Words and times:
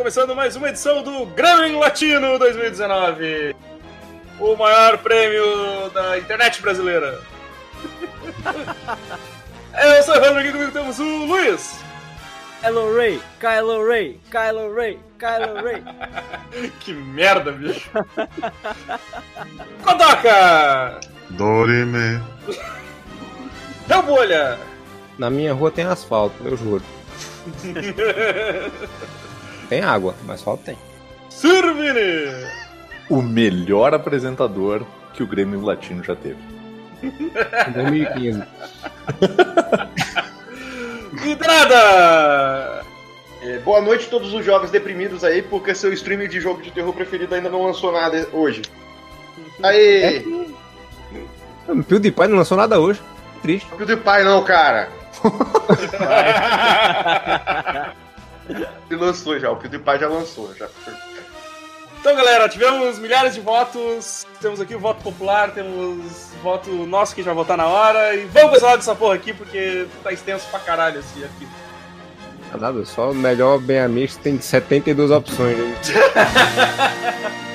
começando 0.00 0.34
mais 0.34 0.56
uma 0.56 0.70
edição 0.70 1.02
do 1.02 1.26
Grammy 1.26 1.76
Latino 1.76 2.38
2019 2.38 3.54
o 4.38 4.56
maior 4.56 4.96
prêmio 4.96 5.90
da 5.90 6.16
internet 6.16 6.62
brasileira. 6.62 7.20
Eu 9.78 10.02
sou 10.02 10.14
o 10.14 10.16
Evandro, 10.16 10.38
aqui 10.38 10.52
comigo 10.52 10.72
temos 10.72 10.98
o 10.98 11.26
Luiz. 11.26 11.78
Kylo 12.62 12.96
Ray, 12.96 13.20
Kylo 13.38 13.86
Ray, 13.86 14.18
Kylo 14.30 14.74
Ray, 14.74 14.98
Kylo 15.18 15.62
Ray. 15.62 16.70
que 16.80 16.94
merda, 16.94 17.52
bicho. 17.52 17.90
Kodoka! 19.84 20.98
Dorime. 21.28 22.22
Deu 23.86 24.02
bolha! 24.02 24.58
Na 25.18 25.28
minha 25.28 25.52
rua 25.52 25.70
tem 25.70 25.84
asfalto, 25.84 26.42
eu 26.42 26.56
juro. 26.56 26.82
tem 29.70 29.82
água, 29.82 30.14
mas 30.26 30.40
asfalto 30.40 30.64
tem. 30.64 30.76
Sirvini! 31.30 32.44
O 33.08 33.22
melhor 33.22 33.94
apresentador 33.94 34.82
que 35.14 35.22
o 35.22 35.26
Grêmio 35.26 35.60
Latino 35.60 36.02
já 36.02 36.16
teve. 36.16 36.38
Em 37.02 37.72
2015. 37.72 38.42
Entrada! 41.24 42.80
É, 43.42 43.56
boa 43.60 43.80
noite 43.80 44.04
a 44.04 44.10
todos 44.10 44.34
os 44.34 44.44
jovens 44.44 44.70
deprimidos 44.70 45.24
aí, 45.24 45.40
porque 45.40 45.74
seu 45.74 45.90
streamer 45.94 46.28
de 46.28 46.42
jogo 46.42 46.60
de 46.60 46.70
terror 46.70 46.92
preferido 46.92 47.34
ainda 47.34 47.48
não 47.48 47.64
lançou 47.64 47.90
nada 47.90 48.28
hoje. 48.34 48.60
Aê! 49.62 50.22
O 51.66 51.82
PewDiePie 51.82 52.28
não 52.28 52.36
lançou 52.36 52.58
nada 52.58 52.78
hoje. 52.78 53.00
Triste. 53.40 53.66
Não 53.70 53.78
PewDiePie 53.78 54.24
não, 54.24 54.44
cara. 54.44 54.90
Ele 58.90 59.00
lançou 59.00 59.38
já, 59.38 59.50
o 59.50 59.56
PewDiePie 59.56 59.98
já 59.98 60.08
lançou. 60.08 60.54
Já. 60.54 60.68
Então, 62.00 62.16
galera, 62.16 62.48
tivemos 62.48 62.98
milhares 62.98 63.34
de 63.34 63.40
votos. 63.40 64.26
Temos 64.40 64.60
aqui 64.60 64.74
o 64.74 64.80
voto 64.80 65.02
popular, 65.02 65.50
temos 65.52 66.30
voto 66.42 66.70
nosso 66.86 67.14
que 67.14 67.22
já 67.22 67.32
votar 67.32 67.56
na 67.56 67.66
hora. 67.66 68.14
E 68.14 68.24
vamos 68.26 68.58
falar 68.58 68.76
dessa 68.76 68.94
porra 68.94 69.14
aqui, 69.14 69.34
porque 69.34 69.86
tá 70.02 70.10
extenso 70.12 70.48
pra 70.50 70.60
caralho 70.60 71.00
esse 71.00 71.22
aqui. 71.24 71.46
Nada, 72.58 72.84
só 72.84 73.10
o 73.10 73.14
melhor 73.14 73.58
bem 73.58 73.78
amigo 73.78 74.12
tem 74.22 74.40
72 74.40 75.10
opções. 75.10 75.58
Hein? 75.58 75.74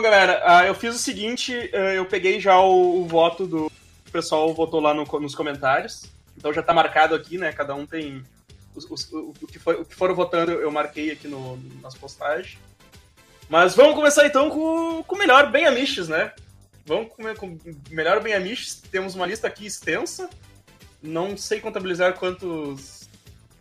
Então, 0.00 0.10
galera, 0.10 0.62
uh, 0.62 0.66
eu 0.66 0.74
fiz 0.74 0.94
o 0.94 0.98
seguinte: 0.98 1.52
uh, 1.52 1.76
eu 1.76 2.06
peguei 2.06 2.40
já 2.40 2.58
o, 2.58 3.02
o 3.02 3.06
voto 3.06 3.46
do. 3.46 3.66
O 3.66 4.10
pessoal 4.10 4.52
votou 4.54 4.80
lá 4.80 4.94
no, 4.94 5.04
nos 5.04 5.34
comentários. 5.34 6.06
Então 6.36 6.54
já 6.54 6.62
tá 6.62 6.72
marcado 6.72 7.14
aqui, 7.14 7.36
né? 7.36 7.52
Cada 7.52 7.74
um 7.74 7.84
tem. 7.84 8.24
Os, 8.74 8.90
os, 8.90 9.12
o, 9.12 9.34
que 9.46 9.58
foi, 9.58 9.74
o 9.74 9.84
que 9.84 9.94
foram 9.94 10.14
votando 10.14 10.52
eu 10.52 10.70
marquei 10.70 11.10
aqui 11.10 11.28
no, 11.28 11.58
nas 11.82 11.94
postagens. 11.94 12.56
Mas 13.46 13.74
vamos 13.74 13.94
começar 13.94 14.24
então 14.24 14.48
com, 14.48 15.02
com 15.02 15.16
o 15.16 15.18
melhor 15.18 15.50
bem 15.50 15.66
amiches, 15.66 16.08
né? 16.08 16.32
Vamos 16.86 17.12
com, 17.12 17.34
com 17.34 17.46
o 17.48 17.60
melhor 17.90 18.22
bem 18.22 18.32
amiches. 18.32 18.80
Temos 18.90 19.14
uma 19.14 19.26
lista 19.26 19.48
aqui 19.48 19.66
extensa. 19.66 20.30
Não 21.02 21.36
sei 21.36 21.60
contabilizar 21.60 22.14
quantos. 22.14 23.06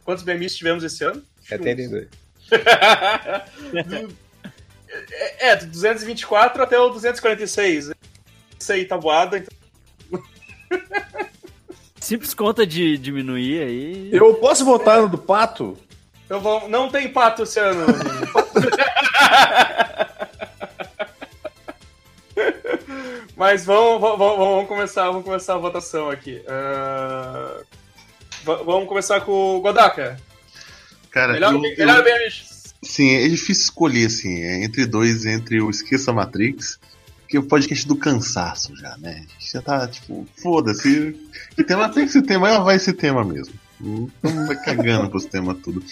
Quantos 0.06 0.23
bem 0.23 0.35
amiches 0.35 0.57
tivemos 0.57 0.85
esse 0.85 1.03
ano. 1.03 1.21
72. 1.41 2.07
É, 5.39 5.55
do 5.55 5.67
224 5.67 6.63
até 6.63 6.79
o 6.79 6.89
246. 6.89 7.91
Isso 8.59 8.72
aí, 8.72 8.85
tabuada. 8.85 9.38
Então... 9.38 9.55
Simples 12.00 12.33
conta 12.33 12.66
de 12.66 12.97
diminuir 12.97 13.61
aí. 13.61 14.09
Eu 14.11 14.33
posso 14.35 14.66
votar 14.66 15.01
no 15.01 15.09
do 15.09 15.17
pato? 15.17 15.77
Eu 16.29 16.39
vou... 16.41 16.67
Não 16.67 16.89
tem 16.89 17.07
pato 17.09 17.44
esse 17.44 17.59
ano. 17.59 17.85
Mas 23.35 23.66
vamos, 23.66 24.01
vamos, 24.01 24.17
vamos, 24.38 24.67
começar, 24.67 25.06
vamos 25.06 25.23
começar 25.23 25.53
a 25.56 25.59
votação 25.59 26.09
aqui. 26.09 26.44
Uh... 26.45 27.63
Vamos 28.44 28.88
começar 28.88 29.21
com 29.21 29.57
o 29.57 29.61
Godaka. 29.61 30.19
Cara, 31.11 31.33
melhor, 31.33 31.53
eu, 31.53 31.59
melhor 31.59 31.97
eu... 31.97 32.03
bem, 32.03 32.13
amigo. 32.13 32.59
Sim, 32.81 33.09
é 33.12 33.28
difícil 33.28 33.63
escolher, 33.63 34.07
assim, 34.07 34.41
é 34.41 34.63
entre 34.63 34.85
dois, 34.85 35.25
entre 35.25 35.62
o 35.62 35.69
Esqueça 35.69 36.13
Matrix, 36.13 36.79
que 37.28 37.38
é 37.38 37.40
o 37.40 37.44
podcast 37.44 37.88
do 37.88 37.95
cansaço 37.95 38.75
já, 38.75 38.95
né? 38.97 39.25
A 39.28 39.34
gente 39.34 39.51
já 39.51 39.62
tá, 39.62 39.88
tipo, 39.88 40.25
foda-se. 40.41 41.16
Que 41.56 41.63
tema 41.63 41.89
tem 41.89 42.06
esse 42.06 42.22
tema, 42.22 42.50
ela 42.50 42.63
vai 42.63 42.78
esse 42.78 42.94
tema 42.94 43.23
mesmo. 43.23 43.53
Não 43.79 44.47
vai 44.47 44.56
cagando 44.62 45.09
pros 45.09 45.25
temas 45.25 45.57
tudo. 45.63 45.84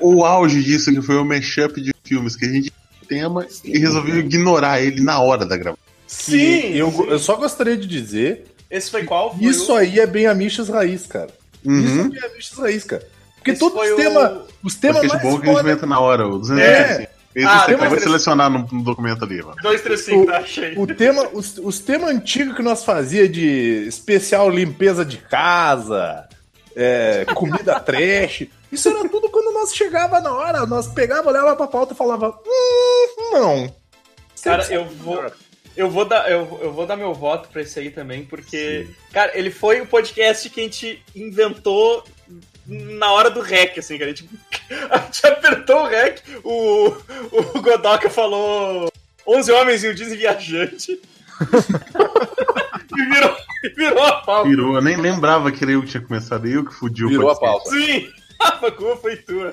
Ou 0.00 0.16
o 0.16 0.24
auge 0.24 0.62
disso, 0.62 0.92
que 0.92 1.00
foi 1.00 1.16
o 1.16 1.24
mashup 1.24 1.80
de 1.80 1.94
filmes, 2.04 2.36
que 2.36 2.44
a 2.44 2.48
gente 2.48 2.72
tema 3.08 3.46
Sim, 3.48 3.72
e 3.72 3.78
resolveu 3.78 4.18
ignorar 4.18 4.80
ele 4.80 5.00
na 5.00 5.18
hora 5.20 5.46
da 5.46 5.56
gravação. 5.56 5.82
Sim! 6.06 6.74
Eu, 6.74 6.92
sim. 6.92 7.04
eu 7.08 7.18
só 7.18 7.36
gostaria 7.36 7.76
de 7.76 7.86
dizer. 7.86 8.44
Esse 8.70 8.90
foi 8.90 9.04
qual? 9.04 9.34
Foi 9.36 9.46
isso 9.46 9.72
o... 9.72 9.76
aí 9.76 9.98
é 9.98 10.06
bem 10.06 10.26
Amichas 10.26 10.68
Raiz, 10.68 11.06
cara. 11.06 11.30
Uhum. 11.64 11.80
Isso 11.80 12.00
é 12.00 12.08
bem 12.08 12.30
Amichas 12.30 12.58
Raiz, 12.58 12.84
cara. 12.84 13.08
Porque 13.38 13.52
Esse 13.52 13.64
os 13.64 13.72
o- 13.72 13.96
temas. 13.96 14.38
Os 14.62 14.74
temas 14.74 15.06
mais 15.06 15.22
bom 15.22 15.38
que 15.40 15.48
a 15.48 15.52
gente 15.52 15.62
inventa 15.62 15.86
na 15.86 16.00
hora, 16.00 16.26
o 16.26 16.38
200 16.38 16.62
É. 16.64 17.10
Esse 17.34 17.46
Ah, 17.46 17.60
você 17.60 17.66
tem 17.66 17.76
mais 17.76 17.90
vai 17.90 18.00
selecionar 18.00 18.50
no, 18.50 18.66
no 18.72 18.82
documento 18.82 19.22
ali, 19.24 19.40
mano. 19.42 19.54
235, 19.62 20.22
O- 20.22 20.26
tá? 20.26 20.38
Achei. 20.38 20.74
O 20.76 20.86
tema, 20.86 21.28
os, 21.32 21.56
os 21.58 21.78
temas 21.78 22.10
antigos 22.10 22.56
que 22.56 22.62
nós 22.62 22.84
fazia 22.84 23.28
de 23.28 23.86
especial 23.86 24.50
limpeza 24.50 25.04
de 25.04 25.18
casa, 25.18 26.26
é, 26.74 27.24
comida 27.34 27.78
trash, 27.80 28.46
isso 28.72 28.88
era 28.88 29.08
tudo 29.08 29.30
quando 29.30 29.52
nós 29.54 29.72
chegava 29.74 30.20
na 30.20 30.32
hora, 30.32 30.66
nós 30.66 30.88
pegava, 30.88 31.28
olhava 31.28 31.54
pra 31.54 31.66
pauta 31.68 31.92
e 31.92 31.96
falava, 31.96 32.36
hum, 32.44 33.30
não. 33.32 33.74
Cara, 34.42 34.66
eu 34.72 34.86
vou. 34.86 35.24
Eu 35.76 35.88
vou, 35.88 36.04
dar, 36.04 36.28
eu, 36.28 36.58
eu 36.60 36.72
vou 36.72 36.86
dar 36.86 36.96
meu 36.96 37.14
voto 37.14 37.48
pra 37.50 37.62
esse 37.62 37.78
aí 37.78 37.90
também, 37.90 38.24
porque, 38.24 38.88
cara, 39.12 39.30
ele 39.38 39.48
foi 39.50 39.80
o 39.80 39.86
podcast 39.86 40.50
que 40.50 40.58
a 40.60 40.64
gente 40.64 41.00
inventou 41.14 42.02
na 42.68 43.10
hora 43.12 43.30
do 43.30 43.40
rec, 43.40 43.78
assim, 43.78 43.98
cara. 43.98 44.10
A 44.10 44.14
gente, 44.14 44.28
a 44.90 44.98
gente 45.06 45.26
apertou 45.26 45.82
o 45.82 45.88
rec, 45.88 46.20
o, 46.44 46.94
o 47.32 47.62
Godoka 47.62 48.10
falou 48.10 48.92
11 49.26 49.52
homens 49.52 49.84
e 49.84 49.88
um 49.88 49.94
Disney 49.94 50.16
viajante. 50.16 51.00
e 52.96 53.04
virou, 53.04 53.36
virou 53.74 54.02
a 54.02 54.20
pauta. 54.20 54.48
Virou, 54.48 54.74
eu 54.74 54.82
nem 54.82 54.96
lembrava 54.96 55.50
que 55.50 55.64
era 55.64 55.72
eu 55.72 55.82
que 55.82 55.88
tinha 55.88 56.02
começado, 56.02 56.46
eu 56.46 56.64
que 56.64 56.74
fudi 56.74 57.04
o 57.04 57.08
Virou 57.08 57.30
a 57.30 57.38
pauta. 57.38 57.70
Sim! 57.70 58.08
A 58.38 58.70
culpa 58.70 58.96
foi 58.96 59.16
tua. 59.16 59.52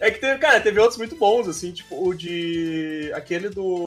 É 0.00 0.10
que 0.10 0.18
teve, 0.18 0.38
cara, 0.38 0.58
teve 0.58 0.80
outros 0.80 0.96
muito 0.96 1.16
bons, 1.16 1.46
assim, 1.46 1.70
tipo 1.70 2.08
o 2.08 2.14
de. 2.14 3.12
aquele 3.14 3.50
do. 3.50 3.86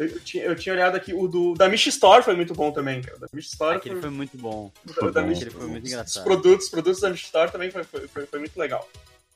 Eu, 0.00 0.06
eu 0.08 0.20
tinha, 0.20 0.44
eu 0.44 0.56
tinha 0.56 0.74
olhado 0.74 0.96
aqui, 0.96 1.12
o 1.12 1.28
do 1.28 1.52
da 1.54 1.68
Mish 1.68 1.86
Store 1.88 2.22
foi 2.22 2.34
muito 2.34 2.54
bom 2.54 2.72
também, 2.72 3.02
cara. 3.02 3.18
Da 3.18 3.26
Mish 3.34 3.48
Store 3.48 3.76
Aquele 3.76 4.00
foi 4.00 4.08
muito 4.08 4.34
bom. 4.38 4.72
da, 4.84 5.10
da 5.10 5.20
bom. 5.20 5.28
Mish- 5.28 5.44
foi 5.52 5.66
muito 5.66 5.84
os 5.84 5.92
engraçado. 5.92 6.24
produtos, 6.24 6.64
os 6.64 6.70
produtos 6.70 7.00
da 7.02 7.10
Mish 7.10 7.24
Store 7.24 7.50
também 7.52 7.70
foi, 7.70 7.84
foi, 7.84 8.08
foi, 8.08 8.24
foi 8.26 8.38
muito 8.38 8.56
legal. 8.58 8.88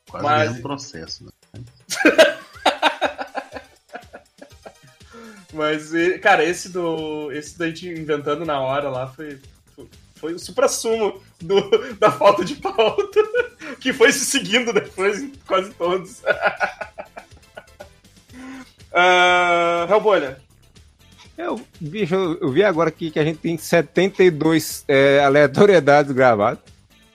Quase 0.08 0.24
Mas- 0.24 0.48
mesmo 0.50 0.62
processo, 0.62 1.24
né? 1.24 1.30
Mas, 5.52 5.90
cara, 6.20 6.44
esse 6.44 6.68
do. 6.68 7.30
Esse 7.32 7.56
da 7.58 7.66
gente 7.68 7.88
inventando 7.88 8.44
na 8.44 8.60
hora 8.60 8.88
lá 8.88 9.06
foi. 9.06 9.38
foi- 9.74 9.88
Foi 10.16 10.32
o 10.32 10.38
supra-sumo 10.38 11.22
do- 11.40 11.94
da 12.00 12.10
falta 12.10 12.42
de 12.44 12.54
pauta, 12.56 13.20
que 13.78 13.92
foi 13.92 14.10
se 14.12 14.24
seguindo 14.24 14.72
depois 14.72 15.20
em 15.22 15.30
quase 15.46 15.70
todos. 15.74 16.22
uh, 18.90 19.92
Hellbolha. 19.92 20.42
Eu, 21.36 21.60
bicho, 21.80 22.14
eu, 22.40 22.50
vi 22.52 22.62
agora 22.62 22.88
aqui 22.88 23.10
que 23.10 23.18
a 23.18 23.24
gente 23.24 23.38
tem 23.38 23.56
72 23.58 24.84
é, 24.86 25.20
aleatoriedades 25.20 26.12
gravadas. 26.12 26.58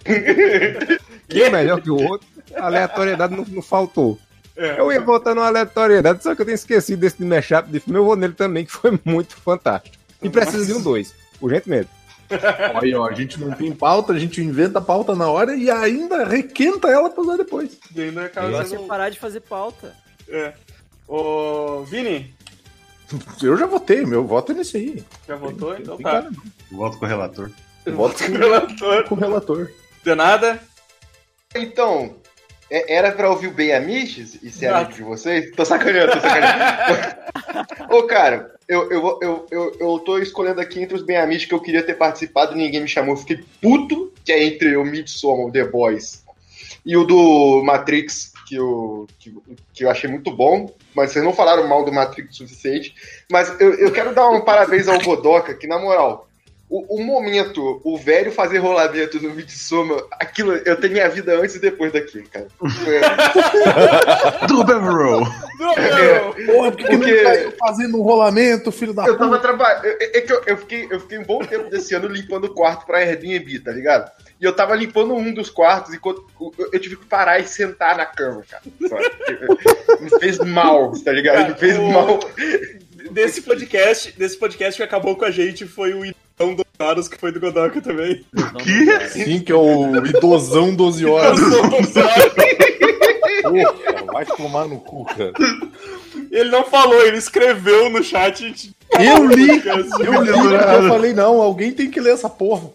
Um 1.31 1.43
é 1.43 1.49
melhor 1.51 1.79
que 1.79 1.91
o 1.91 1.95
outro. 1.95 2.27
A 2.55 2.65
aleatoriedade 2.65 3.35
não, 3.35 3.45
não 3.45 3.61
faltou. 3.61 4.17
É. 4.57 4.79
Eu 4.79 4.91
ia 4.91 4.99
voltar 4.99 5.35
numa 5.35 5.45
aleatoriedade, 5.45 6.23
só 6.23 6.33
que 6.33 6.41
eu 6.41 6.45
tenho 6.45 6.55
esquecido 6.55 6.99
desse 6.99 7.17
de 7.19 7.23
mashup 7.25 7.69
de 7.69 7.79
filme. 7.79 7.99
Eu 7.99 8.05
vou 8.05 8.15
nele 8.15 8.33
também, 8.33 8.65
que 8.65 8.71
foi 8.71 8.99
muito 9.05 9.35
fantástico. 9.37 9.95
E 10.21 10.29
precisa 10.29 10.65
de 10.65 10.73
um 10.73 10.81
dois, 10.81 11.13
urgentemente. 11.39 11.89
Olha, 12.75 12.99
ó, 13.01 13.07
a 13.07 13.13
gente 13.13 13.39
não 13.39 13.51
tem 13.51 13.71
pauta, 13.71 14.13
a 14.13 14.19
gente 14.19 14.41
inventa 14.41 14.79
a 14.79 14.81
pauta 14.81 15.15
na 15.15 15.29
hora 15.29 15.55
e 15.55 15.69
ainda 15.69 16.25
requenta 16.25 16.87
ela 16.89 17.09
pra 17.09 17.21
usar 17.21 17.37
depois. 17.37 17.77
Ainda 17.95 18.25
acaba 18.25 18.65
sendo- 18.65 18.81
você 18.81 18.87
parar 18.87 19.09
de 19.09 19.19
fazer 19.19 19.39
pauta. 19.41 19.95
É. 20.27 20.53
Ô, 21.07 21.83
Vini, 21.85 22.33
Eu 23.41 23.57
já 23.57 23.65
votei, 23.65 24.05
meu 24.05 24.25
voto 24.25 24.51
é 24.51 24.55
nesse 24.55 24.77
aí. 24.77 25.03
já 25.27 25.35
votou? 25.35 25.75
Então 25.77 25.95
Tem 25.97 26.03
tá. 26.03 26.11
cara, 26.11 26.31
não. 26.31 26.77
Volto 26.77 26.97
com 26.99 27.05
o 27.05 27.07
relator. 27.07 27.49
Eu 27.85 27.95
voto 27.95 28.23
com, 28.23 28.31
Relator. 28.33 29.03
com 29.05 29.15
o 29.15 29.17
relator. 29.17 29.71
De 30.03 30.13
nada? 30.15 30.59
Então, 31.55 32.15
é- 32.69 32.93
era 32.95 33.11
pra 33.11 33.29
ouvir 33.29 33.47
o 33.47 33.53
Bem 33.53 33.73
Amiches 33.73 34.37
e 34.43 34.51
ser 34.51 34.67
amigo 34.67 34.93
de 34.93 35.01
vocês? 35.03 35.51
Tô 35.55 35.65
sacaneando, 35.65 36.11
tô 36.11 36.19
sacaneando. 36.21 37.15
Ô, 37.89 38.03
cara, 38.03 38.53
eu, 38.67 38.91
eu, 38.91 39.19
eu, 39.21 39.47
eu, 39.49 39.77
eu 39.79 39.99
tô 39.99 40.19
escolhendo 40.19 40.61
aqui 40.61 40.79
entre 40.81 40.95
os 40.95 41.01
Bem 41.03 41.17
Amiches 41.17 41.47
que 41.47 41.53
eu 41.55 41.61
queria 41.61 41.81
ter 41.81 41.95
participado 41.95 42.53
e 42.53 42.57
ninguém 42.57 42.81
me 42.81 42.87
chamou. 42.87 43.15
Eu 43.15 43.19
fiquei 43.19 43.43
puto, 43.61 44.13
que 44.23 44.31
é 44.31 44.43
entre 44.43 44.77
o 44.77 44.85
Midsommar, 44.85 45.47
o 45.47 45.51
The 45.51 45.63
Boys, 45.65 46.23
e 46.85 46.95
o 46.95 47.03
do 47.03 47.63
Matrix, 47.63 48.33
que 48.49 48.55
eu, 48.55 49.05
que, 49.19 49.31
que 49.75 49.83
eu 49.85 49.91
achei 49.91 50.09
muito 50.09 50.31
bom. 50.35 50.73
Mas 50.95 51.11
vocês 51.11 51.23
não 51.23 51.31
falaram 51.31 51.67
mal 51.67 51.85
do 51.85 51.91
Matrix 51.93 52.33
o 52.33 52.37
suficiente. 52.47 52.95
Mas 53.31 53.47
eu, 53.61 53.75
eu 53.75 53.91
quero 53.91 54.11
dar 54.13 54.27
um 54.29 54.41
parabéns 54.41 54.87
ao 54.87 54.99
Godoka, 54.99 55.53
que 55.53 55.67
na 55.67 55.77
moral, 55.77 56.27
o, 56.67 56.95
o 56.97 57.03
momento, 57.03 57.79
o 57.83 57.95
velho 57.97 58.31
fazer 58.31 58.57
rolamento 58.57 59.21
no 59.21 59.33
Midsommar, 59.35 59.99
aquilo, 60.13 60.53
eu 60.53 60.79
tenho 60.79 60.93
minha 60.93 61.09
vida 61.09 61.35
antes 61.39 61.55
e 61.55 61.59
depois 61.59 61.91
daquilo, 61.93 62.27
cara. 62.29 62.47
Foi- 62.57 64.47
Do 64.47 64.63
Beverrow! 64.63 65.21
Não, 65.59 65.75
não. 65.75 66.45
Porra, 66.45 66.71
por 66.71 66.77
que, 66.77 66.83
que 66.87 66.97
Porque- 66.97 67.21
não 67.23 67.51
tá 67.51 67.57
fazendo 67.59 67.97
um 67.99 68.01
rolamento, 68.03 68.71
filho 68.71 68.93
da 68.93 69.05
Eu 69.05 69.17
tava 69.17 69.29
puta? 69.37 69.41
trabalhando. 69.41 69.85
É 69.99 70.21
que 70.21 70.31
eu, 70.33 70.41
eu 70.47 70.57
fiquei, 70.57 70.87
eu 70.89 70.99
fiquei 70.99 71.17
um 71.19 71.23
bom 71.23 71.39
tempo 71.39 71.69
desse 71.69 71.93
ano 71.95 72.07
limpando 72.07 72.45
o 72.45 72.53
quarto 72.53 72.85
pra 72.85 72.97
Airbnb, 72.99 73.59
tá 73.59 73.71
ligado? 73.71 74.11
E 74.39 74.45
eu 74.45 74.53
tava 74.53 74.73
limpando 74.75 75.13
um 75.13 75.33
dos 75.33 75.49
quartos 75.49 75.93
enquanto 75.93 76.25
eu, 76.71 76.79
tive 76.79 76.95
que 76.95 77.05
parar 77.05 77.39
e 77.39 77.47
sentar 77.47 77.97
na 77.97 78.05
cama, 78.05 78.41
cara. 78.49 78.63
Me 79.99 80.09
fez 80.19 80.37
mal, 80.39 80.91
tá 81.03 81.11
ligado? 81.11 81.49
Me 81.49 81.55
fez 81.55 81.73
Cara, 81.75 81.85
o- 81.85 81.91
mal. 81.91 82.19
Desse 83.11 83.41
podcast, 83.41 84.13
desse 84.17 84.37
podcast 84.37 84.77
que 84.77 84.83
acabou 84.83 85.15
com 85.15 85.25
a 85.25 85.31
gente 85.31 85.65
foi 85.65 85.93
o 85.93 86.05
Idão 86.05 86.53
dos 86.55 86.65
Horas, 86.79 87.07
que 87.09 87.17
foi 87.17 87.31
do 87.31 87.39
Godoka 87.39 87.81
também. 87.81 88.25
Não, 88.33 88.43
cara. 88.53 89.09
Sim, 89.09 89.39
que 89.41 89.51
é 89.51 89.55
o 89.55 90.05
idosão 90.05 90.73
12 90.75 91.05
horas. 91.05 91.39
Porra, 93.41 94.03
vai 94.13 94.25
tomar 94.25 94.67
no 94.67 94.79
cu, 94.79 95.05
cara. 95.05 95.33
Ele 96.31 96.49
não 96.49 96.63
falou, 96.65 97.01
ele 97.05 97.17
escreveu 97.17 97.89
no 97.89 98.03
chat. 98.03 98.71
Eu 98.99 99.25
li, 99.27 99.47
eu 99.65 100.23
li, 100.23 100.29
eu 100.29 100.87
falei, 100.89 101.13
não, 101.13 101.41
alguém 101.41 101.71
tem 101.71 101.89
que 101.89 101.99
ler 101.99 102.13
essa 102.13 102.29
porra. 102.29 102.69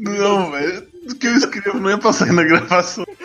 Não, 0.00 0.50
velho. 0.50 0.86
O 1.08 1.14
que 1.14 1.26
eu 1.26 1.36
escrevo 1.36 1.78
não 1.78 1.90
ia 1.90 1.98
passar 1.98 2.32
na 2.32 2.42
gravação. 2.42 3.04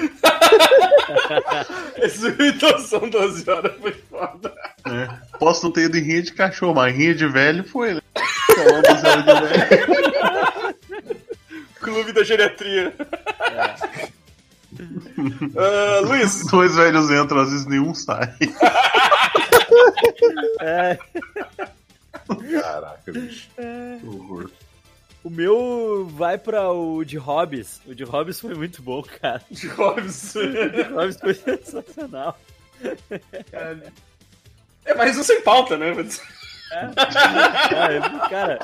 Esse 1.98 2.28
Idão 2.28 2.80
são 2.80 3.10
12 3.10 3.50
horas 3.50 3.74
foi 3.82 3.94
foda. 4.10 4.54
É. 4.86 5.08
Posso 5.40 5.66
não 5.66 5.72
ter 5.72 5.86
ido 5.86 5.98
em 5.98 6.02
rinha 6.02 6.22
de 6.22 6.34
cachorro, 6.34 6.76
mas 6.76 6.96
rinha 6.96 7.16
de 7.16 7.28
velho 7.28 7.64
foi, 7.64 7.96
né? 7.96 8.02
Falando 8.56 8.88
do 8.88 9.00
zero 9.00 9.24
de 9.24 9.34
velho. 9.48 10.76
Clube 11.80 12.14
da 12.14 12.24
Geriatria. 12.24 12.94
Ah, 15.58 16.00
Luiz, 16.04 16.46
Dois 16.46 16.76
velhos 16.76 17.10
entram, 17.10 17.42
às 17.42 17.50
vezes 17.52 17.66
nenhum 17.66 17.94
sai. 17.94 18.34
É, 20.60 20.98
Caraca, 22.62 23.12
bicho. 23.12 23.50
Que 23.56 24.06
horror. 24.06 24.50
O 25.24 25.30
meu 25.30 26.06
vai 26.06 26.38
pra 26.38 26.72
o 26.72 27.04
de 27.04 27.18
Hobbes. 27.18 27.82
O 27.86 27.94
de 27.96 28.04
Hobbes 28.04 28.40
foi 28.40 28.54
muito 28.56 28.82
bom, 28.82 29.02
cara. 29.02 29.42
de 29.50 29.68
Hobbes. 29.68 30.34
O 30.36 30.48
de 30.70 30.82
Hobbes 30.84 31.18
foi 31.20 31.34
sensacional. 31.34 32.40
É 34.86 34.94
mais 34.96 35.18
um 35.18 35.24
sem 35.24 35.42
pauta, 35.42 35.78
né? 35.78 35.92
Eu- 35.92 36.06
cara, 38.30 38.60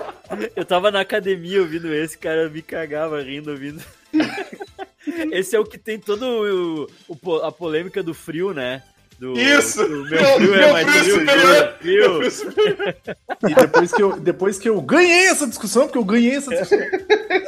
eu 0.56 0.65
tava 0.65 0.89
na 0.92 1.01
academia 1.01 1.62
ouvindo 1.62 1.94
esse, 1.94 2.18
cara, 2.18 2.50
me 2.50 2.62
cagava 2.62 3.21
rindo 3.21 3.51
ouvindo. 3.51 3.83
Esse 5.31 5.56
é 5.56 5.59
o 5.59 5.65
que 5.65 5.77
tem 5.77 6.00
todo 6.00 6.88
o, 7.07 7.15
o 7.24 7.36
a 7.38 7.51
polêmica 7.51 8.01
do 8.04 8.13
frio, 8.13 8.54
né? 8.54 8.83
Do, 9.19 9.34
Isso! 9.38 9.81
do 9.88 10.06
meu 10.06 10.19
frio 10.36 10.56
é 10.56 10.72
mais 10.74 10.86
frio. 11.80 12.22
E 13.50 13.56
depois 13.56 13.92
que, 13.92 14.02
eu, 14.04 14.19
depois 14.19 14.60
que 14.60 14.69
eu 14.69 14.80
ganhei 14.81 15.25
essa 15.28 15.48
discussão, 15.48 15.84
porque 15.86 15.98
eu 15.98 16.04
ganhei 16.04 16.36
essa 16.36 16.52
discussão, 16.52 16.78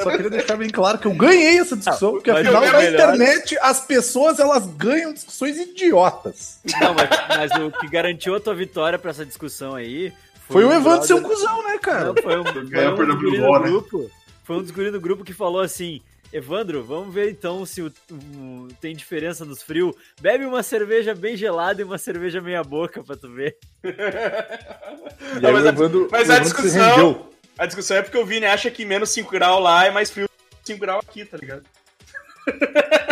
só 0.01 0.09
queria 0.11 0.29
deixar 0.31 0.57
bem 0.57 0.69
claro 0.69 0.97
que 0.97 1.05
eu 1.05 1.13
ganhei 1.13 1.59
essa 1.59 1.75
discussão, 1.77 2.13
porque 2.13 2.31
mas 2.31 2.45
afinal 2.45 2.63
o 2.63 2.65
na 2.65 2.71
melhor- 2.79 2.93
internet 2.93 3.57
as 3.61 3.79
pessoas 3.85 4.39
elas 4.39 4.65
ganham 4.65 5.13
discussões 5.13 5.57
idiotas. 5.57 6.59
Não, 6.81 6.93
mas, 6.95 7.09
mas 7.29 7.51
o 7.63 7.71
que 7.71 7.87
garantiu 7.87 8.33
a 8.35 8.39
tua 8.39 8.55
vitória 8.55 8.97
pra 8.97 9.11
essa 9.11 9.25
discussão 9.25 9.75
aí 9.75 10.11
Foi 10.49 10.63
o 10.63 10.69
um 10.69 10.73
Evandro 10.73 11.05
seu 11.05 11.19
brother- 11.19 11.37
cuzão, 11.37 11.63
né, 11.63 11.77
cara? 11.77 12.05
Não, 12.05 12.15
foi 12.15 12.39
um, 12.39 12.43
foi 12.45 12.87
um 12.87 12.91
WO, 12.91 13.05
do 13.05 13.59
né? 13.59 13.69
grupo. 13.69 14.11
Foi 14.43 14.55
um 14.57 14.61
dos 14.63 14.71
guri 14.71 14.89
do 14.89 14.99
grupo 14.99 15.23
que 15.23 15.33
falou 15.33 15.61
assim: 15.61 16.01
Evandro, 16.31 16.83
vamos 16.83 17.13
ver 17.13 17.31
então 17.31 17.65
se 17.65 17.81
o- 17.81 17.91
o- 18.11 18.67
tem 18.79 18.95
diferença 18.95 19.43
nos 19.43 19.63
frios. 19.63 19.95
Bebe 20.21 20.45
uma 20.45 20.61
cerveja 20.61 21.15
bem 21.15 21.35
gelada 21.35 21.81
e 21.81 21.83
uma 21.83 21.97
cerveja 21.97 22.39
meia 22.39 22.63
boca 22.63 23.03
pra 23.03 23.15
tu 23.17 23.29
ver. 23.31 23.57
Não, 25.41 25.51
mas 25.51 25.63
o 25.63 25.67
a- 25.67 25.69
Evandro, 25.69 26.07
mas 26.11 26.29
a 26.29 26.35
Evandro 26.35 26.43
discussão-. 26.43 27.29
A 27.57 27.65
discussão 27.65 27.97
é 27.97 28.01
porque 28.01 28.17
o 28.17 28.25
Vini 28.25 28.45
acha 28.45 28.69
que 28.71 28.85
menos 28.85 29.09
5 29.09 29.31
graus 29.31 29.61
lá 29.61 29.85
é 29.85 29.91
mais 29.91 30.09
frio 30.09 30.29
que 30.61 30.67
5 30.67 30.79
graus 30.79 31.03
aqui, 31.07 31.25
tá 31.25 31.35
ligado? 31.37 31.63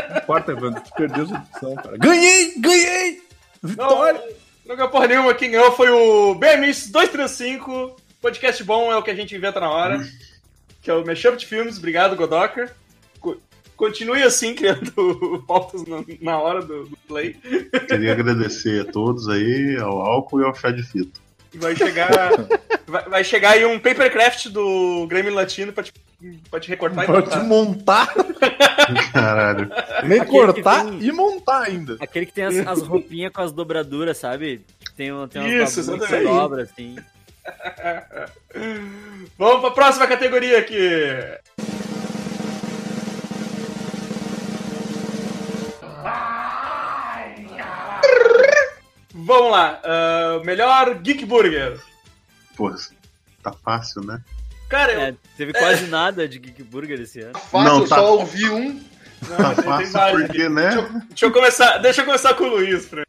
Não 0.09 0.17
importa, 0.17 0.51
Evandro, 0.51 0.81
tu 0.81 0.91
perdeu 0.95 1.23
essa 1.25 1.37
discussão, 1.37 1.75
cara. 1.75 1.97
Ganhei! 1.97 2.53
Ganhei! 2.57 3.21
Vitória! 3.61 4.19
Não, 4.21 4.27
não 4.67 4.75
ganhou 4.75 4.89
porra 4.91 5.07
nenhuma. 5.07 5.33
Quem 5.33 5.51
ganhou 5.51 5.71
foi 5.73 5.89
o 5.89 6.35
BMX 6.35 6.87
235. 6.91 7.95
Podcast 8.21 8.63
bom 8.63 8.91
é 8.91 8.95
o 8.95 9.03
que 9.03 9.11
a 9.11 9.15
gente 9.15 9.35
inventa 9.35 9.59
na 9.59 9.69
hora. 9.69 9.99
Que 10.81 10.89
é 10.89 10.93
o 10.93 11.05
Mashup 11.05 11.35
de 11.37 11.45
Filmes. 11.45 11.77
Obrigado, 11.77 12.15
Godoka. 12.15 12.73
Co- 13.77 13.85
Continue 13.87 14.23
assim, 14.23 14.53
criando 14.55 15.43
pautas 15.47 15.85
na, 15.85 16.03
na 16.21 16.39
hora 16.39 16.61
do, 16.61 16.85
do 16.85 16.97
play. 17.07 17.33
Queria 17.87 18.11
agradecer 18.13 18.81
a 18.81 18.91
todos 18.91 19.29
aí, 19.29 19.77
ao 19.79 20.01
álcool 20.01 20.41
e 20.41 20.45
ao 20.45 20.53
chá 20.55 20.71
de 20.71 20.83
fita. 20.83 21.19
Vai 21.55 21.75
chegar, 21.75 22.09
vai, 22.85 23.03
vai 23.09 23.23
chegar 23.23 23.51
aí 23.51 23.65
um 23.65 23.79
papercraft 23.79 24.47
do 24.49 25.07
Grêmio 25.07 25.33
Latino 25.33 25.71
pra 25.71 25.83
te, 25.83 25.93
pra 26.51 26.59
te 26.59 26.67
recortar 26.69 27.03
e 27.03 27.07
Pra 27.07 27.21
te 27.21 27.37
montar. 27.39 28.13
montar, 28.15 28.15
Caralho. 29.13 29.69
nem 30.03 30.19
Aquele 30.19 30.25
cortar 30.39 30.85
tem- 30.85 30.99
e 31.03 31.11
montar 31.11 31.61
ainda. 31.63 31.97
Aquele 31.99 32.25
que 32.25 32.33
tem 32.33 32.43
as, 32.43 32.57
as 32.67 32.81
roupinhas 32.81 33.31
com 33.31 33.41
as 33.41 33.51
dobraduras, 33.51 34.17
sabe? 34.17 34.61
Tem, 34.95 35.11
um, 35.11 35.27
tem 35.27 35.41
umas 35.41 35.71
Isso, 35.77 35.89
que 35.91 35.95
exatamente. 35.97 36.23
dobra, 36.27 36.63
assim. 36.63 36.95
Vamos 39.37 39.61
pra 39.61 39.71
próxima 39.71 40.05
categoria 40.07 40.59
aqui. 40.59 40.77
Vamos 49.13 49.51
lá. 49.51 49.79
ah, 49.83 50.41
melhor 50.43 50.95
Geek 50.95 51.25
Burger. 51.25 51.79
Pô, 52.55 52.73
tá 53.41 53.51
fácil, 53.51 54.01
né? 54.03 54.21
Cara, 54.69 54.93
eu. 54.93 54.99
É, 55.01 55.15
teve 55.37 55.53
quase 55.53 55.85
nada 55.87 56.27
de 56.27 56.39
Geek 56.39 56.61
Burger 56.63 56.99
esse 57.01 57.21
ano. 57.21 57.37
Fácil, 57.37 57.63
Não, 57.73 57.87
tá- 57.87 57.95
só 57.95 58.13
ouvi 58.17 58.49
um. 58.49 58.81
Não, 59.29 59.37
Tá 59.37 59.63
fácil 59.63 60.27
porque, 60.27 60.47
né? 60.49 60.69
Deixa 60.69 60.79
eu, 60.79 60.89
deixa 61.09 61.25
eu 61.25 61.31
começar, 61.31 61.77
deixa 61.79 62.01
eu 62.01 62.05
começar 62.05 62.33
com 62.35 62.43
o 62.43 62.47
Luiz, 62.49 62.85
Fran. 62.85 63.03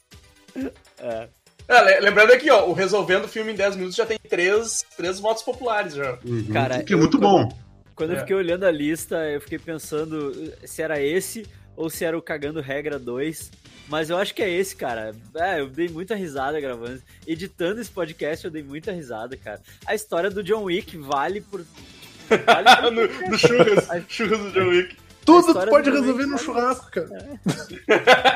É. 0.98 1.28
Le- 1.68 2.00
lembrando 2.00 2.32
aqui, 2.32 2.48
ó, 2.50 2.64
o 2.66 2.72
Resolvendo 2.72 3.24
o 3.24 3.28
Filme 3.28 3.52
em 3.52 3.54
10 3.54 3.76
Minutos 3.76 3.94
já 3.96 4.06
tem 4.06 4.18
três, 4.18 4.86
três 4.96 5.20
votos 5.20 5.42
populares 5.42 5.94
já. 5.94 6.16
Uhum. 6.24 6.46
Cara, 6.52 6.82
que 6.82 6.92
é 6.92 6.94
eu- 6.94 6.98
muito 6.98 7.18
bom. 7.18 7.46
Quando 7.94 8.12
É. 8.12 8.14
eu 8.14 8.20
fiquei 8.20 8.36
olhando 8.36 8.64
a 8.64 8.70
lista, 8.70 9.16
eu 9.28 9.40
fiquei 9.40 9.58
pensando 9.58 10.32
se 10.64 10.80
era 10.80 10.98
esse 11.02 11.46
ou 11.78 11.88
se 11.88 12.04
era 12.04 12.18
o 12.18 12.22
Cagando 12.22 12.60
Regra 12.60 12.98
2. 12.98 13.50
Mas 13.88 14.10
eu 14.10 14.18
acho 14.18 14.34
que 14.34 14.42
é 14.42 14.50
esse, 14.50 14.76
cara. 14.76 15.14
É, 15.34 15.60
eu 15.60 15.68
dei 15.68 15.88
muita 15.88 16.14
risada 16.14 16.60
gravando. 16.60 17.00
Editando 17.26 17.80
esse 17.80 17.90
podcast, 17.90 18.44
eu 18.44 18.50
dei 18.50 18.62
muita 18.62 18.92
risada, 18.92 19.36
cara. 19.36 19.60
A 19.86 19.94
história 19.94 20.28
do 20.28 20.42
John 20.42 20.64
Wick 20.64 20.98
vale 20.98 21.40
por. 21.40 21.64
Vale 22.28 22.76
por... 22.82 22.90
no, 22.92 23.30
no 23.30 23.38
churras, 23.38 23.86
churras 24.08 24.38
do 24.40 24.50
John 24.52 24.68
Wick. 24.68 24.96
Tudo 25.24 25.54
tu 25.54 25.66
pode 25.68 25.90
resolver 25.90 26.22
Wick, 26.24 26.30
no 26.30 26.38
churrasco, 26.38 26.90
cara. 26.90 27.08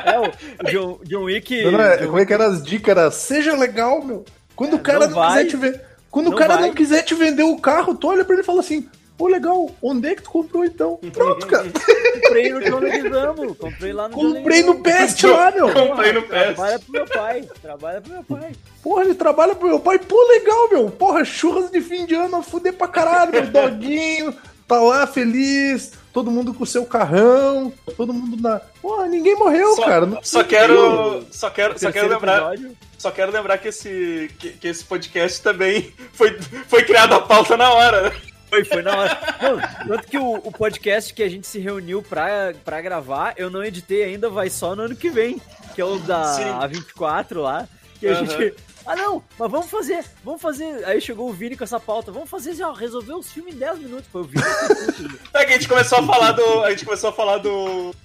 É, 0.05 0.19
o, 0.19 0.23
o 0.27 0.71
John, 0.71 0.99
John 1.03 1.23
Wick. 1.23 1.63
Não, 1.63 1.71
não, 1.71 1.81
é, 1.81 1.97
John 1.97 2.05
como 2.07 2.19
é 2.19 2.25
que 2.25 2.33
eram 2.33 2.45
as 2.45 2.63
dicas? 2.63 2.89
Era, 2.97 3.11
seja 3.11 3.55
legal, 3.55 4.03
meu. 4.03 4.25
Quando 4.55 4.73
É, 4.73 4.75
o 4.75 4.79
cara 4.79 4.99
não 5.01 5.07
não, 5.07 5.15
vai. 5.15 5.43
quiser 5.43 5.49
te 5.49 5.57
ver. 5.57 5.81
Quando 6.09 6.27
o 6.27 6.29
Não 6.31 6.37
cara 6.37 6.53
vai. 6.57 6.67
não 6.67 6.73
quiser 6.75 7.01
te 7.03 7.15
vender 7.15 7.43
o 7.43 7.57
carro, 7.57 7.95
tu 7.95 8.07
olha 8.07 8.23
pra 8.23 8.33
ele 8.35 8.43
e 8.43 8.45
fala 8.45 8.59
assim: 8.59 8.87
Pô, 9.17 9.27
legal. 9.27 9.69
Onde 9.81 10.07
é 10.07 10.15
que 10.15 10.23
tu 10.23 10.29
comprou 10.31 10.65
então? 10.65 10.99
Pronto, 11.11 11.45
cara. 11.47 11.67
Comprei 12.23 12.51
no 12.51 12.65
João 12.65 12.79
Leguizamo. 12.79 13.55
Comprei 13.55 13.93
lá 13.93 14.09
no 14.09 14.15
Comprei 14.15 14.63
no. 14.63 14.81
Pest 14.81 15.23
lá, 15.23 15.51
meu. 15.51 15.69
Comprei 15.73 16.13
no 16.13 16.21
PES. 16.23 16.55
Trabalha 16.55 16.79
pro 16.79 16.91
meu 16.91 17.05
pai. 17.05 17.49
Trabalha 17.61 18.01
pro 18.01 18.13
meu 18.13 18.23
pai. 18.23 18.51
Porra, 18.81 19.03
ele 19.03 19.15
trabalha 19.15 19.55
pro 19.55 19.67
meu 19.67 19.79
pai. 19.79 19.99
Pô, 19.99 20.21
legal, 20.27 20.69
meu. 20.69 20.89
Porra, 20.89 21.23
churras 21.23 21.69
de 21.69 21.79
fim 21.81 22.05
de 22.05 22.15
ano 22.15 22.41
fuder 22.41 22.73
pra 22.73 22.87
caralho, 22.87 23.31
meu. 23.31 23.45
Doguinho, 23.51 24.35
tá 24.67 24.79
lá 24.79 25.05
feliz. 25.05 25.91
Todo 26.11 26.31
mundo 26.31 26.53
com 26.53 26.63
o 26.63 26.67
seu 26.67 26.85
carrão. 26.85 27.71
Todo 27.95 28.13
mundo 28.13 28.41
na. 28.41 28.59
Porra, 28.81 29.07
ninguém 29.07 29.35
morreu, 29.35 29.75
Só, 29.75 29.85
cara. 29.85 30.05
Não 30.05 30.23
só 30.23 30.43
quero. 30.43 31.23
Só 31.31 31.49
quero, 31.49 31.79
só 31.79 31.91
quero 31.91 32.09
lembrar. 32.09 32.53
episódio. 32.53 32.77
Só 32.97 33.11
quero 33.11 33.31
lembrar 33.31 33.57
que 33.57 33.67
esse, 33.67 34.31
que, 34.39 34.51
que 34.51 34.67
esse 34.67 34.83
podcast 34.85 35.41
também 35.41 35.93
foi, 36.13 36.39
foi 36.67 36.83
criado 36.83 37.13
a 37.13 37.21
pauta 37.21 37.57
na 37.57 37.71
hora. 37.73 38.09
né? 38.09 38.32
Foi, 38.53 38.63
foi 38.65 38.81
na 38.83 38.95
hora. 38.97 39.19
Não, 39.41 39.87
tanto 39.87 40.07
que 40.07 40.17
o, 40.17 40.33
o 40.35 40.51
podcast 40.51 41.11
que 41.13 41.23
a 41.23 41.29
gente 41.29 41.47
se 41.47 41.57
reuniu 41.59 42.03
pra, 42.03 42.53
pra 42.63 42.79
gravar, 42.81 43.33
eu 43.35 43.49
não 43.49 43.63
editei 43.63 44.03
ainda, 44.03 44.29
vai 44.29 44.49
só 44.49 44.75
no 44.75 44.83
ano 44.83 44.95
que 44.95 45.09
vem. 45.09 45.41
Que 45.73 45.81
é 45.81 45.85
o 45.85 45.97
Sim. 45.97 46.05
da 46.05 46.69
A24 46.69 47.37
lá. 47.41 47.67
Que 47.99 48.07
a 48.07 48.11
Aham. 48.13 48.25
gente. 48.25 48.53
Ah 48.85 48.97
não, 48.97 49.23
mas 49.39 49.49
vamos 49.49 49.67
fazer, 49.71 50.03
vamos 50.25 50.41
fazer. 50.41 50.83
Aí 50.83 50.99
chegou 50.99 51.29
o 51.29 51.31
Vini 51.31 51.55
com 51.55 51.63
essa 51.63 51.79
pauta, 51.79 52.11
vamos 52.11 52.29
fazer 52.29 52.49
assim, 52.49 52.63
ó, 52.63 52.73
resolver 52.73 53.13
os 53.13 53.31
filmes 53.31 53.55
em 53.55 53.57
10 53.57 53.79
minutos. 53.79 54.07
Foi 54.11 54.19
o 54.19 54.25
Vini. 54.25 54.43
É 55.33 55.45
que 55.45 55.53
a 55.53 55.55
gente 55.55 55.69
começou 55.69 55.99
a 55.99 56.03
falar 56.03 56.33
do. 56.33 56.63
A 56.65 56.69
gente 56.71 56.83
começou 56.83 57.09
a 57.09 57.13
falar 57.13 57.37
do. 57.37 57.95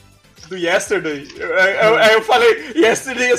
Do 0.48 0.56
Yesterday. 0.56 1.26
Eu- 1.36 1.48
eu- 1.48 1.98
Aí 1.98 2.12
eu, 2.14 2.22
falei, 2.22 2.72
Yesterday 2.76 3.32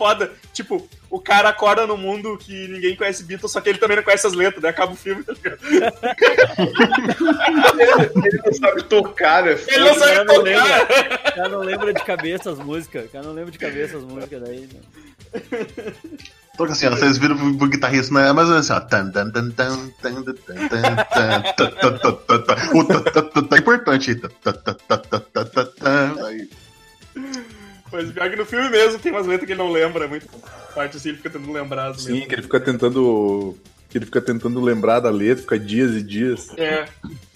foda. 0.00 0.32
Tipo, 0.54 0.88
o 1.10 1.20
cara 1.20 1.50
acorda 1.50 1.86
no 1.86 1.94
mundo 1.94 2.38
que 2.38 2.68
ninguém 2.68 2.96
conhece 2.96 3.22
Beatles, 3.22 3.52
só 3.52 3.60
que 3.60 3.68
ele 3.68 3.78
também 3.78 3.98
não 3.98 4.02
conhece 4.02 4.26
as 4.26 4.32
letras, 4.32 4.62
né? 4.62 4.70
Acaba 4.70 4.92
o 4.92 4.96
filme, 4.96 5.22
tá 5.22 5.34
ligado? 5.34 5.58
ele, 7.78 8.26
ele, 8.26 8.42
não 8.46 8.54
sabe 8.54 8.82
tocar, 8.84 9.44
né? 9.44 9.58
Ele 9.68 9.84
não 9.84 9.94
sabe 9.94 10.24
tocar. 10.24 11.28
O 11.28 11.34
cara 11.34 11.48
não 11.50 11.60
lembra 11.60 11.92
de 11.92 12.02
cabeça 12.02 12.50
as 12.50 12.58
músicas. 12.58 13.04
O 13.04 13.08
cara 13.10 13.24
não 13.26 13.34
lembra 13.34 13.50
de 13.50 13.58
cabeça 13.58 13.98
as 13.98 14.04
músicas 14.04 14.40
daí, 14.40 14.60
né? 14.72 14.80
Toca 16.56 16.72
assim, 16.72 16.86
ó, 16.86 16.90
vocês 16.90 17.18
viram 17.18 17.56
pro 17.56 17.68
guitarrista, 17.68 18.14
né? 18.14 18.32
Mas 18.32 18.50
assim, 18.50 18.72
ó. 18.72 18.78
O 18.78 18.86
é 23.54 23.58
importante. 23.58 24.18
Aí. 26.26 26.48
Mas 27.92 28.10
pior 28.12 28.30
que 28.30 28.36
no 28.36 28.46
filme 28.46 28.68
mesmo 28.68 28.98
tem 28.98 29.12
umas 29.12 29.26
letras 29.26 29.46
que 29.46 29.52
ele 29.52 29.62
não 29.62 29.70
lembra. 29.70 30.04
É 30.04 30.08
muito 30.08 30.26
parte 30.74 30.96
assim, 30.96 31.10
ele 31.10 31.18
fica 31.18 31.30
tentando 31.30 31.52
lembrar 31.52 31.90
as 31.90 32.02
Sim, 32.02 32.20
que 32.26 32.34
ele 32.34 32.42
fica 32.42 32.60
tentando. 32.60 33.56
Que 33.88 33.98
ele 33.98 34.04
fica 34.04 34.20
tentando 34.20 34.60
lembrar 34.60 35.00
da 35.00 35.10
letra, 35.10 35.42
fica 35.42 35.58
dias 35.58 35.92
e 35.96 36.02
dias. 36.02 36.56
É. 36.56 36.86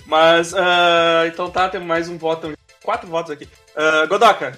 Mas, 0.06 0.54
ah, 0.54 1.24
então 1.26 1.50
tá, 1.50 1.68
temos 1.68 1.86
mais 1.86 2.08
um 2.08 2.16
voto. 2.16 2.52
Quatro 2.82 3.08
votos 3.08 3.32
aqui. 3.32 3.48
Ah, 3.74 4.06
Godoka, 4.06 4.56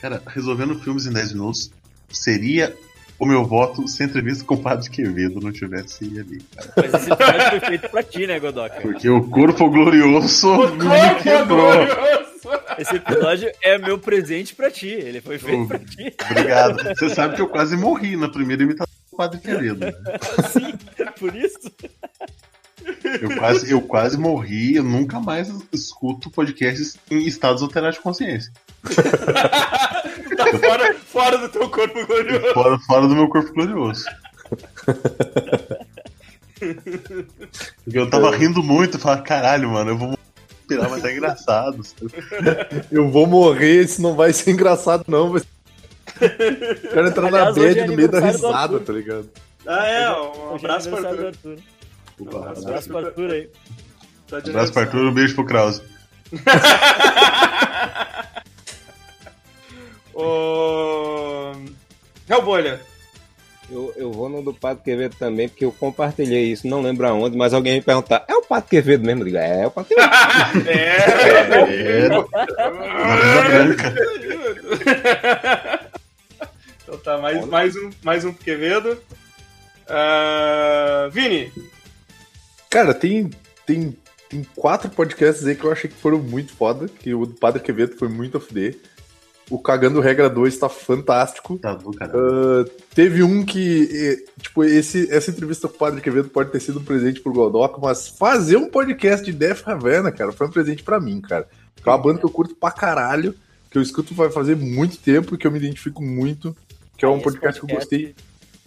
Cara, 0.00 0.22
resolvendo 0.26 0.78
filmes 0.78 1.06
em 1.06 1.12
10 1.12 1.32
minutos 1.32 1.70
seria 2.10 2.76
o 3.18 3.26
meu 3.26 3.44
voto 3.44 3.86
se 3.88 4.02
a 4.02 4.06
entrevista 4.06 4.44
com 4.44 4.54
o 4.54 4.62
Padre 4.62 4.90
Quevedo 4.90 5.40
não 5.40 5.52
tivesse 5.52 6.04
ali. 6.04 6.42
Cara. 6.54 6.72
Mas 6.76 6.94
esse 6.94 7.12
episódio 7.12 7.50
foi 7.50 7.60
feito 7.60 7.88
pra 7.88 8.02
ti, 8.02 8.26
né, 8.26 8.38
Godoka? 8.38 8.80
Porque 8.80 9.08
o 9.08 9.28
corpo 9.28 9.70
glorioso 9.70 10.56
me 10.76 11.22
quebrou. 11.22 11.72
Esse 12.78 12.96
episódio 12.96 13.50
é 13.62 13.78
meu 13.78 13.98
presente 13.98 14.54
pra 14.54 14.70
ti. 14.70 14.88
Ele 14.88 15.20
foi 15.20 15.38
feito 15.38 15.66
pra 15.66 15.78
ti. 15.78 16.14
Obrigado. 16.30 16.82
Você 16.96 17.08
sabe 17.10 17.34
que 17.36 17.42
eu 17.42 17.48
quase 17.48 17.76
morri 17.76 18.16
na 18.16 18.28
primeira 18.28 18.62
imitação 18.62 18.94
do 19.10 19.16
Padre 19.16 19.40
Quevedo. 19.40 19.80
Né? 19.80 19.92
Sim, 20.52 20.74
por 21.18 21.34
isso. 21.34 21.72
Eu 23.20 23.36
quase, 23.36 23.70
eu 23.70 23.80
quase 23.80 24.18
morri, 24.18 24.76
eu 24.76 24.84
nunca 24.84 25.18
mais 25.18 25.52
escuto 25.72 26.30
podcasts 26.30 26.96
em 27.10 27.26
estados 27.26 27.62
alterados 27.62 27.96
de 27.96 28.02
consciência. 28.02 28.52
tá 30.36 30.58
fora, 30.58 30.94
fora 30.94 31.38
do 31.38 31.48
teu 31.48 31.68
corpo 31.68 32.06
glorioso. 32.06 32.54
Fora, 32.54 32.78
fora 32.80 33.08
do 33.08 33.14
meu 33.14 33.28
corpo 33.28 33.52
glorioso. 33.52 34.04
Porque 37.84 37.98
eu 37.98 38.08
tava 38.08 38.34
rindo 38.34 38.62
muito, 38.62 38.98
falava, 38.98 39.22
caralho, 39.22 39.70
mano, 39.70 39.90
eu 39.90 39.98
vou 39.98 40.18
esperar, 40.60 40.90
mas 40.90 41.04
é 41.04 41.12
engraçado. 41.12 41.82
Eu 42.90 43.10
vou 43.10 43.26
morrer, 43.26 43.82
isso 43.82 44.00
não 44.00 44.14
vai 44.14 44.32
ser 44.32 44.52
engraçado, 44.52 45.04
não. 45.08 45.32
Vai... 45.32 45.40
O 45.40 46.88
cara 46.88 47.08
entrar 47.08 47.30
na 47.30 47.38
Aliás, 47.38 47.56
hoje 47.56 47.68
bad 47.68 47.80
é 47.80 47.86
no 47.86 47.96
meio 47.96 48.08
da 48.08 48.20
risada, 48.20 48.80
tá 48.80 48.92
ligado? 48.92 49.28
Ah, 49.66 49.86
é, 49.86 50.10
um 50.10 50.52
é 50.52 50.54
abraço 50.54 50.88
pra 50.88 50.98
aniversário 50.98 51.16
do 51.16 51.26
Arthur. 51.26 51.58
Um 52.18 52.38
abraço 52.38 52.88
pro 52.88 52.98
Arthur 52.98 53.30
aí. 53.30 53.48
Tá 54.28 54.40
de 54.40 54.50
Abraço 54.50 54.72
pro 54.72 54.82
Arthur, 54.82 55.06
um 55.06 55.14
beijo 55.14 55.34
pro 55.34 55.44
Krause. 55.44 55.82
Ô. 60.16 61.52
Hellbolha. 62.28 62.80
Eu, 63.70 63.92
eu 63.96 64.12
vou 64.12 64.28
no 64.28 64.42
do 64.42 64.54
Padre 64.54 64.84
Quevedo 64.84 65.16
também, 65.18 65.48
porque 65.48 65.64
eu 65.64 65.72
compartilhei 65.72 66.52
isso, 66.52 66.68
não 66.68 66.80
lembro 66.80 67.06
aonde, 67.06 67.36
mas 67.36 67.52
alguém 67.52 67.74
me 67.74 67.82
perguntar, 67.82 68.24
é 68.28 68.34
o 68.34 68.42
Padre 68.42 68.70
Quevedo 68.70 69.04
mesmo? 69.04 69.22
Eu 69.22 69.24
digo, 69.26 69.38
é, 69.38 69.62
é 69.62 69.66
o 69.66 69.70
Padre 69.70 69.94
Quevedo. 69.94 70.10
É. 70.70 70.96
É, 75.86 75.96
então 76.82 76.98
tá, 76.98 77.18
mais, 77.18 77.44
mais, 77.46 77.74
um, 77.74 77.90
mais 78.04 78.24
um 78.24 78.32
pro 78.32 78.44
Quevedo. 78.44 79.02
Ah, 79.88 81.08
Vini. 81.10 81.52
Cara, 82.70 82.94
tem, 82.94 83.30
tem, 83.66 83.96
tem 84.28 84.46
quatro 84.54 84.88
podcasts 84.88 85.44
aí 85.44 85.56
que 85.56 85.64
eu 85.64 85.72
achei 85.72 85.90
que 85.90 85.96
foram 85.96 86.18
muito 86.18 86.52
foda, 86.52 86.88
que 86.88 87.12
o 87.12 87.26
do 87.26 87.34
Padre 87.34 87.60
Quevedo 87.60 87.96
foi 87.96 88.08
muito 88.08 88.38
fuder. 88.38 88.76
O 89.48 89.58
Cagando 89.58 90.00
Regra 90.00 90.28
2 90.28 90.58
tá 90.58 90.68
fantástico. 90.68 91.58
Tá 91.58 91.74
do 91.74 91.92
caralho. 91.92 92.18
Ah, 92.18 92.64
teve 92.94 93.22
um 93.22 93.44
que, 93.44 94.24
tipo, 94.40 94.64
esse, 94.64 95.08
essa 95.12 95.30
entrevista 95.30 95.68
com 95.68 95.74
o 95.74 95.78
Padre 95.78 96.00
Quevedo 96.00 96.28
pode 96.28 96.50
ter 96.50 96.60
sido 96.60 96.80
um 96.80 96.84
presente 96.84 97.20
pro 97.20 97.32
Godoka, 97.32 97.78
mas 97.80 98.08
fazer 98.08 98.56
um 98.56 98.68
podcast 98.68 99.24
de 99.24 99.32
Def 99.32 99.66
Havana, 99.66 100.10
cara, 100.10 100.32
foi 100.32 100.48
um 100.48 100.50
presente 100.50 100.82
pra 100.82 101.00
mim, 101.00 101.20
cara. 101.20 101.48
É 101.84 101.88
uma 101.88 101.98
banda 101.98 102.18
que 102.18 102.26
eu 102.26 102.30
curto 102.30 102.56
pra 102.56 102.72
caralho, 102.72 103.34
que 103.70 103.78
eu 103.78 103.82
escuto 103.82 104.14
vai 104.14 104.30
fazer 104.30 104.56
muito 104.56 104.98
tempo 104.98 105.34
e 105.34 105.38
que 105.38 105.46
eu 105.46 105.52
me 105.52 105.58
identifico 105.58 106.02
muito, 106.02 106.56
que 106.96 107.04
é 107.04 107.08
um 107.08 107.14
Esse 107.14 107.24
podcast, 107.24 107.60
que 107.60 107.70
eu 107.70 107.76
gostei 107.76 108.14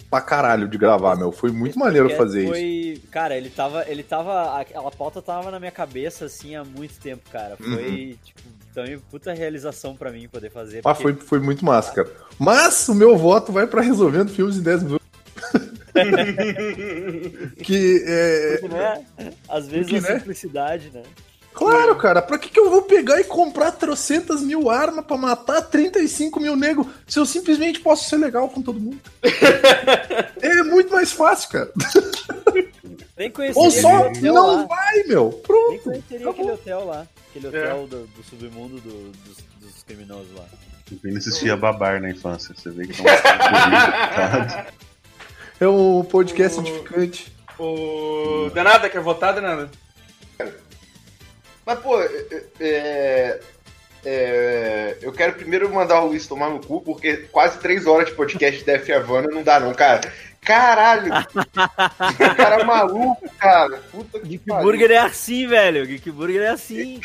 pra 0.09 0.21
caralho 0.21 0.67
de 0.67 0.77
gravar, 0.77 1.17
meu. 1.17 1.31
Foi 1.31 1.51
muito 1.51 1.71
Esse 1.71 1.79
maneiro 1.79 2.07
podcast 2.07 2.25
fazer 2.25 2.43
isso. 2.43 2.53
foi... 2.53 3.01
Cara, 3.11 3.35
ele 3.35 3.49
tava, 3.49 3.83
ele 3.89 4.03
tava. 4.03 4.59
Aquela 4.59 4.91
pauta 4.91 5.21
tava 5.21 5.51
na 5.51 5.59
minha 5.59 5.71
cabeça 5.71 6.25
assim 6.25 6.55
há 6.55 6.63
muito 6.63 6.97
tempo, 6.99 7.29
cara. 7.29 7.57
Foi, 7.57 8.17
tipo, 8.23 8.39
também 8.81 8.99
puta 9.11 9.33
realização 9.33 9.95
pra 9.95 10.11
mim 10.11 10.27
poder 10.27 10.49
fazer. 10.51 10.79
Ah, 10.79 10.93
porque- 10.93 11.03
foi, 11.03 11.13
foi 11.15 11.39
muito 11.39 11.63
massa, 11.65 11.91
cara. 11.93 12.09
Mas 12.37 12.87
o 12.89 12.95
meu 12.95 13.17
voto 13.17 13.51
vai 13.51 13.67
pra 13.67 13.81
Resolvendo 13.81 14.29
Filmes 14.31 14.57
em 14.57 14.61
10 14.61 14.83
minutos. 14.83 15.07
que 17.63 18.03
é. 18.05 18.57
porque, 18.61 18.75
né? 18.75 19.05
Às 19.47 19.67
vezes 19.67 19.89
Porque, 19.91 20.05
a 20.07 20.13
né? 20.13 20.19
simplicidade, 20.19 20.91
né? 20.93 21.03
Claro, 21.53 21.95
cara, 21.97 22.21
pra 22.21 22.37
que, 22.37 22.47
que 22.49 22.59
eu 22.59 22.69
vou 22.69 22.83
pegar 22.83 23.19
e 23.19 23.23
comprar 23.25 23.71
trocentas 23.71 24.41
mil 24.41 24.69
armas 24.69 25.03
pra 25.03 25.17
matar 25.17 25.61
35 25.61 26.39
mil 26.39 26.55
negros 26.55 26.87
se 27.05 27.19
eu 27.19 27.25
simplesmente 27.25 27.81
posso 27.81 28.07
ser 28.07 28.15
legal 28.17 28.47
com 28.49 28.61
todo 28.61 28.79
mundo? 28.79 28.99
é 30.41 30.63
muito 30.63 30.91
mais 30.93 31.11
fácil, 31.11 31.49
cara. 31.49 31.71
Nem 33.17 33.29
conheceria 33.29 33.61
Ou 33.65 33.71
só 33.71 34.09
não 34.21 34.55
lá. 34.57 34.65
vai, 34.67 35.03
meu. 35.03 35.29
Nem 35.31 35.41
Pronto. 35.41 35.79
conheceria 35.83 36.17
Acabou. 36.17 36.31
aquele 36.31 36.51
hotel 36.51 36.85
lá. 36.85 37.05
Aquele 37.29 37.45
É. 37.45 37.49
hotel 37.73 37.87
do, 37.87 38.07
do 38.07 38.23
submundo 38.23 38.79
do- 38.81 39.11
dos, 39.11 39.37
dos 39.59 39.83
criminosos 39.83 40.33
lá. 40.35 40.45
O 40.91 40.95
Vini 41.03 41.17
assistia 41.17 41.55
Babar 41.55 42.01
na 42.01 42.09
infância. 42.09 42.55
Você 42.55 42.71
vê 42.71 42.87
que 42.87 42.99
é 42.99 43.03
um 43.03 43.07
É 45.61 45.67
um 45.67 46.03
podcast 46.03 46.59
edificante. 46.59 47.31
O. 47.59 48.49
Danada, 48.53 48.89
quer 48.89 49.01
votar, 49.01 49.33
Danada? 49.33 49.69
Mas, 51.65 51.79
pô, 51.79 52.01
é, 52.01 52.43
é, 52.59 53.39
é, 54.05 54.97
eu 55.01 55.11
quero 55.11 55.33
primeiro 55.33 55.71
mandar 55.71 56.01
o 56.01 56.07
Luiz 56.07 56.25
tomar 56.25 56.49
no 56.49 56.59
cu, 56.65 56.81
porque 56.81 57.17
quase 57.31 57.59
três 57.59 57.85
horas 57.85 58.07
de 58.09 58.15
podcast 58.15 58.59
de 58.59 58.65
Def 58.65 58.89
Havana 58.89 59.27
não 59.29 59.43
dá, 59.43 59.59
não, 59.59 59.73
cara. 59.73 60.11
Caralho! 60.41 61.11
cara 62.35 62.61
é 62.61 62.63
maluco, 62.63 63.29
cara. 63.39 63.77
Puta 63.91 64.19
que 64.19 64.27
Geek. 64.27 64.45
Burger 64.47 64.91
é 64.91 64.97
assim, 64.97 65.47
velho. 65.47 65.85
Geek 65.85 66.09
Burger 66.11 66.41
é 66.41 66.49
assim. 66.49 66.99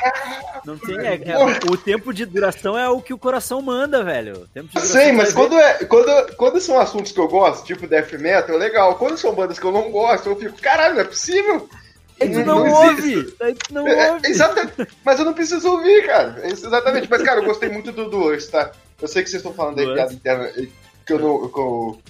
Não 0.65 0.79
tem. 0.79 0.97
é- 0.99 1.21
é- 1.31 1.37
o 1.71 1.77
tempo 1.77 2.13
de 2.13 2.25
duração 2.25 2.79
é 2.79 2.89
o 2.89 3.01
que 3.03 3.13
o 3.13 3.19
coração 3.19 3.61
manda, 3.61 4.03
velho. 4.03 4.49
O 4.75 4.81
sei, 4.81 5.13
mas 5.13 5.33
quando, 5.33 5.59
é, 5.59 5.85
quando, 5.85 6.37
quando 6.37 6.61
são 6.61 6.79
assuntos 6.79 7.13
que 7.13 7.21
eu 7.21 7.29
gosto, 7.29 7.65
tipo 7.67 7.87
death 7.87 8.13
metal, 8.13 8.57
é 8.57 8.59
legal. 8.59 8.95
Quando 8.97 9.19
são 9.19 9.35
bandas 9.35 9.59
que 9.59 9.67
eu 9.67 9.73
não 9.73 9.91
gosto, 9.91 10.29
eu 10.31 10.37
fico, 10.37 10.61
caralho, 10.61 10.95
não 10.95 11.01
é 11.03 11.05
possível. 11.05 11.69
Aí 12.21 12.31
tu 12.31 12.45
não, 12.45 12.65
existe. 12.67 13.17
ouve! 13.19 13.37
Aí 13.43 13.55
tu 13.55 13.75
não 13.75 13.89
É, 13.89 14.13
ouve! 14.13 14.29
exatamente. 14.29 14.89
Mas 15.05 15.19
eu 15.19 15.25
não 15.25 15.35
preciso 15.35 15.69
ouvir, 15.69 16.07
cara. 16.07 16.37
É 16.43 16.47
exatamente. 16.49 17.09
Mas, 17.11 17.23
cara, 17.23 17.41
eu 17.41 17.45
gostei 17.45 17.69
muito 17.69 17.91
do 17.91 18.09
Dois, 18.09 18.47
tá? 18.47 18.71
Eu 19.03 19.09
sei 19.09 19.23
que 19.25 19.29
vocês 19.31 19.41
estão 19.41 19.53
falando 19.53 19.81
aí 19.81 19.93
piada 19.93 20.13
interna 20.15 20.49
que 21.05 21.13
eu 21.13 21.19
não. 21.19 21.49
Que 21.49 21.59
eu, 21.59 22.01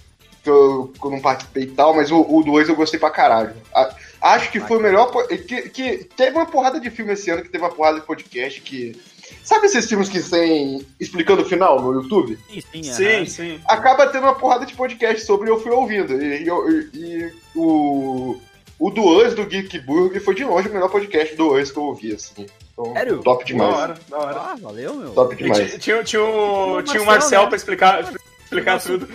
que 0.44 0.50
eu, 0.50 0.92
que 1.00 1.04
eu 1.06 1.10
não 1.10 1.20
participei 1.20 1.64
e 1.64 1.66
tal, 1.68 1.94
mas 1.96 2.10
o, 2.12 2.20
o 2.20 2.42
2 2.44 2.68
eu 2.68 2.76
gostei 2.76 3.00
pra 3.00 3.10
caralho. 3.10 3.54
A- 3.74 3.94
Acho 4.20 4.50
que 4.50 4.58
foi 4.60 4.78
o 4.78 4.80
melhor. 4.80 5.10
Que, 5.28 5.68
que 5.68 6.04
teve 6.16 6.34
uma 6.36 6.46
porrada 6.46 6.80
de 6.80 6.88
filme 6.90 7.12
esse 7.12 7.28
ano, 7.30 7.42
que 7.42 7.48
teve 7.50 7.62
uma 7.62 7.70
porrada 7.70 8.00
de 8.00 8.06
podcast 8.06 8.60
que. 8.62 8.96
Sabe 9.42 9.66
esses 9.66 9.86
filmes 9.86 10.08
que 10.08 10.22
tem 10.22 10.86
explicando 10.98 11.42
o 11.42 11.44
final 11.44 11.78
no 11.82 11.92
YouTube? 12.00 12.38
Sim, 12.50 12.62
sim, 12.72 12.82
Sim, 12.82 13.26
sim. 13.26 13.60
Acaba 13.68 14.06
tendo 14.06 14.22
uma 14.24 14.34
porrada 14.34 14.64
de 14.64 14.72
podcast 14.74 15.26
sobre 15.26 15.50
eu 15.50 15.60
fui 15.60 15.70
ouvindo. 15.72 16.14
E, 16.22 16.42
e 16.42 16.48
e- 16.48 16.90
e 16.94 17.32
o. 17.54 18.36
O 18.78 18.90
do 18.90 19.02
Us, 19.02 19.34
do 19.34 19.44
Geek 19.46 19.78
Burger, 19.80 20.22
foi 20.22 20.34
de 20.34 20.44
longe 20.44 20.68
o 20.68 20.72
melhor 20.72 20.90
podcast 20.90 21.36
do 21.36 21.54
Us 21.54 21.70
que 21.70 21.78
eu 21.78 21.84
ouvi, 21.84 22.12
assim. 22.14 22.46
Então, 22.72 22.92
Sério? 22.92 23.18
Top 23.22 23.44
Da 23.44 23.46
demais. 23.46 23.74
hora, 23.76 23.94
da 24.10 24.18
hora. 24.18 24.36
Ah, 24.40 24.56
valeu, 24.60 24.94
meu. 24.94 25.10
Top 25.10 25.32
E 25.34 25.38
demais. 25.38 25.58
Tinha, 25.68 25.78
tinha, 25.78 26.02
tinha 26.04 26.22
o, 26.24 26.82
tinha 26.82 27.02
o 27.02 27.06
Marcel, 27.06 27.42
né? 27.42 27.46
pra 27.48 27.56
explicar, 27.56 28.00
explicar 28.42 28.72
Nossa. 28.72 28.88
tudo. 28.88 29.06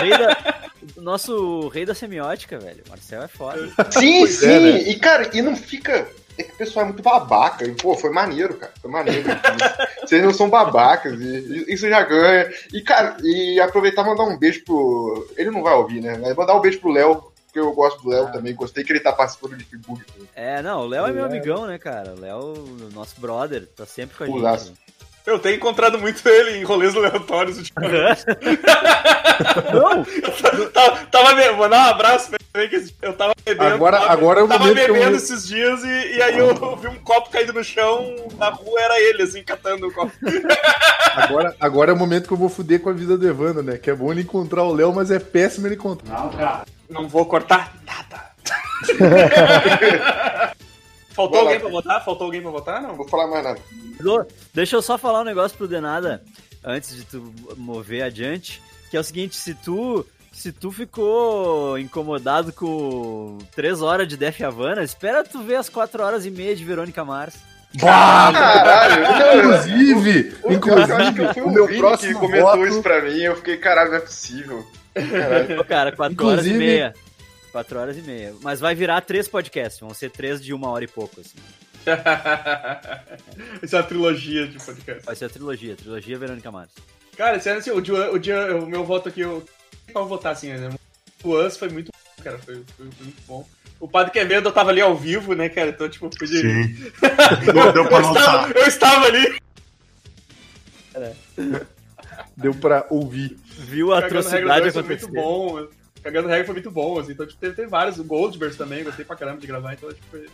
Rei 0.00 0.10
da- 0.10 0.60
nosso 0.96 1.68
rei 1.68 1.84
da 1.84 1.94
semiótica, 1.94 2.58
velho. 2.58 2.82
Marcel 2.88 3.22
é 3.22 3.28
foda. 3.28 3.66
Sim, 3.90 4.20
Pois 4.20 4.36
sim. 4.38 4.46
é, 4.46 4.60
né? 4.60 4.82
E, 4.82 4.94
cara, 4.98 5.30
e 5.32 5.42
não 5.42 5.56
fica. 5.56 6.06
É 6.36 6.42
que 6.42 6.52
o 6.52 6.56
pessoal 6.56 6.84
é 6.84 6.88
muito 6.88 7.02
babaca. 7.02 7.64
E, 7.64 7.72
pô, 7.74 7.94
foi 7.94 8.10
maneiro, 8.10 8.54
cara. 8.54 8.72
Foi 8.82 8.90
maneiro. 8.90 9.22
Vocês 10.02 10.22
não 10.22 10.32
são 10.34 10.50
babacas. 10.50 11.18
E, 11.20 11.64
isso 11.72 11.88
já 11.88 12.02
ganha. 12.02 12.52
E, 12.72 12.80
cara, 12.82 13.16
e 13.22 13.60
aproveitar 13.60 14.02
e 14.02 14.06
mandar 14.06 14.24
um 14.24 14.36
beijo 14.36 14.64
pro. 14.64 15.28
Ele 15.36 15.50
não 15.50 15.62
vai 15.62 15.74
ouvir, 15.74 16.00
né? 16.00 16.18
Mas 16.20 16.34
mandar 16.34 16.56
um 16.56 16.60
beijo 16.60 16.80
pro 16.80 16.90
Léo, 16.90 17.22
porque 17.46 17.60
eu 17.60 17.72
gosto 17.72 18.02
do 18.02 18.08
Léo 18.10 18.32
também. 18.32 18.52
Gostei 18.54 18.82
que 18.82 18.90
ele 18.92 18.98
tá 19.00 19.12
participando 19.12 19.56
de 19.56 19.64
Facebook. 19.64 20.02
É, 20.34 20.60
não, 20.60 20.80
o 20.80 20.86
Léo 20.88 21.06
é 21.06 21.12
meu 21.12 21.22
É. 21.24 21.26
amigão, 21.28 21.66
né, 21.66 21.78
cara? 21.78 22.14
O 22.16 22.20
Léo, 22.20 22.54
nosso 22.92 23.20
brother, 23.20 23.64
tá 23.68 23.86
sempre 23.86 24.16
com 24.18 24.24
a 24.24 24.26
Pulaço. 24.26 24.66
gente. 24.66 24.83
Eu 25.26 25.38
tenho 25.38 25.56
encontrado 25.56 25.98
muito 25.98 26.28
ele 26.28 26.58
em 26.58 26.64
rolês 26.64 26.94
aleatórios 26.94 27.56
ultimamente. 27.56 28.24
Não, 29.72 30.04
tava, 30.70 31.06
tava 31.06 31.34
be- 31.34 31.48
Vou 31.56 31.66
dar 31.68 31.86
um 31.86 31.90
abraço 31.90 32.30
pra 32.30 32.38
ele, 32.62 32.68
que 32.68 32.94
eu 33.00 33.14
tava 33.14 33.32
bebendo. 33.44 33.74
Agora- 33.74 33.98
tava, 34.00 34.12
agora 34.12 34.40
é 34.40 34.42
o 34.42 34.48
tava 34.48 34.60
momento 34.66 34.84
que 34.84 34.90
eu- 34.90 34.94
bebendo 34.94 35.16
esses 35.16 35.46
dias 35.48 35.82
e, 35.82 36.16
e 36.16 36.22
aí 36.22 36.38
eu 36.38 36.76
vi 36.76 36.88
um 36.88 36.96
copo 36.98 37.30
caído 37.30 37.54
no 37.54 37.64
chão, 37.64 38.14
na 38.38 38.50
rua 38.50 38.78
era 38.80 39.00
ele, 39.00 39.22
assim, 39.22 39.42
catando 39.42 39.88
o 39.88 39.92
copo. 39.92 40.12
Agora, 41.16 41.54
agora 41.60 41.90
é 41.92 41.94
o 41.94 41.96
momento 41.96 42.26
que 42.26 42.32
eu 42.32 42.36
vou 42.36 42.48
fuder 42.48 42.80
com 42.80 42.90
a 42.90 42.92
vida 42.92 43.16
do 43.16 43.28
Evandro, 43.28 43.62
né? 43.62 43.78
Que 43.78 43.88
é 43.88 43.94
bom 43.94 44.10
ele 44.10 44.22
encontrar 44.22 44.64
o 44.64 44.74
Léo, 44.74 44.92
mas 44.92 45.12
é 45.12 45.18
péssimo 45.20 45.66
ele 45.66 45.76
encontrar. 45.76 46.64
Não 46.90 47.08
vou 47.08 47.24
cortar 47.24 47.72
nada. 47.86 48.34
Faltou 51.14 51.36
Vai 51.36 51.44
lá. 51.44 51.50
alguém 51.52 51.60
pra 51.60 51.70
votar? 51.70 52.04
Faltou 52.04 52.24
alguém 52.26 52.42
pra 52.42 52.50
votar? 52.50 52.82
Não 52.82 52.94
vou 52.96 53.08
falar 53.08 53.26
mais 53.28 53.44
nada. 53.44 53.60
Deixa 54.52 54.76
eu 54.76 54.82
só 54.82 54.98
falar 54.98 55.20
um 55.20 55.24
negócio 55.24 55.56
pro 55.56 55.68
Denada 55.68 56.22
antes 56.64 56.96
de 56.96 57.04
tu 57.04 57.32
mover 57.56 58.02
adiante, 58.02 58.60
que 58.90 58.96
é 58.96 59.00
o 59.00 59.04
seguinte, 59.04 59.36
se 59.36 59.54
tu 59.54 60.04
se 60.32 60.50
tu 60.50 60.72
ficou 60.72 61.78
incomodado 61.78 62.52
com 62.52 63.38
3 63.54 63.80
horas 63.82 64.08
de 64.08 64.16
Def 64.16 64.40
Havana, 64.42 64.82
espera 64.82 65.22
tu 65.22 65.40
ver 65.44 65.54
as 65.56 65.68
4 65.68 66.02
horas 66.02 66.26
e 66.26 66.30
meia 66.30 66.56
de 66.56 66.64
Verônica 66.64 67.04
Mars. 67.04 67.34
Caralho! 67.78 69.38
Inclusive, 69.38 70.34
Eu, 70.42 70.50
eu 70.50 70.52
acho 70.52 71.14
que 71.14 71.22
inclusive, 71.22 71.22
eu 71.22 71.32
fui 71.34 71.42
o 71.42 71.46
o 71.46 71.52
meu 71.52 71.66
Vini 71.66 71.76
que 71.76 71.86
próximo 71.86 72.18
comentou 72.20 72.50
voto... 72.50 72.66
isso 72.66 72.82
pra 72.82 73.02
mim. 73.02 73.18
Eu 73.20 73.36
fiquei, 73.36 73.56
caralho, 73.56 73.90
não 73.90 73.98
é 73.98 74.00
possível. 74.00 74.66
Caralho. 74.94 75.64
Cara, 75.64 75.92
4 75.92 76.26
horas 76.26 76.44
e 76.46 76.48
Inclusive- 76.50 76.58
meia. 76.58 76.94
4 77.54 77.78
horas 77.78 77.96
e 77.96 78.02
meia. 78.02 78.34
Mas 78.42 78.58
vai 78.58 78.74
virar 78.74 79.00
três 79.02 79.28
podcasts, 79.28 79.78
vão 79.78 79.94
ser 79.94 80.10
três 80.10 80.42
de 80.42 80.52
uma 80.52 80.70
hora 80.70 80.82
e 80.82 80.88
pouco, 80.88 81.20
assim. 81.20 81.38
Isso 83.62 83.76
é 83.76 83.78
uma 83.78 83.86
trilogia 83.86 84.48
de 84.48 84.58
podcast. 84.58 85.06
Vai 85.06 85.14
ser 85.14 85.26
a 85.26 85.28
trilogia, 85.28 85.76
trilogia 85.76 86.18
Verônica 86.18 86.50
Mars. 86.50 86.72
Cara, 87.16 87.38
sério, 87.38 87.60
assim, 87.60 87.70
o, 87.70 87.80
dia, 87.80 88.10
o, 88.10 88.18
dia, 88.18 88.56
o 88.56 88.66
meu 88.66 88.84
voto 88.84 89.08
aqui, 89.08 89.20
eu 89.20 89.46
eu 89.94 90.06
votar 90.06 90.32
assim, 90.32 90.52
né? 90.52 90.74
O 91.22 91.38
Us 91.38 91.56
foi 91.56 91.68
muito 91.68 91.92
bom, 91.92 92.24
cara, 92.24 92.38
foi, 92.38 92.56
foi, 92.76 92.90
foi 92.90 93.04
muito 93.04 93.22
bom. 93.24 93.48
O 93.78 93.86
Padre 93.86 94.12
Quevedo 94.12 94.48
eu 94.48 94.52
tava 94.52 94.70
ali 94.70 94.80
ao 94.80 94.96
vivo, 94.96 95.34
né, 95.34 95.48
cara? 95.48 95.70
Então, 95.70 95.88
tipo, 95.88 96.10
podia. 96.10 96.40
Sim. 96.40 96.92
Não 97.54 97.72
deu 97.72 97.86
pra 97.86 97.98
Eu 97.98 98.12
estava, 98.12 98.52
eu 98.52 98.66
estava 98.66 99.06
ali. 99.06 99.38
Deu 102.36 102.54
pra 102.54 102.84
ouvir. 102.90 103.38
Viu 103.44 103.92
a 103.92 104.02
Cagando 104.02 104.18
atrocidade 104.18 104.60
2 104.62 104.72
foi 104.72 104.82
acontecer. 104.82 105.06
muito 105.06 105.22
bom. 105.22 105.83
Cagando 106.04 106.28
regra 106.28 106.44
foi 106.44 106.54
muito 106.54 106.70
bom, 106.70 107.00
assim. 107.00 107.12
Então, 107.12 107.26
tipo, 107.26 107.40
teve, 107.40 107.54
teve 107.56 107.66
vários. 107.68 107.98
O 107.98 108.04
Goldbergs 108.04 108.56
também, 108.56 108.84
gostei 108.84 109.04
pra 109.04 109.16
caramba 109.16 109.40
de 109.40 109.46
gravar. 109.46 109.72
Então, 109.72 109.88
tipo, 109.92 110.06
foi- 110.10 110.26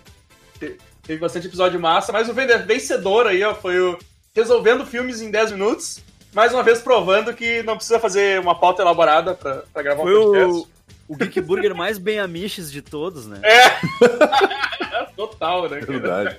te- 0.59 0.77
teve 1.05 1.19
bastante 1.21 1.47
episódio 1.47 1.81
massa. 1.81 2.13
Mas 2.13 2.29
o 2.29 2.35
vencedor 2.35 3.27
aí, 3.27 3.43
ó, 3.45 3.55
foi 3.55 3.79
o 3.81 3.97
Resolvendo 4.35 4.85
Filmes 4.85 5.23
em 5.23 5.31
10 5.31 5.53
Minutos. 5.53 6.01
Mais 6.35 6.53
uma 6.53 6.63
vez 6.63 6.81
provando 6.81 7.33
que 7.33 7.63
não 7.63 7.77
precisa 7.77 7.99
fazer 7.99 8.39
uma 8.41 8.55
pauta 8.59 8.83
elaborada 8.83 9.35
pra, 9.35 9.63
pra 9.73 9.83
gravar 9.83 10.03
Foi 10.03 10.17
um 10.19 10.25
podcast. 10.33 10.69
o, 11.09 11.13
o 11.15 11.17
Geek 11.17 11.41
Burger 11.41 11.75
mais 11.75 11.99
bem 11.99 12.19
amiches 12.21 12.71
de 12.71 12.83
todos, 12.83 13.27
né? 13.27 13.41
Total, 15.17 15.69
né? 15.69 15.79
É 15.79 15.81
cara? 15.81 15.93
verdade. 15.93 16.39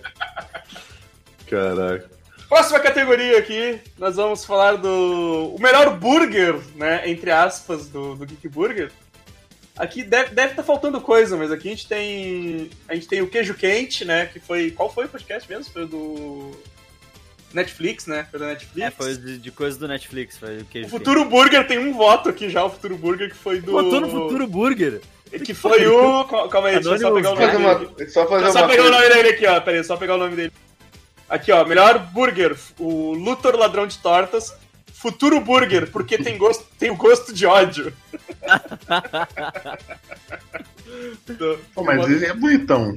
Caraca. 1.48 2.10
Próxima 2.48 2.80
categoria 2.80 3.38
aqui, 3.40 3.80
nós 3.98 4.16
vamos 4.18 4.44
falar 4.44 4.76
do 4.78 5.56
o 5.56 5.62
melhor 5.62 5.98
burger, 5.98 6.56
né, 6.76 7.10
entre 7.10 7.32
aspas, 7.32 7.88
do, 7.88 8.16
do 8.16 8.26
Geek 8.26 8.48
Burger. 8.50 8.92
Aqui 9.82 10.04
deve 10.04 10.30
deve 10.30 10.52
estar 10.52 10.62
faltando 10.62 11.02
coisa, 11.02 11.36
mas 11.36 11.52
aqui 11.52 11.68
a 11.68 11.72
gente 11.72 11.88
tem 11.88 12.70
a 12.88 12.94
gente 12.94 13.08
tem 13.08 13.20
o 13.20 13.28
queijo 13.28 13.56
quente, 13.56 14.06
né, 14.06 14.28
que 14.28 14.40
foi 14.40 14.70
qual 14.70 14.94
foi 14.94 15.06
o 15.06 15.10
podcast 15.10 15.50
mesmo? 15.50 15.74
Foi 15.74 15.86
o 15.86 15.88
do 15.88 16.52
Netflix, 17.52 18.06
né? 18.06 18.28
Foi 18.30 18.40
do 18.40 18.46
Netflix. 18.46 18.88
É, 18.88 18.92
foi 18.92 19.18
de, 19.18 19.40
de 19.40 19.52
coisa 19.52 19.80
do 19.80 19.88
Netflix, 19.88 20.38
foi 20.38 20.60
o 20.60 20.66
que 20.66 20.82
O 20.82 20.88
Futuro 20.88 21.26
Burger 21.26 21.66
tem 21.66 21.80
um 21.80 21.94
voto 21.94 22.30
aqui 22.30 22.48
já, 22.48 22.64
o 22.64 22.70
Futuro 22.70 22.96
Burger 22.96 23.30
que 23.32 23.36
foi 23.36 23.60
do 23.60 23.72
Botou 23.72 24.02
no 24.02 24.08
Futuro 24.08 24.46
Burger. 24.46 25.02
que 25.44 25.54
foi 25.56 25.88
o 25.88 26.26
calma 26.26 26.68
aí, 26.68 26.76
deixa 26.76 26.90
eu 26.92 27.00
só 27.00 27.12
pegar 27.16 27.32
o 27.32 27.34
nome 27.34 27.48
fazer 27.48 27.58
dele. 27.58 27.90
uma, 27.98 28.10
só 28.10 28.28
fazer 28.28 28.52
só 28.52 28.60
uma 28.60 28.68
pegar 28.68 28.86
o 28.86 28.92
nome 28.92 29.10
dele 29.10 29.30
aqui, 29.30 29.48
ó. 29.48 29.62
Pera 29.62 29.78
aí, 29.78 29.84
só 29.84 29.98
pegar 29.98 30.14
o 30.14 30.20
nome 30.20 30.36
dele. 30.36 30.52
Aqui, 31.28 31.52
ó. 31.52 31.66
Melhor 31.66 31.98
burger. 31.98 32.56
O 32.78 33.14
Luthor 33.14 33.56
Ladrão 33.56 33.88
de 33.88 33.98
Tortas. 33.98 34.54
Futuro 35.02 35.42
Burger, 35.42 35.90
porque 35.90 36.16
tem 36.16 36.38
gosto, 36.38 36.64
tem 36.78 36.92
o 36.92 36.96
gosto 36.96 37.34
de 37.34 37.48
ódio. 37.48 37.92
Pô, 41.74 41.84
mas 41.84 42.08
ele 42.08 42.28
é 42.28 42.34
bonitão. 42.36 42.96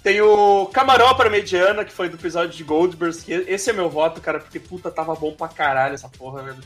Tem 0.00 0.20
o 0.20 0.66
Camarão 0.66 1.12
para 1.16 1.28
Mediana, 1.28 1.84
que 1.84 1.92
foi 1.92 2.08
do 2.08 2.16
episódio 2.16 2.56
de 2.56 2.62
Goldbergs. 2.62 3.24
que 3.24 3.32
Esse 3.32 3.70
é 3.70 3.72
meu 3.72 3.90
voto, 3.90 4.20
cara, 4.20 4.38
porque 4.38 4.60
puta, 4.60 4.92
tava 4.92 5.14
bom 5.16 5.32
pra 5.32 5.48
caralho 5.48 5.94
essa 5.94 6.08
porra, 6.08 6.42
velho. 6.42 6.62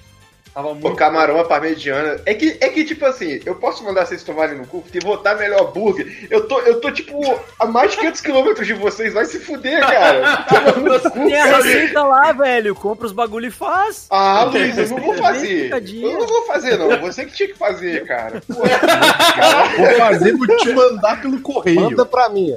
Tava 0.55 0.73
muito. 0.73 0.95
camarão 0.95 1.41
a 1.41 1.45
parmegiana. 1.45 2.21
É 2.25 2.33
que, 2.35 2.57
é 2.61 2.69
que, 2.69 2.85
tipo 2.85 3.05
assim, 3.05 3.41
eu 3.45 3.57
posso 3.57 3.83
mandar 3.85 4.07
vocês 4.07 4.23
tomarem 4.23 4.57
no 4.57 4.67
cu, 4.67 4.83
porque 4.83 5.01
votar 5.01 5.37
melhor 5.37 5.73
burger. 5.73 6.27
Eu 6.31 6.47
tô, 6.47 6.61
eu 6.61 6.81
tô 6.81 6.91
tipo, 6.93 7.21
a 7.59 7.67
mais 7.67 7.91
de 7.91 7.97
500 7.99 8.21
quilômetros 8.21 8.67
de 8.67 8.75
vocês. 8.75 9.13
Vai 9.13 9.25
se 9.25 9.41
fuder, 9.41 9.81
cara. 9.81 10.45
No 10.81 11.01
cu, 11.01 11.11
Tem 11.27 11.41
a 11.41 11.57
receita 11.57 12.03
lá, 12.05 12.33
velho. 12.33 12.75
Compra 12.75 13.07
os 13.07 13.13
bagulho 13.13 13.47
e 13.47 13.51
faz. 13.51 14.07
Ah, 14.11 14.45
Luiz, 14.45 14.77
eu 14.79 14.89
não 14.91 14.99
vou 14.99 15.15
fazer. 15.15 15.73
Eu 15.73 16.13
não 16.19 16.27
vou 16.27 16.47
fazer, 16.47 16.77
não. 16.79 17.01
Você 17.01 17.25
que 17.27 17.33
tinha 17.33 17.49
que 17.49 17.55
fazer, 17.59 18.05
cara. 18.07 18.41
Pô, 18.47 18.55
Vou 18.55 19.93
fazer, 19.99 20.33
vou 20.37 20.47
te 20.57 20.73
mandar 20.73 21.21
pelo 21.21 21.41
correio. 21.41 21.81
Manda 21.81 22.07
pra 22.07 22.29
mim, 22.29 22.55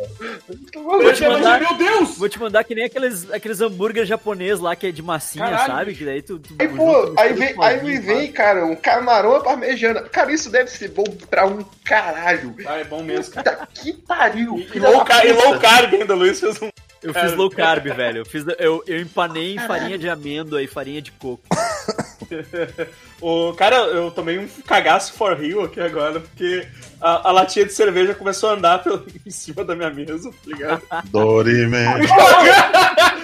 maluco. 0.76 1.14
te 1.14 1.28
mandar- 1.28 1.60
Meu 1.60 1.74
Deus! 1.78 2.18
Vou 2.18 2.30
te 2.30 2.40
mandar 2.40 2.64
que 2.64 2.76
nem 2.76 2.86
aqueles, 2.86 3.30
aqueles 3.32 3.62
hambúrguer 3.62 4.06
japonês 4.06 4.60
lá 4.60 4.76
que 4.76 4.88
é 4.88 4.92
de 4.92 5.02
massinha, 5.02 5.46
Caralho. 5.46 5.74
sabe? 5.74 5.96
Que 5.96 6.06
daí 6.06 6.22
tu. 6.22 6.40
tu 6.40 6.56
Aí, 6.60 6.68
pô, 6.68 7.14
aí, 7.18 7.34
vem, 7.34 7.56
aí 7.60 7.80
faz. 7.96 8.06
vem, 8.06 8.32
cara, 8.32 8.66
um 8.66 8.76
camarão 8.76 9.36
à 9.36 9.44
parmegiana. 9.44 10.02
Cara, 10.02 10.32
isso 10.32 10.50
deve 10.50 10.70
ser 10.70 10.90
bom 10.90 11.06
pra 11.30 11.46
um 11.46 11.64
caralho. 11.84 12.56
Ah, 12.66 12.78
é 12.78 12.84
bom 12.84 13.04
mesmo, 13.04 13.34
cara. 13.34 13.58
Puta 13.58 13.70
que 13.74 13.94
pariu. 13.94 14.60
E, 14.74 14.80
low, 14.80 15.06
e 15.24 15.32
low 15.32 15.60
carb 15.60 15.94
ainda, 15.94 16.16
Luiz 16.16 16.40
fez 16.40 16.62
um. 16.62 16.70
Eu 17.08 17.14
fiz 17.14 17.34
low 17.34 17.50
carb, 17.50 17.86
velho. 17.86 18.20
Eu, 18.20 18.26
fiz, 18.26 18.46
eu, 18.60 18.84
eu 18.86 19.00
empanei 19.00 19.56
em 19.56 19.60
farinha 19.60 19.98
de 19.98 20.10
amêndoa 20.10 20.62
e 20.62 20.68
farinha 20.68 21.02
de 21.02 21.12
coco. 21.12 21.44
O 23.20 23.54
cara, 23.54 23.78
eu 23.78 24.12
tomei 24.12 24.38
um 24.38 24.48
cagaço 24.66 25.14
for 25.14 25.36
real 25.36 25.64
aqui 25.64 25.80
agora, 25.80 26.20
porque 26.20 26.68
a, 27.02 27.30
a 27.30 27.32
latinha 27.32 27.66
de 27.66 27.74
cerveja 27.74 28.14
começou 28.14 28.50
a 28.50 28.54
andar 28.54 28.84
pelo, 28.84 29.06
em 29.26 29.30
cima 29.32 29.64
da 29.64 29.76
minha 29.76 29.90
mesa, 29.90 30.30
tá 30.30 30.38
ligado? 30.46 30.82
Dorime. 31.10 31.78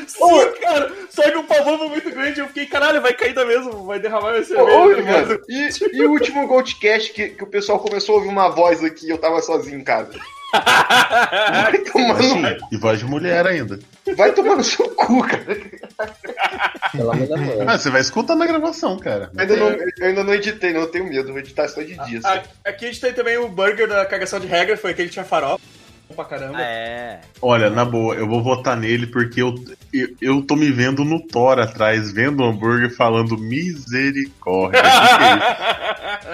Sim, 0.08 0.62
cara! 0.62 0.92
Só 1.10 1.22
que 1.22 1.38
o 1.38 1.44
pavão 1.44 1.78
foi 1.78 1.90
muito 1.90 2.10
grande, 2.10 2.40
eu 2.40 2.48
fiquei, 2.48 2.66
caralho, 2.66 3.02
vai 3.02 3.14
cair 3.14 3.36
da 3.36 3.46
mesa, 3.46 3.70
vai 3.70 4.00
derramar 4.00 4.32
minha 4.32 4.44
cerveja. 4.44 4.78
ô, 4.78 4.96
tá 4.96 5.02
mano, 5.04 5.40
e, 5.48 5.70
e 5.94 6.02
o 6.06 6.12
último 6.12 6.48
Goldcast 6.48 7.14
que, 7.14 7.30
que 7.30 7.44
o 7.44 7.48
pessoal 7.48 7.78
começou 7.78 8.16
a 8.16 8.18
ouvir 8.18 8.30
uma 8.30 8.50
voz 8.50 8.84
aqui 8.84 9.06
e 9.08 9.10
eu 9.12 9.20
tava 9.20 9.42
sozinho 9.42 9.80
em 9.80 9.84
casa? 9.84 10.14
Vai 10.54 11.78
tomar 11.80 12.18
no, 12.20 12.58
E 12.72 12.78
voz 12.78 13.00
de 13.00 13.06
mulher 13.06 13.46
ainda. 13.48 13.80
vai 14.16 14.32
tomar 14.34 14.56
no 14.56 14.64
seu 14.64 14.88
cu, 14.90 15.24
cara. 15.28 15.58
Ah, 17.68 17.78
você 17.78 17.90
vai 17.90 18.02
escutar 18.02 18.36
na 18.36 18.46
gravação, 18.46 18.98
cara. 19.00 19.32
Eu 19.34 19.40
ainda 19.42 19.56
não, 19.58 19.70
eu 19.72 20.08
ainda 20.08 20.24
não 20.24 20.34
editei, 20.34 20.74
não 20.74 20.82
eu 20.82 20.88
tenho 20.88 21.06
medo. 21.10 21.30
Vou 21.30 21.40
editar 21.40 21.68
só 21.68 21.82
de 21.82 21.96
dias. 22.06 22.24
A- 22.24 22.44
Aqui 22.66 22.86
a 22.86 22.88
gente 22.90 23.02
tem 23.02 23.14
também 23.14 23.38
o 23.38 23.48
burger 23.50 23.88
da 23.88 24.06
cagação 24.06 24.40
de 24.40 24.48
regra, 24.48 24.78
foi 24.78 24.92
aquele 24.92 25.08
que 25.08 25.14
tinha 25.14 25.26
farofa. 25.26 25.64
Pra 26.16 26.26
caramba. 26.26 26.62
É. 26.62 27.22
Olha, 27.42 27.72
na 27.72 27.84
boa, 27.84 28.14
eu 28.14 28.28
vou 28.28 28.44
votar 28.44 28.78
nele 28.78 29.08
porque 29.08 29.42
eu, 29.42 29.56
eu, 29.92 30.10
eu 30.22 30.42
tô 30.44 30.56
me 30.56 30.70
vendo 30.72 31.04
no 31.04 31.20
Thor 31.26 31.58
atrás, 31.58 32.12
vendo 32.12 32.44
o 32.44 32.46
hambúrguer 32.46 32.96
falando 32.96 33.36
misericórdia. 33.36 34.80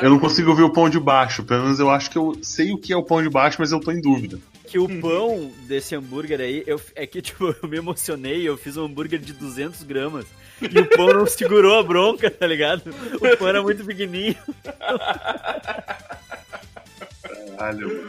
Eu 0.02 0.10
não 0.10 0.20
consigo 0.20 0.54
ver 0.56 0.64
o 0.64 0.70
pão 0.72 0.90
de 0.90 1.00
baixo. 1.00 1.44
Pelo 1.44 1.64
menos 1.64 1.80
eu 1.80 1.90
acho 1.90 2.10
que 2.12 2.18
eu 2.18 2.38
sei 2.42 2.72
o 2.72 2.78
que 2.78 2.94
é 2.94 2.98
o 2.98 3.04
pão 3.04 3.22
de 3.24 3.30
baixo, 3.30 3.58
mas 3.60 3.72
eu 3.72 3.80
tô 3.80 3.92
em 3.92 4.02
dúvida. 4.02 4.38
Que 4.68 4.78
o 4.78 4.88
pão 5.02 5.52
desse 5.68 5.96
hambúrguer 5.96 6.40
aí, 6.40 6.64
eu, 6.68 6.80
é 6.96 7.08
que, 7.08 7.22
tipo, 7.24 7.56
eu 7.64 7.68
me 7.70 7.78
emocionei, 7.78 8.48
eu 8.48 8.56
fiz 8.58 8.78
um 8.78 8.86
hambúrguer 8.86 9.20
de 9.20 9.34
200 9.34 9.82
gramas. 9.84 10.26
E 10.62 10.78
o 10.80 10.86
pão 10.90 11.08
não 11.08 11.26
segurou 11.26 11.80
a 11.80 11.84
bronca, 11.84 12.30
tá 12.30 12.46
ligado? 12.46 12.84
O 13.16 13.38
pão 13.38 13.48
era 13.48 13.64
muito 13.64 13.84
pequenininho. 13.84 14.36
Caralho. 17.58 18.06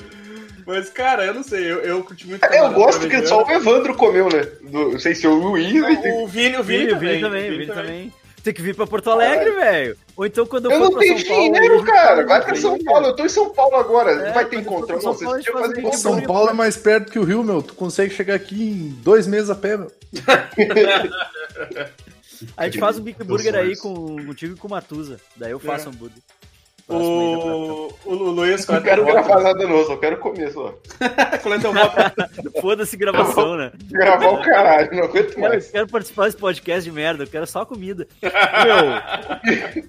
Mas, 0.67 0.91
cara, 0.91 1.25
eu 1.25 1.35
não 1.35 1.43
sei, 1.43 1.65
eu, 1.65 1.79
eu 1.81 2.05
curti 2.05 2.27
muito. 2.29 2.45
É, 2.45 2.61
eu 2.61 2.73
gosto 2.73 3.09
que 3.09 3.27
só 3.27 3.43
o 3.45 3.51
Evandro 3.51 3.95
comeu, 3.97 4.29
né? 4.29 4.47
Do- 4.63 4.93
não 4.93 4.99
sei 4.99 5.15
se 5.15 5.27
o 5.27 5.35
Luiz. 5.35 5.67
O 5.69 6.27
Vini, 6.27 6.57
o 6.57 6.63
Vini, 6.63 6.87
Vini, 6.87 6.93
o 6.93 6.99
Vini 6.99 7.21
também, 7.21 7.49
o 7.51 7.53
Vini 7.53 7.67
também. 7.67 8.13
Tem 8.43 8.55
que 8.55 8.63
vir 8.63 8.75
pra 8.75 8.87
Porto 8.87 9.11
Alegre, 9.11 9.51
velho. 9.51 9.97
Ou 10.17 10.25
então 10.25 10.47
quando 10.47 10.65
eu, 10.67 10.71
Eu 10.71 10.79
for 10.79 10.85
não 10.85 10.91
pra 10.93 11.01
tenho 11.01 11.19
São 11.19 11.29
Paulo... 11.29 11.53
dinheiro, 11.53 11.75
eu- 11.75 11.85
cara. 11.85 12.27
Vai 12.27 12.43
pra 12.45 12.55
São 12.55 12.79
Paulo. 12.85 13.07
Eu 13.09 13.17
tô 13.17 13.25
em 13.25 13.29
São 13.29 13.51
Paulo 13.51 13.77
agora. 13.77 14.11
É, 14.13 14.33
vai 14.33 14.45
ter 14.47 14.61
encontro. 14.61 15.01
São 15.01 15.15
Paulo, 15.17 15.43
fazer 15.43 15.79
encontro. 15.81 15.99
São 15.99 16.21
Paulo 16.23 16.51
é 16.51 16.53
mais 16.55 16.77
perto 16.77 17.13
que 17.13 17.19
o 17.19 17.25
Rio, 17.25 17.45
meu. 17.45 17.63
Tu 17.63 17.75
consegue 17.75 18.15
chegar 18.15 18.35
aqui 18.35 18.63
em 18.71 18.89
dois 19.03 19.27
meses 19.27 19.51
a 19.51 19.55
pé, 19.55 19.77
meu. 19.77 19.93
A 22.57 22.65
gente 22.65 22.79
faz 22.79 22.99
um 22.99 23.03
Big 23.03 23.23
Burger 23.23 23.55
aí 23.55 23.77
com, 23.77 24.17
contigo 24.25 24.55
e 24.55 24.57
com 24.59 24.67
o 24.67 24.71
Matusa. 24.71 25.21
Daí 25.37 25.51
eu 25.51 25.59
faço 25.59 25.87
É. 25.87 25.93
hambúrguer. 25.93 26.23
O, 26.91 27.89
o, 28.05 28.13
o 28.13 28.15
Luiz, 28.15 28.67
Não 28.67 28.77
é 28.77 28.81
quero 28.81 29.05
gravar 29.05 29.41
nada, 29.41 29.67
não. 29.67 29.85
Só 29.85 29.97
quero 29.97 30.17
comer 30.19 30.51
só. 30.53 30.75
Foda-se 32.61 32.97
gravação, 32.97 33.57
né? 33.57 33.73
Gravar 33.91 34.31
o 34.31 34.43
caralho. 34.43 34.93
Não 34.93 35.05
aguento 35.05 35.35
Quero, 35.35 35.49
mais. 35.49 35.71
quero 35.71 35.87
participar 35.87 36.25
desse 36.27 36.37
podcast 36.37 36.83
de 36.83 36.95
merda, 36.95 37.25
eu 37.25 37.29
quero 37.29 37.47
só 37.47 37.65
comida. 37.65 38.07
Meu, 38.21 39.85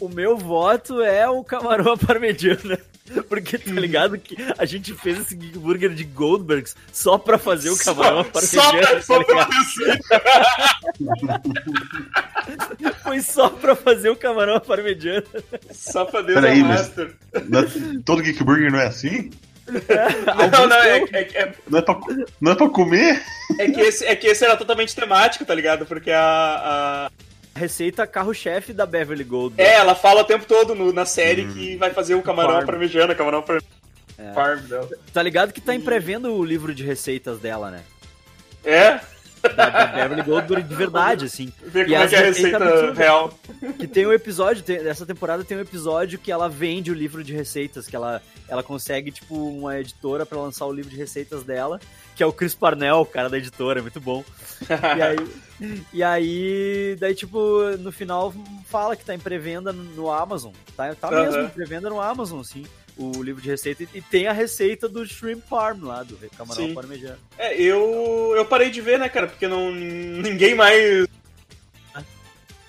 o 0.08 0.08
meu 0.08 0.36
voto 0.36 1.02
é 1.02 1.28
o 1.28 1.44
camarão 1.44 1.96
parmegiana. 1.98 2.78
Porque 3.28 3.58
tá 3.58 3.70
ligado 3.72 4.18
que 4.18 4.36
a 4.58 4.64
gente 4.64 4.94
fez 4.94 5.20
esse 5.20 5.34
Big 5.36 5.58
Burger 5.58 5.90
de 5.94 6.04
Goldbergs 6.04 6.74
só 6.92 7.18
pra 7.18 7.38
fazer 7.38 7.70
o 7.70 7.76
camarão 7.78 8.24
Só, 8.34 8.40
só 9.02 9.22
tá 9.22 9.24
pra 9.24 9.44
descer. 9.44 10.00
Foi 13.02 13.20
só 13.20 13.48
pra 13.48 13.74
fazer 13.76 14.10
o 14.10 14.16
camarão 14.16 14.56
à 14.56 14.60
parmegiana. 14.60 15.24
Só 15.72 16.04
pra 16.04 16.22
Peraí, 16.22 16.56
Deus 16.56 16.66
mas- 16.68 16.80
Master. 16.88 17.14
Não 17.48 17.60
é- 17.60 17.66
todo 18.04 18.22
Geek 18.22 18.42
Burger 18.44 18.70
não 18.70 18.80
é 18.80 18.86
assim? 18.86 19.30
Não, 20.50 20.66
não, 20.66 20.76
é, 20.76 20.98
é, 21.12 21.20
é, 21.34 21.52
Não 21.68 21.78
é 21.78 21.82
pra, 21.82 21.98
não 22.40 22.52
é 22.52 22.54
pra 22.54 22.68
comer? 22.68 23.22
é 23.58 23.70
que 23.70 23.80
esse, 23.80 24.04
é 24.04 24.14
que 24.16 24.26
esse 24.26 24.44
era 24.44 24.56
totalmente 24.56 24.94
temático, 24.94 25.44
tá 25.44 25.54
ligado? 25.54 25.86
Porque 25.86 26.10
a. 26.10 27.08
a- 27.08 27.10
Receita 27.54 28.06
carro-chefe 28.06 28.72
da 28.72 28.86
Beverly 28.86 29.24
Goldberg. 29.24 29.70
É, 29.70 29.74
ela 29.76 29.94
fala 29.94 30.22
o 30.22 30.24
tempo 30.24 30.44
todo 30.46 30.74
no- 30.74 30.92
na 30.92 31.04
série 31.04 31.46
que 31.52 31.76
vai 31.76 31.90
fazer 31.92 32.14
o 32.14 32.22
camarão 32.22 32.54
Farm. 32.54 32.66
parmegiana, 32.66 33.14
camarão 33.14 33.42
par... 33.42 33.60
É. 34.18 34.32
farm 34.32 34.60
dela. 34.66 34.88
Tá 35.12 35.22
ligado 35.22 35.52
que 35.52 35.60
tá 35.60 35.74
em 35.74 35.80
pré-venda 35.80 36.30
o 36.30 36.44
livro 36.44 36.74
de 36.74 36.84
receitas 36.84 37.38
dela, 37.40 37.70
né? 37.70 37.82
É? 38.64 39.00
Da, 39.42 39.68
da 39.70 39.86
Beverly 39.88 40.22
Goldberg 40.22 40.68
de 40.68 40.74
verdade, 40.74 41.24
assim. 41.24 41.52
Ver 41.64 41.88
E 41.88 41.92
como 41.92 42.04
é 42.04 42.08
que 42.08 42.14
é 42.14 42.18
a 42.18 42.22
receita 42.22 42.92
real. 42.92 43.38
Que 43.78 43.86
tem 43.86 44.06
um 44.06 44.12
episódio, 44.12 44.62
tem, 44.62 44.82
dessa 44.82 45.04
temporada 45.04 45.42
tem 45.44 45.56
um 45.56 45.60
episódio 45.60 46.18
que 46.18 46.30
ela 46.30 46.48
vende 46.48 46.90
o 46.90 46.94
livro 46.94 47.22
de 47.24 47.32
receitas, 47.32 47.86
que 47.86 47.96
ela, 47.96 48.22
ela 48.48 48.62
consegue, 48.62 49.10
tipo, 49.10 49.34
uma 49.34 49.78
editora 49.80 50.24
pra 50.24 50.38
lançar 50.40 50.66
o 50.66 50.72
livro 50.72 50.90
de 50.90 50.96
receitas 50.96 51.42
dela, 51.42 51.80
que 52.14 52.22
é 52.22 52.26
o 52.26 52.32
Chris 52.32 52.54
Parnell, 52.54 53.00
o 53.00 53.06
cara 53.06 53.28
da 53.28 53.38
editora, 53.38 53.80
é 53.80 53.82
muito 53.82 54.00
bom. 54.00 54.24
E 54.96 55.02
aí, 55.02 55.76
e 55.92 56.02
aí 56.02 56.96
daí, 57.00 57.14
tipo, 57.14 57.62
no 57.78 57.90
final 57.90 58.32
fala 58.68 58.94
que 58.96 59.04
tá 59.04 59.14
em 59.14 59.18
pré-venda 59.18 59.72
no- 59.72 60.10
Amazon. 60.10 60.52
Tá, 60.76 60.94
tá 60.94 61.08
Aham. 61.08 61.22
mesmo 61.22 61.42
em 61.42 61.48
pré-venda 61.48 61.88
no 61.90 62.00
Amazon, 62.00 62.40
assim, 62.40 62.64
o 62.96 63.22
livro 63.22 63.40
de 63.42 63.48
receita. 63.48 63.84
E, 63.94 64.00
tem 64.02 64.26
a 64.26 64.32
receita 64.32 64.88
do 64.88 65.04
Shrimp 65.06 65.42
Farm 65.48 65.84
lá, 65.84 66.02
do 66.02 66.16
camarão 66.36 66.66
Sim. 66.68 66.74
parmegiano. 66.74 67.18
É, 67.38 67.54
eu, 67.60 68.34
eu 68.36 68.44
parei 68.44 68.70
de 68.70 68.80
ver, 68.80 68.98
né, 68.98 69.08
cara? 69.08 69.26
Porque 69.26 69.46
não, 69.48 69.70
ninguém 69.72 70.54
mais. 70.54 71.06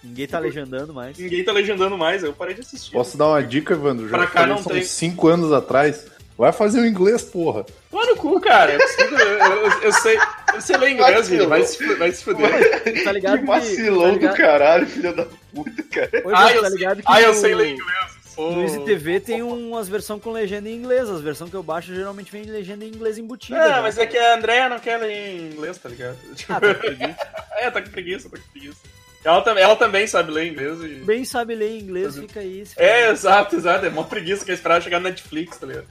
Ninguém 0.03 0.27
tá 0.27 0.37
legendando 0.37 0.93
mais. 0.93 1.17
Ninguém 1.17 1.43
tá 1.45 1.51
legendando 1.53 1.97
mais, 1.97 2.23
eu 2.23 2.33
parei 2.33 2.53
de 2.53 2.61
assistir. 2.61 2.91
Posso 2.91 3.17
dar 3.17 3.27
uma 3.29 3.41
dica, 3.43 3.73
Evandro? 3.73 4.09
Já 4.09 4.17
Pra 4.17 4.27
cá 4.27 4.45
não 4.45 4.61
tem. 4.61 4.83
cinco 4.83 5.27
anos 5.29 5.51
atrás. 5.53 6.07
Vai 6.37 6.51
fazer 6.51 6.81
o 6.81 6.85
inglês, 6.85 7.21
porra. 7.21 7.63
Toma 7.91 8.05
no 8.07 8.15
cu, 8.17 8.39
cara. 8.41 8.73
Eu, 8.73 8.79
preciso- 8.79 9.15
eu- 9.15 9.37
eu- 9.37 9.81
eu 9.83 9.93
sei, 9.93 10.17
eu 10.55 10.61
sei 10.61 10.77
ler 10.77 10.89
inglês, 10.89 11.29
Vini. 11.29 11.45
Vai 11.45 11.63
se, 11.63 11.93
vai 11.95 12.11
se 12.11 12.23
fuder. 12.23 13.03
Tá 13.03 13.11
ligado 13.11 13.39
Que 13.39 13.45
vacilão 13.45 14.01
tá 14.07 14.11
ligado- 14.13 14.31
do 14.31 14.37
caralho, 14.37 14.87
filha 14.87 15.13
da 15.13 15.25
puta, 15.53 15.83
cara. 15.83 16.09
Oi, 16.25 16.33
Ah, 16.33 16.41
mas 16.41 16.55
eu 16.55 16.61
tá 16.63 16.67
sei- 16.69 16.77
ligado 16.79 16.97
que 16.97 17.03
Ah, 17.05 17.21
eu 17.21 17.33
sei 17.35 17.55
ler 17.55 17.69
inglês. 17.73 18.12
Sou... 18.35 18.51
No 18.51 18.63
Easy 18.63 18.83
TV 18.83 19.19
tem 19.19 19.41
umas 19.43 19.87
versões 19.87 20.21
com 20.21 20.31
legenda 20.31 20.67
em 20.67 20.75
inglês. 20.75 21.09
As 21.09 21.21
versões 21.21 21.49
que 21.49 21.55
eu 21.55 21.63
baixo 21.63 21.93
geralmente 21.93 22.31
vem 22.31 22.43
legenda 22.43 22.83
em 22.83 22.89
inglês 22.89 23.17
embutida. 23.17 23.57
É, 23.57 23.69
né? 23.69 23.81
mas 23.81 23.97
é 23.97 24.05
que 24.05 24.17
a 24.17 24.35
Andrea 24.35 24.69
não 24.69 24.79
quer 24.79 24.97
ler 24.97 25.11
em 25.11 25.51
inglês, 25.51 25.77
tá 25.77 25.89
ligado? 25.89 26.17
Tipo, 26.35 26.53
Ah, 26.53 26.59
tá 26.59 26.73
com 26.73 26.79
preguiça. 26.79 27.17
é, 27.57 27.71
tá 27.71 27.81
com 27.81 27.89
preguiça, 27.89 28.29
tá 28.29 28.37
com 28.37 28.43
preguiça. 28.51 28.79
Ela, 29.23 29.41
tam- 29.41 29.57
ela 29.57 29.75
também 29.77 30.05
sabe 30.05 30.31
ler 30.31 30.51
inglês 30.51 30.81
e. 30.81 30.87
Bem 31.05 31.23
sabe 31.23 31.55
ler 31.55 31.79
inglês, 31.79 32.17
fica 32.17 32.41
aí. 32.41 32.65
se 32.65 32.73
É, 32.77 33.09
exato, 33.09 33.55
exato. 33.55 33.85
É 33.85 33.89
mó 33.89 34.03
preguiça 34.03 34.43
que 34.43 34.51
é 34.51 34.53
esperar 34.53 34.81
chegar 34.81 34.99
no 34.99 35.07
Netflix, 35.07 35.57
tá 35.57 35.65
ligado? 35.65 35.87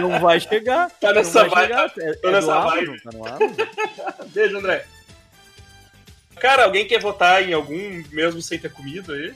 Não 0.00 0.18
vai 0.20 0.40
chegar. 0.40 0.90
Tá 1.00 1.12
nessa 1.12 1.44
vibe. 1.44 1.72
É, 1.98 2.18
é 2.24 2.30
nessa 2.32 2.58
vibe. 2.60 3.00
tá 3.02 3.10
no 3.12 3.24
Amazon. 3.24 3.50
Beijo, 4.34 4.58
André. 4.58 4.84
Cara, 6.40 6.64
alguém 6.64 6.86
quer 6.88 7.00
votar 7.00 7.48
em 7.48 7.52
algum 7.52 8.02
mesmo 8.10 8.40
sem 8.42 8.58
ter 8.58 8.70
comido 8.72 9.12
aí? 9.12 9.32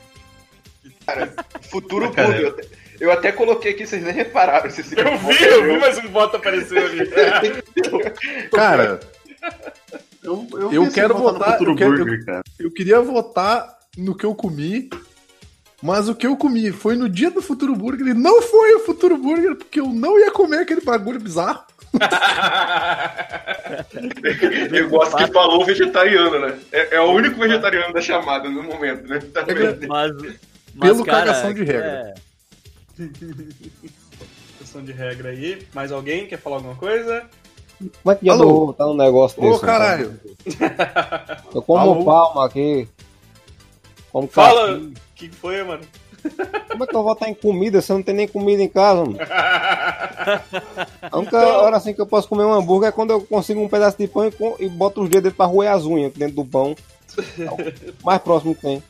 Futuro 1.70 2.10
Cara, 2.12 2.28
Burger. 2.28 2.42
Eu 2.44 2.48
até- 2.50 2.66
Eu 3.00 3.10
até 3.10 3.32
coloquei 3.32 3.72
aqui, 3.72 3.84
vocês 3.86 4.02
nem 4.02 4.12
repararam. 4.12 4.70
Se 4.70 4.80
Eu 4.96 5.18
vi, 5.18 5.44
eu 5.44 5.64
vi, 5.64 5.78
mas 5.80 5.98
um 5.98 6.08
voto 6.08 6.36
apareceu 6.36 6.84
ali. 6.84 7.10
Cara, 8.54 9.00
Eu, 10.22 10.46
Eu 10.52 10.68
pensei 10.70 10.92
quero 11.02 11.14
no 11.14 11.20
votar- 11.20 11.52
Futuro 11.52 11.72
eu 11.72 11.76
quero- 11.76 11.96
Burger, 11.96 12.24
cara. 12.24 12.42
eu 12.60 12.70
queria 12.70 13.00
votar 13.00 13.76
no 13.98 14.14
que 14.16 14.24
eu 14.24 14.32
comi, 14.36 14.88
mas 15.82 16.08
o 16.08 16.14
que 16.14 16.24
eu 16.26 16.36
comi 16.36 16.70
foi 16.70 16.94
no 16.94 17.08
dia 17.08 17.28
do 17.28 17.42
Futuro 17.42 17.74
Burger 17.74 18.06
e 18.06 18.14
não 18.14 18.40
foi 18.40 18.74
o 18.76 18.80
Futuro 18.80 19.16
Burger, 19.16 19.56
porque 19.56 19.80
eu 19.80 19.86
não 19.88 20.16
ia 20.20 20.30
comer 20.30 20.58
aquele 20.60 20.80
bagulho 20.80 21.18
bizarro. 21.18 21.64
Eu 24.72 24.88
gosto 24.88 25.16
que 25.16 25.26
falou 25.32 25.64
vegetariano, 25.64 26.38
né? 26.38 26.58
É, 26.70 26.96
é 26.96 27.00
o 27.00 27.10
único 27.10 27.38
vegetariano 27.38 27.92
da 27.92 28.00
chamada 28.00 28.48
no 28.48 28.62
momento, 28.62 29.06
né? 29.08 29.20
Tá 29.32 29.42
vendo? 29.42 29.86
Mas, 29.88 30.12
mas 30.74 30.90
Pelo 30.90 31.04
cara, 31.04 31.26
cagação 31.26 31.54
de 31.54 31.64
regra. 31.64 32.14
é, 32.98 33.08
Questão 34.58 34.82
de 34.84 34.92
regra 34.92 35.30
aí. 35.30 35.66
Mais 35.74 35.90
alguém 35.92 36.26
quer 36.26 36.38
falar 36.38 36.56
alguma 36.56 36.74
coisa? 36.76 37.24
Como 38.02 38.12
é 38.12 38.14
que 38.14 38.28
Alô? 38.30 38.44
vou 38.46 38.66
botar 38.66 38.86
um 38.88 38.94
negócio 38.96 39.42
Ô, 39.42 39.50
desse? 39.50 39.64
caralho. 39.64 40.20
cara? 40.58 41.42
Eu 41.52 41.62
como 41.62 41.78
Alô? 41.80 42.04
palma 42.04 42.46
aqui. 42.46 42.86
Como 44.12 44.28
Fala! 44.28 44.76
O 44.78 44.92
que 45.16 45.28
foi, 45.30 45.62
mano? 45.64 45.82
Como 46.70 46.84
é 46.84 46.86
que 46.86 46.94
eu 46.94 47.02
vou 47.02 47.12
estar 47.12 47.28
em 47.28 47.34
comida 47.34 47.80
se 47.80 47.90
eu 47.90 47.96
não 47.96 48.02
tenho 48.04 48.18
nem 48.18 48.28
comida 48.28 48.62
em 48.62 48.68
casa, 48.68 49.00
mano? 49.04 49.18
A 51.10 51.18
única 51.18 51.36
Então- 51.38 51.56
hora 51.64 51.76
assim 51.76 51.92
que 51.92 52.00
eu 52.00 52.06
posso 52.06 52.28
comer 52.28 52.44
um 52.44 52.52
hambúrguer 52.52 52.90
é 52.90 52.92
quando 52.92 53.10
eu 53.10 53.20
consigo 53.22 53.60
um 53.60 53.68
pedaço 53.68 53.98
de 53.98 54.06
pão 54.06 54.26
e, 54.26 54.30
com- 54.30 54.54
e 54.60 54.68
boto 54.68 55.02
os 55.02 55.08
dedos 55.08 55.32
pra 55.32 55.46
roer 55.46 55.72
as 55.72 55.84
unhas 55.84 56.12
dentro 56.12 56.36
do 56.36 56.44
pão. 56.44 56.76
É 57.18 57.92
mais 58.04 58.22
próximo 58.22 58.54
que 58.54 58.60
tem. 58.62 58.82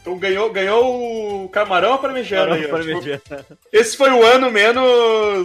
Então 0.00 0.18
ganhou, 0.18 0.50
ganhou 0.50 1.44
o 1.44 1.48
camarão 1.48 1.92
ó. 1.92 1.98
Camarão 1.98 2.56
Tipo, 2.56 2.70
parmegiana. 2.70 3.46
esse 3.72 3.96
foi 3.96 4.10
o 4.10 4.24
ano 4.24 4.50
menos. 4.50 5.44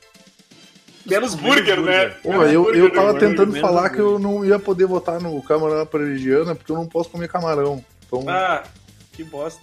Menos 1.06 1.36
burger, 1.36 1.82
né? 1.82 2.10
Pô, 2.24 2.30
Menos 2.32 2.52
eu, 2.52 2.64
burger 2.64 2.82
eu 2.84 2.94
tava 2.94 3.14
tentando 3.20 3.52
menos 3.52 3.60
falar 3.60 3.82
burger. 3.90 3.96
que 3.96 4.02
eu 4.02 4.18
não 4.20 4.44
ia 4.46 4.58
poder 4.58 4.86
votar 4.86 5.22
no 5.22 5.40
camarão 5.44 5.86
parmegiana 5.86 6.56
porque 6.56 6.72
eu 6.72 6.76
não 6.76 6.88
posso 6.88 7.10
comer 7.10 7.28
camarão. 7.28 7.84
Então, 8.08 8.24
Ah, 8.28 8.64
que 9.14 9.24
bosta. 9.24 9.62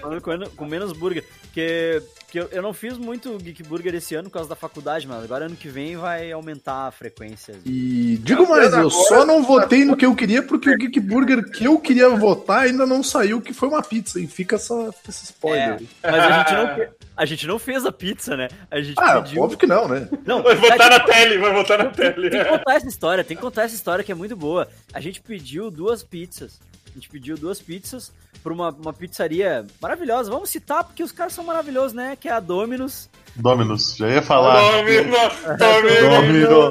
Falando 0.00 0.50
com, 0.56 0.64
menos 0.64 0.92
burger. 0.92 1.24
Porque, 1.42 2.02
porque 2.24 2.40
eu, 2.40 2.48
eu 2.52 2.62
não 2.62 2.72
fiz 2.72 2.96
muito 2.96 3.36
Geek 3.38 3.62
Burger 3.64 3.94
esse 3.94 4.14
ano 4.14 4.28
por 4.28 4.34
causa 4.34 4.48
da 4.48 4.54
faculdade, 4.56 5.06
mas 5.06 5.24
agora 5.24 5.46
ano 5.46 5.56
que 5.56 5.68
vem 5.68 5.96
vai 5.96 6.30
aumentar 6.30 6.86
a 6.86 6.90
frequência. 6.90 7.54
E 7.66 8.18
digo 8.22 8.48
mais, 8.48 8.72
eu 8.72 8.90
só 8.90 9.24
não 9.26 9.42
votei 9.42 9.84
no 9.84 9.96
que 9.96 10.06
eu 10.06 10.14
queria 10.14 10.42
porque 10.42 10.70
o 10.70 10.76
Geek 10.78 11.00
Burger 11.00 11.50
que 11.50 11.64
eu 11.64 11.78
queria 11.78 12.08
votar 12.10 12.62
ainda 12.62 12.86
não 12.86 13.02
saiu, 13.02 13.40
que 13.40 13.52
foi 13.52 13.68
uma 13.68 13.82
pizza. 13.82 14.20
E 14.20 14.26
fica 14.26 14.56
essa, 14.56 14.90
esse 15.08 15.24
spoiler. 15.24 15.82
É, 16.02 16.10
mas 16.10 16.20
a 16.24 16.38
gente, 16.38 16.52
não, 16.52 16.86
a 17.16 17.24
gente 17.24 17.46
não 17.46 17.58
fez 17.58 17.84
a 17.84 17.92
pizza, 17.92 18.36
né? 18.36 18.48
A 18.70 18.80
gente 18.80 18.94
Ah, 18.98 19.20
pediu. 19.20 19.42
óbvio 19.42 19.58
que 19.58 19.66
não, 19.66 19.88
né? 19.88 20.08
Não, 20.24 20.42
Vai 20.42 20.56
tá, 20.56 20.60
botar 20.60 20.88
na 20.90 21.00
tipo, 21.00 21.12
tele, 21.12 21.38
vai 21.38 21.52
botar 21.52 21.78
na 21.78 21.84
tele. 21.86 22.30
Tem 22.30 22.44
que 22.44 22.48
contar 22.50 22.74
essa 22.74 22.88
história, 22.88 23.24
tem 23.24 23.36
que 23.36 23.42
contar 23.42 23.62
essa 23.64 23.74
história 23.74 24.04
que 24.04 24.12
é 24.12 24.14
muito 24.14 24.36
boa. 24.36 24.68
A 24.92 25.00
gente 25.00 25.20
pediu 25.20 25.70
duas 25.70 26.02
pizzas. 26.02 26.60
A 26.90 26.94
gente 26.94 27.08
pediu 27.08 27.36
duas 27.36 27.60
pizzas 27.60 28.12
pra 28.42 28.52
uma, 28.52 28.70
uma 28.70 28.92
pizzaria 28.92 29.64
maravilhosa. 29.80 30.30
Vamos 30.30 30.50
citar 30.50 30.82
porque 30.84 31.02
os 31.02 31.12
caras 31.12 31.32
são 31.32 31.44
maravilhosos, 31.44 31.92
né? 31.92 32.16
Que 32.16 32.28
é 32.28 32.32
a 32.32 32.40
Dominus. 32.40 33.08
Dominus, 33.36 33.96
já 33.96 34.08
ia 34.08 34.22
falar. 34.22 34.60
Domino, 34.60 35.14
Domino. 35.58 36.70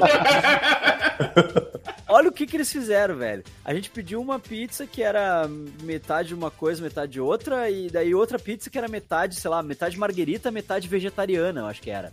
olha 2.08 2.28
o 2.28 2.32
que 2.32 2.46
que 2.46 2.56
eles 2.56 2.70
fizeram, 2.70 3.16
velho. 3.16 3.42
A 3.64 3.74
gente 3.74 3.90
pediu 3.90 4.20
uma 4.20 4.38
pizza 4.38 4.86
que 4.86 5.02
era 5.02 5.48
metade 5.82 6.34
uma 6.34 6.50
coisa, 6.50 6.82
metade 6.82 7.20
outra, 7.20 7.70
e 7.70 7.88
daí 7.90 8.14
outra 8.14 8.38
pizza 8.38 8.68
que 8.70 8.78
era 8.78 8.88
metade, 8.88 9.36
sei 9.36 9.50
lá, 9.50 9.62
metade 9.62 9.98
marguerita, 9.98 10.50
metade 10.50 10.88
vegetariana, 10.88 11.60
eu 11.60 11.66
acho 11.66 11.80
que 11.80 11.90
era. 11.90 12.12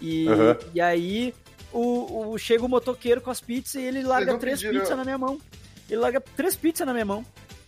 E, 0.00 0.28
Aham. 0.28 0.56
e 0.74 0.80
aí 0.80 1.34
o, 1.72 2.30
o- 2.32 2.38
chega 2.38 2.64
o 2.64 2.68
motoqueiro 2.68 3.20
com 3.20 3.30
as 3.30 3.40
pizzas 3.40 3.74
e 3.74 3.82
ele 3.82 4.02
larga 4.02 4.36
três 4.38 4.60
pediram- 4.62 4.80
pizzas 4.82 4.96
na 4.96 5.04
minha 5.04 5.18
mão. 5.18 5.38
Ele 5.90 6.00
larga 6.00 6.20
três 6.36 6.54
pizzas 6.56 6.86
na 6.86 6.92
minha 6.92 7.04
mão. 7.04 7.24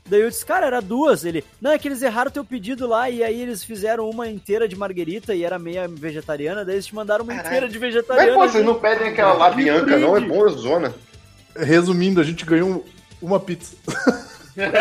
Daí 0.06 0.20
eu 0.20 0.28
disse, 0.30 0.44
cara, 0.44 0.66
era 0.66 0.80
duas. 0.80 1.24
Ele, 1.24 1.44
não, 1.60 1.70
é 1.70 1.78
que 1.78 1.86
eles 1.88 2.02
erraram 2.02 2.30
teu 2.30 2.44
pedido 2.44 2.86
lá 2.88 3.08
e 3.08 3.22
aí 3.22 3.40
eles 3.40 3.62
fizeram 3.64 4.08
uma 4.10 4.28
inteira 4.28 4.66
de 4.68 4.74
marguerita 4.76 5.34
e 5.34 5.44
era 5.44 5.58
meia 5.58 5.86
vegetariana, 5.88 6.64
daí 6.64 6.74
eles 6.76 6.86
te 6.86 6.94
mandaram 6.94 7.24
uma 7.24 7.32
Caralho. 7.34 7.48
inteira 7.48 7.68
de 7.68 7.78
Mas, 7.78 7.94
vegetariana. 7.94 8.34
pô, 8.34 8.48
vocês 8.48 8.64
não 8.64 8.74
pedem 8.80 9.08
aquela 9.08 9.32
lá 9.34 9.50
Bianca, 9.50 9.96
não? 9.98 10.16
É 10.16 10.20
boa 10.20 10.48
zona. 10.50 10.92
Resumindo, 11.56 12.20
a 12.20 12.24
gente 12.24 12.44
ganhou 12.44 12.68
um- 12.68 12.82
uma 13.20 13.38
pizza. 13.38 13.76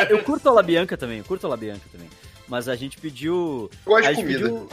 Eu 0.10 0.24
curto 0.24 0.50
a 0.50 0.52
La 0.54 0.64
Bianca 0.64 0.98
também, 0.98 1.20
eu 1.20 1.24
curto 1.24 1.46
a 1.46 1.50
La 1.50 1.58
Bianca 1.58 1.84
também. 1.92 2.10
Mas 2.48 2.68
a 2.68 2.76
gente 2.76 2.98
pediu. 2.98 3.70
Eu 3.86 3.92
gosto 3.94 4.08
a 4.08 4.12
de 4.12 4.16
comida. 4.22 4.40
pediu. 4.40 4.68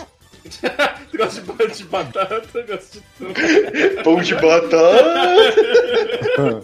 Tu 1.11 1.17
gosta 1.19 1.41
de 1.41 1.47
pão 1.53 1.67
de 1.69 1.85
batata, 1.85 2.63
gosto 2.63 2.93
de 2.95 3.03
tudo. 3.19 4.03
Pão 4.03 4.21
de 4.23 4.35
batata. 4.35 4.89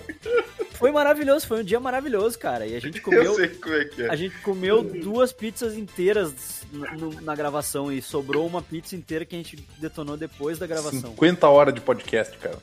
Foi 0.84 0.92
maravilhoso, 0.92 1.46
foi 1.46 1.60
um 1.62 1.64
dia 1.64 1.80
maravilhoso, 1.80 2.38
cara. 2.38 2.66
E 2.66 2.76
a 2.76 2.78
gente 2.78 2.98
Eu 3.00 3.02
comeu. 3.02 3.34
sei 3.36 3.48
como 3.48 3.74
é 3.74 3.84
que 3.86 4.02
é. 4.02 4.10
A 4.10 4.16
gente 4.16 4.36
comeu 4.40 4.82
duas 4.82 5.32
pizzas 5.32 5.72
inteiras 5.78 6.34
na, 6.70 7.22
na 7.22 7.34
gravação 7.34 7.90
e 7.90 8.02
sobrou 8.02 8.46
uma 8.46 8.60
pizza 8.60 8.94
inteira 8.94 9.24
que 9.24 9.34
a 9.34 9.38
gente 9.38 9.56
detonou 9.78 10.14
depois 10.14 10.58
da 10.58 10.66
gravação. 10.66 11.00
50 11.12 11.48
horas 11.48 11.72
de 11.72 11.80
podcast, 11.80 12.36
cara. 12.36 12.58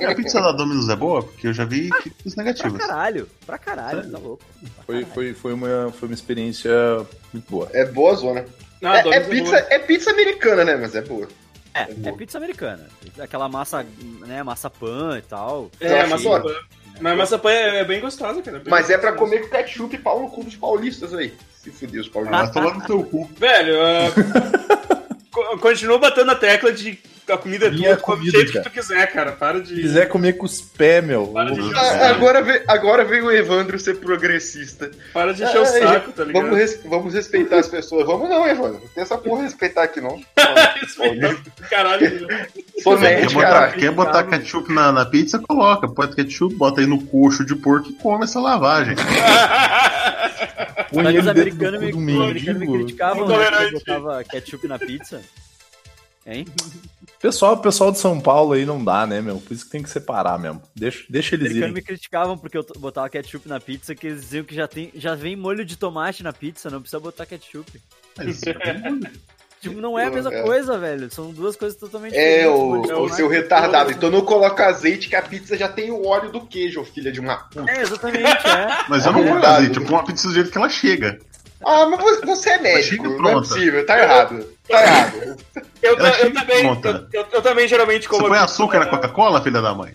E 0.00 0.04
a 0.06 0.14
pizza 0.14 0.40
da 0.40 0.52
Domino's 0.52 0.88
é 0.88 0.94
boa? 0.94 1.24
Porque 1.24 1.48
eu 1.48 1.52
já 1.52 1.64
vi 1.64 1.88
críticas 1.90 2.34
Pra 2.34 2.44
negativas. 2.44 2.78
caralho, 2.86 3.28
pra 3.44 3.58
caralho, 3.58 4.10
tá 4.12 4.18
louco. 4.18 4.44
Pra 4.76 4.84
Foi, 4.84 5.04
foi, 5.06 5.34
foi, 5.34 5.52
uma, 5.54 5.90
foi 5.92 6.08
uma 6.08 6.14
experiência 6.14 6.70
muito 7.32 7.50
boa. 7.50 7.68
É 7.72 7.84
boa 7.84 8.14
zona. 8.14 8.44
Não, 8.80 8.94
É, 8.94 9.00
é 9.00 9.02
Domino's 9.02 9.28
pizza, 9.28 9.50
boa. 9.50 9.66
é 9.74 9.78
pizza 9.80 10.10
americana, 10.12 10.64
né? 10.64 10.76
Mas 10.76 10.94
é 10.94 11.02
boa. 11.02 11.26
É, 12.04 12.08
é 12.08 12.12
pizza 12.12 12.38
americana. 12.38 12.86
Aquela 13.18 13.48
massa, 13.48 13.86
né, 14.26 14.42
massa 14.42 14.68
pan 14.70 15.18
e 15.18 15.22
tal. 15.22 15.70
É, 15.80 16.04
maçã 16.06 16.30
acho 16.30 16.42
pan. 16.42 16.54
Mas 17.00 17.16
maçã 17.16 17.38
pan 17.38 17.50
é, 17.50 17.78
é 17.80 17.84
bem 17.84 18.00
gostosa, 18.00 18.42
cara. 18.42 18.58
bem 18.58 18.68
Mas 18.70 18.90
é 18.90 18.98
pra 18.98 19.12
gostosa. 19.12 19.30
comer 19.30 19.42
com 19.44 19.56
ketchup 19.56 19.94
e 19.94 19.98
pau 19.98 20.20
no 20.22 20.30
cu 20.30 20.42
dos 20.44 20.56
paulistas 20.56 21.14
aí. 21.14 21.34
Se 21.62 21.70
fuder 21.70 22.00
os 22.00 22.08
Ah, 22.08 22.10
paulistas. 22.12 22.50
tô 22.50 22.60
lá 22.60 22.74
no 22.74 22.86
teu 22.86 23.04
cu. 23.04 23.30
Velho, 23.38 23.74
continua 25.60 25.98
batendo 25.98 26.30
a 26.30 26.34
tecla 26.34 26.72
de 26.72 26.98
a 27.32 27.38
comida 27.38 27.66
é 27.66 27.70
Minha 27.70 27.96
tua, 27.96 28.04
come 28.04 28.16
do 28.26 28.32
comida, 28.32 28.38
jeito 28.38 28.52
que 28.52 28.60
tu 28.68 28.70
quiser, 28.70 29.12
cara. 29.12 29.32
Para 29.32 29.60
de. 29.60 29.74
Se 29.74 29.80
quiser 29.82 30.08
comer 30.08 30.34
com 30.34 30.46
os 30.46 30.60
pés, 30.60 31.04
meu. 31.04 31.26
Para 31.28 31.50
de 31.52 31.60
Ah, 31.74 32.08
agora, 32.10 32.42
veio, 32.42 32.62
agora 32.68 33.04
veio 33.04 33.26
o 33.26 33.30
Evandro 33.32 33.78
ser 33.78 33.96
progressista. 33.96 34.90
Para 35.12 35.32
de 35.34 35.42
encher 35.44 35.58
o 35.58 35.62
Ah, 35.62 35.66
saco, 35.66 36.12
tá 36.12 36.24
ligado? 36.24 36.42
Vamos, 36.44 36.58
res- 36.58 36.80
vamos 36.84 37.14
respeitar 37.14 37.58
as 37.58 37.68
pessoas. 37.68 38.06
Vamos 38.06 38.28
não, 38.28 38.46
Evandro. 38.46 38.80
Não 38.82 38.88
tem 38.88 39.02
essa 39.02 39.18
porra 39.18 39.42
respeitar 39.42 39.82
aqui, 39.84 40.00
não. 40.00 40.20
Caralho. 41.70 42.26
Sou 42.82 42.96
Quer 42.96 43.02
nerd, 43.20 43.34
botar, 43.34 43.48
cara. 43.50 43.72
quer 43.72 43.90
botar 43.90 44.24
ketchup 44.24 44.72
na, 44.72 44.92
na 44.92 45.04
pizza? 45.04 45.38
Coloca. 45.38 45.88
Põe 45.88 46.08
ketchup, 46.14 46.54
bota 46.54 46.80
aí 46.80 46.86
no 46.86 47.02
coxo 47.04 47.44
de 47.44 47.54
porco 47.56 47.90
e 47.90 47.92
come 47.94 48.24
essa 48.24 48.40
lavagem. 48.40 48.94
Mas 50.92 51.18
os 51.18 51.28
americanos 51.28 51.80
me, 51.96 52.16
americanos 52.16 52.60
me 52.60 52.66
criticavam 52.78 53.26
né, 53.28 53.36
que 53.50 53.64
eu 53.64 53.72
botava 53.72 54.24
ketchup 54.24 54.66
na 54.68 54.78
pizza. 54.78 55.20
Hein? 56.28 56.46
Pessoal, 57.20 57.56
pessoal 57.56 57.90
de 57.90 57.98
São 57.98 58.20
Paulo 58.20 58.52
aí 58.52 58.64
não 58.64 58.84
dá, 58.84 59.04
né, 59.04 59.20
meu? 59.20 59.38
Por 59.40 59.52
isso 59.52 59.64
que 59.64 59.72
tem 59.72 59.82
que 59.82 59.90
separar 59.90 60.38
mesmo. 60.38 60.62
Deixa, 60.76 61.04
deixa 61.10 61.34
Os 61.34 61.40
eles 61.40 61.46
americanos 61.50 61.62
irem. 61.70 61.72
me 61.74 61.82
criticavam 61.82 62.38
porque 62.38 62.56
eu 62.56 62.64
botava 62.78 63.08
ketchup 63.10 63.48
na 63.48 63.58
pizza, 63.58 63.92
que 63.92 64.06
eles 64.06 64.20
diziam 64.20 64.44
que 64.44 64.54
já, 64.54 64.68
tem, 64.68 64.92
já 64.94 65.16
vem 65.16 65.34
molho 65.34 65.64
de 65.64 65.76
tomate 65.76 66.22
na 66.22 66.32
pizza, 66.32 66.70
não 66.70 66.80
precisa 66.80 67.00
botar 67.00 67.26
ketchup. 67.26 67.82
Mas, 68.16 68.40
Tipo, 69.60 69.80
não 69.80 69.98
é 69.98 70.04
a 70.06 70.10
mesma 70.10 70.32
É. 70.32 70.42
coisa, 70.42 70.78
velho. 70.78 71.10
São 71.10 71.32
duas 71.32 71.56
coisas 71.56 71.76
totalmente 71.76 72.14
É, 72.16 72.42
diferentes. 72.44 72.60
o, 72.62 72.82
de 72.82 72.92
o 72.92 72.94
tomate. 72.94 73.16
seu 73.16 73.28
retardado. 73.28 73.90
Então 73.90 74.08
não 74.08 74.20
coloca 74.20 74.66
azeite 74.66 75.08
que 75.08 75.16
a 75.16 75.22
pizza 75.22 75.56
já 75.56 75.68
tem 75.68 75.90
o 75.90 76.06
óleo 76.06 76.30
do 76.30 76.46
queijo, 76.46 76.84
filha 76.84 77.10
de 77.10 77.18
uma 77.18 77.36
puta. 77.38 77.68
É, 77.68 77.80
exatamente, 77.82 78.46
é. 78.46 78.68
mas 78.88 79.04
eu 79.04 79.10
não 79.12 79.20
ponho 79.22 79.32
Verdade. 79.32 79.56
azeite, 79.56 79.76
eu 79.78 79.82
ponho 79.84 79.96
uma 79.98 80.04
pizza 80.06 80.28
do 80.28 80.34
jeito 80.34 80.52
que 80.52 80.58
ela 80.58 80.68
chega. 80.68 81.18
Ah, 81.66 81.86
mas 81.86 82.20
você- 82.20 82.50
é 82.50 82.58
médico, 82.60 83.08
não 83.20 83.30
é 83.30 83.32
possível, 83.32 83.84
tá 83.84 83.98
errado. 84.00 84.46
Tá 84.68 84.82
errado. 84.82 85.36
Eu, 85.82 85.96
eu 85.96 86.12
chega 86.14 86.40
também, 86.40 86.64
eu, 86.66 87.06
eu- 87.12 87.26
eu 87.32 87.42
também 87.42 87.66
geralmente 87.68 88.02
Você 88.02 88.08
como. 88.08 88.28
põe 88.28 88.38
açúcar 88.38 88.80
na 88.80 88.86
Coca-Cola, 88.86 89.40
filha 89.40 89.62
da 89.62 89.74
mãe? 89.74 89.94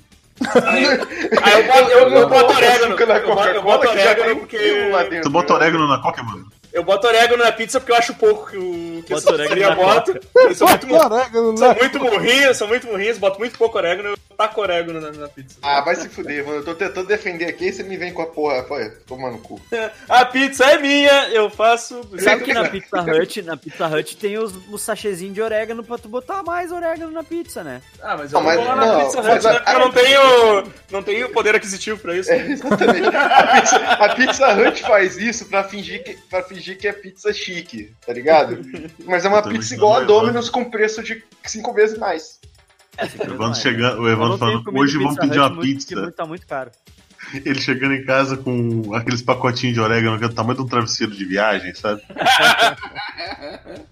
Aí, 0.66 0.86
aí 0.88 1.54
eu 1.54 1.68
boto, 1.68 1.92
eu, 1.92 2.10
eu 2.10 2.28
boto 2.30 2.54
orégano. 2.54 2.96
Eu 3.00 3.62
boto, 3.64 3.86
eu 3.86 3.92
orégano 3.92 4.36
porque. 4.38 5.20
Tu 5.22 5.30
bota 5.30 5.54
orégano 5.54 5.88
na 5.88 6.00
Coca, 6.00 6.24
mano? 6.24 6.48
Eu 6.74 6.84
boto 6.84 7.06
orégano 7.08 7.44
na 7.44 7.52
pizza 7.52 7.80
porque 7.80 7.92
eu 7.92 7.96
acho 7.96 8.16
pouco 8.16 8.50
que 8.50 8.58
o 8.58 9.04
que 9.06 9.14
essa 9.14 9.32
orégano 9.32 9.62
na 9.62 9.76
bota. 9.76 10.20
Eles 10.38 10.58
são 10.58 10.68
muito, 10.68 10.88
mu- 10.88 10.96
Orégano, 10.96 11.58
são 11.58 11.70
né? 11.70 11.76
muito 11.80 12.00
murrinhos, 12.00 12.58
são 12.58 12.68
muito 12.68 12.88
boto 13.20 13.40
muito 13.40 13.58
pouco 13.58 13.78
orégano, 13.78 14.10
eu 14.10 14.18
taco 14.36 14.60
orégano 14.62 15.00
na, 15.00 15.12
na 15.12 15.28
pizza. 15.28 15.58
Ah, 15.62 15.82
vai 15.82 15.96
se 15.96 16.10
fuder, 16.10 16.44
mano. 16.46 16.58
Eu 16.60 16.66
tô 16.66 16.74
tentando 16.74 17.06
defender 17.08 17.46
aqui 17.46 17.68
e 17.68 17.74
você 17.74 17.84
me 17.84 17.96
vem 17.96 18.12
com 18.12 18.24
a 18.24 18.26
porra. 18.26 18.64
Foi, 18.64 18.90
toma 19.06 19.30
no 19.30 19.38
cu. 19.40 19.62
A 20.10 20.26
pizza 20.26 20.66
é 20.66 20.78
minha, 20.80 21.30
eu 21.30 21.50
faço. 21.50 22.02
Sabe 22.18 22.44
que 22.44 22.52
eu 22.52 22.56
na. 22.56 22.70
Pizza 22.70 23.02
Hut, 23.04 23.42
na 23.44 23.58
Pizza 23.58 23.88
Hut 23.88 24.18
tem 24.18 24.38
os, 24.40 24.54
os 24.72 24.82
sachezinhos 24.82 25.36
de 25.36 25.42
orégano 25.42 25.84
pra 25.84 25.98
tu 26.00 26.08
botar 26.10 26.42
mais 26.42 26.72
orégano 26.72 27.12
na 27.12 27.24
pizza, 27.24 27.64
né? 27.64 27.82
Ah, 28.02 28.18
mas 28.18 28.34
eu 28.34 28.40
Não, 28.40 28.46
mas- 28.48 28.58
vou 28.58 28.66
lá 28.68 28.76
na 28.76 28.86
não, 28.88 29.06
Pizza 29.06 29.20
Hut, 29.20 29.28
mas 29.28 29.44
né? 29.44 29.52
a- 29.52 29.60
Porque 29.60 29.72
eu 29.76 29.80
não 29.80 29.92
tenho, 29.92 30.64
não 30.92 31.04
tenho 31.04 31.30
poder 31.30 31.56
aquisitivo 31.56 32.00
pra 32.00 32.16
isso. 32.18 32.32
É, 32.32 32.38
exatamente. 32.52 33.08
A 33.16 33.62
pizza, 33.62 33.78
a 33.78 34.16
Pizza 34.16 34.54
Hut 34.56 34.82
faz 34.82 35.18
isso 35.18 35.46
pra 35.46 35.64
fingir, 35.64 36.04
que, 36.04 36.14
pra 36.30 36.42
fingir 36.42 36.63
que 36.76 36.88
é 36.88 36.94
pizza 36.94 37.32
chique, 37.34 37.94
tá 38.06 38.14
ligado? 38.14 38.60
Mas 39.06 39.26
é 39.26 39.30
uma 39.30 39.42
pizza 39.42 39.74
igual 39.76 39.98
a. 39.98 40.04
Domino's 40.04 40.50
com 40.50 40.70
preço 40.70 41.04
de 41.04 41.24
cinco 41.46 41.74
vezes 41.74 41.98
mais. 41.98 42.40
É, 42.98 43.04
assim, 43.06 43.18
O 43.20 43.24
Evandro 43.24 43.40
mais. 43.40 43.58
chegando, 43.60 44.02
o 44.02 44.10
Evandro 44.10 44.38
falando, 44.38 44.64
hoje 44.78 44.98
vamos 44.98 45.18
pedir 45.18 45.40
uma 45.40 45.50
muito, 45.50 45.62
pizza. 45.62 45.96
porque 45.96 46.12
Tá 46.12 46.26
muito 46.26 46.48
caro. 46.48 46.72
Ele 47.34 47.60
chegando 47.60 47.94
em 47.94 48.04
casa 48.06 48.36
com 48.38 48.94
aqueles 48.94 49.22
pacotinhos 49.22 49.74
de 49.74 49.80
orégano 49.80 50.20
que 50.20 50.26
é 50.26 50.28
do 50.28 50.36
tamanho 50.36 50.58
de 50.58 50.64
um 50.64 50.68
travesseiro 50.68 51.14
de 51.16 51.26
viagem, 51.26 51.74
sabe? 51.74 52.02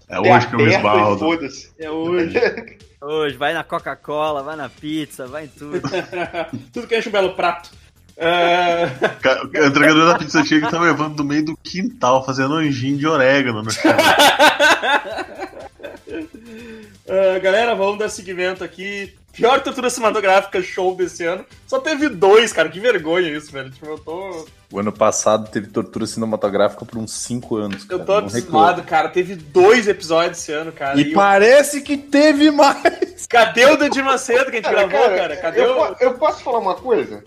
É 0.08 0.20
hoje 0.20 0.46
que 0.46 0.54
eu 0.54 0.58
me 0.58 0.74
esbaldo. 0.74 1.18
Foda-se. 1.18 1.70
É 1.78 1.90
hoje. 1.90 2.34
Hoje, 3.04 3.36
vai 3.36 3.52
na 3.52 3.64
Coca-Cola, 3.64 4.44
vai 4.44 4.54
na 4.54 4.68
pizza, 4.68 5.26
vai 5.26 5.46
em 5.46 5.48
tudo. 5.48 5.80
Tudo 6.72 6.86
que 6.86 6.96
enche 6.96 7.08
um 7.08 7.12
belo 7.12 7.34
prato. 7.34 7.68
Ca- 9.20 9.42
O 9.42 9.66
entregador 9.66 10.06
da 10.12 10.18
pizza 10.18 10.44
chega 10.44 10.66
e 10.68 10.70
tá 10.70 10.80
levando 10.80 11.16
do 11.16 11.24
meio 11.24 11.44
do 11.44 11.56
quintal, 11.56 12.24
fazendo 12.24 12.54
anjinho 12.54 12.96
de 12.98 13.06
orégano 13.06 13.62
no 13.62 13.70
chão. 13.70 13.92
ah, 17.08 17.38
galera, 17.40 17.74
vamos 17.74 17.98
dar 17.98 18.08
seguimento 18.08 18.62
aqui. 18.64 19.14
Pior 19.32 19.60
tortura 19.62 19.88
cinematográfica 19.88 20.60
show 20.62 20.94
desse 20.94 21.24
ano. 21.24 21.44
Só 21.66 21.78
teve 21.80 22.10
dois, 22.10 22.52
cara. 22.52 22.68
Que 22.68 22.78
vergonha 22.78 23.30
isso, 23.30 23.50
velho. 23.50 23.70
Tipo, 23.70 23.86
eu 23.86 23.98
tô. 23.98 24.46
O 24.70 24.78
ano 24.78 24.92
passado 24.92 25.50
teve 25.50 25.68
tortura 25.68 26.06
cinematográfica 26.06 26.84
por 26.84 26.98
uns 26.98 27.12
5 27.14 27.56
anos. 27.56 27.82
Eu 27.88 27.98
cara. 27.98 28.04
tô 28.04 28.12
Não 28.12 28.18
abismado, 28.28 28.82
cara. 28.82 29.08
Teve 29.08 29.34
dois 29.36 29.88
episódios 29.88 30.38
esse 30.38 30.52
ano, 30.52 30.70
cara. 30.70 30.98
E 31.00 31.04
E 31.04 31.12
parece 31.14 31.80
que 31.80 31.96
teve 31.96 32.50
mais. 32.50 33.26
Cadê 33.26 33.64
o 33.64 33.76
Dedir 33.78 34.04
Macedo 34.04 34.44
que 34.50 34.50
a 34.50 34.54
gente 34.56 34.64
Cara, 34.64 34.86
gravou, 34.86 35.00
cara, 35.08 35.16
cara? 35.16 35.36
Cadê 35.38 35.60
eu, 35.64 35.80
o. 35.80 35.96
eu 36.00 36.14
posso 36.14 36.42
falar 36.42 36.58
uma 36.58 36.74
coisa? 36.74 37.24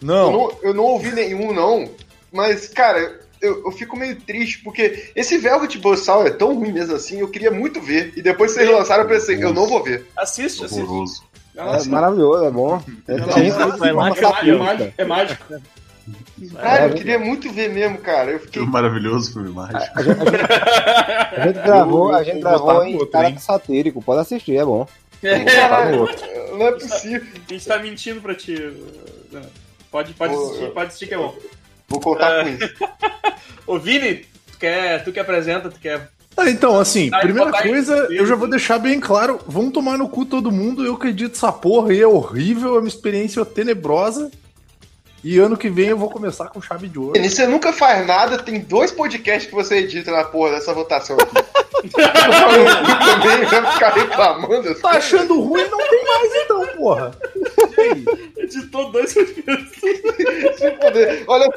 Eu 0.00 0.06
Não. 0.06 0.32
não, 0.32 0.52
eu 0.62 0.74
não 0.74 0.84
ouvi 0.84 1.10
nenhum, 1.12 1.52
não. 1.52 1.88
Mas, 2.32 2.68
cara, 2.68 3.20
eu, 3.40 3.62
eu 3.64 3.72
fico 3.72 3.96
meio 3.96 4.16
triste, 4.16 4.62
porque 4.62 5.10
esse 5.16 5.38
Velvet 5.38 5.78
Buzzsaw 5.78 6.26
é 6.26 6.30
tão 6.30 6.54
ruim 6.54 6.72
mesmo 6.72 6.94
assim, 6.94 7.20
eu 7.20 7.28
queria 7.28 7.50
muito 7.50 7.80
ver. 7.80 8.12
E 8.16 8.22
depois 8.22 8.52
vocês 8.52 8.68
lançaram, 8.70 9.04
eu 9.04 9.08
pensei, 9.08 9.42
eu 9.42 9.52
não 9.52 9.66
vou 9.66 9.82
ver. 9.82 10.06
Assiste, 10.16 10.64
assiste. 10.64 10.80
Horroroso. 10.82 11.22
Não, 11.54 11.74
É 11.74 11.84
maravilhoso, 11.86 12.44
é 12.44 12.50
bom. 12.50 12.82
É, 13.08 13.16
Não, 13.16 13.26
não, 13.26 13.36
É, 13.86 13.88
é 13.88 13.92
mágico. 13.92 14.92
É 14.98 15.04
mágico. 15.04 15.46
Cara, 16.54 16.84
eu 16.86 16.90
É, 16.90 16.92
queria 16.94 17.18
muito 17.18 17.50
ver 17.52 17.68
mesmo, 17.70 17.98
cara. 17.98 18.30
Eu 18.30 18.40
fiquei. 18.40 18.62
Maravilhoso, 18.64 19.32
filme 19.32 19.50
mágico. 19.50 19.98
A 19.98 20.02
gente, 20.02 20.20
a 20.20 20.24
gente- 20.24 21.40
a 21.40 21.46
gente 21.46 21.62
gravou, 21.64 22.14
a 22.14 22.22
gente 22.22 22.40
gravou 22.40 22.84
em 22.84 22.94
outro, 22.94 23.08
cara 23.08 23.38
satírico, 23.38 24.00
pode 24.00 24.20
assistir, 24.20 24.56
é 24.56 24.64
bom. 24.64 24.86
Outro. 25.98 26.26
não 26.56 26.66
é 26.68 26.72
possível. 26.72 27.26
A 27.48 27.52
gente 27.52 27.66
tá 27.66 27.78
mentindo 27.78 28.20
pra 28.20 28.34
ti. 28.36 28.54
Pode, 29.90 30.12
pode 30.14 30.34
Ô, 30.34 30.46
assistir, 30.46 30.70
pode 30.72 30.86
assistir 30.88 31.06
que 31.06 31.14
é 31.14 31.18
bom. 31.18 31.34
Vou 31.88 32.00
contar 32.00 32.40
É. 32.40 32.42
com 32.44 32.48
isso. 32.50 32.74
Ô, 33.66 33.78
Vini, 33.78 34.26
tu, 34.52 34.58
quer, 34.58 35.02
tu 35.04 35.12
que 35.12 35.20
apresenta, 35.20 35.70
tu 35.70 35.78
quer. 35.80 36.10
Ah, 36.36 36.48
então, 36.48 36.78
assim, 36.78 37.10
Aí, 37.12 37.22
primeira 37.22 37.50
coisa, 37.50 38.06
eu 38.10 38.24
já 38.24 38.36
vou 38.36 38.48
deixar 38.48 38.78
bem 38.78 39.00
claro: 39.00 39.40
vão 39.46 39.70
tomar 39.70 39.98
no 39.98 40.08
cu 40.08 40.24
todo 40.24 40.52
mundo. 40.52 40.84
Eu 40.84 40.94
acredito 40.94 41.34
essa 41.34 41.50
porra 41.50 41.90
aí 41.90 42.00
é 42.00 42.06
horrível, 42.06 42.76
é 42.76 42.78
uma 42.78 42.88
experiência 42.88 43.44
tenebrosa. 43.44 44.30
E 45.24 45.36
ano 45.38 45.56
que 45.56 45.68
vem 45.68 45.88
eu 45.88 45.98
vou 45.98 46.08
começar 46.08 46.46
com 46.48 46.62
chave 46.62 46.86
de 46.88 46.96
ouro. 46.96 47.14
Vini, 47.14 47.28
Você 47.28 47.44
nunca 47.44 47.72
faz 47.72 48.06
nada, 48.06 48.38
tem 48.38 48.60
dois 48.60 48.92
podcasts 48.92 49.46
que 49.48 49.54
você 49.54 49.78
edita 49.78 50.12
na 50.12 50.22
porra 50.22 50.52
dessa 50.52 50.72
votação 50.72 51.16
aqui. 51.16 51.34
Eu 51.88 51.90
também 53.20 53.44
vai 53.46 53.72
ficar 53.72 53.90
reclamando. 53.90 54.68
assim. 54.68 54.80
Tá 54.80 54.90
achando 54.90 55.40
ruim? 55.40 55.64
Não 55.68 55.78
tem 55.78 56.04
mais 56.04 56.34
então, 56.44 56.66
porra. 56.76 57.10
Editou 58.56 58.90
dois 58.90 59.12
podcasts. 59.14 59.82
Olha, 61.26 61.50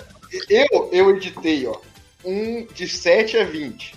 eu, 0.50 0.90
eu 0.92 1.10
editei, 1.16 1.66
ó. 1.68 1.78
Um 2.24 2.66
de 2.74 2.88
7 2.88 3.38
a 3.38 3.44
20. 3.46 3.96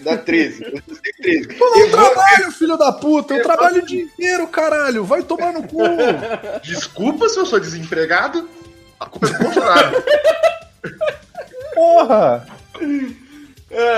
Dá 0.00 0.16
13. 0.16 0.62
Eu 0.62 0.68
editei 0.68 1.12
13. 1.22 1.48
Tu 1.48 1.58
não 1.58 1.76
Eu 1.80 1.88
vou- 1.90 1.98
trabalho, 1.98 2.52
filho 2.52 2.76
da 2.76 2.92
puta. 2.92 3.34
Eu 3.34 3.42
trabalho 3.42 3.82
o 3.82 3.86
dia 3.86 4.02
inteiro, 4.02 4.46
caralho. 4.46 5.04
Vai 5.04 5.22
tomar 5.22 5.52
no 5.52 5.62
cu. 5.66 5.78
Desculpa 6.62 7.28
se 7.28 7.38
eu 7.38 7.46
sou 7.46 7.58
desempregado. 7.58 8.48
A 9.00 9.06
culpa 9.06 9.26
é 9.28 9.32
do 9.32 9.38
Bolsonaro. 9.44 10.04
Porra. 11.74 12.46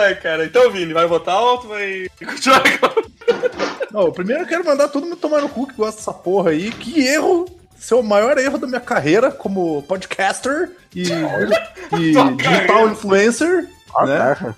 Ai, 0.03 0.15
cara. 0.21 0.45
Então, 0.45 0.71
Vini, 0.71 0.93
vai 0.93 1.07
votar 1.07 1.39
tu 1.61 1.69
vai 1.69 2.07
continuar. 2.19 2.63
Não, 3.93 4.11
primeiro 4.13 4.43
eu 4.43 4.47
quero 4.47 4.65
mandar 4.65 4.89
todo 4.89 5.05
mundo 5.05 5.17
tomar 5.17 5.41
no 5.41 5.49
cu 5.49 5.67
que 5.67 5.75
gosta 5.75 5.97
dessa 5.99 6.13
porra 6.13 6.51
aí. 6.51 6.71
Que 6.71 7.01
erro. 7.07 7.47
Esse 7.81 7.95
é 7.95 7.97
o 7.97 8.03
maior 8.03 8.37
erro 8.37 8.59
da 8.59 8.67
minha 8.67 8.81
carreira 8.81 9.31
como 9.31 9.83
podcaster 9.85 10.71
e, 10.95 11.05
e 11.99 12.13
digital 12.37 12.91
influencer. 12.91 13.71
Ah, 13.97 14.07
né? 14.07 14.35
tá. 14.35 14.55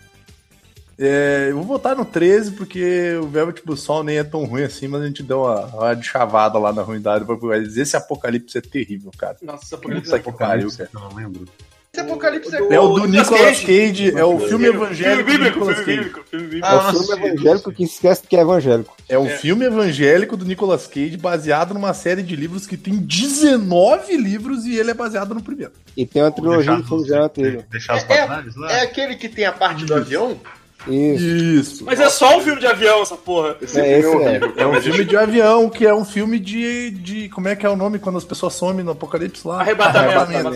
É, 0.98 1.46
eu 1.50 1.56
vou 1.56 1.64
votar 1.64 1.96
no 1.96 2.04
13 2.04 2.52
porque 2.52 3.14
o 3.22 3.28
Velvet 3.28 3.62
Bullsol 3.64 4.02
nem 4.02 4.18
é 4.18 4.24
tão 4.24 4.44
ruim 4.44 4.64
assim, 4.64 4.88
mas 4.88 5.02
a 5.02 5.06
gente 5.06 5.22
deu 5.22 5.42
uma, 5.42 5.66
uma 5.66 5.94
de 5.94 6.04
chavada 6.04 6.58
lá 6.58 6.72
na 6.72 6.82
ruindade. 6.82 7.24
Mas 7.42 7.76
esse 7.76 7.96
apocalipse 7.96 8.58
é 8.58 8.60
terrível, 8.60 9.12
cara. 9.16 9.36
Nossa, 9.40 9.78
Puta 9.78 10.18
que 10.18 10.32
pariu, 10.32 10.68
cara. 10.70 10.90
Eu 10.92 11.00
não 11.00 11.14
lembro. 11.14 11.46
Esse 11.94 12.06
apocalipse 12.06 12.56
é 12.56 12.58
É 12.74 12.80
o 12.80 12.84
O 12.84 13.00
do 13.00 13.06
Nicolas 13.06 13.60
Cage. 13.60 13.66
Cage, 13.66 14.16
é 14.16 14.24
o 14.24 14.38
filme 14.38 14.64
evangélico. 14.68 14.94
Filme 15.04 15.22
do 15.22 15.24
bíblico, 15.26 15.58
Nicolas 15.58 15.76
filme 15.76 15.84
Cage. 15.84 15.98
bíblico, 16.08 16.24
filme 16.30 16.44
bíblico. 16.46 16.66
Ah, 16.66 16.72
É 16.72 16.78
o 16.78 17.04
filme 17.04 17.26
evangélico 17.28 17.72
que 17.72 17.84
esquece 17.84 18.22
que 18.26 18.34
é 18.34 18.40
evangélico. 18.40 18.96
É 19.10 19.18
um 19.18 19.26
É. 19.26 19.36
filme 19.36 19.66
evangélico 19.66 20.34
do 20.34 20.46
Nicolas 20.46 20.86
Cage 20.86 21.18
baseado 21.18 21.74
numa 21.74 21.92
série 21.92 22.22
de 22.22 22.34
livros 22.34 22.66
que 22.66 22.78
tem 22.78 22.94
19 22.96 24.16
livros 24.16 24.64
e 24.64 24.74
ele 24.78 24.90
é 24.90 24.94
baseado 24.94 25.34
no 25.34 25.42
primeiro. 25.42 25.72
E 25.94 26.06
tem 26.06 26.22
uma 26.22 26.30
trilogia 26.32 26.76
de 26.76 26.82
filmes 26.88 27.06
já 27.08 27.28
teve. 27.28 27.62
deixar 27.70 27.96
os 27.98 28.04
É- 28.04 28.26
trás 28.26 28.56
lá? 28.56 28.72
É 28.72 28.80
aquele 28.84 29.14
que 29.16 29.28
tem 29.28 29.44
a 29.44 29.52
parte 29.52 29.84
do 29.84 29.94
avião? 29.94 30.40
Isso. 30.88 31.24
Isso. 31.24 31.84
Mas 31.84 32.00
é 32.00 32.08
só 32.08 32.36
um 32.36 32.40
filme 32.40 32.60
de 32.60 32.66
avião, 32.66 33.02
essa 33.02 33.16
porra. 33.16 33.56
Esse 33.60 33.78
É, 33.80 33.84
filme 33.84 33.98
esse 33.98 34.06
é. 34.06 34.16
horrível. 34.16 34.52
É 34.56 34.66
um 34.66 34.80
filme 34.82 35.04
de 35.04 35.16
avião, 35.16 35.68
que 35.70 35.86
é 35.86 35.94
um 35.94 36.04
filme 36.04 36.38
de, 36.38 36.90
de. 36.90 37.28
Como 37.28 37.48
é 37.48 37.54
que 37.56 37.64
é 37.64 37.68
o 37.68 37.76
nome 37.76 37.98
quando 37.98 38.18
as 38.18 38.24
pessoas 38.24 38.54
somem 38.54 38.84
no 38.84 38.92
apocalipse 38.92 39.46
lá? 39.46 39.60
Arrebatamento, 39.60 40.18
Arrebatamento. 40.18 40.48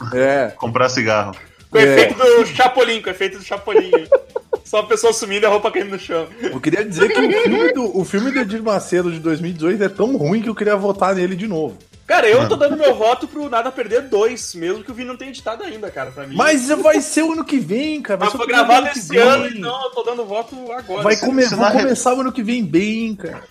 arrebatamento. 0.00 0.16
É. 0.16 0.48
Comprar 0.56 0.88
cigarro. 0.88 1.34
Com 1.70 1.78
o 1.78 1.80
É. 1.80 1.84
efeito 1.84 2.14
do 2.18 2.46
Chapolin, 2.46 3.00
com 3.00 3.08
o 3.08 3.12
efeito 3.12 3.38
do 3.38 3.44
Chapolin. 3.44 3.90
Só 4.64 4.78
a 4.80 4.86
pessoa 4.86 5.12
sumindo 5.12 5.44
e 5.44 5.46
a 5.46 5.48
roupa 5.50 5.70
caindo 5.70 5.90
no 5.90 5.98
chão. 5.98 6.26
Eu 6.40 6.60
queria 6.60 6.84
dizer 6.84 7.08
que 7.08 7.18
o 7.20 7.42
filme 7.42 7.72
do, 7.72 7.98
o 7.98 8.04
filme 8.04 8.30
do 8.30 8.38
Edir 8.38 8.62
Macedo 8.62 9.10
de 9.10 9.18
2018 9.18 9.82
é 9.82 9.88
tão 9.88 10.16
ruim 10.16 10.42
que 10.42 10.48
eu 10.48 10.54
queria 10.54 10.76
votar 10.76 11.14
nele 11.14 11.34
de 11.34 11.48
novo. 11.48 11.76
Cara, 12.10 12.28
eu 12.28 12.48
tô 12.48 12.56
dando 12.56 12.76
meu 12.76 12.92
voto 12.96 13.28
pro 13.28 13.48
Nada 13.48 13.70
Perder 13.70 14.08
2, 14.08 14.56
mesmo 14.56 14.82
que 14.82 14.90
o 14.90 14.94
Vini 14.94 15.06
não 15.06 15.16
tenha 15.16 15.30
editado 15.30 15.62
ainda, 15.62 15.88
cara, 15.92 16.10
pra 16.10 16.26
mim. 16.26 16.34
Mas 16.34 16.66
vai 16.66 17.00
ser 17.00 17.22
o 17.22 17.32
ano 17.34 17.44
que 17.44 17.60
vem, 17.60 18.02
cara. 18.02 18.18
Vai 18.18 18.28
Mas 18.28 18.36
foi 18.36 18.46
gravado 18.48 18.86
ano 18.86 18.88
esse 18.88 19.08
vem. 19.08 19.18
ano, 19.20 19.46
então 19.46 19.84
eu 19.84 19.90
tô 19.90 20.02
dando 20.02 20.24
voto 20.24 20.56
agora. 20.72 21.02
Vai 21.02 21.16
come- 21.16 21.44
se 21.46 21.54
vou 21.54 21.70
começar 21.70 22.12
o 22.14 22.20
ano 22.20 22.32
que 22.32 22.42
vem 22.42 22.64
bem, 22.64 23.14
cara. 23.14 23.44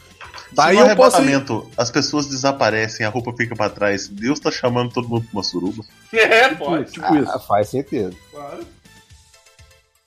Daí 0.52 0.76
Daí 0.76 0.90
eu 0.90 0.96
posso. 0.98 1.18
ir- 1.18 1.20
arrebatamento, 1.22 1.72
as 1.78 1.90
pessoas 1.90 2.26
desaparecem, 2.26 3.06
a 3.06 3.10
roupa 3.10 3.32
fica 3.32 3.56
pra 3.56 3.70
trás. 3.70 4.10
Deus 4.10 4.42
tá 4.42 4.52
chamando 4.52 4.92
todo 4.92 5.08
mundo 5.08 5.22
pra 5.22 5.32
uma 5.40 5.44
suruba. 5.44 5.82
É, 6.12 6.50
pode. 6.56 6.92
Tipo 6.92 7.16
isso. 7.16 7.32
Ah, 7.32 7.40
faz 7.40 7.70
sentido. 7.70 8.14
Claro. 8.30 8.66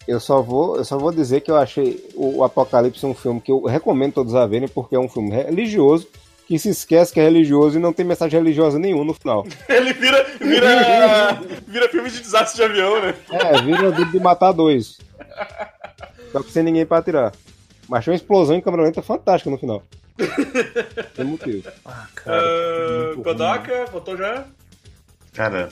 Eu 0.07 0.21
só 0.21 0.43
vou, 0.43 0.77
eu 0.77 0.85
só 0.85 0.99
vou 0.99 1.11
dizer 1.13 1.41
que 1.41 1.51
eu 1.51 1.57
achei 1.57 2.05
o, 2.15 2.39
o 2.41 2.45
Apocalipse 2.45 3.07
um 3.07 3.15
filme 3.15 3.41
que 3.41 3.51
eu 3.53 3.63
recomendo 3.65 4.13
todos 4.15 4.35
a 4.35 4.45
verem, 4.47 4.69
porque 4.69 4.95
é 4.97 4.99
um 4.99 5.09
filme 5.09 5.31
religioso 5.31 6.07
que 6.53 6.59
se 6.59 6.69
esquece 6.69 7.15
que 7.15 7.19
é 7.19 7.23
religioso 7.23 7.79
e 7.79 7.81
não 7.81 7.95
tem 7.95 8.05
mensagem 8.05 8.39
religiosa 8.39 8.79
nenhuma 8.79 9.07
no 9.07 9.15
final. 9.15 9.47
Ele 9.71 9.95
vira, 9.95 10.23
vira, 10.39 11.41
vira 11.67 11.89
filme 11.89 12.11
de 12.11 12.21
desastre 12.21 12.57
de 12.57 12.63
avião, 12.71 13.01
né? 13.01 13.15
É, 13.31 13.63
vira 13.63 13.89
o 13.89 14.05
de 14.11 14.21
matar 14.21 14.53
dois. 14.53 14.99
Só 16.31 16.43
que 16.43 16.53
sem 16.53 16.63
ninguém 16.63 16.85
pra 16.85 16.99
atirar. 16.99 17.33
Mas 17.89 18.01
achei 18.01 18.13
uma 18.13 18.17
explosão 18.17 18.55
em 18.55 18.61
câmera 18.61 18.83
lenta 18.83 19.01
fantástica 19.01 19.49
no 19.49 19.57
final. 19.57 19.83
Tem 21.17 21.25
motivo. 21.25 21.71
Ah, 21.87 22.07
cara. 22.15 23.15
Uh. 23.17 23.23
Kodoka, 23.23 23.87
votou 23.87 24.15
já? 24.15 24.45
Cara, 25.33 25.71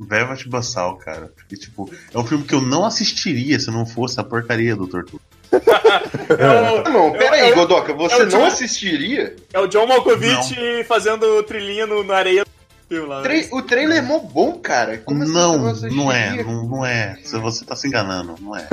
Velvet 0.00 0.48
Buzzsaw, 0.48 0.96
cara. 0.96 1.30
Porque, 1.36 1.56
tipo, 1.56 1.90
é 2.10 2.18
um 2.18 2.24
filme 2.24 2.44
que 2.44 2.54
eu 2.54 2.62
não 2.62 2.86
assistiria 2.86 3.60
se 3.60 3.70
não 3.70 3.84
fosse 3.84 4.18
a 4.18 4.24
porcaria 4.24 4.74
do 4.74 4.86
Tortura. 4.86 5.22
É 5.52 6.70
o, 6.88 6.92
Não, 6.92 7.12
pera 7.12 7.36
é 7.36 7.40
aí, 7.42 7.52
o- 7.52 7.54
Godoka, 7.54 7.92
você 7.94 8.14
é 8.14 8.18
não 8.20 8.28
John- 8.28 8.44
assistiria? 8.46 9.36
é 9.52 9.60
o 9.60 9.66
John 9.66 9.86
Malkovich 9.86 10.84
fazendo 10.84 11.42
trilhinha 11.44 11.86
no, 11.86 12.02
na 12.04 12.16
areia 12.16 12.44
do 12.44 12.50
filme 12.88 13.08
lá. 13.08 13.22
né? 13.22 13.42
Tra- 13.42 13.56
O 13.56 13.62
trailer 13.62 13.98
é 13.98 14.02
mó 14.02 14.18
bom, 14.18 14.52
cara. 14.58 14.98
Como 14.98 15.22
assim 15.22 15.32
não, 15.32 15.58
não 15.74 16.12
é, 16.12 16.42
não, 16.42 16.64
não 16.66 16.86
é. 16.86 17.16
Você- 17.22 17.38
Você 17.38 17.64
tá 17.64 17.76
se 17.76 17.86
enganando, 17.88 18.34
não 18.40 18.56
é. 18.56 18.66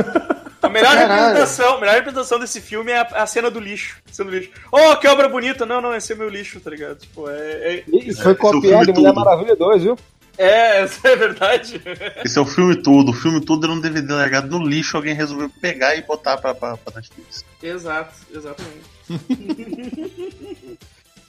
A 0.62 0.70
melhor 0.70 0.94
Caralho. 0.96 1.12
representação, 1.28 1.76
a 1.76 1.80
melhor 1.80 1.96
representação 1.96 2.40
desse 2.40 2.62
filme 2.62 2.92
é 2.92 3.00
a, 3.00 3.02
a 3.24 3.28
cena 3.28 3.52
do 3.52 3.60
lixo. 3.60 3.98
Cena 4.12 4.32
do 4.32 4.38
lixo. 4.38 4.50
Oh, 4.72 4.96
que 4.96 5.08
obra 5.08 5.28
bonita! 5.28 5.66
Não, 5.66 5.82
não, 5.82 5.94
esse 5.94 6.14
é 6.14 6.16
meu 6.16 6.30
lixo, 6.30 6.60
tá 6.62 6.70
ligado? 6.70 6.98
Tipo, 7.00 7.30
é. 7.30 7.34
É, 7.34 7.84
Isso 7.92 8.24
foi 8.24 8.32
é 8.32 8.36
o 8.36 8.38
copiado 8.38 8.90
em 8.90 8.94
Mulher. 8.94 9.14
Maravilha 9.14 9.56
2, 9.58 9.84
viu? 9.84 9.98
É, 10.38 10.82
essa 10.82 11.08
é 11.08 11.16
verdade. 11.16 11.82
Esse 12.24 12.38
é 12.38 12.42
o 12.42 12.46
filme 12.46 12.76
todo. 12.76 13.10
O 13.10 13.14
filme 13.14 13.40
todo 13.42 13.66
era 13.66 13.74
um 13.74 13.80
DVD 13.80 14.14
largado 14.14 14.48
no 14.48 14.66
lixo. 14.66 14.98
Alguém 14.98 15.14
resolveu 15.14 15.50
pegar 15.62 15.96
e 15.96 16.02
botar 16.02 16.38
pra, 16.38 16.54
pra, 16.56 16.76
pra 16.78 16.96
Netflix. 16.96 17.46
Exato, 17.62 18.14
exatamente. 18.34 18.84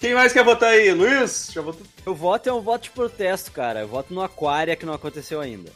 Quem 0.00 0.14
mais 0.14 0.32
quer 0.32 0.44
votar 0.44 0.70
aí? 0.70 0.92
Luiz? 0.92 1.50
Já 1.52 1.62
votou? 1.62 1.86
Eu 2.04 2.14
voto 2.14 2.48
é 2.48 2.52
um 2.52 2.60
voto 2.60 2.82
de 2.84 2.90
protesto, 2.90 3.50
cara. 3.52 3.80
Eu 3.80 3.88
voto 3.88 4.12
no 4.12 4.22
Aquária 4.22 4.76
que 4.76 4.84
não 4.84 4.92
aconteceu 4.94 5.40
ainda. 5.40 5.70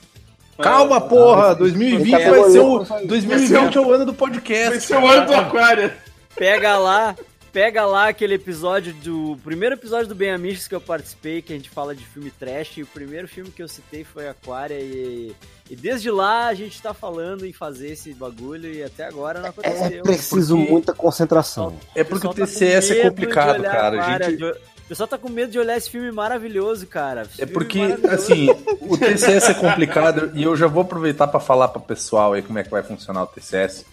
Calma, 0.61 1.01
porra! 1.01 1.55
2020 1.55 2.12
Ele 2.14 2.25
tá 2.25 2.31
vai 2.31 2.51
ser 2.51 2.59
o. 2.59 2.81
pegando- 2.85 3.07
2020 3.07 3.77
é 3.77 3.81
o 3.81 3.93
ano 3.93 4.07
do 4.07 4.12
podcast. 4.14 4.71
Vai 4.71 4.81
ser 4.81 4.97
o 4.99 5.07
ano 5.07 5.27
do 5.27 5.35
Aquário. 5.35 5.93
Pega 6.37 6.77
lá, 6.79 7.17
pega 7.53 7.85
lá 7.87 8.09
aquele 8.09 8.35
episódio 8.35 8.93
do. 8.95 9.39
Primeiro 9.43 9.75
episódio 9.75 10.07
do 10.09 10.15
Bem 10.15 10.31
Amistos 10.31 10.69
que 10.69 10.75
eu 10.75 10.81
participei, 10.81 11.43
que 11.43 11.53
a 11.53 11.57
gente 11.57 11.71
fala 11.71 11.95
de 11.95 12.05
filme 12.05 12.31
trash, 12.31 12.77
e 12.79 12.83
o 12.83 12.87
primeiro 12.87 13.27
filme 13.29 13.51
que 13.51 13.63
eu 13.63 13.69
citei 13.69 14.05
foi 14.05 14.29
Aquária, 14.29 14.79
e, 14.79 15.35
e 15.71 15.77
desde 15.77 16.11
lá 16.11 16.47
a 16.49 16.55
gente 16.55 16.81
tá 16.81 16.93
falando 16.95 17.45
em 17.47 17.53
fazer 17.53 17.93
esse 17.93 18.13
bagulho 18.15 18.73
e 18.73 18.83
até 18.83 19.05
agora 19.05 19.41
não 19.41 19.49
aconteceu. 19.51 20.01
É 20.01 20.03
preciso 20.03 20.57
Porque 20.57 20.71
muita 20.71 20.93
concentração. 20.93 21.77
É 21.95 22.05
porque 22.05 22.27
o 22.27 22.31
pessoal 22.35 22.47
tá 22.49 22.53
TCS 22.53 22.91
é 22.91 23.03
complicado, 23.03 23.63
cara. 23.63 24.05
A 24.05 24.19
gente, 24.25 24.37
de- 24.37 24.45
O 24.45 24.89
pessoal 24.89 25.07
tá 25.09 25.19
com 25.19 25.29
medo 25.29 25.53
de 25.53 25.59
olhar 25.59 25.77
esse 25.77 25.91
filme 25.91 26.11
maravilhoso, 26.11 26.87
cara. 26.87 27.23
Esse 27.23 27.43
É 27.43 27.47
porque, 27.47 27.81
assim, 28.11 28.49
o 28.81 28.97
TCS 28.97 29.51
é 29.51 29.55
complicado 29.55 30.31
e 30.35 30.43
eu 30.43 30.57
já 30.57 30.67
vou 30.67 30.83
aproveitar 30.83 31.27
pra 31.27 31.41
falar 31.41 31.69
pro 31.69 31.81
pessoal 31.81 32.33
aí 32.33 32.43
como 32.43 32.59
é 32.59 32.63
que 32.65 32.71
vai 32.71 32.83
funcionar 32.83 33.25
o 33.25 33.27
TCS. 33.27 33.85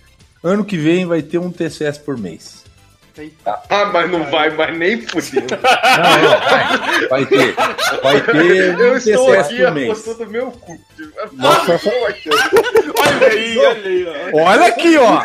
Ano 0.44 0.64
que 0.64 0.78
vem 0.78 1.06
vai 1.06 1.22
ter 1.22 1.38
um 1.38 1.52
TCS 1.52 1.98
por 1.98 2.18
mês. 2.18 2.65
Ah, 3.70 3.86
mas 3.86 4.12
não 4.12 4.24
vai, 4.26 4.50
mas 4.50 4.78
nem 4.78 5.02
fudeu. 5.02 5.44
Não, 5.50 6.22
não, 6.22 6.40
vai. 6.50 7.08
Vai 7.08 7.26
ter. 7.26 7.56
Vai 8.04 8.22
ter 8.22 8.80
Eu 8.80 8.98
estou 8.98 9.34
aqui 9.34 9.66
apostando 9.66 10.30
meu 10.30 10.52
cu. 10.52 10.78
Nossa, 11.34 11.80
Olha 12.98 13.28
aí, 13.28 13.58
olha 13.58 13.90
aí. 13.90 14.08
ó. 14.34 14.38
Olha 14.42 14.66
aqui, 14.68 14.98
ó. 14.98 15.22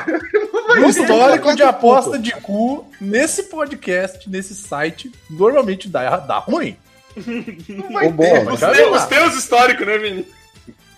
No 0.77 0.89
histórico 0.89 1.55
de 1.57 1.63
aposta 1.63 2.19
de 2.19 2.33
cu, 2.33 2.89
nesse 3.01 3.45
podcast, 3.45 4.29
nesse 4.31 4.55
site, 4.55 5.11
normalmente 5.29 5.89
dá, 5.89 6.17
dá 6.19 6.39
ruim. 6.39 6.77
o 7.17 8.11
bom, 8.11 8.23
ter, 8.23 8.45
mas 8.45 8.61
Já 8.61 8.71
Os 8.71 8.77
teus, 8.77 8.97
os 8.97 9.05
teus 9.07 9.35
históricos, 9.35 9.87
né, 9.87 9.99
Vini? 9.99 10.27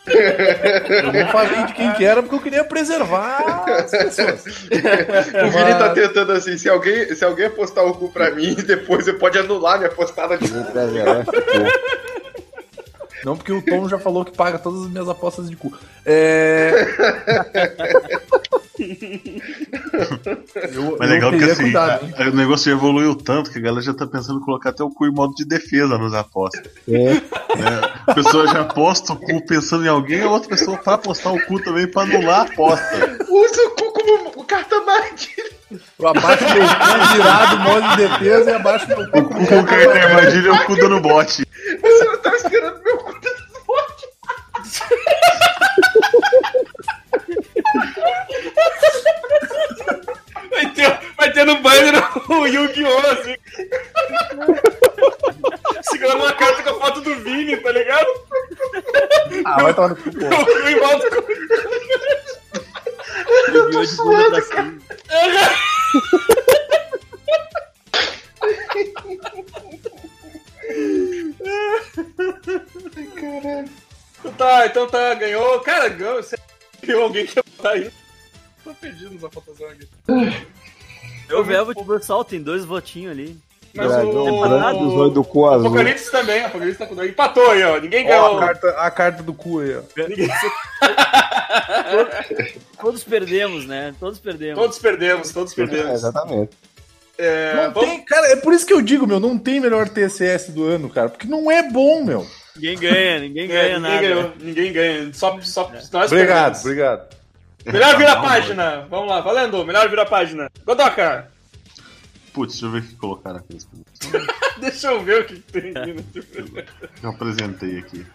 Eu 0.07 1.12
não 1.12 1.29
falei 1.29 1.65
de 1.67 1.75
quem 1.75 1.93
que 1.93 2.05
era 2.05 2.23
porque 2.23 2.35
eu 2.35 2.41
queria 2.41 2.65
preservar 2.65 3.65
as 3.69 3.91
pessoas. 3.91 4.45
O 4.45 5.51
Vini 5.51 5.79
tá 5.79 5.91
tentando 5.95 6.33
assim, 6.33 6.59
se 6.59 6.69
alguém, 6.69 7.15
se 7.15 7.25
alguém 7.25 7.47
apostar 7.47 7.85
o 7.85 7.95
cu 7.95 8.11
pra 8.11 8.33
mim, 8.33 8.55
depois 8.67 9.05
você 9.05 9.12
pode 9.12 9.38
anular 9.38 9.79
minha 9.79 9.91
postada 9.91 10.37
de 10.37 10.49
cu. 10.49 10.57
Não, 13.25 13.37
porque 13.37 13.53
o 13.53 13.63
Tom 13.63 13.88
já 13.88 13.98
falou 13.98 14.25
que 14.25 14.37
paga 14.37 14.59
todas 14.59 14.83
as 14.83 14.88
minhas 14.90 15.09
apostas 15.09 15.48
de 15.48 15.55
cu. 15.55 15.73
É. 16.05 16.73
eu, 20.73 20.96
Mas 20.98 21.10
legal 21.10 21.31
que 21.31 21.44
assim, 21.44 21.62
cuidado, 21.64 22.14
a- 22.16 22.29
o 22.29 22.35
negócio 22.35 22.70
já 22.70 22.77
evoluiu 22.77 23.14
tanto 23.14 23.50
que 23.50 23.58
a 23.58 23.62
galera 23.62 23.83
já 23.83 23.92
tá 23.94 24.06
pensando 24.06 24.40
em 24.40 24.44
colocar 24.44 24.70
até 24.70 24.83
o 24.83 24.90
cu 24.90 25.06
em 25.06 25.12
modo 25.12 25.35
de 25.35 25.44
defesa 25.44 25.98
nos 25.98 26.14
apostas. 26.14 26.62
É. 26.88 27.14
né? 27.14 27.20
A 28.06 28.14
pessoa 28.14 28.46
já 28.46 28.62
aposta 28.62 29.12
o 29.12 29.16
cu 29.16 29.44
pensando 29.46 29.85
em 29.85 29.88
alguém, 29.88 30.23
a 30.23 30.31
outra 30.31 30.48
pessoa 30.48 30.81
vai 30.85 30.94
apostar 30.94 31.35
o 31.35 31.40
cu 31.46 31.60
também 31.62 31.87
pra 31.87 32.02
anular 32.02 32.40
a 32.40 32.42
aposta. 32.44 33.18
Usa 33.29 33.62
o 33.66 33.70
cu 33.70 33.92
como 33.92 34.44
carta 34.44 34.77
armadilha. 34.77 35.52
Eu 35.98 36.08
abaixo 36.08 36.44
meu 36.44 36.62
cu 36.66 37.14
virado, 37.14 37.58
modo 37.60 37.88
de 37.90 37.96
defesa 38.08 38.50
e 38.50 38.54
abaixo 38.54 38.88
meu 38.88 39.10
cu. 39.10 39.18
O 39.18 39.25
cu 39.29 39.46
com 39.46 39.64
carta 39.64 39.98
armadilha 39.98 40.48
é 40.48 40.52
o 40.52 40.64
cu 40.66 40.77
dando 40.77 41.00
bote. 41.00 41.44
Você 41.81 42.04
não 42.04 42.18
tava 42.18 42.37
esperando 42.37 42.83
meu 42.83 42.96
cu 42.98 43.12
dando 43.12 43.64
bote. 43.66 44.06
Vai 50.50 50.70
ter, 50.73 50.98
vai 51.16 51.33
ter 51.33 51.44
no 51.44 51.58
banner 51.60 51.94
o 52.31 52.46
Yu-Gi-Oh! 52.46 52.98
assim. 53.10 53.35
Vini, 57.25 57.56
tá 57.58 57.70
ligado? 57.70 58.06
Ah, 59.53 59.63
vai 59.63 59.75
tomar 59.75 59.88
no 59.90 59.96
cu, 59.96 60.11
pô. 60.11 60.27
O 60.27 60.44
cu 60.46 60.69
em 60.69 60.79
volta 60.79 61.11
com 61.11 61.23
de 63.83 63.96
bunda 63.96 64.31
pra 64.31 64.40
cima. 64.42 64.79
Então 74.21 74.33
tá, 74.38 74.67
então 74.67 74.87
tá, 74.88 75.15
ganhou. 75.15 75.61
Cara, 75.61 75.88
ganhou. 75.90 76.23
Você 76.23 76.37
ganhou 76.83 77.03
alguém 77.03 77.27
que 77.27 77.42
tá 77.42 77.73
aí. 77.73 77.92
Tô 78.65 78.73
perdido 78.75 79.11
nessa 79.11 79.29
votação 79.29 79.69
aqui. 79.69 79.87
Eu 81.29 81.44
vejo 81.44 81.73
o 81.77 81.85
pessoal, 81.85 82.25
tem 82.25 82.42
dois 82.42 82.65
votinhos 82.65 83.13
ali. 83.13 83.38
Mas 83.75 83.88
Dragão 83.88 84.10
o. 84.12 84.98
olhos 84.98 85.14
do 85.14 85.25
cu 85.25 85.46
azul. 85.48 85.66
Apocalipse 85.68 86.10
também, 86.10 86.44
Apocalipse 86.44 86.79
tá 86.79 86.87
com 86.87 86.94
dois. 86.94 87.10
Empatou 87.10 87.50
aí, 87.50 87.62
ó. 87.62 87.79
Ninguém 87.79 88.06
ganhou. 88.06 88.37
a, 88.37 88.40
carta, 88.46 88.68
a 88.70 88.90
carta 88.90 89.23
do 89.23 89.33
cu 89.33 89.60
aí, 89.60 89.77
ó. 89.77 89.81
Ninguém- 90.08 90.29
Todos 92.81 93.04
perdemos, 93.04 93.66
né? 93.66 93.94
Todos 93.98 94.18
perdemos. 94.18 94.58
Todos 94.58 94.79
perdemos, 94.79 95.31
todos 95.33 95.52
É, 95.52 95.56
perdemos. 95.56 95.90
exatamente. 95.92 96.50
É, 97.18 97.54
Não 97.66 97.73
vamos- 97.73 97.88
tem, 97.90 98.04
cara, 98.04 98.27
é 98.33 98.37
por 98.37 98.52
isso 98.52 98.66
que 98.66 98.73
eu 98.73 98.81
digo, 98.83 99.06
meu, 99.06 99.20
não 99.20 99.38
tem 99.38 99.60
melhor 99.60 99.88
TCS 99.88 100.48
do 100.50 100.64
ano, 100.64 100.88
cara, 100.88 101.08
porque 101.08 101.27
não 101.29 101.50
é 101.50 101.62
bom, 101.70 102.02
meu. 102.02 102.27
Ninguém 102.56 102.79
ganha, 102.79 103.18
ninguém 103.20 103.44
É, 103.44 103.46
ganha 103.48 103.79
ninguém 103.79 103.81
nada. 103.81 104.00
ganhou, 104.02 104.33
ninguém 104.40 104.73
ganha. 104.73 105.10
Só, 105.14 105.38
só 105.42 105.70
nós 105.92 106.10
Obrigado, 106.12 106.52
perdemos. 106.52 106.60
obrigado. 106.64 107.16
Melhor 107.64 107.96
vira 107.96 108.12
a 108.12 108.20
página. 108.20 108.87
Vamos 108.90 109.08
lá, 109.08 109.20
valendo. 109.20 109.64
Melhor 109.64 109.88
vira 109.88 110.02
a 110.02 110.06
página. 110.06 110.50
Godoka, 110.66 111.29
Putz, 112.33 112.52
deixa 112.54 112.66
eu 112.66 112.70
ver 112.70 112.78
o 112.78 112.83
que 112.83 112.94
colocaram 112.96 113.37
aqui. 113.38 113.58
deixa 114.60 114.88
eu 114.90 115.04
ver 115.04 115.22
o 115.22 115.26
que 115.26 115.37
tem 115.40 115.70
aqui. 115.76 115.92
no- 115.92 116.62
Eu 117.02 117.10
apresentei 117.10 117.78
aqui. 117.78 118.06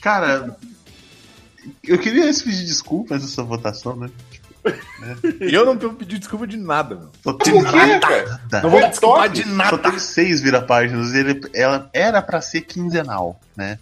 Cara, 0.00 0.56
eu 1.84 1.98
queria 1.98 2.28
esse 2.28 2.42
pedir 2.44 2.64
desculpa 2.64 3.14
antes 3.14 3.28
dessa 3.28 3.42
votação, 3.42 3.96
né? 3.96 4.10
E 5.40 5.54
eu 5.54 5.64
não 5.64 5.76
tenho 5.76 5.94
pedido 5.94 6.18
desculpa 6.18 6.46
de 6.46 6.56
nada, 6.56 6.94
meu. 6.96 7.10
Só 7.22 7.32
cara? 7.34 8.26
nada. 8.26 8.62
Não 8.62 8.70
vou 8.70 8.80
Foi 8.80 8.88
desculpar 8.90 9.22
top. 9.30 9.34
de 9.36 9.42
Só 9.44 9.54
nada. 9.54 9.78
teve 9.78 10.00
seis 10.00 10.40
vira-páginas. 10.40 11.12
e 11.14 11.18
Ele, 11.18 11.40
ela 11.54 11.88
era 11.92 12.20
pra 12.20 12.40
ser 12.40 12.62
quinzenal, 12.62 13.38
né? 13.56 13.78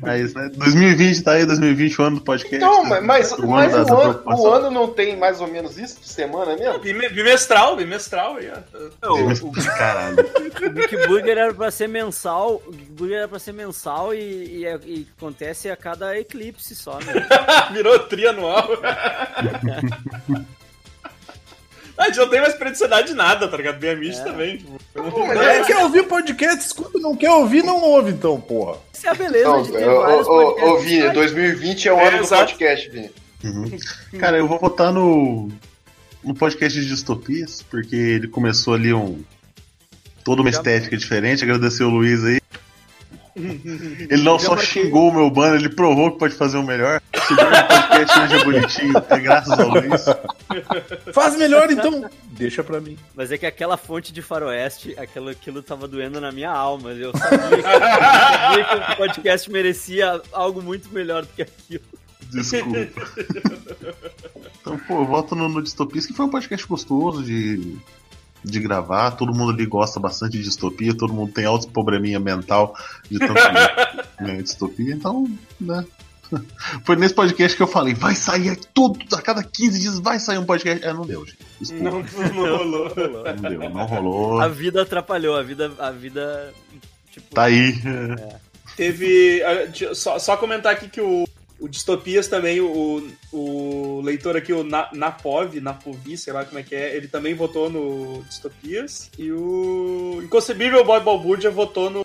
Mas, 0.00 0.34
né? 0.34 0.50
2020 0.54 1.22
tá 1.22 1.32
aí, 1.32 1.46
2020, 1.46 2.00
o 2.00 2.04
ano 2.04 2.16
do 2.16 2.22
podcast. 2.22 2.58
Não, 2.58 2.84
né? 2.84 3.00
mas, 3.00 3.30
mas, 3.30 3.32
O 3.32 3.46
mas 3.46 3.74
ano 3.74 3.94
o, 3.94 4.00
ano, 4.00 4.22
o 4.26 4.46
ano 4.52 4.70
não 4.70 4.88
tem 4.88 5.16
mais 5.16 5.40
ou 5.40 5.46
menos 5.48 5.78
isso 5.78 6.00
de 6.00 6.08
semana 6.08 6.56
mesmo? 6.56 6.78
Bime- 6.80 7.08
Bimestral, 7.08 7.76
bimestral 7.76 8.36
aí, 8.36 8.50
ó. 8.50 8.58
Não, 9.02 9.34
Caralho. 9.64 10.16
o 10.20 10.70
Geek 10.70 11.06
Burger 11.06 11.38
era 11.38 11.54
pra 11.54 11.70
ser 11.70 11.88
mensal, 11.88 12.62
o 12.66 12.70
Geek 12.70 12.90
Burger 12.92 13.18
era 13.18 13.28
pra 13.28 13.38
ser 13.38 13.52
mensal 13.52 14.14
e, 14.14 14.18
e- 14.18 14.64
e 14.86 15.06
acontece 15.18 15.70
a 15.70 15.76
cada 15.76 16.18
eclipse 16.18 16.74
só, 16.74 16.98
né? 17.00 17.26
Virou 17.72 17.98
trianual. 18.00 18.68
a 22.02 22.06
gente 22.06 22.18
não 22.18 22.28
tem 22.28 22.40
mais 22.40 22.54
periodicidade 22.54 23.08
de 23.08 23.14
nada, 23.14 23.46
tá 23.48 23.56
ligado? 23.56 23.78
Bem 23.78 23.90
a 23.90 23.96
Mitch 23.96 24.18
É. 24.18 24.22
também. 24.24 24.56
Tipo, 24.58 24.78
É, 25.40 25.64
quer 25.64 25.78
ouvir 25.78 26.04
podcast, 26.04 26.64
escuta, 26.66 26.98
não 26.98 27.14
quer 27.16 27.30
ouvir, 27.30 27.62
não 27.62 27.80
ouve 27.82 28.10
então, 28.12 28.40
porra. 28.40 28.78
Isso 28.92 29.06
é 29.06 29.10
a 29.10 29.14
beleza 29.14 29.48
Não, 29.48 29.62
de 29.62 29.72
ter 29.72 29.84
vários. 29.84 30.84
Vini, 30.84 31.10
2020 31.10 31.88
é 31.88 31.92
o 31.92 31.98
É, 31.98 32.08
ano 32.08 32.18
do 32.18 32.24
exato. 32.24 32.42
podcast, 32.52 32.88
Vini. 32.90 33.10
Uhum. 33.44 33.70
Cara, 34.18 34.36
eu 34.36 34.46
vou 34.48 34.58
votar 34.58 34.92
no, 34.92 35.48
no 36.24 36.34
podcast 36.34 36.78
de 36.80 36.86
distopias, 36.86 37.62
porque 37.70 37.96
ele 37.96 38.28
começou 38.28 38.74
ali 38.74 38.92
um. 38.92 39.22
toda 40.24 40.42
uma 40.42 40.50
estética 40.50 40.96
diferente. 40.96 41.42
Agradecer 41.44 41.84
o 41.84 41.88
Luiz 41.90 42.22
aí. 42.24 42.39
Ele 44.10 44.22
não 44.22 44.38
Já 44.38 44.46
só 44.46 44.56
xingou 44.56 45.08
o 45.08 45.14
meu 45.14 45.30
banner, 45.30 45.60
ele 45.60 45.68
provou 45.68 46.12
que 46.12 46.18
pode 46.18 46.34
fazer 46.34 46.56
o 46.56 46.62
melhor. 46.62 47.00
Segundo 47.26 47.46
o 47.46 47.68
podcast 47.68 48.20
hoje 48.20 48.34
é 48.34 48.44
bonitinho, 48.44 48.94
é 49.08 49.18
graças 49.18 49.58
ao 49.58 49.68
Luiz. 49.68 50.04
Faz 51.14 51.36
melhor 51.36 51.70
então. 51.70 52.08
Deixa 52.32 52.64
pra 52.64 52.80
mim. 52.80 52.98
Mas 53.14 53.30
é 53.30 53.38
que 53.38 53.46
aquela 53.46 53.76
fonte 53.76 54.12
de 54.12 54.22
faroeste, 54.22 54.94
aquilo, 54.98 55.28
aquilo 55.28 55.62
tava 55.62 55.86
doendo 55.86 56.20
na 56.20 56.32
minha 56.32 56.50
alma. 56.50 56.90
Eu 56.90 57.12
sabia, 57.16 57.38
que, 57.38 57.68
eu 57.68 57.80
sabia 57.80 58.64
que 58.64 58.92
o 58.92 58.96
podcast 58.96 59.50
merecia 59.50 60.20
algo 60.32 60.60
muito 60.60 60.92
melhor 60.92 61.22
do 61.22 61.32
que 61.32 61.42
aquilo. 61.42 61.84
Desculpa. 62.30 62.88
Então, 64.60 64.78
pô, 64.78 65.04
voto 65.06 65.34
no, 65.34 65.48
no 65.48 65.62
Distopias, 65.62 66.04
que 66.04 66.12
foi 66.12 66.26
um 66.26 66.28
podcast 66.28 66.66
gostoso 66.66 67.22
de, 67.22 67.78
de 68.44 68.60
gravar. 68.60 69.12
Todo 69.12 69.34
mundo 69.34 69.52
ali 69.52 69.66
gosta 69.66 69.98
bastante 70.00 70.38
de 70.38 70.44
distopia, 70.44 70.94
todo 70.96 71.12
mundo 71.12 71.32
tem 71.32 71.44
altos 71.44 71.66
probleminha 71.66 72.18
mental 72.20 72.74
de 73.10 73.18
tanto 73.18 73.34
né, 74.20 74.42
distopia. 74.42 74.94
Então, 74.94 75.26
né. 75.60 75.84
Foi 76.84 76.94
nesse 76.96 77.14
podcast 77.14 77.56
que 77.56 77.62
eu 77.62 77.66
falei, 77.66 77.92
vai 77.92 78.14
sair 78.14 78.56
todo, 78.72 78.98
a 79.12 79.20
cada 79.20 79.42
15 79.42 79.80
dias 79.80 79.98
vai 79.98 80.18
sair 80.20 80.38
um 80.38 80.44
podcast. 80.44 80.84
É, 80.84 80.92
não 80.92 81.04
deu, 81.04 81.26
gente. 81.26 81.74
Não, 81.74 82.00
não 82.34 82.56
rolou. 82.56 82.92
Não, 82.96 83.50
deu, 83.50 83.70
não 83.70 83.84
rolou. 83.86 84.40
A 84.40 84.48
vida 84.48 84.82
atrapalhou, 84.82 85.36
a 85.36 85.42
vida. 85.42 85.72
A 85.78 85.90
vida 85.90 86.54
tipo, 87.10 87.34
Tá 87.34 87.44
aí. 87.44 87.74
Teve. 88.76 89.42
ah, 89.42 89.54
deixa- 89.66 89.94
Só, 89.94 90.18
só 90.18 90.36
comentar 90.36 90.72
aqui 90.72 90.88
que 90.88 91.00
o, 91.00 91.26
o 91.60 91.68
Distopias 91.68 92.26
também, 92.26 92.60
o, 92.60 93.06
o 93.32 94.00
leitor 94.02 94.36
aqui, 94.36 94.52
o 94.52 94.64
Na- 94.64 94.88
Napov, 94.92 95.60
Napovi, 95.60 96.16
sei 96.16 96.32
lá 96.32 96.44
como 96.44 96.58
é 96.58 96.62
que 96.62 96.74
é, 96.74 96.96
ele 96.96 97.06
também 97.06 97.34
votou 97.34 97.68
no 97.68 98.22
Distopias. 98.24 99.10
E 99.18 99.30
o 99.30 100.20
Inconcebível 100.22 100.84
Bob 100.84 101.04
Balbúrdia 101.04 101.50
votou 101.50 101.90
no 101.90 102.04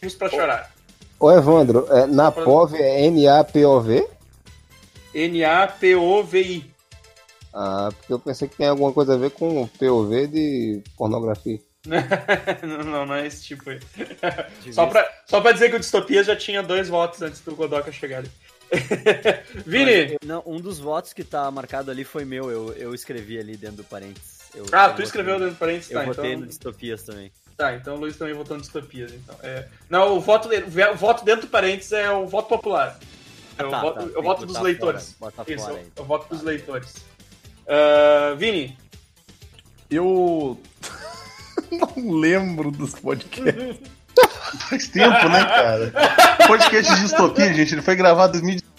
Filmes 0.00 0.14
pra 0.14 0.30
Chorar. 0.30 0.72
Ô, 1.20 1.30
Evandro, 1.30 1.86
é, 1.90 2.06
Napov 2.06 2.74
é 2.74 3.06
N-A-P-O-V? 3.06 4.08
N-A-P-O-V-I. 5.14 6.70
Ah, 7.52 7.88
porque 7.96 8.12
eu 8.12 8.18
pensei 8.18 8.48
que 8.48 8.56
tem 8.56 8.68
alguma 8.68 8.92
coisa 8.92 9.14
a 9.14 9.16
ver 9.16 9.30
com 9.30 9.66
POV 9.66 10.26
de 10.26 10.82
pornografia. 10.96 11.58
não, 12.62 12.84
não, 12.84 13.06
não 13.06 13.14
é 13.14 13.26
esse 13.26 13.44
tipo 13.44 13.70
aí. 13.70 13.80
Só 14.72 14.86
pra, 14.86 15.08
só 15.24 15.40
pra 15.40 15.52
dizer 15.52 15.70
que 15.70 15.76
o 15.76 15.80
Distopias 15.80 16.26
já 16.26 16.36
tinha 16.36 16.62
dois 16.62 16.88
votos 16.88 17.22
antes 17.22 17.40
do 17.40 17.56
Godoka 17.56 17.90
chegar 17.90 18.18
ali. 18.18 18.30
Vini! 19.66 20.16
Não, 20.24 20.42
um 20.46 20.60
dos 20.60 20.78
votos 20.78 21.12
que 21.12 21.22
tá 21.24 21.50
marcado 21.50 21.90
ali 21.90 22.04
foi 22.04 22.24
meu, 22.24 22.50
eu, 22.50 22.72
eu 22.74 22.94
escrevi 22.94 23.38
ali 23.38 23.56
dentro 23.56 23.78
do 23.78 23.84
parênteses. 23.84 24.40
Eu- 24.54 24.66
Ah, 24.72 24.88
eu 24.88 24.94
tu 24.96 25.02
escreveu 25.02 25.34
votei- 25.34 25.46
dentro 25.46 25.56
do 25.56 25.58
parênteses, 25.58 25.90
Eu 25.90 26.00
tá, 26.00 26.04
votei 26.06 26.30
então... 26.30 26.40
no 26.40 26.46
Distopias 26.46 27.02
também. 27.02 27.32
Tá, 27.56 27.74
então 27.74 27.96
o 27.96 27.98
Luiz 28.00 28.16
também 28.16 28.34
votou 28.34 28.56
no 28.56 28.62
Distopias, 28.62 29.12
então. 29.12 29.34
É... 29.42 29.66
Não, 29.88 30.16
o 30.16 30.20
voto, 30.20 30.48
de- 30.48 30.62
o 30.64 30.96
voto 30.96 31.24
dentro 31.24 31.42
do 31.46 31.50
parênteses 31.50 31.92
é 31.92 32.10
o 32.10 32.26
voto 32.26 32.48
popular. 32.48 32.98
É 33.58 33.64
o 33.64 33.70
tá, 33.70 33.80
voto, 33.80 34.10
tá, 34.10 34.18
o 34.18 34.22
voto 34.22 34.44
dos 34.46 34.60
leitores. 34.60 35.14
fora, 35.18 35.32
Isso, 35.48 35.64
fora 35.64 35.82
o 35.98 36.04
voto 36.04 36.28
dos 36.34 36.42
leitores. 36.42 36.94
Ah, 37.66 38.34
Vini, 38.36 38.76
Eu 39.90 40.60
não 41.70 42.18
lembro 42.20 42.70
dos 42.70 42.94
podcasts. 42.94 43.78
Faz 44.68 44.88
tempo, 44.88 45.28
né, 45.28 45.44
cara? 45.44 45.92
Podcast 46.46 46.94
de 46.94 47.00
distopia, 47.02 47.52
gente, 47.54 47.74
ele 47.74 47.82
foi 47.82 47.94
gravado 47.96 48.38
em 48.38 48.40
2018. 48.40 48.76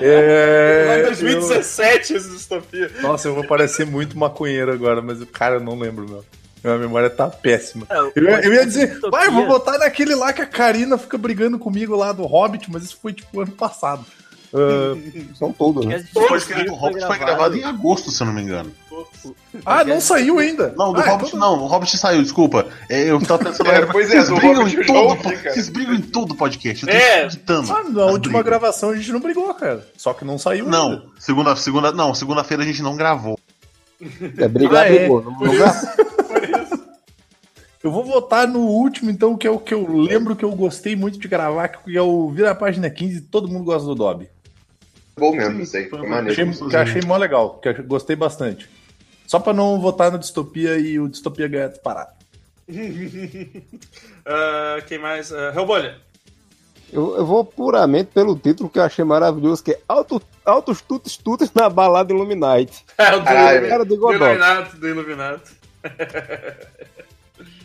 É, 0.00 0.94
em 0.96 1.00
eu- 1.00 1.06
2017 1.06 2.14
esse 2.14 2.30
Distopia. 2.30 2.90
Nossa, 3.02 3.28
eu 3.28 3.34
vou 3.34 3.44
parecer 3.46 3.84
muito 3.86 4.18
maconheiro 4.18 4.72
agora, 4.72 5.02
mas 5.02 5.20
o 5.20 5.26
cara 5.26 5.56
eu 5.56 5.60
não 5.60 5.78
lembro, 5.78 6.08
meu. 6.08 6.24
Minha 6.64 6.78
memória 6.78 7.10
tá 7.10 7.28
péssima. 7.28 7.86
É, 7.90 7.98
Eu, 7.98 8.24
ia- 8.24 8.40
eu 8.44 8.54
ia 8.54 8.64
dizer, 8.66 8.86
Distopia- 8.92 9.10
vai, 9.10 9.26
eu 9.26 9.32
vou 9.32 9.46
botar 9.46 9.76
naquele 9.78 10.14
lá 10.14 10.32
que 10.32 10.40
a 10.40 10.46
Karina 10.46 10.96
fica 10.96 11.18
brigando 11.18 11.58
comigo 11.58 11.94
lá 11.94 12.12
do 12.12 12.22
Hobbit, 12.24 12.70
mas 12.70 12.84
isso 12.84 12.98
foi 13.00 13.12
tipo 13.12 13.40
ano 13.40 13.52
passado. 13.52 14.04
Ah, 14.54 14.96
São 15.34 15.52
todos, 15.52 15.84
né? 15.84 16.02
O 16.14 16.26
podcast 16.26 16.64
do 16.64 16.74
Hobbit 16.74 17.04
foi 17.06 17.18
gravado 17.18 17.56
em 17.56 17.64
agosto, 17.64 18.10
se 18.10 18.22
eu 18.22 18.26
não 18.28 18.32
me 18.32 18.40
engano. 18.42 18.72
Ah, 19.64 19.84
não 19.84 20.00
saiu 20.00 20.38
ainda. 20.38 20.74
Não, 20.76 20.92
do 20.92 21.00
ah, 21.00 21.04
Hobbit 21.10 21.28
então- 21.28 21.40
não, 21.40 21.62
o 21.62 21.66
Hobbit 21.66 21.96
saiu, 21.96 22.22
desculpa. 22.22 22.66
É, 22.88 23.10
eu 23.10 23.20
tava 23.20 23.44
pensando. 23.50 23.70
É, 23.70 23.86
pois 23.86 24.08
é, 24.10 24.12
vocês 24.16 24.28
do 24.28 24.34
brigam 24.36 24.62
Hobbit 24.62 24.76
em 24.80 24.86
todo, 24.86 25.16
cara. 25.22 25.50
Vocês 25.52 25.68
brigam 25.68 25.94
em 25.94 26.00
todo 26.02 26.34
podcast. 26.34 26.82
Eu 26.86 26.88
tô 26.92 26.96
É. 26.96 27.14
acreditando. 27.16 27.72
Ah, 27.72 27.82
na 27.84 28.04
última 28.06 28.18
brigas. 28.42 28.44
gravação 28.44 28.90
a 28.90 28.96
gente 28.96 29.12
não 29.12 29.20
brigou, 29.20 29.52
cara. 29.54 29.86
Só 29.96 30.12
que 30.12 30.24
não 30.24 30.38
saiu 30.38 30.64
ainda. 30.66 30.76
Não, 30.76 31.02
segunda, 31.18 31.56
segunda, 31.56 31.92
não, 31.92 32.14
segunda-feira 32.14 32.62
a 32.62 32.66
gente 32.66 32.82
não 32.82 32.96
gravou. 32.96 33.38
É 34.38 34.48
brigar 34.48 34.84
Ah, 34.84 34.88
é. 34.88 34.98
brigou, 34.98 35.22
não, 35.22 35.32
não 35.32 35.54
Eu 37.82 37.90
vou 37.90 38.02
votar 38.04 38.48
no 38.48 38.60
último, 38.60 39.10
então, 39.10 39.36
que 39.36 39.46
é 39.46 39.50
o 39.50 39.58
que 39.58 39.74
eu 39.74 39.86
lembro 39.94 40.34
que 40.34 40.44
eu 40.44 40.50
gostei 40.52 40.96
muito 40.96 41.18
de 41.18 41.28
gravar, 41.28 41.68
que 41.68 41.96
é 41.96 42.00
o 42.00 42.30
Vira 42.30 42.50
a 42.50 42.54
Página 42.54 42.88
15, 42.88 43.22
todo 43.22 43.46
mundo 43.48 43.64
gosta 43.64 43.86
do 43.86 43.94
Dobby. 43.94 44.28
Bom 45.18 45.32
mesmo, 45.36 45.60
isso 45.60 45.76
aí. 45.76 45.88
Foi 45.88 46.00
maneiro. 46.00 46.32
Achei, 46.32 46.68
que 46.68 46.74
eu 46.74 46.80
achei 46.80 47.02
mó 47.02 47.16
legal, 47.16 47.58
que 47.60 47.68
eu 47.68 47.84
gostei 47.84 48.16
bastante. 48.16 48.68
Só 49.26 49.38
pra 49.38 49.52
não 49.52 49.80
votar 49.80 50.10
no 50.10 50.18
Distopia 50.18 50.78
e 50.78 50.98
o 50.98 51.08
Distopia 51.08 51.48
ganhar 51.48 51.68
disparado. 51.68 52.12
Ah, 54.26 54.78
quem 54.86 54.96
mais? 54.96 55.30
Uh, 55.30 55.52
Hellbolha. 55.54 55.98
Eu, 56.90 57.14
eu 57.18 57.26
vou 57.26 57.44
puramente 57.44 58.10
pelo 58.14 58.34
título 58.38 58.70
que 58.70 58.78
eu 58.78 58.82
achei 58.84 59.04
maravilhoso, 59.04 59.62
que 59.62 59.72
é 59.72 59.80
Auto, 59.86 60.22
Autos 60.42 60.80
Tutos 60.80 61.16
Tutos 61.18 61.52
na 61.52 61.68
Balada 61.68 62.10
Illuminati. 62.10 62.86
É, 62.96 63.14
o 63.14 63.18
do, 63.18 63.24
Caralho, 63.24 63.68
Cara 63.68 63.84
do 63.84 63.94
do 63.94 64.00
Godot. 64.00 64.24
Iluminato, 64.24 64.76
do 64.78 64.88
Iluminato. 64.88 65.52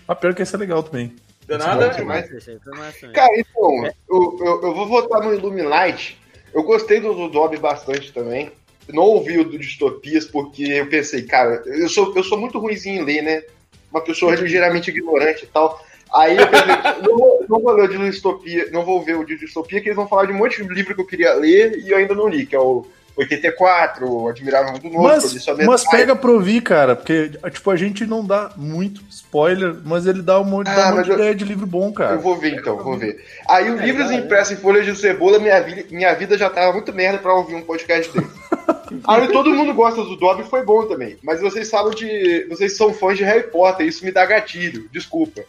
Ah, 0.05 0.15
pior 0.15 0.33
que 0.33 0.41
esse 0.41 0.53
é 0.53 0.57
legal 0.57 0.83
também. 0.83 1.15
De 1.47 1.57
nada? 1.57 1.93
Foi 1.93 2.03
massa 2.03 2.27
também. 2.63 3.13
Cara, 3.13 3.39
então, 3.39 3.85
eu, 4.09 4.37
eu, 4.41 4.61
eu 4.63 4.75
vou 4.75 4.87
votar 4.87 5.21
no 5.21 5.33
Illuminati. 5.33 6.19
Eu 6.53 6.63
gostei 6.63 6.99
do, 6.99 7.13
do 7.13 7.29
Dobby 7.29 7.57
bastante 7.57 8.11
também. 8.11 8.51
Não 8.93 9.03
ouvi 9.03 9.39
o 9.39 9.43
do 9.43 9.57
Distopias 9.57 10.25
porque 10.25 10.63
eu 10.63 10.87
pensei, 10.87 11.23
cara, 11.23 11.61
eu 11.65 11.89
sou, 11.89 12.13
eu 12.15 12.23
sou 12.23 12.37
muito 12.39 12.59
ruimzinho 12.59 13.01
em 13.01 13.05
ler, 13.05 13.21
né? 13.21 13.43
Uma 13.91 14.01
pessoa 14.01 14.35
ligeiramente 14.35 14.89
ignorante 14.89 15.45
e 15.45 15.47
tal. 15.47 15.83
Aí 16.13 16.37
eu 16.37 16.47
pensei, 16.47 16.67
não, 17.07 17.17
vou, 17.17 17.45
não 17.47 17.59
vou 17.61 17.73
ler 17.73 17.83
o 17.83 17.87
de 17.87 17.97
distopia, 17.97 18.69
não 18.71 18.83
vou 18.83 19.01
ver 19.01 19.17
o 19.17 19.23
de 19.23 19.37
distopia, 19.37 19.79
que 19.79 19.87
eles 19.87 19.95
vão 19.95 20.07
falar 20.07 20.25
de 20.25 20.33
um 20.33 20.37
monte 20.37 20.63
de 20.63 20.73
livro 20.73 20.95
que 20.95 21.01
eu 21.01 21.07
queria 21.07 21.33
ler 21.33 21.77
e 21.77 21.89
eu 21.89 21.97
ainda 21.97 22.15
não 22.15 22.27
li, 22.27 22.45
que 22.45 22.55
é 22.55 22.59
o 22.59 22.85
84, 23.19 24.09
o 24.09 24.27
Admirável 24.29 24.71
Mundo 24.73 24.85
Novo, 24.89 25.03
Mas, 25.03 25.47
eu 25.47 25.57
mas 25.65 25.83
pega 25.89 26.15
pra 26.15 26.31
ouvir, 26.31 26.61
cara, 26.61 26.95
porque, 26.95 27.31
tipo, 27.51 27.69
a 27.69 27.75
gente 27.75 28.05
não 28.05 28.25
dá 28.25 28.51
muito 28.55 29.01
spoiler, 29.09 29.75
mas 29.85 30.05
ele 30.07 30.21
dá 30.21 30.39
um 30.39 30.43
monte, 30.45 30.69
Ah, 30.69 30.75
dá 30.75 30.81
um 30.81 30.85
monte 30.87 30.95
mas 30.97 31.05
de 31.05 31.11
eu- 31.11 31.17
ideia 31.17 31.35
de 31.35 31.43
livro 31.45 31.65
bom, 31.67 31.91
cara. 31.91 32.13
Eu 32.15 32.19
vou 32.21 32.37
ver 32.37 32.55
então, 32.55 32.77
vou 32.77 32.97
ver. 32.97 33.23
Aí 33.49 33.69
o 33.69 33.79
É, 33.79 33.85
livros 33.85 34.07
legal, 34.09 34.23
impressos 34.25 34.53
em 34.57 34.61
folhas 34.61 34.85
de 34.85 34.95
cebola, 34.95 35.37
minha 35.39 35.59
vida, 35.61 35.85
minha 35.91 36.13
vida 36.13 36.37
já 36.37 36.49
tava 36.49 36.71
muito 36.73 36.93
merda 36.93 37.17
pra 37.17 37.33
ouvir 37.33 37.55
um 37.55 37.61
podcast 37.61 38.11
dele. 38.13 38.27
Aí 39.07 39.27
todo 39.27 39.51
mundo 39.53 39.73
gosta 39.73 40.03
do 40.03 40.15
Dobby, 40.15 40.43
foi 40.49 40.63
bom 40.65 40.85
também. 40.87 41.17
Mas 41.23 41.41
vocês 41.41 41.69
falam 41.69 41.91
de. 41.91 42.45
Vocês 42.49 42.75
são 42.75 42.91
fãs 42.93 43.17
de 43.17 43.23
Harry 43.23 43.43
Potter, 43.51 43.85
isso 43.85 44.03
me 44.03 44.11
dá 44.11 44.25
gatilho, 44.25 44.87
desculpa. 44.91 45.41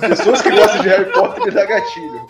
Pessoas 0.00 0.42
que 0.42 0.50
gostam 0.50 0.82
de 0.82 0.88
Harry 0.88 1.12
Potter 1.12 1.44
me 1.44 1.50
dá 1.52 1.64
gatilho. 1.64 2.26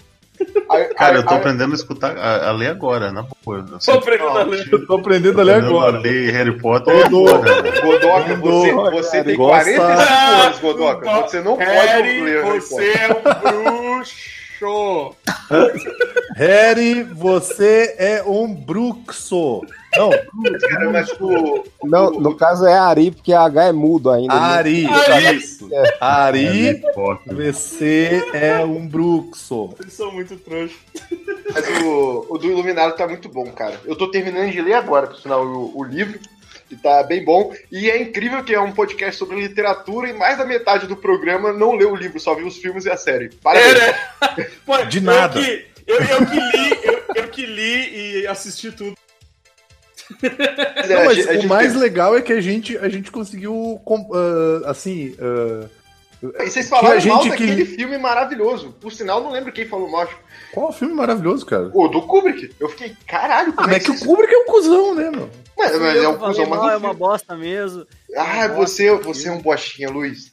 Cara, 0.97 1.17
eu 1.17 1.27
tô 1.27 1.35
aprendendo 1.35 1.73
a 1.73 1.75
escutar, 1.75 2.17
a, 2.17 2.49
a 2.49 2.53
ler 2.53 2.69
agora, 2.69 3.11
na 3.11 3.23
boa. 3.23 3.59
Eu 3.59 3.65
Tô 3.67 3.81
sempre 3.81 4.15
aprendendo 4.15 4.39
a 4.39 4.43
ler. 4.45 4.69
Eu 4.73 4.87
tô 4.87 4.95
aprendendo 4.97 5.41
a 5.41 5.45
ler 5.45 5.55
agora. 5.65 5.97
a 5.99 6.01
ler 6.01 6.31
Harry 6.33 6.59
Potter 6.59 7.07
agora, 7.07 7.63
né? 7.63 7.71
Godoka, 7.81 8.35
você, 8.37 8.73
Mandou, 8.73 8.91
você 8.93 9.11
cara, 9.11 9.25
tem 9.25 9.37
gosta- 9.37 9.75
45 9.75 10.43
anos, 10.45 10.59
Godoka. 10.59 11.11
Você 11.23 11.41
não 11.41 11.57
pode 11.57 11.69
Harry, 11.71 12.21
ler 12.21 12.45
Harry 12.45 12.61
você 12.61 12.93
é 12.93 13.09
um 13.09 13.95
bruxo. 13.95 15.15
Harry, 16.37 17.03
você 17.05 17.95
é 17.99 18.23
um 18.27 18.55
bruxo. 18.55 19.63
Não, 19.97 20.11
Cara, 20.11 20.91
mas 20.91 21.11
o, 21.21 21.65
Não, 21.85 22.11
no 22.11 22.37
caso 22.37 22.67
é 22.67 22.75
Ari, 22.79 23.11
porque 23.11 23.33
a 23.33 23.43
H 23.43 23.65
é 23.65 23.73
mudo 23.73 24.11
ainda. 24.11 24.35
né? 24.35 24.41
Ari. 24.41 24.87
Ari. 24.87 25.37
Isso. 25.37 25.69
Ari, 26.01 26.83
Potter. 26.95 27.35
você 27.35 28.23
é 28.35 28.59
um 28.65 28.87
bruxo. 28.87 29.75
Eles 29.81 29.93
são 29.95 30.13
muito 30.13 30.37
trouxas. 30.37 30.77
Mas 31.53 31.83
o, 31.83 32.27
o 32.29 32.39
do 32.39 32.47
Iluminado 32.51 32.95
tá 32.97 33.09
muito 33.09 33.29
bom, 33.29 33.47
cara. 33.51 33.81
Eu 33.85 33.97
tô 33.97 34.11
terminando 34.11 34.51
de 34.51 34.61
ler 34.61 34.75
agora, 34.75 35.07
por 35.07 35.17
sinal, 35.17 35.45
o, 35.45 35.79
o 35.79 35.83
livro. 35.85 36.19
E 36.71 36.77
tá 36.77 37.03
bem 37.03 37.25
bom. 37.25 37.51
E 37.73 37.89
é 37.91 38.01
incrível 38.03 38.45
que 38.45 38.55
é 38.55 38.61
um 38.61 38.73
podcast 38.73 39.19
sobre 39.19 39.41
literatura 39.41 40.11
e 40.11 40.13
mais 40.13 40.37
da 40.37 40.45
metade 40.45 40.87
do 40.87 40.95
programa 40.97 41.51
não 41.51 41.75
leu 41.75 41.93
o 41.93 41.97
livro, 41.97 42.21
só 42.21 42.35
viu 42.35 42.47
os 42.47 42.59
filmes 42.59 42.85
e 42.85 42.91
a 42.91 42.97
série. 42.99 43.31
Parabéns. 43.43 43.75
É, 43.75 43.91
né? 44.37 44.51
Pô, 44.67 44.77
De 44.85 44.99
eu 44.99 45.03
nada. 45.03 45.41
que- 45.41 45.67
Eu, 45.87 45.97
eu 45.97 46.27
que 46.27 46.35
li, 46.39 46.79
eu, 46.85 47.03
eu 47.15 47.29
que 47.29 47.47
li 47.47 48.21
e 48.21 48.27
assisti 48.27 48.71
tudo. 48.71 48.95
É, 50.23 50.87
Não, 50.95 51.03
a 51.03 51.05
mas 51.07 51.17
gente- 51.17 51.47
o 51.47 51.49
mais 51.49 51.73
tem- 51.73 51.81
legal 51.81 52.17
é 52.17 52.23
que 52.23 52.33
a 52.33 52.41
gente, 52.41 52.77
a 52.79 52.89
gente 52.89 53.11
conseguiu, 53.11 53.81
ah, 54.15 54.71
assim, 54.71 55.15
ah, 55.21 55.67
E 56.23 56.51
vocês 56.51 56.69
falaram 56.69 56.89
mal 56.89 57.01
gente 57.01 57.23
que- 57.25 57.29
daquele 57.31 57.65
filme 57.67 57.99
maravilhoso. 57.99 58.75
Por 58.81 58.91
sinal, 58.93 59.23
não 59.23 59.31
lembro 59.31 59.53
quem 59.53 59.67
falou 59.67 59.89
mal. 59.91 60.09
qual 60.53 60.73
filme 60.73 60.95
maravilhoso, 60.95 61.45
cara? 61.47 61.71
O 61.75 61.89
do 61.89 62.03
Kubrick. 62.03 62.53
Eu 62.59 62.69
fiquei, 62.71 62.97
caralho, 63.07 63.51
Ah, 63.51 63.57
como 63.57 63.69
mas 63.69 63.77
é 63.77 63.79
é 63.79 63.81
que 63.85 63.91
o 63.91 63.99
Kubrick 64.07 64.33
é 64.35 64.39
um 64.39 64.47
cuzão, 64.47 64.95
né, 64.95 65.11
meu? 65.11 65.29
Mas, 65.57 65.79
mas 65.79 65.97
é 66.03 66.09
um 66.09 66.19
cuzão, 66.19 66.47
mas 66.47 66.73
é 66.73 66.77
uma 66.77 66.95
bosta 66.95 67.37
mesmo. 67.37 67.87
Ah, 68.17 68.49
você, 68.49 68.91
você 68.97 69.29
é 69.29 69.33
um 69.33 69.41
bostinha, 69.43 69.91
Luiz. 69.91 70.33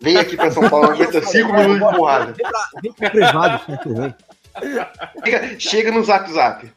Vem 0.00 0.16
aqui 0.16 0.36
pra 0.36 0.50
São 0.50 0.68
Paulo, 0.68 0.90
aguenta 0.90 1.20
5 1.22 1.52
minutos 1.52 1.74
de 1.90 1.96
porrada. 1.96 2.34
Vem 2.82 2.92
pro 2.92 3.10
privado, 3.10 3.72
internet. 3.72 4.14
Chega, 5.24 5.56
chega 5.58 5.90
no 5.92 6.04
zap 6.04 6.30
zap. 6.32 6.70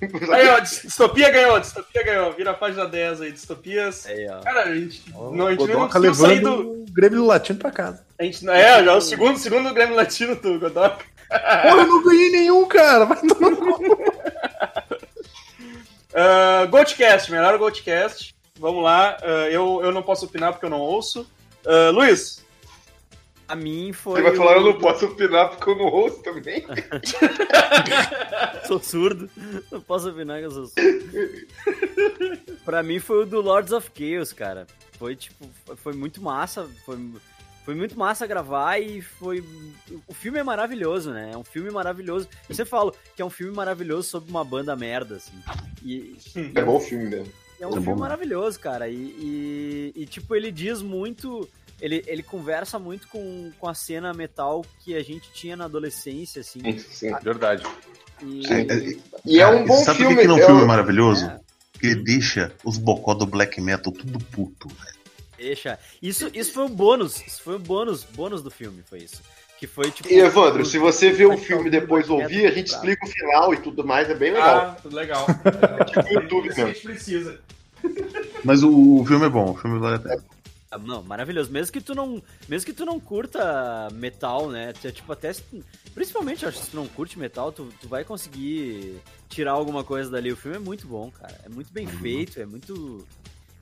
Aí, 0.32 0.48
ó, 0.48 0.58
distopia 0.60 1.30
ganhou, 1.30 1.60
distopia 1.60 2.02
ganhou. 2.02 2.32
Vira 2.32 2.52
a 2.52 2.54
página 2.54 2.86
10 2.86 3.20
aí, 3.20 3.32
distopias. 3.32 4.06
Aí, 4.06 4.28
ó. 4.28 4.40
Cara, 4.40 4.64
a 4.64 4.74
gente, 4.74 5.10
não, 5.10 5.46
a 5.46 5.50
gente 5.50 5.66
não 5.66 5.86
conseguiu 5.88 6.14
sair 6.14 6.36
levando 6.36 6.62
do. 6.62 6.82
o 6.82 6.86
Grêmio 6.90 7.26
Latino 7.26 7.58
pra 7.58 7.70
casa. 7.70 8.04
A 8.18 8.24
gente, 8.24 8.48
é, 8.48 8.84
já 8.84 8.92
é 8.92 8.94
o 8.94 9.00
segundo, 9.00 9.38
segundo 9.38 9.74
Grêmio 9.74 9.94
Latino 9.94 10.34
do 10.36 10.58
Godoka. 10.58 11.04
Porra, 11.28 11.82
eu 11.82 11.86
não 11.86 12.02
ganhei 12.02 12.30
nenhum, 12.30 12.66
cara. 12.66 13.04
Vai 13.04 13.18
tomar 13.18 13.50
no. 13.50 13.92
Uh, 16.12 16.66
Goldcast, 16.70 17.30
melhor 17.30 17.56
Goldcast. 17.58 18.34
Vamos 18.58 18.82
lá. 18.82 19.16
ah, 19.22 19.48
eu, 19.50 19.80
eu 19.82 19.92
não 19.92 20.02
posso 20.02 20.26
opinar 20.26 20.52
porque 20.52 20.66
eu 20.66 20.70
não 20.70 20.80
ouço. 20.80 21.26
Ah, 21.66 21.90
Luiz, 21.90 22.44
A 23.50 23.56
mim 23.56 23.92
foi. 23.92 24.20
Você 24.22 24.28
vai 24.28 24.36
falar, 24.36 24.52
eu 24.56 24.62
o- 24.62 24.72
não 24.72 24.78
posso 24.78 25.06
opinar 25.06 25.50
porque 25.50 25.70
eu 25.70 25.76
não 25.76 25.86
ouço 25.86 26.22
também. 26.22 26.64
Sou 28.66 28.80
surdo. 28.80 29.28
Não 29.70 29.80
posso 29.80 30.08
opinar 30.10 30.38
que 30.38 30.46
eu 30.46 30.50
sou 30.50 30.66
surdo. 30.66 31.46
pra 32.64 32.82
mim 32.82 32.98
foi 32.98 33.22
o 33.22 33.26
do 33.26 33.40
Lords 33.40 33.72
of 33.72 33.90
Chaos, 33.96 34.32
cara. 34.32 34.66
Foi 34.98 35.16
tipo, 35.16 35.48
foi- 35.76 35.94
muito 35.94 36.22
massa. 36.22 36.68
Foi, 36.84 36.98
foi 37.64 37.74
muito 37.74 37.98
massa 37.98 38.26
gravar 38.26 38.78
e 38.78 39.00
foi. 39.02 39.42
O 40.06 40.14
filme 40.14 40.38
é 40.38 40.42
maravilhoso, 40.42 41.10
né? 41.10 41.30
É 41.32 41.36
um 41.36 41.44
filme 41.44 41.70
maravilhoso. 41.70 42.28
Eu 42.48 42.54
sempre 42.54 42.70
falo 42.70 42.94
que 43.16 43.22
é 43.22 43.24
um 43.24 43.30
filme 43.30 43.54
maravilhoso 43.54 44.08
sobre 44.08 44.30
uma 44.30 44.44
banda 44.44 44.76
merda, 44.76 45.16
assim. 45.16 45.32
E, 45.84 46.16
É 46.54 46.62
bom 46.62 46.76
o 46.76 46.80
filme 46.80 47.06
mesmo. 47.06 47.32
é 47.60 47.66
um 47.66 47.70
É 47.70 47.72
filme 47.72 47.86
bom, 47.86 47.94
né? 47.94 48.00
maravilhoso, 48.00 48.60
cara. 48.60 48.88
E, 48.88 48.94
e, 48.94 49.92
e, 49.96 50.06
tipo, 50.06 50.34
ele 50.36 50.52
diz 50.52 50.82
muito. 50.82 51.48
Ele, 51.80 52.02
ele 52.06 52.22
conversa 52.22 52.78
muito 52.78 53.08
com, 53.08 53.50
com 53.58 53.68
a 53.68 53.74
cena 53.74 54.12
metal 54.12 54.64
que 54.84 54.94
a 54.94 55.02
gente 55.02 55.32
tinha 55.32 55.56
na 55.56 55.64
adolescência, 55.64 56.40
assim. 56.40 56.60
Sim. 56.78 57.12
Verdade. 57.22 57.62
E, 58.22 58.98
E 59.24 59.40
é 59.40 59.46
um 59.46 59.64
bom 59.64 59.76
sabe 59.82 59.98
filme. 59.98 60.14
por 60.14 60.20
que, 60.20 60.22
que 60.22 60.28
não 60.28 60.38
é 60.38 60.44
filme 60.46 60.62
um- 60.62 60.66
maravilhoso? 60.66 61.26
É. 61.26 61.40
Que 61.78 61.86
ele 61.86 62.02
deixa 62.02 62.52
os 62.62 62.76
bocó 62.76 63.14
do 63.14 63.24
black 63.24 63.58
metal 63.60 63.90
tudo 63.92 64.18
puto. 64.26 64.68
velho. 64.68 65.00
Deixa. 65.38 65.78
Isso, 66.02 66.30
isso 66.34 66.52
foi 66.52 66.64
um 66.64 66.68
bônus. 66.70 67.22
Isso 67.26 67.42
foi 67.42 67.56
um 67.56 67.60
bônus, 67.60 68.04
bônus 68.04 68.42
do 68.42 68.50
filme, 68.50 68.82
foi 68.88 68.98
isso. 68.98 69.22
Que 69.58 69.66
foi 69.66 69.90
tipo. 69.90 70.06
E 70.10 70.18
Evandro, 70.18 70.64
se 70.66 70.76
você 70.78 71.10
ver 71.10 71.26
o 71.26 71.30
Mas 71.30 71.44
filme 71.44 71.70
depois 71.70 72.10
ouvir, 72.10 72.46
a 72.46 72.50
gente 72.50 72.66
explica 72.68 73.06
o 73.06 73.08
final 73.08 73.54
e 73.54 73.56
tudo 73.58 73.82
mais, 73.84 74.10
é 74.10 74.14
bem 74.14 74.32
legal. 74.32 74.56
Ah, 74.56 74.76
tudo 74.82 74.94
legal. 74.96 75.26
Tipo 75.88 76.08
YouTube 76.12 76.46
Isso 76.48 76.54
que 76.56 76.60
a 76.62 76.66
gente 76.66 76.80
precisa. 76.82 77.40
Mas 78.44 78.62
o, 78.62 79.00
o 79.00 79.06
filme 79.06 79.24
é 79.26 79.28
bom, 79.30 79.50
o 79.52 79.56
filme 79.56 79.78
vale 79.78 79.96
a 79.96 79.98
pena. 79.98 80.16
Ah, 80.28 80.34
Não, 80.78 81.02
maravilhoso. 81.02 81.50
Mesmo 81.50 81.72
que 81.72 81.80
tu 81.80 81.94
não, 81.96 82.22
mesmo 82.48 82.64
que 82.66 82.72
tu 82.72 82.84
não 82.84 83.00
curta 83.00 83.88
metal, 83.92 84.48
né? 84.48 84.72
tu- 84.72 84.92
Tipo 84.92 85.12
até 85.12 85.32
principalmente 85.94 86.46
acho 86.46 86.58
que 86.58 86.64
se 86.66 86.70
tu 86.70 86.76
não 86.76 86.86
curte 86.86 87.18
metal, 87.18 87.50
tu, 87.50 87.68
tu 87.80 87.88
vai 87.88 88.04
conseguir 88.04 89.00
tirar 89.28 89.52
alguma 89.52 89.82
coisa 89.82 90.08
dali. 90.08 90.30
O 90.30 90.36
filme 90.36 90.56
é 90.58 90.60
muito 90.60 90.86
bom, 90.86 91.10
cara. 91.10 91.40
É 91.44 91.48
muito 91.48 91.72
bem 91.72 91.88
feito, 91.88 92.40
é 92.40 92.46
muito 92.46 93.04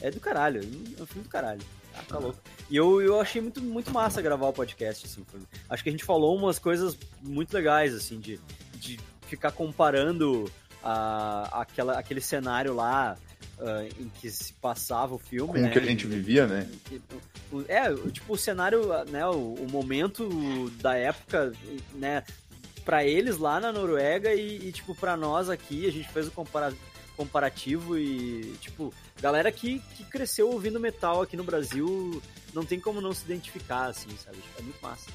é 0.00 0.10
do 0.10 0.20
caralho, 0.20 0.60
é 0.60 1.02
um 1.02 1.06
filme 1.06 1.22
do 1.22 1.28
caralho. 1.30 1.62
Ah, 1.96 2.02
tá 2.06 2.18
louco. 2.18 2.38
E 2.70 2.76
eu, 2.76 3.00
eu 3.00 3.18
achei 3.18 3.40
muito, 3.40 3.60
muito 3.62 3.90
massa 3.90 4.20
gravar 4.22 4.46
o 4.48 4.52
podcast, 4.52 5.06
assim. 5.06 5.24
foi- 5.26 5.40
acho 5.70 5.82
que 5.82 5.88
a 5.88 5.92
gente 5.92 6.04
falou 6.04 6.36
umas 6.36 6.58
coisas 6.58 6.96
muito 7.22 7.52
legais, 7.54 7.94
assim, 7.94 8.20
de, 8.20 8.38
de 8.74 9.00
ficar 9.26 9.50
comparando 9.50 10.44
a, 10.84 11.62
aquela, 11.62 11.98
aquele 11.98 12.20
cenário 12.20 12.74
lá 12.74 13.16
ah, 13.60 13.84
em 13.98 14.08
que 14.20 14.30
se 14.30 14.52
passava 14.54 15.14
o 15.14 15.18
filme, 15.18 15.52
Com 15.54 15.58
né? 15.58 15.70
que 15.70 15.78
a 15.78 15.82
gente 15.84 16.06
vivia, 16.06 16.46
né? 16.46 16.68
É, 17.68 17.92
tipo, 18.10 18.34
o 18.34 18.38
cenário, 18.38 18.88
né, 19.10 19.26
o, 19.26 19.54
o 19.54 19.66
momento 19.70 20.70
da 20.80 20.94
época, 20.96 21.52
né, 21.94 22.22
pra 22.84 23.04
eles 23.04 23.38
lá 23.38 23.58
na 23.60 23.72
Noruega 23.72 24.32
e, 24.34 24.68
e, 24.68 24.72
tipo, 24.72 24.94
pra 24.94 25.16
nós 25.16 25.50
aqui, 25.50 25.86
a 25.86 25.92
gente 25.92 26.08
fez 26.08 26.28
o 26.28 26.30
compara- 26.30 26.72
comparativo 27.16 27.98
e, 27.98 28.54
tipo, 28.60 28.94
galera 29.20 29.50
que, 29.50 29.80
que 29.96 30.04
cresceu 30.04 30.48
ouvindo 30.50 30.78
metal 30.78 31.20
aqui 31.20 31.36
no 31.36 31.44
Brasil, 31.44 32.22
não 32.54 32.64
tem 32.64 32.78
como 32.78 33.00
não 33.00 33.12
se 33.12 33.24
identificar, 33.24 33.86
assim, 33.86 34.08
sabe? 34.24 34.38
É 34.58 34.62
muito 34.62 34.80
massa. 34.80 35.10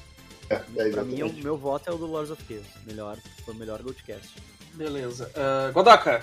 É, 0.50 0.62
é 0.76 0.90
pra 0.90 1.02
mim, 1.02 1.22
o 1.22 1.32
meu 1.32 1.56
voto 1.56 1.88
é 1.88 1.92
o 1.92 1.96
do 1.96 2.06
Lords 2.06 2.30
of 2.30 2.42
Chaos, 2.46 2.66
melhor, 2.86 3.16
foi 3.44 3.54
o 3.54 3.56
melhor 3.56 3.82
Goldcast. 3.82 4.34
Beleza. 4.74 5.30
Uh, 5.30 5.72
Godoka, 5.72 6.22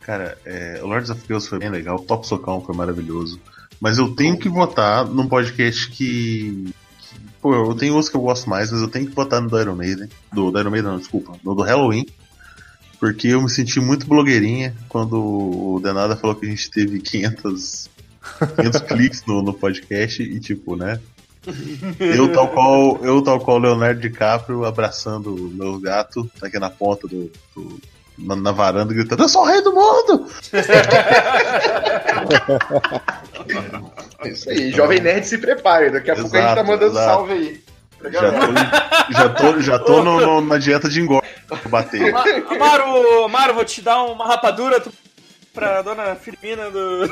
Cara, 0.00 0.38
é, 0.46 0.80
o 0.82 0.86
Lords 0.86 1.10
of 1.10 1.20
Chaos 1.26 1.46
foi 1.46 1.58
bem 1.58 1.68
legal, 1.70 1.96
o 1.96 2.02
Top 2.02 2.26
Socão 2.26 2.60
foi 2.60 2.74
maravilhoso. 2.74 3.38
Mas 3.80 3.98
eu 3.98 4.14
tenho 4.14 4.36
que 4.38 4.48
votar 4.48 5.04
num 5.06 5.28
podcast 5.28 5.88
que. 5.90 6.72
que- 6.98 7.16
Pô, 7.40 7.54
eu 7.54 7.74
tenho 7.74 7.92
outros 7.94 8.10
que 8.10 8.16
eu 8.16 8.20
gosto 8.20 8.48
mais, 8.50 8.72
mas 8.72 8.80
eu 8.80 8.88
tenho 8.88 9.06
que 9.06 9.14
votar 9.14 9.40
no 9.40 9.48
do 9.48 9.60
Iron 9.60 9.76
Maiden. 9.76 10.08
Do, 10.32 10.50
do 10.50 10.58
Iron 10.58 10.70
Maiden, 10.70 10.90
não, 10.92 10.98
desculpa. 10.98 11.34
No 11.44 11.54
do 11.54 11.62
Halloween. 11.62 12.06
Porque 12.98 13.28
eu 13.28 13.40
me 13.40 13.48
senti 13.48 13.78
muito 13.78 14.06
blogueirinha 14.08 14.74
quando 14.88 15.14
o 15.20 15.80
Denada 15.80 16.16
falou 16.16 16.34
que 16.34 16.46
a 16.46 16.50
gente 16.50 16.68
teve 16.68 16.98
500, 16.98 17.88
500 18.56 18.80
cliques 18.88 19.24
no, 19.24 19.40
no 19.40 19.54
podcast 19.54 20.20
e, 20.20 20.40
tipo, 20.40 20.74
né? 20.74 20.98
Eu 22.00 22.32
tal, 22.32 22.48
qual, 22.48 22.98
eu, 23.04 23.22
tal 23.22 23.38
qual 23.40 23.58
Leonardo 23.58 24.00
DiCaprio, 24.00 24.64
abraçando 24.64 25.32
o 25.32 25.48
meu 25.48 25.78
gato, 25.78 26.28
tá 26.40 26.48
aqui 26.48 26.58
na 26.58 26.68
ponta 26.70 27.06
do. 27.06 27.30
do- 27.54 27.80
na, 28.18 28.36
na 28.36 28.52
varanda, 28.52 28.92
gritando: 28.92 29.22
Eu 29.24 29.28
sou 29.28 29.42
o 29.42 29.46
rei 29.46 29.60
do 29.62 29.72
mundo! 29.72 30.26
É 34.24 34.28
isso 34.28 34.50
aí. 34.50 34.70
Jovem 34.70 35.00
Nerd 35.00 35.26
se 35.26 35.38
prepare. 35.38 35.90
Daqui 35.90 36.10
a 36.10 36.14
pouco 36.16 36.36
a 36.36 36.40
gente 36.40 36.46
tá 36.46 36.52
Exato, 36.52 36.68
mandando 36.68 36.92
exato. 36.92 37.06
salve 37.06 37.32
aí. 37.32 37.62
Já 38.12 38.30
tô, 38.30 39.12
já 39.12 39.28
tô, 39.28 39.60
já 39.60 39.78
tô 39.80 40.02
no- 40.04 40.20
no- 40.20 40.40
na 40.40 40.56
dieta 40.58 40.88
de 40.88 41.00
engorda 41.00 41.26
pra 41.48 41.56
bater. 41.68 42.12
Ma- 42.12 42.22
Amaro, 42.54 43.24
Amaro, 43.24 43.54
vou 43.54 43.64
te 43.64 43.82
dar 43.82 44.04
uma 44.04 44.24
rapadura 44.26 44.80
tu- 44.80 44.92
pra 45.52 45.82
dona 45.82 46.14
Firmina 46.14 46.70
do. 46.70 47.10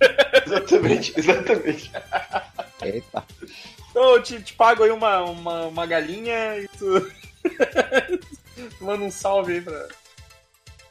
Exatamente, 0.46 1.12
exatamente. 1.16 1.90
Eita. 2.82 3.24
Então, 3.90 4.14
Eu 4.14 4.22
te, 4.22 4.40
te 4.40 4.54
pago 4.54 4.82
aí 4.84 4.90
uma, 4.90 5.18
uma, 5.24 5.62
uma 5.66 5.84
galinha 5.86 6.56
e 6.58 6.68
tu 6.78 7.10
manda 8.80 9.04
um 9.04 9.10
salve 9.10 9.54
aí 9.54 9.60
pra. 9.60 9.88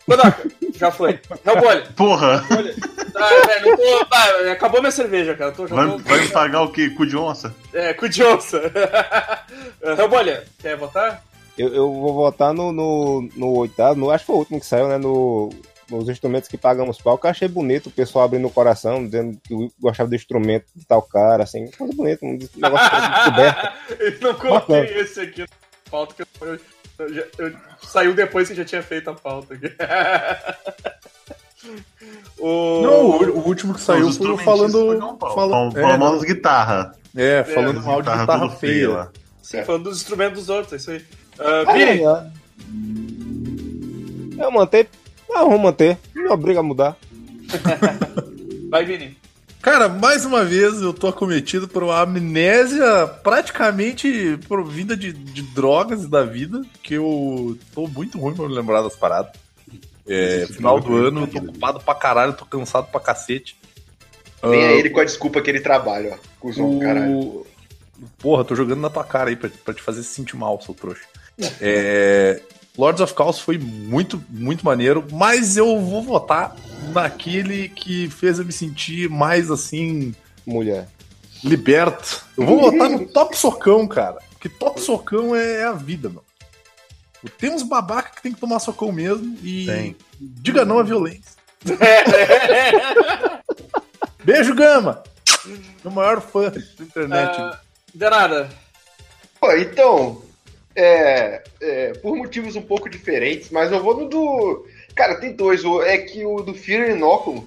Godoka, 0.10 0.50
já 0.76 0.92
foi. 0.92 1.20
Hellboy, 1.46 1.84
Porra! 1.96 2.44
ah, 3.16 3.48
velho, 3.48 3.66
não 3.70 3.78
tô. 3.78 4.08
ah, 4.16 4.52
acabou 4.52 4.80
minha 4.82 4.92
cerveja, 4.92 5.36
cara. 5.36 5.52
Tô, 5.52 5.68
já 5.68 5.76
Vai, 5.76 5.88
tô. 5.88 5.98
vai 6.00 6.20
me 6.20 6.28
pagar 6.30 6.62
o 6.64 6.72
quê? 6.72 6.90
Cu 6.90 7.06
de 7.06 7.16
onça? 7.18 7.54
É, 7.74 7.94
com 7.94 8.06
o 8.06 8.10
Johnson. 8.10 8.58
Hellboy, 9.82 10.42
quer 10.60 10.76
votar? 10.78 11.24
Eu, 11.58 11.74
eu 11.76 11.92
vou 11.94 12.14
votar 12.14 12.54
no, 12.54 12.72
no, 12.72 13.30
no 13.36 13.48
oitavo, 13.58 14.00
no, 14.00 14.10
acho 14.10 14.24
que 14.24 14.28
foi 14.28 14.36
o 14.36 14.40
último 14.40 14.60
que 14.60 14.66
saiu, 14.66 14.88
né? 14.88 14.98
No, 14.98 15.50
nos 15.90 16.08
instrumentos 16.08 16.48
que 16.48 16.58
pagamos 16.58 17.02
pau, 17.02 17.18
que 17.18 17.26
eu 17.26 17.32
achei 17.32 17.48
bonito 17.48 17.88
o 17.88 17.92
pessoal 17.92 18.24
abrindo 18.26 18.48
o 18.48 18.52
coração, 18.52 19.04
dizendo 19.04 19.38
que 19.44 19.70
gostava 19.80 20.08
do 20.10 20.16
instrumento 20.16 20.66
de 20.76 20.86
tal 20.86 21.02
cara, 21.02 21.44
assim, 21.44 21.70
coisa 21.72 21.94
bonita, 21.94 22.26
um 22.26 22.38
negócio 22.56 22.90
de 22.90 23.10
descoberta. 23.16 23.74
Eu 24.00 24.18
não 24.22 24.34
coloquei 24.36 24.82
Bacana. 24.82 25.02
esse 25.02 25.20
aqui 25.22 25.46
pauta 25.92 26.14
que 26.14 26.22
eu, 26.22 26.60
eu- 27.00 27.08
eu 27.08 27.14
já- 27.14 27.24
eu- 27.40 27.54
saiu 27.82 28.14
depois 28.14 28.48
que 28.48 28.56
já 28.56 28.66
tinha 28.66 28.84
feito 28.84 29.10
a 29.10 29.14
pauta 29.14 29.54
aqui. 29.54 29.68
o... 32.38 32.82
Não, 32.82 33.06
o, 33.06 33.40
o 33.40 33.48
último 33.48 33.74
que 33.74 33.82
saiu 33.82 34.12
foi 34.12 34.38
falando. 34.38 35.18
Falando, 35.34 36.00
mal 36.00 36.14
das 36.14 36.24
guitarras. 36.24 36.96
é, 37.16 37.40
é, 37.40 37.44
falando 37.44 37.82
mal 37.82 38.02
de 38.02 38.10
guitarra 38.10 38.50
feia. 38.52 38.90
lá. 38.90 39.12
Sim, 39.42 39.64
falando 39.64 39.86
dos 39.86 39.98
instrumentos 39.98 40.46
dos 40.46 40.50
outros, 40.50 40.74
é 40.74 40.76
isso 40.78 40.92
aí. 40.92 40.98
Uh, 41.40 41.68
Ah, 41.68 41.74
Vini, 41.74 42.04
é. 42.04 42.26
Eu 44.44 44.52
manter. 44.52 44.88
Não, 45.28 45.50
vou 45.50 45.60
manter. 45.60 45.98
Não 46.16 46.24
me 46.24 46.30
obriga 46.30 46.60
a 46.60 46.64
mudar. 46.64 46.96
vai, 48.70 48.86
Vini. 48.86 49.18
Cara, 49.62 49.90
mais 49.90 50.24
uma 50.26 50.46
vez 50.46 50.82
eu 50.82 50.94
tô 50.94 51.08
acometido 51.08 51.68
por 51.68 51.84
uma 51.84 52.02
amnésia 52.02 53.08
praticamente 53.22 54.40
provinda 54.48 54.96
de, 54.96 55.12
de 55.12 55.42
drogas 55.42 56.04
e 56.04 56.08
da 56.08 56.24
vida, 56.24 56.62
que 56.82 56.94
eu 56.94 57.58
tô 57.74 57.86
muito 57.88 58.18
ruim 58.18 58.36
pra 58.36 58.48
me 58.48 58.56
lembrar 58.56 58.82
das 58.82 58.96
paradas. 58.96 59.34
É, 60.08 60.48
final 60.48 60.80
do 60.80 60.88
droga 60.88 61.08
ano, 61.10 61.22
eu 61.22 61.28
tô 61.28 61.38
ocupado 61.40 61.80
pra 61.82 61.94
caralho, 61.94 62.34
tô 62.34 62.46
cansado 62.46 62.88
pra 62.90 63.02
cacete. 63.02 63.58
Vem 64.42 64.66
a 64.66 64.72
ele 64.72 64.90
com 64.90 65.02
a 65.02 65.06
desculpa 65.06 65.42
que 65.42 65.50
ele 65.50 65.60
trabalha, 65.60 66.14
ó. 66.14 66.18
Cusão, 66.40 66.80
caralho. 66.80 67.12
o... 67.12 67.48
Porra, 68.18 68.46
tô 68.46 68.56
jogando 68.56 68.80
na 68.80 68.90
tua 68.90 69.04
cara 69.04 69.30
aí 69.30 69.36
pra, 69.36 69.50
pra 69.66 69.74
te 69.74 69.82
fazer 69.82 70.04
se 70.04 70.14
sentir 70.14 70.38
mal, 70.38 70.60
seu 70.62 70.74
trouxa. 70.74 71.04
É, 71.62 72.42
Lords 72.78 73.02
of 73.02 73.14
Chaos 73.16 73.40
foi 73.40 73.58
muito, 73.58 74.24
muito 74.30 74.66
maneiro, 74.66 75.06
mas 75.12 75.58
eu 75.58 75.80
vou 75.80 76.02
votar 76.02 76.56
naquele 76.94 77.70
que 77.70 78.10
fez 78.10 78.40
eu 78.40 78.46
me 78.46 78.54
sentir 78.54 79.10
mais 79.10 79.52
assim, 79.52 80.16
Mulher. 80.46 80.88
liberto. 81.44 82.24
Eu 82.38 82.46
vou 82.46 82.60
votar 82.72 82.90
no 82.90 83.06
Top 83.12 83.38
Socão, 83.38 83.88
cara. 83.88 84.20
Porque 84.32 84.48
Top 84.48 84.80
Socão 84.80 85.36
é 85.36 85.64
a 85.64 85.74
vida, 85.74 86.08
meu. 86.10 86.24
Tem 87.38 87.50
uns 87.50 87.64
babaca 87.64 88.16
que 88.16 88.22
tem 88.22 88.32
que 88.32 88.40
tomar 88.40 88.60
socão 88.60 88.94
mesmo 88.94 89.38
e 89.44 89.66
Tem. 89.66 89.96
diga 90.18 90.64
não 90.64 90.80
à 90.80 90.84
violência. 90.84 91.34
Beijo, 94.24 94.56
Gama! 94.56 95.04
O 95.84 95.90
maior 95.90 96.22
fã 96.22 96.50
da 96.50 96.60
internet. 96.84 97.42
Uh, 97.42 97.58
de 97.94 98.10
nada. 98.10 98.50
Pô, 99.40 99.52
então, 99.54 100.22
é, 100.76 101.44
é, 101.62 101.94
por 101.94 102.16
motivos 102.16 102.56
um 102.56 102.62
pouco 102.62 102.90
diferentes, 102.90 103.50
mas 103.50 103.72
eu 103.72 103.82
vou 103.82 103.96
no 103.98 104.08
do. 104.08 104.66
Cara, 104.96 105.16
tem 105.16 105.34
dois. 105.34 105.64
É 105.86 105.98
que 105.98 106.26
o 106.26 106.42
do 106.42 106.54
Fear 106.54 106.92
Inoculum 106.92 107.46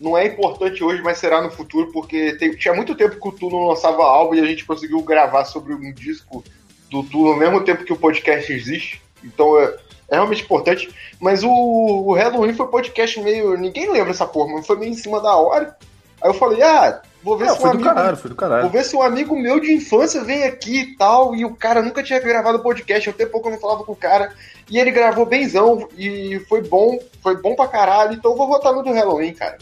não 0.00 0.16
é 0.16 0.26
importante 0.26 0.82
hoje, 0.82 1.02
mas 1.02 1.18
será 1.18 1.42
no 1.42 1.50
futuro, 1.50 1.92
porque 1.92 2.32
tem- 2.36 2.56
tinha 2.56 2.72
muito 2.74 2.94
tempo 2.94 3.20
que 3.20 3.28
o 3.28 3.32
Tu 3.32 3.50
não 3.50 3.66
lançava 3.66 4.02
álbum 4.02 4.34
e 4.34 4.40
a 4.40 4.46
gente 4.46 4.64
conseguiu 4.64 5.02
gravar 5.02 5.44
sobre 5.44 5.74
um 5.74 5.92
disco 5.92 6.42
do 6.90 7.02
Tu 7.02 7.18
no 7.18 7.36
mesmo 7.36 7.62
tempo 7.62 7.84
que 7.84 7.92
o 7.92 7.98
podcast 7.98 8.50
existe. 8.52 9.02
Então 9.22 9.58
é, 9.60 9.76
é 10.08 10.14
realmente 10.14 10.42
importante. 10.42 10.88
Mas 11.20 11.42
o, 11.44 11.50
o 11.50 12.14
Halloween 12.14 12.54
foi 12.54 12.66
podcast 12.68 13.20
meio. 13.20 13.56
Ninguém 13.56 13.90
lembra 13.90 14.10
essa 14.10 14.26
porra, 14.26 14.54
mas 14.54 14.66
foi 14.66 14.78
meio 14.78 14.92
em 14.92 14.96
cima 14.96 15.20
da 15.20 15.36
hora. 15.36 15.76
Aí 16.22 16.30
eu 16.30 16.34
falei, 16.34 16.62
ah, 16.62 17.02
vou 17.22 17.36
ver 17.38 17.46
É, 17.46 17.48
se 17.48 17.54
um 17.54 17.56
foi 17.60 17.70
do 17.70 17.74
amigo 17.74 17.88
caralho, 17.94 18.16
foi 18.16 18.30
do 18.30 18.36
caralho. 18.36 18.62
Vou 18.62 18.70
ver 18.70 18.84
se 18.84 18.96
um 18.96 19.02
amigo 19.02 19.38
meu 19.38 19.60
de 19.60 19.72
infância 19.72 20.22
vem 20.24 20.44
aqui 20.44 20.80
e 20.80 20.96
tal, 20.96 21.34
e 21.34 21.44
o 21.44 21.54
cara 21.54 21.82
nunca 21.82 22.02
tinha 22.02 22.18
gravado 22.20 22.60
podcast, 22.60 23.10
até 23.10 23.26
pouco 23.26 23.48
eu 23.48 23.52
não 23.52 23.60
falava 23.60 23.84
com 23.84 23.92
o 23.92 23.96
cara, 23.96 24.32
e 24.70 24.78
ele 24.78 24.90
gravou 24.90 25.26
benzão, 25.26 25.88
e 25.96 26.40
foi 26.48 26.62
bom, 26.62 26.98
foi 27.22 27.36
bom 27.40 27.54
pra 27.54 27.68
caralho, 27.68 28.14
então 28.14 28.30
eu 28.32 28.36
vou 28.36 28.46
votar 28.48 28.72
no 28.72 28.82
do 28.82 28.92
Halloween, 28.92 29.32
cara. 29.34 29.58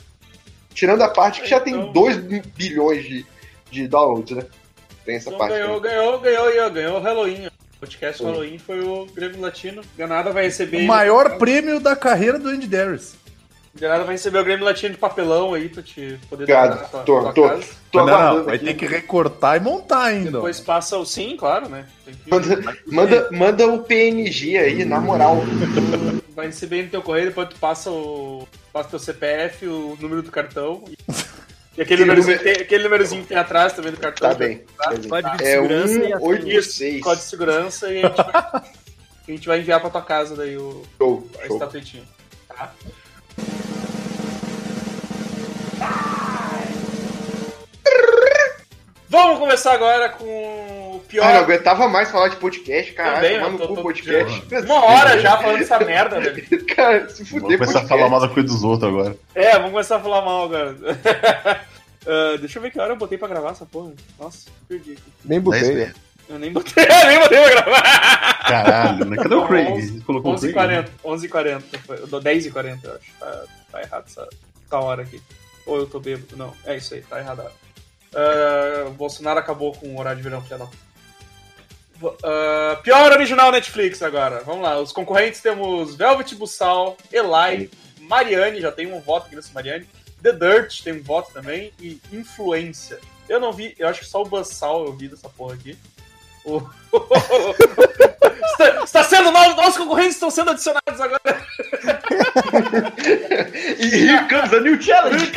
Tirando 0.75 1.03
a 1.03 1.09
parte 1.09 1.41
que 1.41 1.49
já 1.49 1.59
tem 1.61 1.75
Então- 1.75 1.93
2 1.93 2.17
bilhões 2.17 3.03
de, 3.05 3.27
de 3.71 3.89
downloads, 3.89 4.37
né? 4.37 4.45
Tem 5.05 5.17
essa 5.17 5.29
Então 5.31 5.39
parte. 5.39 5.55
ganhou, 5.55 5.81
ganhou, 5.81 6.21
ganhou, 6.21 6.47
ganhou, 6.53 6.71
ganhou 6.71 6.97
o 6.99 7.01
Halloween. 7.03 7.47
O 7.47 7.81
podcast 7.81 8.23
Halloween 8.23 8.59
foi 8.59 8.81
o 8.81 9.07
Grêmio 9.07 9.41
Latino. 9.41 9.83
Ganada 9.97 10.31
vai 10.33 10.45
receber. 10.45 10.83
O 10.83 10.87
maior 10.87 11.39
prêmio 11.39 11.81
da 11.81 11.97
carreira 11.97 12.39
do 12.39 12.49
Andy 12.49 12.67
Darius. 12.67 13.15
Ganada 13.81 14.05
vai 14.05 14.14
receber 14.14 14.39
o 14.39 14.45
Grêmio 14.45 14.64
Latino 14.64 14.95
de 14.95 15.01
papelão 15.01 15.55
aí 15.55 15.68
pra 15.68 15.83
te 15.83 16.18
poder 16.29 16.45
Obrigado. 16.45 16.91
tua- 16.91 17.01
Tô- 17.03 17.20
tua 17.22 17.33
tô- 17.33 17.49
casa. 17.49 17.62
Tô 17.93 18.05
Não, 18.05 18.45
vai 18.45 18.57
aqui. 18.57 18.64
ter 18.66 18.74
que 18.74 18.87
recortar 18.87 19.57
e 19.57 19.61
montar 19.61 20.05
ainda. 20.05 20.33
Depois 20.33 20.61
passa 20.61 20.99
o. 20.99 21.07
Sim, 21.07 21.37
claro, 21.39 21.68
né? 21.68 21.87
Tem 22.05 22.14
que- 22.14 22.31
Manda, 22.31 22.76
manda, 22.87 23.29
manda 23.33 23.66
o 23.66 23.79
PNG 23.83 24.59
aí, 24.59 24.85
na 24.85 25.01
moral. 25.01 25.43
Vai 26.35 26.47
receber 26.47 26.83
no 26.85 26.91
teu 26.91 27.03
correio, 27.03 27.29
depois 27.29 27.49
tu 27.49 27.57
passa 27.57 27.91
o. 27.91 28.47
Passa 28.72 28.91
teu 28.91 28.99
CPF, 28.99 29.66
o 29.66 29.97
número 30.01 30.22
do 30.22 30.31
cartão. 30.31 30.85
E, 30.87 30.97
e 31.79 31.83
aquele, 31.83 32.03
númerozinho, 32.03 32.37
número- 32.37 32.55
tem- 32.55 32.62
aquele 32.64 32.85
númerozinho 32.85 33.22
que 33.22 33.29
tem 33.29 33.39
atrás 33.39 33.72
também 33.72 33.91
do 33.93 33.99
cartão. 33.99 34.29
Tá 34.29 34.35
bem. 34.37 34.62
beleza. 34.87 35.09
Código 35.09 35.37
de 35.37 35.45
É 35.45 35.51
segurança 35.53 35.93
e 35.95 36.12
a 36.12 36.18
186. 36.18 37.03
Código 37.03 37.22
de 37.24 37.29
segurança 37.31 37.93
e 37.93 38.03
a 38.05 38.09
gente 38.09 38.16
vai, 38.16 38.26
a 39.29 39.31
gente 39.31 39.49
vai 39.49 39.59
enviar 39.61 39.81
pra 39.81 39.89
tua 39.91 40.03
casa 40.03 40.37
daí 40.37 40.57
o, 40.59 40.83
Show, 40.99 41.26
a 41.43 41.47
show. 41.47 41.57
estatuetinha. 41.57 42.03
Tá? 42.49 42.72
Vamos 49.11 49.39
começar 49.39 49.72
agora 49.72 50.11
com 50.11 50.24
o 50.97 51.01
pior. 51.09 51.24
Ah, 51.26 51.33
não 51.35 51.41
aguentava 51.41 51.89
mais 51.89 52.11
falar 52.11 52.29
de 52.29 52.37
podcast, 52.37 52.93
caralho. 52.93 53.16
Também, 53.16 53.39
Tomar 53.41 53.53
eu 53.53 53.59
tô- 53.59 53.68
cu 53.68 53.74
tô- 53.76 53.83
podcast. 53.83 54.43
Uma 54.66 54.85
hora 54.85 55.18
já 55.18 55.39
falando 55.39 55.62
essa 55.62 55.79
merda, 55.81 56.20
velho. 56.20 56.66
Cara, 56.66 57.09
se 57.09 57.24
fuder, 57.24 57.59
começar 57.59 57.81
a 57.81 57.87
falar 57.89 58.09
mal 58.11 58.20
da 58.20 58.29
coisa 58.29 58.47
dos 58.49 58.62
outros 58.62 58.89
agora. 58.93 59.16
É, 59.35 59.53
vamos 59.53 59.70
começar 59.70 59.97
a 59.97 60.01
falar 60.01 60.22
mal 60.22 60.45
agora. 60.45 60.76
Ah, 62.11 62.39
deixa 62.39 62.59
eu 62.59 62.62
ver 62.62 62.70
que 62.70 62.81
hora 62.81 62.93
eu 62.93 62.97
botei 62.97 63.18
pra 63.18 63.29
gravar 63.29 63.51
essa 63.51 63.66
porra. 63.66 63.93
Nossa, 64.18 64.49
perdi 64.66 64.93
aqui. 64.93 65.03
Nem 65.26 65.41
10 65.41 65.68
botei. 65.68 65.93
Eu 66.26 66.39
nem 66.39 66.51
botei, 66.51 66.87
nem 67.07 67.18
botei 67.18 67.39
pra 67.43 67.51
gravar. 67.51 68.39
Caralho, 68.49 69.05
né? 69.05 69.16
Cadê 69.16 69.35
o 69.35 69.41
Não, 69.41 69.47
Craig? 69.47 69.68
11, 69.72 69.89
Você 69.99 70.05
colocou 70.05 70.35
o 70.35 70.39
Craig? 70.41 70.55
11h40, 70.55 70.89
11h40, 71.05 71.62
foi- 71.87 71.99
eu 71.99 72.07
dou 72.07 72.22
10h40, 72.22 72.79
eu 72.85 72.95
acho. 72.95 73.12
Tá, 73.20 73.43
tá 73.72 73.83
errado 73.83 74.05
essa, 74.07 74.26
essa 74.66 74.79
hora 74.79 75.03
aqui. 75.03 75.20
Ou 75.69 75.77
eu 75.77 75.87
tô 75.87 76.01
bêbado, 76.01 76.37
não. 76.37 76.53
É 76.64 76.77
isso 76.77 76.95
aí, 76.95 77.03
tá 77.03 77.21
errado. 77.21 77.49
o 78.89 78.91
Bolsonaro 78.91 79.39
acabou 79.39 79.73
com 79.73 79.95
o 79.95 80.01
horário 80.01 80.16
de 80.16 80.25
verão, 80.25 80.43
filha 80.43 80.59
da 80.59 80.69
ah, 82.23 82.79
pior 82.83 83.12
original 83.12 83.51
Netflix 83.51 84.03
agora. 84.03 84.43
Vamos 84.45 84.62
lá. 84.62 84.79
Os 84.79 84.93
concorrentes 84.93 85.41
temos 85.41 85.97
Velvet 85.97 86.35
Bussal, 86.35 86.97
Eli, 87.12 87.71
Mariane, 88.01 88.61
já 88.61 88.71
tem 88.71 88.93
um 88.93 89.01
voto 89.01 89.27
aqui 89.27 89.37
nessa 89.37 89.53
Mariane. 89.53 89.87
The 90.23 90.33
Dirt 90.33 90.83
tem 90.83 90.95
um 90.95 91.03
voto 91.03 91.33
também. 91.33 91.73
E 91.81 92.01
Influência. 92.12 92.99
Eu 93.29 93.41
não 93.41 93.53
vi, 93.53 93.75
eu 93.79 93.89
acho 93.89 94.01
que 94.01 94.07
só 94.07 94.23
o 94.23 94.25
Bussal 94.25 94.87
eu 94.87 94.93
vi 94.93 95.09
dessa 95.09 95.29
porra 95.29 95.55
aqui. 95.55 95.77
O... 96.45 96.62
está, 98.53 98.84
está 98.84 99.05
sendo 99.05 99.30
novos, 99.30 99.57
novos 99.57 99.76
concorrentes 99.76 100.14
estão 100.14 100.30
sendo 100.30 100.51
adicionados 100.51 101.01
agora. 101.01 101.20
E 103.78 103.86
here 103.86 104.28
comes 104.28 104.53
a 104.53 104.61
new 104.61 104.80
challenge. 104.80 105.30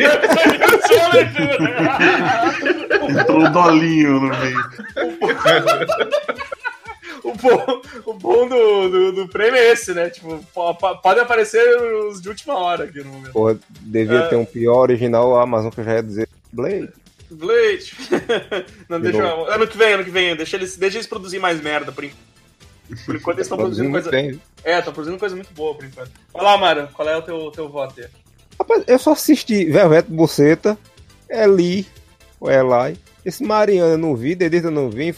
Entrou 3.09 3.43
o 3.45 3.49
dolinho 3.49 4.19
no 4.21 4.29
meio. 4.29 4.59
o 7.23 7.33
bom, 7.35 7.81
o 8.05 8.13
bom 8.13 8.47
do, 8.47 8.89
do, 8.89 9.11
do 9.13 9.27
prêmio 9.27 9.55
é 9.59 9.71
esse, 9.71 9.93
né? 9.93 10.09
Tipo, 10.09 10.43
po- 10.53 10.75
po- 10.75 10.97
podem 10.97 11.23
aparecer 11.23 11.63
os 12.09 12.21
de 12.21 12.29
última 12.29 12.55
hora 12.57 12.85
aqui 12.85 12.99
no 13.03 13.11
momento. 13.11 13.31
Porra, 13.33 13.57
devia 13.81 14.19
É. 14.19 14.27
ter 14.27 14.35
um 14.35 14.45
pior 14.45 14.77
original 14.81 15.35
a 15.37 15.43
Amazon 15.43 15.69
que 15.71 15.79
eu 15.81 15.85
já 15.85 15.93
ia 15.95 16.03
dizer. 16.03 16.29
Blade. 16.51 16.89
Blade. 17.35 17.93
Não, 18.89 18.99
De 18.99 19.11
deixa 19.11 19.27
eu, 19.27 19.45
ano 19.51 19.67
que 19.67 19.77
vem, 19.77 19.93
ano 19.93 20.03
que 20.03 20.09
vem. 20.09 20.35
Deixa 20.35 20.55
eles, 20.57 20.77
deixa 20.77 20.97
eles 20.97 21.07
produzir 21.07 21.39
mais 21.39 21.61
merda 21.61 21.91
por 21.91 22.03
enquanto. 22.03 22.31
Por 23.05 23.15
enquanto 23.15 23.37
eles 23.37 23.45
estão 23.47 23.57
produzindo 23.57 23.89
Produzindo 23.91 24.11
coisa. 24.21 24.31
bem. 24.31 24.41
É, 24.63 24.77
estão 24.79 24.93
produzindo 24.93 25.19
coisa 25.19 25.35
muito 25.35 25.53
boa 25.53 25.73
por 25.75 25.85
enquanto. 25.85 26.11
Vai 26.33 26.43
lá, 26.43 26.57
Mara, 26.57 26.89
qual 26.93 27.07
é 27.07 27.15
o 27.17 27.21
teu, 27.21 27.51
teu 27.51 27.69
voto 27.69 27.99
aí? 28.01 28.07
Rapaz, 28.59 28.83
eu 28.87 28.99
só 28.99 29.13
assisti 29.13 29.65
Velvet 29.65 30.05
Buceta, 30.09 30.77
Eli, 31.29 31.87
o 32.39 32.49
Eli, 32.49 32.97
Esse 33.25 33.43
Mariana 33.43 33.93
eu 33.93 33.97
não 33.97 34.15
vi, 34.15 34.35
Dedeta 34.35 34.67
eu 34.67 34.71
não 34.71 34.89
vi. 34.89 35.15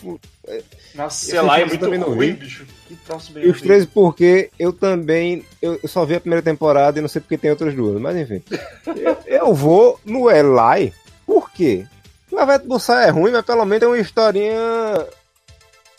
Nossa, 0.93 1.41
lá, 1.41 1.59
é 1.59 1.65
muito 1.65 1.79
também 1.79 1.99
não 1.99 2.09
ruim, 2.09 2.33
vi. 2.33 2.33
bicho. 2.33 2.65
Que 2.87 2.95
troço 2.97 3.33
bem 3.33 3.45
E 3.45 3.49
os 3.49 3.57
ruim. 3.59 3.67
13 3.67 3.87
porque 3.87 4.51
eu 4.59 4.71
também. 4.71 5.43
Eu 5.61 5.79
eu 5.81 5.89
só 5.89 6.05
vi 6.05 6.15
a 6.15 6.19
primeira 6.21 6.43
temporada 6.43 6.99
e 6.99 7.01
não 7.01 7.09
sei 7.09 7.21
porque 7.21 7.37
tem 7.37 7.49
outras 7.49 7.73
duas, 7.73 7.99
mas 7.99 8.15
enfim. 8.15 8.41
eu, 8.85 9.17
eu 9.25 9.53
vou 9.53 9.99
no 10.05 10.29
Eli, 10.29 10.93
por 11.25 11.49
quê? 11.51 11.85
O 12.33 12.41
Ivete 12.41 12.65
Bussai 12.65 13.07
é 13.07 13.11
ruim, 13.11 13.31
mas 13.31 13.45
pelo 13.45 13.63
menos 13.63 13.79
tem 13.79 13.87
uma 13.87 13.99
historinha 13.99 15.07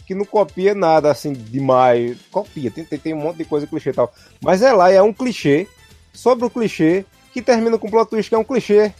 que 0.05 0.17
não 0.17 0.25
copia 0.25 0.75
nada 0.75 1.09
assim 1.09 1.33
demais. 1.33 2.19
Copia, 2.33 2.73
tem, 2.73 2.85
tem, 2.85 2.99
tem 2.99 3.15
um 3.15 3.21
monte 3.21 3.37
de 3.37 3.45
coisa 3.45 3.69
clichê 3.69 3.91
e 3.91 3.93
tal. 3.93 4.13
Mas 4.43 4.61
Eli 4.61 4.95
é 4.95 5.03
um 5.03 5.13
clichê 5.13 5.69
sobre 6.13 6.45
o 6.45 6.51
clichê 6.51 7.07
que 7.33 7.41
termina 7.41 7.79
com 7.79 7.87
um 7.87 7.91
plot 7.91 8.11
twist 8.11 8.29
que 8.29 8.35
é 8.35 8.39
um 8.39 8.43
clichê. 8.43 8.93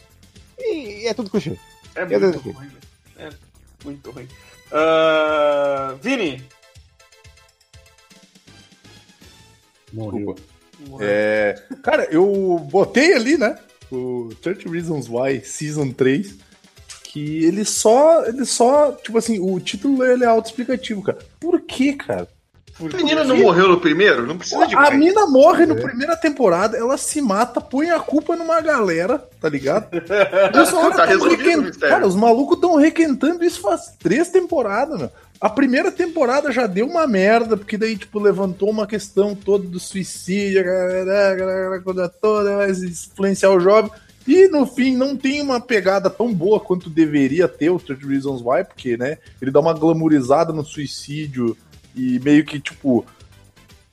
E 0.57 1.05
é 1.07 1.13
tudo 1.13 1.29
clichê. 1.29 1.59
É 1.93 2.03
Eu 2.03 2.19
muito 2.21 2.51
ruim, 2.51 2.67
velho. 2.67 2.81
É 3.17 3.29
muito 3.83 4.11
ruim. 4.11 4.27
Ah, 4.71 5.95
Vini. 6.01 6.41
Morreu. 9.91 10.35
É, 11.01 11.61
cara, 11.83 12.05
eu 12.05 12.59
botei 12.71 13.13
ali, 13.13 13.37
né? 13.37 13.59
O 13.91 14.29
30 14.41 14.69
Reasons 14.69 15.09
Why 15.09 15.43
Season 15.43 15.91
3. 15.91 16.44
Que 17.15 17.45
ele 17.45 17.63
só. 17.63 18.25
Ele 18.25 18.43
só. 18.43 18.91
Tipo 18.91 19.17
assim, 19.17 19.39
o 19.39 19.57
título 19.57 20.03
ele 20.03 20.25
é 20.25 20.27
autoexplicativo, 20.27 21.01
cara. 21.01 21.17
Por 21.39 21.61
quê, 21.61 21.93
cara? 21.93 22.27
A 22.77 22.97
menina 22.97 23.23
não 23.23 23.37
morreu 23.37 23.69
no 23.69 23.79
primeiro? 23.79 24.27
Não 24.27 24.37
precisa 24.37 24.67
de 24.67 24.75
A 24.75 24.81
mais. 24.81 24.99
mina 24.99 25.25
morre 25.27 25.65
na 25.65 25.75
primeira 25.75 26.13
temporada, 26.17 26.75
ela 26.77 26.97
se 26.97 27.21
mata, 27.21 27.61
põe 27.61 27.89
a 27.89 28.01
culpa 28.01 28.35
numa 28.35 28.59
galera, 28.59 29.17
tá 29.39 29.47
ligado? 29.47 29.87
Tá 30.05 30.49
tão 30.51 31.05
resolvido 31.05 31.23
o 31.23 31.29
requen- 31.29 31.61
mistério. 31.61 31.95
Cara, 31.95 32.05
os 32.05 32.17
malucos 32.17 32.55
estão 32.57 32.75
requentando 32.75 33.45
isso 33.45 33.61
faz 33.61 33.93
três 33.97 34.27
temporadas, 34.27 34.99
meu. 34.99 35.09
A 35.39 35.49
primeira 35.49 35.89
temporada 35.89 36.51
já 36.51 36.67
deu 36.67 36.85
uma 36.85 37.07
merda, 37.07 37.55
porque 37.55 37.77
daí, 37.77 37.95
tipo, 37.95 38.19
levantou 38.19 38.69
uma 38.69 38.85
questão 38.85 39.33
toda 39.33 39.65
do 39.65 39.79
suicídio, 39.79 40.59
a 40.59 40.63
galera, 40.63 41.31
a 41.31 41.35
galera, 41.35 41.75
a 41.77 41.81
coisa 41.81 42.09
toda, 42.09 42.57
vai 42.57 42.71
influenciar 42.71 43.51
o 43.51 43.59
jovem. 43.61 43.89
E 44.27 44.47
no 44.47 44.65
fim 44.65 44.95
não 44.95 45.15
tem 45.15 45.41
uma 45.41 45.61
pegada 45.61 46.09
tão 46.09 46.33
boa 46.33 46.59
quanto 46.59 46.89
deveria 46.89 47.47
ter 47.47 47.69
o 47.69 47.79
30 47.79 48.07
Reasons 48.07 48.41
Why, 48.41 48.63
porque, 48.63 48.97
né, 48.97 49.17
ele 49.41 49.51
dá 49.51 49.59
uma 49.59 49.73
glamourizada 49.73 50.51
no 50.51 50.65
suicídio 50.65 51.55
e 51.95 52.19
meio 52.19 52.43
que, 52.45 52.59
tipo, 52.59 53.05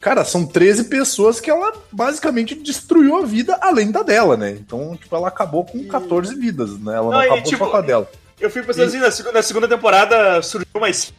Cara, 0.00 0.24
são 0.24 0.44
13 0.44 0.84
pessoas 0.86 1.38
que 1.38 1.48
ela 1.48 1.72
basicamente 1.92 2.56
destruiu 2.56 3.14
a 3.18 3.24
vida 3.24 3.56
além 3.62 3.92
da 3.92 4.02
dela, 4.02 4.36
né? 4.36 4.50
Então, 4.50 4.96
tipo, 5.00 5.14
ela 5.14 5.28
acabou 5.28 5.64
com 5.64 5.84
14 5.86 6.34
vidas, 6.34 6.70
né? 6.80 6.94
Ela 6.96 7.02
não, 7.04 7.10
Não, 7.12 7.22
e, 7.22 7.26
acabou 7.26 7.42
tipo, 7.44 7.64
só 7.64 7.70
com 7.70 7.76
a 7.76 7.80
dela. 7.82 8.10
Eu 8.40 8.50
fico 8.50 8.66
pensando 8.66 8.88
assim, 8.88 8.98
na, 8.98 9.12
seg- 9.12 9.32
na 9.32 9.42
segunda 9.42 9.68
temporada 9.68 10.42
surgiu 10.42 10.66
mais. 10.80 11.12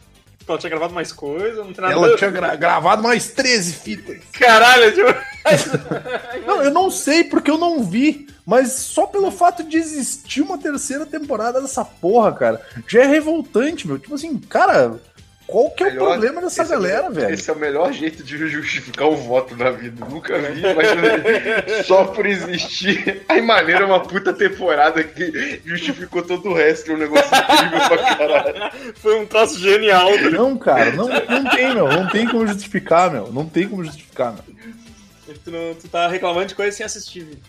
Ela 0.46 0.58
tinha 0.58 0.70
gravado 0.70 0.92
mais 0.94 1.10
coisa, 1.12 1.64
não 1.64 1.72
tem 1.72 1.80
nada 1.82 1.92
Ela 1.94 2.16
tinha 2.16 2.30
gra- 2.30 2.54
gravado 2.56 3.02
mais 3.02 3.28
13 3.28 3.72
fitas. 3.72 4.18
Caralho, 4.32 4.92
tipo. 4.92 5.34
Não, 6.46 6.62
eu 6.62 6.70
não 6.70 6.90
sei 6.90 7.22
porque 7.24 7.50
eu 7.50 7.58
não 7.58 7.82
vi, 7.84 8.26
mas 8.46 8.72
só 8.72 9.06
pelo 9.06 9.30
fato 9.30 9.62
de 9.62 9.76
existir 9.76 10.40
uma 10.40 10.56
terceira 10.56 11.04
temporada 11.04 11.60
dessa 11.60 11.84
porra, 11.84 12.32
cara, 12.32 12.60
já 12.88 13.02
é 13.02 13.06
revoltante, 13.06 13.86
meu. 13.86 13.98
Tipo 13.98 14.14
assim, 14.14 14.38
cara, 14.38 14.98
qual 15.46 15.70
que 15.70 15.82
é 15.84 15.86
o 15.88 15.90
Melhor- 15.90 16.08
problema 16.12 16.40
dessa 16.40 16.62
é 16.62 16.64
o 16.64 16.68
galera, 16.68 16.96
melhor- 17.10 17.12
velho? 17.12 17.34
Esse 17.34 17.50
é 17.50 17.52
o 17.52 17.58
melhor 17.58 17.92
jeito 17.92 18.22
de 18.24 18.36
justificar 18.48 19.08
o 19.08 19.16
voto 19.16 19.54
na 19.56 19.70
vida. 19.70 20.04
Nunca 20.06 20.38
vi, 20.38 20.62
mas 20.74 21.86
só 21.86 22.04
por 22.06 22.24
existir. 22.26 23.22
Aí 23.28 23.40
maneira 23.42 23.82
é 23.82 23.86
uma 23.86 24.00
puta 24.00 24.32
temporada 24.32 25.04
que 25.04 25.60
justificou 25.64 26.22
todo 26.22 26.48
o 26.50 26.54
resto, 26.54 26.86
que 26.86 26.90
é 26.92 26.94
um 26.94 26.98
negócio 26.98 27.26
incrível 27.28 27.88
pra 27.88 28.16
caralho. 28.16 28.54
Foi 28.96 29.20
um 29.20 29.26
troço 29.26 29.58
genial. 29.60 30.06
tá 30.08 30.16
ligado? 30.16 30.32
Não, 30.32 30.56
cara, 30.56 30.90
não, 30.92 31.08
não 31.08 31.50
tem, 31.50 31.74
meu. 31.74 31.88
Não 31.88 32.08
tem 32.08 32.26
como 32.28 32.46
justificar, 32.46 33.10
meu. 33.10 33.30
Não 33.32 33.46
tem 33.46 33.68
como 33.68 33.84
justificar, 33.84 34.32
meu. 34.32 35.36
Tu, 35.44 35.50
não- 35.50 35.74
tu 35.74 35.88
tá 35.88 36.08
reclamando 36.08 36.46
de 36.46 36.54
coisa 36.54 36.74
sem 36.76 36.84
assistir. 36.86 37.20
Vini. 37.24 37.42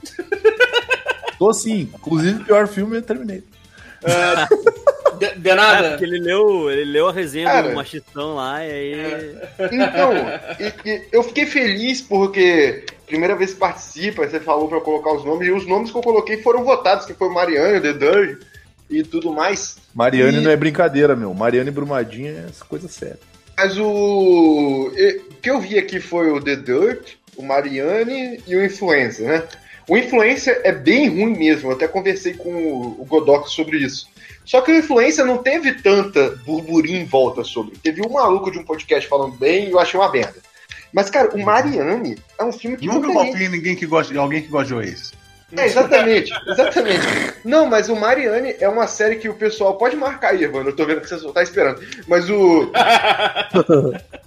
Tô 1.37 1.49
assim. 1.49 1.89
Inclusive, 1.93 2.41
o 2.41 2.45
pior 2.45 2.67
filme 2.67 2.97
é 2.97 3.01
Terminator. 3.01 3.43
Ah, 4.07 4.47
de, 5.17 5.35
de 5.39 5.49
É, 5.49 5.55
nada. 5.55 5.89
porque 5.91 6.03
ele 6.05 6.19
leu, 6.19 6.69
ele 6.69 6.85
leu 6.91 7.07
a 7.07 7.11
resenha 7.13 7.45
Cara. 7.45 7.69
do 7.69 7.75
machistão 7.75 8.35
lá 8.35 8.65
e 8.65 8.71
aí. 8.71 9.35
Então, 9.71 10.11
e- 10.59 10.89
e 10.89 11.01
eu 11.11 11.23
fiquei 11.23 11.45
feliz 11.45 12.01
porque 12.01 12.85
primeira 13.07 13.35
vez 13.35 13.53
que 13.53 13.59
participa, 13.59 14.27
você 14.27 14.39
falou 14.39 14.67
pra 14.67 14.77
eu 14.77 14.81
colocar 14.81 15.13
os 15.13 15.23
nomes, 15.23 15.47
e 15.47 15.51
os 15.51 15.65
nomes 15.67 15.91
que 15.91 15.97
eu 15.97 16.01
coloquei 16.01 16.41
foram 16.41 16.63
votados, 16.63 17.05
que 17.05 17.13
foi 17.13 17.29
Mariana, 17.29 17.79
The 17.79 17.93
Dirty 17.93 18.45
e 18.89 19.03
tudo 19.03 19.31
mais. 19.31 19.77
Mariane 19.93 20.37
E- 20.37 20.41
não 20.41 20.51
é 20.51 20.55
brincadeira, 20.57 21.15
meu. 21.15 21.33
Mariane 21.33 21.71
Brumadinha 21.71 22.31
é 22.31 22.65
coisa 22.67 22.87
séria. 22.87 23.19
Mas 23.57 23.77
o. 23.77 24.91
O 24.91 25.35
que 25.41 25.49
eu 25.49 25.61
vi 25.61 25.77
aqui 25.77 25.99
foi 25.99 26.29
o 26.29 26.41
The 26.41 26.55
Dirt, 26.57 27.13
o 27.37 27.43
Mariane 27.43 28.41
e 28.47 28.55
o 28.55 28.65
Influencer, 28.65 29.27
né? 29.27 29.43
O 29.87 29.97
Influencer 29.97 30.61
é 30.63 30.71
bem 30.71 31.09
ruim 31.09 31.37
mesmo, 31.37 31.69
eu 31.69 31.75
até 31.75 31.87
conversei 31.87 32.33
com 32.33 32.49
o 32.51 33.05
Godok 33.07 33.49
sobre 33.49 33.77
isso. 33.77 34.07
Só 34.43 34.61
que 34.61 34.71
o 34.71 34.75
Influencer 34.75 35.25
não 35.25 35.39
teve 35.39 35.73
tanta 35.73 36.31
burburinho 36.45 37.01
em 37.01 37.05
volta 37.05 37.43
sobre. 37.43 37.77
Teve 37.77 38.05
um 38.05 38.11
maluco 38.11 38.51
de 38.51 38.59
um 38.59 38.63
podcast 38.63 39.07
falando 39.09 39.35
bem 39.35 39.67
e 39.67 39.71
eu 39.71 39.79
achei 39.79 39.99
uma 39.99 40.11
merda. 40.11 40.39
Mas, 40.93 41.09
cara, 41.09 41.35
o 41.35 41.43
Mariane 41.43 42.17
é 42.39 42.43
um 42.43 42.53
filme 42.53 42.77
que 42.77 42.87
Nunca 42.87 43.11
confio 43.11 43.45
em 43.45 43.49
ninguém 43.49 43.75
que 43.75 43.85
gosta, 43.85 44.17
alguém 44.17 44.41
que 44.41 44.47
gosta 44.47 44.67
de 44.67 44.73
Oasis. 44.75 45.13
É, 45.55 45.65
exatamente, 45.65 46.31
exatamente. 46.47 47.05
Não, 47.43 47.65
mas 47.65 47.89
o 47.89 47.95
Mariane 47.95 48.55
é 48.59 48.67
uma 48.67 48.87
série 48.87 49.17
que 49.17 49.29
o 49.29 49.33
pessoal. 49.33 49.77
Pode 49.77 49.95
marcar 49.95 50.31
aí, 50.31 50.47
mano. 50.47 50.69
Eu 50.69 50.75
tô 50.75 50.85
vendo 50.85 51.01
que 51.01 51.07
você 51.07 51.17
só 51.19 51.31
tá 51.31 51.43
esperando. 51.43 51.81
Mas 52.07 52.29
o. 52.29 52.71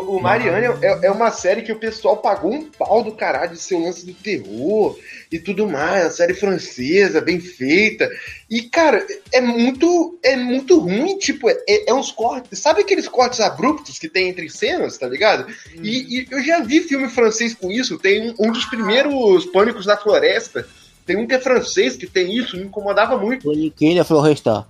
O 0.00 0.20
Mariane 0.20 0.66
é, 0.82 1.06
é 1.06 1.10
uma 1.10 1.30
série 1.30 1.62
que 1.62 1.72
o 1.72 1.78
pessoal 1.78 2.16
pagou 2.18 2.52
um 2.52 2.64
pau 2.64 3.02
do 3.02 3.12
caralho 3.12 3.52
de 3.52 3.58
ser 3.60 3.74
o 3.74 3.84
lance 3.84 4.06
do 4.06 4.14
terror 4.14 4.98
e 5.30 5.38
tudo 5.38 5.68
mais, 5.68 6.04
uma 6.04 6.10
série 6.10 6.34
francesa, 6.34 7.20
bem 7.20 7.40
feita. 7.40 8.08
E, 8.48 8.62
cara, 8.62 9.04
é 9.32 9.40
muito 9.40 10.18
é 10.22 10.36
muito 10.36 10.78
ruim, 10.78 11.18
tipo, 11.18 11.48
é, 11.50 11.56
é 11.68 11.92
uns 11.94 12.10
cortes. 12.10 12.58
Sabe 12.58 12.80
aqueles 12.82 13.08
cortes 13.08 13.40
abruptos 13.40 13.98
que 13.98 14.08
tem 14.08 14.28
entre 14.28 14.48
cenas, 14.48 14.96
tá 14.96 15.06
ligado? 15.08 15.46
E, 15.82 16.20
e 16.20 16.26
eu 16.30 16.42
já 16.42 16.60
vi 16.60 16.80
filme 16.80 17.08
francês 17.08 17.54
com 17.54 17.70
isso. 17.70 17.98
Tem 17.98 18.30
um, 18.30 18.48
um 18.48 18.52
dos 18.52 18.64
primeiros 18.64 19.44
Pânicos 19.46 19.86
na 19.86 19.96
Floresta. 19.96 20.66
Tem 21.04 21.16
um 21.16 21.26
que 21.26 21.34
é 21.34 21.40
francês 21.40 21.96
que 21.96 22.06
tem 22.06 22.36
isso, 22.36 22.56
me 22.56 22.64
incomodava 22.64 23.16
muito. 23.16 23.44
Boniquinha 23.44 24.04
Floresta. 24.04 24.66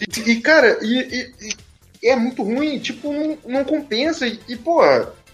E, 0.00 0.30
e, 0.30 0.40
cara, 0.40 0.78
e, 0.80 0.98
e- 0.98 1.48
e 1.48 1.67
é 2.08 2.16
muito 2.16 2.42
ruim, 2.42 2.78
tipo, 2.78 3.12
não, 3.12 3.38
não 3.46 3.64
compensa. 3.64 4.26
E, 4.26 4.38
e, 4.48 4.56
pô, 4.56 4.82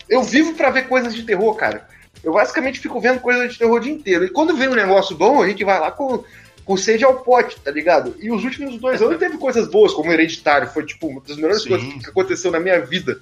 eu 0.08 0.22
vivo 0.22 0.54
pra 0.54 0.70
ver 0.70 0.88
coisas 0.88 1.14
de 1.14 1.22
terror, 1.22 1.54
cara. 1.54 1.86
Eu 2.22 2.32
basicamente 2.32 2.80
fico 2.80 3.00
vendo 3.00 3.20
coisas 3.20 3.52
de 3.52 3.58
terror 3.58 3.76
o 3.76 3.80
dia 3.80 3.92
inteiro. 3.92 4.24
E 4.24 4.30
quando 4.30 4.56
vem 4.56 4.68
um 4.68 4.74
negócio 4.74 5.16
bom, 5.16 5.42
a 5.42 5.46
gente 5.48 5.62
vai 5.64 5.78
lá 5.78 5.90
com, 5.90 6.24
com 6.64 6.76
sede 6.76 7.04
ao 7.04 7.20
pote, 7.20 7.60
tá 7.60 7.70
ligado? 7.70 8.16
E 8.20 8.30
os 8.30 8.42
últimos 8.44 8.78
dois 8.78 9.02
anos 9.02 9.18
teve 9.18 9.36
coisas 9.36 9.68
boas, 9.68 9.92
como 9.92 10.10
Hereditário. 10.10 10.68
Foi, 10.68 10.84
tipo, 10.86 11.06
uma 11.06 11.20
das 11.20 11.36
melhores 11.36 11.62
Sim. 11.62 11.68
coisas 11.70 11.92
que 12.02 12.10
aconteceu 12.10 12.50
na 12.50 12.58
minha 12.60 12.80
vida. 12.80 13.20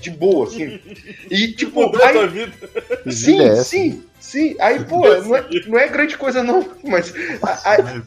De 0.00 0.10
boa, 0.10 0.46
assim. 0.46 0.80
E, 1.30 1.48
tipo, 1.56 1.82
Mudou 1.82 2.02
aí- 2.04 2.12
tua 2.12 2.26
vida. 2.26 2.52
Sim, 3.10 3.40
é 3.40 3.44
essa? 3.48 3.64
sim, 3.64 4.02
sim. 4.20 4.56
Aí, 4.58 4.82
pô, 4.84 5.00
não 5.22 5.36
é, 5.36 5.44
não 5.66 5.78
é 5.78 5.88
grande 5.88 6.16
coisa 6.18 6.42
não, 6.42 6.66
mas 6.82 7.12
a- 7.42 7.72
a- 7.74 8.02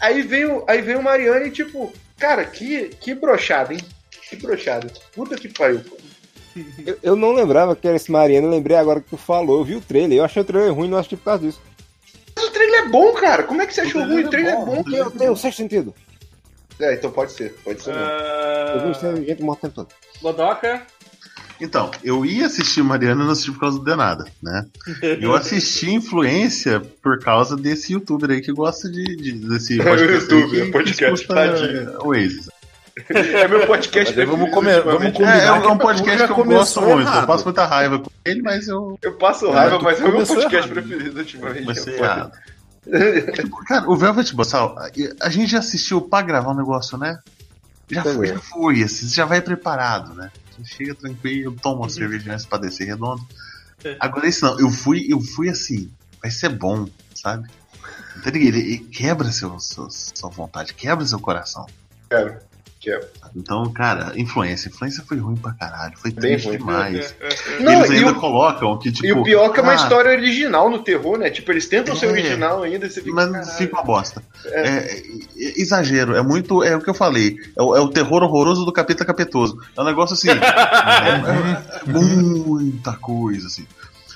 aí 0.00 0.22
veio, 0.22 0.62
aí 0.68 0.80
veio 0.82 0.98
o 1.00 1.02
Mariana 1.02 1.44
e 1.46 1.50
tipo, 1.50 1.92
cara, 2.18 2.44
que 2.44 2.88
que 3.00 3.14
brochada, 3.14 3.72
hein? 3.72 3.80
Que 4.28 4.36
brochada. 4.36 4.92
Puta 5.14 5.36
que 5.36 5.48
pariu. 5.48 5.80
Eu, 6.84 6.98
eu 7.02 7.16
não 7.16 7.32
lembrava 7.32 7.76
que 7.76 7.86
era 7.86 7.96
esse 7.96 8.10
Mariano, 8.10 8.46
eu 8.46 8.50
lembrei 8.50 8.76
agora 8.76 9.00
que 9.00 9.10
tu 9.10 9.16
falou. 9.16 9.58
Eu 9.58 9.64
vi 9.64 9.76
o 9.76 9.80
trailer, 9.80 10.18
eu 10.18 10.24
achei 10.24 10.42
o 10.42 10.44
trailer 10.44 10.74
ruim, 10.74 10.88
não 10.88 10.98
assisti 10.98 11.16
por 11.16 11.24
causa 11.24 11.46
disso. 11.46 11.60
Mas 12.34 12.44
o 12.44 12.50
trailer 12.50 12.80
é 12.80 12.88
bom, 12.88 13.12
cara. 13.14 13.42
Como 13.44 13.62
é 13.62 13.66
que 13.66 13.74
você 13.74 13.82
achou 13.82 14.02
ruim? 14.02 14.24
O 14.24 14.30
trailer 14.30 14.54
é 14.54 14.56
bom. 14.56 14.84
Eu 14.92 15.10
tenho 15.10 15.32
o 15.32 15.36
sexto 15.36 15.58
sentido. 15.58 15.94
É, 16.80 16.94
então 16.94 17.10
pode 17.10 17.32
ser, 17.32 17.54
pode 17.64 17.82
ser 17.82 17.92
mesmo. 17.94 18.10
Eu 18.10 18.80
vi 18.82 18.90
o 18.90 18.94
trailer 18.94 19.24
gente 19.24 19.42
morta 19.42 19.66
o 19.66 19.70
tempo 19.70 19.74
todo. 19.74 19.94
Godoka. 20.22 20.86
Então, 21.60 21.90
eu 22.04 22.24
ia 22.24 22.46
assistir 22.46 22.82
Mariana 22.82 23.22
e 23.22 23.24
não 23.26 23.32
assisti 23.32 23.50
por 23.52 23.60
causa 23.60 23.78
do 23.78 23.84
Denada, 23.84 24.24
né? 24.42 24.64
Eu 25.20 25.34
assisti 25.34 25.90
Influência 25.90 26.80
por 27.02 27.18
causa 27.18 27.56
desse 27.56 27.92
youtuber 27.92 28.30
aí 28.30 28.40
que 28.40 28.52
gosta 28.52 28.88
de, 28.88 29.16
de- 29.16 29.32
desse 29.48 29.76
podcast, 29.82 30.34
aí 30.34 30.40
youtuber, 30.40 30.64
que- 30.66 30.70
podcast, 30.72 31.04
que 31.04 31.12
escuta 31.14 31.34
tadinho. 31.34 31.98
Oasis. 32.06 32.48
É 33.10 33.46
meu 33.46 33.64
podcast 33.66 34.16
Mas 34.16 34.28
vamos 34.28 34.50
comer- 34.50 34.82
vamos 34.82 35.12
comer. 35.12 35.28
É, 35.36 35.44
é 35.46 35.52
um- 35.52 35.64
é 35.64 35.68
um 35.68 35.78
podcast 35.78 36.26
que 36.26 36.32
eu 36.40 36.44
gosto 36.44 36.80
muito. 36.82 37.00
errado. 37.02 37.20
Eu 37.22 37.26
passo 37.28 37.44
muita 37.44 37.64
raiva 37.66 37.98
com 38.00 38.10
ele, 38.24 38.42
mas 38.42 38.66
eu. 38.68 38.98
Eu 39.02 39.12
passo 39.14 39.50
raiva, 39.50 39.78
tu 39.78 39.84
mas 39.84 40.00
é 40.00 40.04
o 40.04 40.12
meu 40.16 40.26
podcast 40.26 40.54
errado. 40.56 40.68
preferido 40.70 41.18
ultimamente. 41.18 41.70
É 41.70 41.74
foda. 41.74 41.92
errado. 41.96 42.32
Tipo, 43.34 43.64
Cara, 43.66 43.88
o 43.90 43.96
Velvet 43.96 44.32
Bossal, 44.34 44.76
a 45.20 45.28
gente 45.28 45.50
já 45.52 45.58
assistiu 45.58 46.00
pra 46.00 46.22
gravar 46.22 46.50
um 46.52 46.56
negócio, 46.56 46.96
né? 46.98 47.18
Já 47.90 48.02
já 48.02 48.38
foi, 48.38 48.82
assim, 48.82 49.06
já 49.08 49.24
vai 49.24 49.40
preparado, 49.40 50.14
né? 50.14 50.30
Você 50.58 50.74
chega 50.74 50.94
tranquilo, 50.94 51.56
toma 51.62 51.82
uma 51.82 51.88
cervejinha 51.88 52.34
antes 52.34 52.46
pra 52.46 52.58
descer 52.58 52.86
redondo. 52.86 53.26
Agora 54.00 54.26
esse 54.26 54.42
não, 54.42 54.58
eu 54.58 54.70
fui, 54.70 55.06
eu 55.08 55.20
fui 55.20 55.48
assim, 55.48 55.90
vai 56.20 56.30
ser 56.30 56.48
bom, 56.48 56.88
sabe? 57.14 57.48
Entende? 58.16 58.38
Ele, 58.46 58.58
ele 58.58 58.78
quebra 58.78 59.30
seu, 59.30 59.58
seu- 59.60 59.88
sua 59.90 60.30
vontade, 60.30 60.74
quebra 60.74 61.06
seu 61.06 61.20
coração. 61.20 61.66
Quero. 62.10 62.38
Quero. 62.80 63.04
Então, 63.34 63.72
cara, 63.72 64.12
influência. 64.16 64.68
Influência 64.68 65.02
foi 65.06 65.18
ruim 65.18 65.34
pra 65.36 65.52
caralho. 65.52 65.98
Foi 65.98 66.12
Bem 66.12 66.32
triste 66.32 66.46
ruim. 66.46 66.58
demais. 66.58 67.14
Não, 67.60 67.72
eles 67.84 67.90
e 67.90 67.94
ainda 67.96 68.12
o- 68.12 68.20
colocam 68.20 68.78
que, 68.78 68.92
tipo. 68.92 69.04
E 69.06 69.12
o 69.12 69.22
pior 69.24 69.46
é 69.46 69.52
que 69.52 69.58
é 69.58 69.62
uma 69.64 69.72
ah, 69.72 69.74
história 69.74 70.10
original 70.12 70.70
no 70.70 70.78
terror, 70.78 71.18
né? 71.18 71.28
Tipo, 71.28 71.50
eles 71.50 71.66
tentam 71.66 71.96
ser 71.96 72.06
É. 72.06 72.10
original 72.10 72.62
ainda 72.62 72.86
e 72.86 72.90
você 72.90 73.00
fica. 73.02 73.14
Mas 73.16 73.30
"Caralho". 73.32 73.50
fica 73.58 73.74
uma 73.76 73.82
bosta. 73.84 74.22
É, 74.46 74.60
é, 74.60 74.96
é, 74.96 75.60
exagero, 75.60 76.14
é 76.14 76.22
muito. 76.22 76.62
É 76.62 76.76
o 76.76 76.80
que 76.80 76.88
eu 76.88 76.94
falei. 76.94 77.36
É 77.56 77.62
o, 77.62 77.74
é 77.76 77.80
o 77.80 77.88
terror 77.88 78.22
horroroso 78.22 78.64
do 78.64 78.72
capeta 78.72 79.04
capetoso. 79.04 79.58
É 79.76 79.80
um 79.80 79.84
negócio 79.84 80.14
assim. 80.14 80.28
é, 80.30 81.88
é 81.88 81.92
muita 81.92 82.92
coisa, 82.94 83.46
assim. 83.48 83.66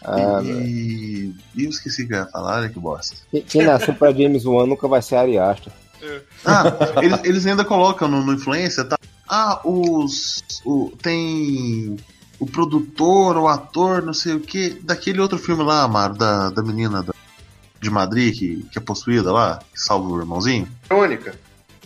Ah, 0.05 0.41
e, 0.43 1.33
e 1.57 1.65
eu 1.65 1.71
esqueci 1.71 2.03
o 2.03 2.09
que 2.09 2.15
eu 2.15 2.19
ia 2.19 2.27
falar, 2.27 2.59
olha 2.59 2.69
que 2.69 2.79
bosta. 2.79 3.17
quem- 3.49 3.65
nasceu 3.65 3.95
pra 3.95 4.13
James 4.13 4.45
Wan 4.45 4.67
nunca 4.67 4.89
vai 4.89 5.01
ser 5.01 5.17
Ari 5.17 5.39
Aster. 5.39 5.73
Ah, 6.45 6.65
eles, 7.03 7.21
eles 7.25 7.47
ainda 7.47 7.65
colocam 7.65 8.09
no, 8.09 8.23
no 8.25 8.33
influência, 8.33 8.85
tá? 8.85 8.99
Ah, 9.29 9.61
os. 9.65 10.43
O, 10.65 10.93
tem 11.03 11.97
o 12.39 12.47
produtor, 12.47 13.37
o 13.37 13.47
ator, 13.49 14.03
não 14.03 14.13
sei 14.15 14.35
o 14.35 14.41
que, 14.41 14.71
daquele 14.83 15.21
outro 15.21 15.39
filme 15.39 15.63
lá, 15.63 15.83
Amaro, 15.85 16.15
da, 16.15 16.51
da 16.51 16.63
menina 16.63 17.03
da- 17.03 17.15
de 17.81 17.91
Madrid, 17.91 18.37
que, 18.37 18.63
que 18.71 18.79
é 18.79 18.81
possuída 18.81 19.33
lá, 19.33 19.61
que 19.73 19.81
salva 19.81 20.09
o 20.09 20.19
irmãozinho. 20.21 20.69
Verônica. 20.89 21.35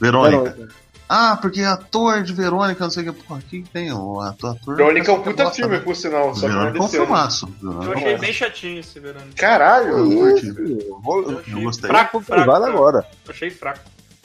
Verônica. 0.00 0.68
Ah, 1.08 1.38
porque 1.40 1.62
ator 1.62 2.22
de 2.22 2.32
Verônica, 2.32 2.82
não 2.82 2.90
sei 2.90 3.08
o 3.08 3.14
que. 3.14 3.22
Porra, 3.22 3.38
aqui 3.38 3.64
tem 3.72 3.92
o 3.92 4.20
ator. 4.20 4.56
ator 4.56 4.76
Verônica 4.76 5.10
é 5.10 5.14
um 5.14 5.18
parece 5.18 5.30
puta 5.30 5.44
bosta, 5.44 5.56
filme, 5.62 5.76
né? 5.76 5.82
por 5.82 5.94
sinal. 5.96 6.34
Só 6.34 6.46
é 6.46 6.48
Verônica 6.50 6.76
é 6.76 6.80
um 6.80 6.84
ano. 6.84 6.88
filmaço. 6.92 7.54
Eu 7.62 7.70
Verônica. 7.70 7.98
achei 7.98 8.18
bem 8.18 8.32
chatinho 8.32 8.80
esse 8.80 8.98
verão. 8.98 9.20
Caralho, 9.36 9.88
Eu. 9.88 10.12
Eu 10.12 10.36
Eu 10.36 11.42
Eu 11.46 11.60
gostei. 11.62 11.88
fraco, 11.88 12.20
fraco. 12.20 12.44
Vale 12.50 12.64
fraco. 12.64 12.76
agora. 12.78 13.06
Eu 13.24 13.30
achei 13.30 13.50
fraco. 13.50 13.80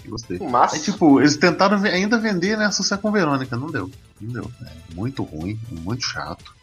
Gostei. 0.06 0.40
Aí, 0.72 0.80
tipo, 0.80 1.20
eles 1.20 1.38
tentaram 1.38 1.78
ainda 1.84 2.18
vender, 2.18 2.58
né, 2.58 2.66
associar 2.66 3.00
com 3.00 3.12
Verônica. 3.12 3.56
Não 3.56 3.72
deu. 3.72 3.90
Não 4.20 4.34
deu. 4.34 4.52
É 4.62 4.94
muito 4.94 5.24
ruim, 5.24 5.60
muito 5.70 6.04
chato. 6.04 6.54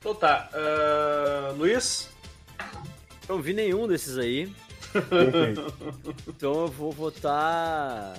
Então 0.00 0.14
tá. 0.14 0.48
ah, 0.52 1.52
Luiz? 1.56 2.08
Não 3.28 3.40
vi 3.40 3.52
nenhum 3.52 3.86
desses 3.86 4.18
aí. 4.18 4.52
então 6.28 6.52
eu 6.62 6.68
vou 6.68 6.90
votar. 6.92 8.14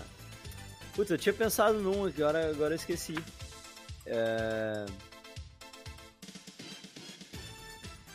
Putz, 0.95 1.11
eu 1.11 1.17
tinha 1.17 1.33
pensado 1.33 1.79
num, 1.79 2.05
agora, 2.05 2.49
agora 2.49 2.73
eu 2.73 2.77
esqueci. 2.77 3.15
É... 4.05 4.85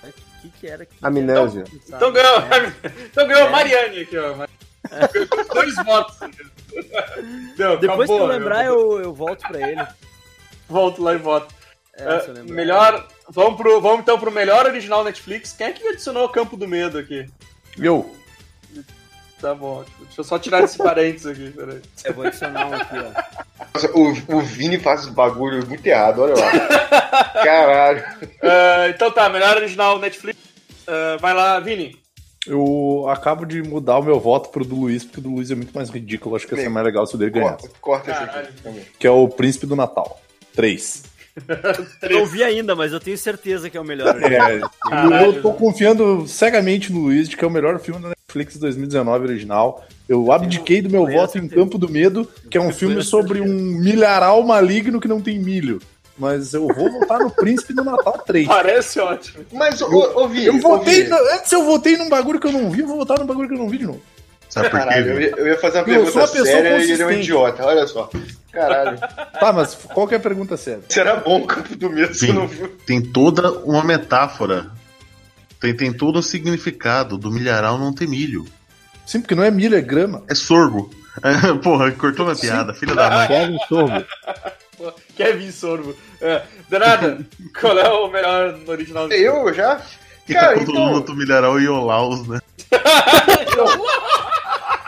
O 0.05 0.41
que, 0.43 0.51
que 0.61 0.67
era? 0.69 0.87
Que 0.87 0.95
Amnésia. 1.03 1.61
era? 1.63 1.71
Então 1.97 2.13
ganhou, 2.13 2.39
É. 2.43 2.73
então 3.07 3.27
ganhou 3.27 3.43
É. 3.43 3.49
a 3.49 3.51
Mariane 3.51 4.01
aqui, 4.01 4.17
ó. 4.17 4.47
Dois 5.55 5.74
votos. 5.84 6.18
Não, 7.59 7.76
Depois 7.76 8.09
que 8.09 8.14
acabou, 8.14 8.18
eu 8.18 8.26
lembrar, 8.26 8.64
eu, 8.64 9.01
eu 9.01 9.14
volto 9.14 9.47
pra 9.47 9.68
ele. 9.68 9.86
Volto 10.68 11.03
lá 11.03 11.14
e 11.14 11.18
voto. 11.18 11.55
É, 11.95 12.05
lembrar. 12.28 12.55
melhor. 12.55 13.09
Vamos, 13.28 13.57
pro, 13.57 13.80
vamos 13.80 14.01
então 14.01 14.18
pro 14.18 14.30
melhor 14.30 14.66
original 14.66 15.03
Netflix. 15.05 15.53
Quem 15.53 15.68
é 15.68 15.72
que 15.72 15.86
adicionou 15.89 16.24
o 16.24 16.28
Campo 16.28 16.57
do 16.57 16.68
Medo 16.68 16.99
aqui? 16.99 17.26
Eu. 17.78 18.14
Tá 19.41 19.55
bom. 19.55 19.84
Deixa 20.01 20.20
eu 20.20 20.24
só 20.24 20.39
tirar 20.39 20.64
esse 20.64 20.78
parênteses 20.78 21.26
aqui. 21.26 21.51
Peraí. 21.51 21.80
Eu 22.05 22.14
vou 22.14 22.26
adicionar 22.26 22.66
um 22.66 22.74
aqui, 22.74 22.97
ó. 22.97 23.64
Nossa, 23.74 23.91
o, 23.97 24.36
o 24.36 24.41
Vini 24.41 24.78
faz 24.78 25.05
os 25.05 25.11
bagulho 25.11 25.66
muito 25.66 25.86
errado, 25.86 26.22
olha 26.22 26.34
lá. 26.34 26.51
Caralho. 27.45 28.05
Ah, 28.43 28.89
então 28.91 29.11
tá, 29.11 29.28
melhor 29.28 29.57
original 29.57 29.99
Netflix. 29.99 30.39
Ah, 30.86 31.16
vai 31.20 31.34
lá, 31.34 31.61
Vini. 31.61 31.97
Eu 32.49 33.07
acabo 33.09 33.44
de 33.44 33.62
mudar 33.62 33.99
o 33.99 34.03
meu 34.03 34.18
voto 34.18 34.49
pro 34.49 34.64
do 34.64 34.74
Luiz, 34.74 35.05
porque 35.05 35.20
o 35.20 35.22
do 35.22 35.30
Luiz 35.30 35.51
é 35.51 35.55
muito 35.55 35.72
mais 35.74 35.90
ridículo. 35.90 36.34
Acho 36.34 36.46
que 36.46 36.55
ia 36.55 36.62
ser 36.62 36.68
mais 36.68 36.86
legal 36.86 37.07
se 37.07 37.14
o 37.14 37.18
dele 37.18 37.30
ganhasse. 37.30 37.68
Corta, 37.80 38.11
corta 38.11 38.11
esse 38.11 38.22
aqui 38.22 38.62
também. 38.62 38.82
Que 38.99 39.07
é 39.07 39.11
o 39.11 39.28
Príncipe 39.28 39.66
do 39.66 39.76
Natal. 39.76 40.20
3. 40.55 41.03
Eu 42.03 42.18
não 42.18 42.26
vi 42.26 42.42
ainda, 42.42 42.74
mas 42.74 42.92
eu 42.92 42.99
tenho 42.99 43.16
certeza 43.16 43.70
que 43.70 43.76
é 43.76 43.80
o 43.80 43.84
melhor. 43.84 44.20
É, 44.22 44.61
Caralho. 44.82 45.26
eu 45.26 45.42
tô 45.42 45.53
confiando 45.53 46.26
cegamente 46.26 46.92
no 46.92 47.01
Luiz 47.01 47.28
de 47.28 47.36
que 47.36 47.44
é 47.44 47.46
o 47.46 47.51
melhor 47.51 47.78
filme 47.78 48.03
da 48.03 48.09
Netflix 48.09 48.57
2019 48.57 49.24
original. 49.24 49.86
Eu 50.09 50.32
abdiquei 50.32 50.82
do 50.82 50.90
meu 50.90 51.07
voto 51.07 51.38
em. 51.38 51.46
Campo 51.46 51.78
do 51.78 51.88
Medo, 51.88 52.28
que 52.51 52.59
é 52.59 52.61
um 52.61 52.72
filme 52.72 53.03
sobre 53.03 53.40
um 53.40 53.46
milharal 53.46 54.42
maligno 54.42 55.01
que 55.01 55.09
não 55.09 55.20
tem 55.20 55.38
milho. 55.38 55.80
Mas 56.19 56.53
eu 56.53 56.66
vou 56.66 56.91
votar 56.91 57.21
no 57.21 57.31
Príncipe 57.31 57.73
do 57.73 57.85
Natal 57.85 58.19
3. 58.27 58.47
Parece 58.49 58.99
ótimo. 59.01 59.45
Mas, 59.53 59.81
ô, 59.81 59.87
ô, 59.87 60.25
ô 60.25 60.29
Vini, 60.29 60.47
Eu 60.47 60.57
ô, 60.57 60.61
votei. 60.61 60.95
Vini, 61.05 61.09
no- 61.11 61.35
antes 61.35 61.53
eu 61.53 61.64
votei 61.64 61.97
num 61.97 62.09
bagulho 62.09 62.41
que 62.41 62.47
eu 62.49 62.53
não 62.53 62.71
vi, 62.71 62.81
eu 62.81 62.89
vou 62.89 62.97
votar 62.99 63.19
num 63.19 63.27
bagulho 63.27 63.49
que 63.49 63.55
eu 63.55 63.59
não 63.59 63.69
vi 63.69 63.79
de 63.79 63.87
novo. 63.87 64.03
Sabe 64.49 64.71
por 64.71 64.81
quê? 64.81 64.87
Caralho, 64.87 65.11
eu 65.12 65.21
ia, 65.21 65.35
eu 65.37 65.47
ia 65.47 65.59
fazer 65.59 65.79
uma 65.83 65.89
Eu 65.89 66.07
sou 66.07 66.12
pergunta 66.12 66.19
uma 66.21 66.29
pessoa 66.29 66.47
séria 66.47 66.79
e 66.85 66.91
ele 66.91 67.03
é 67.03 67.07
um 67.07 67.11
idiota, 67.12 67.64
olha 67.66 67.87
só. 67.87 68.11
Caralho. 68.51 68.99
Tá, 68.99 69.53
mas 69.53 69.75
qual 69.75 70.09
que 70.09 70.14
é 70.14 70.16
a 70.16 70.21
pergunta 70.21 70.57
séria? 70.57 70.81
Será 70.89 71.16
bom 71.16 71.43
o 71.43 71.47
Campo 71.47 71.77
do 71.77 71.91
Medo 71.91 72.14
se 72.14 72.33
não 72.33 72.49
viu? 72.49 72.69
Tem 72.87 73.01
toda 73.01 73.53
uma 73.61 73.85
metáfora. 73.85 74.71
Tem, 75.61 75.75
tem 75.77 75.93
todo 75.93 76.19
um 76.19 76.23
significado 76.23 77.19
do 77.19 77.31
milharal 77.31 77.79
não 77.79 77.93
ter 77.95 78.09
milho. 78.09 78.47
Sim, 79.05 79.21
porque 79.21 79.35
não 79.35 79.43
é 79.45 79.51
milho, 79.51 79.77
é 79.77 79.81
grama. 79.83 80.23
É 80.29 80.35
sorgo. 80.35 80.91
É, 81.23 81.53
porra, 81.62 81.91
cortou 81.93 82.25
minha 82.25 82.37
piada, 82.37 82.73
filha 82.73 82.95
da 82.95 83.11
mãe. 83.11 83.59
Sorbo. 83.69 84.01
Pô, 84.01 84.51
Kevin 85.19 85.51
Sorbo. 85.53 85.95
É, 86.21 86.43
Danada, 86.71 87.19
qual 87.61 87.79
é 87.79 87.89
o 87.91 88.09
melhor 88.09 88.53
no 88.57 88.71
original? 88.73 89.09
Eu 89.12 89.53
já? 89.53 89.83
Que 90.27 90.33
Cara, 90.35 90.55
tá 90.59 90.64
todo 90.64 90.71
então- 90.73 90.87
mundo 90.87 91.01
do 91.01 91.14
milharal 91.14 91.61
e 91.61 91.69
Olaus, 91.69 92.27
né? 92.27 92.39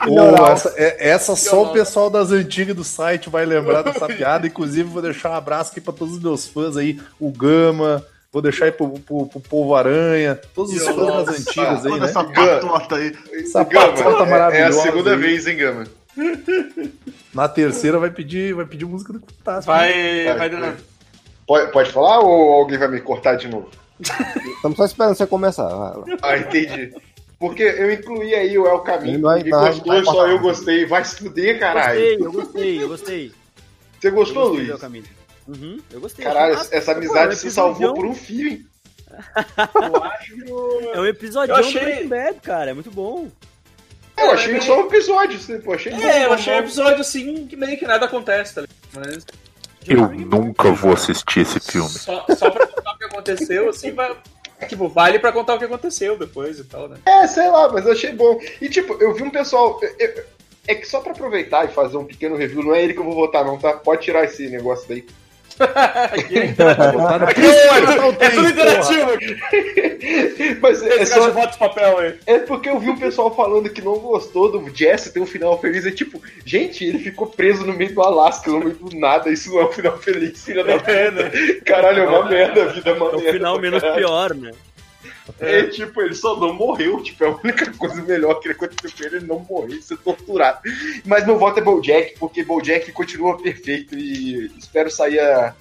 Ou 0.09 0.47
essa, 0.47 0.73
é- 0.77 1.11
essa 1.11 1.37
só 1.37 1.65
o 1.65 1.73
pessoal 1.73 2.09
das 2.09 2.31
antigas 2.33 2.75
do 2.75 2.83
site 2.85 3.29
vai 3.29 3.45
lembrar 3.45 3.83
dessa 3.83 4.07
piada. 4.09 4.47
Inclusive, 4.47 4.89
vou 4.89 5.03
deixar 5.03 5.31
um 5.31 5.35
abraço 5.35 5.73
aqui 5.73 5.81
pra 5.81 5.93
todos 5.93 6.15
os 6.17 6.23
meus 6.23 6.47
fãs 6.49 6.77
aí, 6.77 6.99
o 7.19 7.31
Gama, 7.31 8.03
vou 8.33 8.41
deixar 8.41 8.67
aí 8.67 8.73
pro, 8.73 8.89
pro, 9.01 9.27
pro 9.27 9.41
Povo 9.41 9.75
Aranha, 9.75 10.39
todos 10.55 10.73
os 10.73 10.83
fãs 10.87 11.27
das 11.27 11.41
antigas 11.41 11.85
aí, 11.87 12.01
né? 12.01 12.07
essa 12.07 12.23
Gama. 12.23 12.61
patota 12.61 12.97
aí. 12.97 13.15
Essa 13.35 13.65
Gama, 13.65 13.87
patota 13.93 14.09
é- 14.09 14.13
É 14.13 14.23
a 14.23 14.27
maravilhosa 14.27 14.83
segunda 14.83 15.11
aí. 15.13 15.17
vez, 15.19 15.47
hein, 15.47 15.57
Gama? 15.59 15.85
Na 17.33 17.49
terceira 17.49 17.99
vai 17.99 18.11
pedir, 18.11 18.55
vai 18.55 18.67
pedir 18.67 18.85
música 18.85 19.13
do 19.13 19.21
Fantástico. 19.21 19.73
Vai, 19.73 20.25
Vai, 20.37 20.49
vai. 20.51 20.77
Pode, 21.47 21.73
pode 21.73 21.93
falar 21.93 22.21
ou 22.21 22.53
alguém 22.55 22.79
vai 22.79 22.89
me 22.89 23.01
cortar 23.01 23.37
de 23.37 23.49
novo? 23.49 23.69
Estamos 24.01 24.77
só 24.77 24.85
esperando 24.85 25.15
você 25.17 25.27
começar. 25.27 25.69
Ah, 26.23 26.39
entendi. 26.39 26.95
Porque 27.39 27.63
eu 27.63 27.91
incluí 27.91 28.35
aí 28.35 28.59
o 28.59 28.67
El 28.67 28.81
Caminho, 28.81 29.21
vai- 29.21 29.43
vai- 29.43 29.69
gostou, 29.73 29.87
vai 29.95 30.05
só 30.05 30.13
cortar. 30.13 30.31
eu 30.31 30.39
gostei. 30.41 30.87
Vai 30.87 31.05
se 31.05 31.17
fuder, 31.17 31.59
caralho. 31.59 32.01
Gostei, 32.01 32.27
eu 32.27 32.33
gostei, 32.33 32.83
eu 32.83 32.89
gostei. 32.89 33.33
Você 34.01 34.09
Eu 34.09 34.13
gostou, 34.13 34.43
gostei 34.43 34.57
Luiz? 34.59 34.67
do 34.69 34.73
El 34.75 34.79
Caminho. 34.79 35.05
Uhum, 35.49 35.79
eu 35.93 36.01
gostei. 36.01 36.25
Caralho, 36.25 36.55
Achei 36.59 36.79
essa 36.79 36.93
amizade 36.93 37.31
Pô, 37.35 37.37
se 37.37 37.47
é 37.47 37.51
um 37.51 37.53
salvou 37.53 37.95
por 37.95 38.07
um 38.07 38.15
fio, 38.15 38.49
hein? 38.49 38.67
Eu 39.75 40.05
acho. 40.05 40.35
É 40.95 41.01
um 41.01 41.07
episódio 41.07 41.53
Eu 41.53 41.57
achei- 41.57 41.81
do 41.81 41.85
Breaking 41.85 42.09
Bad, 42.09 42.41
cara. 42.41 42.71
É 42.71 42.75
muito 42.75 42.91
bom. 42.91 43.29
Eu 44.21 44.31
achei 44.33 44.61
só 44.61 44.79
um 44.81 44.87
episódio, 44.87 45.37
assim, 45.37 45.61
pô, 45.61 45.73
achei 45.75 45.93
bom, 45.93 46.03
É, 46.03 46.25
eu 46.25 46.29
bom, 46.29 46.35
achei 46.35 46.55
um 46.55 46.59
episódio 46.59 47.01
assim 47.01 47.47
que 47.47 47.57
meio 47.57 47.79
que 47.79 47.87
nada 47.87 48.07
acontece, 48.07 48.55
tá 48.55 48.61
ligado? 48.63 48.77
Mas 48.95 49.25
Eu 49.87 50.09
nunca 50.11 50.71
vou 50.73 50.93
assistir 50.93 51.41
esse 51.41 51.59
filme. 51.61 51.89
só, 51.89 52.25
só 52.37 52.51
pra 52.51 52.67
contar 52.67 52.93
o 52.93 52.99
que 52.99 53.05
aconteceu, 53.05 53.69
assim, 53.71 53.93
vai. 53.93 54.15
Tipo, 54.69 54.89
vale 54.89 55.19
pra 55.19 55.33
contar 55.33 55.55
o 55.55 55.59
que 55.59 55.65
aconteceu 55.65 56.19
depois 56.19 56.59
e 56.59 56.65
tal, 56.65 56.87
né? 56.89 56.99
É, 57.07 57.27
sei 57.27 57.49
lá, 57.49 57.69
mas 57.73 57.87
eu 57.87 57.93
achei 57.93 58.13
bom. 58.13 58.39
E 58.61 58.69
tipo, 58.69 58.93
eu 59.01 59.15
vi 59.15 59.23
um 59.23 59.31
pessoal. 59.31 59.79
eu- 59.83 59.95
eu- 59.99 60.25
é 60.69 60.75
que 60.75 60.87
só 60.87 61.01
pra 61.01 61.13
aproveitar 61.13 61.65
e 61.65 61.69
fazer 61.73 61.97
um 61.97 62.05
pequeno 62.05 62.37
review, 62.37 62.63
não 62.63 62.75
é 62.75 62.83
ele 62.83 62.93
que 62.93 63.01
eu 63.01 63.05
vou 63.05 63.15
votar, 63.15 63.43
não, 63.45 63.59
tá? 63.59 63.73
Pode 63.73 64.03
tirar 64.03 64.25
esse 64.25 64.49
negócio 64.51 64.87
daí. 64.87 65.07
Aqui, 65.61 66.55
Tá 66.55 67.19
no 67.19 67.25
aqui 67.27 67.35
Príncipe 67.35 67.81
do 67.81 68.03
é, 68.03 68.09
é 68.09 68.13
3, 68.13 68.35
tudo 68.35 68.49
interativo 68.49 69.11
aqui. 69.13 69.37
Mas 70.61 70.83
é 70.83 71.03
Esse 71.03 71.15
só. 71.15 71.31
voto 71.31 71.53
de 71.53 71.59
papel 71.59 71.99
aí. 71.99 72.15
É 72.27 72.39
porque 72.39 72.69
eu 72.69 72.79
vi 72.79 72.91
um 72.91 72.97
pessoal 72.99 73.35
falando 73.35 73.69
que 73.71 73.83
não 73.83 73.99
gostou 73.99 74.51
do 74.51 74.75
Jesse 74.75 75.13
ter 75.13 75.21
um 75.21 75.27
final 75.27 75.59
feliz. 75.61 75.85
É 75.87 75.91
tipo, 75.91 76.21
gente, 76.45 76.85
ele 76.85 76.99
ficou 76.99 77.27
preso 77.27 77.65
no 77.67 77.73
meio 77.75 77.95
do 77.95 78.03
Alasca, 78.03 78.51
no 78.51 78.61
meio 78.61 78.75
do 78.75 78.97
nada. 78.99 79.31
Isso 79.31 79.51
não 79.53 79.61
é 79.61 79.65
um 79.67 79.73
final 79.73 79.99
feliz, 79.99 80.43
filha 80.45 80.65
da 80.65 80.73
É, 80.91 81.11
né? 81.11 81.31
Caralho, 81.65 82.03
é 82.03 82.09
uma 82.09 82.25
merda, 82.29 82.63
a 82.65 82.67
vida 82.69 82.91
é 82.91 82.93
uma 82.95 83.07
É 83.07 83.09
o 83.11 83.17
merda. 83.17 83.33
final 83.33 83.53
pra 83.55 83.63
menos 83.63 83.81
caralho. 83.83 83.99
pior, 84.01 84.35
né? 84.35 84.51
É 85.39 85.65
tipo, 85.65 86.01
ele 86.01 86.15
só 86.15 86.39
não 86.39 86.55
morreu. 86.55 87.03
Tipo, 87.03 87.25
é 87.25 87.29
a 87.29 87.37
única 87.45 87.73
coisa 87.75 88.03
melhor 88.03 88.35
que 88.41 88.49
aconteceu 88.49 89.07
ele, 89.07 89.17
ele 89.17 89.27
não 89.27 89.41
morrer, 89.41 89.81
ser 89.83 89.99
torturado. 89.99 90.61
Mas 91.05 91.27
meu 91.27 91.39
voto 91.39 91.61
é 91.61 91.63
Bojack, 91.63 92.19
porque 92.19 92.45
Bojack 92.45 92.91
continua 92.93 93.41
perfeito 93.41 93.97
e 93.97 94.47
espero 94.59 94.91
sair 94.91 95.21
a, 95.21 95.55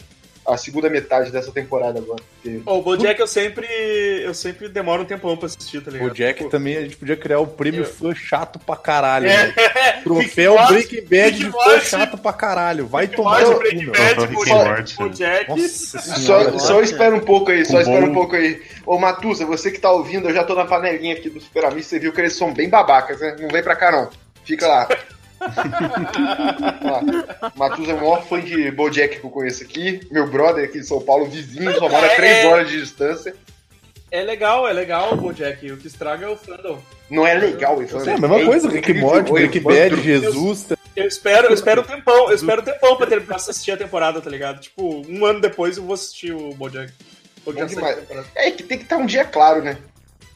a 0.53 0.57
segunda 0.57 0.89
metade 0.89 1.31
dessa 1.31 1.51
temporada 1.51 1.99
agora. 1.99 2.21
Porque- 2.41 2.61
Ô, 2.65 2.77
o 2.77 2.81
Bojack 2.81 3.19
eu 3.19 3.27
sempre. 3.27 3.65
Eu 4.23 4.33
sempre 4.33 4.69
demoro 4.69 5.03
um 5.03 5.05
tempão 5.05 5.35
pra 5.37 5.45
assistir, 5.47 5.81
tá 5.81 5.91
ligado? 5.91 6.11
O 6.11 6.13
Jack 6.13 6.37
Tipo, 6.39 6.49
também, 6.49 6.77
a 6.77 6.81
gente 6.81 6.97
podia 6.97 7.15
criar 7.17 7.39
o 7.39 7.47
prêmio 7.47 7.81
Eu- 7.81 7.85
fã 7.85 8.13
chato 8.15 8.57
pra 8.59 8.75
caralho. 8.75 9.27
É, 9.27 9.47
né? 9.47 9.53
Troféu 10.03 10.55
Breaking 10.67 11.01
Bad 11.05 11.31
de 11.37 11.51
fã 11.51 11.79
chato 11.81 12.17
pra 12.17 12.33
caralho. 12.33 12.87
Vai 12.87 13.07
tomar 13.07 13.41
Morty, 13.41 13.59
Breaking. 13.59 13.91
Bad, 13.91 14.27
Bojack. 14.33 14.95
Bojack. 14.97 15.49
Nossa 15.49 15.99
Só, 15.99 16.15
senhora. 16.15 16.59
só 16.59 16.81
espera 16.81 17.15
um 17.15 17.19
pouco 17.19 17.51
aí, 17.51 17.65
só 17.65 17.73
Com 17.73 17.79
espera 17.81 18.01
bom- 18.01 18.07
um 18.11 18.13
pouco 18.13 18.35
aí. 18.35 18.61
Ô 18.85 18.97
Matusa, 18.97 19.45
você 19.45 19.69
que 19.71 19.79
tá 19.79 19.91
ouvindo, 19.91 20.29
eu 20.29 20.33
já 20.33 20.43
tô 20.43 20.55
na 20.55 20.65
panelinha 20.65 21.13
aqui 21.13 21.29
do 21.29 21.39
Super 21.39 21.65
Amigo, 21.65 21.83
você 21.83 21.99
viu 21.99 22.11
que 22.11 22.21
eles 22.21 22.33
são 22.35 22.53
bem 22.53 22.69
babacas, 22.69 23.19
né? 23.19 23.35
Não 23.39 23.49
vem 23.49 23.61
pra 23.63 23.75
cá 23.75 23.91
não. 23.91 24.09
Fica 24.43 24.67
lá. 24.67 24.87
Matusa 27.55 27.91
é 27.91 27.93
o 27.95 27.97
maior 27.97 28.25
fã 28.25 28.39
de 28.39 28.71
Bojack 28.71 29.19
que 29.19 29.25
eu 29.25 29.29
conheço 29.29 29.63
aqui. 29.63 30.01
Meu 30.11 30.27
brother 30.27 30.63
aqui 30.65 30.79
de 30.79 30.85
São 30.87 31.01
Paulo, 31.01 31.25
vizinho, 31.25 31.73
só 31.75 31.89
mora 31.89 32.07
É, 32.07 32.13
a 32.13 32.15
3 32.15 32.37
é. 32.37 32.47
horas 32.47 32.69
de 32.69 32.79
distância. 32.79 33.35
É 34.11 34.21
legal, 34.23 34.67
é 34.67 34.73
legal 34.73 35.13
o 35.13 35.17
Bojack. 35.17 35.71
O 35.71 35.77
que 35.77 35.87
estraga 35.87 36.25
é 36.25 36.29
o 36.29 36.35
fandom. 36.35 36.79
Não 37.09 37.25
é 37.27 37.35
legal, 37.35 37.81
isso. 37.81 37.97
É 37.97 38.13
a 38.13 38.17
mesma 38.17 38.43
coisa, 38.43 38.69
Rick 38.69 38.93
Morty, 38.93 39.31
Breaking 39.31 39.61
Bad, 39.61 40.01
Jesus. 40.01 40.67
Eu 40.95 41.07
espero, 41.07 41.47
eu 41.47 41.53
espero 41.53 41.81
um 41.81 41.83
tempão, 41.85 42.29
eu 42.29 42.35
espero 42.35 42.61
um 42.61 42.65
tempão 42.65 42.95
pra 42.95 43.05
terminar 43.07 43.35
de 43.35 43.49
assistir 43.49 43.71
a 43.71 43.77
temporada, 43.77 44.19
tá 44.19 44.29
ligado? 44.29 44.59
Tipo, 44.59 45.05
um 45.07 45.25
ano 45.25 45.39
depois 45.39 45.77
eu 45.77 45.83
vou 45.83 45.93
assistir 45.93 46.33
o 46.33 46.53
Bojack. 46.55 46.91
É 48.35 48.51
que 48.51 48.63
tem 48.63 48.77
que 48.77 48.83
estar 48.83 48.97
um 48.97 49.05
dia 49.05 49.23
claro, 49.25 49.61
né? 49.61 49.77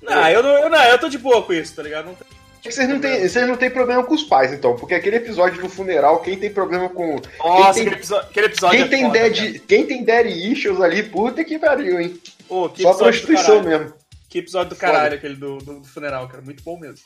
Não, 0.01 0.29
eu 0.29 0.43
não, 0.43 0.49
eu 0.49 0.69
não, 0.69 0.83
eu 0.83 0.99
tô 0.99 1.09
de 1.09 1.17
boa 1.17 1.41
com 1.43 1.53
isso, 1.53 1.75
tá 1.75 1.81
ligado? 1.83 2.05
Não 2.05 2.15
tem- 2.15 2.27
Vocês 2.63 2.87
não, 2.87 2.99
têm, 2.99 3.27
vocês 3.27 3.47
não 3.47 3.57
têm 3.57 3.69
problema 3.69 4.03
com 4.03 4.13
os 4.13 4.23
pais, 4.23 4.53
então. 4.53 4.75
Porque 4.75 4.93
aquele 4.93 5.17
episódio 5.17 5.61
do 5.61 5.67
funeral, 5.67 6.21
quem 6.21 6.37
tem 6.37 6.49
problema 6.49 6.87
com. 6.89 7.19
Nossa, 7.39 7.73
tem- 7.73 7.89
aquele 7.89 8.45
episódio, 8.45 8.69
Quem 8.71 8.81
é 8.81 8.87
tem, 8.87 9.05
foda, 9.05 9.19
daddy, 9.19 9.59
quem 9.59 9.85
tem 9.85 10.03
daddy 10.03 10.51
issues 10.51 10.79
ali, 10.79 11.03
puta 11.03 11.43
que 11.43 11.59
pariu, 11.59 11.99
hein? 11.99 12.17
Pô, 12.47 12.69
que 12.69 12.81
Só 12.81 12.93
prostituição 12.93 13.61
mesmo. 13.61 13.93
Que 14.29 14.39
episódio 14.39 14.69
do 14.69 14.75
Foda. 14.75 14.91
caralho 14.91 15.15
aquele 15.15 15.35
do, 15.35 15.57
do, 15.57 15.79
do 15.81 15.87
funeral, 15.87 16.27
cara. 16.27 16.41
Muito 16.41 16.63
bom 16.63 16.79
mesmo. 16.79 17.05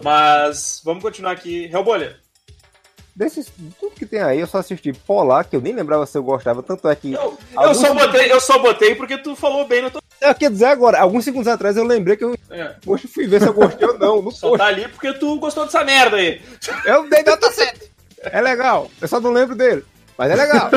Mas 0.00 0.80
vamos 0.84 1.02
continuar 1.02 1.32
aqui. 1.32 1.64
Hellbolha. 1.72 2.16
Desses, 3.16 3.50
tudo 3.80 3.96
que 3.96 4.06
tem 4.06 4.20
aí, 4.20 4.38
eu 4.38 4.46
só 4.46 4.58
assisti 4.58 4.92
Polar, 4.92 5.48
que 5.48 5.56
eu 5.56 5.60
nem 5.60 5.74
lembrava 5.74 6.06
se 6.06 6.16
eu 6.16 6.22
gostava, 6.22 6.62
tanto 6.62 6.88
é 6.88 6.94
que. 6.94 7.14
Eu, 7.14 7.36
eu, 7.60 7.74
só 7.74 7.92
botei, 7.92 8.30
eu 8.30 8.40
só 8.40 8.58
botei 8.60 8.94
porque 8.94 9.18
tu 9.18 9.34
falou 9.34 9.66
bem 9.66 9.82
no 9.82 9.90
teu. 9.90 10.00
Eu 10.20 10.34
quero 10.34 10.52
dizer 10.52 10.66
agora, 10.66 11.00
alguns 11.00 11.24
segundos 11.24 11.46
atrás 11.48 11.76
eu 11.76 11.84
lembrei 11.84 12.16
que 12.16 12.24
eu 12.24 12.36
É, 12.50 12.74
poxa, 12.84 13.06
fui 13.06 13.26
ver 13.26 13.40
se 13.40 13.46
eu 13.48 13.52
gostei 13.54 13.86
ou 13.86 13.98
não. 13.98 14.20
No 14.22 14.30
só 14.32 14.56
tá 14.56 14.66
ali 14.66 14.88
porque 14.88 15.12
tu 15.14 15.38
gostou 15.38 15.64
dessa 15.64 15.84
merda 15.84 16.16
aí. 16.16 16.40
Eu 16.84 17.08
dei 17.08 17.22
nota 17.22 17.50
7. 17.52 17.90
É 18.22 18.40
legal. 18.40 18.90
Eu 19.00 19.06
só 19.08 19.20
não 19.20 19.30
lembro 19.30 19.54
dele. 19.54 19.84
Mas 20.16 20.32
é 20.32 20.34
legal. 20.34 20.68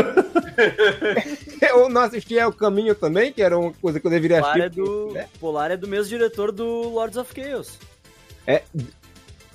eu 1.61 1.89
não 1.89 2.01
assisti 2.01 2.39
ao 2.39 2.53
Caminho 2.53 2.93
também, 2.93 3.33
que 3.33 3.41
era 3.41 3.57
uma 3.57 3.73
coisa 3.73 3.99
que 3.99 4.05
eu 4.05 4.11
deveria 4.11 4.39
Polar 4.39 4.51
assistir. 4.51 4.65
é, 4.65 4.69
do, 4.69 5.11
né? 5.13 5.27
Polar 5.39 5.71
é 5.71 5.77
do 5.77 5.87
mesmo 5.87 6.09
diretor 6.09 6.51
do 6.51 6.65
Lords 6.89 7.17
of 7.17 7.33
Chaos. 7.35 7.79
É, 8.45 8.61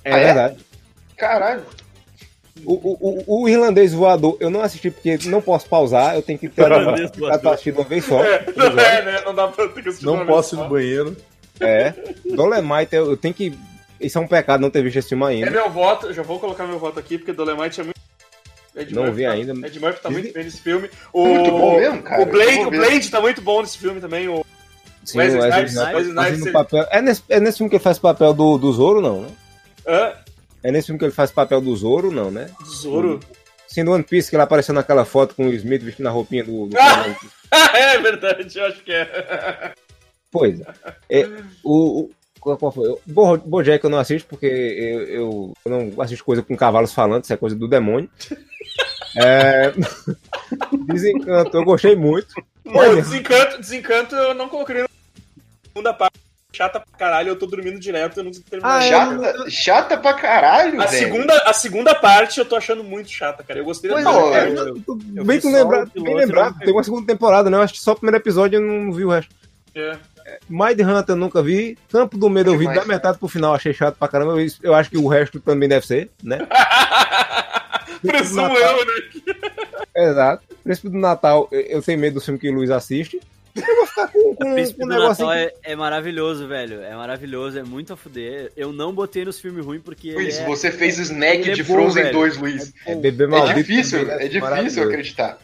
Ah, 0.03 0.17
é? 0.19 0.25
verdade. 0.25 0.57
Caralho. 1.15 1.63
O, 2.65 2.73
o, 2.73 3.23
o, 3.27 3.41
o 3.43 3.49
irlandês 3.49 3.93
voador 3.93 4.37
eu 4.39 4.49
não 4.49 4.61
assisti 4.61 4.89
porque 4.91 5.17
não 5.25 5.41
posso 5.41 5.67
pausar, 5.67 6.15
eu 6.15 6.21
tenho 6.21 6.37
que 6.39 6.49
ter 6.49 6.65
de 6.67 6.73
uma 6.73 7.83
vez 7.85 8.05
só. 8.05 8.21
Não 8.55 8.79
é, 8.79 9.01
né? 9.05 9.21
Não 9.25 9.33
dá 9.33 9.47
pra 9.47 9.67
ter 9.67 9.81
que 9.83 9.89
assistir 9.89 10.05
Não 10.05 10.25
posso 10.25 10.55
ir 10.55 10.59
no 10.59 10.69
banheiro. 10.69 11.15
É. 11.59 11.93
Dolemite, 12.25 12.95
eu, 12.95 13.11
eu 13.11 13.17
tenho 13.17 13.33
que. 13.33 13.57
Isso 13.99 14.17
é 14.17 14.21
um 14.21 14.27
pecado 14.27 14.61
não 14.61 14.69
ter 14.69 14.83
visto 14.83 14.97
esse 14.97 15.09
filme 15.09 15.23
É 15.25 15.27
ainda. 15.29 15.49
meu 15.51 15.69
voto, 15.71 16.07
eu 16.07 16.13
já 16.13 16.21
vou 16.21 16.39
colocar 16.39 16.65
meu 16.67 16.77
voto 16.77 16.99
aqui, 16.99 17.17
porque 17.17 17.33
Dolemite 17.33 17.81
é 17.81 17.83
muito. 17.83 17.97
Ed 18.75 18.93
Não 18.93 19.03
Murphy 19.05 19.17
vi 19.17 19.23
tá- 19.23 19.31
ainda. 19.31 19.67
Ed 19.67 19.79
Murphy 19.79 20.01
tá 20.01 20.09
muito 20.11 20.33
bem 20.33 20.43
nesse 20.43 20.61
filme. 20.61 20.87
O, 21.11 21.25
Muito 21.25 21.49
bom 21.51 21.77
mesmo, 21.77 22.03
cara. 22.03 22.21
O 22.21 22.25
Blade, 22.27 22.59
o. 22.59 22.69
Blade 22.69 23.09
tá 23.09 23.19
muito 23.19 23.41
bom 23.41 23.61
nesse 23.61 23.77
filme 23.79 23.99
também. 23.99 24.27
O 24.27 24.45
Sim, 25.03 25.17
Wesley 25.17 25.39
o 25.39 25.43
Wesley 25.43 25.65
Snipes, 25.65 25.73
Snipes 25.73 25.93
Wesley 26.15 26.31
Snipes, 26.33 26.53
papel. 26.53 26.85
É 26.91 27.01
nesse, 27.01 27.23
é 27.27 27.39
nesse 27.39 27.57
filme 27.57 27.69
que 27.71 27.77
ele 27.77 27.83
faz 27.83 27.97
papel 27.97 28.33
do, 28.35 28.57
do 28.59 28.71
Zoro, 28.71 29.01
não, 29.01 29.21
né? 29.21 29.27
Hã? 29.87 30.11
É 30.67 30.71
nesse 30.71 30.87
filme 30.87 30.99
que 30.99 31.05
ele 31.05 31.13
faz 31.13 31.31
papel 31.31 31.61
do 31.61 31.73
Zoro, 31.77 32.11
não, 32.11 32.29
né? 32.29 32.49
do 32.59 32.65
Zoro. 32.65 33.19
Sim, 33.69 33.85
do 33.85 33.91
One 33.93 34.03
Piece, 34.03 34.29
que 34.29 34.35
ele 34.35 34.43
apareceu 34.43 34.73
naquela 34.75 35.05
foto 35.05 35.33
com 35.33 35.47
o 35.47 35.53
Smith 35.53 35.81
vestindo 35.81 36.07
a 36.07 36.11
roupinha 36.11 36.43
do. 36.43 36.67
do 36.67 36.75
Ah! 37.49 37.77
é 37.77 37.97
verdade, 37.99 38.59
eu 38.59 38.65
acho 38.65 38.83
que 38.83 38.91
é. 38.91 39.71
Pois 40.29 40.59
é. 40.59 40.65
É, 41.09 41.29
o, 41.63 42.01
o- 42.01 42.11
qual, 42.41 42.71
foi? 42.71 42.97
Bo- 43.05 43.37
Bojack 43.37 43.81
eu 43.83 43.89
não 43.89 43.97
assisto 43.99 44.27
porque 44.27 44.45
eu, 44.45 45.01
eu, 45.03 45.53
eu 45.65 45.71
não 45.71 46.01
assisto 46.01 46.25
coisa 46.25 46.43
com 46.43 46.57
cavalos 46.57 46.91
falantes, 46.93 47.27
isso 47.27 47.33
é 47.33 47.37
coisa 47.37 47.55
do 47.55 47.67
demônio. 47.67 48.09
É... 49.19 49.71
Desencanto, 50.91 51.57
eu 51.57 51.63
gostei 51.63 51.95
muito. 51.95 52.27
Pô, 52.63 52.95
desencanto, 52.95 53.59
desencanto 53.59 54.13
eu 54.15 54.33
não 54.35 54.47
coloquei 54.47 54.81
na 54.83 54.87
segunda 55.63 55.93
parte. 55.93 56.19
Chata 56.53 56.79
pra 56.79 56.97
caralho, 56.97 57.29
eu 57.29 57.35
tô 57.35 57.45
dormindo 57.45 57.79
direto, 57.79 58.17
eu 58.17 58.23
não 58.23 58.31
consigo 58.31 58.49
terminar. 58.49 58.77
Ah, 58.79 58.83
é? 58.83 58.89
Chata, 58.89 59.49
chata 59.49 59.97
pra 59.97 60.13
caralho, 60.13 60.81
a, 60.81 60.85
velho. 60.85 61.05
segunda, 61.05 61.33
a 61.45 61.53
segunda 61.53 61.93
parte 61.93 62.39
eu 62.39 62.45
tô 62.45 62.55
achando 62.55 62.83
muito 62.83 63.09
chata, 63.09 63.43
cara. 63.43 63.59
Eu 63.59 63.65
gostei 63.65 63.91
da 63.91 63.97
primeira 63.97 64.37
é, 64.37 64.55
parte. 64.55 64.69
Eu- 64.87 64.99
Eu 65.17 65.25
bem 65.25 65.39
bem 65.39 66.15
lembrado, 66.15 66.57
tem 66.59 66.73
uma 66.73 66.83
segunda 66.83 67.05
temporada, 67.05 67.49
né? 67.49 67.57
Eu 67.57 67.61
acho 67.61 67.73
que 67.73 67.81
só 67.81 67.91
o 67.91 67.95
primeiro 67.95 68.17
episódio 68.17 68.57
eu 68.57 68.61
não 68.61 68.91
vi 68.91 69.03
o 69.03 69.09
resto. 69.09 69.35
É. 69.75 69.97
Mind 70.49 70.79
Hunter 70.79 71.13
eu 71.13 71.15
nunca 71.15 71.43
vi. 71.43 71.77
Campo 71.91 72.17
do 72.17 72.29
Medo 72.29 72.53
eu 72.53 72.57
vi 72.57 72.65
da 72.73 72.83
metade 72.85 73.17
pro 73.17 73.27
final, 73.27 73.53
achei 73.53 73.73
chato 73.73 73.95
pra 73.97 74.07
caramba. 74.07 74.39
Eu, 74.39 74.47
eu 74.63 74.73
acho 74.73 74.89
que 74.89 74.97
o 74.97 75.07
resto 75.07 75.39
também 75.39 75.69
deve 75.69 75.85
ser, 75.85 76.09
né? 76.23 76.39
Presumo 78.01 78.57
eu, 78.57 78.85
né? 78.85 79.35
Exato. 79.95 80.43
Príncipe 80.63 80.89
do 80.89 80.97
Natal, 80.97 81.47
eu, 81.51 81.61
eu 81.61 81.81
tenho 81.81 81.99
medo 81.99 82.15
do 82.15 82.21
filme 82.21 82.39
que 82.39 82.49
o 82.49 82.53
Luiz 82.53 82.71
assiste. 82.71 83.19
Eu 83.57 83.75
vou 83.75 83.85
ficar 83.87 84.07
com, 84.07 84.35
com, 84.35 84.53
O 84.55 84.73
com 84.75 84.83
um. 84.83 84.87
Natal 84.87 85.33
é, 85.33 85.53
é 85.63 85.75
maravilhoso, 85.75 86.47
velho. 86.47 86.81
É 86.81 86.95
maravilhoso, 86.95 87.57
é 87.59 87.63
muito 87.63 87.93
a 87.93 87.97
fuder. 87.97 88.51
Eu 88.55 88.71
não 88.71 88.93
botei 88.93 89.25
nos 89.25 89.39
filmes 89.39 89.65
ruins 89.65 89.81
porque. 89.83 90.13
Luiz, 90.13 90.39
é- 90.39 90.45
você 90.45 90.71
fez 90.71 90.97
snack 90.99 91.41
ele 91.41 91.51
é 91.51 91.53
de 91.55 91.63
bom, 91.63 91.73
Frozen 91.75 92.03
velho. 92.03 92.13
2, 92.15 92.37
Luiz. 92.37 92.73
É 92.85 92.95
bebê 92.95 93.25
É 93.35 93.53
difícil, 93.53 93.99
também, 94.07 94.25
é 94.25 94.29
difícil 94.29 94.83
acreditar. 94.83 95.37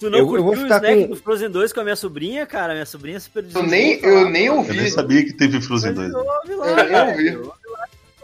Tu 0.00 0.10
não 0.10 0.18
Eu- 0.18 0.36
eu 0.36 0.42
vou 0.42 0.44
curtiu 0.54 0.62
o 0.62 0.64
ficar 0.64 0.76
snack 0.76 1.02
com- 1.02 1.08
do 1.14 1.16
Frozen 1.16 1.50
2 1.50 1.72
com 1.72 1.80
a 1.80 1.84
minha 1.84 1.96
sobrinha, 1.96 2.44
cara? 2.46 2.72
Minha 2.72 2.86
sobrinha 2.86 3.16
é 3.18 3.20
super 3.20 3.44
Eu 3.54 3.62
nem, 3.62 4.00
eu 4.04 4.28
nem 4.28 4.46
Eu 4.46 4.56
ouvi. 4.56 4.76
nem 4.76 4.90
sabia 4.90 5.24
que 5.24 5.32
teve 5.32 5.60
Frozen 5.60 5.92
Mas 5.94 6.10
2. 6.10 6.12
eu 6.12 6.32
ouvi 6.32 6.54
lá, 6.56 6.68
Eu 6.70 6.76
nem 6.76 6.88
cara. 6.88 7.10
ouvi. 7.10 7.26
Eu. 7.28 7.52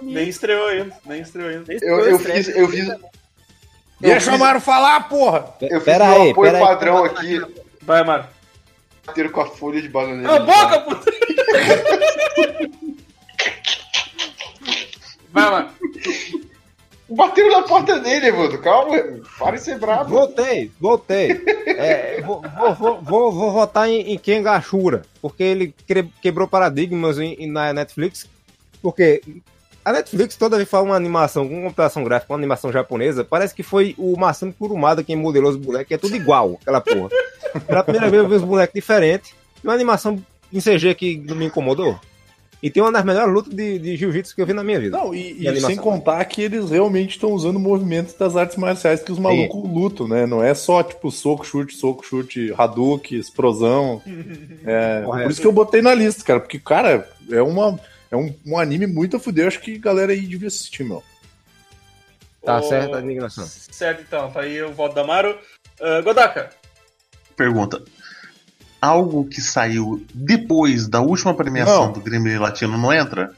Nem 0.02 0.28
estreou 0.28 0.66
ainda, 0.68 0.94
nem 1.06 1.22
estreou 1.22 1.48
ainda. 1.48 1.64
Nem 1.68 1.78
Eu, 1.80 1.98
estreou 2.00 2.04
eu 2.10 2.18
fiz, 2.18 2.48
eu 2.48 2.68
fiz, 2.68 2.88
Deixa 3.98 4.30
o 4.30 4.34
Amaro 4.34 4.60
falar, 4.60 5.08
porra! 5.08 5.54
eu 5.62 5.80
fiz 5.80 5.84
Pera 5.84 6.04
um 6.04 6.22
aí, 6.22 6.30
apoio 6.32 6.52
pera 6.52 6.58
aí. 6.58 6.64
padrão 6.66 7.04
aqui, 7.04 7.40
Vai, 7.80 8.04
Mário. 8.04 8.26
Bater 9.06 9.30
com 9.30 9.40
a 9.40 9.46
folha 9.46 9.80
de 9.80 9.88
bananeira. 9.88 10.34
A 10.36 10.40
boca, 10.40 10.80
puta! 10.80 11.10
Vai, 15.32 15.50
Mário. 15.50 15.70
Bateram 17.08 17.50
na 17.52 17.62
porta 17.62 18.00
dele, 18.00 18.32
mano. 18.32 18.58
Calma, 18.58 18.96
para 19.38 19.56
de 19.56 19.62
ser 19.62 19.78
bravo. 19.78 20.10
Voltei, 20.10 20.72
voltei. 20.80 21.40
É, 21.66 22.20
vou, 22.22 22.42
vou, 22.42 22.74
vou, 22.74 23.00
vou, 23.02 23.32
vou 23.32 23.52
votar 23.52 23.88
em, 23.88 24.12
em 24.12 24.18
Ken 24.18 24.42
Gashura, 24.42 25.02
porque 25.22 25.42
ele 25.44 25.74
quebrou 26.20 26.48
paradigmas 26.48 27.18
em- 27.18 27.34
em- 27.34 27.46
na 27.50 27.72
Netflix. 27.72 28.26
Porque 28.82 29.22
a 29.84 29.92
Netflix 29.92 30.34
toda 30.36 30.56
vez 30.56 30.68
faz 30.68 30.82
uma 30.84 30.96
animação 30.96 31.48
com 31.48 31.62
computação 31.62 32.02
gráfica, 32.02 32.32
uma 32.32 32.38
animação 32.38 32.72
japonesa, 32.72 33.24
parece 33.24 33.54
que 33.54 33.62
foi 33.62 33.94
o 33.96 34.16
Masami 34.18 34.52
Kurumada 34.52 35.04
quem 35.04 35.14
modelou 35.14 35.50
os 35.50 35.56
bonecos, 35.56 35.92
é 35.92 35.98
tudo 35.98 36.16
igual, 36.16 36.58
aquela 36.60 36.80
porra. 36.80 37.08
Pela 37.60 37.82
primeira 37.82 38.10
vez 38.10 38.22
eu 38.22 38.28
vi 38.28 38.34
os 38.36 38.42
bonecos 38.42 38.74
diferentes, 38.74 39.34
e 39.62 39.66
uma 39.66 39.74
animação 39.74 40.22
em 40.52 40.60
CG 40.60 40.94
que 40.94 41.16
não 41.16 41.36
me 41.36 41.46
incomodou. 41.46 41.98
E 42.62 42.70
tem 42.70 42.82
uma 42.82 42.90
das 42.90 43.04
melhores 43.04 43.32
lutas 43.32 43.52
de, 43.52 43.78
de 43.78 43.96
jiu-jitsu 43.96 44.34
que 44.34 44.40
eu 44.40 44.46
vi 44.46 44.54
na 44.54 44.64
minha 44.64 44.80
vida. 44.80 44.96
Não, 44.96 45.14
e, 45.14 45.46
e 45.46 45.60
sem 45.60 45.76
contar 45.76 46.24
que 46.24 46.42
eles 46.42 46.70
realmente 46.70 47.10
estão 47.10 47.32
usando 47.32 47.58
movimentos 47.58 48.14
das 48.14 48.34
artes 48.34 48.56
marciais 48.56 49.02
que 49.02 49.12
os 49.12 49.18
malucos 49.18 49.70
lutam, 49.70 50.08
né? 50.08 50.26
Não 50.26 50.42
é 50.42 50.54
só 50.54 50.82
tipo 50.82 51.10
soco, 51.10 51.44
chute, 51.44 51.76
soco, 51.76 52.04
chute, 52.04 52.54
Hadouken, 52.56 53.18
explosão. 53.18 54.02
É, 54.68 55.02
por 55.02 55.30
isso 55.30 55.40
que 55.40 55.46
eu 55.46 55.52
botei 55.52 55.80
na 55.80 55.94
lista, 55.94 56.24
cara, 56.24 56.40
porque, 56.40 56.58
cara, 56.58 57.08
é, 57.30 57.40
uma, 57.40 57.78
é 58.10 58.16
um, 58.16 58.34
um 58.44 58.58
anime 58.58 58.86
muito 58.86 59.16
a 59.16 59.20
fuder. 59.20 59.46
Acho 59.46 59.60
que 59.60 59.76
a 59.76 59.78
galera 59.78 60.12
aí 60.12 60.22
devia 60.22 60.48
assistir, 60.48 60.82
meu. 60.82 61.04
Tá 62.44 62.58
Ô, 62.58 62.62
certo 62.62 62.96
a 62.96 63.00
indignação. 63.00 63.44
Certo, 63.46 64.02
então. 64.06 64.30
Tá 64.30 64.40
aí 64.40 64.60
o 64.62 64.72
voto 64.72 64.94
da 64.94 65.04
Maru. 65.04 65.38
Ah, 65.80 66.00
Godaka. 66.00 66.50
Pergunta. 67.36 67.82
Algo 68.80 69.24
que 69.26 69.40
saiu 69.40 70.04
depois 70.14 70.86
da 70.86 71.00
última 71.00 71.34
premiação 71.34 71.86
Não. 71.86 71.92
do 71.92 72.00
Grêmio 72.00 72.40
Latino 72.40 72.76
não 72.78 72.92
entra? 72.92 73.32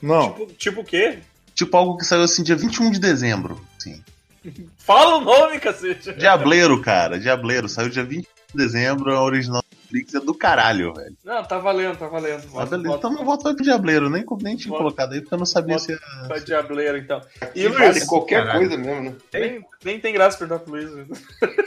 Não, 0.00 0.32
Tipo, 0.32 0.52
tipo 0.54 0.80
o 0.80 0.84
quê? 0.84 1.18
Tipo 1.54 1.76
algo 1.76 1.96
que 1.96 2.04
saiu 2.04 2.22
assim 2.22 2.42
dia 2.42 2.56
21 2.56 2.90
de 2.90 3.00
dezembro. 3.00 3.60
Sim. 3.78 4.02
Fala 4.78 5.16
o 5.16 5.20
nome, 5.22 5.58
cacete. 5.58 6.12
Diableiro, 6.14 6.80
cara. 6.80 7.18
Diableiro. 7.18 7.68
Saiu 7.68 7.88
dia 7.90 8.04
21 8.04 8.22
de 8.54 8.64
dezembro. 8.64 9.12
A 9.16 9.22
original 9.22 9.62
Netflix 9.72 10.14
é 10.14 10.20
do 10.20 10.34
caralho, 10.34 10.92
velho. 10.94 11.16
Não, 11.24 11.42
tá 11.44 11.58
valendo, 11.58 11.96
tá 11.96 12.06
valendo. 12.08 12.42
Ah, 12.44 12.64
Voto, 12.64 12.70
beleza. 12.70 12.94
Então 12.96 13.10
não 13.12 13.24
voto 13.24 13.54
pro 13.54 13.64
Diableiro. 13.64 14.08
Nem, 14.10 14.24
nem 14.42 14.56
tinha 14.56 14.68
Voto. 14.70 14.78
colocado 14.82 15.12
aí 15.14 15.20
porque 15.20 15.34
eu 15.34 15.38
não 15.38 15.46
sabia 15.46 15.78
se 15.78 15.92
ia. 15.92 15.98
pra 16.28 16.38
Diableiro, 16.38 16.98
então. 16.98 17.20
E 17.54 17.62
E 17.62 17.68
vale 17.68 17.90
Luiz? 17.92 18.04
qualquer 18.04 18.44
Caralho. 18.44 18.60
coisa 18.68 18.76
mesmo, 18.76 19.02
né? 19.02 19.14
Nem, 19.32 19.64
nem 19.84 20.00
tem 20.00 20.12
graça 20.12 20.38
perguntar 20.38 20.60
pro 20.62 20.72
Luiz. 20.74 20.90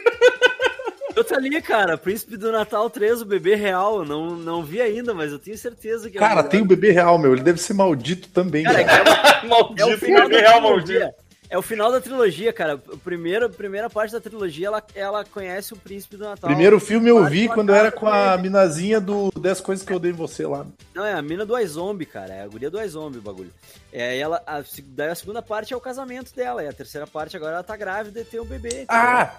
Eu 1.20 1.24
outro 1.24 1.36
ali, 1.38 1.62
cara. 1.62 1.98
Príncipe 1.98 2.38
do 2.38 2.52
Natal 2.52 2.90
3, 2.90 3.22
o 3.22 3.26
bebê 3.26 3.56
real. 3.56 4.06
Não, 4.06 4.36
não 4.36 4.64
vi 4.64 4.82
ainda, 4.82 5.14
mas 5.14 5.32
eu 5.32 5.40
tenho 5.40 5.58
certeza 5.58 6.10
que 6.10 6.18
é 6.18 6.20
o 6.20 6.24
Cara, 6.24 6.44
tem 6.44 6.62
o 6.62 6.66
bebê 6.66 6.92
real, 6.92 7.18
meu. 7.18 7.34
Ele 7.34 7.44
deve 7.44 7.60
ser 7.60 7.74
maldito 7.74 8.30
também, 8.30 8.64
Cara, 8.64 8.84
cara. 8.86 9.10
é, 9.10 9.46
é 9.46 9.48
Maldito, 9.50 9.90
o 9.90 9.98
final 9.98 10.30
da 10.30 10.38
real 10.38 10.62
maldito. 10.62 10.86
trilogia. 10.88 11.16
É 11.52 11.58
o 11.58 11.64
final 11.64 11.92
da 11.92 12.00
trilogia, 12.00 12.54
cara. 12.54 12.74
A 12.74 12.98
primeira, 12.98 13.48
a 13.48 13.50
primeira 13.50 13.90
parte 13.90 14.12
da 14.12 14.22
trilogia, 14.22 14.68
ela, 14.68 14.84
ela 14.94 15.26
conhece 15.26 15.74
o 15.74 15.78
Príncipe 15.78 16.16
do 16.16 16.24
Natal. 16.24 16.48
Primeiro 16.48 16.80
filme 16.80 17.10
eu 17.10 17.26
vi 17.26 17.48
uma 17.48 17.56
quando 17.56 17.70
eu 17.70 17.76
era 17.76 17.92
com 17.92 18.08
a 18.08 18.34
ele. 18.36 18.44
minazinha 18.44 19.02
do 19.02 19.32
10 19.32 19.60
Coisas 19.62 19.84
que 19.84 19.92
eu 19.92 19.98
odeio 19.98 20.14
em 20.14 20.16
você 20.16 20.46
lá. 20.46 20.64
Não, 20.94 21.04
é 21.04 21.14
a 21.14 21.22
mina 21.24 21.48
do 21.48 21.58
iZombie, 21.58 22.06
cara. 22.06 22.36
É 22.36 22.44
a 22.44 22.48
guria 22.48 22.70
do 22.70 22.80
iZombie 22.80 23.18
o 23.18 23.22
bagulho. 23.24 23.52
É, 23.92 24.16
e 24.16 24.20
ela, 24.20 24.44
a, 24.46 24.62
daí 24.90 25.10
a 25.10 25.16
segunda 25.16 25.42
parte 25.42 25.74
é 25.74 25.78
o 25.78 25.82
casamento 25.82 26.36
dela. 26.36 26.64
E 26.64 26.68
a 26.68 26.74
terceira 26.74 27.08
parte 27.08 27.36
agora 27.36 27.54
ela 27.56 27.64
tá 27.64 27.76
grávida 27.76 28.20
e 28.20 28.24
tem 28.26 28.40
um 28.40 28.46
bebê. 28.46 28.86
Ah! 28.88 29.32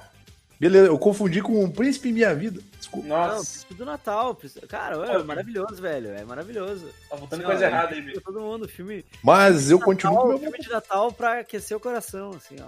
Beleza, 0.60 0.88
eu 0.88 0.98
confundi 0.98 1.40
com 1.40 1.64
o 1.64 1.72
Príncipe 1.72 2.10
em 2.10 2.12
Minha 2.12 2.34
Vida. 2.34 2.60
Desculpa. 2.78 3.08
Não, 3.08 3.16
Nossa, 3.16 3.36
Príncipe 3.44 3.74
do 3.74 3.84
Natal. 3.86 4.34
Príncipe- 4.34 4.66
Cara, 4.66 4.96
é 5.06 5.22
maravilhoso, 5.22 5.80
velho. 5.80 6.10
É 6.10 6.22
maravilhoso. 6.24 6.86
tá 7.08 7.16
botando 7.16 7.40
Assim, 7.40 7.42
coisa 7.50 7.64
ó, 7.64 7.68
errada 7.68 7.94
aí, 7.94 8.02
bicho. 8.02 8.20
Todo 8.20 8.40
mundo, 8.40 8.68
filme. 8.68 9.02
Mas 9.24 9.70
eu 9.70 9.80
continuo 9.80 10.14
Natal, 10.16 10.28
com 10.30 10.36
o 10.36 10.40
meu. 10.40 10.50
filme 10.50 10.58
de 10.64 10.70
Natal 10.70 11.12
pra 11.12 11.40
aquecer 11.40 11.74
o 11.76 11.80
coração, 11.80 12.32
assim, 12.36 12.56
ó. 12.60 12.66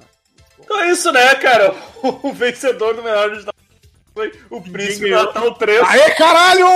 Então 0.59 0.81
é 0.81 0.91
isso, 0.91 1.13
né, 1.13 1.35
cara? 1.35 1.75
O 2.23 2.33
vencedor 2.33 2.95
do 2.95 3.03
melhor 3.03 3.31
de 3.31 3.45
Natal 3.45 3.52
foi 4.15 4.33
o 4.51 4.61
Príncipe 4.61 5.09
do. 5.09 5.15
Natal 5.17 5.55
3, 5.55 5.81
Aê, 5.89 6.11
caralho! 6.13 6.67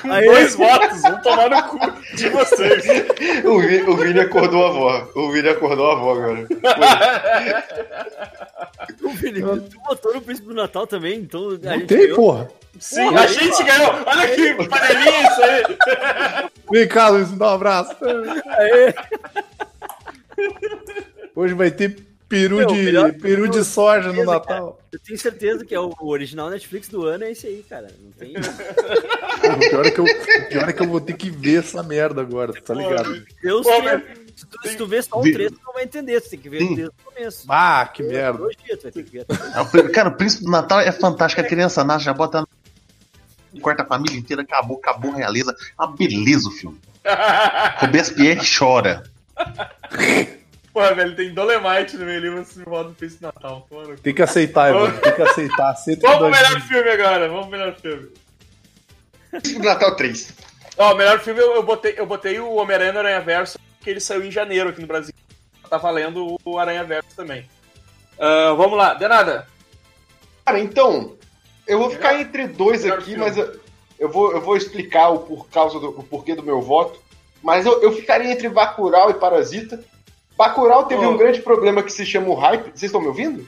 com 0.00 0.12
Aê. 0.12 0.24
dois 0.24 0.54
votos. 0.54 1.02
Vamos 1.02 1.22
tomar 1.22 1.50
no 1.50 1.62
cu 1.64 1.78
de 2.16 2.28
vocês. 2.30 2.84
O, 3.44 3.60
Vi- 3.60 3.82
o 3.82 3.96
Vini 3.96 4.20
acordou 4.20 4.64
a 4.64 4.68
avó. 4.68 5.08
O 5.14 5.30
Vini 5.32 5.48
acordou 5.48 5.90
a 5.90 5.92
avó 5.92 6.12
agora. 6.12 6.46
O 9.02 9.10
Felipe, 9.16 9.60
tu 9.70 9.78
botou 9.86 10.14
no 10.14 10.22
Príncipe 10.22 10.48
do 10.48 10.54
Natal 10.54 10.86
também, 10.86 11.18
então 11.18 11.40
a 11.50 11.52
Não 11.52 11.72
gente 11.74 11.86
tem, 11.86 11.98
ganhou. 11.98 12.16
porra. 12.16 12.48
Sim, 12.80 13.14
a 13.16 13.26
gente 13.26 13.62
ganhou. 13.62 13.90
Olha 14.06 14.24
aqui, 14.24 14.68
panelinha 14.68 15.28
isso 15.28 15.42
aí. 15.42 15.62
Vem 16.72 16.88
cá, 16.88 17.08
Luiz, 17.08 17.30
me 17.30 17.38
dá 17.38 17.50
um 17.50 17.54
abraço. 17.54 17.94
Aê. 18.46 18.94
Hoje 21.34 21.54
vai 21.54 21.70
ter 21.70 21.96
peru 22.32 22.56
Meu, 22.56 22.66
de, 22.66 22.74
melhor- 22.82 23.12
peru 23.12 23.46
de 23.46 23.62
soja 23.62 24.08
no 24.08 24.14
Beleza, 24.14 24.32
Natal. 24.32 24.80
Eu 24.90 24.98
tenho 24.98 25.18
certeza 25.18 25.64
que 25.66 25.74
é 25.74 25.78
o, 25.78 25.92
original 26.00 26.48
Netflix 26.48 26.88
do 26.88 27.04
ano 27.04 27.24
é 27.24 27.32
esse 27.32 27.46
aí, 27.46 27.62
cara. 27.68 27.88
Não 28.02 28.10
tem. 28.12 28.34
O 28.36 29.58
pior, 29.70 29.84
é 29.86 29.90
que 29.90 29.98
eu, 30.00 30.04
o 30.04 30.48
pior 30.48 30.68
é 30.68 30.72
que 30.72 30.80
eu 30.82 30.88
vou 30.88 31.00
ter 31.00 31.12
que 31.12 31.28
ver 31.28 31.58
essa 31.58 31.82
merda 31.82 32.22
agora, 32.22 32.54
tá 32.54 32.72
ligado? 32.72 33.12
Tem- 33.12 33.82
mas- 33.84 34.02
se, 34.34 34.46
tu, 34.46 34.68
se 34.68 34.76
tu 34.76 34.86
vê 34.86 35.02
só 35.02 35.18
o 35.18 35.22
Vi- 35.22 35.32
3, 35.34 35.52
tu 35.52 35.60
não 35.66 35.74
vai 35.74 35.84
entender. 35.84 36.20
Tu 36.22 36.30
tem 36.30 36.38
que 36.38 36.48
ver 36.48 36.60
Sim. 36.60 36.74
desde 36.74 36.86
o 36.86 36.92
começo. 37.12 37.44
Ah, 37.50 37.86
que 37.92 38.02
merda. 38.02 38.38
Tu 38.38 38.82
vai 38.82 38.92
ter 38.92 39.02
que 39.04 39.10
ver. 39.10 39.26
É 39.28 39.88
Cara, 39.90 40.08
o 40.08 40.16
Príncipe 40.16 40.44
do 40.44 40.50
Natal 40.50 40.80
é 40.80 40.90
fantástico. 40.90 41.42
A 41.42 41.44
criança 41.44 41.84
nasce, 41.84 42.06
já 42.06 42.14
bota 42.14 42.46
no 43.52 43.60
quarto 43.60 43.80
a 43.80 43.84
família 43.84 44.16
inteira, 44.18 44.40
acabou, 44.42 44.78
acabou 44.78 45.12
a 45.12 45.16
realeza. 45.16 45.54
É 45.78 45.82
uma 45.84 45.94
beleza 45.94 46.48
o 46.48 46.50
filme. 46.50 46.80
Robespierre 47.78 48.40
chora. 48.58 49.02
Porra, 50.72 50.94
velho, 50.94 51.14
tem 51.14 51.34
Dolemite 51.34 51.96
no 51.98 52.06
meio 52.06 52.18
ali, 52.18 52.30
você 52.30 52.62
volta 52.64 52.88
do 52.90 52.94
Príncipe 52.94 53.20
do 53.20 53.26
Natal. 53.26 53.66
Mano. 53.70 53.96
Tem 53.98 54.14
que 54.14 54.22
aceitar, 54.22 54.70
Evandro. 54.70 55.00
Tem 55.00 55.14
que 55.14 55.22
aceitar. 55.22 55.70
Aceita 55.72 56.06
Vamos 56.06 56.18
pro 56.18 56.30
melhor 56.30 56.56
aqui. 56.56 56.68
filme 56.68 56.90
agora, 56.90 57.28
vamos 57.28 57.46
pro 57.48 57.58
melhor 57.58 57.74
filme. 57.76 58.08
Natal 59.62 59.96
3. 59.96 60.34
Ó, 60.78 60.92
o 60.92 60.96
melhor 60.96 61.20
filme 61.20 61.40
eu, 61.40 61.54
eu 61.56 61.62
botei, 61.62 61.94
eu 61.96 62.06
botei 62.06 62.40
o 62.40 62.54
Homem-Aranha 62.54 62.92
no 62.92 62.98
Aranha 63.00 63.20
Verso, 63.20 63.58
que 63.80 63.90
ele 63.90 64.00
saiu 64.00 64.24
em 64.24 64.30
janeiro 64.30 64.70
aqui 64.70 64.80
no 64.80 64.86
Brasil. 64.86 65.12
Tá 65.68 65.76
valendo 65.76 66.36
o 66.44 66.58
Aranha 66.58 66.84
Verso 66.84 67.10
também. 67.14 67.46
Ah, 68.18 68.54
vamos 68.56 68.76
lá, 68.78 68.94
de 68.94 69.06
nada. 69.08 69.46
Cara, 70.44 70.58
então, 70.58 71.16
eu 71.66 71.78
vou 71.78 71.90
ficar 71.90 72.18
entre 72.20 72.46
dois 72.46 72.82
Melhor 72.82 72.98
aqui, 72.98 73.10
filme. 73.10 73.24
mas 73.24 73.36
eu, 73.36 73.60
eu 73.98 74.08
vou, 74.08 74.32
eu 74.32 74.40
vou 74.40 74.56
explicar 74.56 75.10
o, 75.10 75.20
por 75.20 75.48
causa 75.48 75.78
do, 75.78 75.90
o 75.90 76.02
porquê 76.02 76.34
do 76.34 76.42
meu 76.42 76.60
voto. 76.62 76.98
Mas 77.42 77.66
eu, 77.66 77.82
eu 77.82 77.92
ficaria 77.92 78.30
entre 78.32 78.48
Bacurau 78.48 79.10
e 79.10 79.14
Parasita. 79.14 79.82
Bacurau 80.36 80.86
teve 80.86 81.04
Oh. 81.04 81.10
um 81.10 81.16
grande 81.16 81.40
problema 81.40 81.82
que 81.82 81.92
se 81.92 82.04
chama 82.06 82.28
o 82.28 82.34
hype. 82.34 82.64
Vocês 82.64 82.84
estão 82.84 83.00
me 83.00 83.08
ouvindo? 83.08 83.46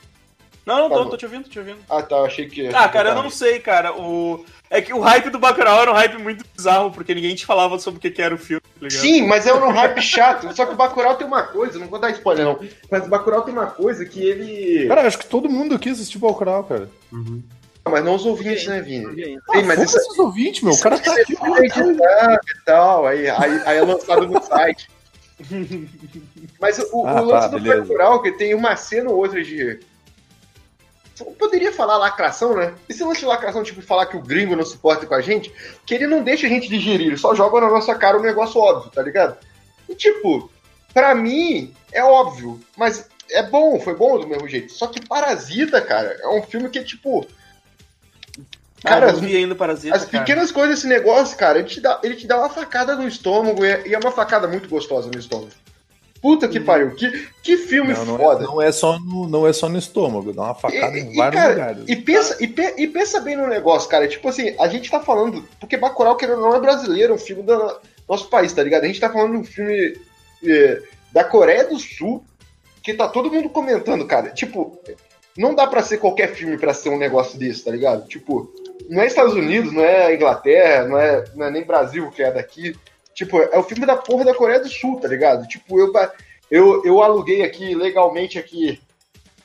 Não, 0.67 0.79
não 0.79 0.89
Tá 0.89 0.97
tô, 0.97 1.05
bom. 1.05 1.11
tô 1.11 1.17
te 1.19 1.25
ouvindo, 1.27 1.45
tô 1.45 1.51
te 1.51 1.59
ouvindo. 1.59 1.79
Ah, 1.91 2.01
tá, 2.03 2.17
eu 2.17 2.25
achei 2.25 2.49
que... 2.49 2.69
Ah, 2.69 2.89
cara, 2.89 3.11
eu 3.11 3.15
não 3.23 3.29
sei, 3.29 3.59
cara. 3.59 3.93
O... 3.95 4.45
É 4.71 4.81
que 4.81 4.95
o 4.95 5.01
hype 5.01 5.29
do 5.29 5.39
Bacurau 5.39 5.83
era 5.83 5.91
um 5.91 5.95
hype 5.95 6.17
muito 6.23 6.43
bizarro, 6.57 6.91
porque 6.91 7.15
ninguém 7.15 7.35
te 7.35 7.45
falava 7.45 7.79
sobre 7.79 7.99
o 7.99 8.01
que 8.01 8.11
que 8.11 8.23
era 8.23 8.35
o 8.35 8.39
filme, 8.39 8.63
tá 8.63 8.87
ligado? 8.87 8.99
Sim, 9.01 9.27
mas 9.27 9.47
é 9.47 9.53
um 9.53 9.71
hype 9.71 10.01
chato. 10.01 10.55
Só 10.57 10.65
que 10.65 10.73
o 10.73 10.77
Bacurau 10.77 11.17
tem 11.17 11.27
uma 11.27 11.43
coisa, 11.43 11.79
não 11.79 11.87
vou 11.87 11.99
dar 11.99 12.11
spoiler 12.13 12.47
não, 12.47 12.59
mas 12.91 13.05
o 13.07 13.11
Bacurau 13.11 13.43
tem 13.43 13.53
uma 13.53 13.67
coisa 13.67 14.05
que 14.07 14.21
ele... 14.25 14.89
Cara, 14.89 15.07
acho 15.07 15.19
que 15.19 15.27
todo 15.27 15.51
mundo 15.51 15.75
aqui 15.75 15.91
assistiu 15.91 16.19
Bacurau, 16.21 16.65
cara. 16.65 16.89
Mas 17.87 18.03
não 18.03 18.15
os 18.15 18.25
ouvintes, 18.25 18.67
né, 18.67 18.81
Vini? 18.81 19.05
vi 19.15 19.25
ainda. 19.25 19.43
Sim, 19.53 19.63
mas 19.65 19.83
isso 19.83 19.99
os 20.13 20.19
ouvintes, 20.19 20.63
meu. 20.63 20.73
O 20.73 20.81
cara 20.81 20.99
tá 20.99 21.13
aqui. 21.13 21.35
é 21.37 21.59
editado 21.67 22.41
e 22.57 22.65
tal, 22.65 23.07
aí, 23.07 23.29
aí, 23.29 23.61
aí 23.67 23.77
é 23.79 23.83
lançado 23.83 24.27
no 24.27 24.43
site. 24.43 24.89
Mas 26.65 26.79
o, 26.79 27.07
Ah, 27.07 27.21
o 27.21 27.25
lance 27.27 27.51
tá, 27.51 27.57
do 27.57 27.61
beleza. 27.61 27.83
Bacurau, 27.83 28.23
que 28.23 28.33
tem 28.33 28.55
uma 28.55 28.75
cena 28.75 29.11
ou 29.11 29.19
outra 29.19 29.45
de... 29.45 29.81
Eu 31.21 31.27
Poderia 31.39 31.71
falar 31.71 31.99
lacração, 31.99 32.57
né? 32.57 32.73
Esse 32.89 33.05
lance 33.05 33.21
de 33.21 33.27
lacração, 33.27 33.63
tipo, 33.63 33.83
falar 33.83 34.07
que 34.07 34.17
o 34.17 34.23
gringo 34.23 34.57
não 34.57 34.65
se 34.65 34.79
porta 34.79 35.05
com 35.05 35.15
a 35.15 35.21
gente, 35.21 35.53
que 35.85 35.95
ele 35.95 36.07
não 36.07 36.25
deixa 36.25 36.47
a 36.47 36.49
gente 36.49 36.67
digerir, 36.69 37.09
ele 37.09 37.17
só 37.19 37.35
joga 37.35 37.61
na 37.61 37.69
nossa 37.69 37.95
cara 37.95 38.19
um 38.19 38.23
negócio 38.23 38.59
óbvio, 38.59 38.91
tá 38.91 39.03
ligado? 39.03 39.37
E, 39.89 39.95
tipo, 39.95 40.51
pra 40.93 41.15
mim, 41.15 41.75
é 41.93 42.03
óbvio, 42.03 42.59
mas 42.77 43.09
é 43.31 43.43
bom, 43.43 43.79
foi 43.79 43.95
bom 43.95 44.19
do 44.19 44.27
mesmo 44.27 44.49
jeito. 44.49 44.73
Só 44.73 44.87
que 44.87 45.07
Parasita, 45.07 45.83
cara, 45.83 46.17
é 46.21 46.29
um 46.29 46.43
filme 46.43 46.71
que, 46.71 46.83
tipo... 46.83 47.27
Cara, 48.83 49.07
Cara, 49.07 49.11
eu 49.13 49.17
vi 49.17 49.37
ainda 49.37 49.55
Parasita, 49.55 49.95
as 49.95 50.05
cara. 50.07 50.19
pequenas 50.25 50.51
coisas 50.51 50.77
desse 50.77 50.89
negócio, 50.89 51.37
cara, 51.37 51.59
ele 51.59 51.69
te 51.69 51.81
dá, 51.81 52.01
ele 52.03 52.17
te 52.17 52.27
dá 52.27 52.39
uma 52.39 52.51
facada 52.51 52.97
no 52.97 53.07
estômago 53.07 53.65
e 53.65 53.69
é, 53.69 53.89
e 53.89 53.95
é 53.95 53.99
uma 53.99 54.11
facada 54.11 54.49
muito 54.49 54.69
gostosa 54.69 55.11
no 55.13 55.19
estômago. 55.19 55.53
Puta 56.25 56.49
que 56.49 56.59
pariu, 56.59 56.95
que, 56.95 57.29
que 57.43 57.59
filme 57.59 57.93
Não, 57.93 58.07
não, 58.07 58.17
foda. 58.17 58.45
é, 58.45 58.47
não, 58.47 58.63
é 58.63 58.73
só 58.73 58.99
no, 58.99 59.29
não 59.29 59.47
é 59.47 59.53
só 59.53 59.69
no 59.69 59.77
estômago, 59.77 60.33
dá 60.33 60.41
uma 60.45 60.55
facada 60.55 60.97
E- 60.97 61.01
em 61.03 61.13
e, 61.13 61.17
vários 61.17 61.39
cara, 61.43 61.53
lugares. 61.53 61.85
E 61.87 61.97
pensa, 61.97 62.37
e, 62.43 62.49
pe- 62.49 62.75
e 62.79 62.87
pensa 62.87 63.21
bem 63.21 63.37
no 63.37 63.47
negócio, 63.47 63.91
cara. 63.91 64.09
Tipo 64.09 64.31
assim, 64.31 64.57
a 64.59 64.67
gente 64.67 64.91
tá 64.91 65.01
falando. 65.01 65.47
Porque 65.61 65.77
Bacurau, 65.77 66.17
querendo 66.17 66.39
ou 66.41 66.49
não, 66.49 66.57
é 66.57 66.61
brasileiro, 66.61 67.13
é 67.13 67.17
um 67.17 67.19
filme 67.19 67.43
do 67.43 67.77
nosso 68.09 68.27
país, 68.31 68.55
tá 68.55 68.63
ligado? 68.63 68.85
A 68.85 68.87
gente 68.87 68.99
tá 69.01 69.11
falando 69.11 69.33
de 69.33 69.37
um 69.37 69.45
filme 69.45 69.99
é, 70.47 70.81
da 71.13 71.25
Coreia 71.25 71.65
do 71.69 71.79
Sul, 71.79 72.25
que 72.83 72.95
tá 72.95 73.07
todo 73.07 73.31
mundo 73.31 73.51
comentando, 73.51 74.07
cara. 74.07 74.31
Tipo, 74.31 74.81
não 75.37 75.55
dá 75.55 75.67
pra 75.67 75.83
ser 75.83 75.99
qualquer 75.99 76.29
filme 76.35 76.57
pra 76.57 76.73
ser 76.73 76.89
um 76.89 76.97
negócio 76.99 77.39
desse, 77.39 77.63
tá 77.67 77.71
ligado? 77.71 78.09
Tipo, 78.09 78.51
não 78.89 79.03
é 79.03 79.07
Estados 79.07 79.35
Unidos, 79.35 79.75
não 79.75 79.83
é 79.85 80.15
Inglaterra, 80.15 80.89
não 80.89 80.97
é, 80.99 81.23
não 81.35 81.45
é 81.45 81.51
nem 81.51 81.65
Brasil, 81.67 82.11
que 82.11 82.23
é 82.23 82.33
daqui. 82.33 82.75
Tipo, 83.15 83.39
é 83.41 83.59
o 83.59 83.63
filme 83.63 83.87
da 83.87 83.97
porra 83.97 84.25
da 84.25 84.35
Coreia 84.35 84.61
do 84.61 84.69
Sul, 84.69 84.99
tá 85.01 85.09
ligado? 85.09 85.47
Tipo, 85.47 85.79
eu, 85.79 85.93
eu, 86.51 86.85
eu 86.85 87.03
aluguei 87.03 87.43
aqui 87.43 87.75
legalmente 87.75 88.39
aqui 88.39 88.81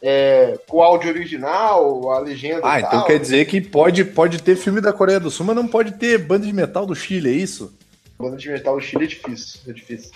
é, 0.02 0.60
com 0.68 0.78
o 0.78 0.82
áudio 0.82 1.10
original, 1.10 2.12
a 2.12 2.20
legenda. 2.20 2.62
Ah, 2.64 2.80
então 2.80 2.92
tal. 2.92 3.06
quer 3.06 3.20
dizer 3.20 3.46
que 3.46 3.62
pode, 3.62 4.04
pode 4.06 4.42
ter 4.42 4.56
filme 4.56 4.82
da 4.82 4.94
Coreia 4.94 5.20
do 5.20 5.30
Sul, 5.30 5.46
mas 5.46 5.56
não 5.56 5.68
pode 5.68 5.94
ter 5.94 6.18
banda 6.18 6.46
de 6.46 6.54
metal 6.54 6.86
do 6.86 6.96
Chile, 6.96 7.30
é 7.30 7.34
isso? 7.34 7.74
Banda 8.18 8.38
de 8.38 8.50
metal 8.50 8.76
do 8.76 8.82
Chile 8.82 9.04
é 9.04 9.08
difícil, 9.08 9.60
é 9.68 9.74
difícil. 9.74 10.12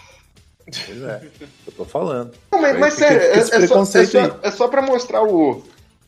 Pois 0.65 1.03
é, 1.03 1.21
eu 1.67 1.73
tô 1.73 1.85
falando. 1.85 2.31
Não, 2.51 2.61
mas, 2.61 2.73
Aí 2.73 2.79
mas 2.79 2.93
sério, 2.93 3.21
é, 3.21 3.37
é 3.37 3.67
só, 3.67 3.81
é, 3.81 4.05
só, 4.05 4.39
é 4.41 4.51
só 4.51 4.67
pra 4.69 4.81
mostrar 4.81 5.21
o, 5.21 5.61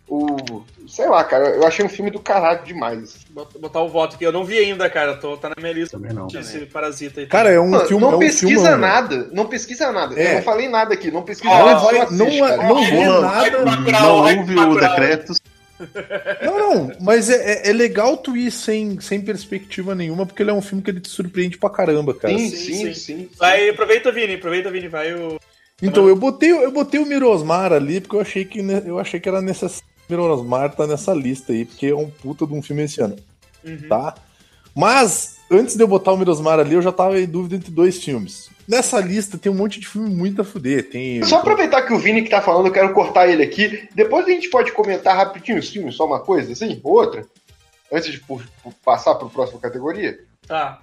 o. 0.08 0.64
Sei 0.88 1.08
lá, 1.08 1.24
cara, 1.24 1.50
eu 1.50 1.66
achei 1.66 1.84
um 1.84 1.90
filme 1.90 2.12
do 2.12 2.20
caralho 2.20 2.64
demais. 2.64 3.26
Bot- 3.30 3.58
Botar 3.58 3.82
o 3.82 3.90
voto 3.90 4.16
aqui. 4.16 4.24
Eu 4.24 4.32
não 4.32 4.44
vi 4.44 4.58
ainda, 4.60 4.90
cara. 4.90 5.16
Tô, 5.16 5.36
tá 5.36 5.50
na 5.50 5.56
minha 5.58 5.74
lista. 5.74 5.98
Também 5.98 6.14
não. 6.14 6.28
Esse 6.28 6.60
Parasita 6.68 7.22
aí. 7.22 7.28
Cara, 7.28 7.50
é 7.50 7.60
um 7.60 7.70
Não, 7.70 7.86
filme. 7.86 8.04
não 8.04 8.12
é 8.14 8.16
um 8.16 8.20
pesquisa 8.20 8.62
filmão, 8.62 8.78
nada, 8.78 9.30
não 9.32 9.46
pesquisa 9.48 9.92
nada. 9.92 10.20
É. 10.20 10.32
Eu 10.32 10.36
não 10.36 10.42
falei 10.44 10.70
nada 10.70 10.94
aqui, 10.94 11.10
não 11.12 11.24
pesquisa 11.24 11.54
Não, 11.54 11.66
nada. 11.66 11.80
só 11.80 11.92
não, 11.92 12.02
assiste, 12.28 12.40
cara. 12.40 12.58
não 12.68 12.84
vê 12.86 13.06
Não, 13.06 13.22
nada. 13.22 13.64
Bacurau, 13.66 14.02
Não 14.02 14.38
houve 14.40 14.60
o 14.60 14.80
decreto. 14.80 15.34
Não, 16.42 16.58
não, 16.58 16.92
mas 17.02 17.30
é, 17.30 17.36
é- 17.68 17.70
é 17.70 17.74
legal 17.74 18.16
tu 18.16 18.38
ir 18.38 18.50
sem, 18.52 19.00
sem 19.02 19.20
perspectiva 19.22 19.94
nenhuma, 19.94 20.26
porque 20.26 20.42
ele 20.42 20.52
é 20.52 20.54
um 20.54 20.62
filme 20.62 20.82
que 20.82 20.90
ele 20.90 21.02
te 21.02 21.10
surpreende 21.10 21.58
pra 21.58 21.70
caramba, 21.70 22.14
cara. 22.14 22.38
Sim, 22.38 22.50
Sim, 22.50 22.56
sim, 22.58 22.76
sim. 22.86 22.94
sim. 22.94 23.30
Vai, 23.38 23.70
aproveita, 23.70 24.12
Vini. 24.12 24.36
Aproveita, 24.36 24.72
Vini. 24.72 24.88
Vai 24.88 25.14
o. 25.14 25.38
Então, 25.82 26.08
eu 26.08 26.16
botei, 26.16 26.52
eu 26.52 26.72
botei 26.72 27.00
o 27.02 27.06
Mirosmar 27.06 27.74
ali, 27.74 28.00
porque 28.00 28.16
eu 28.16 28.22
achei 28.22 28.46
que, 28.46 28.62
ne- 28.62 28.84
eu 28.86 28.98
achei 28.98 29.20
que 29.20 29.28
era 29.28 29.42
necessário. 29.42 29.84
O 30.08 30.12
Mirosmar 30.12 30.74
tá 30.76 30.86
nessa 30.88 31.14
lista 31.14 31.52
aí, 31.54 31.66
porque 31.66 31.88
é 31.88 31.96
um 31.96 32.10
puta 32.10 32.46
de 32.46 32.54
um 32.54 32.62
filme 32.62 32.84
esse 32.84 33.02
ano, 33.02 33.16
Uhum. 33.64 33.88
tá? 33.90 34.16
Mas, 34.76 35.38
antes 35.50 35.76
de 35.76 35.84
eu 35.84 35.88
botar 35.88 36.12
o 36.12 36.18
Mirosmar 36.18 36.60
ali, 36.60 36.76
eu 36.76 36.82
já 36.82 36.92
tava 36.92 37.20
em 37.20 37.26
dúvida 37.26 37.56
entre 37.56 37.72
dois 37.72 38.04
filmes. 38.04 38.50
Nessa 38.68 39.00
lista 39.00 39.38
tem 39.38 39.52
um 39.52 39.56
monte 39.56 39.80
de 39.80 39.88
filme 39.88 40.10
muito 40.10 40.42
a 40.42 40.44
fuder. 40.46 40.90
Tem. 40.90 41.24
Só 41.24 41.38
aproveitar 41.40 41.84
que 41.84 41.94
o 41.94 42.00
Vini 42.00 42.24
que 42.24 42.30
tá 42.30 42.42
falando, 42.42 42.66
eu 42.68 42.72
quero 42.74 42.94
cortar 42.94 43.28
ele 43.28 43.44
aqui. 43.44 43.88
Depois 43.94 44.26
a 44.26 44.30
gente 44.32 44.50
pode 44.50 44.72
comentar 44.72 45.16
rapidinho 45.16 45.60
os 45.60 45.70
filmes, 45.70 45.96
só 45.96 46.06
uma 46.06 46.20
coisa, 46.20 46.52
assim, 46.52 46.80
ou 46.84 46.94
outra. 46.94 47.26
Antes 47.94 48.12
de 48.12 48.22
passar 48.84 49.16
pro 49.16 49.30
próxima 49.30 49.60
categoria. 49.60 50.20
Tá. 50.48 50.82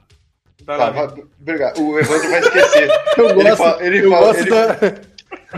Tá, 0.64 0.76
lá, 0.76 0.90
vai- 0.90 1.24
obrigado. 1.40 1.80
O 1.82 1.98
Evandro 1.98 2.30
vai 2.30 2.40
esquecer. 2.40 2.88
Eu 3.18 3.30
Ele 3.30 3.42
gosto, 3.42 3.56
fala- 3.56 3.84
ele 3.84 3.98
eu 4.06 4.10
fala- 4.10 4.26
gosto 4.26 4.40
ele- 4.40 4.50
da, 4.50 4.78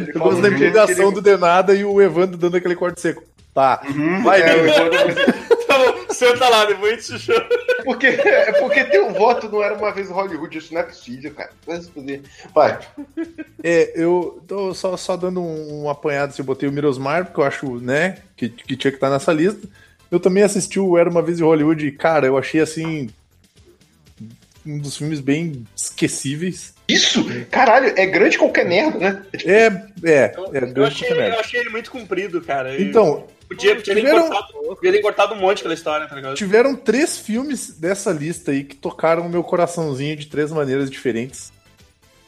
Ele 0.00 0.10
eu 0.14 0.20
gosto 0.20 0.40
da 0.42 0.48
empolgação 0.48 1.04
ele- 1.06 1.14
do 1.14 1.20
Denada 1.22 1.74
e 1.74 1.84
o 1.84 2.00
Evandro 2.00 2.38
dando 2.38 2.56
aquele 2.56 2.74
corte 2.74 3.00
seco. 3.02 3.22
Tá. 3.55 3.82
Vai, 4.24 4.43
É, 4.43 4.56
o 4.56 4.64
Vini. 4.64 4.70
Evandro 4.70 5.14
vai- 5.14 5.44
Tá 5.64 5.78
bom, 5.78 6.12
senta 6.12 6.48
lá, 6.48 6.64
depois 6.66 6.93
a 6.93 6.97
gente 7.16 7.18
chama. 7.24 7.47
Porque, 7.85 8.06
é 8.06 8.52
porque 8.60 8.85
teu 8.85 9.10
voto 9.12 9.48
não 9.48 9.62
era 9.62 9.74
uma 9.74 9.93
vez 9.93 10.09
em 10.10 10.12
Hollywood, 10.12 10.59
isso 10.59 10.72
não 10.74 10.81
é 10.81 10.85
possível, 10.85 11.32
cara. 11.35 11.51
Vai 11.66 11.81
se 11.81 11.90
fuder. 11.90 12.20
Vai. 12.55 12.78
É, 13.62 13.93
eu 13.94 14.43
tô 14.47 14.74
só, 14.74 14.97
só 14.97 15.16
dando 15.16 15.40
um, 15.40 15.85
um 15.85 15.89
apanhado 15.90 16.32
se 16.35 16.40
eu 16.40 16.44
botei 16.44 16.68
o 16.68 16.72
Mirosmar, 16.72 17.24
porque 17.26 17.40
eu 17.40 17.44
acho, 17.44 17.76
né, 17.81 18.18
que, 18.36 18.48
que 18.48 18.76
tinha 18.76 18.90
que 18.90 18.97
estar 18.97 19.10
nessa 19.10 19.32
lista. 19.32 19.66
Eu 20.10 20.20
também 20.20 20.43
assisti 20.43 20.78
o 20.78 20.97
Era 20.98 21.09
Uma 21.10 21.22
Vez 21.22 21.40
em 21.40 21.44
Hollywood 21.44 21.86
e, 21.86 21.93
cara, 21.93 22.26
eu 22.26 22.36
achei, 22.39 22.60
assim, 22.60 23.09
um 24.66 24.78
dos 24.78 24.97
filmes 24.97 25.20
bem 25.20 25.64
esquecíveis. 25.76 26.72
Isso? 26.89 27.24
Caralho, 27.51 27.93
é 27.97 28.06
grande 28.06 28.39
qualquer 28.39 28.66
merda, 28.66 28.98
né? 28.98 29.22
É, 29.44 29.66
é, 30.09 30.35
Eu, 30.36 30.44
é 30.44 30.59
eu 30.59 30.72
grande 30.72 30.81
achei, 30.82 31.09
qualquer 31.09 31.14
merda. 31.22 31.36
eu 31.36 31.40
achei 31.40 31.60
ele 31.60 31.70
muito 31.70 31.90
comprido, 31.90 32.40
cara. 32.43 32.81
Então, 32.81 33.26
podia, 33.55 33.76
podia, 33.76 33.94
ter 33.94 34.01
tiveram- 34.01 34.31
ter 34.81 35.01
cortado 35.02 35.35
um 35.35 35.39
monte 35.39 35.62
pela 35.62 35.74
história, 35.74 36.06
tá 36.06 36.14
ligado? 36.16 36.35
tiveram 36.35 36.74
três 36.76 37.18
filmes 37.18 37.70
dessa 37.78 38.10
lista 38.12 38.51
aí 38.51 38.64
que 38.64 38.76
tocaram 38.76 39.26
o 39.26 39.28
meu 39.28 39.43
coraçãozinho 39.43 40.16
de 40.16 40.26
três 40.26 40.51
maneiras 40.52 40.90
diferentes. 40.90 41.52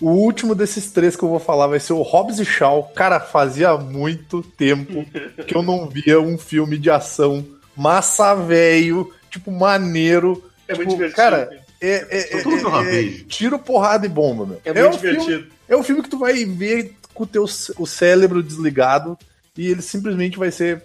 O 0.01 0.11
último 0.11 0.55
desses 0.55 0.91
três 0.91 1.17
que 1.17 1.23
eu 1.23 1.29
vou 1.29 1.39
falar 1.41 1.67
vai 1.69 1.81
ser 1.81 1.95
o 1.95 2.03
Hobbs 2.03 2.39
e 2.39 2.45
Shaw. 2.45 2.93
Cara, 2.95 3.19
fazia 3.19 3.77
muito 3.79 4.43
tempo 4.43 5.07
que 5.47 5.57
eu 5.57 5.63
não 5.63 5.89
via 5.89 6.21
um 6.21 6.37
filme 6.37 6.77
de 6.77 6.91
ação 6.91 7.45
massa 7.75 8.35
velho, 8.35 9.11
tipo, 9.31 9.51
maneiro. 9.51 10.45
É 10.69 10.75
muito 10.75 10.91
Tipo, 10.91 11.03
divertido. 11.05 11.17
cara, 11.17 11.49
É, 11.81 11.89
é, 11.89 12.19
é, 12.37 12.39
é- 12.39 12.43
rapazes. 12.43 13.21
é 13.21 13.25
tiro, 13.29 13.59
porrada 13.59 14.05
e 14.05 14.09
bomba, 14.09 14.45
meu. 14.45 14.61
É 14.65 14.71
um 14.73 14.89
muito 14.91 14.99
filme- 14.99 15.19
divertido. 15.19 15.53
é 15.69 15.77
um 15.77 15.83
filme 15.83 16.03
que 16.03 16.11
tu 16.11 16.19
vai 16.19 16.45
ver 16.45 16.95
com 17.15 17.23
o 17.25 17.27
teu 17.27 17.45
o 17.79 17.87
cérebro 17.87 18.43
desligado 18.43 19.17
e 19.57 19.67
ele 19.71 19.81
simplesmente 19.81 20.39
vai 20.39 20.51
ser 20.51 20.83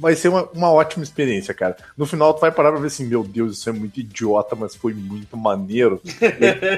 vai 0.00 0.16
ser 0.16 0.28
uma, 0.28 0.48
uma 0.54 0.72
ótima 0.72 1.04
experiência, 1.04 1.52
cara. 1.52 1.76
No 1.96 2.06
final 2.06 2.32
tu 2.32 2.40
vai 2.40 2.50
parar 2.50 2.72
pra 2.72 2.80
ver 2.80 2.86
assim, 2.86 3.06
meu 3.06 3.22
Deus, 3.22 3.58
isso 3.58 3.68
é 3.68 3.72
muito 3.72 4.00
idiota, 4.00 4.56
mas 4.56 4.74
foi 4.74 4.94
muito 4.94 5.36
maneiro. 5.36 6.00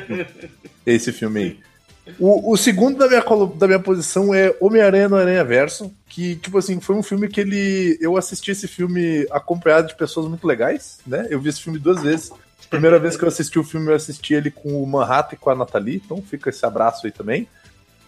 Esse 0.85 1.13
filme 1.13 1.41
aí. 1.41 1.61
O, 2.19 2.53
o 2.53 2.57
segundo 2.57 2.99
da 2.99 3.07
minha, 3.07 3.23
da 3.55 3.67
minha 3.69 3.79
posição 3.79 4.35
é 4.35 4.55
Homem-Aranha 4.61 5.09
no 5.09 5.17
Aranha 5.17 5.45
Verso, 5.45 5.93
que, 6.09 6.35
tipo 6.35 6.59
assim, 6.59 6.81
foi 6.81 6.97
um 6.97 7.03
filme 7.03 7.29
que 7.29 7.41
ele. 7.41 7.97
Eu 8.01 8.17
assisti 8.17 8.51
esse 8.51 8.67
filme 8.67 9.25
acompanhado 9.31 9.87
de 9.87 9.97
pessoas 9.97 10.27
muito 10.27 10.45
legais, 10.45 10.99
né? 11.07 11.29
Eu 11.31 11.41
vi 11.41 11.49
esse 11.49 11.63
filme 11.63 11.79
duas 11.79 12.03
vezes. 12.03 12.33
Primeira 12.69 12.99
vez 12.99 13.17
que 13.17 13.23
eu 13.23 13.29
assisti 13.29 13.59
o 13.59 13.65
filme, 13.65 13.89
eu 13.89 13.95
assisti 13.95 14.35
ele 14.35 14.51
com 14.51 14.83
o 14.83 14.87
Manhattan 14.87 15.35
e 15.35 15.39
com 15.39 15.51
a 15.51 15.55
Nathalie, 15.55 16.03
então 16.05 16.21
fica 16.23 16.51
esse 16.51 16.65
abraço 16.67 17.07
aí 17.07 17.13
também. 17.13 17.47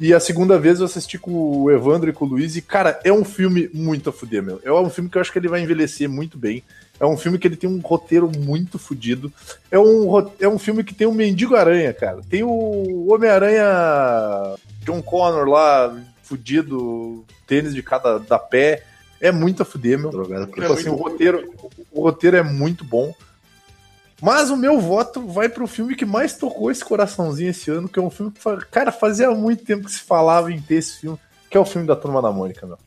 E 0.00 0.12
a 0.12 0.18
segunda 0.18 0.58
vez 0.58 0.80
eu 0.80 0.86
assisti 0.86 1.18
com 1.18 1.30
o 1.30 1.70
Evandro 1.70 2.10
e 2.10 2.12
com 2.12 2.24
o 2.24 2.28
Luiz, 2.28 2.56
e, 2.56 2.62
cara, 2.62 2.98
é 3.04 3.12
um 3.12 3.24
filme 3.24 3.70
muito 3.72 4.10
a 4.10 4.12
fuder, 4.12 4.42
meu. 4.42 4.60
É 4.64 4.72
um 4.72 4.90
filme 4.90 5.08
que 5.08 5.16
eu 5.16 5.20
acho 5.20 5.32
que 5.32 5.38
ele 5.38 5.48
vai 5.48 5.60
envelhecer 5.60 6.08
muito 6.08 6.36
bem. 6.36 6.62
É 6.98 7.06
um 7.06 7.16
filme 7.16 7.38
que 7.38 7.46
ele 7.46 7.56
tem 7.56 7.68
um 7.68 7.78
roteiro 7.78 8.30
muito 8.36 8.78
fudido. 8.78 9.32
É 9.70 9.78
um, 9.78 10.06
é 10.40 10.48
um 10.48 10.58
filme 10.58 10.82
que 10.82 10.94
tem 10.94 11.06
um 11.06 11.14
mendigo 11.14 11.54
aranha, 11.54 11.92
cara. 11.92 12.20
Tem 12.28 12.42
o 12.42 13.12
Homem-Aranha 13.12 14.56
John 14.84 15.02
Connor 15.02 15.48
lá, 15.48 15.96
fudido, 16.22 17.24
tênis 17.46 17.74
de 17.74 17.82
cada 17.82 18.18
da 18.18 18.38
pé. 18.38 18.82
É 19.20 19.32
muito 19.32 19.62
a 19.62 19.64
fuder, 19.64 19.98
meu. 19.98 20.10
Drogada 20.10 20.46
pra 20.46 20.62
Tipo 20.62 20.72
assim, 20.72 20.88
o 20.88 20.94
roteiro, 20.94 21.52
o 21.92 22.02
roteiro 22.02 22.36
é 22.36 22.42
muito 22.42 22.84
bom. 22.84 23.14
Mas 24.24 24.48
o 24.48 24.56
meu 24.56 24.80
voto 24.80 25.20
vai 25.26 25.50
pro 25.50 25.66
filme 25.66 25.94
que 25.94 26.06
mais 26.06 26.34
tocou 26.34 26.70
esse 26.70 26.82
coraçãozinho 26.82 27.50
esse 27.50 27.70
ano, 27.70 27.86
que 27.86 27.98
é 27.98 28.02
um 28.02 28.08
filme 28.08 28.32
que, 28.32 28.40
cara, 28.70 28.90
fazia 28.90 29.30
muito 29.32 29.66
tempo 29.66 29.84
que 29.84 29.92
se 29.92 30.00
falava 30.00 30.50
em 30.50 30.58
ter 30.58 30.76
esse 30.76 31.00
filme, 31.00 31.18
que 31.50 31.58
é 31.58 31.60
o 31.60 31.64
filme 31.66 31.86
da 31.86 31.94
Turma 31.94 32.22
da 32.22 32.32
Mônica, 32.32 32.66
meu. 32.66 32.78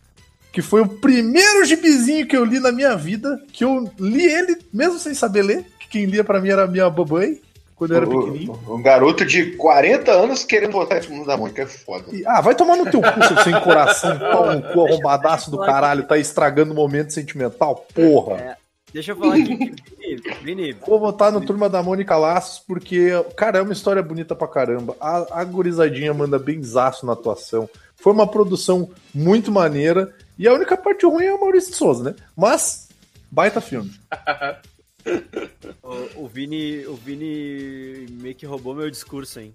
Que 0.51 0.63
foi 0.63 0.81
o 0.81 0.87
primeiro 0.87 1.63
gibizinho 1.63 2.25
que 2.25 2.35
eu 2.35 2.43
li 2.43 2.59
na 2.59 2.71
minha 2.71 2.95
vida, 2.95 3.39
que 3.53 3.63
eu 3.63 3.87
li 3.99 4.25
ele 4.25 4.57
mesmo 4.73 4.97
sem 4.97 5.13
saber 5.13 5.43
ler, 5.43 5.65
que 5.79 5.87
quem 5.87 6.05
lia 6.05 6.23
pra 6.23 6.41
mim 6.41 6.49
era 6.49 6.63
a 6.63 6.67
minha 6.67 6.89
babãe, 6.89 7.39
quando 7.75 7.91
eu 7.91 7.97
era 7.97 8.07
pequenininho. 8.07 8.59
Um 8.67 8.81
garoto 8.81 9.23
de 9.23 9.51
40 9.57 10.11
anos 10.11 10.43
querendo 10.43 10.71
botar 10.71 10.97
esse 10.97 11.11
mundo 11.11 11.27
da 11.27 11.37
Mônica 11.37 11.61
é 11.61 11.67
foda. 11.67 12.05
E, 12.11 12.25
ah, 12.25 12.41
vai 12.41 12.55
tomar 12.55 12.75
no 12.75 12.89
teu 12.89 12.99
cu, 12.99 13.23
seu 13.27 13.37
sem 13.43 13.53
coração, 13.61 14.17
pau 14.17 14.55
no 14.55 14.63
cu, 14.73 14.87
arrombadaço 14.87 15.51
do 15.51 15.59
caralho, 15.59 16.07
tá 16.07 16.17
estragando 16.17 16.73
o 16.73 16.75
momento 16.75 17.13
sentimental, 17.13 17.85
porra. 17.93 18.37
É, 18.37 18.55
deixa 18.93 19.11
eu 19.11 19.17
falar 19.17 19.35
aqui. 19.35 19.75
Vini, 20.43 20.73
Vou 20.73 20.99
votar 20.99 21.31
no 21.31 21.45
Turma 21.45 21.69
da 21.69 21.83
Mônica 21.83 22.15
Laços, 22.15 22.59
porque, 22.59 23.09
cara, 23.35 23.59
é 23.59 23.61
uma 23.61 23.73
história 23.73 24.01
bonita 24.01 24.35
pra 24.35 24.47
caramba. 24.47 24.95
A, 24.99 25.41
a 25.41 25.43
gurizadinha 25.43 26.13
manda 26.13 26.39
bem 26.39 26.63
zaço 26.63 27.05
na 27.05 27.13
atuação. 27.13 27.69
Foi 27.95 28.13
uma 28.13 28.27
produção 28.27 28.89
muito 29.13 29.51
maneira. 29.51 30.13
E 30.37 30.47
a 30.47 30.53
única 30.53 30.77
parte 30.77 31.05
ruim 31.05 31.25
é 31.25 31.33
o 31.33 31.39
Maurício 31.39 31.71
de 31.71 31.77
Souza, 31.77 32.03
né? 32.03 32.15
Mas, 32.35 32.89
baita 33.31 33.59
filme. 33.59 33.91
o, 35.83 36.23
o 36.23 36.27
Vini, 36.27 36.85
o 36.85 36.95
Vini 36.95 38.07
meio 38.21 38.35
que 38.35 38.45
roubou 38.45 38.75
meu 38.75 38.89
discurso, 38.89 39.39
hein? 39.39 39.53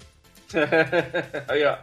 Aí, 1.49 1.65
ó. 1.65 1.77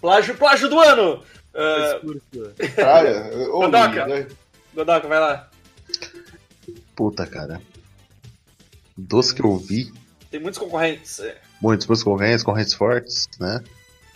Plágio, 0.00 0.36
plágio 0.36 0.68
do 0.68 0.80
ano! 0.80 1.22
Uh, 1.52 1.92
discurso. 1.92 2.54
Cara, 2.76 3.30
Godoka. 3.50 4.06
Luiz, 4.06 4.26
né? 4.26 4.36
Godoka, 4.74 5.08
vai 5.08 5.20
lá. 5.20 5.51
Puta, 6.94 7.26
cara. 7.26 7.60
Dos 8.96 9.32
que 9.32 9.42
eu 9.42 9.56
vi, 9.56 9.92
Tem 10.30 10.40
muitos 10.40 10.58
concorrentes. 10.58 11.18
É, 11.20 11.38
muitos, 11.60 11.86
muitos 11.86 12.02
correntes, 12.04 12.42
correntes 12.44 12.74
fortes, 12.74 13.28
né? 13.40 13.62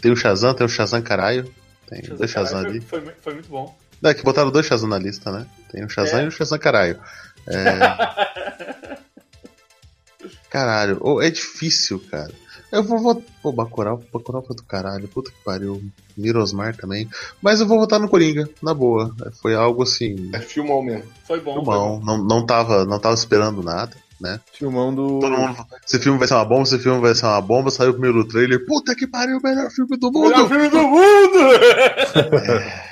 Tem 0.01 0.11
o 0.13 0.17
Shazam, 0.17 0.55
tem 0.55 0.67
o 0.67 0.69
Shazam 0.69 1.03
caralho. 1.03 1.53
Tem 1.89 2.03
dois 2.03 2.31
Shazam 2.31 2.61
ali. 2.61 2.81
Foi, 2.81 3.01
foi, 3.01 3.15
foi 3.21 3.35
muito 3.35 3.49
bom. 3.49 3.77
É 4.05 4.13
que 4.13 4.23
botaram 4.23 4.51
dois 4.51 4.67
Shazam 4.67 4.89
na 4.89 4.99
lista, 4.99 5.33
né? 5.33 5.47
Tem 5.71 5.85
o 5.85 5.89
Shazam 5.89 6.21
É. 6.21 6.25
e 6.25 6.29
o 6.29 6.31
Shazam 6.31 6.59
caralho. 6.59 7.01
É... 7.47 8.97
Caralho, 10.51 10.99
ô, 11.01 11.21
é 11.21 11.31
difícil, 11.31 12.01
cara. 12.11 12.33
Eu 12.77 12.85
vou 12.85 12.99
votar. 12.99 13.23
Pô, 13.43 13.53
Bacurau, 13.53 14.01
Bacurau 14.13 14.43
foi 14.43 14.55
do 14.57 14.63
caralho. 14.65 15.09
Puta 15.09 15.31
que 15.31 15.37
pariu. 15.45 15.83
Mirosmar 16.17 16.77
também. 16.77 17.09
Mas 17.43 17.61
eu 17.61 17.67
vou 17.67 17.79
votar 17.79 17.99
no 18.01 18.09
Coringa, 18.09 18.49
na 18.63 18.73
boa. 18.75 19.15
Foi 19.43 19.55
algo 19.55 19.83
assim. 19.83 20.31
É 20.33 20.39
filmão 20.39 20.83
mesmo. 20.83 21.05
Foi 21.27 21.41
bom. 21.41 21.55
Muito 21.55 21.67
foi 21.67 21.75
bom. 21.75 22.01
Não, 22.05 22.19
não, 22.25 22.45
tava, 22.47 22.85
não 22.85 22.99
tava 22.99 23.15
esperando 23.15 23.63
nada, 23.63 23.95
né? 24.21 24.41
Filmão 24.53 24.95
do. 24.95 25.19
Todo 25.21 25.37
mundo. 25.37 25.67
Esse 25.87 25.99
filme 25.99 26.19
vai 26.19 26.27
ser 26.29 26.35
uma 26.35 26.45
bomba, 26.45 26.63
esse 26.63 26.79
filme 26.79 27.01
vai 27.01 27.15
ser 27.15 27.27
uma 27.27 27.41
bomba. 27.41 27.71
Saiu 27.71 27.91
o 27.91 27.95
primeiro 27.95 28.27
trailer. 28.27 28.65
Puta 28.67 28.95
que 28.95 29.07
pariu, 29.07 29.39
o 29.39 29.43
melhor 29.43 29.71
filme 29.71 29.97
do 29.99 30.11
Melhor 30.11 30.39
mundo! 30.39 30.49
filme 30.49 30.69
do 30.71 30.83
mundo! 30.89 31.39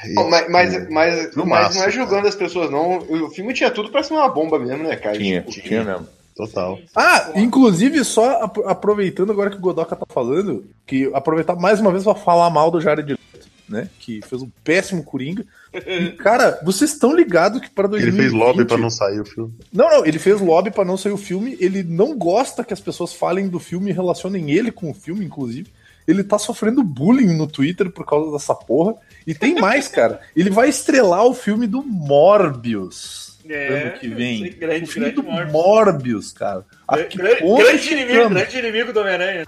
E- 0.07 0.15
Bom, 0.15 0.29
mas, 0.29 0.51
mas, 0.51 0.91
mas, 0.91 1.35
mas 1.37 1.77
não 1.77 1.83
é 1.85 1.91
julgando 1.91 2.29
as 2.29 2.35
pessoas, 2.35 2.71
não. 2.71 2.99
O 2.99 3.31
filme 3.31 3.55
tinha 3.55 3.71
tudo 3.71 3.91
pra 3.91 4.03
ser 4.03 4.15
uma 4.15 4.29
bomba 4.29 4.59
mesmo, 4.59 4.85
né, 4.85 4.97
cara? 4.97 5.17
Tinha, 5.17 5.43
Tipo, 5.43 5.67
tinha 5.69 5.83
mesmo. 5.85 6.07
Total. 6.37 6.79
Ah, 6.97 7.31
inclusive, 7.37 8.05
só 8.05 8.43
ap- 8.43 8.67
aproveitando 8.67 9.31
agora 9.31 9.51
que 9.51 9.57
o 9.57 9.61
Godoka 9.61 9.95
tá 9.95 10.07
falando, 10.09 10.65
que 10.87 11.11
aproveitar 11.15 11.55
mais 11.55 11.81
uma 11.81 11.93
vez 11.93 12.03
pra 12.05 12.15
falar 12.15 12.51
mal 12.51 12.71
do 12.73 12.81
Jared 12.81 13.09
Leto, 13.09 13.47
né? 13.69 13.89
Que 14.01 14.21
fez 14.21 14.43
um 14.43 14.51
péssimo 14.65 15.05
Coringa. 15.05 15.47
E, 15.73 16.11
cara, 16.19 16.59
vocês 16.65 16.93
estão 16.93 17.15
ligados 17.15 17.61
que 17.61 17.71
para 17.71 17.85
Ele 17.87 18.11
2020... 18.11 18.21
fez 18.21 18.33
lobby 18.33 18.65
pra 18.65 18.77
não 18.77 18.91
sair 18.91 19.21
o 19.21 19.25
filme. 19.25 19.55
Não, 19.73 19.89
não, 19.89 20.05
ele 20.05 20.19
fez 20.19 20.41
lobby 20.41 20.71
pra 20.73 20.85
não 20.85 20.97
sair 20.97 21.13
o 21.13 21.17
filme. 21.17 21.57
Ele 21.61 21.83
não 21.85 22.17
gosta 22.19 22.65
que 22.65 22.75
as 22.75 22.81
pessoas 22.81 23.13
falem 23.13 23.49
do 23.49 23.61
filme 23.61 23.91
e 23.91 23.95
relacionem 23.95 24.51
ele 24.51 24.73
com 24.73 24.91
o 24.91 24.95
filme, 24.95 25.25
inclusive. 25.25 25.71
Ele 26.07 26.23
tá 26.25 26.37
sofrendo 26.39 26.83
bullying 26.83 27.35
no 27.37 27.47
Twitter 27.47 27.91
por 27.91 28.05
causa 28.05 28.31
dessa 28.33 28.55
porra. 28.55 28.95
E 29.27 29.35
tem 29.35 29.55
mais, 29.55 29.89
cara. 29.89 30.21
Ele 30.37 30.51
vai 30.51 30.69
estrelar 30.69 31.25
o 31.25 31.33
filme 31.33 31.67
do 31.67 31.83
Morbius 31.83 33.34
É, 33.49 33.83
ano 33.89 33.99
que 33.99 34.09
vem. 34.09 34.51
grande, 34.53 34.85
o 34.85 34.87
filme 34.87 35.11
grande 35.11 35.23
do 35.23 35.23
Morbius. 35.23 35.53
Morbius, 35.53 36.33
cara. 36.33 36.65
A 36.89 36.99
que 36.99 37.19
Grande, 37.19 37.41
ponto 37.43 37.63
grande 37.63 37.93
inimigo, 37.93 38.29
grande 38.31 38.59
inimigo 38.59 38.93
do 38.93 39.01
Homem-Aranha. 39.01 39.45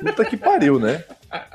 Puta 0.00 0.24
que 0.24 0.36
pariu, 0.36 0.78
né? 0.78 1.04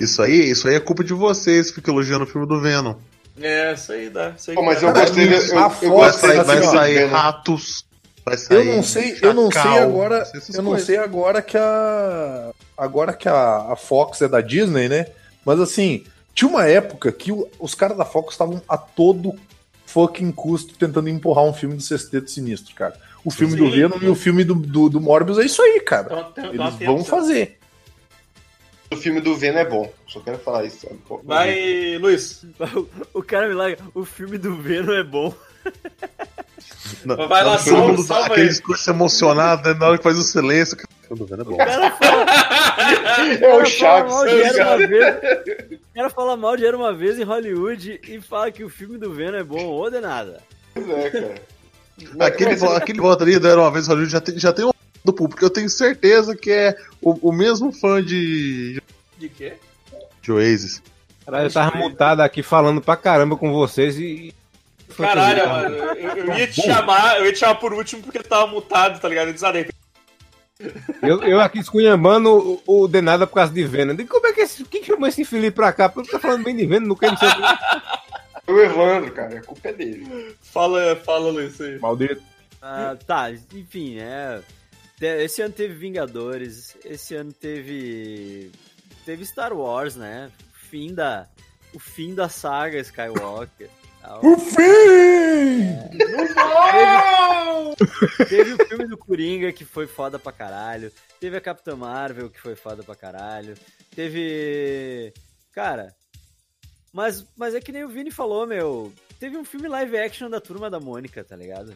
Isso 0.00 0.22
aí, 0.22 0.50
isso 0.50 0.68
aí 0.68 0.74
é 0.74 0.80
culpa 0.80 1.02
de 1.02 1.14
vocês 1.14 1.70
que 1.70 1.76
ficam 1.76 1.94
elogiando 1.94 2.24
o 2.24 2.26
filme 2.26 2.46
do 2.46 2.60
Venom. 2.60 2.96
É, 3.40 3.72
isso 3.72 3.92
aí 3.92 4.10
dá. 4.10 4.34
Isso 4.36 4.50
aí 4.50 4.54
Pô, 4.54 4.62
mas 4.62 4.80
dá. 4.80 4.88
eu 4.88 4.92
gostei, 4.92 5.24
eu, 5.26 5.30
eu, 5.30 5.58
a 5.58 5.72
eu 5.82 5.90
gostei 5.90 6.36
vai 6.42 6.62
sair 6.62 7.04
ratos. 7.06 7.86
Vai 8.24 8.36
sair 8.36 8.58
Eu 8.58 8.64
não 8.76 8.82
sei, 8.82 9.18
eu 9.22 9.32
não 9.34 9.50
sei 9.50 9.62
chacal, 9.62 9.78
agora, 9.82 10.30
eu 10.52 10.62
não 10.62 10.70
coisas. 10.72 10.86
sei 10.86 10.96
agora 10.98 11.40
que 11.42 11.56
a 11.56 12.50
agora 12.76 13.12
que 13.14 13.28
a, 13.28 13.72
a 13.72 13.76
Fox 13.76 14.20
é 14.20 14.28
da 14.28 14.40
Disney, 14.42 14.88
né? 14.88 15.06
Mas 15.44 15.60
assim, 15.60 16.04
tinha 16.34 16.48
uma 16.50 16.66
época 16.66 17.10
que 17.10 17.30
os 17.58 17.74
caras 17.74 17.96
da 17.96 18.04
Fox 18.04 18.34
estavam 18.34 18.60
a 18.68 18.76
todo 18.76 19.34
fucking 19.96 20.30
custo 20.30 20.76
tentando 20.76 21.08
empurrar 21.08 21.44
um 21.44 21.54
filme 21.54 21.74
do 21.74 21.82
Sexteto 21.82 22.30
Sinistro, 22.30 22.74
cara. 22.74 22.94
O 23.24 23.30
filme 23.30 23.54
Sim. 23.54 23.64
do 23.64 23.70
Venom 23.70 23.98
e 24.02 24.08
o 24.08 24.14
filme 24.14 24.44
do, 24.44 24.54
do, 24.54 24.90
do 24.90 25.00
Morbius 25.00 25.38
é 25.38 25.46
isso 25.46 25.62
aí, 25.62 25.80
cara. 25.80 26.32
Uma 26.36 26.48
Eles 26.48 26.60
atenção. 26.60 26.96
vão 26.96 27.04
fazer. 27.04 27.58
O 28.92 28.96
filme 28.96 29.22
do 29.22 29.34
Venom 29.34 29.58
é 29.58 29.64
bom. 29.64 29.90
Só 30.06 30.20
quero 30.20 30.38
falar 30.38 30.64
isso. 30.66 30.86
Vai, 31.24 31.96
Luiz. 31.98 32.44
O, 33.14 33.22
cara 33.22 33.48
me 33.48 33.54
larga. 33.54 33.78
O 33.94 34.04
filme 34.04 34.36
do 34.36 34.54
Venom 34.54 34.92
é 34.92 35.02
bom. 35.02 35.34
Não, 37.04 37.16
Vai 37.26 37.42
lá, 37.42 37.58
todo 37.58 37.76
mundo 37.78 37.96
dá 38.02 38.02
salva 38.04 38.26
aquele 38.26 38.48
discurso 38.48 38.90
emocionado, 38.90 39.68
né, 39.68 39.74
na 39.74 39.88
hora 39.88 39.98
que 39.98 40.04
faz 40.04 40.18
o 40.18 40.22
silêncio. 40.22 40.76
O 40.76 41.06
filme 41.06 41.18
do 41.20 41.26
Venom 41.26 41.42
é 41.42 41.44
bom. 41.44 41.54
O 41.54 41.56
cara 41.56 41.90
fala, 41.92 42.26
É 43.40 43.54
o 43.54 43.62
o 43.62 43.80
cara 43.80 44.08
fala 44.08 44.28
Chaves. 44.28 44.32
de 44.52 44.60
é 44.60 44.86
vez. 44.86 45.75
O 45.96 45.98
cara 45.98 46.10
fala 46.10 46.36
mal 46.36 46.58
de 46.58 46.66
Era 46.66 46.76
uma 46.76 46.92
vez 46.92 47.18
em 47.18 47.22
Hollywood 47.22 48.00
e 48.06 48.20
fala 48.20 48.50
que 48.52 48.62
o 48.62 48.68
filme 48.68 48.98
do 48.98 49.14
Venom 49.14 49.38
é 49.38 49.42
bom 49.42 49.64
ou 49.64 49.90
de 49.90 49.98
nada. 49.98 50.42
É, 50.76 51.08
cara. 51.10 51.34
Aquele, 52.20 52.50
Mas- 52.50 52.62
aquele 52.62 53.00
voto 53.00 53.22
ali 53.22 53.38
do 53.38 53.48
Era 53.48 53.58
Uma 53.58 53.70
Vez 53.70 53.86
em 53.86 53.88
Hollywood 53.88 54.12
já 54.12 54.20
tem, 54.20 54.38
já 54.38 54.52
tem 54.52 54.66
um 54.66 54.70
do 55.02 55.12
público. 55.14 55.42
Eu 55.42 55.48
tenho 55.48 55.70
certeza 55.70 56.36
que 56.36 56.50
é 56.50 56.76
o, 57.00 57.30
o 57.30 57.32
mesmo 57.32 57.72
fã 57.72 58.02
de, 58.04 58.82
De 59.16 59.30
quê? 59.30 59.54
de 60.20 60.30
Oasis. 60.30 60.82
Caralho, 61.24 61.46
eu 61.46 61.52
tava 61.52 61.78
mutado 61.78 62.20
aqui 62.20 62.42
falando 62.42 62.82
pra 62.82 62.94
caramba 62.98 63.34
com 63.38 63.50
vocês 63.50 63.98
e. 63.98 64.34
Caralho, 64.94 65.48
mano, 65.48 65.74
eu, 65.76 66.16
eu 66.26 66.34
ia 66.36 66.46
te 66.46 66.60
chamar, 66.60 67.18
eu 67.20 67.24
ia 67.24 67.32
te 67.32 67.38
chamar 67.38 67.54
por 67.54 67.72
último 67.72 68.02
porque 68.02 68.18
tu 68.18 68.28
tava 68.28 68.46
mutado, 68.46 69.00
tá 69.00 69.08
ligado? 69.08 69.28
Eu 69.28 69.32
disse, 69.32 69.46
ah, 69.46 69.52
de 69.52 69.58
repente- 69.60 69.76
Eu, 71.02 71.22
eu 71.22 71.40
aqui 71.40 71.58
esculhambando 71.58 72.62
o, 72.66 72.84
o 72.84 72.88
Denada 72.88 73.26
por 73.26 73.34
causa 73.34 73.52
de 73.52 73.64
Venom. 73.64 73.96
Como 74.06 74.26
é 74.26 74.32
que 74.32 74.40
esse. 74.40 74.64
Quem 74.64 74.82
chamou 74.82 75.08
esse 75.08 75.22
infeliz 75.22 75.52
pra 75.52 75.72
cá? 75.72 75.88
Porque 75.88 76.10
tá 76.10 76.18
falando 76.18 76.44
bem 76.44 76.56
de 76.56 76.66
Venom, 76.66 76.86
não 76.86 76.96
quer 76.96 77.16
sei 77.18 77.28
o 78.46 78.60
Evandro, 78.60 79.12
cara. 79.12 79.38
A 79.38 79.42
culpa 79.42 79.68
é 79.68 79.72
dele. 79.72 80.36
Fala, 80.40 80.96
fala, 80.96 81.30
Luiz, 81.30 81.60
aí. 81.60 81.78
Maldito. 81.78 82.22
Ah, 82.62 82.96
tá, 83.06 83.30
enfim, 83.30 83.98
é. 83.98 84.40
Esse 85.00 85.42
ano 85.42 85.52
teve 85.52 85.74
Vingadores, 85.74 86.76
esse 86.84 87.14
ano 87.14 87.32
teve. 87.32 88.50
Teve 89.04 89.26
Star 89.26 89.52
Wars, 89.52 89.96
né? 89.96 90.30
O 90.54 90.68
fim 90.68 90.94
da. 90.94 91.26
O 91.74 91.78
fim 91.78 92.14
da 92.14 92.28
saga 92.28 92.78
Skywalker. 92.78 93.68
O 94.22 94.38
fim! 94.38 95.76
Teve 98.28 98.52
o 98.54 98.66
filme 98.66 98.86
do 98.86 98.96
Coringa, 98.96 99.52
que 99.52 99.64
foi 99.64 99.86
foda 99.86 100.18
pra 100.18 100.32
caralho. 100.32 100.92
Teve 101.20 101.36
a 101.36 101.40
Capitã 101.40 101.76
Marvel, 101.76 102.30
que 102.30 102.40
foi 102.40 102.54
foda 102.54 102.82
pra 102.82 102.94
caralho. 102.94 103.54
Teve. 103.94 105.12
Cara. 105.52 105.94
Mas, 106.92 107.26
mas 107.36 107.54
é 107.54 107.60
que 107.60 107.72
nem 107.72 107.84
o 107.84 107.88
Vini 107.88 108.10
falou, 108.10 108.46
meu. 108.46 108.92
Teve 109.18 109.36
um 109.36 109.44
filme 109.44 109.68
live 109.68 109.98
action 109.98 110.28
da 110.30 110.40
Turma 110.40 110.70
da 110.70 110.80
Mônica, 110.80 111.22
tá 111.24 111.36
ligado? 111.36 111.74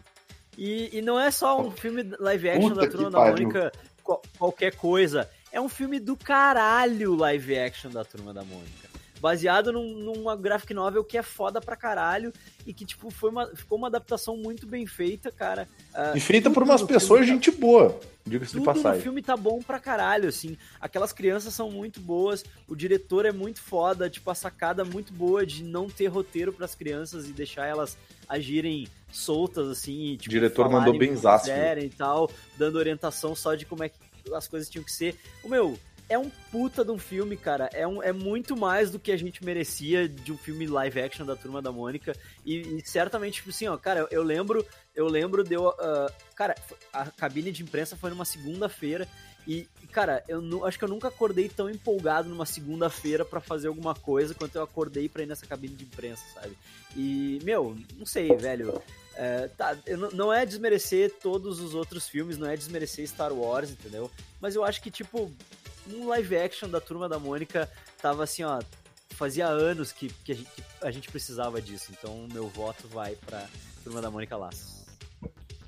E, 0.56 0.96
e 0.98 1.02
não 1.02 1.18
é 1.20 1.30
só 1.30 1.60
um 1.60 1.70
filme 1.70 2.02
live 2.18 2.50
action 2.50 2.68
Puta 2.70 2.80
da 2.82 2.90
Turma 2.90 3.10
da 3.10 3.18
pariu. 3.18 3.48
Mônica, 3.48 3.72
qual- 4.02 4.22
qualquer 4.38 4.74
coisa. 4.76 5.28
É 5.52 5.60
um 5.60 5.68
filme 5.68 5.98
do 5.98 6.16
caralho 6.16 7.14
live 7.16 7.58
action 7.58 7.90
da 7.90 8.04
Turma 8.04 8.32
da 8.32 8.44
Mônica. 8.44 8.88
Baseado 9.20 9.70
num, 9.72 9.94
numa 9.98 10.34
graphic 10.34 10.72
novel 10.72 11.04
que 11.04 11.18
é 11.18 11.22
foda 11.22 11.60
pra 11.60 11.76
caralho 11.76 12.32
e 12.66 12.72
que, 12.72 12.84
tipo, 12.86 13.10
foi 13.10 13.30
uma, 13.30 13.46
ficou 13.54 13.76
uma 13.76 13.88
adaptação 13.88 14.36
muito 14.36 14.66
bem 14.66 14.86
feita, 14.86 15.30
cara. 15.30 15.68
Ah, 15.94 16.12
E 16.16 16.20
feita 16.20 16.50
por 16.50 16.62
umas 16.62 16.82
pessoas, 16.82 17.26
filme 17.26 17.42
gente 17.42 17.50
boa. 17.50 18.00
Diga-se 18.26 18.58
de 18.58 18.64
passagem. 18.64 19.02
filme 19.02 19.22
tá 19.22 19.36
bom 19.36 19.60
pra 19.60 19.78
caralho, 19.78 20.28
assim. 20.28 20.56
Aquelas 20.80 21.12
crianças 21.12 21.52
são 21.54 21.70
muito 21.70 22.00
boas, 22.00 22.44
o 22.68 22.76
diretor 22.76 23.26
é 23.26 23.32
muito 23.32 23.60
foda, 23.60 24.08
tipo, 24.08 24.30
a 24.30 24.34
sacada 24.34 24.84
muito 24.84 25.12
boa 25.12 25.44
de 25.44 25.64
não 25.64 25.88
ter 25.88 26.06
roteiro 26.06 26.52
pras 26.52 26.74
crianças 26.74 27.28
e 27.28 27.32
deixar 27.32 27.66
elas 27.66 27.96
agirem 28.28 28.86
soltas, 29.10 29.68
assim. 29.68 30.12
E, 30.12 30.16
tipo, 30.16 30.30
O 30.30 30.30
diretor 30.30 30.70
mandou 30.70 30.94
o 30.94 30.98
bem 30.98 31.14
quiserem 31.14 31.86
e 31.86 31.90
tal, 31.90 32.30
dando 32.56 32.76
orientação 32.76 33.34
só 33.34 33.54
de 33.54 33.64
como 33.66 33.84
é 33.84 33.88
que 33.88 33.96
as 34.34 34.46
coisas 34.46 34.68
tinham 34.68 34.84
que 34.84 34.92
ser. 34.92 35.16
O 35.42 35.48
meu. 35.48 35.78
É 36.10 36.18
um 36.18 36.28
puta 36.50 36.84
de 36.84 36.90
um 36.90 36.98
filme, 36.98 37.36
cara. 37.36 37.70
É, 37.72 37.86
um, 37.86 38.02
é 38.02 38.12
muito 38.12 38.56
mais 38.56 38.90
do 38.90 38.98
que 38.98 39.12
a 39.12 39.16
gente 39.16 39.44
merecia 39.44 40.08
de 40.08 40.32
um 40.32 40.36
filme 40.36 40.66
live 40.66 41.00
action 41.00 41.24
da 41.24 41.36
Turma 41.36 41.62
da 41.62 41.70
Mônica. 41.70 42.12
E, 42.44 42.56
e 42.78 42.82
certamente, 42.84 43.34
tipo 43.36 43.50
assim, 43.50 43.68
ó, 43.68 43.76
cara, 43.76 44.00
eu, 44.00 44.08
eu 44.10 44.22
lembro, 44.24 44.66
eu 44.94 45.06
lembro 45.06 45.44
de 45.44 45.54
eu. 45.54 45.68
ah, 45.68 46.12
cara, 46.34 46.56
a 46.92 47.06
cabine 47.06 47.52
de 47.52 47.62
imprensa 47.62 47.96
foi 47.96 48.10
numa 48.10 48.24
segunda-feira. 48.24 49.06
E, 49.46 49.66
cara, 49.92 50.22
eu 50.28 50.40
nu- 50.42 50.66
acho 50.66 50.76
que 50.78 50.84
eu 50.84 50.88
nunca 50.88 51.08
acordei 51.08 51.48
tão 51.48 51.70
empolgado 51.70 52.28
numa 52.28 52.44
segunda-feira 52.44 53.24
pra 53.24 53.40
fazer 53.40 53.68
alguma 53.68 53.94
coisa 53.94 54.34
quanto 54.34 54.56
eu 54.56 54.62
acordei 54.62 55.08
pra 55.08 55.22
ir 55.22 55.26
nessa 55.26 55.46
cabine 55.46 55.74
de 55.76 55.84
imprensa, 55.84 56.22
sabe? 56.34 56.58
E, 56.96 57.38
meu, 57.44 57.76
não 57.96 58.04
sei, 58.04 58.34
velho. 58.36 58.82
É, 59.14 59.48
tá, 59.48 59.76
não 60.12 60.32
é 60.32 60.44
desmerecer 60.44 61.12
todos 61.22 61.60
os 61.60 61.74
outros 61.74 62.08
filmes, 62.08 62.36
não 62.38 62.48
é 62.48 62.56
desmerecer 62.56 63.06
Star 63.06 63.32
Wars, 63.32 63.70
entendeu? 63.70 64.10
Mas 64.40 64.54
eu 64.54 64.64
acho 64.64 64.80
que, 64.82 64.90
tipo, 64.90 65.30
um 65.94 66.08
live 66.08 66.36
action 66.36 66.68
da 66.68 66.80
Turma 66.80 67.08
da 67.08 67.18
Mônica 67.18 67.68
tava 68.00 68.24
assim, 68.24 68.42
ó. 68.44 68.60
Fazia 69.16 69.46
anos 69.46 69.92
que, 69.92 70.08
que, 70.24 70.32
a, 70.32 70.34
gente, 70.34 70.48
que 70.56 70.62
a 70.82 70.90
gente 70.90 71.10
precisava 71.10 71.60
disso. 71.60 71.90
Então, 71.90 72.26
meu 72.32 72.48
voto 72.48 72.88
vai 72.88 73.14
pra 73.26 73.44
Turma 73.84 74.00
da 74.00 74.10
Mônica 74.10 74.34
Laços. 74.36 74.80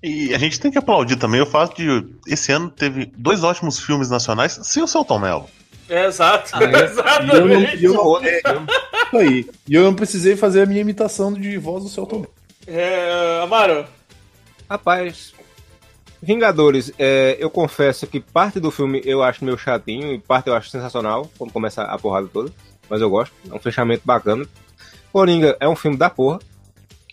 E 0.03 0.35
a 0.35 0.39
gente 0.39 0.59
tem 0.59 0.71
que 0.71 0.79
aplaudir 0.79 1.17
também 1.17 1.41
o 1.41 1.47
fato 1.47 1.77
de 1.77 2.07
esse 2.27 2.51
ano 2.51 2.71
teve 2.71 3.07
dois 3.17 3.45
ótimos 3.45 3.79
filmes 3.79 4.09
nacionais 4.09 4.59
sem 4.63 4.83
o 4.83 4.87
Celton 4.89 5.19
Mello. 5.19 5.49
É, 5.89 6.07
exato, 6.07 6.51
Ah, 6.55 6.65
é. 6.65 6.67
E 6.67 6.69
eu 6.69 6.73
não, 6.73 6.85
exatamente. 6.85 7.77
e 7.77 7.85
eu 7.85 7.95
não- 7.95 8.25
é, 8.25 8.39
isso 8.39 9.17
aí. 9.17 9.51
E 9.69 9.75
eu 9.75 9.83
não 9.83 9.95
precisei 9.95 10.35
fazer 10.37 10.63
a 10.63 10.67
minha 10.67 10.81
imitação 10.81 11.33
de 11.33 11.57
voz 11.59 11.85
do 11.85 11.91
Celton. 11.91 12.25
É, 12.67 13.41
Amaro, 13.43 13.87
Rapaz, 14.71 15.35
Vingadores, 16.23 16.93
é, 17.01 17.37
eu 17.41 17.51
confesso 17.51 18.07
que 18.07 18.21
parte 18.21 18.61
do 18.61 18.71
filme 18.71 19.03
eu 19.05 19.25
acho 19.25 19.45
meio 19.45 19.59
chatinho 19.59 20.15
e 20.15 20.21
parte 20.21 20.47
eu 20.47 20.55
acho 20.55 20.71
sensacional, 20.71 21.29
quando 21.37 21.53
começa 21.53 21.83
a 21.83 21.99
porrada 21.99 22.29
toda. 22.33 22.53
Mas 22.89 23.01
eu 23.01 23.11
gosto, 23.11 23.35
é 23.51 23.55
um 23.55 23.59
fechamento 23.59 24.03
bacana. 24.05 24.47
Coringa 25.13 25.57
é 25.59 25.69
um 25.69 25.75
filme 25.75 25.97
da 25.97 26.09
porra. 26.09 26.39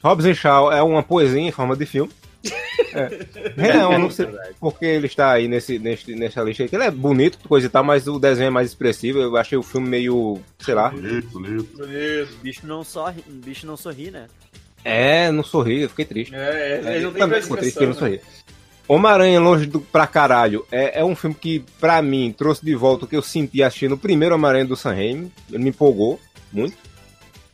Hobbs 0.03 0.37
Shaw 0.37 0.71
é 0.71 0.81
uma 0.83 1.01
poesia 1.01 1.41
em 1.41 1.51
forma 1.51 1.75
de 1.75 1.85
filme. 1.85 2.11
É. 2.91 3.07
Real, 3.55 3.93
eu 3.93 3.99
não 3.99 4.09
sei 4.09 4.25
porque 4.59 4.85
ele 4.85 5.05
está 5.05 5.33
aí 5.33 5.47
nesse, 5.47 5.77
nesse, 5.77 6.15
nessa 6.15 6.41
lista 6.41 6.63
aí. 6.63 6.69
que 6.69 6.75
Ele 6.75 6.85
é 6.85 6.89
bonito, 6.89 7.37
coisa 7.47 7.67
e 7.67 7.69
tal, 7.69 7.83
mas 7.83 8.07
o 8.07 8.17
desenho 8.17 8.47
é 8.47 8.49
mais 8.49 8.69
expressivo. 8.69 9.19
Eu 9.19 9.37
achei 9.37 9.57
o 9.57 9.61
filme 9.61 9.87
meio, 9.87 10.39
sei 10.57 10.73
lá. 10.73 10.89
Bonito, 10.89 11.29
bonito. 11.29 11.77
bonito. 11.77 12.33
O 12.33 12.37
bicho 12.41 12.65
não 12.65 12.83
sorri, 12.83 13.23
bicho 13.27 13.67
não 13.67 13.77
sorri, 13.77 14.09
né? 14.09 14.27
É, 14.83 15.29
não 15.29 15.43
sorri, 15.43 15.81
eu 15.81 15.89
fiquei 15.89 16.05
triste. 16.05 16.33
É, 16.33 16.81
é, 16.83 16.95
ele 16.95 17.03
não 17.03 17.11
tem 17.11 17.19
Também 17.19 17.29
mais 17.29 17.43
ficou 17.43 17.57
triste 17.57 17.77
que 17.77 17.83
ele 17.83 17.91
expressão. 17.91 18.09
não 18.09 18.17
né? 18.17 18.21
sorri. 18.23 18.58
Homem-Aranha 18.89 19.39
Longe 19.39 19.65
do 19.67 19.79
Pra 19.79 20.07
Caralho 20.07 20.65
é, 20.71 20.99
é 20.99 21.05
um 21.05 21.15
filme 21.15 21.35
que, 21.39 21.63
pra 21.79 22.01
mim, 22.01 22.33
trouxe 22.37 22.65
de 22.65 22.73
volta 22.75 23.05
o 23.05 23.07
que 23.07 23.15
eu 23.15 23.21
senti 23.21 23.61
assistindo 23.63 23.93
o 23.93 23.97
primeiro 23.97 24.33
Homem-Aranha 24.35 24.65
do 24.65 24.75
Sam 24.75 24.93
Raimi. 24.95 25.31
Ele 25.49 25.63
me 25.63 25.69
empolgou 25.69 26.19
muito. 26.51 26.75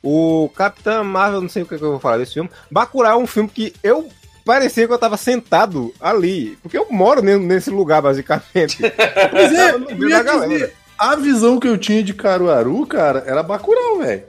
O 0.02 0.50
Capitão 0.56 1.04
Marvel, 1.04 1.42
não 1.42 1.50
sei 1.50 1.64
o 1.64 1.66
que, 1.66 1.78
que 1.78 1.84
eu 1.84 1.92
vou 1.92 2.00
falar 2.00 2.18
desse 2.18 2.34
filme. 2.36 2.50
Bacurau 2.72 3.20
é 3.20 3.24
um 3.24 3.28
filme 3.28 3.50
que 3.50 3.74
eu 3.84 4.08
parecia 4.46 4.88
que 4.88 4.94
eu 4.94 4.98
tava 5.00 5.18
sentado 5.18 5.94
ali. 6.00 6.58
Porque 6.62 6.78
eu 6.78 6.88
moro 6.90 7.22
ne- 7.22 7.38
nesse 7.38 7.70
lugar, 7.70 8.02
basicamente. 8.02 8.78
Pois 9.32 9.54
é, 9.54 9.72
Eu 9.72 9.80
não 9.80 9.88
vi 9.88 10.04
eu 10.04 10.10
ia 10.10 10.18
da 10.18 10.24
galera. 10.24 10.48
dizer, 10.50 10.74
a 10.98 11.16
visão 11.16 11.60
que 11.60 11.68
eu 11.68 11.78
tinha 11.78 12.02
de 12.04 12.14
Caruaru, 12.14 12.86
cara, 12.86 13.24
era 13.26 13.42
Bacurau, 13.44 13.98
velho. 14.00 14.24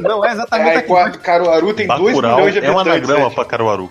Não 0.00 0.24
é 0.24 0.32
exatamente 0.32 0.70
Aí, 0.70 0.76
aqui. 1.04 1.18
Caruaru 1.18 1.74
tem 1.74 1.86
2 1.86 1.98
Bacurau 2.00 2.36
milhões 2.36 2.52
de 2.54 2.58
é 2.60 2.70
um 2.70 2.78
habitantes. 2.78 3.04
anagrama 3.08 3.28
né? 3.28 3.34
pra 3.34 3.44
Caruaru. 3.44 3.90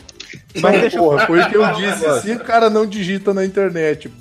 Mas 0.61 0.82
deixa 0.82 0.98
Porra, 0.98 1.26
foi 1.27 1.40
o 1.41 1.49
que 1.49 1.57
eu 1.57 1.73
disse. 1.73 2.22
Se 2.22 2.32
o 2.32 2.40
cara 2.40 2.69
não 2.69 2.86
digita 2.86 3.34
na 3.34 3.44
internet 3.45 4.11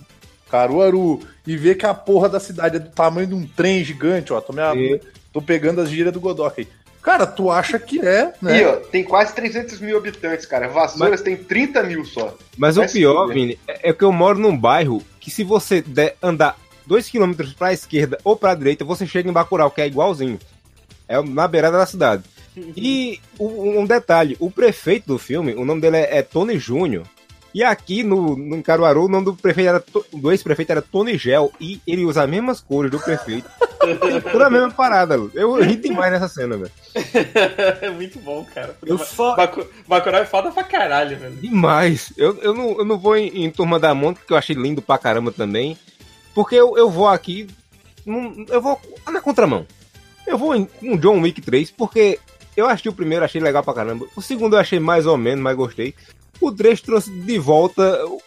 Caruaru 0.50 1.20
e 1.46 1.56
vê 1.56 1.74
que 1.74 1.86
a 1.86 1.94
porra 1.94 2.28
da 2.28 2.40
cidade 2.40 2.76
é 2.76 2.78
do 2.78 2.90
tamanho 2.90 3.26
de 3.26 3.34
um 3.34 3.46
trem 3.46 3.82
gigante, 3.84 4.32
ó. 4.32 4.40
Tô, 4.40 4.52
me- 4.52 4.98
Sim. 4.98 5.00
tô 5.32 5.42
pegando 5.42 5.80
as 5.80 5.88
gírias 5.90 6.12
do 6.12 6.20
Godok 6.20 6.60
aí. 6.60 6.68
Cara, 7.02 7.26
tu 7.26 7.50
acha 7.50 7.78
que 7.78 8.00
é, 8.00 8.32
né? 8.40 8.60
E, 8.62 8.64
ó, 8.64 8.76
tem 8.76 9.04
quase 9.04 9.34
300 9.34 9.78
mil 9.80 9.96
habitantes, 9.98 10.46
cara. 10.46 10.68
Vassouras 10.68 11.20
tem 11.20 11.36
30 11.36 11.82
mil 11.82 12.02
só. 12.04 12.34
Mas 12.56 12.76
o 12.78 12.80
Vai 12.80 12.88
se 12.88 12.98
pior, 12.98 13.22
fuder. 13.26 13.34
Vini, 13.34 13.58
é 13.68 13.90
é 13.90 13.92
que 13.92 14.02
eu 14.04 14.10
moro 14.12 14.38
num 14.38 14.56
bairro 14.56 15.02
que 15.20 15.30
se 15.30 15.44
você 15.44 15.82
der 15.82 16.16
andar 16.22 16.56
2km 16.88 17.54
pra 17.56 17.72
esquerda 17.74 18.16
ou 18.24 18.36
pra 18.36 18.54
direita, 18.54 18.84
você 18.86 19.06
chega 19.06 19.28
em 19.28 19.32
Bacurau, 19.32 19.70
que 19.70 19.82
é 19.82 19.86
igualzinho. 19.86 20.38
É 21.06 21.20
na 21.22 21.46
beirada 21.46 21.76
da 21.76 21.84
cidade. 21.84 22.22
E 22.56 23.20
um 23.38 23.84
detalhe, 23.84 24.36
o 24.38 24.50
prefeito 24.50 25.06
do 25.08 25.18
filme, 25.18 25.54
o 25.54 25.64
nome 25.64 25.80
dele 25.80 25.96
é, 25.98 26.18
é 26.18 26.22
Tony 26.22 26.58
Júnior. 26.58 27.04
E 27.52 27.62
aqui 27.62 28.02
no, 28.02 28.36
no 28.36 28.60
Caruaru, 28.64 29.04
o 29.04 29.08
nome 29.08 29.26
do 29.26 29.34
prefeito 29.36 29.68
era 29.68 29.84
do 30.12 30.32
ex-prefeito 30.32 30.72
era 30.72 30.82
Tony 30.82 31.16
Gel 31.16 31.52
e 31.60 31.80
ele 31.86 32.04
usa 32.04 32.24
as 32.24 32.28
mesmas 32.28 32.60
cores 32.60 32.90
do 32.90 32.98
prefeito. 32.98 33.48
Tudo 34.32 34.42
a 34.42 34.50
mesma 34.50 34.70
parada, 34.70 35.14
eu 35.34 35.54
ri 35.62 35.76
demais 35.76 36.10
nessa 36.10 36.26
cena, 36.26 36.56
velho. 36.56 36.70
é 37.80 37.90
muito 37.94 38.18
bom, 38.18 38.44
cara. 38.52 38.76
Eu 38.84 38.98
só 38.98 39.36
Bacu- 39.36 39.66
Bacurau 39.86 40.22
é 40.22 40.26
foda 40.26 40.50
pra 40.50 40.64
caralho, 40.64 41.16
velho. 41.16 41.36
Demais. 41.36 42.12
Eu, 42.16 42.36
eu, 42.40 42.54
não, 42.54 42.78
eu 42.78 42.84
não 42.84 42.98
vou 42.98 43.16
em, 43.16 43.44
em 43.44 43.50
Turma 43.50 43.78
da 43.78 43.94
Mônica, 43.94 44.22
que 44.26 44.32
eu 44.32 44.36
achei 44.36 44.56
lindo 44.56 44.80
pra 44.82 44.98
caramba 44.98 45.30
também. 45.30 45.76
Porque 46.34 46.56
eu, 46.56 46.76
eu 46.76 46.90
vou 46.90 47.06
aqui. 47.06 47.46
eu 48.48 48.60
vou 48.60 48.80
na 49.08 49.20
contramão. 49.20 49.66
Eu 50.26 50.38
vou 50.38 50.56
em 50.56 50.66
um 50.82 50.96
John 50.96 51.20
Wick 51.20 51.40
3, 51.42 51.70
porque 51.70 52.18
eu 52.56 52.66
achei 52.66 52.90
o 52.90 52.94
primeiro, 52.94 53.24
achei 53.24 53.40
legal 53.40 53.62
pra 53.62 53.74
caramba. 53.74 54.06
O 54.16 54.22
segundo 54.22 54.56
eu 54.56 54.60
achei 54.60 54.78
mais 54.80 55.06
ou 55.06 55.16
menos, 55.16 55.42
mas 55.42 55.56
gostei. 55.56 55.94
O 56.40 56.50
3 56.52 56.80
trouxe 56.80 57.10
de 57.10 57.38
volta. 57.38 58.04
o- 58.06 58.20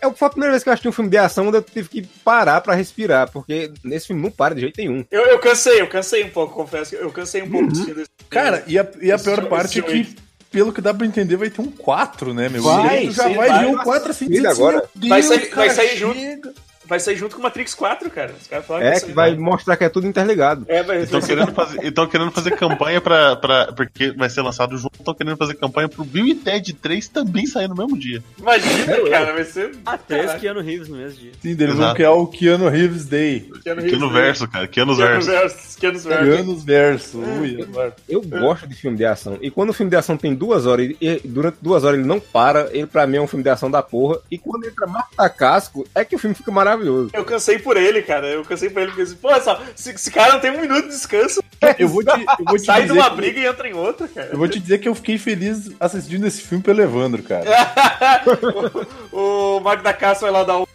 É, 0.00 0.10
foi 0.12 0.26
a 0.26 0.30
primeira 0.30 0.52
vez 0.52 0.62
que 0.62 0.68
eu 0.68 0.72
assisti 0.74 0.88
um 0.88 0.92
filme 0.92 1.10
de 1.10 1.16
ação 1.16 1.48
onde 1.48 1.56
eu 1.56 1.62
tive 1.62 1.88
que 1.88 2.02
parar 2.22 2.60
pra 2.60 2.74
respirar, 2.74 3.30
porque 3.32 3.72
nesse 3.82 4.08
filme 4.08 4.20
não 4.22 4.30
para 4.30 4.54
de 4.54 4.60
jeito 4.62 4.76
nenhum. 4.78 5.04
Eu, 5.10 5.22
eu 5.24 5.38
cansei, 5.38 5.80
eu 5.80 5.88
cansei 5.88 6.22
um 6.22 6.28
pouco, 6.28 6.54
confesso. 6.54 6.94
Eu 6.94 7.10
cansei 7.10 7.40
um 7.42 7.46
Uhum. 7.46 7.50
pouco 7.52 7.72
assistindo 7.72 8.00
esse 8.02 8.10
Cara, 8.28 8.62
e 8.66 8.78
a, 8.78 8.86
e 9.00 9.10
a 9.10 9.18
pior 9.18 9.36
filme- 9.36 9.48
parte 9.50 9.78
é 9.78 9.82
que, 9.82 9.90
filme 10.04 10.16
pelo 10.50 10.72
que 10.72 10.80
dá 10.82 10.92
pra 10.92 11.06
entender, 11.06 11.36
vai 11.36 11.48
ter 11.50 11.60
um 11.62 11.70
4, 11.70 12.34
né, 12.34 12.48
meu? 12.48 12.62
Vai, 12.62 13.10
já 13.10 13.24
sim, 13.24 13.34
vai 13.34 13.48
vai. 13.48 13.60
ver 13.60 13.66
um 13.66 13.78
4 13.78 14.10
assim, 14.10 14.26
assim, 14.26 14.46
agora. 14.46 14.84
Deus, 14.94 15.08
Vai 15.08 15.22
sair- 15.22 15.54
vai 15.54 15.70
sair 15.70 15.96
junto. 15.96 16.52
Vai 16.86 17.00
sair 17.00 17.16
junto 17.16 17.36
com 17.36 17.42
Matrix 17.42 17.74
4, 17.74 18.10
cara. 18.10 18.34
Os 18.40 18.46
caras 18.46 18.66
falaram 18.66 18.86
É, 18.86 19.00
que 19.00 19.12
vai 19.12 19.32
né? 19.32 19.38
mostrar 19.38 19.76
que 19.76 19.84
é 19.84 19.88
tudo 19.88 20.06
interligado. 20.06 20.64
É, 20.68 20.82
vai 20.82 21.02
Estão 21.02 21.20
vai 21.20 21.28
querendo 21.28 21.52
fazer, 21.52 21.80
então 21.82 22.06
querendo 22.06 22.30
fazer 22.30 22.56
campanha 22.56 23.00
pra, 23.00 23.36
pra. 23.36 23.72
Porque 23.72 24.12
vai 24.12 24.28
ser 24.30 24.42
lançado 24.42 24.76
junto, 24.76 24.94
estão 24.98 25.14
querendo 25.14 25.36
fazer 25.36 25.54
campanha 25.54 25.88
pro 25.88 26.04
Bill 26.04 26.26
e 26.26 26.34
Ted 26.34 26.72
3 26.74 27.08
também 27.08 27.46
sair 27.46 27.68
no 27.68 27.74
mesmo 27.74 27.98
dia. 27.98 28.22
Imagina, 28.38 29.10
cara, 29.10 29.32
vai 29.32 29.44
ser. 29.44 29.70
Três 30.06 30.26
Caraca. 30.26 30.38
Keanu 30.40 30.60
Reeves 30.60 30.88
no 30.88 30.96
mesmo 30.96 31.18
dia. 31.18 31.32
Sim, 31.40 31.50
eles 31.50 31.74
vão 31.74 31.94
criar 31.94 32.12
o 32.12 32.26
Keanu 32.26 32.68
Reeves 32.68 33.06
Day. 33.06 33.50
Keanu 33.62 33.82
Que 33.82 33.96
no 33.96 34.08
Reeves, 34.08 34.12
verso, 34.12 34.48
cara. 34.48 34.68
Que 34.68 34.84
nos 34.84 34.96
Keanu 34.96 35.22
verso. 35.22 35.30
Versus, 35.30 35.76
Keanu. 35.76 36.00
Keanu 36.00 36.56
Verso. 36.56 37.18
Ui, 37.18 37.62
agora. 37.62 37.96
Eu 38.08 38.20
gosto 38.22 38.66
de 38.66 38.74
filme 38.74 38.96
de 38.96 39.04
ação. 39.04 39.38
E 39.40 39.50
quando 39.50 39.70
o 39.70 39.72
filme 39.72 39.90
de 39.90 39.96
ação 39.96 40.16
tem 40.16 40.34
duas 40.34 40.66
horas 40.66 40.94
e 41.00 41.16
e 41.16 41.20
durante 41.28 41.58
duas 41.62 41.84
horas 41.84 41.98
ele 41.98 42.08
não 42.08 42.18
para, 42.18 42.68
ele 42.72 42.86
pra 42.86 43.06
mim 43.06 43.18
é 43.18 43.20
um 43.20 43.26
filme 43.26 43.42
de 43.42 43.48
ação 43.48 43.70
da 43.70 43.82
porra. 43.82 44.18
E 44.30 44.36
quando 44.36 44.66
entra 44.66 44.86
Marta 44.86 45.28
Casco, 45.28 45.86
é 45.94 46.04
que 46.04 46.16
o 46.16 46.18
filme 46.18 46.34
fica 46.34 46.50
maravilhoso. 46.50 46.75
Eu 47.12 47.24
cansei 47.24 47.58
por 47.58 47.76
ele, 47.76 48.02
cara. 48.02 48.26
Eu 48.28 48.44
cansei 48.44 48.68
por 48.70 48.80
ele 48.82 48.88
porque, 48.92 49.02
assim, 49.02 49.16
pô, 49.16 49.30
essa, 49.30 49.60
esse, 49.76 49.90
esse 49.90 50.10
cara 50.10 50.34
não 50.34 50.40
tem 50.40 50.50
um 50.50 50.60
minuto 50.60 50.82
de 50.82 50.88
descanso. 50.88 51.42
Eu 51.78 51.88
vou 51.88 52.02
te, 52.04 52.10
eu 52.10 52.44
vou 52.44 52.56
te 52.58 52.66
Sai 52.66 52.84
de 52.86 52.92
uma 52.92 53.10
que- 53.10 53.16
briga 53.16 53.40
e 53.40 53.46
entra 53.46 53.68
em 53.68 53.74
outra, 53.74 54.06
cara. 54.08 54.28
Eu 54.32 54.38
vou 54.38 54.48
te 54.48 54.58
dizer 54.60 54.78
que 54.78 54.88
eu 54.88 54.94
fiquei 54.94 55.18
feliz 55.18 55.70
assistindo 55.80 56.26
esse 56.26 56.42
filme 56.42 56.62
pelo 56.62 56.82
Evandro, 56.82 57.22
cara. 57.22 57.44
o, 59.12 59.56
o 59.56 59.60
Mark 59.60 59.82
da 59.82 59.92
Caça 59.92 60.22
vai 60.22 60.30
lá 60.30 60.44
dar 60.44 60.58
um. 60.58 60.66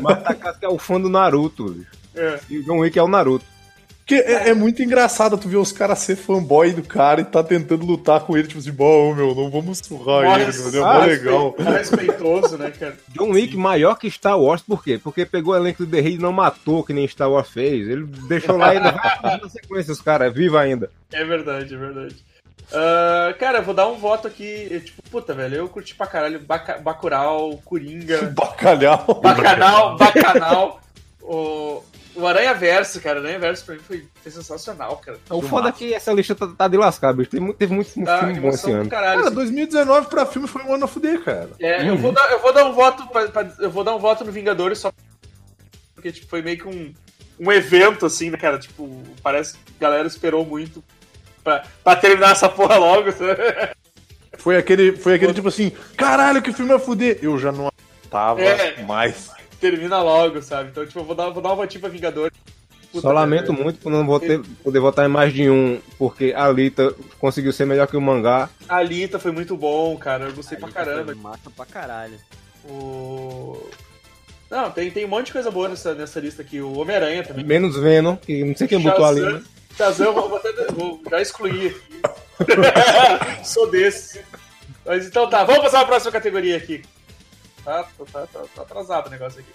Marta 0.00 0.34
Casco 0.34 0.64
é 0.64 0.68
o 0.68 0.78
fã 0.78 1.00
do 1.00 1.08
Naruto. 1.08 1.84
É. 2.14 2.38
E 2.48 2.58
o 2.58 2.64
John 2.64 2.78
Wick 2.78 2.98
é 2.98 3.02
o 3.02 3.08
Naruto. 3.08 3.44
Porque 4.08 4.22
é, 4.26 4.48
é 4.48 4.54
muito 4.54 4.82
engraçado 4.82 5.36
tu 5.36 5.50
ver 5.50 5.58
os 5.58 5.70
caras 5.70 5.98
ser 5.98 6.16
fanboy 6.16 6.72
do 6.72 6.82
cara 6.82 7.20
e 7.20 7.24
tá 7.26 7.44
tentando 7.44 7.84
lutar 7.84 8.20
com 8.20 8.34
ele, 8.38 8.48
tipo 8.48 8.58
assim, 8.58 8.72
bom, 8.72 9.14
meu, 9.14 9.34
não 9.34 9.50
vamos 9.50 9.80
surrar 9.80 10.40
ele, 10.40 10.50
meu, 10.70 10.82
é 10.82 10.88
Ah, 10.88 10.94
mó 10.94 11.04
legal. 11.04 11.54
respe- 11.58 11.72
Respeitoso, 12.06 12.56
né, 12.56 12.70
cara? 12.70 12.96
John 13.10 13.28
Wick 13.32 13.54
maior 13.54 13.96
que 13.96 14.10
Star 14.10 14.40
Wars, 14.40 14.62
por 14.62 14.82
quê? 14.82 14.98
Porque 14.98 15.26
pegou 15.26 15.52
o 15.52 15.56
elenco 15.58 15.84
do 15.84 15.90
The 15.90 16.00
Raid 16.00 16.16
e 16.16 16.22
não 16.22 16.32
matou, 16.32 16.82
que 16.82 16.94
nem 16.94 17.06
Star 17.06 17.30
Wars 17.30 17.50
fez. 17.50 17.86
Ele 17.86 18.06
deixou 18.06 18.56
lá 18.56 18.70
ainda 18.70 18.92
na 18.92 19.48
sequência, 19.50 19.92
os 19.92 20.00
caras, 20.00 20.28
é 20.28 20.30
vivo 20.30 20.56
ainda. 20.56 20.90
É 21.12 21.22
verdade, 21.22 21.74
é 21.74 21.76
verdade. 21.76 22.16
Ah, 22.72 23.34
cara, 23.38 23.58
eu 23.58 23.62
vou 23.62 23.74
dar 23.74 23.88
um 23.88 23.98
voto 23.98 24.26
aqui. 24.26 24.68
eu, 24.70 24.80
Tipo, 24.82 25.02
puta, 25.10 25.34
velho, 25.34 25.54
eu 25.56 25.68
curti 25.68 25.94
pra 25.94 26.06
caralho 26.06 26.40
Baca, 26.40 26.78
Bacurau, 26.78 27.60
Coringa, 27.62 28.22
Bacalhau. 28.34 29.20
Bacanal, 29.22 29.98
Bacanal, 29.98 30.80
o, 31.20 31.82
o 32.18 32.26
Aranha 32.26 32.52
Verso, 32.54 33.00
cara. 33.00 33.20
Aranha 33.20 33.38
Verso 33.38 33.64
pra 33.64 33.74
mim 33.76 33.80
foi, 33.80 34.06
foi 34.22 34.32
sensacional, 34.32 34.96
cara. 34.98 35.18
O 35.30 35.40
foda 35.42 35.68
é 35.68 35.72
que 35.72 35.94
essa 35.94 36.12
lista 36.12 36.34
tá, 36.34 36.46
tá 36.48 36.68
de 36.68 36.76
lascar, 36.76 37.12
bicho. 37.14 37.30
Mu- 37.40 37.54
teve 37.54 37.72
muito 37.74 37.90
filme 37.90 38.06
Tá, 38.06 38.22
bom 38.22 38.48
esse 38.48 38.70
ano. 38.70 38.88
caralho. 38.88 39.16
Cara, 39.18 39.26
assim. 39.28 39.34
2019 39.34 40.08
pra 40.08 40.26
filme 40.26 40.48
foi 40.48 40.62
um 40.62 40.74
ano 40.74 40.84
a 40.84 40.88
fuder, 40.88 41.22
cara. 41.22 41.50
É, 41.60 41.88
eu, 41.88 41.96
vou 41.96 42.12
dar, 42.12 42.30
eu 42.30 42.40
vou 42.40 42.52
dar 42.52 42.64
um 42.66 42.72
voto 42.72 43.06
pra- 43.08 43.28
pra- 43.28 43.52
eu 43.60 43.70
vou 43.70 43.84
dar 43.84 43.94
um 43.94 43.98
voto 43.98 44.24
no 44.24 44.32
Vingadores 44.32 44.78
só 44.78 44.92
porque 45.94 46.12
tipo, 46.12 46.28
foi 46.28 46.42
meio 46.42 46.58
que 46.58 46.68
um, 46.68 46.94
um 47.40 47.50
evento 47.52 48.06
assim, 48.06 48.30
né, 48.30 48.36
cara? 48.38 48.58
Tipo, 48.58 49.02
parece 49.22 49.54
que 49.54 49.60
a 49.84 49.88
galera 49.88 50.06
esperou 50.06 50.44
muito 50.44 50.82
pra, 51.42 51.64
pra 51.82 51.96
terminar 51.96 52.32
essa 52.32 52.48
porra 52.48 52.76
logo. 52.78 53.10
sabe? 53.12 53.36
Foi 54.38 54.56
aquele, 54.56 54.96
foi 54.96 55.14
aquele 55.14 55.34
tipo 55.34 55.48
assim, 55.48 55.72
caralho, 55.96 56.40
que 56.40 56.52
filme 56.52 56.72
a 56.72 56.78
fuder. 56.78 57.18
Eu 57.20 57.36
já 57.38 57.50
não 57.50 57.70
tava 58.08 58.40
É. 58.42 58.80
mais. 58.82 59.30
Termina 59.60 60.00
logo, 60.02 60.40
sabe? 60.42 60.70
Então, 60.70 60.86
tipo, 60.86 60.98
eu 61.00 61.04
vou 61.04 61.14
dar, 61.14 61.30
vou 61.30 61.42
dar 61.42 61.52
um 61.52 61.56
votinho 61.56 61.80
pra 61.80 61.90
Vingadores. 61.90 62.36
Puta, 62.90 63.02
Só 63.08 63.12
lamento 63.12 63.52
velho. 63.52 63.62
muito 63.64 63.80
por 63.80 63.90
não 63.92 64.06
vou 64.06 64.18
ter- 64.18 64.40
poder 64.64 64.78
votar 64.80 65.04
em 65.04 65.08
mais 65.12 65.32
de 65.32 65.50
um, 65.50 65.78
porque 65.98 66.32
a 66.34 66.44
Alita 66.46 66.94
conseguiu 67.18 67.52
ser 67.52 67.66
melhor 67.66 67.86
que 67.86 67.96
o 67.96 68.00
mangá. 68.00 68.48
A 68.68 68.76
Alita 68.76 69.18
foi 69.18 69.30
muito 69.30 69.56
bom, 69.56 69.94
cara. 69.98 70.24
Eu 70.26 70.32
gostei 70.32 70.56
pra 70.56 70.70
caramba. 70.70 71.14
Massa 71.14 71.50
pra 71.54 71.66
caralho. 71.66 72.18
O... 72.64 73.68
Não, 74.50 74.70
tem, 74.70 74.90
tem 74.90 75.04
um 75.04 75.08
monte 75.08 75.26
de 75.26 75.32
coisa 75.32 75.50
boa 75.50 75.68
nessa, 75.68 75.92
nessa 75.94 76.18
lista 76.20 76.40
aqui. 76.40 76.60
O 76.62 76.78
Homem-Aranha 76.78 77.22
também. 77.24 77.44
Menos 77.44 77.76
Venom, 77.76 78.16
que 78.16 78.42
não 78.42 78.56
sei 78.56 78.66
quem 78.66 78.80
botou 78.80 79.04
ali, 79.04 79.20
né? 79.20 79.42
Shazam, 79.76 80.06
eu 80.06 80.14
vou, 80.14 80.28
botar- 80.30 80.50
vou 80.72 81.02
já 81.10 81.20
excluir. 81.20 81.76
Sou 83.44 83.70
desse. 83.70 84.20
Mas 84.86 85.06
então 85.06 85.28
tá, 85.28 85.44
vamos 85.44 85.62
passar 85.62 85.80
pra 85.80 85.88
próxima 85.88 86.12
categoria 86.12 86.56
aqui. 86.56 86.82
Tá, 87.64 87.84
tá, 88.12 88.26
tá, 88.26 88.44
tá 88.54 88.62
atrasado 88.62 89.06
o 89.08 89.10
negócio 89.10 89.40
aqui. 89.40 89.52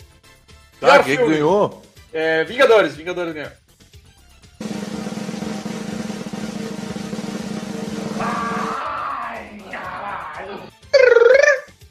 Tá, 0.80 1.04
quem 1.04 1.18
filme. 1.18 1.34
ganhou? 1.34 1.82
É, 2.12 2.44
Vingadores, 2.44 2.96
Vingadores 2.96 3.34
ganhou. 3.34 3.52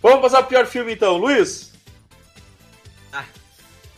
Vamos 0.01 0.21
passar 0.21 0.39
pro 0.39 0.49
pior 0.49 0.67
filme 0.67 0.93
então, 0.93 1.17
Luiz? 1.17 1.71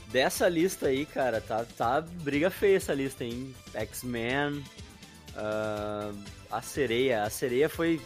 Dessa 0.08 0.48
lista 0.48 0.86
aí, 0.86 1.04
cara, 1.06 1.40
tá, 1.40 1.64
tá 1.76 2.00
briga 2.00 2.48
feia 2.48 2.76
essa 2.76 2.94
lista, 2.94 3.24
hein? 3.24 3.52
X-Men, 3.74 4.62
ah, 5.36 6.12
a 6.52 6.62
sereia. 6.62 7.24
A 7.24 7.30
sereia 7.30 7.68
foi. 7.68 8.00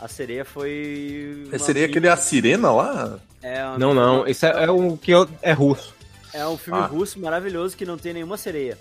A 0.00 0.08
sereia 0.08 0.46
foi. 0.46 1.44
uma 1.48 1.58
Seria 1.58 1.82
briga- 1.82 1.90
aquele 1.90 2.08
A 2.08 2.16
Sirena 2.16 2.72
lá? 2.72 3.18
É, 3.42 3.64
uma- 3.64 3.78
Não, 3.78 3.92
não, 3.94 4.26
esse 4.26 4.46
é, 4.46 4.64
é 4.64 4.70
o 4.70 4.96
que 4.96 5.10
eu- 5.10 5.28
é 5.42 5.52
russo. 5.52 5.94
É 6.32 6.46
um 6.46 6.56
filme 6.56 6.80
Ah. 6.80 6.86
russo 6.86 7.18
maravilhoso 7.20 7.76
que 7.76 7.84
não 7.84 7.98
tem 7.98 8.12
nenhuma 8.14 8.36
sereia. 8.36 8.78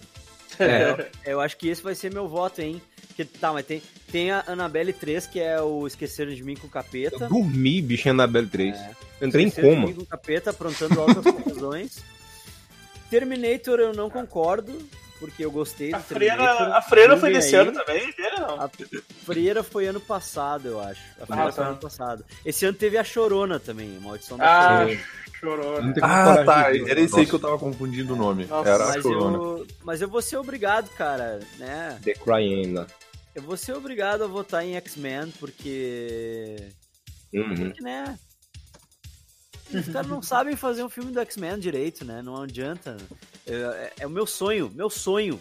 É. 0.60 1.10
Eu 1.26 1.40
acho 1.42 1.58
que 1.58 1.68
esse 1.70 1.82
vai 1.82 1.96
ser 1.96 2.14
meu 2.14 2.28
voto, 2.28 2.62
hein? 2.62 2.82
Que, 3.16 3.26
tá, 3.26 3.52
mas 3.52 3.66
tem, 3.66 3.82
tem 4.12 4.32
a 4.32 4.44
Annabelle 4.48 4.94
3, 4.94 5.26
que 5.28 5.40
é 5.40 5.60
o 5.62 5.86
Esqueceram 5.88 6.34
de 6.34 6.44
Mim 6.44 6.56
com 6.56 6.68
o 6.68 6.70
Capeta. 6.70 7.26
Eu 7.26 7.30
dormi, 7.30 7.82
bicho, 7.82 8.08
em 8.08 8.12
Annabelle 8.12 8.48
3. 8.48 8.76
É. 8.78 8.92
Eu 9.20 9.28
entrei 9.28 9.44
em 9.46 9.48
Esqueceram 9.48 9.70
de 9.72 9.76
coma. 9.76 9.88
Mim 9.88 9.94
com 9.96 10.02
o 10.04 10.06
Capeta, 10.06 10.50
aprontando 10.52 11.00
altas 11.02 11.24
confusões. 11.34 11.98
Terminator 13.10 13.80
eu 13.80 13.94
não 13.94 14.10
concordo, 14.10 14.72
porque 15.22 15.46
eu 15.46 15.52
gostei 15.52 15.92
do 15.92 15.96
A 15.98 16.00
freira, 16.00 16.78
a 16.78 16.82
freira 16.82 17.16
foi 17.16 17.32
desse 17.32 17.56
aí. 17.56 17.62
ano 17.68 17.72
também? 17.72 18.12
Freira 18.12 18.40
não. 18.40 18.60
A 18.62 18.70
freira 19.24 19.64
foi 19.64 19.86
ano 19.88 20.02
passado, 20.02 20.68
eu 20.68 20.80
acho. 20.82 21.00
A 21.22 21.26
freira 21.28 21.48
Ah, 21.48 21.52
foi 21.52 21.64
tá. 21.64 21.70
ano 21.70 21.80
passado. 21.80 22.26
Esse 22.44 22.66
ano 22.66 22.76
teve 22.78 22.98
a 22.98 23.04
Chorona 23.04 23.60
também, 23.60 23.96
a 23.96 24.00
Maldição 24.02 24.38
da 24.38 24.82
Ah, 24.82 24.88
Chorona. 25.40 25.94
tem 25.94 26.04
Ah, 26.04 26.44
tá. 26.44 26.76
Era 26.76 27.00
esse 27.00 27.20
aí 27.20 27.26
que 27.28 27.34
eu 27.34 27.40
tava 27.40 27.58
confundindo 27.60 28.14
o 28.14 28.18
nome. 28.18 28.46
Nossa, 28.46 28.68
Era 28.70 28.84
a 28.84 28.88
Mas 28.88 29.04
Corona. 29.04 29.38
eu, 29.38 29.68
mas 29.84 30.02
eu 30.02 30.10
vou 30.10 30.22
ser 30.24 30.38
obrigado, 30.38 30.90
cara, 30.96 31.40
né? 31.60 32.00
The 32.04 32.14
Cryena. 32.16 32.88
Eu 33.36 33.44
vou 33.44 33.56
ser 33.56 33.74
obrigado 33.74 34.24
a 34.24 34.28
votar 34.28 34.66
em 34.66 34.76
X-Men, 34.76 35.32
porque. 35.40 36.58
Uhum. 37.34 37.56
Porque, 37.56 37.82
né? 37.82 38.18
Os 39.74 39.88
caras 39.88 40.08
não 40.10 40.22
sabem 40.22 40.56
fazer 40.58 40.84
um 40.84 40.90
filme 40.90 41.12
do 41.14 41.20
X-Men 41.22 41.58
direito, 41.58 42.04
né? 42.04 42.22
Não 42.22 42.42
adianta. 42.42 42.98
É, 43.48 43.54
é- 43.54 43.94
é 44.02 44.08
o 44.08 44.10
meu 44.10 44.26
sonho, 44.28 44.72
meu 44.74 44.90
sonho 44.90 45.40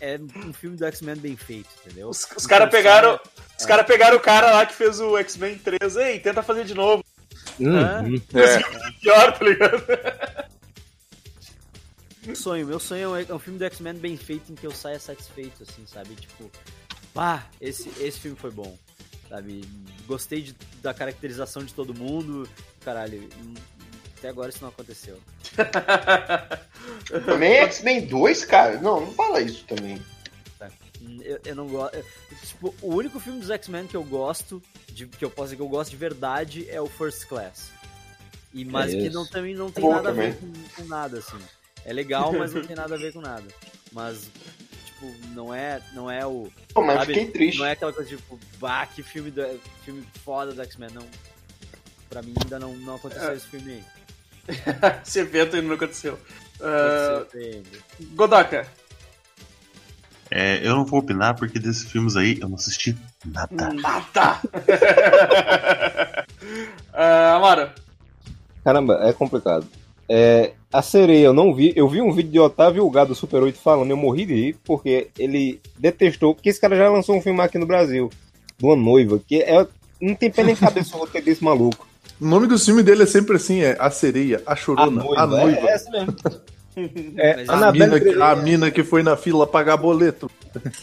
é 0.00 0.18
um 0.46 0.52
filme 0.52 0.76
do 0.76 0.84
X-Men 0.86 1.16
bem 1.16 1.36
feito, 1.36 1.68
entendeu? 1.84 2.08
Os, 2.08 2.26
os 2.36 2.46
caras 2.46 2.70
pegaram. 2.70 3.18
Os 3.58 3.66
caras 3.66 3.86
pegaram 3.86 4.16
o 4.16 4.20
cara 4.20 4.50
lá 4.52 4.64
que 4.66 4.74
fez 4.74 4.98
o 5.00 5.16
X-Men 5.18 5.58
3. 5.58 5.96
Ei, 5.96 6.18
tenta 6.20 6.42
fazer 6.42 6.64
de 6.64 6.74
novo. 6.74 7.04
Uhum. 7.58 8.16
É. 8.34 8.92
Pior, 9.00 9.38
tá 9.38 9.44
ligado? 9.44 9.84
Meu 12.24 12.36
sonho, 12.36 12.66
meu 12.66 12.78
sonho 12.80 13.16
é 13.16 13.34
um 13.34 13.38
filme 13.38 13.58
do 13.58 13.64
X-Men 13.64 13.94
bem 13.94 14.16
feito 14.16 14.52
em 14.52 14.54
que 14.54 14.66
eu 14.66 14.72
saia 14.72 14.98
satisfeito, 14.98 15.62
assim, 15.62 15.84
sabe? 15.86 16.14
Tipo, 16.14 16.50
pá, 17.14 17.46
esse, 17.60 17.88
esse 17.98 18.18
filme 18.20 18.36
foi 18.38 18.50
bom, 18.50 18.76
sabe? 19.28 19.62
Gostei 20.06 20.42
de- 20.42 20.54
da 20.82 20.92
caracterização 20.92 21.64
de 21.64 21.72
todo 21.72 21.94
mundo, 21.94 22.48
caralho. 22.84 23.26
Até 24.20 24.28
agora 24.28 24.50
isso 24.50 24.58
não 24.60 24.68
aconteceu. 24.68 25.18
Também 27.24 27.52
é 27.54 27.62
X-Men 27.62 28.06
2, 28.06 28.44
cara? 28.44 28.78
Não, 28.78 29.00
não 29.00 29.12
fala 29.14 29.40
isso 29.40 29.64
também. 29.64 30.00
Hum, 31.02 31.18
Eu, 31.22 31.40
eu 31.46 31.54
não 31.56 31.66
gosto. 31.66 31.96
Tipo, 32.46 32.74
o 32.82 32.94
único 32.94 33.18
filme 33.18 33.40
dos 33.40 33.48
X-Men 33.50 33.86
que 33.86 33.96
eu 33.96 34.04
gosto, 34.04 34.62
de, 34.88 35.06
que 35.06 35.24
eu 35.24 35.30
posso 35.30 35.46
dizer 35.46 35.56
que 35.56 35.62
eu 35.62 35.68
gosto 35.68 35.90
de 35.90 35.96
verdade, 35.96 36.68
é 36.70 36.78
o 36.80 36.86
First 36.86 37.26
Class. 37.26 37.70
E, 38.52 38.62
mas 38.64 38.92
É 38.92 38.98
que 38.98 39.08
não, 39.08 39.26
também 39.26 39.54
não 39.54 39.70
tem 39.70 39.82
Bom 39.82 39.94
nada 39.94 40.10
a 40.10 40.12
também. 40.12 40.32
ver 40.32 40.38
com, 40.38 40.82
com 40.82 40.84
nada, 40.88 41.18
assim. 41.18 41.38
É 41.84 41.92
legal, 41.92 42.32
mas 42.34 42.52
não 42.52 42.62
tem 42.62 42.76
nada 42.76 42.94
a 42.94 42.98
ver 42.98 43.12
com 43.14 43.22
nada. 43.22 43.46
Mas, 43.90 44.30
tipo, 44.84 45.06
não 45.34 45.54
é, 45.54 45.80
não 45.94 46.10
é 46.10 46.26
o. 46.26 46.52
Pô, 46.74 46.82
mas 46.82 46.98
Sabe, 46.98 47.14
fiquei 47.14 47.30
triste. 47.30 47.58
Não 47.58 47.64
é 47.66 47.72
aquela 47.72 47.92
coisa 47.92 48.08
tipo, 48.08 48.38
bah, 48.58 48.86
que 48.86 49.02
filme, 49.02 49.30
do, 49.30 49.42
filme 49.82 50.06
foda 50.22 50.52
do 50.52 50.60
X-Men. 50.62 50.90
Não. 50.90 51.06
Pra 52.10 52.20
mim 52.22 52.34
ainda 52.42 52.58
não, 52.58 52.74
não 52.76 52.96
aconteceu 52.96 53.32
esse 53.32 53.46
filme 53.46 53.72
aí. 53.72 53.84
Esse 55.06 55.20
evento 55.20 55.56
ainda 55.56 55.68
não 55.68 55.74
aconteceu. 55.74 56.18
Ah, 56.60 57.22
Aconteceu, 57.22 57.62
Godoka. 58.14 58.66
É, 60.30 60.60
eu 60.64 60.76
não 60.76 60.84
vou 60.84 61.00
opinar 61.00 61.34
porque 61.34 61.58
desses 61.58 61.90
filmes 61.90 62.16
aí 62.16 62.38
eu 62.40 62.48
não 62.48 62.54
assisti 62.54 62.96
nada. 63.24 63.72
Nada! 63.72 64.40
Ah, 66.92 67.36
Amara. 67.36 67.74
Caramba, 68.64 68.98
é 69.02 69.12
complicado. 69.12 69.66
É, 70.08 70.52
a 70.72 70.82
sereia 70.82 71.26
eu 71.26 71.32
não 71.32 71.54
vi. 71.54 71.72
Eu 71.76 71.88
vi 71.88 72.02
um 72.02 72.12
vídeo 72.12 72.32
de 72.32 72.40
Otávio 72.40 72.88
Gado 72.90 73.10
do 73.10 73.14
Super 73.14 73.42
8 73.42 73.58
falando, 73.58 73.90
eu 73.90 73.96
morri 73.96 74.26
de 74.26 74.34
rir, 74.34 74.56
porque 74.64 75.08
ele 75.18 75.60
detestou, 75.78 76.34
porque 76.34 76.48
esse 76.48 76.60
cara 76.60 76.76
já 76.76 76.88
lançou 76.88 77.16
um 77.16 77.22
filme 77.22 77.40
aqui 77.40 77.58
no 77.58 77.66
Brasil, 77.66 78.10
de 78.58 78.64
uma 78.64 78.74
noiva, 78.74 79.20
que 79.24 79.40
é, 79.40 79.66
não 80.00 80.14
tem 80.14 80.30
pé 80.30 80.42
nem 80.42 80.56
cabeça 80.56 80.96
o 80.96 81.00
roteiro 81.00 81.26
desse 81.26 81.44
maluco. 81.44 81.86
O 82.20 82.24
nome 82.26 82.46
do 82.46 82.58
filme 82.58 82.82
dele 82.82 83.04
é 83.04 83.06
sempre 83.06 83.36
assim, 83.36 83.60
é 83.62 83.76
A 83.78 83.90
Sereia, 83.90 84.42
A 84.46 84.54
Chorona, 84.54 85.02
A 85.16 85.26
Noiva. 85.26 85.66
É 85.68 85.72
essa 85.72 85.90
mesmo. 85.90 86.16
É, 87.16 87.44
A, 87.48 87.72
mina, 87.72 87.98
que- 87.98 88.10
3D. 88.10 88.22
a 88.22 88.36
mina 88.36 88.70
que 88.70 88.84
foi 88.84 89.02
na 89.02 89.16
fila 89.16 89.46
pagar 89.46 89.76
boleto. 89.76 90.30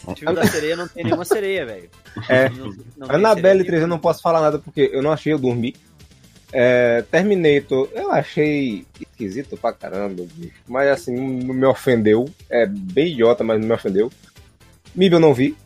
O 0.06 0.14
filme 0.14 0.34
da 0.34 0.46
sereia 0.46 0.76
não 0.76 0.86
tem 0.86 1.02
nenhuma 1.04 1.24
sereia, 1.24 1.64
velho. 1.64 1.88
É. 2.28 2.48
Não- 2.50 3.34
sereia 3.34 3.64
3 3.64 3.82
eu 3.82 3.88
não 3.88 3.98
posso 3.98 4.20
falar 4.20 4.40
nada 4.40 4.58
porque 4.58 4.90
eu 4.92 5.02
não 5.02 5.10
achei, 5.12 5.32
eu 5.32 5.38
dormi. 5.38 5.74
É, 6.52 7.02
Terminator, 7.10 7.88
eu 7.94 8.10
achei 8.10 8.86
esquisito 9.00 9.56
pra 9.56 9.72
caramba, 9.72 10.24
bicho. 10.34 10.52
Mas 10.66 10.88
assim, 10.88 11.14
não 11.14 11.54
me 11.54 11.66
ofendeu. 11.66 12.28
É 12.50 12.66
bem 12.66 13.08
idiota, 13.12 13.42
mas 13.44 13.60
não 13.60 13.66
me 13.68 13.74
ofendeu. 13.74 14.10
Mib 14.94 15.12
eu 15.12 15.20
não 15.20 15.34
vi. 15.34 15.56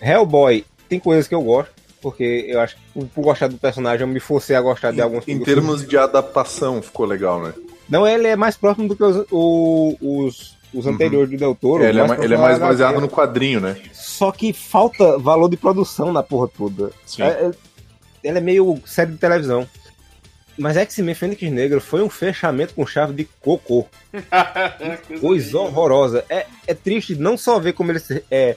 Hellboy, 0.00 0.64
tem 0.88 0.98
coisas 0.98 1.26
que 1.28 1.34
eu 1.34 1.42
gosto. 1.42 1.72
Porque 2.00 2.46
eu 2.48 2.60
acho 2.60 2.76
que 2.76 3.04
por, 3.06 3.22
gostar 3.22 3.48
do 3.48 3.56
personagem 3.58 4.00
eu 4.06 4.08
me 4.12 4.20
forcei 4.20 4.56
a 4.56 4.60
gostar 4.60 4.90
de 4.92 5.00
alguns 5.00 5.26
Em 5.28 5.38
termos 5.40 5.86
de 5.86 5.98
adaptação, 5.98 6.80
ficou 6.80 7.04
legal, 7.06 7.42
né? 7.42 7.52
Não, 7.88 8.06
ele 8.06 8.26
é 8.28 8.36
mais 8.36 8.56
próximo 8.56 8.88
do 8.88 8.96
que 8.96 9.02
os, 9.04 9.26
o- 9.30 9.96
os, 10.00 10.56
os 10.72 10.86
anteriores 10.86 11.28
do 11.30 11.36
Del 11.36 11.54
Toro. 11.54 11.84
É, 11.84 11.88
ele, 11.90 12.00
é, 12.00 12.04
ele 12.24 12.34
é 12.34 12.38
mais 12.38 12.58
da 12.58 12.66
baseado 12.68 12.92
HQ. 12.92 13.00
no 13.02 13.08
quadrinho, 13.08 13.60
né? 13.60 13.76
Só 13.92 14.30
que 14.32 14.52
falta 14.52 15.18
valor 15.18 15.48
de 15.48 15.56
produção 15.56 16.12
na 16.12 16.22
porra 16.22 16.48
toda. 16.48 16.90
Sim. 17.04 17.22
É, 17.22 17.26
é- 17.26 17.50
ela 18.22 18.38
é 18.38 18.40
meio 18.40 18.80
série 18.86 19.12
de 19.12 19.18
televisão. 19.18 19.66
Mas 20.58 20.76
X-Men 20.76 21.14
Fênix 21.14 21.42
Negra 21.50 21.80
foi 21.80 22.02
um 22.02 22.10
fechamento 22.10 22.74
com 22.74 22.86
chave 22.86 23.14
de 23.14 23.24
cocô. 23.40 23.86
Coisa 25.20 25.58
horrorosa. 25.58 26.24
É, 26.28 26.46
é 26.66 26.74
triste 26.74 27.14
não 27.14 27.36
só 27.36 27.58
ver 27.58 27.72
como 27.72 27.90
eles 27.92 28.06
é, 28.30 28.56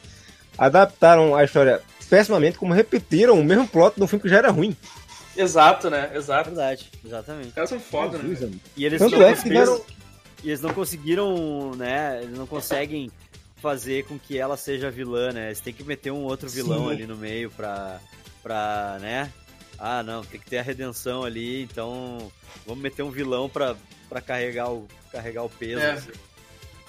adaptaram 0.58 1.36
a 1.36 1.44
história 1.44 1.82
pessimamente, 2.14 2.60
como 2.60 2.76
repetiram 2.76 3.40
o 3.40 3.44
mesmo 3.44 3.68
plot 3.68 3.96
de 3.96 4.04
um 4.04 4.08
filme 4.08 4.22
que 4.22 4.30
já 4.30 4.38
era 4.38 4.52
ruim. 4.52 4.78
Exato, 5.36 5.90
né? 5.90 6.12
É 6.14 6.18
Exato. 6.18 6.52
verdade, 6.52 6.92
exatamente. 7.04 7.48
Os 7.48 7.54
caras 7.56 7.70
são 7.72 7.80
foda, 7.80 8.20
né? 8.20 8.30
Jesus, 8.30 8.56
E 8.78 8.86
eles 8.86 9.00
Tanto 9.00 9.18
não 9.18 9.26
é 9.26 9.34
que 9.34 9.42
tiveram. 9.42 9.82
E 10.44 10.50
eles 10.50 10.62
não 10.62 10.72
conseguiram, 10.76 11.72
né? 11.76 12.22
Eles 12.22 12.38
não 12.38 12.46
conseguem 12.46 13.10
fazer 13.56 14.06
com 14.06 14.20
que 14.20 14.38
ela 14.38 14.56
seja 14.56 14.92
vilã, 14.92 15.32
né? 15.32 15.48
Eles 15.48 15.60
têm 15.60 15.74
que 15.74 15.84
meter 15.84 16.12
um 16.12 16.22
outro 16.22 16.48
vilão 16.48 16.86
Sim. 16.86 16.92
ali 16.92 17.08
no 17.08 17.18
meio 17.18 17.50
pra, 17.50 18.00
pra, 18.44 19.00
né? 19.02 19.32
Ah, 19.80 20.04
não, 20.04 20.24
tem 20.24 20.40
que 20.40 20.48
ter 20.48 20.60
a 20.60 20.62
redenção 20.62 21.24
ali, 21.24 21.64
então 21.64 22.32
vamos 22.64 22.84
meter 22.84 23.02
um 23.02 23.10
vilão 23.10 23.50
pra, 23.50 23.76
pra 24.08 24.22
carregar, 24.22 24.70
o, 24.70 24.88
carregar 25.12 25.44
o 25.44 25.50
peso. 25.50 25.82
É. 25.82 25.92
assim. 25.94 26.12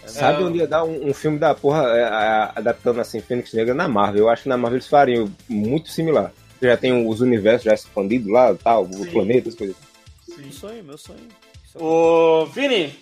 Sabe 0.07 0.43
É. 0.43 0.47
onde 0.47 0.59
ia 0.59 0.67
dar 0.67 0.85
um, 0.85 1.09
um 1.11 1.15
filme 1.15 1.39
da 1.39 1.55
porra 1.55 1.83
é, 1.89 2.05
a- 2.05 2.53
adaptando 2.57 3.01
assim 3.01 3.21
Fênix 3.21 3.53
Negra 3.53 3.75
na 3.75 3.89
Marvel? 3.89 4.23
Eu 4.25 4.29
acho 4.29 4.45
que 4.45 4.49
na 4.49 4.57
Marvel 4.57 4.77
eles 4.79 4.89
fariam 4.89 5.31
muito 5.49 5.89
similar. 5.91 6.33
Já 6.63 6.77
tem 6.77 7.07
os 7.07 7.21
universos 7.21 7.65
já 7.65 7.75
expandidos 7.75 8.31
lá, 8.31 8.55
tal, 8.55 8.87
Sim. 8.87 9.03
o 9.03 9.11
planeta, 9.11 9.49
as 9.49 9.55
coisas. 9.55 9.77
Meu 10.39 10.53
sonho, 10.53 10.85
meu 10.85 10.99
sonho. 10.99 11.19
É 11.75 11.83
Ô, 11.83 12.47
Vini, 12.47 12.95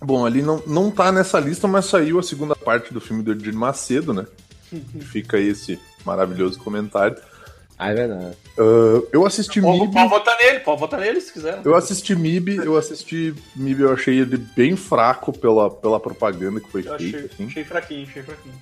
Bom, 0.00 0.26
ali 0.26 0.42
não, 0.42 0.62
não 0.66 0.90
tá 0.90 1.10
nessa 1.10 1.40
lista, 1.40 1.66
mas 1.66 1.86
saiu 1.86 2.18
a 2.18 2.22
segunda 2.22 2.54
parte 2.54 2.92
do 2.92 3.00
filme 3.00 3.22
do 3.22 3.32
Edir 3.32 3.54
Macedo, 3.54 4.12
né? 4.12 4.26
Fica 5.00 5.36
aí 5.38 5.48
esse 5.48 5.80
maravilhoso 6.04 6.58
comentário. 6.58 7.16
Ah, 7.78 7.90
é 7.90 7.94
verdade. 7.94 8.36
Ah, 8.58 9.02
eu 9.12 9.26
assisti 9.26 9.60
pode, 9.60 9.80
MIB. 9.80 9.92
pode 9.92 10.08
votar 10.08 10.36
nele, 10.38 10.60
pode 10.60 10.80
votar 10.80 11.00
nele 11.00 11.20
se 11.20 11.32
quiser. 11.32 11.60
Eu 11.64 11.74
assisti 11.74 12.14
MIB, 12.14 12.56
eu 12.56 12.76
assisti 12.76 13.34
MIB, 13.56 13.82
eu 13.82 13.92
achei 13.92 14.18
ele 14.18 14.36
bem 14.36 14.76
fraco 14.76 15.32
pela, 15.36 15.68
pela 15.70 15.98
propaganda 15.98 16.60
que 16.60 16.70
foi 16.70 16.80
Eu 16.86 16.96
feita, 16.96 17.16
achei, 17.16 17.30
assim. 17.32 17.46
achei 17.46 17.64
fraquinho, 17.64 18.06
achei 18.08 18.22
fraquinho. 18.22 18.54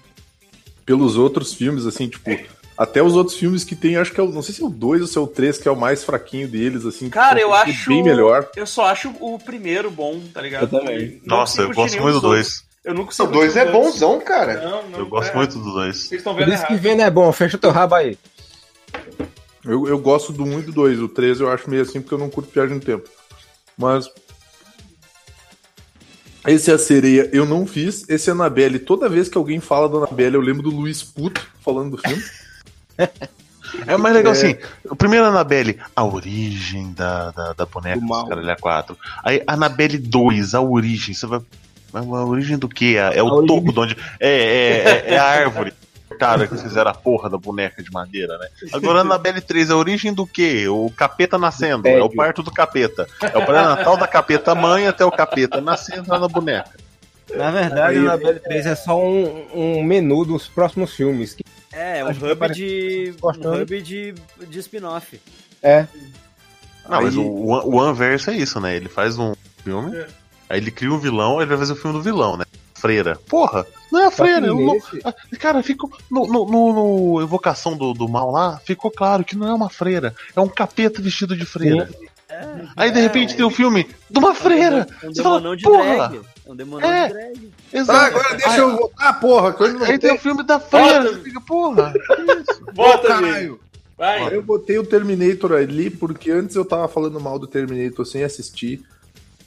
Pelos 0.84 1.16
outros 1.16 1.54
filmes, 1.54 1.86
assim, 1.86 2.08
tipo, 2.08 2.28
até 2.76 3.02
os 3.02 3.14
outros 3.14 3.36
filmes 3.36 3.62
que 3.62 3.76
tem, 3.76 3.96
acho 3.96 4.12
que 4.12 4.18
é 4.18 4.22
o, 4.22 4.32
não 4.32 4.42
sei 4.42 4.54
se 4.54 4.62
é 4.62 4.66
o 4.66 4.70
2 4.70 5.02
ou 5.02 5.06
se 5.06 5.16
é 5.18 5.20
o 5.20 5.26
3, 5.26 5.58
que 5.58 5.68
é 5.68 5.70
o 5.70 5.76
mais 5.76 6.02
fraquinho 6.02 6.48
deles, 6.48 6.84
assim. 6.84 7.08
Cara, 7.08 7.36
que 7.36 7.42
eu 7.44 7.54
acho. 7.54 7.88
bem 7.90 8.02
melhor. 8.02 8.48
Eu 8.56 8.66
só 8.66 8.86
acho 8.86 9.14
o 9.20 9.38
primeiro 9.38 9.90
bom, 9.90 10.20
tá 10.34 10.40
ligado? 10.40 10.62
Eu 10.74 10.80
também. 10.80 11.20
Não 11.24 11.36
Nossa, 11.36 11.62
eu 11.62 11.72
gosto 11.72 11.78
muito 11.78 11.90
do 11.92 11.96
nenhum 12.00 12.12
dos 12.12 12.22
2. 12.22 12.46
outros. 12.46 12.72
Eu 12.84 12.94
não 12.94 13.02
O 13.02 13.06
consigo 13.06 13.30
2 13.30 13.52
curtir 13.52 13.68
é 13.68 13.70
bonzão, 13.70 14.20
cara. 14.20 14.60
Não, 14.60 14.88
não, 14.88 14.98
Eu 14.98 15.06
gosto 15.06 15.30
é. 15.30 15.34
muito 15.36 15.56
do 15.56 15.72
2. 15.72 15.96
Vocês 15.96 16.12
estão 16.20 16.34
Por 16.34 16.44
vendo 16.44 16.52
isso 16.54 16.66
que 16.66 16.74
vendo 16.74 17.00
é 17.02 17.10
bom, 17.10 17.30
fecha 17.30 17.56
teu 17.56 17.70
rabo 17.70 17.94
aí. 17.94 18.18
Eu, 19.64 19.86
eu 19.86 19.98
gosto 19.98 20.32
do 20.32 20.42
1 20.44 20.58
e 20.58 20.62
do 20.62 20.72
2. 20.72 21.00
O 21.00 21.08
3 21.08 21.40
eu 21.40 21.50
acho 21.50 21.70
meio 21.70 21.82
assim 21.82 22.00
porque 22.00 22.14
eu 22.14 22.18
não 22.18 22.28
curto 22.30 22.52
viagem 22.52 22.74
no 22.74 22.80
tempo. 22.80 23.08
Mas. 23.76 24.08
Esse 26.46 26.72
é 26.72 26.74
a 26.74 26.78
sereia, 26.78 27.30
eu 27.32 27.46
não 27.46 27.64
fiz. 27.64 28.08
Esse 28.08 28.28
é 28.28 28.32
a 28.32 28.34
Annabelle. 28.34 28.80
Toda 28.80 29.08
vez 29.08 29.28
que 29.28 29.38
alguém 29.38 29.60
fala 29.60 29.88
da 29.88 29.98
Annabelle, 29.98 30.34
eu 30.34 30.40
lembro 30.40 30.62
do 30.62 30.70
Luiz 30.70 31.02
Puto 31.02 31.46
falando 31.60 31.96
do 31.96 31.98
filme. 31.98 32.22
É 33.86 33.96
mais 33.96 34.14
legal 34.14 34.34
É. 34.34 34.36
assim. 34.36 34.56
O 34.84 34.94
primeiro 34.94 35.24
Annabelle, 35.24 35.78
a 35.96 36.04
origem 36.04 36.92
da, 36.92 37.30
da, 37.30 37.52
da 37.54 37.64
boneca 37.64 37.98
Do. 37.98 38.26
Caralho 38.28 38.56
4. 38.60 38.98
Aí 39.24 39.42
Annabelle 39.46 39.96
2, 39.96 40.54
a 40.54 40.60
origem. 40.60 41.14
Você 41.14 41.26
vai. 41.26 41.40
A 41.94 42.02
origem 42.02 42.58
do 42.58 42.68
quê? 42.68 42.96
É, 42.98 43.18
é 43.18 43.22
o 43.22 43.46
topo 43.46 43.72
de 43.72 43.80
onde. 43.80 43.96
É, 44.20 44.28
é, 44.28 45.08
é, 45.08 45.14
é 45.14 45.18
a 45.18 45.24
árvore. 45.24 45.72
Cara, 46.26 46.46
que 46.46 46.56
fizeram 46.56 46.90
a 46.90 46.94
porra 46.94 47.28
da 47.28 47.36
boneca 47.38 47.82
de 47.82 47.90
madeira, 47.90 48.38
né? 48.38 48.48
Agora, 48.72 49.00
Annabelle 49.00 49.40
3, 49.40 49.70
a 49.70 49.76
origem 49.76 50.12
do 50.14 50.26
quê? 50.26 50.68
O 50.68 50.90
capeta 50.96 51.36
nascendo. 51.38 51.86
É 51.88 52.02
o 52.02 52.08
parto 52.08 52.42
do 52.42 52.50
capeta. 52.50 53.06
É 53.20 53.36
o 53.38 53.44
pré-natal 53.44 53.96
da 53.96 54.06
capeta 54.06 54.54
mãe 54.54 54.86
até 54.86 55.04
o 55.04 55.10
capeta 55.10 55.60
nascendo 55.60 56.08
lá 56.10 56.18
na 56.18 56.28
boneca. 56.28 56.70
Na 57.34 57.50
verdade, 57.50 57.80
Aí- 57.80 57.96
a 57.98 58.12
Annabelle 58.12 58.40
3 58.40 58.66
é 58.66 58.74
só 58.74 59.00
um, 59.00 59.46
um 59.54 59.82
menu 59.82 60.24
dos 60.24 60.46
próximos 60.48 60.94
filmes. 60.94 61.34
que- 61.34 61.44
É, 61.72 62.00
é 62.00 62.04
um 62.04 62.10
hub 62.10 62.52
de. 62.52 63.14
Um 63.22 63.62
hub 63.62 63.80
de, 63.82 64.14
de 64.46 64.58
spin-off. 64.58 65.18
É, 65.62 65.86
Não, 66.88 67.00
mas 67.02 67.14
Aí- 67.16 67.20
o, 67.20 67.26
o 67.26 67.74
o 67.76 67.80
Anverso 67.80 68.30
é 68.30 68.36
isso, 68.36 68.60
né? 68.60 68.76
Ele 68.76 68.88
faz 68.88 69.16
um 69.18 69.32
filme, 69.64 69.96
É. 69.96 70.06
aí 70.50 70.58
ele 70.58 70.70
cria 70.70 70.92
um 70.92 70.98
vilão, 70.98 71.34
aí 71.38 71.44
ele 71.44 71.50
vai 71.50 71.58
fazer 71.58 71.72
o 71.72 71.76
filme 71.76 71.96
do 71.96 72.02
vilão, 72.02 72.36
né? 72.36 72.44
Freira. 72.82 73.16
Porra, 73.28 73.64
não 73.92 74.00
é 74.00 74.06
a 74.06 74.10
freira. 74.10 74.48
eu 74.48 74.56
não- 74.56 74.74
nesse- 74.74 75.00
Ah, 75.04 75.14
Cara, 75.38 75.62
ficou. 75.62 75.88
No, 76.10 76.26
no, 76.26 76.44
no- 76.46 76.72
no 77.14 77.22
Evocação 77.22 77.76
do, 77.76 77.94
do 77.94 78.08
Mal 78.08 78.32
lá, 78.32 78.58
ficou 78.64 78.90
claro 78.90 79.22
que 79.24 79.36
não 79.36 79.46
é 79.46 79.54
uma 79.54 79.70
freira. 79.70 80.12
É 80.34 80.40
um 80.40 80.48
capeta 80.48 81.00
vestido 81.00 81.36
de 81.36 81.44
freira. 81.46 81.88
Aí 82.76 82.90
de 82.90 83.00
repente 83.00 83.36
tem 83.36 83.44
um 83.46 83.50
filme 83.50 83.86
de 84.10 84.18
uma 84.18 84.34
freira. 84.34 84.86
É 85.02 85.08
um 85.08 85.14
fala, 85.14 85.36
demonão 85.38 85.54
de 85.56 85.62
porra! 85.62 85.84
drag. 86.08 86.20
É 86.46 86.50
um 86.50 86.56
demonão 86.56 86.90
É. 86.92 87.06
de 87.06 87.12
drag. 87.14 87.52
Exato. 87.72 87.98
Ah, 88.00 88.06
agora 88.06 88.30
deixa 88.30 88.50
aí, 88.50 88.58
eu 88.58 88.90
porra, 89.20 89.52
que 89.52 89.62
eu 89.62 89.72
não 89.74 89.86
Aí 89.86 89.98
tem 89.98 90.12
o 90.14 90.18
filme 90.18 90.42
da 90.42 90.58
freira. 90.58 91.02
Bota. 91.02 91.14
Você 91.14 91.20
fica, 91.22 91.40
porra. 91.40 91.92
Bota, 92.74 93.16
Vini. 93.18 93.28
Caralho. 93.30 93.60
Vai. 93.96 94.34
Eu 94.34 94.42
botei 94.42 94.76
o 94.78 94.84
Terminator 94.86 95.52
ali 95.52 95.88
porque 95.88 96.32
antes 96.32 96.56
eu 96.56 96.64
tava 96.64 96.88
falando 96.88 97.20
mal 97.20 97.38
do 97.38 97.46
Terminator 97.46 98.04
sem 98.04 98.24
assistir. 98.24 98.82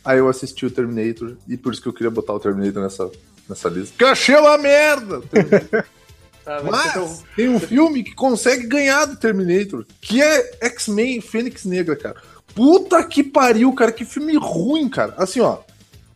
Aí 0.05 0.19
eu 0.19 0.29
assisti 0.29 0.65
o 0.65 0.71
Terminator 0.71 1.35
e 1.47 1.57
por 1.57 1.73
isso 1.73 1.81
que 1.81 1.87
eu 1.87 1.93
queria 1.93 2.11
botar 2.11 2.33
o 2.33 2.39
Terminator 2.39 2.83
nessa, 2.83 3.09
nessa 3.49 3.67
lista. 3.69 3.89
Porque 3.89 4.03
eu 4.03 4.09
achei 4.09 4.35
uma 4.35 4.57
merda! 4.57 5.21
Tá, 6.45 6.61
Mas 6.63 7.23
tem 7.35 7.49
um 7.49 7.59
filme 7.59 8.03
que 8.03 8.13
consegue 8.13 8.67
ganhar 8.67 9.05
do 9.05 9.15
Terminator, 9.15 9.83
que 9.99 10.21
é 10.21 10.57
X-Men 10.61 11.19
Fênix 11.19 11.65
Negra, 11.65 11.95
cara. 11.95 12.17
Puta 12.53 13.03
que 13.03 13.23
pariu, 13.23 13.73
cara, 13.73 13.91
que 13.91 14.05
filme 14.05 14.37
ruim, 14.37 14.87
cara. 14.87 15.15
Assim, 15.17 15.39
ó, 15.39 15.57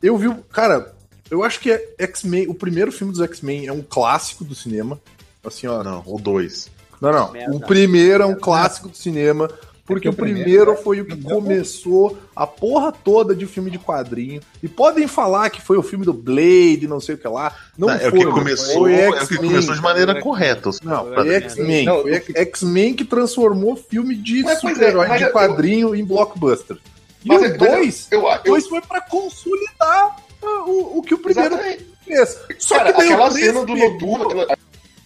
eu 0.03 0.15
vi, 0.15 0.31
cara, 0.51 0.93
eu 1.31 1.43
acho 1.43 1.59
que 1.59 1.71
é 1.71 1.95
X-Men, 1.97 2.47
o 2.47 2.53
primeiro 2.53 2.91
filme 2.91 3.11
dos 3.11 3.21
X-Men 3.23 3.65
é 3.65 3.73
um 3.73 3.81
clássico 3.81 4.43
do 4.43 4.53
cinema. 4.53 5.01
Assim, 5.43 5.65
ó, 5.65 5.83
Não, 5.83 6.03
o 6.05 6.19
2. 6.19 6.69
não, 7.01 7.11
não. 7.11 7.31
Merda. 7.31 7.55
O 7.55 7.59
primeiro 7.59 8.23
é 8.23 8.27
um 8.27 8.35
clássico 8.35 8.87
do 8.87 8.95
cinema, 8.95 9.49
porque 9.89 10.07
É 10.07 10.11
o 10.11 10.13
primeiro 10.13 10.43
primeiro 10.43 10.71
é- 10.71 10.75
foi 10.77 11.01
o 11.01 11.05
que 11.05 11.21
começou 11.21 12.17
a 12.35 12.45
porra 12.47 12.91
toda 12.91 13.35
de 13.35 13.45
filme 13.45 13.69
de 13.71 13.77
quadrinho. 13.79 14.39
E 14.63 14.67
podem 14.67 15.07
falar 15.07 15.49
que 15.49 15.61
foi 15.61 15.77
o 15.77 15.83
filme 15.83 16.05
do 16.05 16.13
Blade, 16.13 16.87
não 16.87 16.99
sei 17.01 17.15
o 17.15 17.17
que 17.17 17.27
lá. 17.27 17.53
Não, 17.77 17.89
é 17.89 17.97
foi. 18.09 18.19
o 18.19 18.25
que 18.27 18.31
começou, 18.31 18.73
Foi 18.83 18.93
é 18.93 19.09
o 19.09 19.27
que 19.27 19.35
começou 19.37 19.73
de 19.75 19.81
maneira 19.81 20.21
correta. 20.21 20.69
os- 20.69 20.79
Não, 20.81 21.13
foi 21.13 21.33
X-Men. 21.35 21.85
Não, 21.85 22.01
Foi 22.03 22.13
X-Men 22.35 22.93
que 22.93 23.03
transformou 23.03 23.75
filme 23.75 24.15
de 24.15 24.47
é, 24.47 24.55
super-herói 24.55 25.09
de 25.17 25.23
eu- 25.23 25.31
quadrinho 25.31 25.95
em 25.95 26.05
blockbuster. 26.05 26.77
E 27.25 27.27
Mas 27.27 27.41
o 27.41 27.45
eu- 27.45 27.49
mas 27.49 27.61
eu- 27.61 27.75
2 27.75 28.07
Eu, 28.11 28.21
eu, 28.29 28.43
dois 28.45 28.67
foi 28.67 28.81
pra 28.81 29.01
consolidar 29.01 30.15
ah, 30.41 30.63
o, 30.65 30.99
o 30.99 31.01
que 31.01 31.13
o 31.13 31.17
primeiro 31.17 31.53
Exatamente. 31.55 31.85
fez. 32.05 32.39
Só 32.59 32.77
Cara, 32.77 32.93
que 32.93 32.99
daí 32.99 33.07
aquela 33.11 33.31
cena 33.31 33.65
do 33.65 33.73
pegou- 33.73 33.91
noturno. 33.91 34.45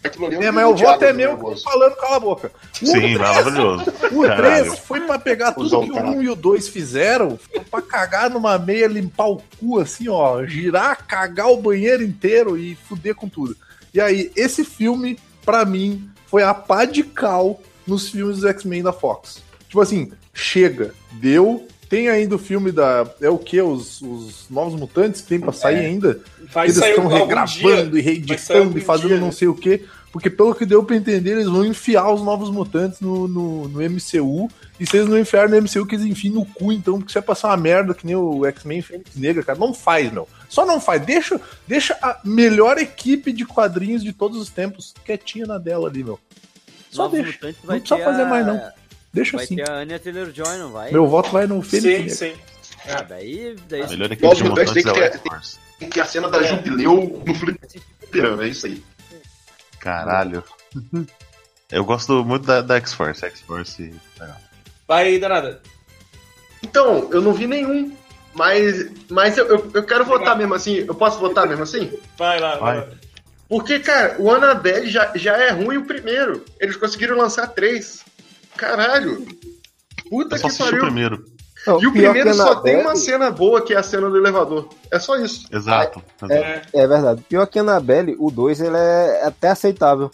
Aquilo, 0.04 0.26
aquilo 0.28 0.40
ali 0.40 0.46
É, 0.46 0.50
um 0.50 0.54
mas 0.54 0.64
eu 0.64 0.76
vou 0.76 0.90
até 0.90 1.14
mesmo 1.14 1.36
negócio. 1.38 1.64
falando 1.64 1.96
cala 1.96 2.16
a 2.16 2.20
boca. 2.20 2.52
O 2.82 2.86
Sim, 2.86 3.18
maravilhoso. 3.18 3.84
O 4.12 4.22
Caralho. 4.24 4.64
3 4.66 4.80
foi 4.80 5.02
pra 5.02 5.18
pegar 5.20 5.52
tudo 5.54 5.64
Cusão, 5.64 5.84
que 5.86 5.92
o 5.92 5.94
caralho. 5.94 6.18
1 6.18 6.24
e 6.24 6.30
o 6.30 6.36
2 6.36 6.68
fizeram, 6.68 7.38
foi 7.38 7.60
pra 7.62 7.82
cagar 7.82 8.30
numa 8.30 8.58
meia, 8.58 8.88
limpar 8.88 9.28
o 9.30 9.42
cu 9.60 9.80
assim, 9.80 10.10
ó, 10.10 10.46
girar, 10.46 11.06
cagar 11.08 11.48
o 11.52 11.58
banheiro 11.62 12.04
inteiro 12.04 12.58
e 12.58 12.76
fuder 12.76 13.16
com 13.16 13.30
tudo. 13.30 13.56
E 13.94 14.02
aí, 14.02 14.32
esse 14.36 14.64
filme, 14.66 15.18
pra 15.46 15.64
mim, 15.66 16.10
foi 16.28 16.44
a 16.44 16.54
pá 16.54 16.84
de 16.86 17.04
cal 17.04 17.62
nos 17.86 18.10
filmes 18.10 18.38
dos 18.38 18.46
X-Men 18.46 18.82
da 18.84 18.92
Fox. 18.94 19.42
Tipo 19.68 19.82
assim, 19.82 20.12
chega, 20.34 20.94
deu, 21.14 21.68
tem 21.94 22.10
ainda 22.10 22.36
o 22.36 22.40
filme 22.40 22.72
da. 22.72 23.08
É 23.22 23.30
o 23.30 23.38
que? 23.38 23.62
Os, 23.62 24.02
os 24.02 24.46
Novos 24.50 24.80
Mutantes 24.80 25.22
que 25.22 25.28
tem 25.28 25.40
pra 25.40 25.52
sair 25.52 25.86
ainda? 25.86 26.20
Vai 26.52 26.66
eles 26.68 26.78
estão 26.78 27.08
regravando 27.08 27.92
dia. 27.92 28.00
e 28.00 28.02
reeditando 28.02 28.78
e 28.78 28.82
fazendo 28.82 29.10
dia. 29.10 29.20
não 29.20 29.32
sei 29.32 29.48
o 29.48 29.54
quê. 29.54 29.84
Porque 30.12 30.30
pelo 30.30 30.54
que 30.54 30.66
deu 30.66 30.84
pra 30.84 30.96
entender, 30.96 31.32
eles 31.32 31.48
vão 31.48 31.66
enfiar 31.66 32.12
os 32.12 32.22
Novos 32.22 32.50
Mutantes 32.50 33.00
no, 33.00 33.28
no, 33.28 33.68
no 33.68 33.80
MCU. 33.80 34.48
E 34.80 34.86
se 34.88 34.98
eles 34.98 35.08
não 35.10 35.18
enfiarem 35.20 35.52
no 35.52 35.62
MCU, 35.62 35.86
que 35.86 35.96
eles 35.96 36.06
enfiem 36.06 36.32
no 36.32 36.46
cu, 36.46 36.72
então, 36.72 36.98
porque 36.98 37.12
se 37.12 37.16
vai 37.20 37.24
passar 37.24 37.50
uma 37.50 37.58
merda 37.58 37.94
que 37.94 38.06
nem 38.06 38.16
o 38.16 38.46
X-Men 38.46 38.82
Fênix 38.82 39.16
Negra, 39.16 39.44
cara. 39.44 39.58
Não 39.60 39.74
faz, 39.74 40.12
meu. 40.12 40.28
Só 40.50 40.66
não 40.66 40.80
faz. 40.80 41.04
Deixa, 41.04 41.40
deixa 41.68 41.94
a 42.02 42.20
melhor 42.24 42.78
equipe 42.78 43.32
de 43.32 43.46
quadrinhos 43.46 44.04
de 44.04 44.14
todos 44.14 44.40
os 44.40 44.50
tempos 44.50 44.94
quietinha 45.06 45.46
na 45.46 45.58
dela 45.58 45.88
ali, 45.90 46.04
meu. 46.04 46.20
Só 46.92 47.04
Novos 47.04 47.20
deixa. 47.20 47.34
Mutantes 47.34 47.58
Não 47.62 47.68
vai 47.68 47.80
precisa 47.80 47.98
ter 48.00 48.04
fazer 48.06 48.22
a- 48.24 48.26
mais, 48.30 48.46
não. 48.48 48.62
Deixa 49.14 49.38
Vai 49.38 49.46
assim. 49.46 49.56
ter 49.58 49.70
a 49.70 49.76
Anya 49.76 50.00
Taylor-Joy, 50.00 50.58
não 50.58 50.72
vai? 50.72 50.92
Meu 50.92 51.08
voto 51.08 51.30
vai 51.30 51.46
no 51.46 51.62
Fênix 51.62 51.84
Sim, 51.84 51.98
Negra. 51.98 52.16
sim. 52.16 52.34
Ah, 52.88 53.02
daí... 53.04 53.56
daí 53.70 53.82
A 53.84 53.88
melhor 53.88 54.10
mutantes 54.10 54.74
tem 54.74 54.82
é 54.82 54.84
que 54.84 54.90
o 54.90 54.94
ter- 54.94 55.04
X-Force. 55.04 55.60
Tem 55.80 55.90
que 55.90 56.00
a 56.00 56.06
cena 56.06 56.30
da 56.30 56.42
Jubileu 56.44 57.24
no 57.26 57.36
fliperama, 57.36 58.44
é 58.44 58.48
isso 58.48 58.66
aí. 58.66 58.84
Caralho. 59.80 60.44
Eu 61.72 61.86
gosto 61.86 62.24
muito 62.26 62.46
da, 62.46 62.62
da 62.62 62.76
X-Force. 62.78 63.24
X-Force. 63.26 63.94
Vai, 64.88 65.20
danada. 65.20 65.62
Então, 66.62 67.10
eu 67.12 67.22
não 67.22 67.34
vi 67.34 67.48
nenhum. 67.48 67.96
Mas, 68.34 68.90
mas 69.10 69.38
eu, 69.38 69.46
eu, 69.48 69.72
eu 69.74 69.84
quero 69.84 70.04
votar 70.06 70.36
mesmo 70.36 70.54
assim. 70.56 70.78
Eu 70.88 70.96
posso 70.96 71.20
votar 71.20 71.48
mesmo 71.48 71.64
assim? 71.64 71.92
Vai 72.18 72.40
lá, 72.40 72.58
vai. 72.58 72.82
Vai. 72.82 72.90
Porque, 73.48 73.80
cara, 73.80 74.16
o 74.20 74.32
Annabelle 74.32 74.90
já, 74.90 75.12
já 75.16 75.38
é 75.38 75.52
ruim 75.52 75.78
o 75.78 75.86
primeiro. 75.86 76.44
Eles 76.60 76.76
conseguiram 76.76 77.16
lançar 77.18 77.48
três. 77.48 78.04
Caralho. 78.58 79.26
Puta 80.10 80.36
Eu 80.36 80.40
só 80.40 80.48
que 80.48 80.54
assisti 80.54 80.62
o 80.64 80.66
pariu. 80.66 80.86
primeiro. 80.86 81.26
Não, 81.66 81.82
E 81.82 81.88
o 81.88 81.92
primeiro 81.94 82.30
que 82.30 82.36
só 82.36 82.56
tem 82.56 82.82
uma 82.82 82.96
cena 82.96 83.32
boa, 83.32 83.62
que 83.62 83.74
é 83.74 83.78
a 83.78 83.84
cena 83.84 84.10
do 84.10 84.18
elevador. 84.18 84.68
É 84.92 85.00
só 85.00 85.16
isso. 85.16 85.46
Exato. 85.52 86.04
É. 86.30 86.62
É 86.74 86.86
verdade. 86.88 87.24
Pior 87.30 87.46
que 87.48 87.58
Annabelle, 87.58 88.16
o 88.20 88.30
2 88.30 88.60
ele 88.60 88.76
é 88.76 89.24
até 89.26 89.50
aceitável. 89.50 90.12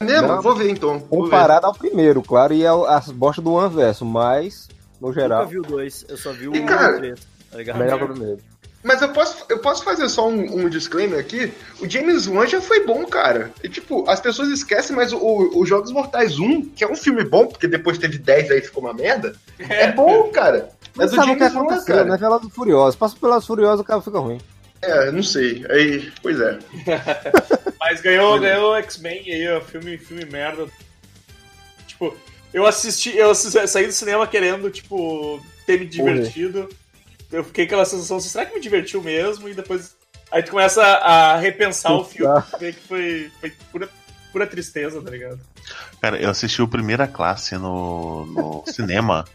É 0.00 0.04
mesmo? 0.04 0.42
Vou 0.42 0.54
ver 0.56 0.68
então. 0.70 0.98
Vou 0.98 1.24
ver. 1.24 1.30
Comparado 1.30 1.66
ao 1.66 1.72
primeiro, 1.74 2.20
claro, 2.20 2.52
e 2.52 2.66
ao- 2.66 2.84
as 2.84 3.08
bostas 3.10 3.42
do 3.44 3.52
One 3.52 3.72
Verso, 3.74 4.04
mas, 4.04 4.68
no 5.00 5.08
Nunca 5.08 5.20
geral, 5.20 5.46
vi 5.46 5.58
o 5.58 5.62
2, 5.62 6.04
eu 6.08 6.16
só 6.16 6.32
vi 6.32 6.48
o 6.48 6.66
cara, 6.66 6.92
1 6.92 6.94
o 6.94 6.96
3, 6.98 7.20
tá 7.50 7.58
ligado? 7.58 7.78
melhor 7.78 7.98
que 7.98 8.04
o 8.04 8.08
primeiro. 8.08 8.38
Mas 8.86 9.02
eu 9.02 9.08
posso, 9.08 9.44
eu 9.48 9.58
posso 9.58 9.82
fazer 9.82 10.08
só 10.08 10.28
um, 10.28 10.60
um 10.64 10.68
disclaimer 10.68 11.18
aqui? 11.18 11.52
O 11.80 11.90
James 11.90 12.28
Wan 12.28 12.46
já 12.46 12.60
foi 12.60 12.86
bom, 12.86 13.04
cara. 13.04 13.50
E, 13.64 13.68
tipo, 13.68 14.08
as 14.08 14.20
pessoas 14.20 14.48
esquecem, 14.48 14.94
mas 14.94 15.12
o, 15.12 15.50
o 15.54 15.66
Jogos 15.66 15.90
Mortais 15.90 16.38
1, 16.38 16.66
que 16.70 16.84
é 16.84 16.88
um 16.88 16.94
filme 16.94 17.24
bom, 17.24 17.48
porque 17.48 17.66
depois 17.66 17.98
teve 17.98 18.16
10 18.16 18.48
aí 18.52 18.60
ficou 18.60 18.84
uma 18.84 18.94
merda, 18.94 19.34
é 19.58 19.90
bom, 19.90 20.30
cara. 20.30 20.58
É 20.58 20.88
Mas 20.94 21.12
o 21.12 21.16
que 21.20 21.26
James 21.26 21.52
Wan, 21.52 21.60
aconteceu, 21.62 21.96
cara. 21.96 22.04
né? 22.08 22.16
Velozes 22.16 22.52
Furiosos. 22.54 22.94
Passa 22.94 23.16
pelas 23.20 23.44
Furiosas, 23.44 23.80
o 23.80 23.84
cara 23.84 24.00
fica 24.00 24.20
ruim. 24.20 24.38
É, 24.80 25.10
não 25.10 25.22
sei. 25.22 25.66
Aí, 25.68 26.12
pois 26.22 26.38
é. 26.40 26.56
Mas 27.80 28.00
ganhou, 28.00 28.38
ganhou 28.38 28.70
o 28.70 28.76
X-Men 28.76 29.18
aí, 29.18 29.48
ó, 29.48 29.60
filme, 29.60 29.98
filme 29.98 30.24
merda. 30.26 30.66
Tipo, 31.88 32.14
eu 32.54 32.64
assisti, 32.64 33.16
eu 33.16 33.30
assi- 33.32 33.66
saí 33.66 33.86
do 33.86 33.92
cinema 33.92 34.26
querendo, 34.28 34.70
tipo, 34.70 35.40
ter 35.66 35.80
me 35.80 35.86
divertido. 35.86 36.68
Eu 37.36 37.44
fiquei 37.44 37.66
com 37.66 37.74
aquela 37.74 37.84
sensação, 37.84 38.16
assim, 38.16 38.30
será 38.30 38.46
que 38.46 38.54
me 38.54 38.60
divertiu 38.60 39.02
mesmo? 39.02 39.46
E 39.46 39.52
depois. 39.52 39.94
Aí 40.32 40.42
tu 40.42 40.52
começa 40.52 40.82
a 40.82 41.36
repensar 41.36 41.92
o 41.92 42.02
filme 42.02 42.42
ver 42.58 42.74
que 42.74 42.80
foi, 42.80 43.30
foi 43.38 43.52
pura, 43.70 43.88
pura 44.32 44.46
tristeza, 44.46 45.02
tá 45.02 45.10
ligado? 45.10 45.38
Cara, 46.00 46.16
eu 46.16 46.30
assisti 46.30 46.62
o 46.62 46.68
Primeira 46.68 47.06
Classe 47.06 47.56
no, 47.56 48.24
no 48.26 48.64
cinema. 48.72 49.26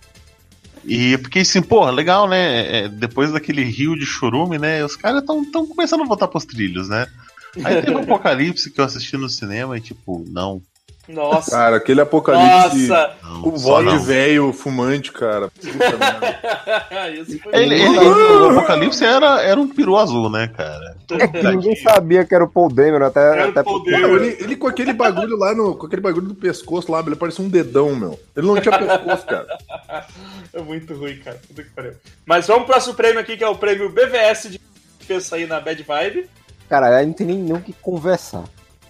E 0.84 1.14
eu 1.14 1.20
fiquei 1.20 1.44
assim, 1.44 1.62
porra, 1.62 1.92
legal, 1.92 2.28
né? 2.28 2.86
É, 2.86 2.88
depois 2.90 3.32
daquele 3.32 3.64
rio 3.64 3.96
de 3.96 4.06
chorume, 4.06 4.58
né? 4.58 4.84
Os 4.84 4.96
caras 4.96 5.22
estão 5.22 5.50
tão 5.50 5.68
começando 5.68 6.02
a 6.02 6.08
voltar 6.08 6.28
pros 6.28 6.44
trilhos, 6.44 6.90
né? 6.90 7.08
Aí 7.64 7.82
teve 7.82 7.92
o 7.92 8.00
Apocalipse 8.02 8.72
que 8.72 8.82
eu 8.82 8.86
assisti 8.86 9.16
no 9.16 9.30
cinema 9.30 9.78
e, 9.78 9.82
tipo, 9.82 10.26
não. 10.28 10.60
Nossa, 11.14 11.52
Cara, 11.52 11.78
aquele 11.78 12.02
apocalipse 12.02 12.88
nossa! 12.88 13.12
não 13.24 13.42
com 13.42 13.52
voz 13.58 13.90
de 13.92 13.98
velho 14.06 14.54
fumante, 14.54 15.12
cara. 15.12 15.50
Ele, 17.52 17.76
ele- 17.76 17.98
o 18.00 18.50
Apocalipse 18.50 19.04
era, 19.04 19.42
era 19.42 19.60
um 19.60 19.68
peru 19.68 19.98
azul, 19.98 20.30
né, 20.30 20.48
cara? 20.48 20.96
Ninguém 21.52 21.76
sabia 21.76 22.26
que 22.26 22.34
era 22.34 22.44
o 22.44 22.50
Paul 22.50 22.70
Dameron 22.72 23.06
até, 23.06 23.20
Era 23.20 23.50
até 23.50 23.64
Paul 23.64 23.84
Dameron. 23.84 24.08
Meu, 24.08 24.16
ele, 24.24 24.38
ele 24.40 24.56
com 24.56 24.68
aquele 24.68 24.94
bagulho 24.94 25.38
lá 25.38 25.54
no. 25.54 25.76
Com 25.76 25.86
aquele 25.88 26.02
bagulho 26.02 26.28
do 26.28 26.36
pescoço 26.36 26.92
lá, 26.92 27.00
ele 27.02 27.16
parecia 27.16 27.44
um 27.44 27.50
dedão, 27.50 27.96
meu. 27.96 28.20
Ele 28.36 28.48
não 28.48 28.60
tinha 28.60 28.78
pescoço, 28.78 29.26
cara. 29.26 29.48
É 30.54 30.62
muito 30.62 30.94
ruim, 30.94 31.16
cara. 31.18 31.40
Puta 31.48 31.64
que 31.64 31.70
pariu. 31.70 31.94
Mas 32.26 32.46
vamos 32.48 32.64
pro 32.64 32.74
próximo 32.74 32.94
prêmio 32.94 33.20
aqui, 33.22 33.38
que 33.38 33.44
é 33.44 33.48
o 33.48 33.56
prêmio 33.56 33.90
BVS 33.90 34.50
de 34.52 34.60
que 34.60 35.06
fez 35.06 35.24
sair 35.24 35.48
na 35.48 35.62
Bad 35.62 35.82
Vibe. 35.82 36.30
Cara, 36.68 36.98
aí 36.98 37.06
não 37.06 37.14
tem 37.14 37.26
nem, 37.28 37.38
nem 37.38 37.54
o 37.54 37.62
que 37.62 37.72
conversar. 37.74 38.44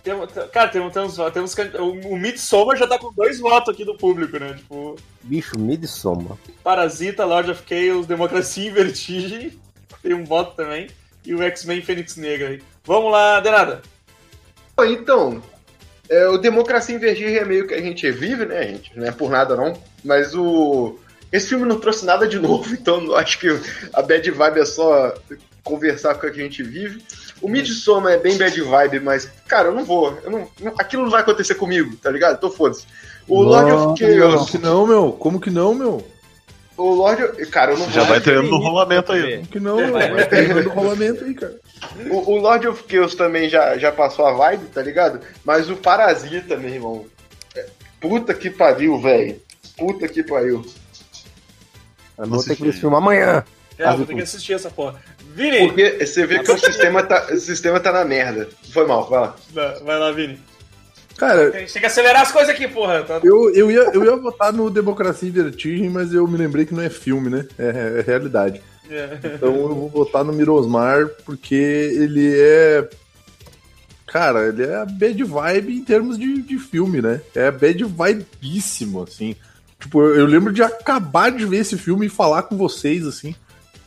Tem- 0.03 0.15
cara, 0.51 0.69
temos, 0.69 0.93
temos, 0.93 1.15
temos 1.33 1.55
o, 1.79 2.09
o 2.09 2.17
Midsommar 2.17 2.75
já 2.77 2.87
tá 2.87 2.97
com 2.97 3.13
dois 3.13 3.39
votos 3.39 3.73
aqui 3.73 3.85
do 3.85 3.95
público, 3.95 4.37
né? 4.39 4.53
Tipo, 4.55 4.95
Bicho, 5.23 5.59
Midsommar. 5.59 6.37
Parasita, 6.63 7.23
Lord 7.23 7.51
of 7.51 7.63
Chaos, 7.67 8.07
Democracia 8.07 8.67
em 8.69 8.73
Vertigem. 8.73 9.53
Tem 10.01 10.13
um 10.13 10.25
voto 10.25 10.55
também. 10.55 10.87
E 11.23 11.35
o 11.35 11.41
X-Men 11.43 11.81
Fênix 11.83 12.15
Negra 12.15 12.49
aí. 12.49 12.63
Vamos 12.83 13.11
lá, 13.11 13.39
Denada. 13.39 13.81
Pô, 14.75 14.83
Então, 14.85 15.41
é, 16.09 16.27
o 16.27 16.37
Democracia 16.39 16.95
em 16.95 16.99
Vertigem 16.99 17.35
é 17.37 17.45
meio 17.45 17.67
que 17.67 17.73
a 17.75 17.81
gente 17.81 18.09
vive, 18.11 18.45
né, 18.45 18.63
gente? 18.69 18.97
Não 18.97 19.05
é 19.05 19.11
por 19.11 19.29
nada, 19.29 19.55
não. 19.55 19.73
Mas 20.03 20.33
o. 20.33 20.97
Esse 21.31 21.49
filme 21.49 21.65
não 21.65 21.79
trouxe 21.79 22.05
nada 22.05 22.27
de 22.27 22.37
novo, 22.39 22.73
então 22.73 23.15
acho 23.15 23.39
que 23.39 23.47
a 23.93 24.01
bad 24.01 24.29
vibe 24.31 24.59
é 24.59 24.65
só 24.65 25.13
conversar 25.63 26.15
com 26.15 26.25
o 26.27 26.31
que 26.31 26.39
a 26.41 26.43
gente 26.43 26.63
vive. 26.63 27.03
O 27.41 27.49
Midsommar 27.49 28.13
é 28.13 28.17
bem 28.17 28.37
bad 28.37 28.61
vibe, 28.61 28.99
mas, 28.99 29.27
cara, 29.47 29.69
eu 29.69 29.73
não 29.73 29.83
vou. 29.83 30.15
Eu 30.23 30.29
não, 30.29 30.47
não- 30.59 30.73
aquilo 30.77 31.03
não 31.03 31.09
vai 31.09 31.21
acontecer 31.21 31.55
comigo, 31.55 31.95
tá 31.97 32.09
ligado? 32.11 32.39
Tô 32.39 32.49
foda-se. 32.51 32.85
O 33.27 33.41
Lord 33.41 33.71
of 33.71 33.83
Como 33.83 33.97
Chaos. 33.97 34.49
que 34.49 34.57
não, 34.57 34.85
meu? 34.87 35.11
Como 35.13 35.39
que 35.39 35.49
não, 35.49 35.73
meu? 35.73 36.07
O 36.77 36.93
Lord 36.95 37.23
of... 37.23 37.45
Cara, 37.47 37.71
eu 37.73 37.77
não 37.79 37.89
Já 37.91 38.03
vai 38.03 38.19
treinando 38.21 38.49
no 38.49 38.57
rolamento 38.57 39.11
aí. 39.11 39.35
Como 39.37 39.47
que 39.47 39.59
não, 39.59 39.75
meu? 39.77 39.91
Vai 39.93 40.25
pegando 40.29 40.69
o 40.69 40.73
rolamento 40.73 41.23
aí, 41.23 41.33
cara. 41.33 41.59
O, 42.09 42.31
o 42.33 42.37
Lord 42.37 42.67
of 42.67 42.83
Chaos 42.89 43.15
também 43.15 43.49
já, 43.49 43.77
já 43.77 43.91
passou 43.91 44.25
a 44.25 44.33
vibe, 44.33 44.65
tá 44.67 44.81
ligado? 44.81 45.19
Mas 45.43 45.69
o 45.69 45.75
Parasita, 45.75 46.57
meu 46.57 46.69
irmão. 46.69 47.05
é- 47.55 47.65
Puta 47.99 48.33
que 48.33 48.49
pariu, 48.49 48.99
velho. 48.99 49.39
Puta 49.77 50.07
que 50.07 50.23
pariu. 50.23 50.63
Eu 52.17 52.27
vou 52.27 52.43
ter 52.43 52.55
que 52.55 52.63
ver 52.63 52.69
esse 52.69 52.79
filme 52.79 52.95
amanhã. 52.95 53.43
É, 53.77 53.87
eu 53.87 53.97
vou 53.97 54.05
ter 54.05 54.15
que 54.15 54.21
assistir 54.21 54.53
essa 54.53 54.69
porra. 54.69 54.99
Vini! 55.35 55.67
Porque 55.67 56.05
você 56.05 56.25
vê 56.25 56.39
que 56.39 56.51
o 56.51 56.57
sistema 56.57 57.03
tá, 57.03 57.27
o 57.31 57.37
sistema 57.37 57.79
tá 57.79 57.91
na 57.91 58.05
merda. 58.05 58.49
Foi 58.71 58.85
mal, 58.85 59.09
vai 59.09 59.21
lá. 59.21 59.35
Vai 59.53 59.79
vai 59.79 59.99
lá, 59.99 60.11
Vini. 60.11 60.39
Cara, 61.17 61.49
A 61.49 61.59
gente 61.59 61.73
tem 61.73 61.81
que 61.81 61.85
acelerar 61.85 62.23
as 62.23 62.31
coisas 62.31 62.49
aqui, 62.49 62.67
porra. 62.67 63.03
Tá? 63.03 63.19
eu, 63.23 63.53
eu, 63.53 63.69
ia, 63.69 63.91
eu 63.93 64.03
ia 64.03 64.15
votar 64.15 64.51
no 64.51 64.71
Democracia 64.71 65.29
em 65.29 65.31
Vertigem, 65.31 65.89
mas 65.89 66.13
eu 66.13 66.27
me 66.27 66.35
lembrei 66.35 66.65
que 66.65 66.73
não 66.73 66.81
é 66.81 66.89
filme, 66.89 67.29
né? 67.29 67.45
É, 67.59 67.99
é 67.99 68.01
realidade. 68.01 68.61
É. 68.89 69.19
Então 69.23 69.55
eu 69.55 69.75
vou 69.75 69.89
votar 69.89 70.23
no 70.23 70.33
Mirosmar, 70.33 71.07
porque 71.25 71.55
ele 71.55 72.33
é. 72.35 72.89
Cara, 74.07 74.47
ele 74.47 74.63
é 74.63 74.75
a 74.75 74.85
bad 74.85 75.23
vibe 75.23 75.77
em 75.77 75.83
termos 75.85 76.17
de, 76.17 76.41
de 76.41 76.57
filme, 76.57 77.01
né? 77.01 77.21
É 77.35 77.51
bad 77.51 77.83
vibíssimo, 77.83 79.03
assim. 79.03 79.35
Tipo, 79.79 80.01
eu 80.01 80.25
lembro 80.25 80.51
de 80.51 80.61
acabar 80.61 81.31
de 81.31 81.45
ver 81.45 81.57
esse 81.57 81.77
filme 81.77 82.07
e 82.07 82.09
falar 82.09 82.43
com 82.43 82.57
vocês, 82.57 83.05
assim, 83.05 83.33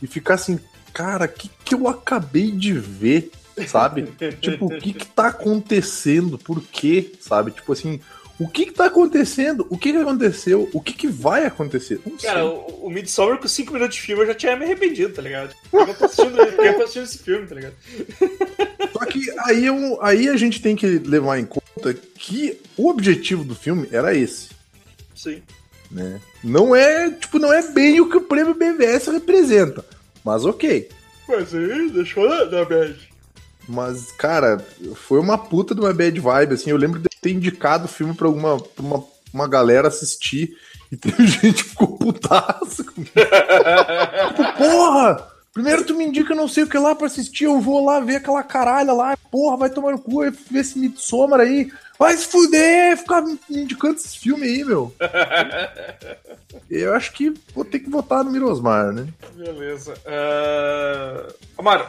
e 0.01 0.07
ficar 0.07 0.33
assim, 0.33 0.59
cara, 0.95 1.25
o 1.25 1.27
que, 1.27 1.49
que 1.65 1.75
eu 1.75 1.87
acabei 1.89 2.49
de 2.51 2.71
ver, 2.73 3.29
sabe? 3.67 4.03
tipo, 4.41 4.65
o 4.67 4.79
que 4.79 4.93
que 4.93 5.05
tá 5.05 5.27
acontecendo? 5.27 6.37
Por 6.37 6.61
quê? 6.61 7.11
Sabe? 7.19 7.51
Tipo 7.51 7.73
assim, 7.73 7.99
o 8.39 8.47
que 8.47 8.65
que 8.67 8.71
tá 8.73 8.85
acontecendo? 8.85 9.67
O 9.69 9.77
que 9.77 9.91
que 9.91 9.97
aconteceu? 9.97 10.69
O 10.73 10.81
que 10.81 10.93
que 10.93 11.07
vai 11.07 11.45
acontecer? 11.45 11.99
Não 12.05 12.17
sei. 12.17 12.29
Cara, 12.29 12.45
o, 12.45 12.85
o 12.85 12.89
Midsommar 12.89 13.37
com 13.37 13.47
5 13.47 13.73
minutos 13.73 13.95
de 13.95 14.01
filme 14.01 14.23
eu 14.23 14.27
já 14.27 14.33
tinha 14.33 14.55
me 14.55 14.63
arrependido, 14.63 15.13
tá 15.13 15.21
ligado? 15.21 15.53
Que 15.69 15.75
eu 15.77 15.93
tô 15.95 16.05
assistindo, 16.05 16.37
eu 16.41 16.73
tô 16.75 16.81
assistindo 16.83 17.03
esse 17.03 17.17
filme, 17.17 17.45
tá 17.47 17.55
ligado? 17.55 17.73
Só 18.93 19.05
que 19.05 19.21
aí, 19.45 19.65
eu- 19.65 19.99
aí 20.01 20.29
a 20.29 20.37
gente 20.37 20.61
tem 20.61 20.75
que 20.75 20.87
levar 20.87 21.37
em 21.39 21.45
conta 21.45 21.93
que 21.93 22.57
o 22.77 22.89
objetivo 22.89 23.43
do 23.43 23.53
filme 23.53 23.87
era 23.91 24.15
esse, 24.15 24.49
Sim. 25.13 25.41
né? 25.91 26.21
Não 26.43 26.73
é, 26.75 27.09
tipo, 27.11 27.37
não 27.37 27.51
é 27.51 27.61
bem 27.71 27.99
o 27.99 28.09
que 28.09 28.17
o 28.17 28.21
prêmio 28.21 28.53
BVS 28.53 29.07
representa. 29.07 29.83
Mas 30.25 30.43
ok. 30.43 30.89
Mas 31.27 31.53
aí, 31.53 31.89
deixou 31.91 32.27
na, 32.27 32.45
na 32.45 32.65
bad. 32.65 33.09
Mas, 33.67 34.11
cara, 34.11 34.57
foi 34.95 35.19
uma 35.19 35.37
puta 35.37 35.75
de 35.75 35.81
uma 35.81 35.93
bad 35.93 36.19
vibe, 36.19 36.53
assim. 36.53 36.71
Eu 36.71 36.77
lembro 36.77 36.99
de 36.99 37.07
ter 37.21 37.31
indicado 37.31 37.85
o 37.85 37.89
filme 37.89 38.13
pra 38.13 38.27
alguma 38.27 38.59
pra 38.59 38.83
uma, 38.83 39.03
uma 39.33 39.47
galera 39.47 39.87
assistir 39.87 40.57
e 40.91 40.97
teve 40.97 41.25
gente 41.27 41.63
que 41.63 41.69
ficou 41.69 41.97
putaça 41.97 42.83
comigo. 42.83 43.11
Tipo, 43.13 44.57
porra! 44.57 45.35
Primeiro 45.53 45.85
tu 45.85 45.95
me 45.95 46.03
indica 46.03 46.35
não 46.35 46.49
sei 46.49 46.65
o 46.65 46.67
que 46.67 46.77
lá 46.77 46.93
pra 46.93 47.07
assistir, 47.07 47.45
eu 47.45 47.61
vou 47.61 47.85
lá 47.85 48.01
ver 48.01 48.17
aquela 48.17 48.43
caralha 48.43 48.91
lá, 48.91 49.15
porra, 49.31 49.55
vai 49.55 49.69
tomar 49.69 49.93
no 49.93 49.99
cu, 49.99 50.17
vai 50.17 50.29
ver 50.29 50.59
esse 50.59 50.77
Midsommar 50.77 51.39
aí. 51.39 51.71
Vai 51.97 52.15
se 52.17 52.27
fuder, 52.27 52.97
ficar 52.97 53.21
me 53.21 53.39
indicando 53.49 53.95
esses 53.95 54.15
filmes 54.15 54.49
aí, 54.49 54.63
meu. 54.65 54.93
Eu 56.69 56.93
acho 56.93 57.11
que 57.13 57.33
vou 57.53 57.63
ter 57.65 57.79
que 57.79 57.89
votar 57.89 58.23
no 58.23 58.31
Mirosmar, 58.31 58.91
né? 58.91 59.07
Beleza. 59.35 59.93
Uh... 60.05 61.33
Amaro, 61.57 61.85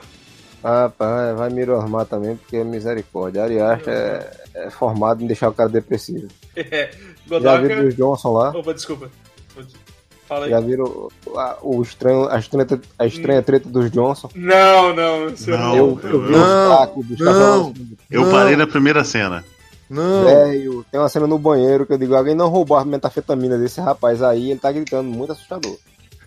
Ah, 0.63 0.91
pá, 0.97 1.33
vai 1.35 1.51
me 1.51 1.63
armar 1.63 2.07
também, 2.07 2.37
porque 2.37 2.57
é 2.57 2.65
misericórdia. 2.65 3.43
Ari 3.45 3.59
Aster 3.61 3.93
é, 3.95 4.31
é 4.55 4.71
formado 4.71 5.23
em 5.23 5.27
deixar 5.27 5.49
o 5.49 5.53
cara 5.55 5.69
depressivo. 5.69 6.29
Já 7.29 7.57
viram 7.57 7.77
Godoka. 7.77 7.89
os 7.89 7.97
Johnson 7.97 8.33
lá? 8.33 8.51
Opa, 8.51 8.73
desculpa. 8.75 9.11
Fala 10.29 10.45
aí. 10.47 10.51
Já 10.51 10.61
viram 10.61 11.09
a, 11.37 11.57
o 11.63 11.83
estranho, 11.83 12.29
a, 12.29 12.39
estranha, 12.39 12.67
a 12.99 13.07
estranha 13.07 13.43
treta 13.43 13.69
dos 13.69 13.91
Johnson? 13.91 14.29
Não, 14.35 14.95
não. 14.95 15.27
Não. 15.47 15.77
Eu, 15.77 16.01
eu 16.03 16.23
vi 16.27 16.33
Não, 16.33 16.71
os 16.73 16.79
tacos 16.79 17.07
dos 17.07 17.19
não. 17.19 17.27
cavalos. 17.33 17.73
Eu 18.11 18.23
Não. 18.23 18.31
parei 18.33 18.57
na 18.57 18.67
primeira 18.67 19.03
cena. 19.05 19.45
Não. 19.89 20.25
Velho, 20.25 20.85
tem 20.91 20.99
uma 21.01 21.09
cena 21.09 21.27
no 21.27 21.39
banheiro 21.39 21.87
que 21.87 21.93
eu 21.93 21.99
digo, 21.99 22.15
alguém 22.15 22.35
não 22.35 22.49
roubou 22.49 22.77
a 22.77 22.85
metafetamina 22.85 23.57
desse 23.57 23.81
rapaz 23.81 24.23
aí, 24.23 24.51
ele 24.51 24.61
tá 24.61 24.73
gritando, 24.73 25.09
muito 25.09 25.33
assustador. 25.33 25.77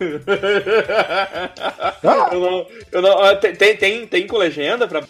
eu 2.32 2.40
não, 2.40 2.66
eu 2.90 3.02
não, 3.02 3.22
ah, 3.22 3.36
tem, 3.36 3.76
tem, 3.76 4.06
tem, 4.06 4.26
com 4.26 4.38
legenda 4.38 4.88
pra 4.88 5.02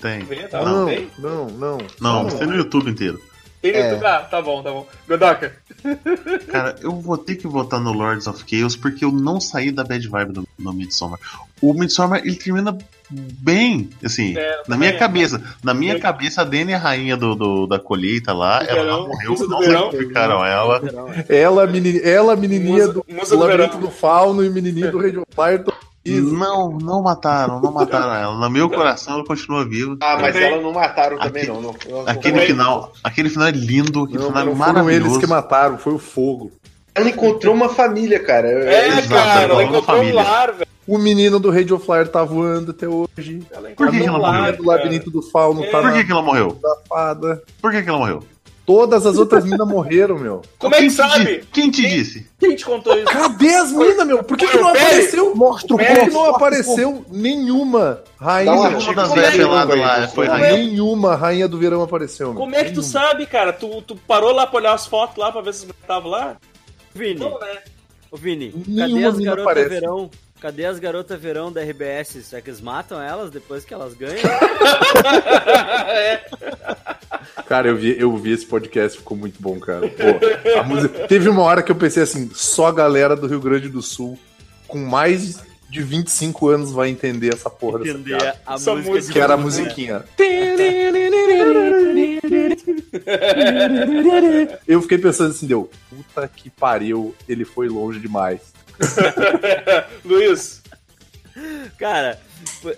Tem. 0.00 0.20
ver, 0.24 0.48
tá? 0.48 0.64
Não, 0.64 0.86
Tem? 0.86 1.10
não, 1.18 1.46
não. 1.46 1.78
Não, 2.00 2.26
tem 2.26 2.46
no 2.46 2.56
YouTube 2.56 2.90
inteiro. 2.90 3.20
Tem 3.60 3.72
no 3.72 3.78
É. 3.78 3.90
YouTube? 3.90 4.06
Ah, 4.06 4.20
tá 4.20 4.40
bom, 4.40 4.62
tá 4.62 4.70
bom. 4.70 4.86
Godoka. 5.06 5.52
Cara, 6.50 6.76
eu 6.80 6.92
vou 6.92 7.18
ter 7.18 7.36
que 7.36 7.46
votar 7.46 7.80
no 7.80 7.92
Lords 7.92 8.26
of 8.26 8.42
Chaos 8.46 8.76
porque 8.76 9.04
eu 9.04 9.12
não 9.12 9.40
saí 9.40 9.70
da 9.70 9.84
bad 9.84 10.06
vibe 10.08 10.32
do, 10.32 10.48
do 10.58 10.72
Midsommar. 10.72 11.18
O 11.60 11.74
Midsommar, 11.74 12.20
ele 12.20 12.36
termina 12.36 12.76
bem, 13.14 13.90
assim, 14.04 14.36
É, 14.36 14.62
na 14.68 14.76
minha 14.76 14.90
é. 14.90 14.96
cabeça. 14.96 15.40
Na 15.62 15.72
minha 15.74 15.94
É. 15.94 15.98
cabeça, 15.98 16.42
a 16.42 16.44
Dani 16.44 16.72
é 16.72 16.74
a 16.74 16.78
rainha 16.78 17.16
do, 17.16 17.34
do- 17.34 17.66
da 17.66 17.78
colheita 17.78 18.32
lá, 18.32 18.58
Do 18.62 18.70
ela 18.70 18.82
verão, 18.82 18.98
não 19.02 19.08
morreu, 19.08 19.48
não 19.48 19.58
verão. 19.60 19.90
sacrificaram 19.90 20.44
ela. 20.44 20.80
Ela, 21.28 21.66
meni, 21.66 22.00
ela 22.02 22.36
menininha 22.36 22.86
Musa- 22.86 22.92
do, 22.92 23.04
musa 23.08 23.30
do 23.30 23.36
do 23.36 23.46
Labirinto 23.46 23.76
verão. 23.76 23.80
do 23.80 23.90
Fauno 23.90 24.44
e 24.44 24.50
menininho 24.50 24.90
do 24.90 24.98
Radio 25.00 25.22
Fire. 25.34 25.64
Não, 26.06 26.70
não 26.78 27.02
mataram, 27.02 27.60
não 27.62 27.72
mataram 27.72 28.12
ela. 28.14 28.34
No 28.36 28.50
meu 28.50 28.68
coração 28.68 29.14
ela 29.14 29.24
continua 29.24 29.64
viva. 29.66 29.96
Ah, 30.02 30.18
mas 30.20 30.36
ela 30.36 30.60
não 30.60 30.70
mataram 30.72 31.16
também, 31.18 31.44
Aquele- 31.44 31.46
não. 31.48 31.62
não, 31.62 31.74
não 31.88 32.00
Aquele 32.06 32.40
final, 32.42 32.92
aquele 33.02 33.30
final 33.30 33.48
é 33.48 33.52
lindo, 33.52 34.02
aquele 34.02 34.18
Não, 34.18 34.26
final 34.28 34.42
é 34.42 34.44
não 34.46 34.54
foram 34.56 34.70
eles 34.90 34.98
maravilhoso. 35.00 35.20
que 35.20 35.26
mataram, 35.26 35.78
foi 35.78 35.94
o 35.94 35.98
fogo. 35.98 36.52
Ela 36.94 37.08
encontrou 37.08 37.54
uma 37.54 37.70
família, 37.70 38.20
cara. 38.20 38.46
É, 38.48 38.88
Exato, 38.88 39.08
cara, 39.08 39.42
ela 39.44 39.52
ela 39.54 39.62
é 39.62 39.64
encontrou 39.64 40.02
um 40.02 40.14
lar, 40.14 40.52
velho. 40.52 40.66
O 40.86 40.98
menino 40.98 41.40
do 41.40 41.50
Radio 41.50 41.78
Flyer 41.78 42.08
tá 42.08 42.22
voando 42.24 42.72
até 42.72 42.86
hoje. 42.86 43.42
Ela 43.50 43.70
Por 43.70 43.90
que 43.90 44.00
que 44.00 44.06
ela 44.06 44.18
morreu? 44.18 44.56
do 44.56 44.64
Labirinto 44.66 45.10
do 45.10 45.22
Fauno 45.22 45.64
É. 45.64 45.70
tá 45.70 45.78
Por 45.80 45.84
na 45.90 45.92
que, 45.94 46.04
que 46.04 46.12
ela 46.12 46.22
morreu? 46.22 46.60
fada. 46.88 47.42
Por 47.62 47.70
que, 47.72 47.82
que 47.82 47.88
ela 47.88 47.98
morreu? 47.98 48.22
Todas 48.66 49.04
as 49.04 49.18
outras 49.18 49.44
minas 49.44 49.66
morreram, 49.68 50.18
meu. 50.18 50.40
Como 50.58 50.74
é 50.74 50.78
Quem 50.78 50.88
que 50.88 50.94
sabe? 50.94 51.44
Quem 51.52 51.70
te 51.70 51.86
disse? 51.86 52.26
Quem 52.38 52.56
te 52.56 52.64
contou 52.64 52.94
isso? 52.96 53.04
Cadê 53.04 53.54
as 53.54 53.70
minas, 53.72 54.06
meu? 54.06 54.24
Por 54.24 54.36
que, 54.38 54.46
que 54.46 54.56
não 54.56 54.68
apareceu? 54.68 55.34
Mostra 55.34 55.74
o 55.74 55.78
Por 55.78 55.86
que 55.86 56.10
não 56.10 56.24
apareceu 56.34 57.04
nenhuma 57.10 58.00
rainha? 58.18 58.50
Dá 58.52 58.56
um 58.56 58.60
Uma 58.60 58.68
artigo 58.68 58.94
das 58.94 59.10
é 59.10 59.14
velhas 59.14 59.30
que- 59.32 59.38
peladas 59.38 59.78
lá 59.78 60.08
foi 60.08 60.26
é- 60.26 60.28
rainha. 60.30 60.52
Nenhuma 60.56 61.14
rainha 61.14 61.46
do 61.48 61.58
verão 61.58 61.82
apareceu. 61.82 62.28
meu. 62.28 62.36
Como 62.36 62.54
é 62.54 62.64
que 62.64 62.72
tu 62.72 62.80
Nenhuma. 62.80 62.88
sabe, 63.00 63.26
cara? 63.26 63.52
Tu, 63.52 63.82
tu 63.82 63.96
parou 63.96 64.32
lá 64.32 64.46
pra 64.46 64.58
olhar 64.60 64.72
as 64.74 64.86
fotos 64.86 65.16
lá 65.18 65.30
pra 65.30 65.42
ver 65.42 65.52
se 65.52 65.66
estavam 65.66 66.10
lá? 66.10 66.36
Vini, 66.94 67.20
Não, 67.20 67.38
né? 67.38 67.58
ô 68.10 68.16
Vini, 68.16 68.50
cadê 68.50 68.64
Nenhuma 68.70 69.08
as 69.08 69.16
mina 69.18 69.30
garotas 69.36 69.44
aparece. 69.50 69.68
verão? 69.68 70.10
Cadê 70.44 70.66
as 70.66 70.78
garotas 70.78 71.18
verão 71.18 71.50
da 71.50 71.62
RBS? 71.62 72.22
Será 72.22 72.42
que 72.42 72.50
eles 72.50 72.60
matam 72.60 73.00
elas 73.00 73.30
depois 73.30 73.64
que 73.64 73.72
elas 73.72 73.94
ganham? 73.94 74.18
é. 75.88 76.22
Cara, 77.48 77.68
eu 77.68 77.76
vi, 77.78 77.98
eu 77.98 78.14
vi 78.18 78.32
esse 78.32 78.44
podcast, 78.44 78.98
ficou 78.98 79.16
muito 79.16 79.40
bom, 79.40 79.58
cara. 79.58 79.88
Pô, 79.88 80.58
a 80.60 80.62
música... 80.62 81.08
Teve 81.08 81.30
uma 81.30 81.40
hora 81.40 81.62
que 81.62 81.72
eu 81.72 81.76
pensei 81.76 82.02
assim, 82.02 82.30
só 82.34 82.66
a 82.66 82.72
galera 82.72 83.16
do 83.16 83.26
Rio 83.26 83.40
Grande 83.40 83.70
do 83.70 83.80
Sul 83.80 84.18
com 84.68 84.76
mais 84.76 85.42
de 85.70 85.82
25 85.82 86.46
anos 86.50 86.72
vai 86.72 86.90
entender 86.90 87.32
essa 87.32 87.48
porra 87.48 87.78
dessa 87.78 87.92
Entender 87.92 88.18
piada. 88.18 88.40
a 88.46 88.54
Essa 88.56 88.74
música, 88.74 89.12
Que 89.14 89.20
era 89.20 89.32
a 89.32 89.38
musiquinha. 89.38 90.04
Eu 94.68 94.82
fiquei 94.82 94.98
pensando 94.98 95.30
assim, 95.30 95.46
deu, 95.46 95.70
puta 95.88 96.28
que 96.28 96.50
pariu, 96.50 97.14
ele 97.26 97.46
foi 97.46 97.66
longe 97.66 97.98
demais. 97.98 98.53
Luiz, 100.04 100.62
Cara, 101.78 102.20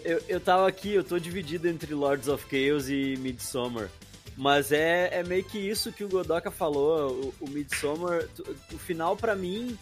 eu, 0.05 0.23
eu 0.28 0.40
tava 0.40 0.66
aqui, 0.66 0.93
eu 0.94 1.05
tô 1.05 1.18
dividido 1.18 1.68
entre 1.68 1.93
Lords 1.94 2.28
of 2.28 2.47
Chaos 2.51 2.89
e 2.89 3.16
Midsommar. 3.18 3.90
Mas 4.36 4.73
é, 4.73 5.10
é 5.12 5.23
meio 5.23 5.44
que 5.44 5.59
isso 5.59 5.93
que 5.93 6.05
o 6.05 6.09
Godoka 6.09 6.51
falou, 6.51 7.35
o, 7.40 7.44
o 7.47 7.51
Midsommar, 7.51 8.27
o 8.73 8.78
final 8.78 9.16
pra 9.16 9.35
mim, 9.35 9.78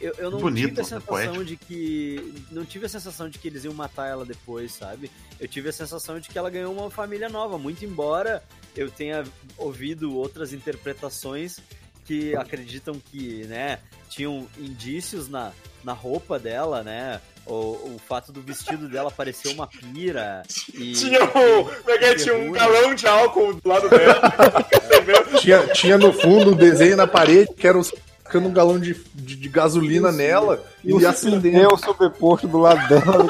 eu, 0.00 0.14
eu 0.16 0.30
não 0.30 0.38
Bonito, 0.38 0.68
tive 0.68 0.80
a 0.80 0.82
é 0.82 0.84
sensação 0.84 1.06
poético. 1.06 1.44
de 1.44 1.56
que. 1.56 2.44
Não 2.50 2.64
tive 2.64 2.86
a 2.86 2.88
sensação 2.88 3.28
de 3.28 3.38
que 3.38 3.48
eles 3.48 3.64
iam 3.64 3.74
matar 3.74 4.06
ela 4.06 4.24
depois, 4.24 4.72
sabe? 4.72 5.10
Eu 5.40 5.48
tive 5.48 5.68
a 5.68 5.72
sensação 5.72 6.20
de 6.20 6.28
que 6.28 6.38
ela 6.38 6.48
ganhou 6.48 6.72
uma 6.72 6.90
família 6.90 7.28
nova, 7.28 7.58
muito 7.58 7.84
embora 7.84 8.42
eu 8.76 8.90
tenha 8.90 9.24
ouvido 9.56 10.16
outras 10.16 10.52
interpretações 10.52 11.58
que 12.04 12.34
acreditam 12.36 12.94
que, 12.98 13.44
né, 13.44 13.80
tinham 14.08 14.46
indícios 14.58 15.28
na, 15.28 15.52
na 15.84 15.92
roupa 15.92 16.38
dela, 16.38 16.82
né? 16.82 17.20
O, 17.46 17.94
o 17.94 18.00
fato 18.06 18.30
do 18.30 18.42
vestido 18.42 18.88
dela 18.88 19.10
parecer 19.10 19.48
uma 19.48 19.66
pira. 19.66 20.42
E... 20.74 20.92
tinha 20.92 21.24
um, 21.24 21.64
como 21.64 21.90
é 21.90 21.98
que 21.98 22.04
é? 22.04 22.14
tinha 22.14 22.34
um 22.34 22.52
galão 22.52 22.94
de 22.94 23.06
álcool 23.06 23.54
do 23.54 23.68
lado 23.68 23.88
dela. 23.88 24.20
Tinha, 25.40 25.66
tinha 25.68 25.96
no 25.96 26.12
fundo 26.12 26.50
um 26.50 26.54
desenho 26.54 26.96
na 26.96 27.06
parede 27.06 27.54
que 27.54 27.66
era 27.66 27.78
os 27.78 27.92
um 28.36 28.52
galão 28.52 28.78
de, 28.78 28.94
de, 29.14 29.36
de 29.36 29.48
gasolina 29.48 30.12
nela 30.12 30.62
e, 30.84 30.92
E 30.92 31.06
acendendo. 31.06 31.72
o 31.72 31.78
sobreposto 31.78 32.46
do 32.46 32.58
lado 32.58 32.86
dela. 32.86 33.24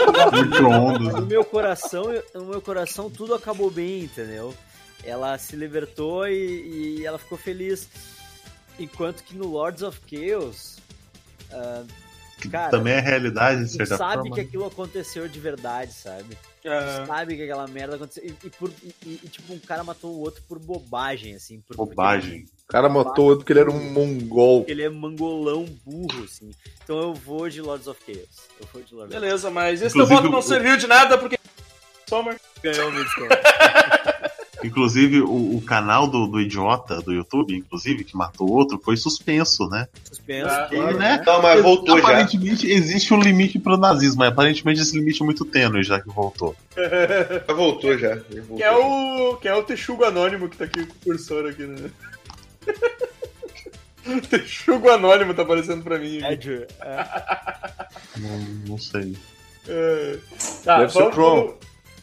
No 1.21 1.27
meu 1.27 1.45
coração, 1.45 2.05
no 2.35 2.47
meu 2.47 2.61
coração 2.61 3.09
tudo 3.09 3.35
acabou 3.35 3.71
bem, 3.71 4.01
entendeu? 4.01 4.53
Ela 5.05 5.39
se 5.39 5.55
libertou 5.55 6.27
e, 6.27 6.99
e 6.99 7.07
ela 7.07 7.19
ficou 7.19 7.39
feliz. 7.39 7.89
Enquanto 8.79 9.23
que 9.25 9.35
no 9.35 9.47
Lords 9.49 9.83
of 9.83 9.99
Chaos, 10.09 10.77
Que 12.41 12.49
Cara, 12.49 12.71
também 12.71 12.93
é 12.93 13.01
realidade, 13.01 13.65
de 13.65 13.71
certa 13.73 13.97
sabe 13.97 14.15
forma. 14.23 14.35
que 14.37 14.41
aquilo 14.43 14.65
aconteceu 14.65 15.27
de 15.29 15.41
verdade, 15.41 15.93
sabe? 15.93 16.39
Ah, 16.65 17.05
sabe 17.05 17.35
que 17.37 17.43
aquela 17.43 17.67
merda 17.67 17.97
aconteceu. 17.97 18.23
E, 18.25 18.29
e 18.47 18.51
por, 18.51 18.71
e- 18.83 18.95
e- 19.25 19.29
tipo, 19.29 19.53
um 19.53 19.59
cara 19.59 19.83
matou 19.83 20.13
o 20.15 20.21
outro 20.21 20.41
por 20.49 20.57
bobagem, 20.59 21.35
assim. 21.35 21.61
Por, 21.67 21.75
Bobagem. 21.77 22.45
O 22.65 22.69
cara 22.69 22.89
matou 22.89 23.25
outro 23.25 23.39
porque 23.39 23.53
ele 23.53 23.61
era 23.61 23.71
um 23.73 23.91
mongol. 23.93 24.61
Porque 24.61 24.71
ele 24.73 24.83
é 24.85 24.89
mangolão 24.89 25.65
burro, 25.85 26.23
assim. 26.25 26.53
Então 26.85 26.99
eu 27.01 27.15
vou 27.15 27.49
de 27.49 27.61
Lords 27.61 27.89
of 27.89 27.99
Chaos. 28.07 28.29
Eu 28.61 28.69
vou 28.73 28.83
de 28.83 28.95
Lords 28.95 29.13
of 29.17 29.21
beleza, 29.21 29.51
mas 29.51 29.83
esse 29.83 29.97
Inclusive, 29.97 30.07
teu 30.21 30.23
voto 30.23 30.31
não 30.33 30.39
o- 30.39 30.43
serviu 30.43 30.77
de 30.77 30.87
nada 30.87 31.19
porque. 31.19 31.37
Sommer. 32.09 32.41
Ganhou 32.63 32.89
o 32.89 32.93
Midsommar. 32.93 33.31
Inclusive, 34.65 35.21
o, 35.21 35.57
o 35.57 35.63
canal 35.63 36.07
do, 36.09 36.27
do 36.27 36.41
idiota 36.41 37.01
do 37.01 37.13
YouTube, 37.13 37.57
inclusive, 37.57 38.05
que 38.05 38.17
matou 38.17 38.49
o 38.49 38.53
outro, 38.53 38.81
foi 38.85 38.97
suspenso, 38.97 39.69
né? 39.69 39.87
Suspenso. 40.05 40.49
Ah, 40.49 40.67
claro, 40.69 40.99
né? 40.99 41.17
né? 41.19 41.23
Não, 41.25 41.41
mas 41.43 41.63
voltou 41.63 41.97
já. 41.97 42.03
aparentemente 42.03 42.67
existe 42.71 43.15
um 43.15 43.21
limite 43.21 43.59
pro 43.59 43.77
nazismo, 43.77 44.19
mas 44.19 44.29
aparentemente 44.29 44.81
esse 44.81 44.97
limite 44.99 45.23
é 45.23 45.25
muito 45.25 45.45
tênue, 45.45 45.83
já 45.83 46.01
que 46.01 46.09
voltou. 46.09 46.57
Já 47.49 47.55
voltou 47.55 47.99
já. 47.99 48.17
já 48.17 48.43
voltou. 48.43 48.57
Que 48.57 48.63
é 48.63 48.71
o. 48.73 49.37
Que 49.37 49.49
é 49.49 49.55
o 49.55 49.63
Texugo 49.65 50.05
Anônimo 50.05 50.49
que 50.49 50.57
tá 50.57 50.65
aqui 50.65 50.87
com 50.87 50.93
o 50.93 50.99
cursor 51.05 51.47
aqui, 51.49 51.65
né? 51.65 51.91
Texugo 54.31 54.89
Anônimo 54.91 55.35
tá 55.35 55.43
aparecendo 55.43 55.83
pra 55.83 55.99
mim. 55.99 56.19
aqui. 56.19 56.33
Edger. 56.35 56.69
É. 56.81 57.05
Não, 58.17 58.39
não 58.69 58.79
sei. 58.79 59.17
É. 59.67 60.19
Tá, 60.65 60.79
Deve 60.79 60.93
ser 60.93 60.99
vamos 61.01 61.13
o 61.13 61.15
Chrome. 61.15 61.55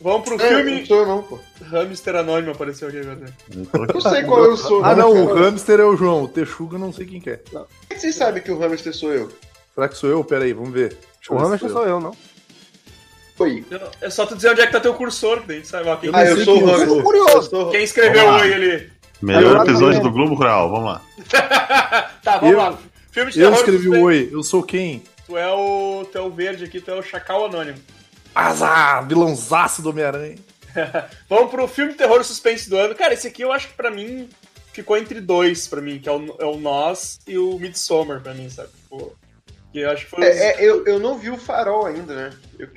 Vamos 0.02 0.22
pro 0.28 0.36
É, 0.42 0.48
filme. 0.48 0.80
Não 0.80 0.86
sou 0.86 0.98
eu 1.00 1.06
não, 1.06 1.24
pô. 1.24 1.40
Hamster 1.72 2.16
Anônimo 2.16 2.52
apareceu 2.52 2.88
aqui 2.88 3.00
agora. 3.00 3.20
Eu 3.52 3.94
Não 3.94 4.02
sei 4.02 4.24
qual 4.24 4.44
eu 4.44 4.58
sou. 4.58 4.84
Ah, 4.84 4.96
não, 4.96 5.12
o 5.26 5.34
hamster 5.34 5.80
é 5.80 5.84
o 5.86 5.96
João. 5.96 6.24
O 6.24 6.28
Texuga 6.28 6.76
eu 6.76 6.80
não 6.80 6.92
sei 6.94 7.06
quem 7.06 7.20
que 7.22 7.30
é. 7.32 7.38
Como 7.52 7.66
é 7.90 7.94
que 7.96 8.00
vocês 8.02 8.16
sabem 8.16 8.42
que 8.44 8.52
o 8.52 8.58
hamster 8.60 8.94
sou 8.94 9.12
eu? 9.14 9.32
Será 9.74 9.88
que 9.90 9.98
sou 9.98 10.10
eu? 10.10 10.24
Pera 10.24 10.46
aí, 10.46 10.54
vamos 10.54 10.72
ver. 10.72 10.98
O 11.30 11.38
Hamilton 11.38 11.70
sou 11.70 11.86
eu, 11.86 12.00
não. 12.00 12.16
Foi. 13.36 13.66
Eu- 13.70 13.82
É 14.02 14.10
só 14.10 14.26
tu 14.26 14.36
dizer 14.36 14.52
onde 14.52 14.62
é 14.62 14.66
que 14.68 14.72
tá 14.72 14.80
teu 14.80 14.94
cursor, 14.94 15.42
que 15.42 15.48
daí 15.48 15.62
tu 15.62 15.68
sabe. 15.68 15.90
Ó, 15.90 15.96
quem, 15.98 16.10
Ah, 16.14 16.24
eu 16.26 16.38
sou 16.46 16.56
o 16.56 16.60
quem 16.60 16.68
eu 16.70 16.78
hamster. 17.26 17.44
sou- 17.50 17.70
quem 17.72 17.84
escreveu 17.84 18.26
oi 18.30 18.54
ali? 18.54 18.90
Melhor 19.22 19.62
episódio 19.64 20.02
do 20.02 20.12
Globo 20.12 20.36
Rural, 20.36 20.70
vamos 20.70 20.86
lá. 20.86 21.02
Tá, 22.24 22.38
vamos 22.38 22.52
Eu- 22.54 22.58
lá. 22.58 22.78
Filme 23.12 23.32
de 23.32 23.40
Eu 23.40 23.46
terror. 23.50 23.60
escrevi 23.60 23.90
o 23.90 24.02
oi. 24.04 24.30
Eu 24.32 24.42
sou 24.44 24.64
quem? 24.64 25.04
Tu 25.28 25.38
é 25.38 25.52
o. 25.52 26.06
Tu 26.12 26.18
é 26.18 26.22
o 26.22 26.30
verde 26.30 26.64
aqui, 26.66 26.80
tu 26.82 26.92
é 26.92 26.96
o 26.96 27.02
Chacal 27.04 27.46
Anônimo. 27.46 27.78
Azar! 28.36 29.08
Vilãozaço 29.08 29.82
do 29.82 29.90
Homem-Aranha. 29.90 30.36
Vamos 31.30 31.50
pro 31.50 31.68
filme 31.68 31.94
de 31.94 31.98
terror 31.98 32.24
suspense 32.24 32.70
do 32.70 32.78
ano. 32.78 32.94
Cara, 32.94 33.14
esse 33.14 33.28
aqui 33.28 33.42
eu 33.42 33.52
acho 33.54 33.70
que 33.70 33.74
pra 33.76 33.90
mim 33.90 34.28
ficou 34.74 34.98
entre 34.98 35.22
dois, 35.22 35.68
pra 35.68 35.80
mim, 35.82 36.00
que 36.00 36.10
é 36.10 36.12
o, 36.12 36.36
é 36.38 36.46
o 36.46 36.58
Nós 36.58 37.18
e 37.26 37.38
o 37.38 37.58
Midsommar, 37.58 38.22
pra 38.22 38.34
mim, 38.34 38.50
sabe? 38.50 38.70
Tipo, 38.82 39.14
eu 39.74 39.90
acho 39.90 40.04
que 40.06 40.12
foi. 40.12 40.24
É, 40.24 40.62
é, 40.62 40.66
eu, 40.66 40.86
eu 40.86 41.00
não 41.00 41.18
vi 41.18 41.30
o 41.30 41.38
farol 41.38 41.86
ainda, 41.86 42.14
né? 42.14 42.34
Eu- 42.60 42.68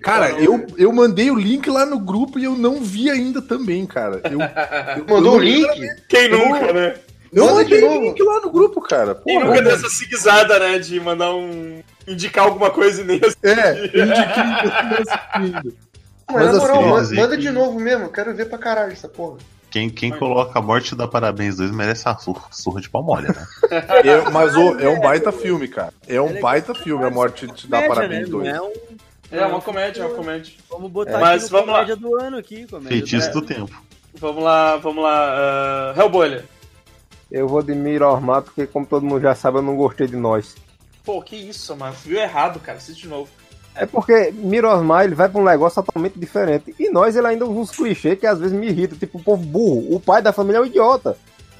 Cara, 0.00 0.30
eu, 0.32 0.66
eu 0.78 0.92
mandei 0.92 1.30
o 1.30 1.34
link 1.38 1.68
lá 1.68 1.84
no 1.86 1.98
grupo 1.98 2.38
e 2.38 2.44
eu 2.44 2.56
não 2.56 2.80
vi 2.82 3.10
ainda 3.10 3.40
também, 3.42 3.84
cara. 3.86 4.20
Eu, 4.24 4.38
eu 4.98 5.14
Mandou 5.14 5.34
eu- 5.34 5.38
o 5.38 5.42
link? 5.42 5.88
Quem 6.08 6.28
nunca, 6.30 6.72
né? 6.72 6.94
Eu 7.32 7.44
Manda 7.46 7.62
mandei 7.62 7.78
de 7.78 7.84
o 7.84 7.88
novo. 7.88 8.02
link 8.02 8.22
lá 8.22 8.40
no 8.40 8.50
grupo, 8.50 8.80
cara. 8.82 9.14
Porra, 9.14 9.44
nunca 9.46 9.62
deu 9.62 9.72
essa 9.72 9.88
siguizada, 9.88 10.58
né? 10.58 10.78
De 10.78 11.00
mandar 11.00 11.34
um. 11.34 11.82
indicar 12.06 12.44
alguma 12.44 12.70
coisa 12.70 13.00
e 13.00 13.04
nem 13.04 13.20
assim. 13.24 13.36
É, 13.42 13.70
eu 13.92 14.04
indiquei. 14.04 15.72
Mas, 16.30 16.46
Mas 16.46 16.52
na 16.52 16.58
moral, 16.58 16.96
assim, 16.96 17.16
manda 17.16 17.36
que- 17.36 17.42
de 17.42 17.50
novo 17.50 17.78
mesmo. 17.80 18.08
Quero 18.10 18.34
ver 18.34 18.46
pra 18.48 18.58
caralho 18.58 18.92
essa 18.92 19.08
porra. 19.08 19.38
Quem, 19.70 19.88
quem 19.88 20.10
coloca 20.10 20.58
a 20.58 20.60
morte 20.60 20.94
da 20.94 21.08
Parabéns 21.08 21.56
2 21.56 21.70
merece 21.70 22.06
a 22.06 22.14
surra, 22.18 22.42
surra 22.50 22.78
de 22.82 22.90
palmolha, 22.90 23.28
né? 23.28 23.46
É, 24.04 24.30
mas 24.30 24.54
ô, 24.54 24.78
é 24.78 24.86
um 24.86 25.00
baita 25.00 25.32
filme, 25.32 25.66
cara. 25.66 25.94
É 26.06 26.20
um 26.20 26.38
baita 26.40 26.74
filme, 26.74 27.02
a 27.06 27.10
morte 27.10 27.46
te 27.46 27.66
dá 27.66 27.78
Comédia, 27.78 27.94
parabéns 27.94 28.28
né? 28.28 28.30
Não 28.30 28.38
dois. 28.40 28.54
é 28.54 28.60
um... 28.60 28.72
É 29.30 29.46
uma 29.46 29.62
comédia, 29.62 30.02
é 30.02 30.04
uma 30.06 30.14
comédia. 30.14 30.52
Vamos 30.68 30.90
botar 30.92 31.18
Mas 31.18 31.44
aqui 31.44 31.52
no 31.52 31.58
vamos 31.58 31.72
lá. 31.72 31.74
comédia 31.86 31.96
do 31.96 32.20
ano 32.20 32.36
aqui. 32.36 32.66
Comédia 32.66 32.90
Feitiço 32.98 33.32
do... 33.32 33.40
do 33.40 33.46
tempo. 33.46 33.82
Vamos 34.14 34.44
lá, 34.44 34.76
vamos 34.76 35.02
lá. 35.02 35.94
Uh, 35.96 36.00
Hellbolha. 36.00 36.44
Eu 37.32 37.48
vou 37.48 37.62
de 37.62 37.74
Mirormar, 37.74 38.42
porque 38.42 38.66
como 38.66 38.84
todo 38.84 39.06
mundo 39.06 39.22
já 39.22 39.34
sabe, 39.34 39.56
eu 39.56 39.62
não 39.62 39.74
gostei 39.74 40.06
de 40.06 40.16
nós. 40.16 40.54
Pô, 41.02 41.22
que 41.22 41.34
isso, 41.34 41.74
mano. 41.74 41.96
Viu 42.04 42.20
errado, 42.20 42.60
cara. 42.60 42.76
Assiste 42.76 43.02
de 43.02 43.08
novo. 43.08 43.30
É 43.74 43.86
porque 43.86 44.30
Mirosmar 44.32 45.04
ele 45.04 45.14
vai 45.14 45.30
pra 45.30 45.40
um 45.40 45.44
negócio 45.44 45.82
totalmente 45.82 46.18
diferente. 46.18 46.74
E 46.78 46.90
nós 46.90 47.16
ele 47.16 47.26
ainda 47.26 47.46
usa 47.46 47.58
uns 47.58 47.70
clichês 47.70 48.18
que 48.18 48.26
às 48.26 48.38
vezes 48.38 48.52
me 48.54 48.68
irritam. 48.68 48.98
Tipo, 48.98 49.16
o 49.16 49.22
povo 49.22 49.42
burro. 49.42 49.96
O 49.96 49.98
pai 49.98 50.20
da 50.20 50.30
família 50.30 50.58
é 50.58 50.60
um 50.60 50.66
idiota. 50.66 51.16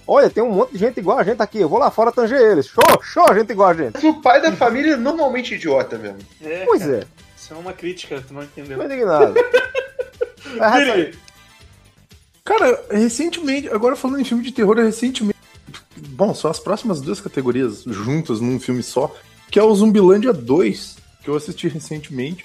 Olha, 0.06 0.28
tem 0.28 0.42
um 0.42 0.50
monte 0.50 0.72
de 0.72 0.78
gente 0.78 1.00
igual 1.00 1.18
a 1.18 1.24
gente 1.24 1.40
aqui. 1.40 1.58
Eu 1.58 1.70
vou 1.70 1.78
lá 1.78 1.90
fora 1.90 2.12
tanger 2.12 2.38
eles. 2.38 2.66
Show, 2.66 2.82
show, 3.02 3.34
gente 3.34 3.50
igual 3.52 3.70
a 3.70 3.74
gente. 3.74 3.94
Mas 3.94 4.04
o 4.04 4.20
pai 4.20 4.42
da 4.42 4.52
família 4.52 4.92
é 4.92 4.96
normalmente 4.96 5.54
idiota 5.54 5.96
mesmo. 5.96 6.18
É, 6.42 6.64
Pois 6.66 6.82
cara, 6.82 6.98
é, 6.98 7.04
Isso 7.34 7.54
é 7.54 7.56
uma 7.56 7.72
crítica, 7.72 8.22
tu 8.26 8.34
não 8.34 8.42
entendeu. 8.42 8.76
não 8.76 8.86
sair. 10.58 10.88
Yuri, 10.98 11.18
Cara, 12.44 12.84
recentemente, 12.90 13.68
agora 13.68 13.96
falando 13.96 14.20
em 14.20 14.24
filme 14.24 14.42
de 14.42 14.52
terror, 14.52 14.76
recentemente. 14.76 15.41
Bom, 16.08 16.34
são 16.34 16.50
as 16.50 16.58
próximas 16.60 17.00
duas 17.00 17.20
categorias 17.20 17.82
juntas 17.86 18.40
num 18.40 18.58
filme 18.60 18.82
só, 18.82 19.14
que 19.50 19.58
é 19.58 19.62
o 19.62 19.74
Zumbilândia 19.74 20.32
2, 20.32 20.96
que 21.22 21.28
eu 21.30 21.36
assisti 21.36 21.68
recentemente. 21.68 22.44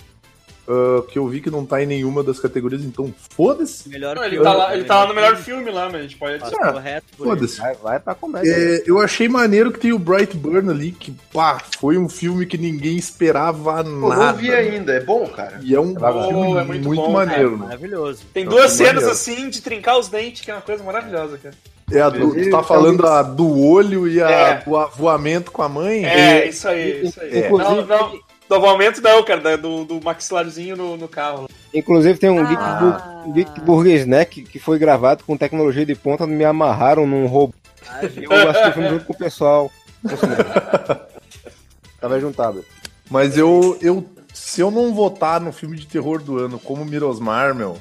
ah, 0.70 1.02
que 1.10 1.18
eu 1.18 1.26
vi 1.26 1.40
que 1.40 1.50
não 1.50 1.66
tá 1.66 1.82
em 1.82 1.86
nenhuma 1.86 2.22
das 2.22 2.42
categorias, 2.42 2.84
então 2.84 3.14
foda-se. 3.30 3.88
Melhor 3.88 4.18
Não, 4.18 4.24
ele, 4.26 4.32
filme, 4.32 4.44
tá 4.44 4.54
lá, 4.54 4.74
ele 4.76 4.84
tá 4.84 5.00
lá 5.00 5.08
no 5.08 5.14
melhor 5.14 5.38
filme. 5.38 5.72
lá, 5.72 5.86
mas 5.86 5.96
a 5.96 6.02
gente 6.02 6.18
pode 6.18 6.36
adicionar. 6.36 6.74
correto 6.74 7.06
por 7.16 7.26
ele. 7.26 7.36
Foda-se. 7.36 7.58
Vai, 7.58 7.76
vai 7.76 8.00
pra 8.02 8.14
comédia. 8.14 8.52
É, 8.52 8.84
eu 8.86 9.00
achei 9.00 9.30
maneiro 9.30 9.72
que 9.72 9.80
tem 9.80 9.94
o 9.94 9.98
Brightburn 10.00 10.70
ali, 10.70 10.92
que 10.92 11.14
pá, 11.32 11.62
foi 11.80 11.98
um 11.98 12.10
filme 12.10 12.46
que 12.46 12.58
ninguém 12.58 12.98
esperava 12.98 13.82
Pô, 13.82 14.10
nada. 14.10 14.34
não 14.34 14.36
vi 14.38 14.52
ainda. 14.52 14.92
É 14.92 15.00
bom, 15.00 15.26
cara. 15.30 15.58
E 15.64 15.74
é 15.74 15.80
um 15.80 15.94
Bom, 15.94 16.28
filme 16.28 16.58
é 16.60 16.64
muito 16.66 16.86
muito, 16.86 17.02
bom, 17.02 17.14
maneiro, 17.14 17.48
É, 17.48 17.52
né? 17.52 17.58
maravilhoso. 17.58 18.24
Tem 18.34 18.44
Não, 18.44 18.52
duas 18.52 18.74
cenas 18.74 18.96
maneiro. 18.96 19.12
assim 19.12 19.50
de 19.50 19.62
trincar 19.62 19.98
os 19.98 20.10
dentes, 20.10 20.42
que 20.42 20.52
é 20.52 20.54
uma 20.54 20.62
coisa 20.62 20.84
maravilhosa, 20.84 21.38
cara. 21.38 21.56
É 21.92 22.02
a 22.02 22.10
do, 22.10 22.34
tu 22.36 22.50
tá 22.50 22.62
falando 22.64 23.06
a 23.08 23.22
do 23.24 23.60
olho 23.66 24.08
e 24.10 24.22
a, 24.22 24.30
É. 24.30 24.64
o 24.68 24.76
avoamento 24.76 25.52
com 25.52 25.62
a 25.62 25.70
mãe? 25.70 26.04
É, 26.06 26.48
isso 26.48 26.68
aí, 26.68 27.06
isso 27.06 27.20
aí. 27.22 27.46
Inclusive- 27.46 27.76
Não, 27.76 27.86
não. 27.86 28.20
Do 28.50 28.62
momento 28.62 29.02
não, 29.02 29.24
cara, 29.24 29.58
do, 29.58 29.84
do 29.84 30.00
maxilarzinho 30.02 30.76
no, 30.78 30.96
no 30.96 31.08
carro. 31.08 31.50
Inclusive 31.74 32.18
tem 32.18 32.30
um 32.30 32.46
Geek, 32.46 32.62
Ah. 32.62 33.24
Geek 33.34 33.60
Burger 33.62 33.96
Snack 34.00 34.42
que 34.44 34.58
foi 34.60 34.80
gravado 34.80 35.24
com 35.26 35.36
tecnologia 35.36 35.86
de 35.86 35.96
ponta, 35.96 36.26
me 36.26 36.46
amarraram 36.46 37.06
num 37.06 37.26
robô. 37.28 37.54
Ah, 37.90 38.00
E 38.06 38.24
eu 38.24 38.50
assisti 38.50 38.70
o 38.70 38.74
filme 38.74 38.90
junto 38.90 39.06
com 39.06 39.14
o 39.14 39.18
pessoal. 39.18 39.70
Tava 42.00 42.20
juntado. 42.20 42.64
Mas 43.10 43.38
eu, 43.38 43.78
eu. 43.82 44.06
Se 44.34 44.62
eu 44.62 44.70
não 44.72 44.94
votar 44.94 45.42
no 45.42 45.52
filme 45.52 45.76
de 45.78 45.88
terror 45.88 46.22
do 46.22 46.38
ano 46.38 46.60
como 46.60 46.86
Mirosmar, 46.86 47.56
meu. 47.56 47.78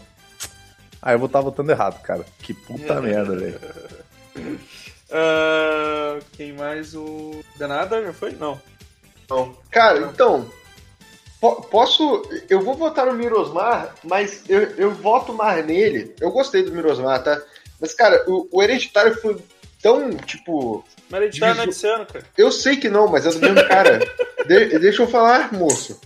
Aí 1.06 1.14
eu 1.14 1.18
vou 1.20 1.26
estar 1.26 1.40
votando 1.40 1.70
errado, 1.70 2.02
cara. 2.02 2.26
Que 2.42 2.52
puta 2.52 2.98
merda, 3.00 3.36
velho. 3.36 3.60
Ah, 5.10 6.18
quem 6.32 6.52
mais? 6.52 6.94
O. 6.94 7.44
Danada 7.56 8.02
já 8.02 8.12
foi? 8.12 8.32
Não. 8.32 8.60
Não. 9.30 9.56
Cara, 9.70 10.00
então. 10.00 10.50
po- 11.40 11.62
Posso. 11.62 12.22
Eu 12.50 12.60
vou 12.60 12.74
votar 12.74 13.06
no 13.06 13.12
Mirosmar, 13.12 13.94
mas 14.02 14.42
eu, 14.48 14.62
eu 14.76 14.90
voto 14.90 15.32
mais 15.32 15.64
nele. 15.64 16.12
Eu 16.20 16.32
gostei 16.32 16.64
do 16.64 16.72
Mirosmar, 16.72 17.22
tá? 17.22 17.40
Mas, 17.80 17.94
cara, 17.94 18.24
o, 18.26 18.48
o 18.50 18.60
Hereditário 18.62 19.14
foi 19.20 19.36
tão, 19.80 20.10
tipo. 20.16 20.84
Mas 21.08 21.22
ele 21.22 21.38
tá 21.38 21.52
Visu- 21.52 21.66
desse 21.66 21.86
ano, 21.86 22.04
cara. 22.06 22.24
Eu 22.36 22.50
sei 22.50 22.76
que 22.76 22.88
não, 22.88 23.06
mas 23.06 23.24
é 23.26 23.30
do 23.30 23.38
mesmo 23.38 23.68
cara. 23.68 24.00
De- 24.46 24.78
deixa 24.80 25.02
eu 25.02 25.08
falar, 25.08 25.52
moço. 25.52 26.00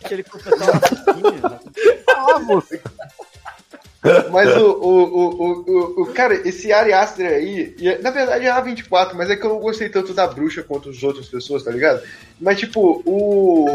Deixa 0.00 0.14
ele 0.14 0.22
completar 0.24 0.68
uma. 0.70 1.60
Ah, 2.08 2.38
você. 2.40 2.80
Mas 4.30 4.54
o, 4.56 4.66
o, 4.66 5.62
o, 5.64 6.02
o, 6.02 6.06
cara, 6.12 6.34
esse 6.46 6.72
Ari 6.72 6.92
Aster 6.92 7.26
aí, 7.26 7.74
e 7.78 7.88
é- 7.88 7.98
na 7.98 8.10
verdade 8.10 8.44
é 8.46 8.50
A24, 8.52 9.14
mas 9.14 9.30
é 9.30 9.36
que 9.36 9.44
eu 9.44 9.50
não 9.50 9.58
gostei 9.60 9.88
tanto 9.88 10.12
da 10.12 10.26
bruxa 10.26 10.62
quanto 10.62 10.90
as 10.90 11.02
outras 11.02 11.26
pessoas, 11.28 11.62
tá 11.62 11.70
ligado? 11.70 12.02
Mas 12.40 12.58
tipo, 12.58 13.02
o. 13.06 13.66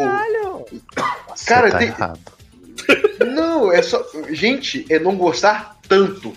Cara, 1.48 1.68
Você 1.68 1.72
tá 1.72 1.78
tem- 1.80 1.88
errado. 1.88 2.20
Não, 3.34 3.72
é 3.72 3.82
só. 3.82 4.04
Gente, 4.30 4.86
é 4.90 5.00
não 5.00 5.16
gostar 5.16 5.78
tanto. 5.88 6.34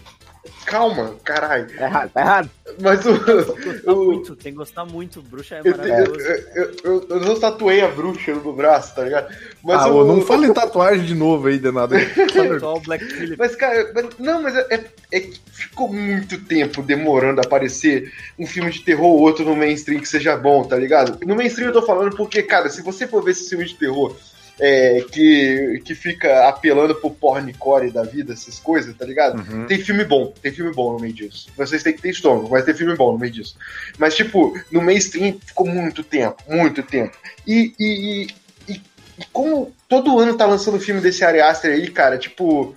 Calma, 0.64 1.14
caralho. 1.24 1.66
Tá 1.76 1.84
errado, 1.84 2.10
tá 2.12 2.20
errado. 2.20 2.50
Mas 2.80 3.04
o. 3.04 3.12
Gostar 3.18 3.92
o- 3.92 4.04
muito, 4.04 4.36
tem 4.36 4.52
que 4.52 4.58
gostar 4.58 4.84
muito. 4.84 5.20
Bruxa 5.22 5.56
é 5.56 5.60
Eu, 5.60 5.72
eu, 5.72 5.76
maravilhoso. 5.78 6.20
eu, 6.20 6.72
eu- 6.84 7.06
eu 7.10 7.20
não 7.20 7.38
tatuei 7.38 7.80
a 7.82 7.88
bruxa 7.88 8.32
no 8.34 8.52
braço, 8.52 8.94
tá 8.94 9.02
ligado? 9.04 9.34
Mas 9.62 9.82
ah, 9.82 9.88
o- 9.88 10.04
não 10.04 10.22
fala 10.22 10.46
em 10.46 10.52
tatuagem 10.52 11.04
de 11.04 11.14
novo 11.14 11.48
aí, 11.48 11.58
danado. 11.58 11.94
Só 12.60 12.76
o 12.76 12.80
Black 12.80 13.04
Phillip. 13.04 13.36
Mas, 13.38 13.54
cara, 13.56 13.90
mas- 13.94 14.18
não, 14.18 14.42
mas 14.42 14.54
é, 14.56 14.66
é- 14.70 14.84
é 15.12 15.20
que 15.20 15.40
ficou 15.52 15.92
muito 15.92 16.38
tempo 16.44 16.82
demorando 16.82 17.40
a 17.40 17.44
aparecer 17.44 18.10
um 18.38 18.46
filme 18.46 18.70
de 18.70 18.80
terror 18.80 19.06
ou 19.06 19.20
outro 19.20 19.44
no 19.44 19.54
mainstream 19.56 20.00
que 20.00 20.08
seja 20.08 20.36
bom, 20.36 20.64
tá 20.64 20.76
ligado? 20.76 21.18
No 21.26 21.34
mainstream 21.36 21.68
eu 21.68 21.72
tô 21.74 21.82
falando 21.82 22.16
porque, 22.16 22.42
cara, 22.42 22.68
se 22.70 22.80
você 22.82 23.06
for 23.06 23.22
ver 23.22 23.32
esse 23.32 23.48
filme 23.50 23.64
de 23.66 23.74
terror 23.74 24.16
é, 24.64 25.04
que, 25.10 25.82
que 25.84 25.92
fica 25.92 26.48
apelando 26.48 26.94
pro 26.94 27.10
porncore 27.10 27.90
da 27.90 28.04
vida, 28.04 28.32
essas 28.32 28.60
coisas, 28.60 28.96
tá 28.96 29.04
ligado? 29.04 29.40
Uhum. 29.40 29.66
Tem 29.66 29.76
filme 29.76 30.04
bom, 30.04 30.32
tem 30.40 30.52
filme 30.52 30.72
bom 30.72 30.92
no 30.92 31.00
meio 31.00 31.12
disso. 31.12 31.48
Vocês 31.56 31.82
têm 31.82 31.92
que 31.92 32.00
ter 32.00 32.10
estômago, 32.10 32.48
mas 32.48 32.64
tem 32.64 32.72
filme 32.72 32.94
bom 32.94 33.10
no 33.10 33.18
meio 33.18 33.32
disso. 33.32 33.56
Mas, 33.98 34.14
tipo, 34.14 34.56
no 34.70 34.80
mainstream 34.80 35.36
ficou 35.44 35.66
muito 35.66 36.04
tempo, 36.04 36.36
muito 36.48 36.80
tempo. 36.84 37.16
E, 37.44 37.74
e, 37.76 38.28
e, 38.68 38.74
e 39.18 39.24
como 39.32 39.74
todo 39.88 40.20
ano 40.20 40.36
tá 40.36 40.46
lançando 40.46 40.78
filme 40.78 41.00
desse 41.00 41.24
Ari 41.24 41.40
Aster 41.40 41.72
aí, 41.72 41.90
cara, 41.90 42.16
tipo. 42.16 42.76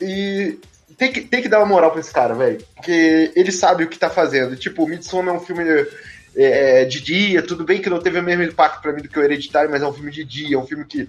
E 0.00 0.56
tem 0.96 1.10
que, 1.10 1.22
tem 1.22 1.42
que 1.42 1.48
dar 1.48 1.58
uma 1.58 1.66
moral 1.66 1.90
pra 1.90 1.98
esse 1.98 2.12
cara, 2.12 2.34
velho. 2.34 2.64
Porque 2.76 3.32
ele 3.34 3.50
sabe 3.50 3.82
o 3.82 3.88
que 3.88 3.98
tá 3.98 4.08
fazendo. 4.08 4.54
Tipo, 4.54 4.86
Midsommar 4.86 5.34
é 5.34 5.38
um 5.38 5.40
filme 5.40 5.64
é, 6.36 6.84
de 6.84 7.00
dia, 7.00 7.42
tudo 7.42 7.64
bem 7.64 7.80
que 7.80 7.88
não 7.90 7.98
teve 8.00 8.18
o 8.18 8.22
mesmo 8.22 8.42
impacto 8.42 8.82
pra 8.82 8.92
mim 8.92 9.02
do 9.02 9.08
que 9.08 9.18
o 9.18 9.22
Hereditário, 9.22 9.70
mas 9.70 9.82
é 9.82 9.86
um 9.86 9.92
filme 9.92 10.10
de 10.10 10.24
dia, 10.24 10.56
é 10.56 10.58
um 10.58 10.66
filme 10.66 10.84
que 10.84 11.08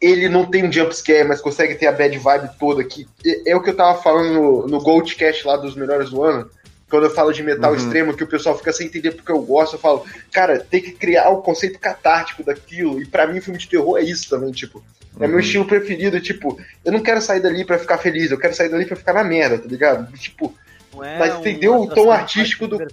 ele 0.00 0.28
não 0.28 0.46
tem 0.46 0.64
um 0.66 0.72
jumpscare, 0.72 1.28
mas 1.28 1.40
consegue 1.40 1.74
ter 1.74 1.86
a 1.86 1.92
bad 1.92 2.18
vibe 2.18 2.50
toda 2.58 2.80
aqui. 2.80 3.06
É, 3.24 3.50
é 3.50 3.56
o 3.56 3.62
que 3.62 3.70
eu 3.70 3.76
tava 3.76 4.00
falando 4.02 4.32
no, 4.32 4.66
no 4.66 4.80
Goldcast 4.80 5.46
lá 5.46 5.56
dos 5.56 5.74
melhores 5.76 6.10
do 6.10 6.22
ano. 6.22 6.50
Quando 6.88 7.04
eu 7.04 7.10
falo 7.10 7.32
de 7.32 7.42
metal 7.42 7.72
Uhum. 7.72 7.76
extremo, 7.76 8.16
que 8.16 8.22
o 8.24 8.28
pessoal 8.28 8.56
fica 8.56 8.72
sem 8.72 8.86
entender 8.86 9.10
porque 9.10 9.30
eu 9.32 9.42
gosto, 9.42 9.74
eu 9.74 9.80
falo, 9.80 10.04
cara, 10.32 10.60
tem 10.60 10.80
que 10.80 10.92
criar 10.92 11.28
o 11.30 11.42
conceito 11.42 11.78
catártico 11.80 12.44
daquilo. 12.44 13.02
E 13.02 13.06
pra 13.06 13.26
mim, 13.26 13.40
filme 13.40 13.58
de 13.58 13.68
terror 13.68 13.98
é 13.98 14.02
isso 14.02 14.28
também, 14.30 14.52
tipo. 14.52 14.82
É 15.18 15.26
meu 15.26 15.34
Uhum. 15.36 15.40
estilo 15.40 15.64
preferido, 15.66 16.20
tipo, 16.20 16.58
eu 16.84 16.92
não 16.92 17.00
quero 17.00 17.20
sair 17.20 17.40
dali 17.40 17.64
pra 17.64 17.78
ficar 17.78 17.98
feliz, 17.98 18.30
eu 18.30 18.38
quero 18.38 18.54
sair 18.54 18.68
dali 18.68 18.84
pra 18.86 18.96
ficar 18.96 19.14
na 19.14 19.24
merda, 19.24 19.58
tá 19.58 19.66
ligado? 19.66 20.10
Tipo, 20.16 20.54
é 21.02 21.18
mas 21.18 21.34
entendeu 21.38 21.74
o 21.80 21.88
tom 21.88 22.10
artístico 22.10 22.66
do- 22.68 22.78
né? 22.78 22.86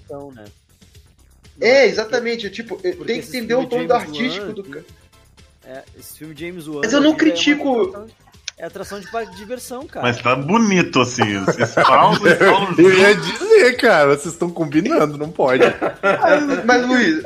É, 1.60 1.86
exatamente, 1.86 2.50
tipo, 2.50 2.76
Porque 2.78 3.04
tem 3.06 3.22
que 3.22 3.28
entender 3.28 3.56
o 3.56 3.66
tom 3.66 3.76
James 3.78 3.88
do 3.88 3.94
artístico 3.94 4.46
Wan, 4.48 4.54
do 4.54 4.64
cara. 4.64 4.86
É, 5.66 5.84
esse 5.98 6.18
filme 6.18 6.36
James 6.38 6.68
Wan. 6.68 6.82
Mas 6.84 6.94
eu 6.94 7.02
não 7.02 7.14
é 7.14 7.16
critico- 7.16 8.08
É 8.58 8.66
atração 8.66 9.00
de 9.00 9.10
parque 9.12 9.32
de 9.32 9.38
diversão, 9.38 9.88
cara. 9.88 10.06
Mas 10.06 10.22
tá 10.22 10.36
bonito 10.36 11.00
assim. 11.02 11.24
Esses 11.48 11.74
paus 11.76 12.20
Eu 12.78 12.94
ia 12.94 13.16
dizer, 13.16 13.78
cara, 13.78 14.16
vocês 14.16 14.34
estão 14.34 14.50
combinando, 14.50 15.18
não 15.18 15.30
pode. 15.32 15.64
Mas, 16.66 16.86
Luiz, 16.86 17.24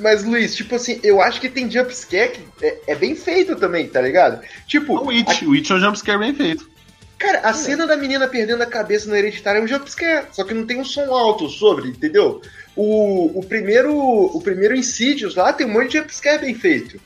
mas, 0.00 0.22
Luiz, 0.24 0.54
tipo 0.54 0.74
assim, 0.76 1.00
eu 1.02 1.20
acho 1.20 1.40
que 1.40 1.48
tem 1.48 1.68
jumpscare 1.70 2.30
que 2.30 2.64
é, 2.64 2.78
é 2.88 2.94
bem 2.94 3.16
feito 3.16 3.56
também, 3.56 3.88
tá 3.88 4.00
ligado? 4.00 4.40
Tipo, 4.66 4.94
O 5.04 5.10
It, 5.10 5.44
o 5.44 5.54
It 5.54 5.72
é 5.72 5.74
um 5.74 5.80
jumpscare 5.80 6.18
bem 6.18 6.34
feito. 6.34 6.68
Cara, 7.18 7.40
a 7.40 7.52
cena 7.52 7.84
da 7.84 7.96
menina 7.96 8.28
perdendo 8.28 8.62
a 8.62 8.66
cabeça 8.66 9.08
no 9.08 9.16
hereditário 9.16 9.60
é 9.60 9.64
um 9.64 9.66
jumpscare, 9.66 10.26
só 10.30 10.44
que 10.44 10.54
não 10.54 10.64
tem 10.64 10.80
um 10.80 10.84
som 10.84 11.12
alto 11.12 11.48
sobre, 11.48 11.88
entendeu? 11.88 12.40
O, 12.80 13.40
o 13.40 13.44
primeiro 13.44 13.92
o 13.92 14.40
primeiro 14.40 14.76
Insidious 14.76 15.34
lá 15.34 15.52
tem 15.52 15.66
um 15.66 15.72
monte 15.72 15.88
de 15.90 15.98
jumpscare 15.98 16.40
bem 16.40 16.54
feito. 16.54 17.00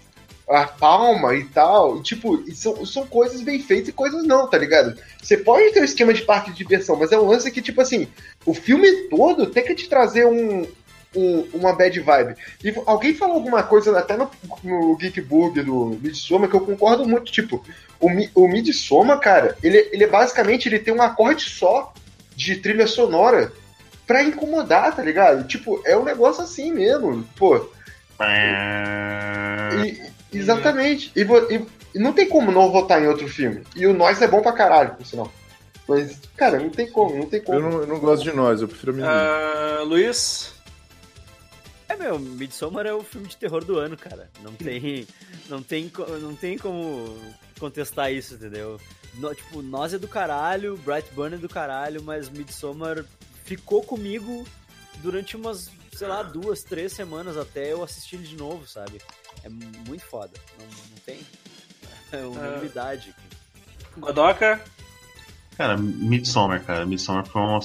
A 0.47 0.67
palma 0.67 1.35
e 1.35 1.45
tal, 1.45 1.97
e 1.99 2.03
tipo, 2.03 2.45
são, 2.53 2.85
são 2.85 3.07
coisas 3.07 3.41
bem 3.41 3.59
feitas 3.59 3.89
e 3.89 3.93
coisas 3.93 4.23
não, 4.25 4.47
tá 4.47 4.59
ligado? 4.59 4.99
Você 5.23 5.39
pode 5.39 5.73
ter 5.73 5.81
um 5.81 5.85
esquema 5.85 6.13
de 6.13 6.23
parque 6.23 6.51
de 6.51 6.59
diversão, 6.59 6.95
mas 6.97 7.11
é 7.11 7.19
um 7.19 7.27
lance 7.27 7.51
que, 7.51 7.63
tipo 7.63 7.81
assim, 7.81 8.07
o 8.45 8.53
filme 8.53 9.09
todo 9.09 9.47
tem 9.47 9.65
que 9.65 9.75
te 9.75 9.89
trazer 9.89 10.27
um, 10.27 10.67
um- 11.17 11.49
uma 11.55 11.73
bad 11.73 11.99
vibe. 11.99 12.35
E 12.63 12.75
alguém 12.85 13.15
falou 13.15 13.37
alguma 13.37 13.63
coisa 13.63 13.99
até 13.99 14.15
no, 14.15 14.29
no 14.63 14.95
Geek 14.97 15.23
Bug 15.23 15.63
do 15.63 15.99
Midsommar 16.03 16.51
que 16.51 16.57
eu 16.57 16.61
concordo 16.61 17.09
muito. 17.09 17.33
Tipo, 17.33 17.65
o, 17.99 18.09
o 18.35 18.47
Midsommar, 18.49 19.21
cara, 19.21 19.57
ele, 19.63 19.89
ele 19.91 20.05
é 20.05 20.09
basicamente 20.09 20.69
ele 20.69 20.81
tem 20.81 20.93
um 20.93 21.01
acorde 21.01 21.45
só 21.49 21.95
de 22.37 22.57
trilha 22.57 22.87
sonora 22.87 23.51
pra 24.07 24.23
incomodar, 24.23 24.95
tá 24.95 25.03
ligado? 25.03 25.47
Tipo, 25.47 25.81
é 25.85 25.97
um 25.97 26.05
negócio 26.05 26.43
assim 26.43 26.73
mesmo. 26.73 27.23
Pô, 27.37 27.69
e- 29.85 30.03
exatamente. 30.33 31.13
E, 31.17 31.23
e- 31.23 31.67
e 31.95 31.99
não 31.99 32.13
tem 32.13 32.29
como 32.29 32.51
não 32.51 32.71
votar 32.71 33.03
em 33.03 33.07
outro 33.07 33.29
filme. 33.29 33.63
E 33.77 33.87
o 33.87 33.93
Nós 33.95 34.21
é 34.23 34.27
bom 34.29 34.41
pra 34.43 34.53
caralho, 34.53 34.95
por 34.95 35.07
sinal. 35.07 35.31
Mas, 35.89 36.19
cara, 36.37 36.59
não 36.59 36.71
tem 36.71 36.91
como, 36.91 37.17
não 37.17 37.27
tem 37.27 37.41
como. 37.43 37.59
Eu 37.59 37.63
não, 37.63 37.81
eu 37.81 37.87
não 37.87 37.99
gosto 37.99 38.23
de 38.23 38.33
nós, 38.33 38.63
eu 38.63 38.69
prefiro 38.69 38.93
a 38.93 38.95
menina. 38.95 39.13
Ah, 39.13 39.83
Luiz? 39.83 40.53
É, 41.89 41.97
meu, 41.97 42.19
Midsommar 42.19 42.87
é 42.87 42.95
o 42.95 43.03
filme 43.03 43.27
de 43.29 43.37
terror 43.37 43.65
do 43.65 43.77
ano, 43.79 43.97
cara. 43.97 44.31
Não 44.43 44.53
tem, 44.53 45.07
não 45.49 45.63
tem, 45.63 45.91
não 46.21 46.35
tem 46.35 46.57
como 46.57 47.15
contestar 47.59 48.11
isso, 48.13 48.35
entendeu? 48.35 48.81
No- 49.15 49.35
tipo, 49.35 49.61
Nós 49.61 49.93
é 49.93 49.99
do 49.99 50.09
caralho, 50.09 50.77
Brightburn 50.79 51.35
é 51.35 51.39
do 51.39 51.49
caralho, 51.49 52.03
mas 52.03 52.31
Midsommar 52.31 53.05
ficou 53.57 53.83
comigo 53.83 54.47
durante 55.03 55.37
umas, 55.37 55.71
sei 55.95 56.07
lá, 56.07 56.23
duas, 56.23 56.63
três 56.63 56.93
semanas 56.93 57.37
até 57.37 57.73
eu 57.73 57.83
assistir 57.83 58.17
ele 58.17 58.27
de 58.27 58.37
novo, 58.37 58.67
sabe? 58.67 59.01
É 59.45 59.49
muito 59.49 60.05
foda. 60.05 60.33
Não, 60.59 60.67
não 60.67 60.99
tem 61.05 61.19
é 62.13 62.17
uma 62.27 62.41
Ah. 62.47 62.51
novidade. 62.53 63.15
Godoka? 63.97 64.61
Cara, 65.57 65.77
Midsommar, 65.77 66.63
cara. 66.65 66.87
Midsommar 66.87 67.27
foi 67.27 67.43
uma 67.43 67.61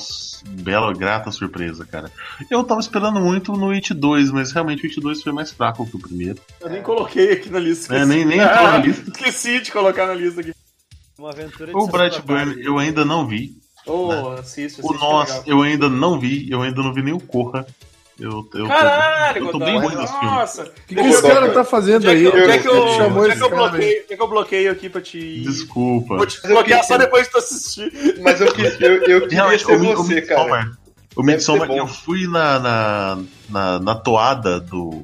bela, 0.62 0.94
grata 0.94 1.32
surpresa, 1.32 1.86
cara. 1.86 2.12
Eu 2.50 2.64
tava 2.64 2.82
esperando 2.82 3.20
muito 3.22 3.54
no 3.54 3.72
It 3.72 3.94
2, 3.94 4.30
mas 4.32 4.52
realmente 4.52 4.84
o 4.84 4.88
It 4.90 5.00
2 5.00 5.24
foi 5.24 5.32
mais 5.32 5.52
fraco 5.52 5.86
que 5.90 5.96
o 5.96 6.00
primeiro. 6.00 6.40
Eu 6.60 6.70
nem 6.70 6.84
coloquei 6.84 7.32
aqui 7.34 7.50
na 7.50 7.60
lista. 7.60 7.94
É, 7.96 8.02
esqueci. 8.02 8.10
nem, 8.18 8.26
nem 8.26 8.40
entrou 8.44 8.64
na 8.64 8.78
lista. 8.80 9.10
Esqueci 9.10 9.62
de 9.62 9.72
colocar 9.72 10.06
na 10.08 10.14
lista 10.14 10.42
aqui. 10.42 10.54
Uma 11.18 11.30
aventura 11.32 11.72
de 11.72 11.78
O 11.78 11.88
Brightburn 11.88 12.46
tarde. 12.54 12.68
eu 12.68 12.78
ainda 12.78 13.04
não 13.06 13.26
vi. 13.26 13.58
Assiste, 14.40 14.80
O 14.84 14.94
Nós 14.94 15.30
legal. 15.30 15.44
eu 15.48 15.62
ainda 15.62 15.90
não 15.90 16.20
vi. 16.20 16.50
Eu 16.50 16.62
ainda 16.62 16.82
não 16.82 16.94
vi 16.94 17.02
nem 17.02 17.14
o 17.14 17.20
Corra. 17.20 17.66
Eu, 18.20 18.50
eu, 18.56 18.68
Caralho, 18.68 19.46
eu 19.46 19.52
tô 19.52 19.60
bem 19.60 19.80
ruim 19.80 19.96
nesse 19.96 20.12
filme. 20.12 20.26
Nossa. 20.36 20.64
O 20.64 20.72
que, 20.88 20.96
que 20.96 21.02
esse 21.02 21.22
cara 21.22 21.52
tá 21.52 21.64
fazendo 21.64 22.08
é 22.08 22.14
aí? 22.14 22.32
que, 22.32 22.38
é 22.38 22.58
que 22.58 22.68
eu, 22.68 23.24
é 23.26 23.36
que 23.36 23.44
eu 23.44 23.50
bloqueio, 23.50 24.04
é 24.10 24.16
que 24.16 24.22
eu 24.22 24.28
bloqueio 24.28 24.72
aqui 24.72 24.90
pra 24.90 25.02
te. 25.02 25.42
Desculpa. 25.42 26.18
Vou 26.18 26.26
te 26.26 26.42
bloquear 26.42 26.84
só 26.84 26.98
depois 26.98 27.28
que 27.28 27.34
tu 27.34 27.38
assistir. 27.38 28.18
Mas 28.24 28.42
eu, 28.42 28.52
quis, 28.52 28.82
eu, 28.82 28.96
eu 29.04 29.22
queria 29.22 29.28
Realmente, 29.30 29.64
ser 29.66 29.76
o, 29.76 29.80
Mi- 29.80 29.94
o 29.94 29.98
você, 29.98 30.22
cara. 30.24 30.72
O 31.16 31.22
Midsommar 31.24 31.70
eu 31.72 31.88
fui 31.88 32.28
na, 32.28 32.60
na, 32.60 33.20
na, 33.50 33.80
na 33.80 33.96
toada 33.96 34.60
do, 34.60 35.04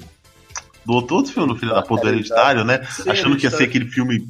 do 0.84 0.94
outro, 0.94 1.16
outro 1.18 1.34
filme 1.34 1.54
do 1.54 1.60
Filho 1.60 1.74
da 1.74 1.84
Puta, 1.84 2.04
do 2.04 2.10
Hereditário, 2.10 2.64
né? 2.64 2.84
Sim, 2.90 3.10
achando 3.12 3.38
que 3.38 3.44
ia 3.46 3.52
ser 3.52 3.66
aquele 3.66 3.86
filme. 3.86 4.28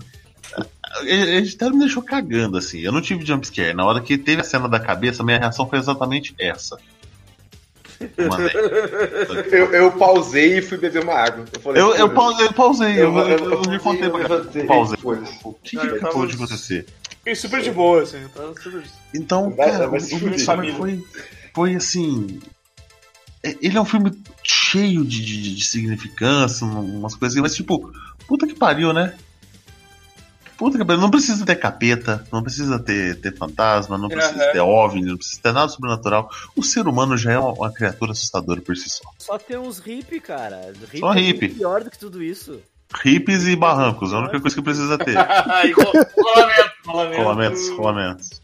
Hereditário 1.02 1.74
me 1.76 1.82
deixou 1.82 2.04
cagando, 2.04 2.58
assim. 2.58 2.80
Eu 2.80 2.92
não 2.92 3.02
tive 3.02 3.26
jumpscare. 3.26 3.74
Na 3.74 3.86
hora 3.86 4.02
que 4.02 4.18
teve 4.18 4.42
a 4.42 4.44
cena 4.44 4.68
da 4.70 4.80
cabeça, 4.80 5.24
minha 5.24 5.40
reação 5.40 5.68
foi 5.68 5.80
exatamente 5.80 6.36
essa. 6.40 6.78
Eu. 8.18 8.30
Eu, 9.74 9.92
pausei 9.94 10.58
e 10.58 10.62
fui 10.62 10.78
beber 10.78 11.04
uma 11.04 11.14
água. 11.14 11.46
Eu, 11.54 11.60
falei, 11.60 11.82
Eu, 11.82 11.96
eu 11.96 12.10
"Pô, 12.10 12.16
pausei, 12.16 12.46
eu 12.48 12.54
pausei. 12.54 12.92
Eu, 12.94 13.18
eu, 13.18 13.30
eu, 13.30 13.52
eu 13.64 13.70
me 13.70 13.80
contei 13.80 14.10
pra 14.10 14.20
levantei, 14.20 14.64
Pausei. 14.66 14.98
O 15.44 15.54
que, 15.54 15.78
que 15.78 15.88
acabou 15.88 16.26
de 16.26 16.36
acontecer? 16.36 16.86
Fiquei 17.20 17.36
super 17.36 17.62
de 17.62 17.72
boa, 17.72 18.02
assim. 18.04 18.18
Super... 18.62 18.84
Então, 19.16 19.52
Vai- 19.56 19.72
cara, 19.72 19.88
vai 19.88 20.00
o, 20.00 20.40
Família. 20.40 20.76
foi, 20.76 21.04
foi 21.54 21.76
assim. 21.76 22.42
é- 23.42 23.56
Ele 23.62 23.78
é 23.78 23.82
um 23.82 23.86
filme 23.86 24.12
cheio 24.44 25.06
de, 25.06 25.24
de, 25.24 25.56
de 25.56 25.64
significância, 25.66 26.66
um- 26.68 27.00
umas 27.00 27.16
coisas, 27.16 27.40
mas 27.40 27.56
tipo, 27.56 27.92
puta 28.28 28.46
que 28.46 28.56
pariu, 28.56 28.92
né? 28.92 29.16
Puta 30.64 30.78
que. 30.78 30.84
Não 30.96 31.12
precisa 31.12 31.46
ter 31.46 31.56
capeta, 31.58 32.26
não 32.32 32.42
precisa 32.42 32.80
ter, 32.80 33.20
ter 33.20 33.36
fantasma, 33.36 33.98
não 33.98 34.08
precisa 34.08 34.42
Aham. 34.46 34.52
ter 34.54 34.60
OVNI, 34.62 35.02
não 35.10 35.18
precisa 35.18 35.42
ter 35.42 35.52
nada 35.52 35.68
sobrenatural. 35.68 36.30
O 36.56 36.64
ser 36.64 36.88
humano 36.88 37.18
já 37.18 37.34
é 37.34 37.38
uma, 37.38 37.52
uma 37.52 37.74
criatura 37.74 38.14
assustadora 38.14 38.62
por 38.62 38.78
si 38.78 38.90
só. 38.90 39.04
Só 39.20 39.38
tem 39.38 39.58
uns 39.58 39.80
hippie, 39.80 40.22
cara. 40.22 40.72
Hippie 40.72 41.00
Só 41.00 41.14
é 41.14 41.20
hippie. 41.20 41.50
pior 41.50 41.84
do 41.84 41.92
que 41.92 42.00
tudo 42.00 42.24
isso. 42.24 42.62
Hippies 43.04 43.44
e 43.46 43.58
barrancos, 43.58 44.14
é 44.14 44.16
a 44.16 44.20
única 44.20 44.40
coisa 44.40 44.56
que 44.56 44.62
precisa 44.62 44.98
ter. 44.98 45.18
Ai, 45.20 45.72
ro- 45.72 45.84
rolamento, 46.24 46.72
rolamento. 46.86 47.22
Rolamentos, 47.24 47.70
rolamentos. 47.72 48.42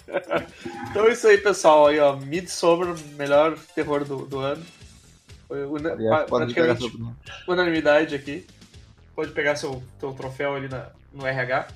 Então 0.91 1.05
é 1.07 1.11
isso 1.13 1.25
aí, 1.25 1.37
pessoal. 1.37 1.87
Aí, 1.87 1.99
ó, 1.99 2.17
Midsommar, 2.17 2.95
melhor 3.17 3.57
terror 3.73 4.03
do, 4.03 4.25
do 4.25 4.39
ano. 4.39 4.61
Foi 5.47 5.65
una- 5.65 5.93
Aliás, 5.93 6.29
praticamente 6.29 6.91
unanimidade 7.47 8.13
aqui. 8.13 8.45
Pode 9.15 9.31
pegar 9.31 9.55
seu, 9.55 9.81
seu 10.01 10.11
troféu 10.13 10.55
ali 10.55 10.67
na, 10.67 10.87
no 11.13 11.25
RH. 11.25 11.67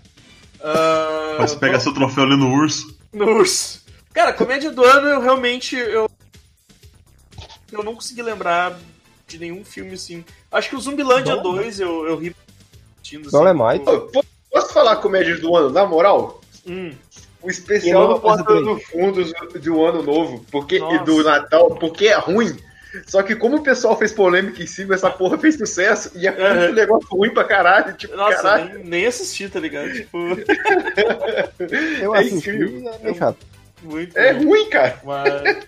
Ah, 0.63 1.37
Mas 1.39 1.53
pega 1.55 1.79
seu 1.79 1.93
troféu 1.93 2.23
ali 2.23 2.37
no 2.37 2.49
urso. 2.53 2.97
no 3.11 3.25
urso. 3.25 3.81
Cara, 4.13 4.31
comédia 4.33 4.71
do 4.71 4.83
ano, 4.83 5.07
eu 5.09 5.19
realmente. 5.21 5.75
Eu, 5.75 6.09
eu 7.71 7.83
não 7.83 7.95
consegui 7.95 8.21
lembrar 8.21 8.77
de 9.27 9.39
nenhum 9.39 9.65
filme 9.65 9.93
assim. 9.93 10.23
Acho 10.51 10.69
que 10.69 10.75
o 10.75 10.79
Zumbilândia 10.79 11.35
2 11.37 11.79
eu, 11.79 12.05
eu 12.07 12.17
ri 12.17 12.35
assim, 13.03 13.21
Dolemite. 13.21 13.83
Pô, 13.85 14.01
po- 14.01 14.25
Posso 14.51 14.71
falar 14.71 14.97
comédias 14.97 15.39
do 15.41 15.55
ano, 15.55 15.71
na 15.71 15.83
moral? 15.83 16.39
Hum, 16.67 16.93
O 17.41 17.49
especial 17.49 18.07
do 18.13 18.19
Porta 18.19 18.43
do 18.43 18.79
Fundos 18.79 19.33
do 19.59 19.83
ano 19.83 20.03
novo 20.03 20.45
porque, 20.51 20.75
e 20.77 20.99
do 20.99 21.23
Natal, 21.23 21.71
porque 21.75 22.05
é 22.07 22.17
ruim. 22.19 22.55
Só 23.07 23.23
que 23.23 23.35
como 23.35 23.57
o 23.57 23.63
pessoal 23.63 23.97
fez 23.97 24.11
polêmica 24.11 24.61
em 24.61 24.67
cima, 24.67 24.93
essa 24.93 25.09
porra 25.09 25.37
fez 25.37 25.55
sucesso 25.57 26.11
e 26.15 26.27
é 26.27 26.31
Uhum. 26.31 26.59
muito 26.59 26.73
negócio 26.75 27.07
ruim 27.11 27.33
pra 27.33 27.43
caralho. 27.43 27.93
Tipo, 27.95 28.15
nossa, 28.15 28.41
caralho. 28.41 28.75
nem, 28.79 28.83
nem 28.85 29.05
assisti, 29.07 29.49
tá 29.49 29.59
ligado? 29.59 29.91
Tipo, 29.93 30.17
Eu 32.01 32.13
É 32.15 32.19
assisti, 32.19 32.49
incrível. 32.49 32.91
é 33.03 33.13
chato. 33.13 33.37
muito. 33.81 34.17
É 34.17 34.31
ruim. 34.31 34.45
ruim, 34.45 34.69
cara. 34.69 34.99
Mas 35.03 35.67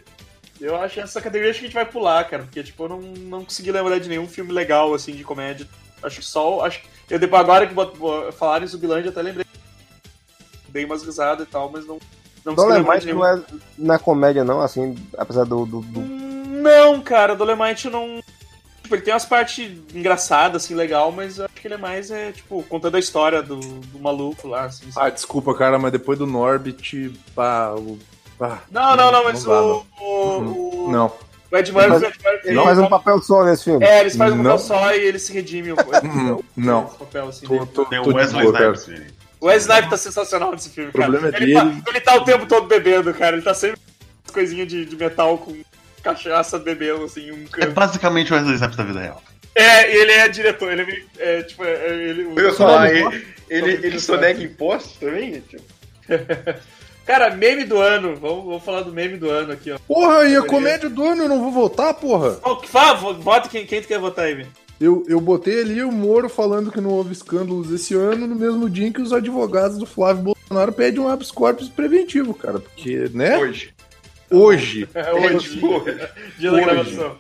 eu 0.62 0.76
acho 0.76 0.94
que 0.96 1.00
essa 1.02 1.22
categoria 1.22 1.52
acho 1.52 1.60
que 1.60 1.66
a 1.66 1.68
gente 1.68 1.76
vai 1.76 1.86
pular, 1.86 2.24
cara, 2.30 2.44
porque 2.44 2.64
tipo, 2.64 2.84
eu 2.84 2.90
não, 2.90 3.02
não 3.02 3.44
consegui 3.46 3.72
lembrar 3.72 4.00
de 4.00 4.08
nenhum 4.10 4.28
filme 4.28 4.52
legal 4.54 4.94
assim 4.94 5.14
de 5.14 5.24
comédia. 5.24 5.68
Acho 6.04 6.20
que 6.20 6.26
só, 6.26 6.64
acho 6.66 6.82
que 6.82 6.88
eu 7.14 7.20
depois 7.20 7.42
agora 7.42 7.66
que 7.68 7.74
falaram 8.34 8.64
em 8.64 8.68
Zumbilândia 8.68 9.10
até 9.10 9.22
lembrei. 9.22 9.46
Dei 10.70 10.86
umas 10.86 11.04
risadas 11.04 11.48
e 11.48 11.50
tal, 11.50 11.70
mas 11.72 11.86
não 11.88 11.98
não 12.46 12.54
nenhum. 13.06 13.18
não 13.20 13.28
é 13.28 13.42
na 13.78 13.98
comédia, 13.98 14.44
não, 14.44 14.62
assim, 14.62 14.96
apesar 15.18 15.46
do. 15.46 15.66
do, 15.66 15.82
do- 15.82 16.15
Não, 16.66 17.02
cara, 17.02 17.36
Dolemite 17.36 17.90
não 17.90 18.20
Tipo, 18.84 18.96
ele 18.98 19.02
tem 19.02 19.14
umas 19.16 19.26
partes 19.26 19.72
engraçadas, 19.96 20.64
assim, 20.64 20.76
legal, 20.76 21.12
mas 21.12 21.40
eu 21.40 21.46
acho 21.46 21.56
que 21.56 21.68
ele 21.68 21.74
é 21.74 21.78
mais, 21.78 22.12
é, 22.12 22.32
tipo, 22.32 22.62
contando 22.70 22.96
a 22.96 23.00
história 23.00 23.42
do, 23.42 23.56
do 23.60 23.98
maluco 24.00 24.48
lá, 24.48 24.66
assim. 24.66 24.92
sabe? 24.92 25.08
Ah, 25.08 25.10
desculpa, 25.10 25.56
cara, 25.56 25.80
mas 25.80 25.92
depois 25.92 26.20
do 26.20 26.28
Norbit, 26.28 27.12
pá, 27.34 27.72
o. 27.76 27.98
pá, 28.38 28.62
não, 28.70 28.96
não, 28.96 29.12
não, 29.12 29.24
mas 29.24 29.44
dá, 29.44 29.60
o, 29.60 29.68
não. 30.00 30.06
o, 30.06 30.86
o, 30.86 30.92
Não. 30.92 31.12
o 31.52 31.58
Ed 31.58 31.72
Murphy, 31.72 31.88
Ele 31.88 31.96
o 31.96 31.98
Ed 32.08 32.18
Murphy, 32.24 32.48
Ele 32.50 32.62
faz 32.64 32.78
um 32.78 32.88
papel 32.88 33.22
só 33.24 33.44
nesse 33.44 33.64
filme. 33.64 33.84
É, 33.84 34.02
eles 34.02 34.16
fazem 34.16 34.34
um 34.40 34.44
Não. 34.44 34.52
papel 34.52 34.60
só 34.60 34.94
e 34.94 35.00
ele 35.00 35.18
se 35.18 35.34
redime. 35.34 35.72
o- 35.72 35.76
Hum, 36.06 36.44
não. 36.56 36.86
Papel, 36.86 37.28
assim, 37.30 37.48
Tô, 37.48 37.54
dele. 37.54 37.66
tô, 37.74 37.86
Tem 37.86 37.98
o 37.98 38.14
Wesley. 38.14 38.46
Snipes. 38.46 39.16
O 39.42 39.48
Wes 39.48 39.64
Snipe 39.64 39.90
tá 39.90 39.98
sensacional 39.98 40.52
nesse 40.52 40.70
filme, 40.70 40.90
O 40.92 40.94
problema 40.94 41.32
cara. 41.32 41.44
é 41.44 41.44
ele, 41.44 41.54
dele. 41.56 41.82
Tá, 41.82 41.90
ele 41.90 42.02
tá 42.02 42.16
o 42.18 42.24
tempo 42.24 42.46
todo 42.46 42.68
bebendo, 42.68 43.12
cara. 43.16 43.36
Ele 43.36 43.44
tá 43.44 43.56
sempre 43.56 43.80
com 44.28 44.34
coisinha 44.34 44.64
de, 44.64 44.86
de 44.86 44.96
metal 44.96 45.40
com 45.40 45.56
cachaça 46.06 46.60
bebendo, 46.60 47.04
assim, 47.04 47.32
um 47.32 47.44
É 47.44 47.48
canto. 47.62 47.72
basicamente 47.74 48.32
o 48.32 48.36
Wesley 48.36 48.56
Snipes 48.56 48.78
da 48.78 48.84
vida 48.84 49.00
real. 49.00 49.22
É, 49.56 49.92
e 49.92 49.98
ele 50.02 50.12
é 50.12 50.28
diretor, 50.30 50.72
ele 50.72 51.06
é, 51.18 51.40
é 51.40 51.44
tipo, 51.44 51.64
é, 51.64 51.98
ele... 52.10 52.24
Eu 52.24 52.40
ia 52.48 52.54
falar, 52.54 52.94
ele- 52.94 53.26
ele, 53.50 53.72
ele, 53.88 54.00
sonega 54.00 54.44
impostos 54.44 54.98
também? 55.00 55.42
Tipo, 55.42 55.64
Cara, 57.06 57.30
meme 57.36 57.64
do 57.66 57.78
ano, 57.80 58.16
vamos, 58.16 58.46
vamos 58.46 58.64
falar 58.64 58.82
do 58.82 58.92
meme 58.92 59.16
do 59.18 59.30
ano 59.30 59.54
aqui, 59.54 59.72
ó. 59.72 59.78
Porra, 59.88 60.26
e 60.26 60.36
a 60.36 60.42
comédia 60.42 60.90
do 60.90 61.04
ano 61.04 61.24
eu 61.24 61.30
não 61.30 61.40
vou 61.40 61.52
votar, 61.52 61.94
porra? 61.94 62.40
Que 62.62 62.68
fala, 62.68 62.96
vo- 62.96 63.14
vota 63.14 63.48
quem, 63.48 63.66
quem 63.66 63.80
tu 63.82 63.88
quer 63.88 64.00
votar 64.00 64.26
aí, 64.26 64.34
velho. 64.36 64.48
Eu, 64.82 65.06
eu 65.08 65.22
botei 65.22 65.62
ali 65.62 65.84
o 65.84 65.92
Moro 65.92 66.28
falando 66.28 66.72
que 66.72 66.82
não 66.82 66.90
houve 66.90 67.14
escândalos 67.14 67.72
esse 67.72 67.94
ano, 67.94 68.28
no 68.28 68.36
mesmo 68.36 68.70
dia 68.70 68.88
em 68.88 68.92
que 68.92 69.02
os 69.02 69.14
advogados 69.14 69.78
do 69.78 69.86
Flávio 69.86 70.24
Bolsonaro 70.24 70.74
pedem 70.74 71.00
um 71.00 71.08
habeas 71.08 71.32
corpus 71.32 71.70
preventivo, 71.70 72.34
cara. 72.34 72.60
Porque, 72.60 73.10
né? 73.14 73.38
hoje. 73.38 73.70
Hoje, 74.32 74.88
É 74.94 75.12
hoje, 75.14 75.60
dia 76.40 76.52
da 76.52 76.58
Hoje. 76.58 76.66
gravação. 76.66 77.18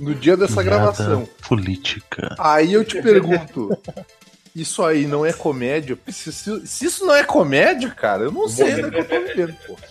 no 0.00 0.14
dia 0.14 0.36
dessa 0.36 0.62
gravação. 0.62 1.28
política. 1.48 2.34
Aí 2.38 2.72
eu 2.72 2.84
te 2.84 3.00
pergunto, 3.00 3.76
isso 4.54 4.82
aí 4.84 5.06
não 5.06 5.24
é 5.24 5.32
comédia? 5.32 5.96
Se, 6.08 6.32
se- 6.32 6.66
se 6.66 6.84
isso 6.86 7.06
não 7.06 7.14
é 7.14 7.22
comédia, 7.24 7.90
cara, 7.90 8.24
eu 8.24 8.32
não 8.32 8.48
sei 8.48 8.72
ainda 8.72 8.90
que 8.90 8.98
eu 8.98 9.04
tô 9.04 9.20
vivendo, 9.20 9.54
pô. 9.66 9.76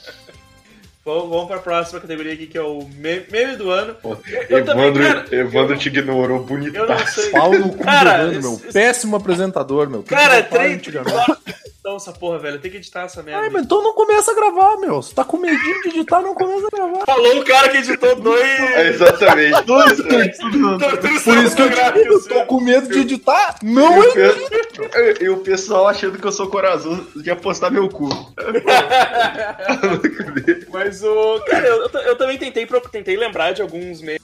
Vamos, 1.05 1.29
vamos 1.29 1.47
pra 1.47 1.59
próxima 1.59 2.01
categoria 2.01 2.33
aqui, 2.33 2.47
que 2.47 2.57
é 2.57 2.61
o 2.61 2.79
me- 2.97 3.23
meme 3.31 3.55
do 3.55 3.69
ano. 3.71 3.95
Eu 4.49 4.65
também, 4.65 4.87
Evandro, 4.87 5.03
cara, 5.03 5.25
Evandro 5.37 5.77
te 5.77 5.87
ignorou. 5.87 6.45
Eu 6.73 6.85
não 6.85 7.07
sei. 7.07 7.29
Pau 7.29 7.53
no 7.53 7.69
cu 7.69 7.81
Cara, 7.81 8.23
Evandro, 8.23 8.41
meu. 8.41 8.59
Péssimo 8.73 9.15
apresentador, 9.15 9.89
meu. 9.89 10.03
Cara, 10.03 10.41
votar 10.41 10.49
três 10.49 10.81
estão 11.87 11.95
essa 11.95 12.11
porra, 12.11 12.37
velho. 12.39 12.59
Tem 12.59 12.69
que 12.69 12.77
editar 12.77 13.03
essa 13.03 13.23
merda. 13.23 13.41
Ai, 13.41 13.49
mas 13.49 13.63
então 13.63 13.81
não 13.81 13.93
começa 13.93 14.31
a 14.31 14.35
gravar, 14.35 14.77
meu. 14.77 15.01
Se 15.01 15.15
tá 15.15 15.23
com 15.23 15.37
medinho 15.37 15.81
de 15.83 15.89
editar, 15.89 16.21
não 16.21 16.33
começa 16.35 16.67
a 16.71 16.75
gravar. 16.75 17.05
Falou 17.05 17.39
o 17.39 17.45
cara 17.45 17.69
que 17.69 17.77
editou 17.77 18.15
dois. 18.15 18.41
É, 18.43 18.87
exatamente. 18.89 19.63
Dois 19.65 19.97
torturos. 19.97 21.23
Por 21.23 21.37
isso 21.37 21.55
que 21.55 21.61
eu 21.61 21.69
digo, 21.69 22.13
eu 22.13 22.27
tô 22.27 22.45
com 22.45 22.59
medo 22.61 22.87
de 22.89 22.99
editar. 22.99 23.55
Não 23.63 24.01
pe- 24.01 25.23
E 25.23 25.29
o 25.29 25.37
pessoal 25.37 25.87
achando 25.87 26.17
que 26.17 26.25
eu 26.25 26.31
sou 26.31 26.47
corajoso 26.47 27.07
de 27.21 27.29
apostar 27.31 27.71
meu 27.71 27.87
cu. 27.89 28.07
Mas 30.71 31.03
o. 31.03 31.39
Cara, 31.45 31.67
eu, 31.67 31.89
eu, 31.93 31.99
eu 32.01 32.15
também 32.17 32.37
tentei, 32.37 32.65
pro- 32.65 32.81
tentei 32.81 33.15
lembrar 33.17 33.51
de 33.53 33.61
alguns 33.61 34.01
memes. 34.01 34.21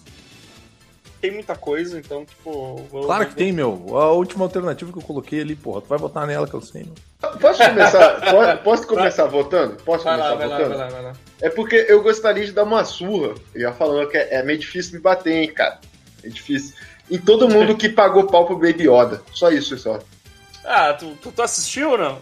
Tem 1.24 1.32
muita 1.32 1.56
coisa, 1.56 1.98
então, 1.98 2.26
tipo. 2.26 2.76
vou- 2.92 3.06
Claro 3.06 3.28
que 3.28 3.36
tem, 3.36 3.54
meu. 3.54 3.98
A 3.98 4.12
última 4.12 4.44
alternativa 4.44 4.92
que 4.92 4.98
eu 4.98 5.02
coloquei 5.02 5.40
ali, 5.40 5.56
porra. 5.56 5.80
Tu 5.80 5.88
vai 5.88 5.98
votar 5.98 6.28
nela 6.28 6.46
que 6.46 6.54
eu 6.54 6.60
sei, 6.60 6.84
meu. 6.84 7.32
Posso 7.40 7.64
começar, 7.64 8.20
posso, 8.30 8.58
posso 8.58 8.88
começar 8.88 9.26
votando? 9.28 9.78
Posso 9.86 10.04
Vai 10.04 10.16
começar 10.18 10.30
lá, 10.32 10.36
vai 10.36 10.48
lá, 10.50 10.58
votando? 10.58 10.78
vai 10.78 10.86
lá, 10.86 10.94
vai 10.94 11.02
lá. 11.02 11.14
É 11.42 11.50
porque 11.50 11.86
eu 11.88 12.04
gostaria 12.04 12.44
de 12.46 12.52
dar 12.52 12.64
uma 12.66 12.84
surra. 12.84 13.36
Ia 13.56 13.72
falando 13.72 14.10
que 14.10 14.18
é, 14.18 14.36
é 14.36 14.44
meio 14.44 14.60
difícil 14.60 14.96
me 14.96 15.00
bater, 15.00 15.32
hein, 15.34 15.48
cara. 15.54 15.80
É 16.26 16.28
difícil. 16.28 16.76
Em 17.10 17.18
todo 17.18 17.48
mundo 17.48 17.78
que 17.78 17.88
pagou 17.88 18.28
pau 18.28 18.46
pro 18.46 18.58
Baby 18.58 18.90
Yoda. 18.90 19.22
Só 19.32 19.50
isso, 19.50 19.78
só. 19.78 20.00
Ah, 20.66 20.92
tu, 20.94 21.16
tu, 21.22 21.32
tu 21.32 21.42
assistiu 21.42 21.92
ou 21.92 21.98
não? 21.98 22.20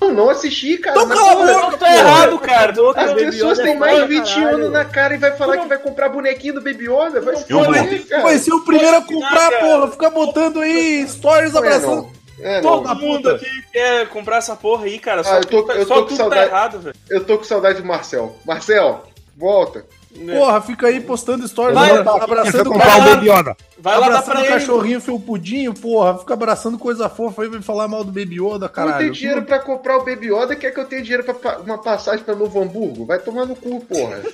Eu 0.00 0.12
não 0.14 0.30
assisti, 0.30 0.78
cara. 0.78 0.96
Então 1.02 1.08
cala 1.16 1.32
a 1.58 1.60
boca, 1.62 1.76
tá 1.78 1.94
errado, 1.94 2.38
cara. 2.38 2.72
As 2.96 3.12
pessoas 3.14 3.58
têm 3.58 3.76
mais 3.76 3.94
de 3.96 4.00
foda, 4.02 4.14
20 4.14 4.34
caralho. 4.34 4.54
anos 4.56 4.70
na 4.72 4.84
cara 4.84 5.14
e 5.14 5.18
vai 5.18 5.36
falar 5.36 5.58
que 5.58 5.66
vai 5.66 5.78
comprar 5.78 6.08
bonequinho 6.08 6.54
do 6.54 6.60
Baby 6.60 6.84
Yoda. 6.84 7.20
Vai 7.20 7.34
Eu 7.34 7.64
vou. 7.64 7.72
cara. 8.08 8.22
Vai 8.22 8.38
ser 8.38 8.52
o 8.52 8.60
primeiro 8.64 8.96
a 8.96 9.02
comprar, 9.02 9.50
Cara. 9.50 9.58
porra. 9.60 9.90
Ficar 9.90 10.10
botando 10.10 10.60
aí 10.60 11.06
stories 11.08 11.52
Não 11.52 11.64
é, 11.64 11.66
abraçando. 11.66 11.96
não. 12.02 12.18
É, 12.40 12.60
não. 12.60 12.82
Todo 12.84 12.94
mundo 12.94 13.30
aqui 13.30 13.46
quer 13.72 14.06
comprar 14.10 14.36
essa 14.36 14.54
porra 14.54 14.84
aí, 14.84 14.98
cara. 15.00 15.24
Só, 15.24 15.32
Ah, 15.34 15.36
eu 15.38 15.44
tô- 15.44 15.62
tu 15.62 15.66
tá- 15.66 15.74
eu 15.74 15.86
só 15.86 15.94
tô 15.96 16.00
com 16.02 16.08
tu 16.08 16.16
saudade. 16.16 16.40
tá 16.42 16.46
errado, 16.56 16.78
velho. 16.80 16.96
Eu 17.10 17.24
tô 17.24 17.36
com 17.38 17.44
saudade 17.44 17.82
do 17.82 17.88
Marcel. 17.88 18.36
Marcel, 18.46 19.04
volta. 19.36 19.84
Porra, 20.26 20.60
fica 20.60 20.86
aí 20.88 21.00
postando 21.00 21.46
stories 21.46 21.74
Vai, 21.74 21.90
abra- 21.90 22.12
Você 22.12 22.24
abraçando, 22.24 22.70
Baby 22.70 23.30
Yoda. 23.30 23.56
Vai 23.78 23.98
lá 23.98 24.06
abraçando 24.06 24.30
pra 24.32 24.40
o 24.40 24.44
ele. 24.44 24.52
cachorrinho 24.54 25.00
felpudinho, 25.00 25.74
porra. 25.74 26.18
Fica 26.18 26.34
abraçando 26.34 26.78
coisa 26.78 27.08
fofa 27.08 27.42
aí, 27.42 27.48
vai 27.48 27.62
falar 27.62 27.86
mal 27.88 28.02
do 28.04 28.10
Baby 28.12 28.36
Yoda, 28.36 28.54
Eu 28.54 28.58
não 28.60 28.68
caralho. 28.68 28.98
tenho 28.98 29.12
dinheiro 29.12 29.42
pra 29.42 29.58
comprar 29.58 29.96
o 29.98 30.04
Baby 30.04 30.32
Yoda, 30.32 30.56
quer 30.56 30.70
que 30.72 30.80
eu 30.80 30.84
tenha 30.84 31.02
dinheiro 31.02 31.24
pra 31.24 31.58
uma 31.60 31.78
passagem 31.78 32.24
pra 32.24 32.34
Novo 32.34 32.60
Hamburgo? 32.60 33.04
Vai 33.06 33.18
tomar 33.18 33.46
no 33.46 33.54
cu, 33.56 33.80
porra. 33.84 34.22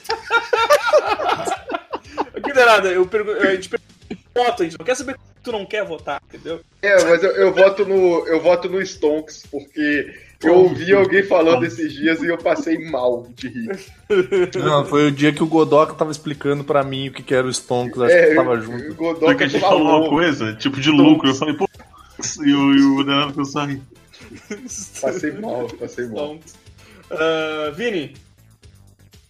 É 2.57 2.65
nada, 2.67 2.89
eu 2.89 3.05
pergunto. 3.07 3.39
A 3.43 3.55
gente 3.55 3.69
pergunta, 3.69 3.93
voto, 4.35 4.63
a 4.63 4.65
gente 4.65 4.79
não 4.79 4.85
quer 4.87 4.95
saber 4.95 5.15
que 5.15 5.21
tu 5.43 5.51
não 5.51 5.67
quer 5.67 5.85
votar, 5.85 6.23
entendeu? 6.29 6.61
É, 6.81 7.03
mas 7.05 7.23
eu, 7.23 7.31
eu 7.33 7.53
voto 7.53 7.85
no 7.85 8.27
eu 8.29 8.41
voto 8.41 8.69
no 8.69 8.81
Stonks, 8.81 9.45
porque 9.51 10.15
eu 10.49 10.55
ouvi 10.55 10.93
alguém 10.93 11.23
falando 11.23 11.65
esses 11.65 11.93
dias 11.93 12.23
e 12.23 12.27
eu 12.27 12.39
passei 12.39 12.79
mal 12.91 13.27
de 13.35 13.49
rir. 13.49 13.79
Não, 14.63 14.85
foi 14.85 15.09
o 15.09 15.13
dia 15.13 15.33
que 15.33 15.43
o 15.43 15.47
Godoka 15.47 15.95
tava 15.95 16.11
explicando 16.11 16.65
pra 16.65 16.83
mim 16.83 17.09
o 17.09 17.13
que, 17.13 17.23
que 17.23 17.35
era 17.35 17.47
o 17.47 17.53
Stonks, 17.53 18.01
acho 18.01 18.13
É, 18.13 18.29
que 18.29 18.35
tava 18.35 18.55
o 18.55 18.63
Porque 18.63 18.79
junto. 18.79 18.95
Godoka 18.95 19.45
a 19.45 19.49
gente 19.49 19.61
falou 19.61 19.83
uma 19.83 19.91
falou. 19.93 20.09
coisa, 20.11 20.55
tipo 20.55 20.81
de 20.81 20.91
lucro. 20.91 21.29
Eu 21.29 21.35
falei, 21.35 21.55
pô. 21.55 21.69
E 22.45 22.55
o, 22.55 22.73
e 22.75 23.03
o 23.03 23.33
começou 23.33 23.63
a 23.63 23.67
rir. 23.67 23.83
Passei 25.01 25.33
mal, 25.33 25.67
passei 25.79 26.07
mal. 26.07 26.37
Então, 26.37 26.41
ah, 27.11 27.71
Vini, 27.77 28.15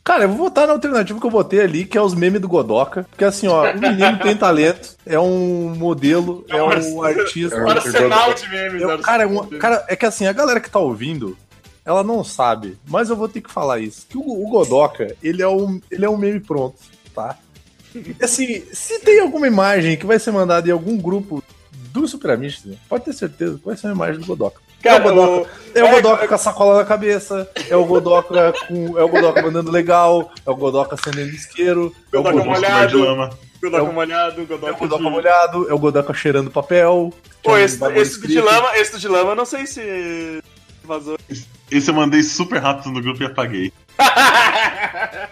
Cara, 0.05 0.25
eu 0.25 0.29
vou 0.29 0.37
votar 0.37 0.67
na 0.67 0.75
alternativa 0.75 1.19
que 1.19 1.25
eu 1.27 1.31
botei 1.31 1.63
ali, 1.63 1.87
que 1.87 1.97
é 1.97 2.01
os 2.03 2.15
memes 2.15 2.39
do 2.41 2.47
Godoka. 2.47 3.05
Porque 3.09 3.25
assim, 3.25 3.49
ó, 3.49 3.71
o 3.73 3.81
menino 3.81 4.19
tem 4.19 4.37
talento, 4.37 4.97
é 5.07 5.19
um 5.19 5.75
modelo, 5.75 6.45
é 6.49 6.63
um 6.63 7.03
artista. 7.03 7.57
É 7.57 7.63
um 7.65 7.69
arsenal 7.71 8.35
de 8.35 8.49
memes. 8.51 8.83
É, 8.83 8.99
cara, 8.99 9.23
é 9.23 9.27
um- 9.27 9.47
cara, 9.59 9.85
é 9.89 9.97
que 9.97 10.05
assim, 10.05 10.27
a 10.27 10.33
galera 10.35 10.61
que 10.61 10.71
tá 10.71 10.79
ouvindo, 10.79 11.37
ela 11.87 12.03
não 12.05 12.23
sabe, 12.23 12.77
mas 12.87 13.09
eu 13.09 13.17
vou 13.17 13.29
ter 13.29 13.41
que 13.41 13.51
falar 13.51 13.81
isso. 13.81 14.07
Que 14.09 14.19
o, 14.19 14.21
o 14.23 14.47
Godoka, 14.51 15.17
ele 15.23 15.41
é 15.43 15.49
um, 15.49 15.81
ele 15.91 16.05
é 16.05 16.11
um 16.11 16.19
meme 16.19 16.39
pronto, 16.41 16.77
tá? 17.15 17.39
Assim, 18.21 18.63
se 18.73 18.99
tem 19.01 19.21
alguma 19.21 19.47
imagem 19.47 19.97
que 19.97 20.05
vai 20.05 20.19
ser 20.19 20.33
mandada 20.33 20.69
em 20.69 20.73
algum 20.73 20.97
grupo 20.99 21.43
do 21.93 22.07
Super 22.09 22.33
Amigos, 22.33 22.63
pode 22.89 23.05
ter 23.05 23.13
certeza 23.15 23.57
que 23.57 23.65
vai 23.65 23.77
ser 23.77 23.87
uma 23.87 23.95
imagem 23.95 24.21
do 24.21 24.27
Godoka. 24.27 24.61
Cara, 24.85 24.97
é 24.97 25.01
o 25.01 25.03
Godoka, 25.03 25.51
é 25.75 25.83
o 25.83 25.87
é- 25.87 25.91
Godoka 25.95 26.29
com 26.29 26.35
a 26.35 26.39
sacola 26.39 26.77
na 26.79 26.85
cabeça, 26.85 27.49
é 27.69 27.77
o 27.77 27.85
Godoka 27.85 28.53
com. 28.69 28.99
É 28.99 29.03
o 29.03 29.09
Godoka 29.09 29.43
mandando 29.43 29.71
legal, 29.71 30.31
é 30.47 30.51
o 30.51 30.55
Godoka 30.55 30.95
acendendo 30.95 31.31
isqueiro, 31.31 31.93
é 32.13 32.19
o 32.19 32.23
Godoka 32.23 32.45
molhado. 32.45 32.89
de 32.89 32.97
lama. 32.97 33.31
Godoka 33.63 33.83
é 33.83 33.89
o- 33.89 33.93
molhado, 33.93 34.41
é 34.41 34.45
o 34.45 34.47
Godoka 34.77 34.97
de... 34.97 35.11
molhado, 35.11 35.71
é 35.71 35.75
o 35.75 35.79
Godoka 35.79 36.13
cheirando 36.15 36.51
papel. 36.51 37.13
Pô, 37.43 37.57
é 37.57 37.61
um 37.61 37.65
esse, 37.65 37.75
esse 37.75 38.21
do 38.21 38.27
de 38.29 38.35
escrito. 38.35 38.45
lama, 38.45 38.77
esse 38.79 38.93
do 38.93 38.99
de 38.99 39.09
lama, 39.09 39.31
eu 39.33 39.37
não 39.37 39.45
sei 39.47 39.67
se 39.67 40.43
vazou. 40.85 41.19
Esse 41.71 41.91
eu 41.91 41.95
mandei 41.95 42.23
super 42.23 42.61
rápido 42.61 42.91
no 42.93 43.01
grupo 43.03 43.23
e 43.23 43.27
apaguei. 43.27 43.73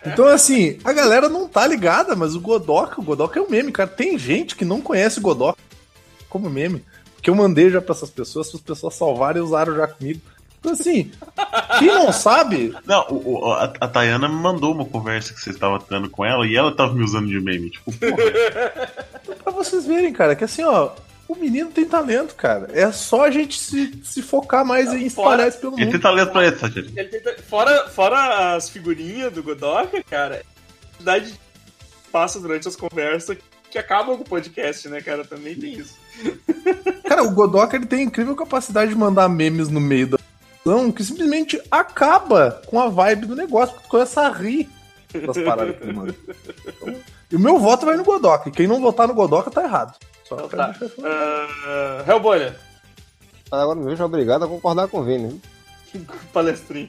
Então, 0.05 0.27
assim, 0.27 0.79
a 0.85 0.93
galera 0.93 1.29
não 1.29 1.47
tá 1.47 1.67
ligada, 1.67 2.17
mas 2.17 2.35
o 2.35 2.41
Godoka, 2.41 3.01
o 3.01 3.05
Godoka 3.05 3.39
é 3.39 3.43
um 3.43 3.49
meme, 3.49 3.71
cara. 3.71 3.89
Tem 3.89 4.19
gente 4.19 4.57
que 4.57 4.65
não 4.65 4.81
conhece 4.81 5.19
o 5.19 5.23
Godoka 5.23 5.59
como 6.29 6.51
meme. 6.51 6.85
Porque 7.23 7.31
eu 7.31 7.37
mandei 7.37 7.71
já 7.71 7.81
pra 7.81 7.95
essas 7.95 8.11
pessoas, 8.11 8.49
essas 8.49 8.61
pessoas 8.61 8.95
salvaram 8.97 9.39
e 9.39 9.45
usaram 9.45 9.77
já 9.77 9.87
comigo. 9.87 10.21
Então, 10.59 10.73
assim, 10.73 11.13
quem 11.79 11.87
não 11.87 12.13
sabe, 12.13 12.75
Não, 12.85 13.07
o- 13.11 13.39
o- 13.47 13.53
a, 13.53 13.73
a 13.81 13.87
Tayana 13.87 14.29
me 14.29 14.35
mandou 14.35 14.73
uma 14.75 14.85
conversa 14.85 15.33
que 15.33 15.41
você 15.41 15.51
estava 15.51 15.79
tendo 15.79 16.11
com 16.11 16.25
ela 16.25 16.45
e 16.45 16.57
ela 16.57 16.75
tava 16.75 16.93
me 16.95 17.05
usando 17.05 17.29
de 17.29 17.41
meme. 17.41 17.71
Tipo, 17.71 17.93
porra, 17.93 19.37
pra 19.45 19.53
vocês 19.53 19.87
verem, 19.87 20.13
cara, 20.13 20.35
que 20.35 20.43
assim, 20.43 20.65
ó, 20.65 20.91
o 21.29 21.37
menino 21.37 21.71
tem 21.71 21.85
talento, 21.85 22.35
cara. 22.35 22.69
É 22.73 22.91
só 22.91 23.25
a 23.25 23.31
gente 23.31 23.57
se, 23.59 24.01
se 24.03 24.21
focar 24.21 24.65
mais 24.65 24.93
em 24.93 25.07
espalhar 25.07 25.47
isso 25.49 25.59
pelo 25.59 25.75
ele 25.75 25.85
tem 25.85 25.93
mundo. 25.95 26.03
talento 26.03 26.33
pra 26.33 26.49
isso, 26.49 26.59
Tayana. 26.59 26.91
Ele 26.97 27.43
fora, 27.49 27.89
fora 27.89 28.55
as 28.57 28.69
figurinhas 28.69 29.33
do 29.33 29.45
Godoka, 29.45 30.03
cara, 30.11 30.43
a 30.43 30.89
quantidade 30.97 31.31
de 31.33 31.41
passa 32.11 32.41
durante 32.41 32.67
as 32.67 32.75
conversas 32.75 33.37
que 33.71 33.79
acabam 33.79 34.17
com 34.17 34.23
o 34.23 34.29
podcast, 34.29 34.89
né, 34.89 35.01
cara? 35.01 35.25
Também 35.25 35.55
tem 35.55 35.73
isso. 35.75 36.02
Cara, 37.05 37.23
o 37.25 37.31
Godoka 37.33 37.77
ele 37.77 37.87
tem 37.87 38.03
incrível 38.03 38.35
capacidade 38.35 38.91
de 38.91 38.97
mandar 38.97 39.29
memes 39.29 39.69
no 39.69 39.81
meio 39.81 40.09
da 40.09 40.19
ação 40.61 40.91
que 40.93 41.05
simplesmente 41.05 41.61
acaba 41.71 42.63
com 42.67 42.81
a 42.81 42.89
vibe 42.89 43.27
do 43.27 43.37
negócio, 43.37 43.75
porque 43.75 43.89
tu 43.89 43.91
começa 43.91 44.23
a 44.23 44.31
rir 44.31 44.71
das 45.27 45.37
paradas 45.39 45.77
que 45.77 45.83
ele 45.83 45.93
manda. 45.93 46.15
Então, 46.67 46.95
e 47.31 47.37
o 47.37 47.41
meu 47.41 47.59
voto 47.59 47.87
vai 47.87 47.97
no 47.97 48.05
Godoka. 48.05 48.49
E 48.49 48.53
quem 48.53 48.67
não 48.67 48.81
votar 48.81 49.09
no 49.09 49.15
Godoka 49.15 49.51
tá 49.51 49.63
errado. 49.63 49.95
Só 50.25 50.37
Então 50.37 50.49
tá. 50.49 50.75
Uh, 50.81 52.11
Hellbolha, 52.11 52.57
agora 53.51 53.79
me 53.79 53.85
vejo 53.87 54.05
obrigado 54.05 54.45
a 54.45 54.49
concordar 54.49 54.89
com 54.89 55.01
o 55.01 55.05
Vini. 55.05 55.25
hein? 55.25 56.07
palestrinho. 56.33 56.89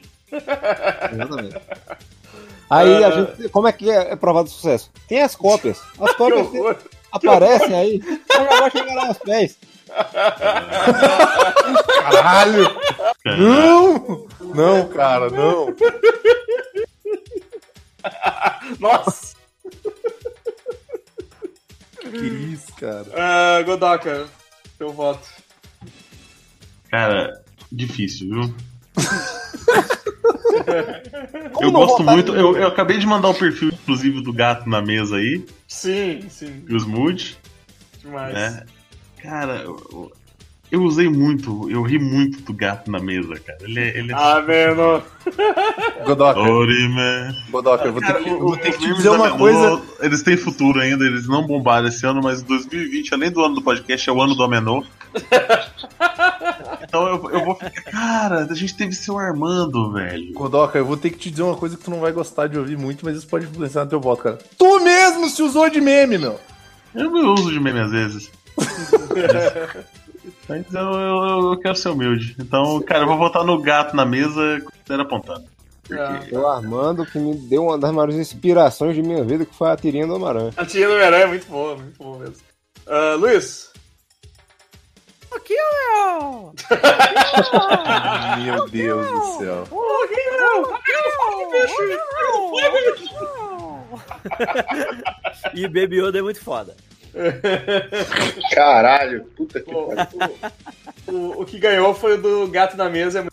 Exatamente. 1.12 1.56
Aí 2.70 3.04
a 3.04 3.10
gente. 3.10 3.48
Como 3.50 3.68
é 3.68 3.72
que 3.72 3.90
é, 3.90 4.12
é 4.12 4.16
provado 4.16 4.48
sucesso? 4.48 4.90
Tem 5.06 5.22
as 5.22 5.36
cópias. 5.36 5.80
As 6.00 6.12
cópias. 6.16 6.48
Aparecem 7.14 7.74
aí. 7.74 8.00
Só 8.30 8.44
já 8.44 8.60
vai 8.60 8.70
chegar 8.70 8.94
lá 8.94 9.06
aos 9.06 9.18
pés. 9.18 9.58
Caralho! 12.02 12.76
Não! 13.24 14.26
Não, 14.54 14.88
cara, 14.88 15.30
não. 15.30 15.74
Nossa! 18.78 19.34
Que 22.00 22.26
isso, 22.26 22.72
cara. 22.74 23.06
Uh, 23.06 23.64
Godoka, 23.64 24.28
teu 24.78 24.92
voto. 24.92 25.26
Cara, 26.90 27.42
difícil, 27.72 28.28
viu? 28.30 28.54
Eu 31.60 31.72
gosto 31.72 32.02
muito. 32.02 32.34
Eu, 32.34 32.56
eu 32.56 32.68
acabei 32.68 32.98
de 32.98 33.06
mandar 33.06 33.28
o 33.28 33.34
perfil, 33.34 33.68
inclusive, 33.68 34.22
do 34.22 34.32
gato 34.32 34.68
na 34.68 34.80
mesa 34.80 35.16
aí, 35.16 35.44
Sim, 35.74 36.28
sim, 36.30 36.64
e 36.68 36.74
os 36.74 36.86
Mood, 36.86 37.36
demais. 38.00 38.32
né? 38.32 38.64
Cara, 39.20 39.64
eu, 40.74 40.82
usei 40.82 41.08
muito, 41.08 41.70
eu 41.70 41.82
ri 41.82 41.98
muito 41.98 42.42
do 42.42 42.52
gato 42.52 42.90
na 42.90 42.98
mesa, 42.98 43.38
cara. 43.38 43.58
Ele 43.62 43.80
é. 43.80 43.98
Ele 43.98 44.12
é 44.12 44.14
Ah, 44.14 44.42
mano. 44.42 45.02
Godoka, 46.04 46.40
Orime. 46.40 47.34
Godoka, 47.50 47.84
eu 47.84 47.92
vou 47.92 48.02
ter 48.02 48.14
que, 48.14 48.28
eu 48.28 48.38
vou 48.40 48.56
ter 48.56 48.72
que 48.72 48.78
te 48.78 48.94
dizer 48.94 49.08
uma 49.10 49.36
coisa. 49.38 49.80
Eles 50.00 50.22
têm 50.22 50.36
futuro 50.36 50.80
ainda, 50.80 51.04
eles 51.04 51.28
não 51.28 51.46
bombaram 51.46 51.86
esse 51.86 52.04
ano, 52.04 52.20
mas 52.22 52.42
2020, 52.42 53.14
além 53.14 53.30
do 53.30 53.44
ano 53.44 53.54
do 53.54 53.62
podcast, 53.62 54.08
é 54.08 54.12
o 54.12 54.20
ano 54.20 54.34
do 54.34 54.42
Amenô. 54.42 54.84
então 56.82 57.06
eu, 57.06 57.30
eu 57.30 57.44
vou 57.44 57.54
ficar. 57.54 57.82
Cara, 57.90 58.48
a 58.50 58.54
gente 58.54 58.76
teve 58.76 58.92
seu 58.92 59.16
Armando, 59.16 59.92
velho. 59.92 60.32
Godoka, 60.32 60.76
eu 60.76 60.84
vou 60.84 60.96
ter 60.96 61.10
que 61.10 61.18
te 61.18 61.30
dizer 61.30 61.42
uma 61.42 61.56
coisa 61.56 61.76
que 61.76 61.84
tu 61.84 61.90
não 61.90 62.00
vai 62.00 62.10
gostar 62.10 62.48
de 62.48 62.58
ouvir 62.58 62.76
muito, 62.76 63.04
mas 63.04 63.16
isso 63.16 63.28
pode 63.28 63.46
influenciar 63.46 63.84
no 63.84 63.90
teu 63.90 64.00
voto, 64.00 64.22
cara. 64.24 64.38
Tu 64.58 64.80
mesmo 64.80 65.28
se 65.28 65.42
usou 65.42 65.70
de 65.70 65.80
meme, 65.80 66.18
meu. 66.18 66.38
Eu 66.94 67.10
me 67.10 67.20
uso 67.20 67.50
de 67.52 67.60
meme 67.60 67.80
às 67.80 67.90
vezes. 67.90 68.30
Mas 70.48 70.72
eu, 70.72 70.92
eu, 70.92 71.50
eu 71.52 71.58
quero 71.58 71.76
ser 71.76 71.88
humilde. 71.88 72.36
Então, 72.38 72.80
cara, 72.82 73.04
eu 73.04 73.06
vou 73.06 73.16
votar 73.16 73.44
no 73.44 73.60
gato 73.60 73.96
na 73.96 74.04
mesa 74.04 74.60
com 74.60 74.70
o 74.70 74.88
dedo 74.88 75.02
apontado. 75.02 75.44
Ah. 75.92 76.20
O 76.32 76.46
Armando 76.46 77.04
que 77.04 77.18
me 77.18 77.34
deu 77.34 77.64
uma 77.64 77.78
das 77.78 77.92
maiores 77.92 78.16
inspirações 78.16 78.94
de 78.94 79.02
minha 79.02 79.22
vida, 79.22 79.44
que 79.44 79.54
foi 79.54 79.70
a 79.70 79.76
tirinha 79.76 80.06
do 80.06 80.14
Homem-Aranha. 80.14 80.52
A 80.56 80.64
tia 80.64 80.86
do 80.86 80.94
Homem-Aranha 80.94 81.24
é 81.24 81.28
muito 81.28 81.46
boa, 81.46 81.76
muito 81.76 81.98
boa 81.98 82.18
mesmo. 82.18 82.36
Uh, 82.86 83.16
Luiz, 83.18 83.72
Aqui, 85.34 85.54
Léo! 85.54 86.54
Meu 88.44 88.68
Deus 88.68 89.06
do 89.06 89.38
céu. 89.38 89.64
E 95.52 95.66
Baby 95.66 96.00
Yoda 96.00 96.18
é 96.18 96.22
muito 96.22 96.40
foda. 96.40 96.76
Caralho, 98.52 99.24
puta 99.36 99.60
que 99.60 99.70
pariu. 99.70 100.36
o- 101.08 101.12
o- 101.12 101.42
o 101.42 101.44
que 101.44 101.58
ganhou 101.58 101.94
foi 101.94 102.14
o 102.14 102.22
do 102.22 102.48
gato 102.48 102.76
na 102.76 102.88
mesa. 102.88 103.26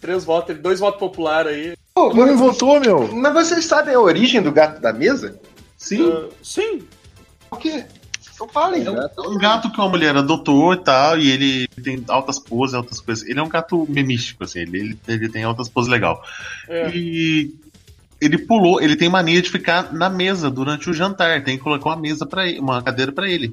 Três 0.00 0.24
votos, 0.24 0.56
dois 0.58 0.78
votos 0.80 1.00
popular 1.00 1.46
aí. 1.46 1.76
Pô, 1.94 2.14
Não 2.14 2.36
votou, 2.36 2.78
meu. 2.80 3.08
Mas 3.12 3.32
vocês 3.34 3.64
sabem 3.64 3.94
a 3.94 4.00
origem 4.00 4.40
do 4.40 4.52
gato 4.52 4.80
da 4.80 4.92
mesa? 4.92 5.38
Sim. 5.76 6.10
Ah, 6.12 6.28
sim. 6.42 6.82
O 7.50 7.56
quê? 7.56 7.84
Então 8.34 8.48
falem. 8.48 8.84
É 8.86 9.20
um 9.20 9.36
gato 9.36 9.72
que 9.72 9.78
uma 9.80 9.88
mulher 9.88 10.16
adotou 10.16 10.72
e 10.72 10.76
tal, 10.76 11.18
e 11.18 11.28
ele 11.28 11.66
tem 11.82 12.04
altas 12.06 12.38
poses, 12.38 12.74
altas 12.74 13.00
coisas. 13.00 13.26
Ele 13.28 13.40
é 13.40 13.42
um 13.42 13.48
gato 13.48 13.84
memístico, 13.90 14.44
assim, 14.44 14.60
ele, 14.60 14.78
ele, 14.78 14.98
ele 15.08 15.28
tem 15.28 15.42
altas 15.42 15.68
poses 15.68 15.90
legal. 15.90 16.22
É. 16.68 16.88
E 16.90 17.52
ele 18.20 18.38
pulou, 18.38 18.80
ele 18.80 18.96
tem 18.96 19.08
mania 19.08 19.40
de 19.42 19.50
ficar 19.50 19.92
na 19.92 20.08
mesa 20.10 20.50
durante 20.50 20.90
o 20.90 20.92
jantar, 20.94 21.42
tem 21.44 21.56
que 21.56 21.62
colocar 21.64 21.90
uma 21.90 21.96
mesa 22.00 22.26
para 22.26 22.46
ele, 22.48 22.58
uma 22.60 22.82
cadeira 22.82 23.12
pra 23.12 23.28
ele. 23.28 23.52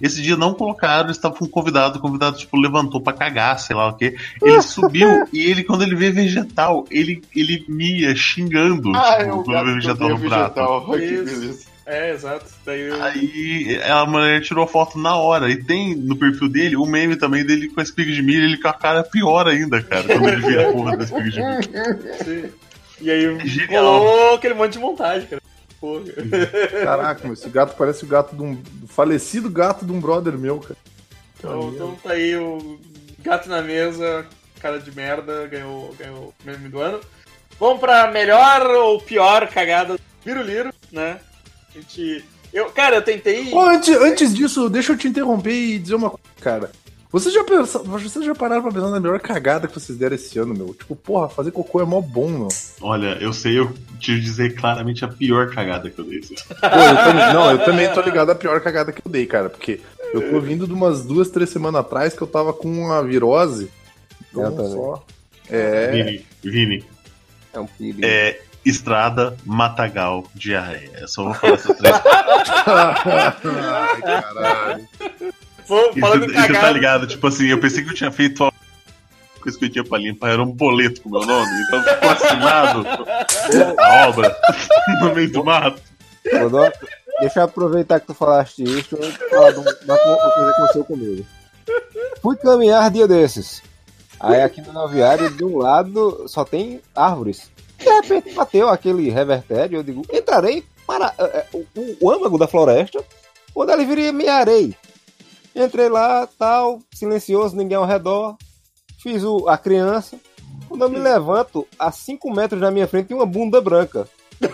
Esse 0.00 0.22
dia 0.22 0.34
não 0.34 0.54
colocaram, 0.54 1.08
eles 1.08 1.16
estavam 1.18 1.36
com 1.36 1.44
um 1.44 1.48
convidado, 1.48 1.98
o 1.98 2.00
convidado 2.00 2.38
tipo 2.38 2.56
levantou 2.56 3.02
pra 3.02 3.12
cagar, 3.12 3.58
sei 3.58 3.76
lá 3.76 3.88
o 3.88 3.92
quê. 3.94 4.16
Ele 4.42 4.60
subiu 4.62 5.26
e 5.30 5.40
ele 5.40 5.62
quando 5.62 5.82
ele 5.82 5.94
vê 5.94 6.10
vegetal, 6.10 6.86
ele 6.90 7.20
ele 7.36 7.64
mia 7.68 8.14
xingando, 8.16 8.92
Ah, 8.96 9.18
tipo, 9.18 9.40
o 9.40 9.44
quando 9.44 9.66
vê 9.66 9.74
vegetal 9.74 10.08
no 10.08 10.18
prato. 10.20 10.54
vegetal. 10.54 10.98
Isso. 10.98 11.24
beleza. 11.40 11.70
É, 11.84 12.12
exato. 12.14 12.46
Daí 12.64 12.80
eu- 12.82 13.02
Aí 13.02 13.80
a 13.90 14.06
mulher 14.06 14.40
tirou 14.42 14.62
a 14.64 14.66
foto 14.68 14.96
na 14.96 15.16
hora. 15.16 15.50
E 15.50 15.56
tem 15.62 15.94
no 15.96 16.14
perfil 16.16 16.48
dele 16.48 16.76
o 16.76 16.86
meme 16.86 17.16
também 17.16 17.44
dele 17.44 17.68
com 17.68 17.80
a 17.80 17.82
espiga 17.82 18.12
de 18.12 18.22
milho, 18.22 18.44
ele 18.44 18.58
com 18.58 18.68
a 18.68 18.72
cara 18.72 19.02
pior 19.02 19.48
ainda, 19.48 19.82
cara, 19.82 20.04
quando 20.04 20.28
ele 20.28 20.40
vira 20.46 20.68
a 20.68 20.72
porra 20.72 20.96
da 20.96 21.04
espiga 21.04 21.30
de 21.30 21.40
milho. 21.40 22.14
sim. 22.24 22.50
E 23.00 23.10
aí 23.10 23.46
Genial. 23.46 23.84
rolou 23.84 24.34
aquele 24.34 24.54
monte 24.54 24.74
de 24.74 24.78
montagem, 24.78 25.26
cara. 25.26 25.42
Porra. 25.80 26.04
Caraca, 26.84 27.24
meu, 27.24 27.32
esse 27.32 27.48
gato 27.48 27.74
parece 27.76 28.04
o 28.04 28.08
gato 28.08 28.36
de 28.36 28.42
um. 28.42 28.54
do 28.54 28.86
falecido 28.86 29.48
gato 29.48 29.86
de 29.86 29.92
um 29.92 30.00
brother 30.00 30.36
meu, 30.36 30.58
cara. 30.60 30.76
Então, 31.38 31.70
então 31.70 31.94
tá 32.02 32.12
aí 32.12 32.36
o 32.36 32.78
gato 33.20 33.48
na 33.48 33.62
mesa, 33.62 34.26
cara 34.60 34.78
de 34.78 34.94
merda, 34.94 35.46
ganhou, 35.46 35.94
ganhou 35.98 36.18
o 36.18 36.34
meme 36.44 36.68
do 36.68 36.80
ano. 36.80 37.00
Vamos 37.58 37.80
pra 37.80 38.10
melhor 38.10 38.66
ou 38.70 39.00
pior 39.00 39.48
cagada 39.48 39.94
do 39.94 40.00
Viruliro, 40.24 40.70
né? 40.92 41.18
A 41.70 41.78
gente. 41.78 42.24
Eu, 42.52 42.70
cara, 42.70 42.96
eu 42.96 43.02
tentei. 43.02 43.52
Ô, 43.52 43.60
antes, 43.60 43.94
antes 43.96 44.34
disso, 44.34 44.68
deixa 44.68 44.92
eu 44.92 44.98
te 44.98 45.08
interromper 45.08 45.52
e 45.52 45.78
dizer 45.78 45.94
uma 45.94 46.10
coisa, 46.10 46.24
cara. 46.40 46.70
Vocês 47.12 47.34
já, 47.34 47.42
pensa- 47.42 47.80
vocês 47.80 48.24
já 48.24 48.34
pararam 48.36 48.62
pra 48.62 48.70
pensar 48.70 48.88
na 48.90 49.00
melhor 49.00 49.18
cagada 49.18 49.66
que 49.66 49.74
vocês 49.74 49.98
deram 49.98 50.14
esse 50.14 50.38
ano, 50.38 50.54
meu? 50.54 50.72
Tipo, 50.74 50.94
porra, 50.94 51.28
fazer 51.28 51.50
cocô 51.50 51.80
é 51.80 51.84
mó 51.84 52.00
bom, 52.00 52.28
meu. 52.28 52.48
Olha, 52.80 53.18
eu 53.20 53.32
sei, 53.32 53.58
eu 53.58 53.72
te 53.98 54.20
dizer 54.20 54.54
claramente 54.54 55.04
a 55.04 55.08
pior 55.08 55.50
cagada 55.52 55.90
que 55.90 55.98
eu 55.98 56.04
dei. 56.04 56.20
assim. 56.20 56.36
Pô, 56.36 56.54
eu 56.54 56.96
também, 56.96 57.34
não, 57.34 57.50
eu 57.50 57.58
também 57.64 57.92
tô 57.92 58.00
ligado 58.00 58.30
à 58.30 58.34
pior 58.36 58.60
cagada 58.60 58.92
que 58.92 59.02
eu 59.04 59.10
dei, 59.10 59.26
cara. 59.26 59.50
Porque 59.50 59.80
eu 60.14 60.30
tô 60.30 60.40
vindo 60.40 60.68
de 60.68 60.72
umas 60.72 61.04
duas, 61.04 61.28
três 61.30 61.50
semanas 61.50 61.80
atrás 61.80 62.14
que 62.14 62.22
eu 62.22 62.28
tava 62.28 62.52
com 62.52 62.68
uma 62.68 63.02
virose. 63.02 63.68
Então, 64.30 64.56
só. 64.70 65.04
É. 65.48 65.90
Vini, 65.90 66.26
Vini, 66.44 66.84
É 67.52 67.58
um 67.58 67.66
perigo. 67.66 68.00
é 68.04 68.38
estrada, 68.64 69.36
matagal, 69.44 70.24
diarreia. 70.32 71.08
Só 71.08 71.24
vou 71.24 71.34
falar 71.34 71.54
essas 71.54 71.76
três 71.76 71.96
Ai, 72.66 74.00
caralho. 74.02 74.88
Falando 76.00 76.24
em 76.24 76.28
Você 76.34 76.52
tá 76.52 76.70
ligado? 76.70 77.06
Tipo 77.06 77.26
assim, 77.26 77.46
eu 77.46 77.58
pensei 77.60 77.82
que 77.84 77.90
eu 77.90 77.94
tinha 77.94 78.10
feito 78.10 78.44
a 78.44 78.52
coisa 79.40 79.58
que 79.58 79.64
eu 79.64 79.70
tinha 79.70 79.84
pra 79.84 79.98
limpar, 79.98 80.30
era 80.30 80.42
um 80.42 80.50
boleto 80.52 81.00
com 81.02 81.08
o 81.08 81.12
meu 81.12 81.24
nome, 81.26 81.50
então 81.62 81.82
ficou 81.82 82.10
assinado 82.10 82.86
a 83.78 84.08
obra 84.08 84.36
no 85.00 85.14
meio 85.14 85.30
do 85.32 85.44
mato. 85.44 85.80
Doc, 86.50 86.74
deixa 87.20 87.40
eu 87.40 87.44
aproveitar 87.44 88.00
que 88.00 88.06
tu 88.08 88.14
falaste 88.14 88.62
isso 88.62 88.96
e 89.00 89.12
falar 89.30 89.52
de 89.52 89.58
um- 89.60 89.62
uma 89.62 89.96
co- 89.96 90.08
uma 90.08 90.30
coisa 90.30 90.52
que 90.52 90.56
aconteceu 90.56 90.84
comigo. 90.84 91.26
Fui 92.22 92.36
caminhar 92.36 92.90
dia 92.90 93.08
desses. 93.08 93.62
Aí 94.18 94.42
aqui 94.42 94.60
no 94.60 94.72
Naviário, 94.74 95.30
de 95.30 95.42
um 95.44 95.56
lado, 95.58 96.24
só 96.28 96.44
tem 96.44 96.82
árvores. 96.94 97.50
De 97.78 97.86
repente 97.88 98.34
bateu 98.34 98.68
aquele 98.68 99.08
revertério, 99.08 99.78
eu 99.78 99.82
digo, 99.82 100.02
entrarei 100.12 100.62
para 100.86 101.14
é, 101.18 101.22
é, 101.24 101.46
o, 101.54 101.64
o 102.02 102.10
âmago 102.10 102.36
da 102.36 102.46
floresta, 102.46 103.02
quando 103.54 103.70
ele 103.72 103.86
viria 103.86 104.12
me 104.12 104.28
arei. 104.28 104.74
Entrei 105.54 105.88
lá, 105.88 106.28
tal, 106.38 106.80
silencioso, 106.92 107.56
ninguém 107.56 107.76
ao 107.76 107.86
redor. 107.86 108.36
Fiz 109.02 109.24
o, 109.24 109.48
a 109.48 109.56
criança. 109.58 110.18
Quando 110.68 110.82
eu 110.82 110.90
me 110.90 110.98
levanto, 110.98 111.66
a 111.78 111.90
5 111.90 112.32
metros 112.32 112.60
na 112.60 112.70
minha 112.70 112.86
frente 112.86 113.08
tem 113.08 113.16
uma 113.16 113.26
bunda 113.26 113.60
branca. 113.60 114.08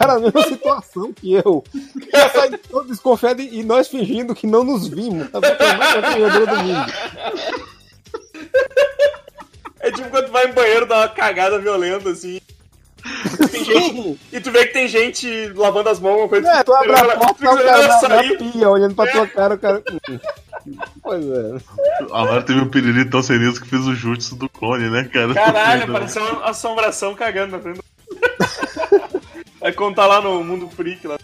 Era 0.00 0.14
a 0.14 0.20
mesma 0.20 0.42
situação 0.42 1.12
que 1.12 1.32
eu. 1.32 1.64
Eu 1.74 2.30
saí 2.32 2.58
todo 2.58 2.88
desconfiado 2.88 3.40
e 3.40 3.64
nós 3.64 3.88
fingindo 3.88 4.34
que 4.34 4.46
não 4.46 4.62
nos 4.62 4.86
vimos. 4.86 5.30
Tá 5.30 5.40
é 9.80 9.90
tipo 9.90 10.10
quando 10.10 10.30
vai 10.30 10.46
em 10.46 10.52
banheiro 10.52 10.86
dar 10.86 10.98
uma 10.98 11.08
cagada 11.08 11.58
violenta, 11.58 12.10
assim. 12.10 12.40
Gente- 13.52 14.18
e 14.32 14.40
tu 14.40 14.50
vê 14.50 14.66
que 14.66 14.72
tem 14.72 14.88
gente 14.88 15.52
lavando 15.54 15.88
as 15.88 16.00
mãos, 16.00 16.12
alguma 16.12 16.28
coisa. 16.28 16.48
É, 16.50 16.62
tu 16.64 16.72
abre 16.74 16.92
a 16.92 17.04
porta, 17.16 17.34
tá 17.44 17.52
o 17.52 17.56
cara 17.56 17.82
na, 17.82 17.88
na 17.88 17.98
sair. 18.00 18.38
pia, 18.38 18.68
olhando 18.70 18.94
pra 18.94 19.10
tua 19.10 19.26
cara, 19.26 19.54
o 19.54 19.58
cara. 19.58 19.82
Pois 21.02 21.24
é. 21.24 21.58
Agora 22.12 22.42
teve 22.42 22.60
um 22.60 22.68
piriri 22.68 23.04
tão 23.08 23.22
serioso 23.22 23.60
que 23.60 23.68
fez 23.68 23.86
o 23.86 23.94
jutsu 23.94 24.36
do 24.36 24.48
clone, 24.48 24.90
né, 24.90 25.04
cara? 25.04 25.32
Caralho, 25.34 25.90
pareceu 25.92 26.22
uma 26.22 26.44
assombração 26.50 27.14
cagando 27.14 27.52
na 27.56 27.62
frente. 27.62 27.78
do- 27.78 27.84
Vai 29.60 29.72
contar 29.72 30.06
lá 30.06 30.20
no 30.20 30.42
Mundo 30.44 30.68
Freak 30.68 31.06
lá. 31.06 31.18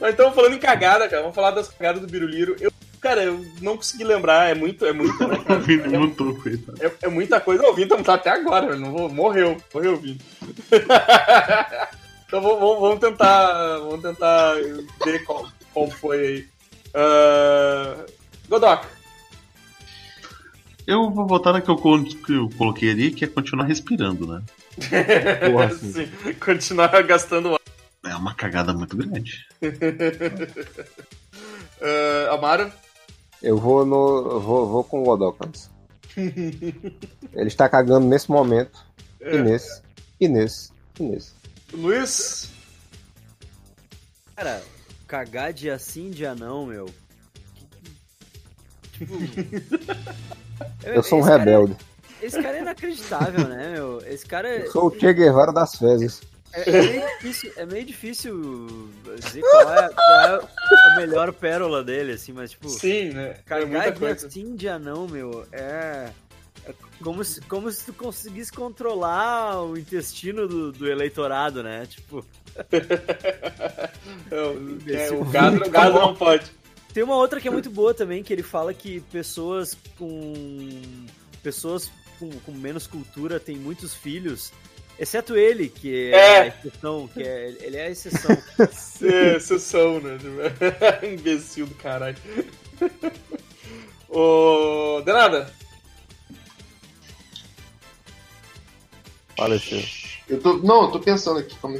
Mas 0.00 0.12
então, 0.12 0.32
falando 0.32 0.54
em 0.54 0.58
cagada, 0.58 1.08
cara, 1.08 1.22
vamos 1.22 1.34
falar 1.34 1.50
das 1.52 1.68
cagadas 1.68 2.00
do 2.02 2.06
Biruliro. 2.08 2.54
Eu, 2.60 2.70
cara, 3.06 3.22
eu 3.22 3.46
não 3.62 3.76
consegui 3.76 4.02
lembrar, 4.02 4.50
é 4.50 4.54
muito, 4.54 4.84
é 4.84 4.92
muito, 4.92 5.28
né, 5.28 5.38
cara? 5.46 5.60
Vini 5.60 6.14
coitado. 6.34 6.82
É, 6.82 6.92
é 7.02 7.08
muita 7.08 7.40
coisa. 7.40 7.62
O 7.68 7.72
Vini 7.72 7.88
tá 8.02 8.14
até 8.14 8.30
agora. 8.30 8.74
Não 8.74 8.90
vou, 8.90 9.08
morreu. 9.08 9.56
Morreu 9.72 9.94
o 9.94 9.96
Vini. 9.96 10.20
então 12.26 12.40
vamos, 12.40 12.80
vamos- 12.80 12.98
tentar. 12.98 13.78
Vamos 13.78 14.02
tentar 14.02 14.54
ver 15.04 15.22
qual, 15.24 15.48
qual 15.72 15.88
foi 15.88 16.18
aí. 16.26 16.48
Ah, 16.92 18.04
Godoka. 18.48 18.88
Eu 20.84 21.08
vou 21.10 21.26
voltar 21.26 21.52
na 21.52 21.60
que 21.60 21.68
eu, 21.68 21.76
que 21.76 22.32
eu 22.32 22.48
coloquei 22.58 22.90
ali, 22.90 23.10
que 23.12 23.24
é 23.24 23.28
continuar 23.28 23.66
respirando, 23.66 24.26
né? 24.26 24.42
Porra, 25.50 25.66
assim. 25.66 25.92
Sim, 25.92 26.08
continuar 26.40 27.02
gastando 27.02 27.54
ar. 27.54 27.60
É 28.04 28.14
uma 28.16 28.34
cagada 28.34 28.72
muito 28.72 28.96
grande. 28.96 29.46
Ah, 31.80 32.34
Amaro. 32.34 32.72
Eu 33.46 33.56
vou 33.56 33.86
no. 33.86 34.28
eu 34.32 34.40
Vou, 34.40 34.66
vou 34.66 34.82
com 34.82 35.02
o 35.02 35.04
Godokans. 35.04 35.70
Ele 36.16 37.46
está 37.46 37.68
cagando 37.68 38.04
nesse 38.04 38.28
momento. 38.28 38.84
E 39.20 39.38
nesse. 39.38 39.82
E 40.20 40.26
nesse. 40.26 40.72
E 40.98 41.02
nesse. 41.04 41.32
Luiz. 41.72 42.50
Cara, 44.34 44.60
cagar 45.06 45.52
dia 45.52 45.78
sim, 45.78 46.10
dia 46.10 46.34
não, 46.34 46.66
meu. 46.66 46.86
Tipo. 48.92 49.14
Eu 50.82 51.02
sou 51.04 51.18
um 51.18 51.20
esse 51.20 51.30
cara- 51.30 51.44
rebelde. 51.44 51.76
esse 52.22 52.42
cara 52.42 52.56
é 52.56 52.62
inacreditável, 52.62 53.46
né, 53.48 53.72
meu? 53.74 53.98
Esse 54.06 54.26
cara 54.26 54.48
é. 54.48 54.66
Eu 54.66 54.72
sou 54.72 54.86
o 54.88 54.90
Che 54.90 55.12
Guevara 55.12 55.52
das 55.52 55.76
fezes. 55.76 56.20
É, 56.56 56.70
é 56.70 56.82
meio 56.82 57.06
difícil, 57.18 57.52
é 57.56 57.66
meio 57.66 57.84
difícil 57.84 58.90
dizer 59.22 59.42
qual 59.42 59.74
é, 59.74 59.88
qual 59.90 60.20
é 60.20 60.92
a 60.92 60.96
melhor 60.96 61.32
pérola 61.32 61.84
dele, 61.84 62.12
assim, 62.12 62.32
mas 62.32 62.52
tipo, 62.52 62.68
Sim, 62.68 63.10
né? 63.10 63.28
É 63.30 63.34
cagar 63.44 63.66
muita 63.68 63.90
dia 63.92 63.92
coisa. 63.98 64.30
sim, 64.30 64.56
dia 64.56 64.78
não, 64.78 65.06
meu, 65.06 65.46
é, 65.52 66.10
é 66.64 66.72
como, 67.02 67.22
se, 67.24 67.40
como 67.42 67.70
se 67.70 67.84
tu 67.86 67.92
conseguisse 67.92 68.50
controlar 68.52 69.62
o 69.62 69.76
intestino 69.76 70.48
do, 70.48 70.72
do 70.72 70.88
eleitorado, 70.90 71.62
né? 71.62 71.86
Tipo, 71.86 72.24
É, 74.30 74.40
o- 74.40 74.78
é, 74.90 75.10
o 75.10 75.24
gado, 75.24 75.56
o 75.64 75.70
gado 75.70 75.98
não 75.98 76.14
pode. 76.14 76.46
tem 76.92 77.02
uma 77.02 77.16
outra 77.16 77.40
que 77.40 77.48
é 77.48 77.50
muito 77.50 77.70
boa 77.70 77.92
também, 77.92 78.22
que 78.22 78.32
ele 78.32 78.42
fala 78.42 78.72
que 78.72 79.00
pessoas 79.12 79.76
com. 79.98 80.80
pessoas 81.42 81.90
com, 82.18 82.30
com 82.40 82.52
menos 82.52 82.86
cultura 82.86 83.38
têm 83.38 83.56
muitos 83.56 83.94
filhos. 83.94 84.52
Exceto 84.98 85.36
ele, 85.36 85.68
que 85.68 86.10
é, 86.12 86.16
É. 86.16 86.40
a 86.40 86.46
exceção, 86.46 87.08
que 87.08 87.22
é, 87.22 87.54
ele 87.60 87.76
é 87.76 87.86
a 87.86 87.90
exceção. 87.90 88.36
É, 89.02 89.36
Exceção, 89.36 90.00
né? 90.00 90.16
Imbecil 91.12 91.66
do 91.66 91.74
caralho. 91.74 92.16
Ô. 94.08 95.02
Denada. 95.04 95.52
Faleceu. 99.36 99.82
Eu 100.28 100.40
tô, 100.40 100.54
não, 100.54 100.84
eu 100.84 100.92
tô 100.92 100.98
pensando 101.00 101.40
aqui. 101.40 101.54
Como... 101.58 101.78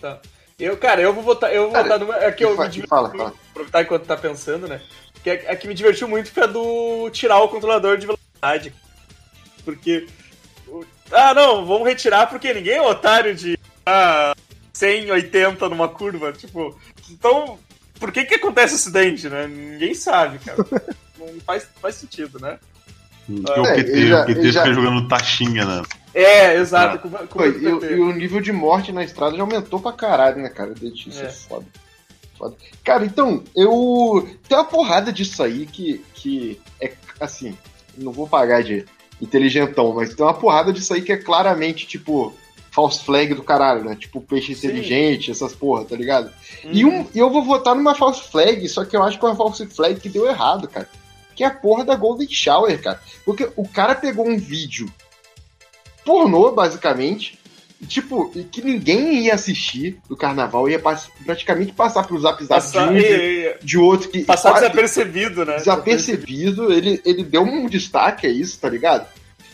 Tá. 0.00 0.20
Eu, 0.58 0.76
cara, 0.76 1.00
eu 1.00 1.14
vou 1.14 1.22
votar, 1.22 1.54
eu 1.54 1.64
vou 1.64 1.72
Cara, 1.72 1.84
votar 1.84 1.98
numa. 2.00 2.16
É 2.16 2.30
que 2.30 2.44
eu 2.44 2.54
fa- 2.54 2.64
me 2.64 2.68
diverti 2.70 2.88
fala, 2.90 3.10
fala. 3.10 3.34
aproveitar 3.50 3.82
enquanto 3.82 4.04
tá 4.04 4.16
pensando, 4.16 4.68
né? 4.68 4.82
Que 5.24 5.30
é, 5.30 5.44
é 5.46 5.56
que 5.56 5.66
me 5.66 5.72
divertiu 5.74 6.06
muito 6.06 6.30
foi 6.30 6.42
a 6.42 6.46
do 6.46 7.08
tirar 7.10 7.38
o 7.40 7.48
controlador 7.48 7.96
de 7.96 8.06
velocidade. 8.06 8.74
Porque. 9.64 10.06
Ah, 11.12 11.34
não, 11.34 11.64
vamos 11.66 11.86
retirar 11.88 12.26
porque 12.28 12.52
ninguém 12.54 12.74
é 12.74 12.82
otário 12.82 13.34
de 13.34 13.58
ah, 13.84 14.34
180 14.72 15.68
numa 15.68 15.88
curva. 15.88 16.32
Tipo, 16.32 16.78
então. 17.10 17.58
Por 17.98 18.10
que 18.12 18.24
que 18.24 18.36
acontece 18.36 18.76
acidente, 18.76 19.28
né? 19.28 19.46
Ninguém 19.46 19.92
sabe, 19.94 20.38
cara. 20.38 20.58
Não 21.18 21.38
faz, 21.44 21.68
faz 21.82 21.96
sentido, 21.96 22.38
né? 22.40 22.58
Porque 23.26 23.60
o 23.60 23.66
É, 23.66 23.74
PT, 23.74 23.90
ele 23.92 24.08
já- 24.08 24.22
o 24.22 24.26
PT 24.26 24.52
já- 24.52 24.62
fica 24.62 24.74
jogando 24.74 25.06
taxinha, 25.06 25.64
né? 25.66 25.82
É, 26.14 26.54
exato. 26.56 26.98
Com, 26.98 27.10
com 27.10 27.26
Pô, 27.26 27.42
muito 27.44 27.84
e, 27.84 27.92
e 27.92 28.00
o 28.00 28.10
nível 28.12 28.40
de 28.40 28.50
morte 28.52 28.90
na 28.90 29.04
estrada 29.04 29.36
já 29.36 29.42
aumentou 29.42 29.78
pra 29.80 29.92
caralho, 29.92 30.38
né, 30.42 30.48
cara? 30.48 30.72
Isso 30.82 31.10
é. 31.20 31.26
É. 31.26 31.28
foda. 31.28 31.66
Foda. 32.38 32.56
Cara, 32.82 33.04
então, 33.04 33.44
eu. 33.54 34.26
Tem 34.48 34.56
uma 34.56 34.64
porrada 34.64 35.12
disso 35.12 35.42
aí 35.42 35.66
que, 35.66 36.02
que 36.14 36.58
é 36.80 36.90
assim. 37.20 37.56
Não 37.98 38.10
vou 38.12 38.26
pagar 38.26 38.62
de 38.62 38.86
inteligentão, 39.20 39.94
mas 39.94 40.14
tem 40.14 40.24
uma 40.24 40.34
porrada 40.34 40.72
disso 40.72 40.94
aí 40.94 41.02
que 41.02 41.12
é 41.12 41.16
claramente, 41.16 41.86
tipo, 41.86 42.34
false 42.70 43.04
flag 43.04 43.34
do 43.34 43.42
caralho, 43.42 43.84
né? 43.84 43.96
Tipo, 43.96 44.20
peixe 44.20 44.54
Sim. 44.54 44.68
inteligente, 44.68 45.30
essas 45.30 45.54
porra, 45.54 45.84
tá 45.84 45.96
ligado? 45.96 46.32
Uhum. 46.64 46.70
E, 46.72 46.84
um, 46.84 47.06
e 47.14 47.18
eu 47.18 47.30
vou 47.30 47.42
votar 47.42 47.74
numa 47.74 47.94
false 47.94 48.22
flag, 48.22 48.68
só 48.68 48.84
que 48.84 48.96
eu 48.96 49.02
acho 49.02 49.18
que 49.18 49.24
é 49.24 49.28
uma 49.28 49.36
false 49.36 49.66
flag 49.66 50.00
que 50.00 50.08
deu 50.08 50.26
errado, 50.26 50.68
cara. 50.68 50.88
Que 51.34 51.44
é 51.44 51.46
a 51.46 51.54
porra 51.54 51.84
da 51.84 51.96
Golden 51.96 52.28
Shower, 52.28 52.80
cara. 52.80 53.00
Porque 53.24 53.50
o 53.56 53.66
cara 53.66 53.94
pegou 53.94 54.28
um 54.28 54.38
vídeo 54.38 54.92
pornô, 56.04 56.52
basicamente, 56.52 57.39
e, 57.80 57.86
tipo, 57.86 58.30
e 58.34 58.44
que 58.44 58.60
ninguém 58.62 59.24
ia 59.24 59.34
assistir 59.34 59.98
do 60.08 60.16
carnaval, 60.16 60.68
ia 60.68 60.78
pass- 60.78 61.10
praticamente 61.24 61.72
passar 61.72 62.02
pro 62.06 62.18
zap 62.20 62.42
zap 62.44 62.66
de, 62.66 62.72
Passar, 62.72 62.90
um, 62.90 62.94
de, 62.94 63.00
e- 63.02 63.56
de 63.62 63.78
outro 63.78 64.08
que. 64.10 64.22
passar 64.24 64.50
quase- 64.50 64.66
desapercebido, 64.66 65.44
né? 65.46 65.56
desapercebido, 65.56 66.72
ele, 66.72 67.00
ele 67.04 67.24
deu 67.24 67.42
um 67.42 67.66
destaque 67.68 68.26
a 68.26 68.30
isso, 68.30 68.58
tá 68.60 68.68
ligado? 68.68 69.06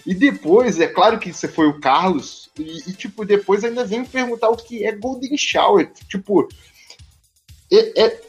E 0.05 0.15
depois, 0.15 0.79
é 0.81 0.87
claro 0.87 1.19
que 1.19 1.33
você 1.33 1.49
foi 1.49 1.67
o 1.67 1.81
Carlos, 1.81 2.49
e, 2.59 2.91
e, 2.91 2.93
tipo, 2.93 3.25
depois 3.25 3.65
ainda 3.65 3.85
vem 3.85 4.01
me 4.01 4.07
perguntar 4.07 4.49
o 4.49 4.57
que 4.57 4.85
é 4.85 4.93
Golden 4.93 5.37
Shower. 5.37 5.91
Tipo, 6.09 6.49
é, 7.73 8.03
é- 8.05 8.21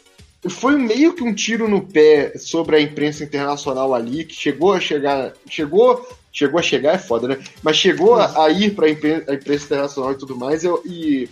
foi 0.50 0.76
meio 0.78 1.14
que 1.14 1.24
um 1.24 1.34
tiro 1.34 1.68
no 1.68 1.82
pé 1.86 2.38
sobre 2.38 2.76
a 2.78 2.82
imprensa 2.82 3.24
internacional 3.24 3.94
ali, 3.94 4.24
que 4.24 4.34
chegou 4.36 4.74
a 4.74 4.80
chegar. 4.80 5.34
Chegou. 5.50 6.08
Chegou 6.38 6.60
a 6.60 6.62
chegar, 6.62 6.94
é 6.94 7.00
foda, 7.00 7.28
né? 7.28 7.40
Mas 7.64 7.78
chegou 7.78 8.14
a, 8.14 8.46
a 8.46 8.50
ir 8.52 8.76
pra 8.76 8.88
impren- 8.88 9.24
a 9.28 9.34
imprensa 9.34 9.66
internacional 9.66 10.12
e 10.12 10.18
tudo 10.20 10.36
mais, 10.38 10.64
eu, 10.64 10.84
e 10.86 11.28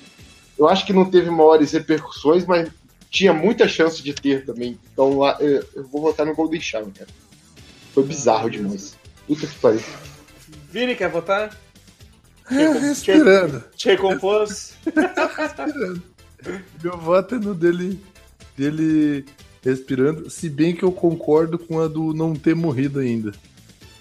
eu 0.57 0.67
acho 0.67 0.83
que 0.83 0.91
não 0.91 1.05
teve 1.05 1.29
maiores 1.29 1.73
repercussões, 1.73 2.43
mas 2.43 2.71
tinha 3.11 3.31
muita 3.31 3.67
chance 3.67 4.01
de 4.01 4.15
ter 4.15 4.43
também. 4.45 4.79
Então 4.91 5.19
lá, 5.19 5.37
eu, 5.39 5.63
eu 5.75 5.83
vou 5.83 6.01
votar 6.01 6.25
no 6.25 6.33
Golden 6.33 6.59
Shower, 6.59 6.87
cara. 6.91 7.07
Foi 7.93 8.03
bizarro 8.03 8.49
demais. 8.49 8.97
Puta 9.27 9.45
que 9.45 9.55
pariu. 9.59 9.83
Vini, 10.71 10.95
quer 10.95 11.11
votar? 11.11 11.55
É, 12.49 12.67
respirando. 12.71 13.63
Te 13.75 13.89
recompôs? 13.89 14.73
Meu 16.83 16.97
voto 16.97 17.35
é 17.35 17.37
no 17.37 17.53
dele, 17.53 17.99
dele 18.57 19.23
respirando, 19.63 20.31
se 20.31 20.49
bem 20.49 20.75
que 20.75 20.81
eu 20.81 20.91
concordo 20.91 21.59
com 21.59 21.79
a 21.79 21.87
do 21.87 22.11
não 22.11 22.33
ter 22.35 22.55
morrido 22.55 22.99
ainda. 22.99 23.33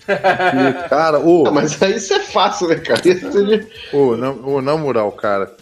Porque, 0.06 0.88
cara, 0.88 1.18
ô, 1.20 1.46
Ah, 1.46 1.50
mas 1.50 1.80
aí 1.82 1.96
isso 1.96 2.12
é 2.14 2.20
fácil, 2.20 2.68
né, 2.68 2.76
cara? 2.76 3.02
Seria- 3.02 3.68
Ô, 3.92 4.16
na, 4.16 4.30
ô, 4.30 4.60
na 4.60 4.76
moral, 4.76 5.10
cara. 5.12 5.54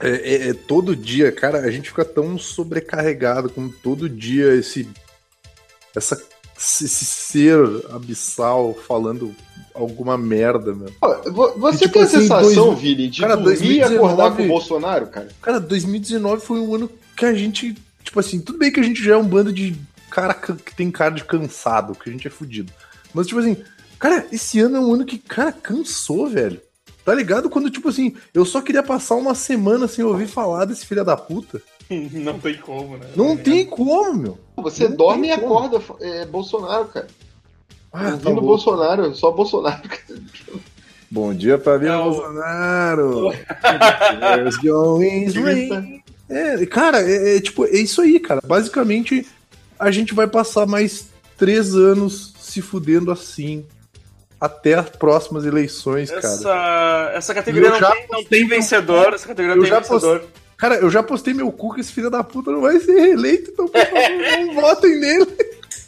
É, 0.00 0.08
é- 0.10 0.48
é 0.50 0.54
todo 0.54 0.94
dia, 0.94 1.32
cara, 1.32 1.58
a 1.60 1.70
gente 1.70 1.88
fica 1.88 2.04
tão 2.04 2.38
sobrecarregado 2.38 3.50
com 3.50 3.68
todo 3.68 4.08
dia 4.08 4.54
esse. 4.54 4.88
Essa, 5.96 6.20
esse 6.56 7.04
ser 7.04 7.58
abissal 7.90 8.74
falando 8.86 9.34
alguma 9.74 10.16
merda, 10.16 10.72
meu. 10.74 10.92
Você 11.56 11.84
E, 11.84 11.88
tipo 11.88 11.92
tem 11.94 12.02
a 12.02 12.04
assim, 12.04 12.20
sensação, 12.20 12.66
dois- 12.68 12.78
Vini, 12.78 13.08
de 13.08 13.20
cara, 13.20 13.36
dormir 13.36 13.56
e 13.56 13.78
2019 13.80 13.96
acordar 13.96 14.36
com 14.36 14.42
o 14.44 14.48
Bolsonaro, 14.48 15.06
cara? 15.08 15.28
Cara, 15.42 15.58
2019 15.60 16.44
foi 16.44 16.60
um 16.60 16.74
ano 16.74 16.90
que 17.16 17.24
a 17.24 17.34
gente. 17.34 17.74
Tipo 18.04 18.20
assim, 18.20 18.40
tudo 18.40 18.58
bem 18.58 18.70
que 18.72 18.78
a 18.80 18.82
gente 18.82 19.02
já 19.02 19.14
é 19.14 19.16
um 19.16 19.26
bando 19.26 19.52
de 19.52 19.74
cara 20.10 20.34
que 20.34 20.74
tem 20.74 20.90
cara 20.90 21.14
de 21.14 21.24
cansado, 21.24 21.94
que 21.94 22.08
a 22.08 22.12
gente 22.12 22.26
é 22.26 22.30
fudido. 22.30 22.72
Mas, 23.14 23.26
tipo 23.26 23.40
assim, 23.40 23.56
cara, 23.98 24.26
esse 24.32 24.60
ano 24.60 24.76
é 24.76 24.80
um 24.80 24.94
ano 24.94 25.04
que, 25.04 25.18
cara, 25.18 25.52
cansou, 25.52 26.28
velho. 26.28 26.60
Tá 27.04 27.14
ligado? 27.14 27.48
Quando, 27.48 27.70
tipo 27.70 27.88
assim, 27.88 28.14
eu 28.34 28.44
só 28.44 28.60
queria 28.60 28.82
passar 28.82 29.14
uma 29.14 29.34
semana 29.34 29.88
sem 29.88 30.04
ouvir 30.04 30.26
falar 30.26 30.66
desse 30.66 30.84
filho 30.84 31.04
da 31.04 31.16
puta. 31.16 31.62
Não 32.12 32.38
tem 32.38 32.56
como, 32.58 32.98
né? 32.98 33.06
Não 33.16 33.34
tem 33.36 33.64
como, 33.64 34.14
meu. 34.14 34.38
Você 34.58 34.88
Não 34.88 34.96
dorme 34.96 35.30
e 35.30 35.38
como. 35.38 35.46
acorda 35.58 35.82
é, 36.02 36.26
Bolsonaro, 36.26 36.84
cara. 36.88 37.06
Ah, 37.90 38.10
tá 38.10 38.28
Ouvindo. 38.28 38.42
Bolsonaro, 38.42 39.14
só 39.14 39.30
Bolsonaro. 39.30 39.88
cara. 39.88 40.20
Bom 41.10 41.32
dia 41.32 41.56
pra 41.56 41.78
mim, 41.78 41.86
Não. 41.86 42.04
Bolsonaro. 42.10 43.30
There's 44.20 44.56
going. 44.58 46.02
É, 46.28 46.66
cara, 46.66 47.00
é, 47.00 47.38
é 47.38 47.40
tipo, 47.40 47.64
é 47.64 47.78
isso 47.78 48.02
aí, 48.02 48.20
cara. 48.20 48.42
Basicamente, 48.44 49.26
a 49.78 49.90
gente 49.90 50.14
vai 50.14 50.26
passar 50.26 50.66
mais 50.66 51.08
três 51.36 51.74
anos 51.74 52.34
se 52.40 52.60
fudendo 52.60 53.10
assim 53.10 53.66
até 54.40 54.74
as 54.74 54.88
próximas 54.90 55.44
eleições, 55.44 56.10
cara. 56.10 56.20
Essa, 56.20 57.10
essa 57.14 57.34
categoria 57.34 57.70
não 57.70 57.78
já 57.78 57.90
tem, 57.90 58.06
não 58.10 58.24
tem 58.24 58.46
vencedor. 58.46 59.12
Essa 59.14 59.26
categoria 59.26 59.56
não 59.56 59.62
tem 59.62 59.70
já 59.70 59.80
vencedor. 59.80 60.24
Cara, 60.56 60.76
eu 60.76 60.90
já 60.90 61.02
postei 61.02 61.34
meu 61.34 61.50
cu 61.52 61.74
que 61.74 61.80
esse 61.80 61.92
filho 61.92 62.10
da 62.10 62.24
puta 62.24 62.50
não 62.50 62.60
vai 62.60 62.78
ser 62.80 63.00
reeleito, 63.00 63.50
então 63.50 63.68
por 63.68 63.80
favor, 63.80 64.10
não 64.46 64.54
votem 64.54 64.98
nele. 64.98 65.26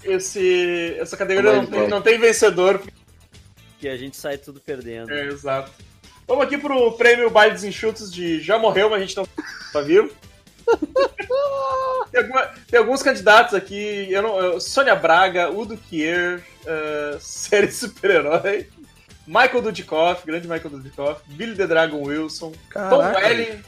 Esse, 0.05 0.97
essa 0.99 1.17
categoria 1.17 1.51
Vai, 1.51 1.61
não 1.61 1.67
tem, 1.67 1.89
não 1.89 2.03
tem 2.03 2.19
vencedor. 2.19 2.81
Que 3.79 3.89
a 3.89 3.97
gente 3.97 4.17
sai 4.17 4.39
tudo 4.39 4.61
perdendo. 4.61 5.11
É, 5.13 5.27
exato. 5.27 5.71
Vamos 6.27 6.45
aqui 6.45 6.57
pro 6.57 6.93
prêmio 6.93 7.31
Baile 7.31 7.55
dos 7.55 7.65
Enxutos 7.65 8.13
de 8.13 8.41
Já 8.41 8.59
Morreu, 8.59 8.89
mas 8.89 9.03
a 9.03 9.05
gente 9.05 9.17
não 9.17 9.27
tá 9.73 9.81
vivo. 9.81 10.11
Tem, 12.11 12.21
alguma- 12.23 12.49
tem 12.71 12.79
alguns 12.81 13.03
candidatos 13.03 13.55
aqui. 13.55 14.07
Eu 14.11 14.23
não, 14.23 14.39
eu- 14.39 14.61
Sônia 14.61 14.95
Braga, 14.95 15.51
Udo 15.51 15.77
Kier, 15.77 16.43
uh, 16.65 17.19
série 17.21 17.71
super-herói. 17.71 18.67
Michael 19.27 19.63
Dudikoff, 19.63 20.27
grande 20.27 20.49
Michael 20.49 20.71
Dudikoff. 20.71 21.21
Billy 21.29 21.55
the 21.55 21.67
Dragon 21.67 22.03
Wilson. 22.03 22.51
Tom 22.51 22.99
Caraca. 22.99 23.21
Welling. 23.21 23.63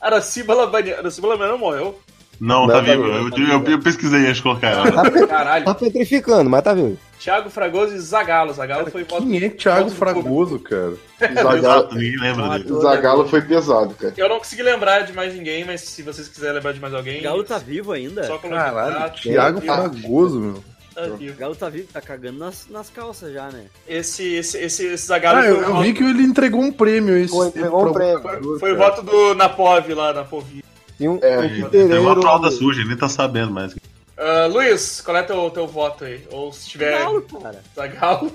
Araciba 0.00 0.54
Labanian. 0.54 0.96
Araciba 0.98 1.28
Labanian 1.28 1.52
não 1.52 1.58
morreu. 1.58 1.98
Não, 2.38 2.62
Não, 2.62 2.66
tá 2.66 2.74
tá 2.74 2.80
vivo. 2.82 3.02
vivo, 3.04 3.16
Eu, 3.16 3.30
tá 3.30 3.38
eu- 3.38 3.60
vivo. 3.60 3.70
eu 3.70 3.80
pesquisei 3.80 4.20
antes 4.26 4.36
de 4.36 4.42
colocar 4.42 4.68
ela. 4.68 4.92
Tá, 4.92 5.26
Caralho. 5.26 5.64
tá 5.64 5.74
petrificando, 5.74 6.50
mas 6.50 6.62
tá 6.62 6.74
vivo. 6.74 6.98
Thiago 7.18 7.50
Fragoso 7.50 7.94
e 7.94 7.98
Zagalo. 7.98 8.52
Zagalo 8.52 8.90
foi 8.90 9.04
voto. 9.04 9.26
Quem 9.26 9.44
é 9.44 9.48
Thiago 9.50 9.84
voto 9.88 9.96
Fragoso, 9.96 10.58
cara? 10.58 10.94
Zagalo, 11.34 11.88
ninguém 11.94 12.16
lembra 12.20 12.58
dele. 12.58 12.72
o 12.72 12.80
Zagalo 12.80 13.28
foi 13.28 13.42
pesado, 13.42 13.94
cara. 13.94 14.14
Eu 14.16 14.28
não 14.28 14.38
consegui 14.38 14.62
lembrar 14.62 15.00
de 15.00 15.12
mais 15.12 15.34
ninguém, 15.34 15.64
mas 15.64 15.80
se 15.80 16.02
vocês 16.02 16.28
quiserem 16.28 16.56
lembrar 16.56 16.72
de 16.72 16.80
mais 16.80 16.94
alguém. 16.94 17.20
O 17.20 17.22
Galo 17.22 17.44
tá 17.44 17.58
vivo 17.58 17.92
ainda? 17.92 18.24
Só. 18.24 18.38
Caralho, 18.38 18.96
Ah, 18.98 19.10
Thiago 19.10 19.60
tá 19.60 19.74
Fragoso, 19.76 20.40
meu. 20.40 20.64
Tá 20.94 21.02
O 21.02 21.16
vivo. 21.16 21.36
Galo 21.38 21.54
tá 21.54 21.68
vivo, 21.68 21.88
tá 21.92 22.00
cagando 22.00 22.38
nas, 22.38 22.66
nas 22.70 22.88
calças 22.88 23.32
já, 23.32 23.48
né? 23.50 23.64
Esse, 23.86 24.34
esse, 24.34 24.58
esse, 24.58 24.86
esse 24.86 25.06
Zagalo 25.06 25.38
Ah, 25.38 25.46
eu, 25.46 25.58
o 25.58 25.62
eu 25.62 25.80
vi 25.80 25.92
que 25.92 26.02
ele 26.02 26.22
entregou 26.22 26.62
um 26.62 26.72
prêmio 26.72 27.16
esse. 27.16 27.34
Foi, 27.34 27.48
entregou 27.48 27.88
um 27.88 27.92
prêmio. 27.92 28.22
foi, 28.22 28.58
foi 28.58 28.72
o 28.72 28.76
cara. 28.78 28.90
voto 28.90 29.02
do 29.02 29.34
Napov 29.34 29.88
lá 29.92 30.12
na 30.12 30.24
Povi. 30.24 30.64
E 30.98 31.06
um, 31.06 31.18
É, 31.22 31.38
um 31.38 31.68
Tem 31.68 31.98
uma 31.98 32.18
fralda 32.18 32.50
suja, 32.50 32.80
ele 32.80 32.88
nem 32.88 32.96
tá 32.96 33.08
sabendo 33.08 33.50
mais. 33.52 33.74
Ah, 34.18 34.46
Luiz, 34.46 35.00
qual 35.02 35.16
é 35.16 35.22
teu, 35.22 35.50
teu 35.50 35.66
voto 35.66 36.04
aí? 36.04 36.26
Ou 36.30 36.52
se 36.52 36.68
tiver 36.70 36.98
Galo, 36.98 37.22
cara. 37.22 37.60
Zagalo. 37.74 38.32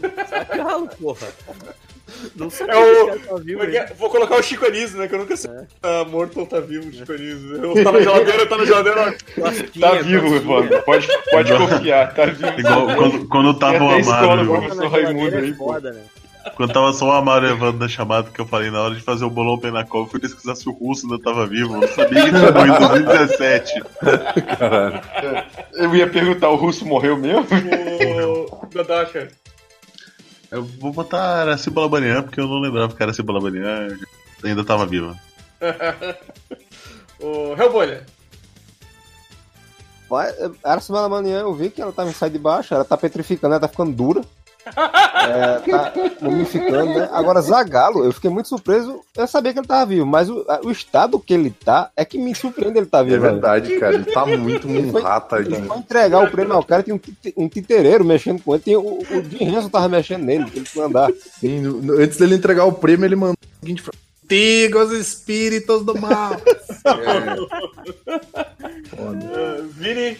Galo, 0.55 0.87
porra. 1.01 1.27
Não 2.35 2.49
sabia 2.49 2.73
É 2.75 3.03
o- 3.03 3.19
tá 3.19 3.35
vivo 3.37 3.63
é. 3.63 3.85
Vou 3.97 4.09
colocar 4.09 4.35
o 4.35 4.43
Chico 4.43 4.65
Anísio, 4.65 4.99
né? 4.99 5.07
Que 5.07 5.15
eu 5.15 5.19
nunca 5.19 5.35
sei 5.35 5.49
É. 5.49 5.59
se 5.61 5.67
tá 5.81 6.05
morto 6.05 6.39
ou 6.41 6.45
tá 6.45 6.59
vivo 6.59 6.89
o 6.89 6.93
Chico 6.93 7.11
Anísio. 7.13 7.55
Eu 7.63 7.73
tá 7.83 7.91
na 7.91 8.01
geladeira, 8.01 8.45
tá 8.45 8.57
na 8.57 8.65
geladeira. 8.65 9.15
Lasquinha, 9.37 9.89
Tá 9.89 9.95
vivo. 10.01 10.35
Evandro. 10.35 10.83
Pode, 10.83 11.07
pode 11.31 11.57
confiar, 11.57 12.13
tá 12.13 12.25
vivo. 12.25 12.59
Igual 12.59 12.95
quando, 12.95 13.27
quando 13.27 13.53
tava 13.57 13.83
o 13.83 13.89
até 13.89 13.99
escola. 14.01 14.37
Tá 14.37 14.45
Professor 14.45 14.87
Raimundo 14.91 15.37
aí, 15.37 15.53
pô. 15.53 15.65
foda, 15.65 15.93
né? 15.93 16.01
Quando 16.55 16.73
tava 16.73 16.93
só 16.93 17.07
o 17.07 17.11
Amaro 17.11 17.45
o 17.45 17.49
Evandro 17.49 17.79
na 17.79 17.87
chamada 17.87 18.29
que 18.29 18.39
eu 18.39 18.45
falei 18.45 18.71
na 18.71 18.81
hora 18.81 18.95
de 18.95 19.01
fazer 19.01 19.25
o 19.25 19.29
bolão 19.29 19.59
Penacol, 19.59 20.03
eu 20.03 20.07
fui 20.07 20.19
pesquisar 20.19 20.55
se 20.55 20.67
o 20.67 20.71
russo 20.71 21.05
ainda 21.05 21.21
tava 21.23 21.45
vivo. 21.45 21.75
Eu 21.75 21.81
não 21.81 21.87
sabia 21.87 22.21
que 22.23 22.29
ele 22.29 22.37
tinha 22.37 22.51
morrido 22.51 22.75
em 22.75 23.03
2017. 23.03 23.83
Eu 25.73 25.95
ia 25.95 26.09
perguntar, 26.09 26.49
o 26.49 26.55
russo 26.55 26.85
morreu 26.85 27.17
mesmo? 27.17 27.45
O. 27.45 28.61
Eu 30.51 30.63
vou 30.63 30.91
botar 30.91 31.41
Araciba 31.41 31.81
Labanian, 31.81 32.23
porque 32.23 32.39
eu 32.39 32.47
não 32.47 32.59
lembrava 32.59 32.93
que 32.93 33.01
Araciba 33.01 33.33
Labanian 33.33 33.97
ainda 34.43 34.63
tava 34.63 34.85
viva. 34.85 35.15
O 37.21 37.53
Hellbolha. 37.55 38.03
Era 40.63 40.81
semana 40.81 41.07
manhã, 41.07 41.41
eu 41.41 41.53
vi 41.53 41.69
que 41.69 41.81
ela 41.81 41.93
tava 41.93 42.09
em 42.09 42.13
sai 42.13 42.29
de 42.29 42.39
baixo, 42.39 42.73
ela 42.73 42.83
tá 42.83 42.97
petrificando, 42.97 43.53
ela 43.53 43.61
tá 43.61 43.67
ficando 43.67 43.95
dura. 43.95 44.21
É, 44.65 45.59
tá 45.71 45.93
mumificando, 46.21 46.93
né? 46.93 47.09
Agora, 47.11 47.41
Zagalo, 47.41 48.05
eu 48.05 48.11
fiquei 48.13 48.29
muito 48.29 48.47
surpreso. 48.49 49.01
Eu 49.17 49.27
sabia 49.27 49.53
que 49.53 49.59
ele 49.59 49.67
tava 49.67 49.85
vivo, 49.87 50.05
mas 50.05 50.29
o, 50.29 50.45
o 50.63 50.71
estado 50.71 51.19
que 51.19 51.33
ele 51.33 51.49
tá 51.51 51.89
é 51.97 52.05
que 52.05 52.17
me 52.17 52.33
surpreende 52.35 52.77
ele 52.77 52.85
tá 52.85 52.99
É 52.99 53.03
vivo. 53.03 53.21
velho. 53.21 53.33
verdade, 53.33 53.79
cara. 53.79 53.95
Ele 53.95 54.05
tá 54.05 54.25
muito 54.25 54.67
Ele 54.67 54.91
foi- 54.91 55.01
munrata 55.01 55.37
Ele 55.39 55.55
foi 55.55 55.77
entregar 55.77 56.23
o 56.23 56.29
prêmio 56.31 56.53
ao 56.53 56.63
cara, 56.63 56.83
tinha 56.83 56.95
um, 56.95 56.99
um 57.37 57.49
titereiro 57.49 58.05
mexendo 58.05 58.41
com 58.43 58.53
ele, 58.53 58.63
tinha, 58.63 58.79
o, 58.79 58.99
o 58.99 59.23
Jim 59.29 59.45
Henson 59.45 59.69
tava 59.69 59.89
mexendo 59.89 60.23
nele, 60.23 60.45
ele 60.55 60.65
foi 60.65 60.85
andar. 60.85 61.11
Sim, 61.39 61.61
no- 61.61 61.81
no- 61.81 61.93
antes 61.99 62.17
dele 62.17 62.35
entregar 62.35 62.65
o 62.65 62.73
prêmio, 62.73 63.05
ele 63.05 63.15
mandou 63.15 63.35
o 63.35 63.65
seguinte: 63.65 63.83
Antigos 64.25 64.91
espíritos 64.93 65.83
do 65.83 65.99
mal. 65.99 66.37
Ah, 68.97 69.57
Vini, 69.77 70.17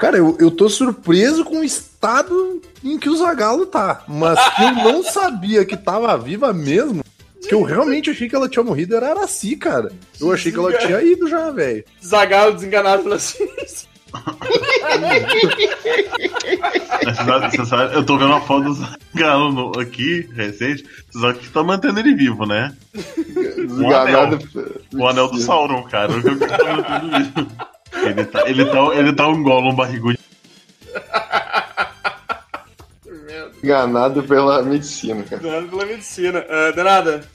Cara, 0.00 0.16
eu, 0.16 0.34
eu 0.40 0.50
tô 0.50 0.66
surpreso 0.66 1.44
com 1.44 1.60
o 1.60 1.64
estado 1.64 2.62
em 2.82 2.98
que 2.98 3.10
o 3.10 3.16
Zagalo 3.16 3.66
tá. 3.66 4.02
Mas 4.08 4.38
que 4.56 4.62
eu 4.62 4.72
não 4.72 5.02
sabia 5.12 5.62
que 5.62 5.76
tava 5.76 6.16
viva 6.16 6.54
mesmo. 6.54 7.04
Que 7.46 7.54
eu 7.54 7.62
realmente 7.62 8.08
achei 8.08 8.26
que 8.26 8.34
ela 8.34 8.48
tinha 8.48 8.64
morrido 8.64 8.96
era 8.96 9.10
Araci, 9.10 9.56
cara. 9.56 9.92
Eu 10.18 10.32
achei 10.32 10.50
que 10.50 10.58
ela 10.58 10.72
tinha 10.78 11.02
ido 11.02 11.28
já, 11.28 11.50
velho. 11.50 11.84
Zagalo 12.02 12.54
desenganado 12.54 13.02
pela 13.02 13.18
eu 17.94 18.04
tô 18.04 18.16
vendo 18.16 18.30
uma 18.30 18.40
foto 18.40 18.64
do 18.64 18.74
Zagalo 18.74 19.78
aqui, 19.78 20.26
recente. 20.34 20.82
Sabe 21.10 21.40
que 21.40 21.50
tá 21.50 21.62
mantendo 21.62 22.00
ele 22.00 22.14
vivo, 22.14 22.46
né? 22.46 22.74
Desganado. 22.94 24.38
O 24.94 25.06
anel 25.06 25.28
do 25.28 25.38
Sauron, 25.38 25.82
cara. 25.84 26.10
O 26.10 26.16
eu 26.16 26.22
tô 26.22 26.30
mantendo 26.30 27.18
vivo. 27.18 27.70
Ele 27.92 28.24
tá, 28.24 28.48
ele 28.48 28.64
tá, 28.64 28.78
ele 28.94 29.12
tá 29.12 29.28
um 29.28 29.42
Gollum 29.42 29.74
barrigudo. 29.74 30.18
Enganado 33.62 34.22
pela 34.22 34.62
medicina, 34.62 35.22
cara. 35.22 35.36
Desenganado 35.42 35.68
pela 35.68 35.86
medicina. 35.86 36.44
Ah, 36.48 36.70
Denada, 36.72 37.28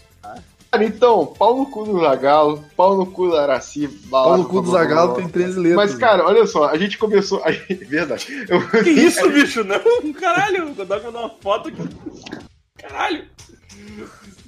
Cara, 0.72 0.84
então, 0.84 1.26
pau 1.26 1.56
no 1.58 1.68
cu 1.68 1.86
do 1.86 2.02
Zagalo, 2.02 2.66
pau 2.76 2.98
no 2.98 3.06
cu 3.06 3.32
da 3.32 3.44
Araci. 3.44 3.88
Pau 4.10 4.38
no 4.38 4.44
cu 4.46 4.62
do 4.62 4.72
Zagalo 4.72 5.14
tem 5.16 5.30
13 5.30 5.58
letras. 5.58 5.76
Mas, 5.92 5.96
cara, 5.98 6.26
olha 6.26 6.46
só, 6.46 6.66
a 6.68 6.78
gente 6.78 6.98
começou. 6.98 7.42
a 7.46 7.52
Verdade. 7.88 8.28
Eu- 8.50 8.84
que 8.84 8.90
isso, 8.90 9.30
bicho? 9.30 9.64
Não, 9.64 9.80
caralho. 10.14 10.72
O 10.72 10.76
Godoc 10.76 11.04
mandou 11.06 11.22
uma 11.22 11.30
foto 11.42 11.70
aqui. 11.70 11.82
Caralho. 12.78 13.24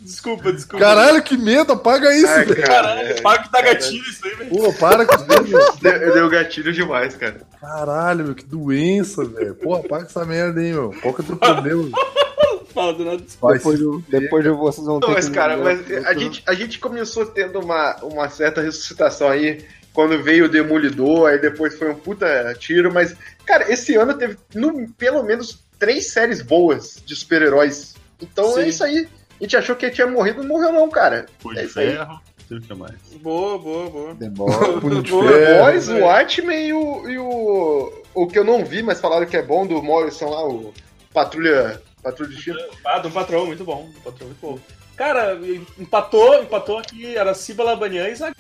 Desculpa, 0.08 0.54
desculpa. 0.54 0.84
Caralho, 0.86 1.22
que 1.22 1.38
medo, 1.38 1.74
apaga 1.74 2.16
isso, 2.16 2.28
Ai, 2.28 2.46
velho. 2.46 2.62
cara, 2.62 2.68
Caralho, 2.88 3.08
é, 3.10 3.22
paga 3.22 3.44
que 3.44 3.52
dá 3.52 3.62
gatilho 3.62 4.04
isso 4.10 4.26
aí, 4.26 4.36
velho. 4.36 4.50
Pô, 4.50 4.74
para 4.74 5.06
com 5.06 5.16
isso, 5.16 5.26
velho. 5.26 5.74
deu, 6.00 6.14
deu 6.14 6.30
gatilho 6.30 6.72
demais, 6.74 7.16
cara. 7.16 7.42
Caralho, 7.60 8.24
meu, 8.26 8.36
que 8.36 8.46
doença, 8.46 9.26
velho. 9.26 9.56
Pô, 9.56 9.76
apaga 9.76 10.06
essa 10.06 10.26
merda 10.26 10.62
aí, 10.62 10.72
meu. 10.72 10.94
Qual 11.02 11.14
que 11.14 11.22
é 11.22 11.24
o 11.24 11.28
teu 11.28 11.38
problema? 11.38 11.84
Desculpa. 11.84 13.48
Vai 13.48 13.58
Depois, 13.58 13.80
de, 13.80 14.02
depois 14.08 14.44
de 14.44 14.50
vocês 14.52 14.86
vão 14.86 15.00
ter 15.00 15.08
Não, 15.08 15.14
mas, 15.14 15.28
que- 15.28 15.34
cara, 15.36 15.58
mas 15.58 15.80
a 16.06 16.14
gente, 16.14 16.44
a 16.46 16.54
gente 16.54 16.80
começou 16.80 17.26
tendo 17.26 17.60
uma, 17.60 17.96
uma 18.04 18.30
certa 18.30 18.62
ressuscitação 18.62 19.30
aí 19.30 19.66
quando 19.94 20.22
veio 20.22 20.46
o 20.46 20.50
Demolidor, 20.50 21.28
aí 21.30 21.40
depois 21.40 21.76
foi 21.76 21.90
um 21.90 21.96
puta 21.96 22.54
tiro, 22.60 22.94
mas, 22.94 23.16
cara, 23.44 23.72
esse 23.72 23.96
ano 23.96 24.14
teve 24.14 24.38
no, 24.54 24.88
pelo 24.90 25.24
menos 25.24 25.64
três 25.80 26.12
séries 26.12 26.40
boas 26.42 27.02
de 27.04 27.16
super-heróis. 27.16 27.96
Então 28.22 28.54
Sim. 28.54 28.60
é 28.62 28.68
isso 28.68 28.84
aí. 28.84 29.08
A 29.40 29.44
gente 29.44 29.58
achou 29.58 29.76
que 29.76 29.86
ele 29.86 29.96
tinha 29.96 30.08
morrido, 30.08 30.42
não 30.42 30.50
morreu 30.50 30.72
não, 30.72 30.90
cara. 30.90 31.26
Foi 31.40 31.58
É 31.58 31.64
de 31.64 31.68
ferro. 31.68 32.14
Não 32.14 32.48
sei 32.48 32.58
o 32.58 32.62
que 32.62 32.74
mais. 32.74 32.96
Boa, 33.22 33.58
boa, 33.60 33.90
boa. 33.90 34.16
Demora. 34.16 34.74
Punho 34.82 35.04
de 35.04 35.12
Boa, 35.12 35.32
ferro. 35.32 35.64
Boys, 35.66 35.90
é. 35.90 35.94
o 35.94 36.06
Watchmen 36.06 36.68
e 36.68 36.74
o, 36.74 37.10
e 37.10 37.18
o. 37.20 37.94
O 38.14 38.28
que 38.28 38.40
eu 38.40 38.44
não 38.44 38.66
vi, 38.66 38.82
mas 38.82 39.00
falaram 39.00 39.28
que 39.28 39.38
é 39.38 39.44
bom 39.44 39.68
do 39.68 39.82
Morrison 39.84 40.30
lá, 40.30 40.48
o 40.48 40.74
Patrulha. 41.14 41.82
Patrulha 42.02 42.30
de 42.30 42.42
Chino. 42.42 42.60
Ah, 42.86 43.00
do 43.00 43.12
patrão, 43.12 43.46
muito 43.46 43.64
bom. 43.64 43.90
Do 43.94 44.00
patrão, 44.02 44.28
muito 44.28 44.40
bom. 44.42 44.60
Cara, 44.96 45.38
empatou, 45.78 46.42
empatou 46.42 46.80
aqui 46.80 47.18
Araciba 47.18 47.64
Labanian 47.64 48.08
e 48.08 48.16
Zagalo. 48.16 48.36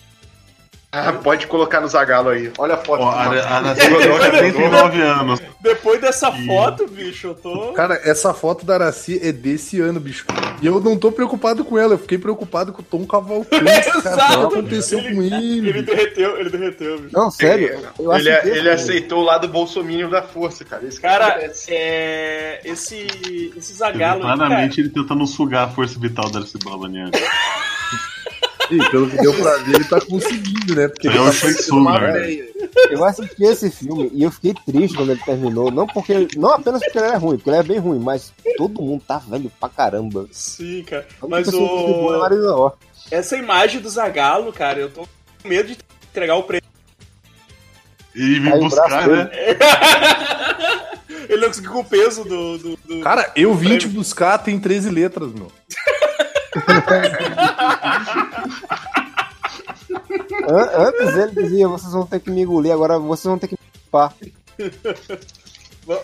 Ah, 0.89 1.11
pode 1.11 1.47
colocar 1.47 1.81
no 1.81 1.87
Zagalo 1.87 2.29
aí. 2.29 2.49
Olha 2.57 2.75
a 2.75 2.77
foto. 2.77 3.03
Ó, 3.03 3.09
a, 3.11 3.27
do 3.27 3.39
a, 3.39 3.57
a 3.71 3.75
tem 3.75 4.53
39 4.53 5.01
anos. 5.01 5.39
Depois 5.59 5.99
dessa 5.99 6.29
Ih. 6.29 6.45
foto, 6.45 6.87
bicho, 6.87 7.27
eu 7.27 7.35
tô. 7.35 7.73
Cara, 7.73 7.99
essa 8.05 8.33
foto 8.33 8.65
da 8.65 8.75
Araci 8.75 9.19
é 9.21 9.33
desse 9.33 9.81
ano, 9.81 9.99
bicho. 9.99 10.25
E 10.61 10.65
eu 10.65 10.79
não 10.79 10.97
tô 10.97 11.11
preocupado 11.11 11.65
com 11.65 11.77
ela, 11.77 11.95
eu 11.95 11.97
fiquei 11.99 12.17
preocupado 12.17 12.71
com 12.71 12.81
o 12.81 12.85
Tom 12.85 13.05
Cavalcante. 13.05 13.65
cara, 13.65 13.89
o 13.89 14.01
que 14.01 14.07
Exato. 14.07 14.45
aconteceu 14.47 14.99
Ele- 14.99 15.15
com 15.15 15.21
ele? 15.23 15.69
Ele 15.69 15.81
derreteu, 15.81 16.39
ele 16.39 16.49
derreteu, 16.49 16.99
bicho. 16.99 17.13
Não, 17.13 17.29
sério. 17.29 17.79
Eu 17.99 18.13
ele, 18.13 18.37
que 18.37 18.47
ele 18.47 18.69
aceitou 18.69 19.19
o 19.19 19.25
lado 19.25 19.47
bolsominion 19.49 20.09
da 20.09 20.21
força, 20.23 20.63
cara. 20.63 20.87
Que 20.87 21.01
Cara, 21.01 21.37
é. 21.67 22.61
Esse. 22.63 23.51
Esse 23.57 23.73
Zagalo. 23.73 24.21
Claramente 24.21 24.79
ele 24.79 24.89
tentando 24.89 25.27
sugar 25.27 25.65
a 25.65 25.69
força 25.69 25.99
vital 25.99 26.31
da 26.31 26.39
Arce 26.39 26.57
Balabanian. 26.63 27.11
Ih, 28.69 28.89
pelo 28.91 29.09
que 29.09 29.17
deu 29.17 29.33
pra 29.33 29.57
ver, 29.57 29.75
ele 29.75 29.83
tá 29.85 30.01
conseguindo, 30.01 30.75
né? 30.75 30.87
Porque 30.89 31.07
ele 31.07 31.15
É 31.15 31.19
tá 31.19 31.23
o 31.23 31.31
Shang 31.31 31.41
parecendo 31.53 31.63
Tsung, 31.63 31.79
uma 31.79 31.99
né? 31.99 32.47
Eu 32.91 33.03
assisti 33.05 33.43
esse 33.43 33.71
filme 33.71 34.09
e 34.13 34.23
eu 34.23 34.31
fiquei 34.31 34.53
triste 34.65 34.95
quando 34.97 35.11
ele 35.11 35.21
terminou. 35.23 35.71
Não 35.71 35.87
porque. 35.87 36.27
Não 36.35 36.49
apenas 36.53 36.83
porque 36.83 36.97
ele 36.97 37.07
é 37.07 37.15
ruim, 37.15 37.37
porque 37.37 37.49
ele 37.49 37.57
é 37.57 37.63
bem 37.63 37.79
ruim, 37.79 37.99
mas 37.99 38.33
todo 38.57 38.81
mundo 38.81 39.01
tá 39.07 39.19
velho 39.19 39.49
pra 39.59 39.69
caramba. 39.69 40.27
Sim, 40.31 40.83
cara. 40.83 41.07
Mas 41.27 41.47
é 41.51 41.55
o. 41.55 42.19
Marisa 42.19 42.55
Hort. 42.55 42.75
Essa 43.09 43.37
imagem 43.37 43.79
do 43.79 43.89
Zagalo, 43.89 44.51
cara, 44.51 44.79
eu 44.79 44.89
tô 44.89 45.07
com 45.41 45.47
medo 45.47 45.69
de 45.69 45.77
entregar 46.11 46.35
o 46.35 46.43
prêmio. 46.43 46.67
E 48.13 48.39
vim 48.39 48.49
Aí 48.51 48.59
o 48.59 48.63
buscar, 48.63 48.87
braço 48.89 49.09
né? 49.11 49.29
Ele 51.29 51.41
não 51.41 51.47
conseguiu 51.49 51.71
com 51.71 51.79
o 51.79 51.85
peso 51.85 52.23
do. 52.23 52.57
do, 52.57 52.77
do- 52.77 53.01
Cara, 53.01 53.31
eu 53.35 53.53
vim 53.53 53.77
te 53.77 53.87
buscar, 53.87 54.37
tem 54.39 54.59
13 54.59 54.89
letras, 54.89 55.31
meu. 55.33 55.51
An- 60.47 60.87
Antes 60.87 61.15
ele 61.15 61.31
dizia, 61.43 61.67
vocês 61.67 61.91
vão 61.91 62.05
ter 62.05 62.19
que 62.19 62.29
me 62.29 62.41
engolir, 62.41 62.71
agora 62.71 62.97
vocês 62.99 63.25
vão 63.25 63.37
ter 63.39 63.47
que 63.47 63.53
me 63.55 63.81
pá. 63.91 64.13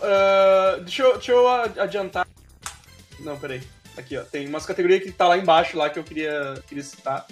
Ah, 0.01 0.77
deixa, 0.81 1.03
eu, 1.03 1.13
deixa 1.13 1.31
eu 1.31 1.47
adiantar. 1.47 2.27
Não, 3.19 3.37
peraí. 3.37 3.61
Aqui, 3.97 4.17
ó. 4.17 4.23
Tem 4.23 4.47
umas 4.47 4.65
categorias 4.65 5.03
que 5.03 5.11
tá 5.11 5.27
lá 5.27 5.37
embaixo 5.37 5.77
lá 5.77 5.89
que 5.89 5.99
eu 5.99 6.03
queria, 6.03 6.61
queria 6.67 6.83
citar. 6.83 7.25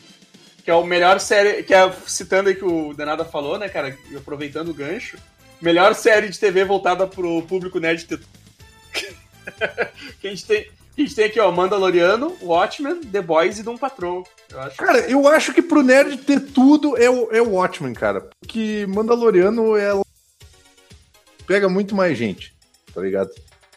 Que 0.63 0.69
é 0.69 0.73
o 0.75 0.83
melhor 0.85 1.19
série. 1.19 1.63
Que 1.63 1.73
é 1.73 1.91
citando 2.05 2.49
aí 2.49 2.55
que 2.55 2.65
o 2.65 2.93
Denada 2.93 3.25
falou, 3.25 3.57
né, 3.57 3.67
cara? 3.67 3.97
Aproveitando 4.15 4.69
o 4.69 4.73
gancho. 4.73 5.17
Melhor 5.61 5.93
série 5.95 6.29
de 6.29 6.39
TV 6.39 6.63
voltada 6.65 7.07
pro 7.07 7.41
público 7.43 7.79
nerd 7.79 8.05
que 10.19 10.27
a 10.27 10.29
gente 10.29 10.45
tem. 10.45 10.69
A 10.97 11.01
gente 11.01 11.15
tem 11.15 11.25
aqui, 11.25 11.39
ó, 11.39 11.51
Mandaloriano, 11.51 12.35
Watchmen, 12.41 12.99
The 12.99 13.21
Boys 13.21 13.59
e 13.59 13.63
Doom 13.63 13.77
Patrol. 13.77 14.27
Eu 14.51 14.59
acho. 14.59 14.77
Cara, 14.77 14.99
eu 15.09 15.27
acho 15.27 15.53
que 15.53 15.61
pro 15.61 15.81
nerd 15.81 16.17
ter 16.17 16.39
tudo 16.39 16.97
é 16.97 17.09
o, 17.09 17.31
é 17.31 17.41
o 17.41 17.51
Watchmen, 17.51 17.93
cara. 17.93 18.29
Porque 18.39 18.85
Mandaloriano 18.89 19.75
é. 19.77 19.99
Pega 21.47 21.69
muito 21.69 21.95
mais 21.95 22.17
gente, 22.17 22.53
tá 22.93 23.01
ligado? 23.01 23.31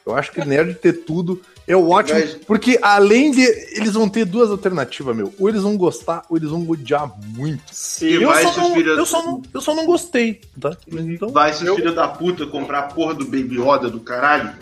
Eu 0.05 0.15
acho 0.15 0.32
que 0.32 0.45
nerd 0.45 0.74
ter 0.74 1.05
tudo 1.05 1.41
é 1.66 1.74
o 1.77 1.81
Watchmen. 1.86 2.20
Mas- 2.23 2.35
Porque 2.47 2.78
além 2.82 3.31
de. 3.31 3.43
Eles 3.43 3.93
vão 3.95 4.09
ter 4.09 4.24
duas 4.24 4.51
alternativas, 4.51 5.16
meu. 5.16 5.32
Ou 5.39 5.49
eles 5.49 5.62
vão 5.62 5.77
gostar, 5.77 6.24
ou 6.28 6.36
eles 6.36 6.51
vão 6.51 6.69
odiar 6.69 7.11
muito. 7.36 7.62
Sim. 7.73 8.07
E 8.07 8.23
Eu 8.23 8.28
vai, 8.28 8.43
só, 8.43 8.57
não, 8.57 8.77
eu, 8.81 9.07
só 9.07 9.23
não, 9.23 9.43
eu 9.53 9.61
só 9.61 9.74
não 9.74 9.86
gostei, 9.86 10.41
tá? 10.61 10.77
Então. 10.86 11.31
Vai, 11.31 11.53
seus 11.53 11.69
Eu- 11.69 11.77
filhos 11.77 11.95
da 11.95 12.09
puta, 12.09 12.47
comprar 12.47 12.78
a 12.81 12.82
porra 12.85 13.15
do 13.15 13.24
Baby 13.24 13.61
Yoda 13.61 13.89
do 13.89 14.01
caralho. 14.01 14.53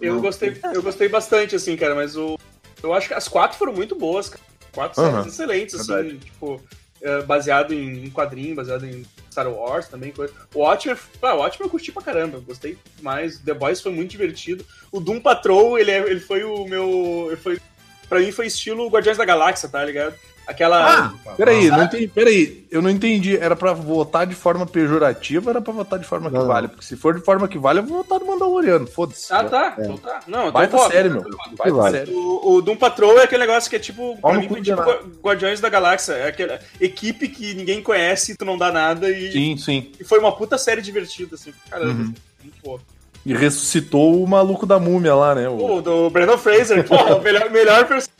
Eu 0.00 0.14
Não. 0.14 0.20
gostei, 0.20 0.56
eu 0.74 0.82
gostei 0.82 1.08
bastante, 1.08 1.54
assim, 1.56 1.76
cara, 1.76 1.94
mas 1.94 2.16
o. 2.16 2.38
Eu 2.82 2.94
acho 2.94 3.08
que 3.08 3.14
as 3.14 3.28
quatro 3.28 3.58
foram 3.58 3.72
muito 3.72 3.94
boas, 3.94 4.28
cara. 4.28 4.42
Quatro 4.72 5.02
séries 5.02 5.26
excelentes, 5.26 5.74
assim, 5.74 5.92
Verdade. 5.92 6.18
tipo, 6.18 6.60
é, 7.02 7.22
baseado 7.22 7.74
em, 7.74 8.04
em 8.04 8.10
quadrinho, 8.10 8.54
baseado 8.54 8.84
em 8.86 9.04
Star 9.30 9.48
Wars 9.48 9.88
também. 9.88 10.12
Coisa. 10.12 10.32
O 10.54 10.60
Watchmen, 10.60 10.96
ah, 11.22 11.34
o 11.34 11.38
Watchmen 11.38 11.66
eu 11.66 11.70
curti 11.70 11.92
pra 11.92 12.02
caramba, 12.02 12.40
gostei 12.40 12.76
demais. 12.96 13.38
The 13.38 13.54
Boys 13.54 13.80
foi 13.80 13.92
muito 13.92 14.10
divertido. 14.10 14.64
O 14.90 15.00
Doom 15.00 15.20
Patrol, 15.20 15.78
ele, 15.78 15.90
é- 15.90 15.98
ele 16.10 16.20
foi 16.20 16.44
o 16.44 16.64
meu. 16.66 17.26
Ele 17.28 17.36
foi, 17.36 17.60
pra 18.08 18.18
mim 18.20 18.32
foi 18.32 18.46
estilo 18.46 18.88
Guardiões 18.88 19.16
da 19.18 19.24
Galáxia, 19.24 19.68
tá 19.68 19.84
ligado? 19.84 20.14
Aquela. 20.46 21.14
Ah, 21.26 21.32
peraí, 21.36 21.68
não 21.68 21.84
entendi, 21.84 22.08
peraí, 22.08 22.66
eu 22.72 22.82
não 22.82 22.90
entendi. 22.90 23.36
Era 23.36 23.54
pra 23.54 23.72
votar 23.72 24.26
de 24.26 24.34
forma 24.34 24.66
pejorativa 24.66 25.46
ou 25.46 25.50
era 25.50 25.60
pra 25.60 25.72
votar 25.72 25.96
de 25.98 26.04
forma 26.04 26.28
que 26.28 26.34
Não, 26.34 26.40
não. 26.42 26.48
vale? 26.48 26.66
Porque 26.66 26.84
se 26.84 26.96
for 26.96 27.14
de 27.14 27.24
forma 27.24 27.46
que 27.46 27.56
vale, 27.56 27.78
eu 27.78 27.84
vou 27.84 27.98
votar 27.98 28.18
no 28.18 28.26
Mandaloriano, 28.26 28.86
foda-se. 28.86 29.32
Ah, 29.32 29.44
tá. 29.44 29.76
Então 29.78 29.96
tá. 29.96 30.20
Não, 30.26 30.50
Baita 30.50 30.76
voto. 30.76 30.90
sério, 30.92 31.12
meu. 31.12 31.22
Baita 31.56 31.72
vale. 31.72 31.98
sério. 31.98 32.16
O, 32.18 32.54
o 32.54 32.62
Doom 32.62 32.76
Patrol 32.76 33.18
é 33.20 33.24
aquele 33.24 33.46
negócio 33.46 33.70
que 33.70 33.76
é 33.76 33.78
tipo, 33.78 34.16
pra 34.20 34.32
mim, 34.34 34.48
foi 34.48 34.60
tipo 34.60 34.82
Guardiões 35.22 35.60
da 35.60 35.68
Galáxia. 35.68 36.14
É 36.14 36.28
aquela 36.28 36.58
equipe 36.80 37.28
que 37.28 37.54
ninguém 37.54 37.80
conhece, 37.80 38.36
tu 38.36 38.44
não 38.44 38.58
dá 38.58 38.72
nada 38.72 39.08
e, 39.08 39.30
Sim, 39.30 39.56
sim. 39.56 39.92
e 40.00 40.04
foi 40.04 40.18
uma 40.18 40.34
puta 40.34 40.58
série 40.58 40.82
divertida, 40.82 41.36
assim. 41.36 41.52
Caramba, 41.70 41.92
Uhum. 41.92 42.14
muito. 42.42 42.80
E 43.24 43.34
ressuscitou 43.34 44.20
o 44.24 44.26
maluco 44.26 44.64
da 44.66 44.78
múmia 44.80 45.14
lá, 45.14 45.34
né? 45.34 45.48
O- 45.48 45.76
O 45.76 45.82
do 45.82 46.10
Brandon 46.10 46.38
Fraser, 46.38 46.82
porra, 46.88 47.16
o 47.16 47.22
melhor, 47.22 47.50
melhor 47.50 47.86
personagem. 47.86 48.10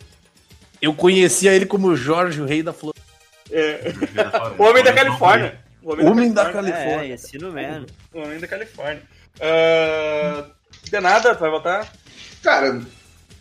Eu 0.81 0.95
conhecia 0.95 1.53
ele 1.55 1.67
como 1.67 1.95
Jorge, 1.97 2.41
o 2.41 2.47
rei 2.47 2.63
da 2.63 2.73
flor. 2.73 2.95
É, 3.51 3.93
o 4.59 4.63
Homem 4.63 4.83
da 4.83 4.93
Califórnia. 4.93 5.59
O 5.83 5.93
Homem 6.07 6.33
da 6.33 6.49
É, 6.49 6.53
Califórnia. 6.53 7.15
ensino 7.15 7.53
mesmo. 7.53 7.87
O 8.13 8.21
Homem 8.21 8.39
da 8.39 8.47
Califórnia. 8.47 9.03
Ah, 9.41 10.45
de 10.85 11.01
nada, 11.01 11.35
tu 11.35 11.41
vai 11.41 11.51
votar? 11.51 11.93
Cara, 12.43 12.81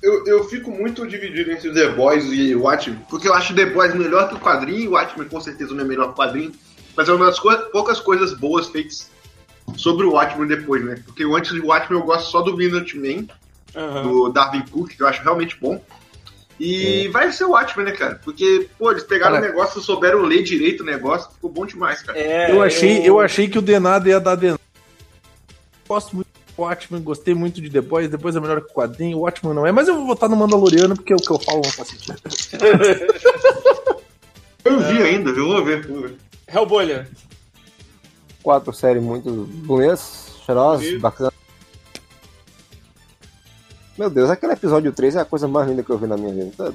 eu, 0.01 0.25
eu 0.25 0.43
fico 0.45 0.71
muito 0.71 1.05
dividido 1.07 1.51
entre 1.51 1.71
The 1.73 1.89
Boys 1.89 2.25
e 2.25 2.55
Watchmen, 2.55 2.99
porque 3.09 3.27
eu 3.27 3.33
acho 3.33 3.53
The 3.55 3.65
Boys 3.67 3.93
melhor 3.93 4.29
que 4.29 4.35
o 4.35 4.39
quadrinho, 4.39 4.79
e 4.79 4.87
o 4.87 4.91
Watchmen 4.91 5.27
com 5.27 5.39
certeza 5.41 5.73
não 5.73 5.81
é 5.83 5.87
melhor 5.87 6.07
que 6.07 6.11
o 6.13 6.15
quadrinho, 6.15 6.51
mas 6.95 7.07
é 7.07 7.13
uma 7.13 7.25
das 7.25 7.39
co- 7.39 7.55
poucas 7.71 7.99
coisas 7.99 8.33
boas 8.33 8.67
feitas 8.67 9.09
sobre 9.77 10.05
o 10.05 10.11
Watchmen 10.13 10.47
depois, 10.47 10.83
né? 10.83 11.01
Porque 11.05 11.23
antes 11.23 11.51
do 11.51 11.65
Watchmen 11.67 11.99
eu 11.99 12.05
gosto 12.05 12.29
só 12.31 12.41
do 12.41 12.55
Minuteman, 12.57 13.27
Aham. 13.75 14.03
do 14.03 14.29
Darwin 14.29 14.63
Cook, 14.71 14.89
que 14.95 15.03
eu 15.03 15.07
acho 15.07 15.21
realmente 15.21 15.55
bom. 15.59 15.83
E 16.59 17.07
vai 17.07 17.31
ser 17.31 17.45
o 17.45 17.51
Watchmen, 17.51 17.85
né, 17.85 17.91
cara? 17.93 18.19
Porque, 18.23 18.67
pô, 18.77 18.91
eles 18.91 19.03
pegaram 19.03 19.35
Cara- 19.35 19.45
o 19.45 19.49
negócio, 19.49 19.81
souberam 19.81 20.23
ler 20.23 20.43
direito 20.43 20.81
o 20.81 20.85
negócio, 20.85 21.31
ficou 21.31 21.49
bom 21.49 21.65
demais, 21.65 22.01
cara. 22.01 22.17
É, 22.19 22.51
Eu 22.51 22.61
achei, 22.61 23.07
eu 23.07 23.19
achei 23.19 23.47
que 23.47 23.57
o 23.57 23.61
Denado 23.61 24.09
ia 24.09 24.19
dar 24.19 24.35
Denado. 24.35 24.59
Gosto 25.87 26.15
muito 26.17 26.27
do 26.55 26.61
Watchmen, 26.61 27.01
gostei 27.01 27.33
muito 27.33 27.61
de 27.61 27.69
The 27.69 27.79
Boys, 27.81 28.09
depois 28.09 28.35
é 28.35 28.39
melhor 28.41 28.59
que 28.61 28.71
o 28.71 28.73
quadrinho, 28.73 29.17
o 29.17 29.21
Watchmen 29.21 29.53
não 29.55 29.65
é, 29.65 29.71
mas 29.71 29.87
eu 29.87 29.95
vou 29.95 30.05
votar 30.05 30.27
no 30.29 30.35
Mandaloriano 30.35 30.95
porque 30.95 31.13
é 31.13 31.15
o 31.15 31.19
que 31.19 31.31
eu 31.31 31.39
falo 31.39 31.61
não 31.63 31.71
faz 31.71 31.87
sentido. 31.87 32.19
Eu 34.65 34.79
vi 34.81 35.01
ainda, 35.01 35.31
viu? 35.33 35.47
Vou 35.47 35.63
ver, 35.63 35.87
vou 35.87 36.01
ver. 36.01 36.15
Hellbolha. 36.53 37.07
Quatro 38.43 38.73
séries 38.73 39.01
muito 39.01 39.31
bonitas, 39.31 40.33
cheirosas, 40.45 40.99
bacanas. 40.99 41.28
Meu 43.99 44.09
Deus, 44.09 44.29
aquele 44.29 44.53
episódio 44.53 44.93
3 44.93 45.17
é 45.17 45.19
a 45.19 45.25
coisa 45.25 45.45
mais 45.45 45.67
linda 45.67 45.83
que 45.83 45.89
eu 45.89 45.97
vi 45.97 46.07
na 46.07 46.15
minha 46.15 46.33
vida. 46.33 46.51
tá? 46.55 46.71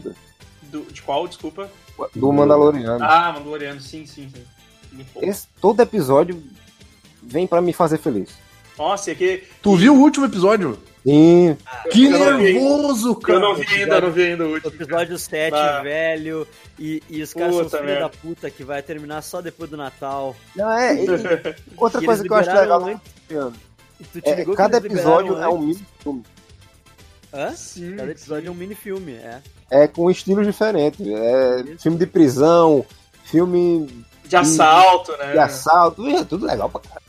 Do, 0.70 0.82
de 0.92 1.00
qual, 1.00 1.26
desculpa? 1.26 1.70
Do 2.14 2.30
Mandaloriano. 2.30 3.02
Ah, 3.02 3.32
Mandaloriano, 3.32 3.80
sim, 3.80 4.04
sim, 4.04 4.28
sim. 4.30 5.06
Esse, 5.22 5.46
todo 5.58 5.80
episódio 5.80 6.42
vem 7.22 7.46
pra 7.46 7.62
me 7.62 7.72
fazer 7.72 7.96
feliz. 7.96 8.28
Nossa, 8.76 9.08
e 9.08 9.12
aqui. 9.14 9.42
Tu 9.62 9.74
viu 9.74 9.94
o 9.94 10.00
último 10.00 10.26
episódio? 10.26 10.78
Sim, 11.02 11.56
Que 11.90 12.08
não 12.10 12.36
vi. 12.38 12.52
nervoso, 12.54 13.14
cara! 13.16 13.38
Eu 13.38 13.40
não 13.40 13.54
vi 13.54 13.66
ainda, 13.74 13.94
eu 13.96 14.00
não 14.02 14.10
vi 14.10 14.22
ainda 14.22 14.44
o 14.46 14.52
último. 14.52 14.72
episódio 14.74 15.18
7, 15.18 15.54
Ah. 15.54 15.80
velho, 15.82 16.46
e, 16.78 17.02
e 17.08 17.22
os 17.22 17.32
caras 17.32 17.54
são 17.54 17.64
Puta 17.64 17.76
filhos 17.78 17.90
merda. 17.92 18.02
da 18.02 18.08
puta 18.10 18.50
que 18.50 18.64
vai 18.64 18.82
terminar 18.82 19.22
só 19.22 19.40
depois 19.40 19.70
do 19.70 19.76
Natal. 19.78 20.36
Não, 20.56 20.70
é, 20.70 20.94
e- 21.04 21.06
outra 21.76 22.00
coisa 22.04 22.22
que 22.22 22.30
eu 22.30 22.36
acho 22.36 22.50
legal 22.52 22.84
antes. 22.84 23.00
Mandaloriano 23.30 24.04
tu 24.12 24.20
te 24.20 24.28
é 24.28 24.34
ligou 24.34 24.54
que 24.54 24.58
cada 24.58 24.76
episódio 24.78 25.38
é 25.38 25.48
um 25.48 25.58
mini 25.58 25.86
filme. 26.00 26.22
Hã? 27.34 27.50
Sim. 27.56 27.96
Cada 27.96 28.12
episódio 28.12 28.48
é 28.48 28.50
um 28.50 28.54
mini 28.54 28.74
filme, 28.74 29.12
é. 29.14 29.40
É 29.70 29.88
com 29.88 30.10
estilos 30.10 30.46
diferentes. 30.46 31.04
É 31.06 31.64
filme 31.78 31.98
de 31.98 32.06
prisão, 32.06 32.84
filme 33.24 33.88
De 34.24 34.36
assalto, 34.36 35.12
né? 35.16 35.32
de 35.32 35.38
assalto, 35.38 36.06
é 36.08 36.24
tudo 36.24 36.46
legal 36.46 36.68
pra 36.70 36.80
caralho. 36.80 37.02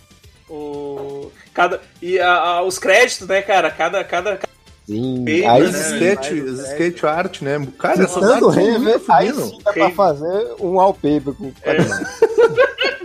O... 0.50 1.32
Cada... 1.54 1.80
E 2.02 2.20
a- 2.20 2.34
a- 2.38 2.64
os 2.64 2.78
créditos, 2.80 3.28
né, 3.28 3.42
cara? 3.42 3.70
Cada. 3.72 4.04
cada... 4.04 4.40
Sim, 4.88 5.26
Eita, 5.28 5.52
aí 5.52 5.64
Os 5.64 5.74
né? 5.74 5.84
sim, 5.84 6.00
mais 6.44 6.60
o 6.60 6.62
sketch 6.72 7.04
art, 7.04 7.42
né? 7.42 7.68
Cara, 7.80 8.08
são 8.08 8.50
Renver, 8.50 8.80
muito 9.00 9.12
aí 9.12 9.34
sim 9.34 9.58
dá 9.64 9.74
pra 9.74 9.90
fazer 9.92 10.48
um 10.60 10.74
wallpaper 10.76 11.34
com 11.34 11.52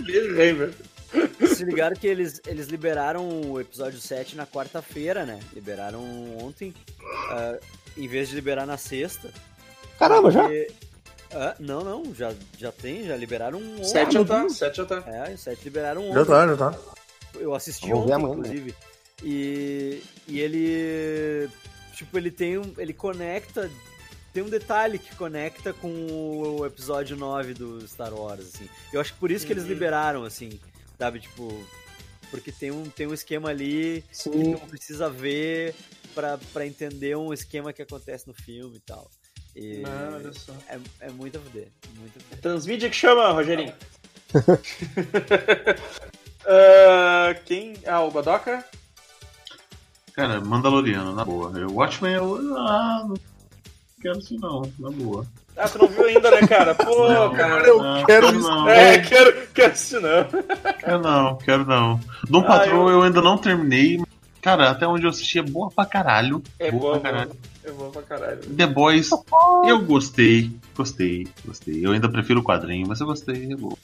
Bem, 0.05 0.27
velho. 0.55 0.75
Se 1.55 1.65
ligaram 1.65 1.97
que 1.97 2.07
eles, 2.07 2.41
eles 2.47 2.69
liberaram 2.69 3.29
o 3.51 3.61
episódio 3.61 4.01
7 4.01 4.37
na 4.37 4.47
quarta-feira, 4.47 5.25
né? 5.27 5.41
Liberaram 5.53 6.03
ontem, 6.39 6.73
ah, 7.31 7.59
em 7.97 8.07
vez 8.09 8.29
de 8.29 8.35
liberar 8.35 8.67
na 8.67 8.77
sexta. 8.77 9.31
Caramba, 9.99 10.31
já? 10.31 10.43
porque- 10.43 10.73
Ah, 11.33 11.55
não, 11.61 11.85
não, 11.85 12.15
já, 12.15 12.33
já 12.59 12.73
tem, 12.73 13.05
já 13.07 13.17
liberaram 13.17 13.59
ontem. 13.59 13.85
Sete 13.85 14.15
já 14.15 14.25
tá, 14.25 14.49
sete 14.49 14.77
já 14.79 14.85
tá. 14.87 15.05
É, 15.07 15.33
os 15.33 15.41
7 15.41 15.63
liberaram 15.65 16.03
ontem. 16.05 16.15
Já 16.15 16.25
tá, 16.25 16.47
já 16.49 16.57
tá. 16.57 16.79
Eu 17.37 17.55
assisti 17.55 17.93
ontem, 17.93 18.09
né? 18.17 18.31
inclusive. 18.31 18.75
E, 19.23 20.03
e 20.27 20.41
ele. 20.41 21.49
Tipo, 21.95 22.19
ele 22.19 22.31
tem 22.33 22.59
um. 22.59 22.73
Ele 22.79 22.93
conecta. 22.93 23.71
Tem 24.33 24.43
um 24.43 24.49
detalhe 24.49 24.99
que 24.99 25.15
conecta 25.17 25.73
com 25.73 25.89
o 26.59 26.65
episódio 26.67 27.17
9 27.17 27.53
do 27.55 27.87
Star 27.87 28.13
Wars, 28.15 28.41
assim. 28.55 28.69
Eu 28.93 29.01
acho 29.01 29.13
que 29.13 29.19
por 29.21 29.31
isso 29.31 29.45
que 29.47 29.53
eles 29.53 29.65
Uhum. 29.65 29.69
liberaram, 29.71 30.25
assim. 30.25 30.59
Sabe, 31.01 31.19
tipo. 31.19 31.65
Porque 32.31 32.53
tem 32.53 32.71
um, 32.71 32.85
tem 32.91 33.07
um 33.07 33.15
esquema 33.15 33.49
ali 33.49 34.05
que 34.09 34.17
Sim. 34.17 34.55
tu 34.55 34.67
precisa 34.69 35.09
ver 35.09 35.75
pra, 36.15 36.39
pra 36.53 36.67
entender 36.67 37.17
um 37.17 37.33
esquema 37.33 37.73
que 37.73 37.81
acontece 37.81 38.29
no 38.29 38.35
filme 38.35 38.77
e 38.77 38.81
tal. 38.81 39.11
E 39.57 39.83
olha 40.15 40.33
só. 40.35 40.53
é, 40.69 40.79
é 41.01 41.11
muito 41.11 41.39
a 41.39 41.41
fuder. 41.41 41.69
Muito 41.99 42.19
a 42.19 42.21
fuder. 42.21 42.39
Transmídia 42.41 42.91
que 42.91 42.97
chama, 42.97 43.33
Rogerinho. 43.33 43.75
Ah, 46.47 47.35
quem? 47.45 47.75
Ah, 47.87 48.01
o 48.01 48.11
Badoca? 48.11 48.65
Cara, 50.15 50.41
Mandaloriano, 50.41 51.15
na 51.15 51.23
boa. 51.25 51.51
O 51.51 51.75
Watchmen 51.75 52.15
eu. 52.15 52.57
Ah, 52.57 53.05
não 53.07 53.15
quero 54.01 54.19
isso 54.19 54.35
não, 54.37 54.63
na 54.79 54.91
boa. 54.91 55.27
Ah, 55.57 55.69
tu 55.69 55.79
não 55.79 55.89
viu 55.89 56.07
ainda, 56.07 56.31
né, 56.31 56.47
cara? 56.47 56.75
Pô, 56.75 57.31
cara. 57.37 57.67
eu 57.67 57.83
Não, 57.83 58.05
quero 58.05 58.33
não. 58.33 58.69
É, 58.69 58.99
quero, 58.99 59.47
quero 59.53 59.73
assistir 59.73 60.01
não. 60.01 60.27
Quero 60.79 60.99
não, 61.01 61.37
quero 61.37 61.65
não. 61.67 62.01
Dom 62.29 62.41
Ah, 62.41 62.45
Patrol 62.45 62.89
eu- 62.89 62.97
eu... 62.99 63.03
ainda 63.03 63.21
não 63.21 63.37
terminei. 63.37 64.01
Cara, 64.41 64.71
até 64.71 64.87
onde 64.87 65.05
eu 65.05 65.11
assisti 65.11 65.39
é 65.39 65.43
boa 65.43 65.71
pra 65.71 65.85
caralho. 65.85 66.43
É 66.59 66.71
boa 66.71 66.81
boa, 66.93 67.01
pra 67.01 67.11
caralho. 67.11 67.29
boa. 67.29 67.41
É 67.63 67.71
boa 67.73 67.91
pra 67.91 68.03
caralho. 68.03 68.39
The 68.57 68.67
Boys, 68.67 69.11
eu 69.69 69.81
gostei. 69.85 70.51
Gostei, 70.75 71.29
gostei. 71.45 71.85
Eu 71.85 71.93
ainda 71.93 72.09
prefiro 72.09 72.41
o 72.41 72.43
quadrinho, 72.43 72.89
mas 72.89 72.99
eu 73.01 73.07
gostei. 73.07 73.53
é 73.53 73.57
boa. 73.57 73.77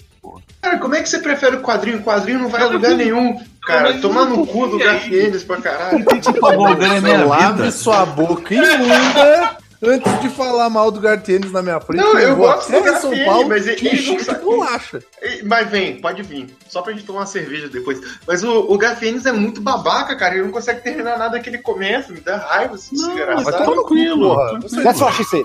Cara, 0.62 0.78
como 0.78 0.94
é 0.94 1.02
que 1.02 1.10
você 1.10 1.18
prefere 1.18 1.56
o 1.56 1.60
quadrinho? 1.60 1.98
O 1.98 2.02
quadrinho 2.02 2.38
não 2.38 2.48
vai 2.48 2.62
a 2.62 2.68
lugar 2.68 2.93
nenhum. 2.93 3.38
Cara, 3.66 3.98
tomar 4.01 4.24
no 4.24 4.38
não 4.38 4.47
cu 4.47 4.66
do. 4.66 4.78
Garfienes 4.78 5.44
pra 5.44 5.60
caralho. 5.60 6.02
Pagou 6.40 6.68
é 6.68 7.01
minha 7.02 7.24
Lave 7.26 7.52
vida. 7.59 7.70
sua 7.70 8.06
boca 8.06 8.55
imunda 8.56 9.56
antes 9.82 10.20
de 10.20 10.28
falar 10.31 10.69
mal 10.70 10.90
do 10.90 11.01
Gartienes 11.01 11.53
na 11.53 11.62
minha 11.62 11.81
frente. 11.81 12.01
Não, 12.01 12.19
eu 12.19 12.35
vou 12.36 12.47
gosto 12.47 12.70
do 12.73 13.01
São 13.01 13.24
Paulo 13.24 13.48
mas 13.48 13.66
ele- 13.66 13.82
não 13.89 13.93
encher 13.94 14.16
de 14.16 14.24
sabe- 14.24 14.44
bolacha. 14.44 15.03
Ei, 15.20 15.43
Mas 15.43 15.69
vem, 15.70 16.01
pode 16.01 16.23
vir. 16.23 16.55
Só 16.69 16.82
pra 16.82 16.93
gente 16.93 17.05
tomar 17.05 17.20
uma 17.20 17.27
cerveja 17.27 17.69
depois. 17.69 18.01
Mas 18.27 18.43
o, 18.43 18.61
o 18.73 18.78
Garfienes 18.78 19.27
é 19.27 19.32
muito 19.32 19.61
babaca, 19.61 20.16
cara. 20.16 20.35
Ele 20.35 20.44
não 20.44 20.51
consegue 20.53 20.81
terminar 20.82 21.19
nada 21.19 21.39
que 21.40 21.48
ele 21.48 21.59
começa. 21.59 22.12
Me 22.12 22.20
dá 22.20 22.36
raiva 22.39 22.74
esse 22.74 22.94
Não, 22.97 23.09
desgraçado. 23.15 23.44
mas 23.44 23.57
tranquilo. 23.57 24.35
what 24.35 25.15
she 25.16 25.24
said. 25.24 25.44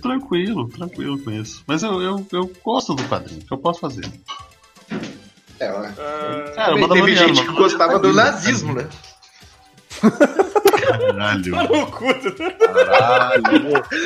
Tranquilo, 0.00 0.68
tranquilo 0.68 1.18
com 1.18 1.30
isso. 1.30 1.62
Mas 1.66 1.82
eu, 1.82 2.00
eu, 2.02 2.26
eu 2.32 2.50
gosto 2.64 2.94
do 2.94 3.02
quadrinho, 3.04 3.40
que 3.42 3.52
eu 3.52 3.58
posso 3.58 3.80
fazer. 3.80 4.04
É. 5.58 5.68
Ah, 5.68 6.52
Cara, 6.54 6.88
teve 6.88 7.14
gente 7.16 7.40
que 7.42 7.52
gostava 7.52 7.98
do 7.98 8.12
nazismo, 8.12 8.74
né? 8.74 8.86
Caralho. 11.12 11.50
no 11.56 11.90
cu 11.90 12.04
do- 12.14 12.34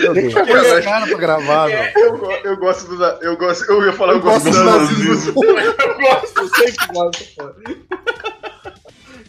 Meu 0.00 0.14
Deus. 0.14 0.34
Põe 0.34 0.50
esse 0.52 0.82
cara 0.82 1.06
pra 1.06 1.18
gravar, 1.18 1.68
meu. 1.68 1.78
Eu, 1.78 2.30
eu 2.44 2.56
gosto 2.56 2.94
do. 2.96 3.04
Eu, 3.04 3.36
gosto, 3.36 3.64
eu 3.70 3.86
ia 3.86 3.92
falar, 3.92 4.12
eu, 4.12 4.16
Eu 4.18 4.22
gosto 4.22 4.44
gosto 4.44 4.58
do 4.58 4.64
nazismo. 4.64 5.44
Eu 5.44 5.98
gosto, 5.98 6.38
eu 6.40 6.48
sei 6.48 6.72
que 6.72 6.86
gosta, 6.92 7.24
pô. 7.36 7.50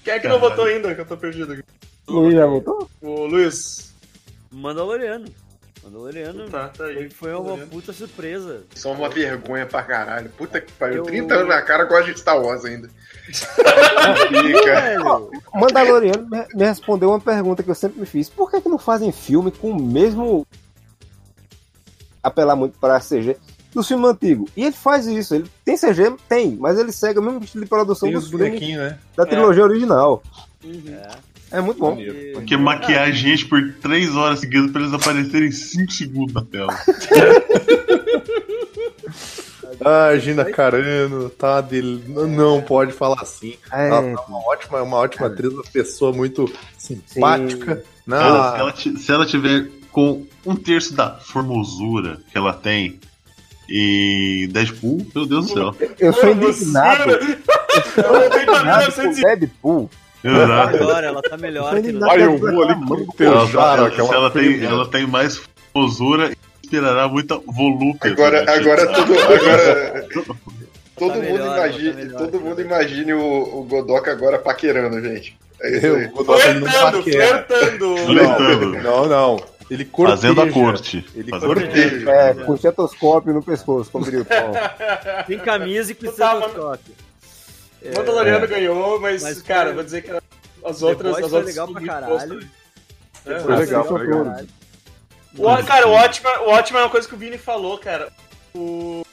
Quem 0.04 0.14
é 0.14 0.20
que 0.20 0.28
não 0.28 0.40
Caralho. 0.40 0.40
votou 0.40 0.66
ainda? 0.66 0.96
Que 0.96 1.02
eu 1.02 1.06
tô 1.06 1.18
perdido 1.18 1.54
aqui. 1.54 1.64
Luiz 2.08 2.34
já 2.36 2.46
voltou? 2.46 2.90
O 3.02 3.26
Luiz. 3.26 3.94
Mandaloriano. 4.52 5.26
Mandaloriano 5.84 6.48
Tá, 6.50 6.68
tá 6.70 6.86
aí. 6.86 7.10
foi, 7.10 7.34
uma 7.34 7.58
puta 7.66 7.92
surpresa. 7.92 8.64
Só 8.76 8.92
uma 8.94 9.10
vergonha 9.10 9.66
pra 9.66 9.82
caralho. 9.82 10.30
Puta 10.32 10.62
que 10.62 10.72
pariu. 10.74 10.98
Eu- 10.98 11.04
30 11.06 11.34
anos 11.34 11.48
na 11.50 11.62
cara, 11.62 11.86
gosta 11.86 12.14
de 12.14 12.20
Star 12.20 12.40
Wars 12.40 12.64
ainda. 12.66 12.88
Fica. 13.26 15.00
Mandaloriano 15.54 16.28
me- 16.30 16.66
respondeu 16.66 17.10
uma 17.10 17.20
pergunta 17.20 17.64
que 17.64 17.70
eu 17.70 17.76
sempre 17.76 18.00
me 18.00 18.06
fiz. 18.06 18.30
Por 18.30 18.50
que, 18.52 18.62
que 18.62 18.70
não 18.70 18.78
fazem 18.78 19.12
filme 19.12 19.52
com 19.52 19.72
o 19.72 19.82
mesmo. 19.82 20.46
apelar 22.24 22.56
muito 22.56 22.78
pra 22.78 23.00
CG 23.00 23.36
do 23.74 23.84
filme 23.84 24.06
antigo? 24.06 24.48
E 24.56 24.64
ele 24.66 24.76
faz 24.76 25.08
isso. 25.08 25.34
Ele 25.34 25.50
tem 25.66 25.76
CG? 25.76 26.16
Tem, 26.30 26.56
mas 26.56 26.78
ele 26.78 26.92
segue 26.92 27.18
o 27.18 27.22
mesmo 27.24 27.44
estilo 27.44 27.64
de 27.64 27.70
produção 27.70 28.08
Tem 28.10 28.20
filmes 28.22 28.30
bonequinhos, 28.32 28.84
né? 28.84 29.00
da 29.16 29.26
trilogia 29.26 29.64
original. 29.64 30.22
é. 30.64 31.31
É 31.52 31.60
muito 31.62 31.80
bom. 31.80 32.00
E- 32.00 32.32
Porque 32.34 32.56
maquiar 32.58 33.08
a 33.08 33.12
gente 33.12 33.46
por 33.46 33.74
3 33.82 34.16
horas 34.16 34.40
seguidas 34.40 34.72
pra 34.72 34.82
eles 34.82 34.94
aparecerem 34.94 35.52
5 35.52 35.92
segundos 35.92 36.34
na 36.34 36.42
tela. 36.46 36.74
Ah, 39.84 40.16
Gina 40.18 40.46
Carano, 40.46 41.30
tá 41.30 41.60
dele. 41.60 42.04
Não 42.08 42.62
pode 42.62 42.92
falar 42.92 43.20
assim. 43.22 43.56
É, 43.72 43.88
Ela 43.88 44.14
tá 44.16 44.22
uma 44.28 44.38
ótima, 44.48 44.82
uma 44.84 44.98
ótima 44.98 45.26
atriz, 45.28 45.52
uma 45.52 45.64
pessoa 45.64 46.14
muito 46.14 46.52
simpática. 46.78 47.84
Não, 48.06 48.18
ah, 48.18 48.22
Ela- 48.28 48.52
se, 48.54 48.60
ela, 48.60 48.72
ti- 48.74 49.00
se 49.00 49.12
ela 49.12 49.26
tiver 49.26 49.68
com 49.92 50.26
um 50.46 50.56
terço 50.56 50.94
da 50.94 51.16
formosura 51.18 52.20
que 52.32 52.38
ela 52.38 52.54
tem 52.54 53.00
em 53.70 54.48
Deadpool, 54.50 55.06
meu 55.16 55.26
Deus 55.26 55.48
do 55.48 55.54
céu. 55.54 55.76
eu 56.00 56.14
sou 56.14 56.30
indignado. 56.32 57.10
Eu 57.12 57.20
tenho 57.20 57.38
pra 57.96 58.28
indignado 58.28 58.92
com 58.92 59.02
1900 59.02 59.22
Deadpool. 59.22 59.90
Exato. 60.24 60.76
Agora, 60.78 61.08
ela 61.08 61.22
tá 61.22 61.38
melhor. 61.38 61.74
Olha, 61.74 62.24
eu 62.24 62.38
vou 62.38 62.64
ali 62.64 62.76
com 62.86 62.94
o 62.94 63.14
teu 63.14 63.32
Ela, 63.32 63.46
jara, 63.48 63.82
ela- 63.82 63.88
aquela 63.88 64.30
tem, 64.32 64.64
ela 64.64 64.88
tem 64.88 65.08
mais 65.08 65.42
formosura, 65.74 66.32
inspirará 66.64 67.08
muita 67.08 67.38
volúpia. 67.40 68.12
Agora, 68.12 68.44
né? 68.44 68.54
agora 68.54 68.88
tudo. 68.88 69.14
Agora, 69.20 70.08
todo 70.98 71.14
Tá 71.14 71.16
mundo 71.16 71.22
melhor, 71.24 71.58
imagine, 71.58 71.92
tá 71.92 71.98
melhor, 71.98 72.18
todo 72.20 72.32
tá 72.32 72.38
mundo 72.38 72.62
imagine 72.62 73.14
o, 73.14 73.20
o 73.22 73.64
agora 74.12 74.38
paquerando, 74.38 75.02
gente. 75.02 75.36
É 75.62 75.78
isso 75.78 75.86
Eu 75.88 75.96
aí. 75.96 76.08
dar 76.38 76.50
ele 76.50 76.60
no 76.60 76.66
Flertando, 76.70 76.98
paquera. 77.04 77.46
flertando. 77.48 77.98
Flertando. 77.98 78.72
Não, 78.84 79.06
não. 79.08 79.44
Ele 79.70 79.86
corteja. 79.86 80.18
Fazendo 80.18 80.42
a 80.42 80.52
corte. 80.52 81.06
Ele 81.16 81.30
Fazendo 81.30 81.52
a 81.52 81.56
corteja. 81.56 82.12
É, 82.12 82.34
com 82.34 82.54
estetoscópio 82.56 83.34
no 83.34 83.42
pescoço, 83.42 83.90
como 83.90 84.04
diria 84.04 84.22
o 84.22 84.26
Tom. 84.26 84.54
Tem 85.28 85.40
camisa 85.40 85.92
e 85.92 85.96
com 85.96 86.08
Tá, 86.12 86.38
O 87.84 87.98
Mandaloriano 87.98 88.48
ganhou, 88.48 89.00
mas, 89.00 89.24
Mas 89.24 89.42
cara, 89.42 89.66
foi- 89.68 89.74
vou 89.76 89.84
dizer 89.84 90.02
que 90.04 90.12
as 90.12 90.82
outras. 90.84 91.14
As 91.14 91.20
foi 91.20 91.24
outras 91.24 91.46
legal 91.46 91.68
pra 91.72 91.82
caralho. 91.82 92.50
É, 93.26 93.40
Foi 93.40 93.56
legal, 93.56 93.94
legal. 93.94 94.26
caralho. 94.26 94.48
O, 95.38 95.64
cara, 95.64 95.88
o 95.88 95.92
ótimo, 95.92 96.30
o 96.30 96.50
ótimo 96.50 96.78
é 96.80 96.84
uma 96.84 96.90
coisa 96.90 97.08
que 97.08 97.14
o 97.14 97.18
Vini 97.18 97.38
falou, 97.38 97.78
cara. 97.78 98.12
O, 98.54 99.04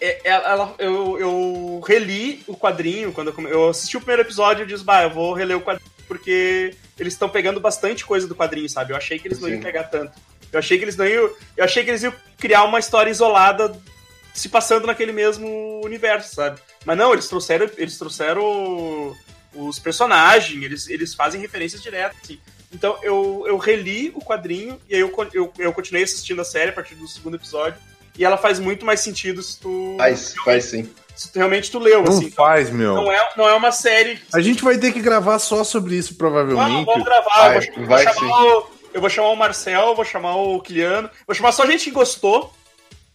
é- 0.00 0.20
é- 0.24 0.30
ela- 0.32 0.74
eu, 0.78 1.18
eu 1.18 1.80
reli 1.86 2.42
o 2.46 2.56
quadrinho 2.56 3.12
quando 3.12 3.28
eu, 3.28 3.32
come- 3.34 3.50
eu 3.50 3.68
assisti 3.68 3.96
o 3.96 4.00
primeiro 4.00 4.22
episódio 4.22 4.62
e 4.62 4.64
eu 4.64 4.66
disse, 4.66 4.82
bah, 4.84 5.02
eu 5.02 5.10
vou 5.10 5.34
reler 5.34 5.56
o 5.56 5.60
quadrinho 5.60 5.90
porque 6.08 6.74
eles 6.98 7.12
estão 7.12 7.28
pegando 7.28 7.60
bastante 7.60 8.04
coisa 8.06 8.26
do 8.26 8.34
quadrinho, 8.34 8.68
sabe? 8.68 8.92
Eu 8.92 8.96
achei 8.96 9.18
que 9.18 9.28
eles 9.28 9.38
não 9.40 9.48
iam 9.48 9.58
Sim. 9.58 9.62
pegar 9.64 9.84
tanto. 9.84 10.12
Eu 10.52 10.58
achei 10.58 10.78
que 10.78 10.84
eles 10.84 10.96
não 10.96 11.06
iam. 11.06 11.30
Eu 11.56 11.64
achei 11.64 11.84
que 11.84 11.90
eles 11.90 12.02
iam 12.02 12.12
criar 12.38 12.64
uma 12.64 12.78
história 12.78 13.10
isolada 13.10 13.72
se 14.32 14.48
passando 14.48 14.86
naquele 14.86 15.12
mesmo 15.12 15.46
universo, 15.90 16.34
sabe? 16.34 16.60
Mas 16.84 16.96
não, 16.96 17.12
eles 17.12 17.28
trouxeram, 17.28 17.68
eles 17.76 17.98
trouxeram 17.98 19.14
os 19.54 19.78
personagens, 19.78 20.62
eles, 20.62 20.88
eles 20.88 21.14
fazem 21.14 21.40
referências 21.40 21.82
diretas, 21.82 22.16
assim. 22.22 22.40
Então 22.72 22.96
eu, 23.02 23.44
eu 23.46 23.58
reli 23.58 24.12
o 24.14 24.20
quadrinho 24.20 24.80
e 24.88 24.94
aí 24.94 25.00
eu, 25.00 25.12
eu, 25.34 25.52
eu 25.58 25.72
continuei 25.72 26.04
assistindo 26.04 26.40
a 26.40 26.44
série 26.44 26.70
a 26.70 26.72
partir 26.72 26.94
do 26.94 27.06
segundo 27.08 27.34
episódio. 27.36 27.78
E 28.16 28.24
ela 28.24 28.36
faz 28.36 28.58
muito 28.58 28.84
mais 28.84 29.00
sentido 29.00 29.42
se 29.42 29.58
tu. 29.58 29.94
Faz, 29.96 30.34
faz 30.44 30.64
sim. 30.66 30.88
Se 31.16 31.32
tu 31.32 31.36
realmente 31.36 31.70
tu 31.70 31.78
leu, 31.78 32.02
Não 32.02 32.12
assim. 32.12 32.30
faz, 32.30 32.70
meu. 32.70 32.94
Não 32.94 33.10
é, 33.10 33.28
não 33.36 33.48
é 33.48 33.54
uma 33.54 33.72
série. 33.72 34.20
A 34.32 34.40
gente 34.40 34.62
vai 34.62 34.78
ter 34.78 34.92
que 34.92 35.00
gravar 35.00 35.38
só 35.38 35.64
sobre 35.64 35.96
isso, 35.96 36.14
provavelmente. 36.14 36.84
vamos 36.84 37.04
gravar. 37.04 37.54
Vai, 37.54 37.56
eu, 37.56 37.60
vou, 37.60 37.72
eu 37.72 37.76
vou 37.76 37.86
vai 37.86 38.14
chamar 38.14 38.44
o, 38.44 38.70
eu 38.92 39.00
vou 39.00 39.10
chamar 39.10 39.28
o 39.30 39.36
Marcel, 39.36 39.94
vou 39.94 40.04
chamar 40.04 40.36
o 40.36 40.60
Kiliano, 40.60 41.10
vou 41.26 41.34
chamar 41.34 41.52
só 41.52 41.66
gente 41.66 41.84
que 41.84 41.90
gostou. 41.90 42.52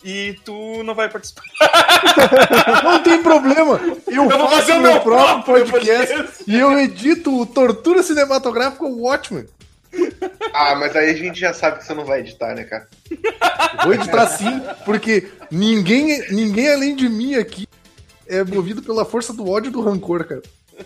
E 0.07 0.33
tu 0.45 0.83
não 0.83 0.93
vai 0.93 1.09
participar. 1.09 1.41
Não 2.83 3.01
tem 3.01 3.23
problema. 3.23 3.79
Eu, 4.07 4.29
Eu 4.29 4.29
vou 4.37 4.47
faço 4.47 4.55
fazer 4.57 4.73
o 4.73 4.81
meu 4.81 4.99
próprio 5.01 5.43
próprio 5.43 5.71
podcast 5.71 6.43
e 6.47 6.55
eu 6.59 6.77
edito 6.77 7.35
o 7.41 7.45
Tortura 7.45 8.03
Cinematográfica 8.03 8.85
Watchmen. 8.85 9.47
Ah, 10.53 10.75
mas 10.75 10.95
aí 10.95 11.09
a 11.09 11.13
gente 11.15 11.39
já 11.39 11.53
sabe 11.53 11.79
que 11.79 11.85
você 11.85 11.93
não 11.95 12.05
vai 12.05 12.19
editar, 12.19 12.53
né, 12.53 12.65
cara? 12.65 12.87
Vou 13.83 13.93
editar 13.93 14.27
sim, 14.27 14.61
porque 14.85 15.27
ninguém, 15.49 16.21
ninguém 16.31 16.69
além 16.71 16.95
de 16.95 17.09
mim 17.09 17.35
aqui 17.35 17.65
é 18.27 18.43
movido 18.43 18.83
pela 18.83 19.05
força 19.05 19.33
do 19.33 19.49
ódio 19.49 19.69
e 19.69 19.71
do 19.71 19.81
rancor, 19.81 20.25
cara. 20.25 20.41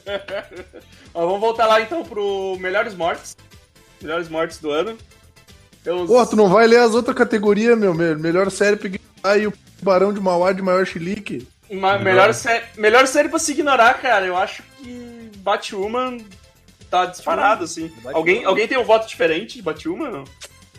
Ó, 1.13 1.25
vamos 1.25 1.41
voltar 1.41 1.65
lá 1.67 1.81
então 1.81 2.03
pro 2.03 2.55
Melhores 2.59 2.93
Mortes. 2.93 3.35
Melhores 4.01 4.29
Mortes 4.29 4.59
do 4.59 4.69
ano. 4.71 4.97
Pelos... 5.83 6.07
Pô, 6.07 6.25
tu 6.25 6.35
não 6.35 6.49
vai 6.49 6.67
ler 6.67 6.79
as 6.79 6.93
outras 6.93 7.15
categorias, 7.17 7.77
meu. 7.77 7.93
me- 7.93 8.15
Melhor 8.15 8.51
série 8.51 8.75
aí 9.23 9.47
o 9.47 9.53
Barão 9.81 10.13
de 10.13 10.19
Mauá 10.19 10.51
de 10.51 10.61
maior 10.61 10.85
chilique. 10.85 11.47
Uma- 11.69 11.97
melhor, 11.99 12.33
sé... 12.33 12.63
melhor 12.77 13.05
série 13.07 13.29
pra 13.29 13.39
se 13.39 13.51
ignorar, 13.51 13.93
cara. 14.01 14.25
Eu 14.25 14.35
acho 14.37 14.63
que 14.77 15.29
Batwoman 15.37 16.17
tá 16.89 17.05
disparado, 17.05 17.63
assim. 17.63 17.87
Batwoman. 17.87 18.17
Alguém, 18.17 18.45
alguém 18.45 18.67
tem 18.67 18.77
um 18.77 18.83
voto 18.83 19.07
diferente 19.07 19.55
de 19.57 19.61
Batwoman? 19.61 20.09
Não? 20.09 20.23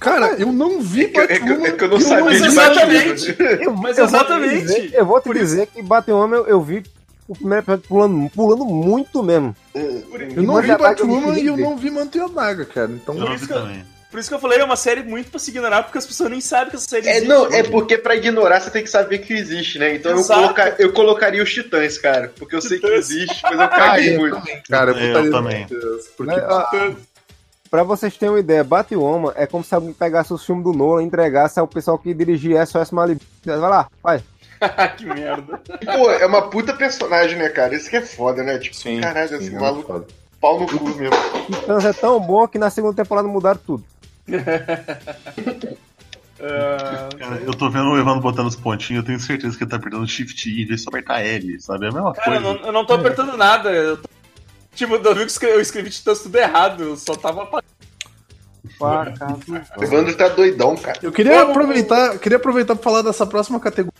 Cara, 0.00 0.32
eu 0.38 0.50
não 0.52 0.80
vi 0.80 1.04
É 1.04 1.08
que, 1.08 1.20
é 1.20 1.26
que- 1.26 1.38
Batwoman, 1.40 1.66
é 1.68 1.72
que 1.72 1.84
eu 1.84 1.88
não 1.88 1.96
e 1.98 2.00
sabia 2.02 2.24
mas 2.24 2.40
exatamente. 2.42 3.36
Eu, 3.62 3.76
Mas 3.76 3.98
eu 3.98 4.08
vou 4.08 4.16
exatamente. 4.18 4.60
dizer- 4.62 4.94
eu 4.94 5.06
vou 5.06 5.20
te 5.20 5.32
dizer 5.32 5.66
que 5.66 5.82
Batman 5.82 6.36
eu, 6.36 6.46
eu 6.46 6.60
vi 6.62 6.82
o 7.28 7.34
primeiro 7.36 7.62
episódio 7.62 7.86
pulando, 7.88 8.30
pulando 8.30 8.64
muito 8.64 9.22
mesmo. 9.22 9.54
Eu 9.74 10.42
não 10.42 10.60
vi 10.60 10.76
Batwoman 10.76 11.36
eu 11.38 11.44
e 11.44 11.46
eu 11.46 11.56
não 11.56 11.76
vi 11.76 11.90
Manteanaga, 11.90 12.64
cara. 12.64 12.90
Então, 12.90 13.14
Eu 13.14 13.20
não 13.26 13.34
isso 13.34 13.42
vi 13.42 13.46
que 13.46 13.52
eu- 13.52 13.60
também. 13.62 13.84
Por 14.10 14.18
isso 14.18 14.28
que 14.28 14.34
eu 14.34 14.40
falei, 14.40 14.58
é 14.58 14.64
uma 14.64 14.74
série 14.76 15.02
muito 15.04 15.30
pra 15.30 15.38
se 15.38 15.50
ignorar, 15.50 15.84
porque 15.84 15.96
as 15.98 16.04
pessoas 16.06 16.30
nem 16.30 16.40
sabem 16.40 16.70
que 16.70 16.76
essa 16.76 16.88
série 16.88 17.06
É, 17.06 17.12
existe. 17.18 17.28
não, 17.28 17.46
é 17.46 17.62
porque 17.62 17.96
pra 17.96 18.16
ignorar 18.16 18.60
você 18.60 18.68
tem 18.70 18.82
que 18.82 18.90
saber 18.90 19.18
que 19.18 19.32
existe, 19.32 19.78
né? 19.78 19.94
Então 19.94 20.10
eu, 20.18 20.24
coloca- 20.24 20.74
eu 20.80 20.92
colocaria 20.92 21.42
os 21.42 21.52
Titãs, 21.52 21.96
cara. 21.96 22.32
Porque 22.36 22.56
eu 22.56 22.60
sei 22.60 22.78
que 22.80 22.86
Titãs. 22.86 23.08
existe, 23.10 23.40
mas 23.44 23.60
eu 23.60 23.68
caguei 23.68 24.16
eu 24.16 24.18
muito. 24.20 24.36
também, 24.36 24.62
cara, 24.68 24.90
eu, 24.92 25.24
Eu 25.24 25.30
também. 25.30 25.66
Deus, 25.66 26.06
porque 26.16 26.34
ah, 26.34 26.92
Pra 27.70 27.84
vocês 27.84 28.16
terem 28.16 28.32
uma 28.34 28.40
ideia, 28.40 28.64
Batwoman 28.64 29.32
é 29.36 29.46
como 29.46 29.62
se 29.62 29.72
alguém 29.72 29.92
pegasse 29.92 30.32
os 30.32 30.44
filmes 30.44 30.64
do 30.64 30.72
Nolan 30.72 31.04
e 31.04 31.06
entregasse 31.06 31.60
ao 31.60 31.68
pessoal 31.68 31.96
que 31.96 32.12
dirigia 32.12 32.66
SOS 32.66 32.90
Malibu. 32.90 33.20
Vai 33.44 33.56
lá, 33.58 33.86
vai. 34.02 34.24
que 34.98 35.06
merda. 35.06 35.56
Pô, 35.84 36.10
é 36.10 36.26
uma 36.26 36.50
puta 36.50 36.72
personagem, 36.74 37.38
né, 37.38 37.48
cara? 37.48 37.74
Isso 37.76 37.88
que 37.88 37.96
é 37.96 38.02
foda, 38.02 38.42
né? 38.42 38.58
Tipo, 38.58 38.74
Sim, 38.74 39.00
caralho, 39.00 39.28
sim, 39.28 39.36
esse 39.36 39.54
é 39.54 39.58
maluco, 39.60 39.86
foda. 39.86 40.06
pau 40.40 40.58
no 40.58 40.66
cu 40.66 40.84
mesmo. 40.96 41.14
Titãs 41.46 41.84
é 41.84 41.92
tão 41.92 42.18
bom 42.18 42.48
que 42.48 42.58
na 42.58 42.70
segunda 42.70 42.96
temporada 43.04 43.28
mudaram 43.28 43.60
tudo. 43.64 43.84
Ah, 46.42 47.08
Cara, 47.18 47.36
eu 47.44 47.52
tô 47.52 47.68
vendo 47.68 47.90
o 47.90 47.98
Evandro 47.98 48.20
botando 48.22 48.46
os 48.46 48.56
pontinhos, 48.56 49.02
eu 49.02 49.06
tenho 49.06 49.20
certeza 49.20 49.56
que 49.58 49.62
ele 49.62 49.70
tá 49.70 49.76
apertando 49.76 50.08
Shift 50.08 50.48
I, 50.48 50.62
em 50.62 50.66
vez 50.66 50.80
de 50.80 50.84
só 50.84 50.88
apertar 50.88 51.20
L, 51.20 51.60
sabe? 51.60 51.84
É 51.84 51.88
a 51.90 51.92
mesma 51.92 52.12
cara, 52.14 52.36
eu 52.36 52.42
coisa. 52.42 52.58
não, 52.58 52.66
eu 52.66 52.72
não 52.72 52.86
tô 52.86 52.94
apertando 52.94 53.36
nada. 53.36 53.70
Eu 53.70 53.96
tô- 53.98 54.08
Tipo, 54.74 54.94
eu 54.94 55.14
vi 55.14 55.26
que 55.26 55.44
eu 55.46 55.60
escrevi 55.60 55.90
Titãs 55.90 56.20
tudo 56.20 56.36
errado. 56.36 56.82
Eu 56.84 56.96
só 56.96 57.14
tava. 57.14 57.44
Pá, 57.46 57.60
cara. 59.12 59.36
O 59.76 59.84
Evandro 59.84 60.16
tá 60.16 60.28
doidão, 60.28 60.76
cara. 60.76 60.98
Eu 61.02 61.12
queria 61.12 61.42
aproveitar, 61.42 62.18
queria 62.18 62.38
aproveitar 62.38 62.74
pra 62.76 62.82
falar 62.84 63.02
dessa 63.02 63.26
próxima 63.26 63.60
categoria. 63.60 63.92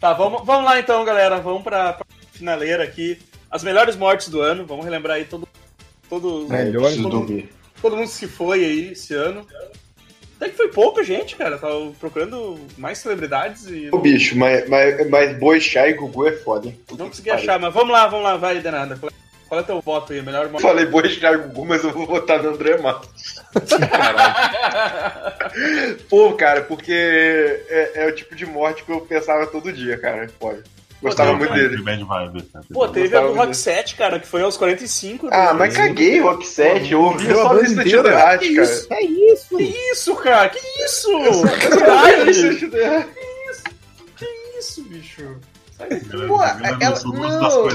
Tá, 0.00 0.12
vamos, 0.12 0.44
vamos 0.44 0.64
lá 0.64 0.78
então, 0.78 1.02
galera. 1.04 1.38
Vamos 1.40 1.62
pra, 1.62 1.92
pra 1.94 2.04
finaleira 2.32 2.82
aqui. 2.82 3.18
As 3.50 3.62
melhores 3.62 3.96
mortes 3.96 4.28
do 4.28 4.40
ano. 4.42 4.66
Vamos 4.66 4.84
relembrar 4.84 5.16
aí 5.16 5.24
todo. 5.24 5.48
todo 6.08 6.46
Melhores 6.50 6.96
todo, 7.00 7.10
dormir. 7.20 7.48
Todo 7.80 7.96
mundo 7.96 8.08
se 8.08 8.26
foi 8.26 8.64
aí 8.64 8.92
esse 8.92 9.14
ano. 9.14 9.46
Até 10.36 10.48
que 10.50 10.56
foi 10.56 10.68
pouca 10.68 11.04
gente, 11.04 11.36
cara. 11.36 11.58
Tava 11.58 11.90
procurando 12.00 12.58
mais 12.78 12.96
celebridades 12.98 13.66
e 13.68 13.88
Ô, 13.92 13.98
bicho, 13.98 14.36
mas, 14.38 14.66
mas, 14.68 15.08
mas 15.10 15.36
Boixá 15.38 15.86
e 15.88 15.92
Gugu 15.92 16.26
é 16.28 16.32
foda, 16.32 16.68
hein? 16.68 16.80
Puta 16.86 17.02
não 17.02 17.10
que 17.10 17.16
consegui 17.16 17.28
pariu. 17.30 17.42
achar. 17.44 17.58
Mas 17.60 17.74
vamos 17.74 17.90
lá, 17.92 18.06
vamos 18.06 18.24
lá, 18.24 18.36
vai, 18.38 18.58
Denada. 18.60 18.96
Qual 18.96 19.10
é- 19.10 19.14
qual 19.48 19.60
é 19.60 19.64
teu 19.64 19.80
voto 19.82 20.12
aí? 20.12 20.22
Melhor 20.22 20.48
morte? 20.48 20.62
Falei 20.62 20.86
Boixá 20.86 21.32
e 21.32 21.36
Gugu, 21.38 21.66
mas 21.66 21.82
eu 21.84 21.90
vou 21.92 22.06
votar 22.06 22.40
no 22.42 22.50
André 22.50 22.78
Matos. 22.78 23.10
Pô, 26.08 26.32
cara, 26.34 26.62
porque 26.62 26.92
é, 26.92 27.92
é 27.96 28.06
o 28.06 28.14
tipo 28.14 28.34
de 28.34 28.46
morte 28.46 28.84
que 28.84 28.92
eu 28.92 29.00
pensava 29.00 29.46
todo 29.46 29.72
dia, 29.72 29.98
cara. 29.98 30.28
Pode. 30.38 30.62
Gostava 31.02 31.34
muito 31.34 31.52
dele. 31.54 31.82
Bad 31.82 32.04
vibe, 32.04 32.42
cara. 32.42 32.64
Pô, 32.72 32.88
teve 32.88 33.16
a 33.16 33.20
do 33.20 33.32
Rock 33.34 33.56
7, 33.56 33.96
cara, 33.96 34.20
que 34.20 34.26
foi 34.26 34.42
aos 34.42 34.56
45. 34.56 35.28
Ah, 35.30 35.46
né? 35.46 35.52
mas 35.54 35.76
caguei, 35.76 36.20
Rock 36.20 36.46
7. 36.46 36.92
Eu 36.92 37.02
ouvi 37.02 37.32
só 37.32 37.46
a 37.46 37.48
banda 37.48 37.60
lista 37.62 37.82
de 37.82 37.88
inteira? 37.88 38.08
Errate, 38.10 38.48
Que 38.48 38.54
cara. 38.54 38.66
isso? 38.66 38.86
É 38.90 39.02
isso! 39.02 39.56
Que 39.56 39.62
isso, 39.92 40.16
cara? 40.16 40.48
Que 40.50 40.84
isso? 40.84 41.08
De 41.08 42.76
Errate. 42.76 43.10
Que 44.16 44.26
isso, 44.58 44.82
bicho? 44.84 45.36
Pô, 46.26 46.42
Ela 46.42 47.00
não. 47.04 47.68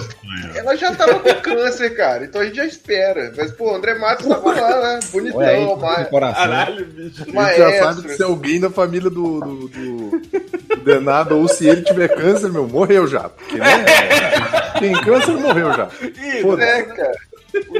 Ela 0.55 0.75
já 0.75 0.93
tava 0.95 1.19
com 1.19 1.33
câncer, 1.41 1.95
cara. 1.95 2.25
Então 2.25 2.41
a 2.41 2.45
gente 2.45 2.55
já 2.55 2.65
espera. 2.65 3.33
Mas, 3.35 3.51
pô, 3.51 3.71
o 3.71 3.75
André 3.75 3.95
Matos 3.95 4.27
tava 4.27 4.53
lá, 4.53 4.81
né? 4.81 4.99
Bonitão, 5.11 5.39
Olha 5.39 5.49
aí, 5.49 5.77
mas. 5.79 6.35
Caralho, 6.35 6.85
bicho. 6.85 7.21
A 7.21 7.25
gente 7.25 7.33
Maestro. 7.35 7.63
já 7.71 7.83
sabe 7.83 8.01
que 8.03 8.13
se 8.15 8.23
alguém 8.23 8.59
da 8.59 8.69
família 8.69 9.09
do, 9.09 9.39
do, 9.39 9.67
do, 9.67 10.09
do 10.19 10.81
Denado 10.83 11.37
ou 11.37 11.47
se 11.47 11.67
ele 11.67 11.81
tiver 11.81 12.09
câncer, 12.09 12.51
meu, 12.51 12.67
morreu 12.67 13.07
já. 13.07 13.29
Porque, 13.29 13.57
né? 13.57 13.85
Tem 14.79 14.93
câncer, 15.01 15.31
morreu 15.37 15.73
já. 15.73 15.89
Ih, 16.01 16.41
Foda-se. 16.41 16.69
É, 16.69 16.83
cara. 16.83 17.15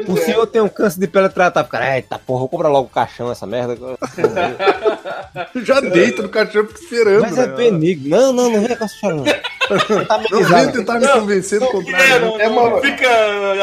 O 0.07 0.17
senhor 0.17 0.45
tem 0.47 0.61
um 0.61 0.69
câncer 0.69 0.99
de 0.99 1.07
pele 1.07 1.29
tratável. 1.29 1.69
Cara, 1.69 1.95
eita 1.95 2.19
porra, 2.19 2.39
vou 2.39 2.49
comprar 2.49 2.69
logo 2.69 2.87
o 2.87 2.91
caixão 2.91 3.31
essa 3.31 3.45
merda. 3.45 3.77
Já 5.63 5.79
deita 5.79 6.21
no 6.21 6.29
caixão 6.29 6.65
fica 6.65 6.79
esperando. 6.79 7.21
Mas 7.21 7.37
é 7.37 7.47
né? 7.47 7.55
benigno. 7.55 8.09
Não, 8.09 8.33
não, 8.33 8.49
não 8.49 8.61
vem 8.61 8.75
com 8.75 8.83
essa 8.83 8.95
chorando. 8.95 9.25
Tá 10.07 10.21
Não 10.29 10.43
vem 10.43 10.71
tentar 10.71 10.99
me 10.99 11.07
convencer 11.07 11.59
do 11.59 11.67
contrário. 11.67 12.05
é, 12.05 12.19
né? 12.19 12.49
não, 12.49 12.77
É 12.77 12.81
fica 12.81 13.09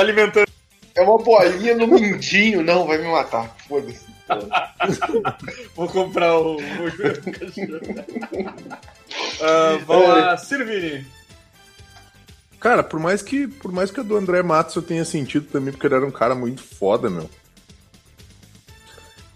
alimentando. 0.01 0.47
É 0.95 1.03
uma 1.03 1.19
bolinha 1.19 1.77
no 1.77 1.87
mindinho. 1.87 2.63
Não, 2.63 2.87
vai 2.87 2.99
me 2.99 3.09
matar. 3.09 3.55
Foda-se. 3.69 4.13
Vou 5.75 5.89
comprar 5.89 6.37
o. 6.39 6.57
o 6.57 6.61
Ah, 9.41 9.79
vamos 9.87 10.09
lá, 10.09 10.37
Sirvini. 10.37 11.07
Cara, 12.63 12.85
por 12.85 13.01
mais 13.01 13.23
que 13.23 13.49
por 13.49 13.73
mais 13.73 13.91
que 13.91 13.99
a 13.99 14.05
do 14.05 14.17
André 14.17 14.41
Matos 14.41 14.77
eu 14.77 14.83
tenha 14.83 15.05
sentido 15.05 15.47
também, 15.51 15.73
porque 15.73 15.85
ele 15.85 15.97
era 15.97 16.07
um 16.07 16.13
cara 16.13 16.33
muito 16.33 16.63
foda, 16.63 17.11
meu. 17.11 17.29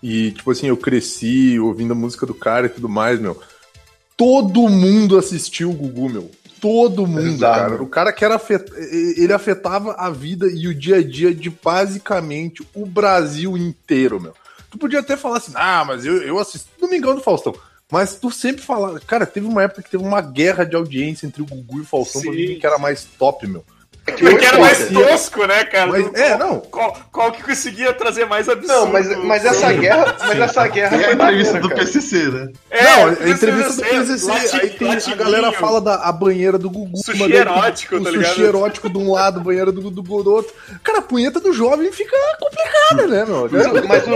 E, 0.01 0.31
tipo 0.31 0.53
assim, 0.53 0.69
eu 0.69 0.77
cresci 0.77 1.59
ouvindo 1.59 1.93
a 1.93 1.97
música 1.97 2.25
do 2.25 2.35
cara 2.35 2.67
e 2.67 2.69
tudo 2.69 2.89
mais, 2.89 3.19
meu. 3.19 3.41
Todo 4.17 4.69
mundo 4.69 5.19
assistiu 5.19 5.71
o 5.71 5.75
Gugu, 5.75 6.09
meu. 6.09 6.31
Todo 6.61 7.07
mundo, 7.07 7.27
Exato. 7.27 7.61
cara. 7.61 7.83
O 7.83 7.89
cara 7.89 8.13
que 8.13 8.25
era 8.25 8.37
afet... 8.37 8.65
ele 9.17 9.33
afetava 9.33 9.95
a 9.95 10.09
vida 10.09 10.47
e 10.47 10.69
o 10.69 10.75
dia 10.75 10.97
a 10.97 11.03
dia 11.03 11.35
de 11.35 11.51
basicamente 11.51 12.65
o 12.73 12.87
Brasil 12.87 13.57
inteiro, 13.57 14.21
meu. 14.21 14.35
Tu 14.71 14.79
podia 14.79 15.01
até 15.01 15.17
falar 15.17 15.39
assim, 15.39 15.53
ah, 15.57 15.85
mas 15.85 16.07
eu, 16.07 16.23
eu 16.23 16.39
assisti 16.39 16.69
Domingão 16.81 17.17
do 17.17 17.21
Faustão. 17.21 17.55
Mas 17.91 18.17
tu 18.17 18.31
sempre 18.31 18.63
falava. 18.63 18.99
Cara, 19.01 19.27
teve 19.27 19.47
uma 19.47 19.63
época 19.63 19.83
que 19.83 19.91
teve 19.91 20.03
uma 20.03 20.21
guerra 20.21 20.65
de 20.65 20.75
audiência 20.75 21.27
entre 21.27 21.43
o 21.43 21.47
Gugu 21.47 21.79
e 21.79 21.83
o 21.83 21.85
pra 22.13 22.21
Sim. 22.23 22.31
ver 22.31 22.47
quem 22.47 22.59
que 22.59 22.67
era 22.67 22.79
mais 22.79 23.05
top, 23.05 23.47
meu. 23.47 23.65
Porque 24.07 24.45
era 24.47 24.59
mais 24.59 24.89
tosco, 24.89 25.45
né, 25.47 25.65
cara? 25.65 25.89
Mas, 25.89 26.15
é, 26.15 26.39
não. 26.39 26.61
Qual, 26.61 26.97
qual 27.11 27.33
que 27.33 27.43
conseguia 27.43 27.93
trazer 27.93 28.25
mais 28.25 28.49
absurdo? 28.49 28.73
Não, 28.73 28.87
mas, 28.87 29.09
mas 29.25 29.45
essa 29.45 29.73
guerra. 29.73 30.17
Mas 30.21 30.39
essa 30.41 30.69
guerra 30.69 30.91
Tem 30.91 31.01
a 31.01 31.05
foi 31.07 31.15
entrevista 31.15 31.53
bacana, 31.55 31.61
do 31.61 31.69
cara. 31.69 31.81
PCC, 31.85 32.17
né? 32.31 32.49
É, 32.71 32.85
não, 32.85 33.07
a 33.09 33.29
entrevista 33.29 33.73
do 33.73 33.83
PCC, 33.83 34.27
lati- 34.31 34.57
aí 34.61 34.71
tem, 34.71 34.93
a 34.93 35.15
galera 35.17 35.53
fala 35.53 35.81
da 35.81 35.97
a 35.97 36.13
banheira 36.13 36.57
do 36.57 36.71
Gugu. 36.71 36.99
Sushi 36.99 37.19
daí, 37.19 37.33
erótico, 37.33 37.97
o 37.97 37.99
tá 38.03 38.11
sushi 38.11 38.19
ligado? 38.19 38.45
erótico 38.45 38.89
de 38.89 38.99
um 38.99 39.11
lado, 39.11 39.41
banheira 39.41 39.73
do, 39.73 39.91
do, 39.91 40.03
do 40.03 40.33
outro. 40.33 40.55
Cara, 40.85 40.99
a 40.99 41.03
punheta 41.03 41.41
do 41.41 41.53
jovem 41.53 41.91
fica 41.91 42.17
complicada, 42.39 43.07
né, 43.09 43.25
meu? 43.25 43.49
Mas 43.89 44.07
o, 44.07 44.13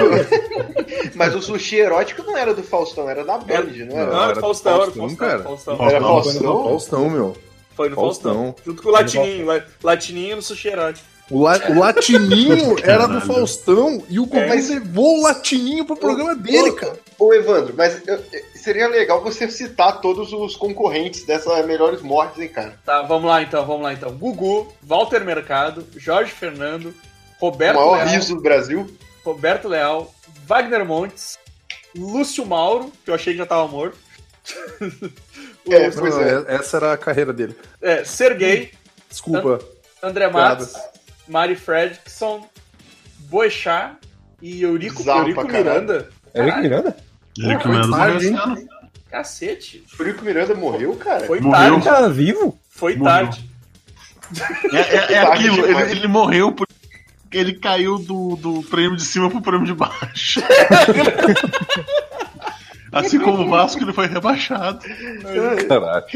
mas 1.16 1.34
o 1.34 1.42
sushi 1.42 1.76
erótico 1.76 2.22
não 2.22 2.36
era 2.36 2.54
do 2.54 2.62
Faustão, 2.62 3.10
era 3.10 3.24
da 3.24 3.38
Band, 3.38 3.64
não 3.88 3.98
era? 3.98 4.10
Não, 4.10 4.22
era 4.22 4.30
era 4.32 4.40
Faustão, 4.40 4.72
era 4.82 4.90
Faustão, 4.92 5.16
Faustão. 5.16 5.32
Era 5.34 5.42
Faustão. 5.42 5.76
Faustão? 5.76 6.64
Faustão, 6.64 7.10
meu. 7.10 7.36
Foi 7.80 7.88
no 7.88 7.96
Faustão. 7.96 8.34
Faustão. 8.34 8.54
Junto 8.66 8.82
com 8.82 8.88
o 8.90 8.92
Latininho. 8.92 9.46
la- 9.46 9.62
Latininho 9.82 10.36
no 10.36 10.42
sushi 10.42 10.68
erótico. 10.68 11.06
O, 11.30 11.42
la, 11.44 11.56
o 11.68 11.78
latininho 11.78 12.76
era 12.82 13.06
do. 13.06 13.20
Faustão 13.20 14.04
e 14.08 14.18
o 14.18 14.26
Gugu 14.26 14.48
mas- 14.48 14.68
levou 14.68 15.18
o 15.18 15.22
latininho 15.22 15.84
pro 15.84 15.96
programa 15.96 16.34
dele, 16.34 16.72
cara. 16.72 16.98
Ô, 17.18 17.32
Evandro, 17.32 17.72
mas 17.76 18.02
eu- 18.06 18.20
seria 18.56 18.88
legal 18.88 19.22
você 19.22 19.48
citar 19.48 20.00
todos 20.00 20.32
os 20.32 20.56
concorrentes 20.56 21.24
dessa 21.24 21.62
Melhores 21.62 22.02
Mortes, 22.02 22.40
hein, 22.42 22.48
cara? 22.48 22.78
Tá, 22.84 23.02
vamos 23.02 23.30
lá 23.30 23.40
então, 23.42 23.64
vamos 23.64 23.82
lá 23.82 23.92
então. 23.92 24.10
Gugu, 24.10 24.70
Walter 24.82 25.24
Mercado, 25.24 25.86
Jorge 25.96 26.32
Fernando, 26.32 26.92
O 27.40 27.46
Roberto 27.46 27.76
maior 27.76 27.94
Leal, 27.98 28.08
riso 28.08 28.34
do 28.34 28.42
Brasil. 28.42 28.90
Roberto 29.24 29.68
Leal, 29.68 30.12
Wagner 30.46 30.84
Montes, 30.84 31.38
Lúcio 31.96 32.44
Mauro, 32.44 32.90
que 33.04 33.10
eu 33.10 33.14
achei 33.14 33.32
que 33.34 33.38
já 33.38 33.46
tava 33.46 33.68
morto. 33.68 33.96
É, 35.68 35.90
pois 35.90 36.14
Não, 36.14 36.22
é. 36.22 36.44
é- 36.48 36.54
Essa 36.56 36.76
era 36.78 36.92
a 36.92 36.96
carreira 36.96 37.32
dele. 37.32 37.56
é, 37.82 38.04
Sergei, 38.04 38.72
Desculpa. 39.08 39.58
André 40.02 40.28
Matos, 40.30 40.72
Mari 41.28 41.54
Fredrickson, 41.56 42.48
Boechat 43.28 43.96
e 44.40 44.62
Eurico, 44.62 44.98
Bizarro 44.98 45.20
Eurico. 45.28 45.46
Miranda. 45.46 46.08
Rick 46.34 46.60
Miranda? 46.60 46.96
Morreu 47.88 48.20
hein? 48.22 48.34
ano. 48.36 48.68
Cacete. 49.10 49.84
Eurico 49.98 50.24
Miranda 50.24 50.54
morreu, 50.54 50.94
cara? 50.96 51.26
Foi 51.26 51.40
Morreu. 51.40 51.80
tarde. 51.80 51.84
Tá 52.02 52.08
vivo? 52.08 52.58
Foi 52.70 52.96
Morreu. 52.96 53.12
tarde. 53.26 53.50
É, 54.72 54.78
é- 54.96 55.12
é 55.14 55.18
aquilo, 55.26 55.66
ele, 55.66 55.90
ele 55.90 56.08
morreu 56.08 56.52
porque 56.52 56.72
ele 57.32 57.54
caiu 57.54 57.98
do, 57.98 58.36
do 58.36 58.62
prêmio 58.64 58.96
de 58.96 59.02
cima 59.04 59.28
pro 59.28 59.42
prêmio 59.42 59.66
de 59.66 59.74
baixo. 59.74 60.40
assim 62.92 63.18
como 63.20 63.42
o 63.44 63.48
Vasco, 63.50 63.82
ele 63.82 63.92
foi 63.92 64.06
rebaixado. 64.06 64.80
Caralho. 65.68 66.06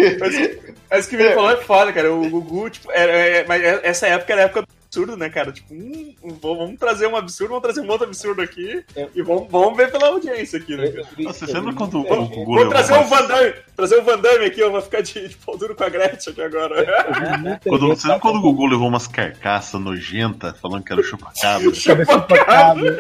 Mas 0.91 1.07
o 1.07 1.09
que 1.09 1.17
ele 1.17 1.35
falou 1.35 1.51
é 1.51 1.57
foda, 1.57 1.93
cara. 1.93 2.13
O 2.13 2.29
Gugu, 2.29 2.71
tipo, 2.71 2.91
era, 2.93 3.13
é- 3.13 3.45
mas 3.47 3.63
é- 3.63 3.81
essa 3.85 4.07
época 4.07 4.33
era 4.33 4.43
a 4.43 4.45
época 4.45 4.63
do 4.63 4.69
absurdo, 4.87 5.17
né, 5.17 5.29
cara? 5.29 5.51
Tipo, 5.51 5.75
hum, 5.75 6.15
vamos 6.41 6.59
vamos 6.59 6.79
trazer 6.79 7.09
um 7.09 7.17
absurdo, 7.17 7.49
vamos 7.51 7.63
trazer 7.65 7.81
um 7.81 7.89
outro 7.91 8.07
absurdo 8.07 8.41
aqui. 8.43 8.85
E 9.15 9.23
vamos, 9.23 9.49
vamos 9.51 9.77
ver 9.77 9.91
pela 9.91 10.07
audiência 10.09 10.59
aqui, 10.61 10.77
né, 10.77 10.89
cara? 10.89 11.07
Nossa, 11.19 11.47
você 11.47 11.53
lembra 11.53 11.73
quando 11.75 11.99
o 12.01 12.05
Gugu 12.29 12.55
levou 12.55 12.69
trazer 12.69 12.93
o 12.93 12.97
uma- 12.99 13.05
Van 13.05 13.27
Damme, 13.27 13.55
trazer 13.77 13.97
o 13.99 14.03
Van 14.05 14.19
Damme 14.19 14.45
aqui, 14.45 14.61
eu 14.61 14.71
vou 14.71 14.81
ficar 14.83 15.01
de, 15.03 15.29
de 15.29 15.37
pau 15.37 15.59
duro 15.59 15.75
com 15.75 15.83
a 15.83 15.89
Gretchen 15.89 16.33
aqui 16.33 16.43
agora. 16.43 16.85
Quando, 17.67 17.89
você 17.89 18.07
lembra 18.07 18.21
quando 18.21 18.37
o 18.37 18.41
Gugu 18.41 18.67
levou 18.67 18.87
umas 18.89 19.09
carcaças 19.09 19.81
nojentas 19.81 20.55
falando 20.61 20.85
que 20.85 20.93
era 20.93 21.01
o 21.01 21.05
chupacabra? 21.75 22.97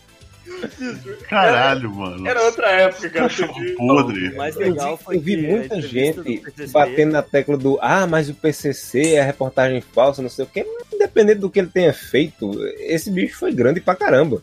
Caralho, 1.28 1.90
mano. 1.90 2.26
Era 2.26 2.42
outra 2.42 2.70
época, 2.70 3.10
cara. 3.10 3.28
Podre. 3.76 4.28
O 4.28 4.36
mais 4.36 4.54
Eu 4.56 4.62
legal 4.62 4.96
vi, 4.96 5.04
foi 5.04 5.16
eu 5.16 5.20
vi 5.20 5.36
que 5.36 5.46
a 5.46 5.48
muita 5.50 5.80
gente 5.80 6.42
batendo 6.72 7.12
na 7.12 7.22
tecla 7.22 7.56
do 7.56 7.78
ah, 7.80 8.06
mas 8.06 8.28
o 8.28 8.34
PCC 8.34 9.14
é 9.14 9.22
reportagem 9.22 9.80
falsa, 9.80 10.22
não 10.22 10.28
sei 10.28 10.44
o 10.44 10.48
que. 10.48 10.66
Independente 10.92 11.38
do 11.38 11.50
que 11.50 11.58
ele 11.58 11.68
tenha 11.68 11.92
feito, 11.92 12.52
esse 12.78 13.10
bicho 13.10 13.38
foi 13.38 13.52
grande 13.52 13.80
pra 13.80 13.94
caramba. 13.94 14.42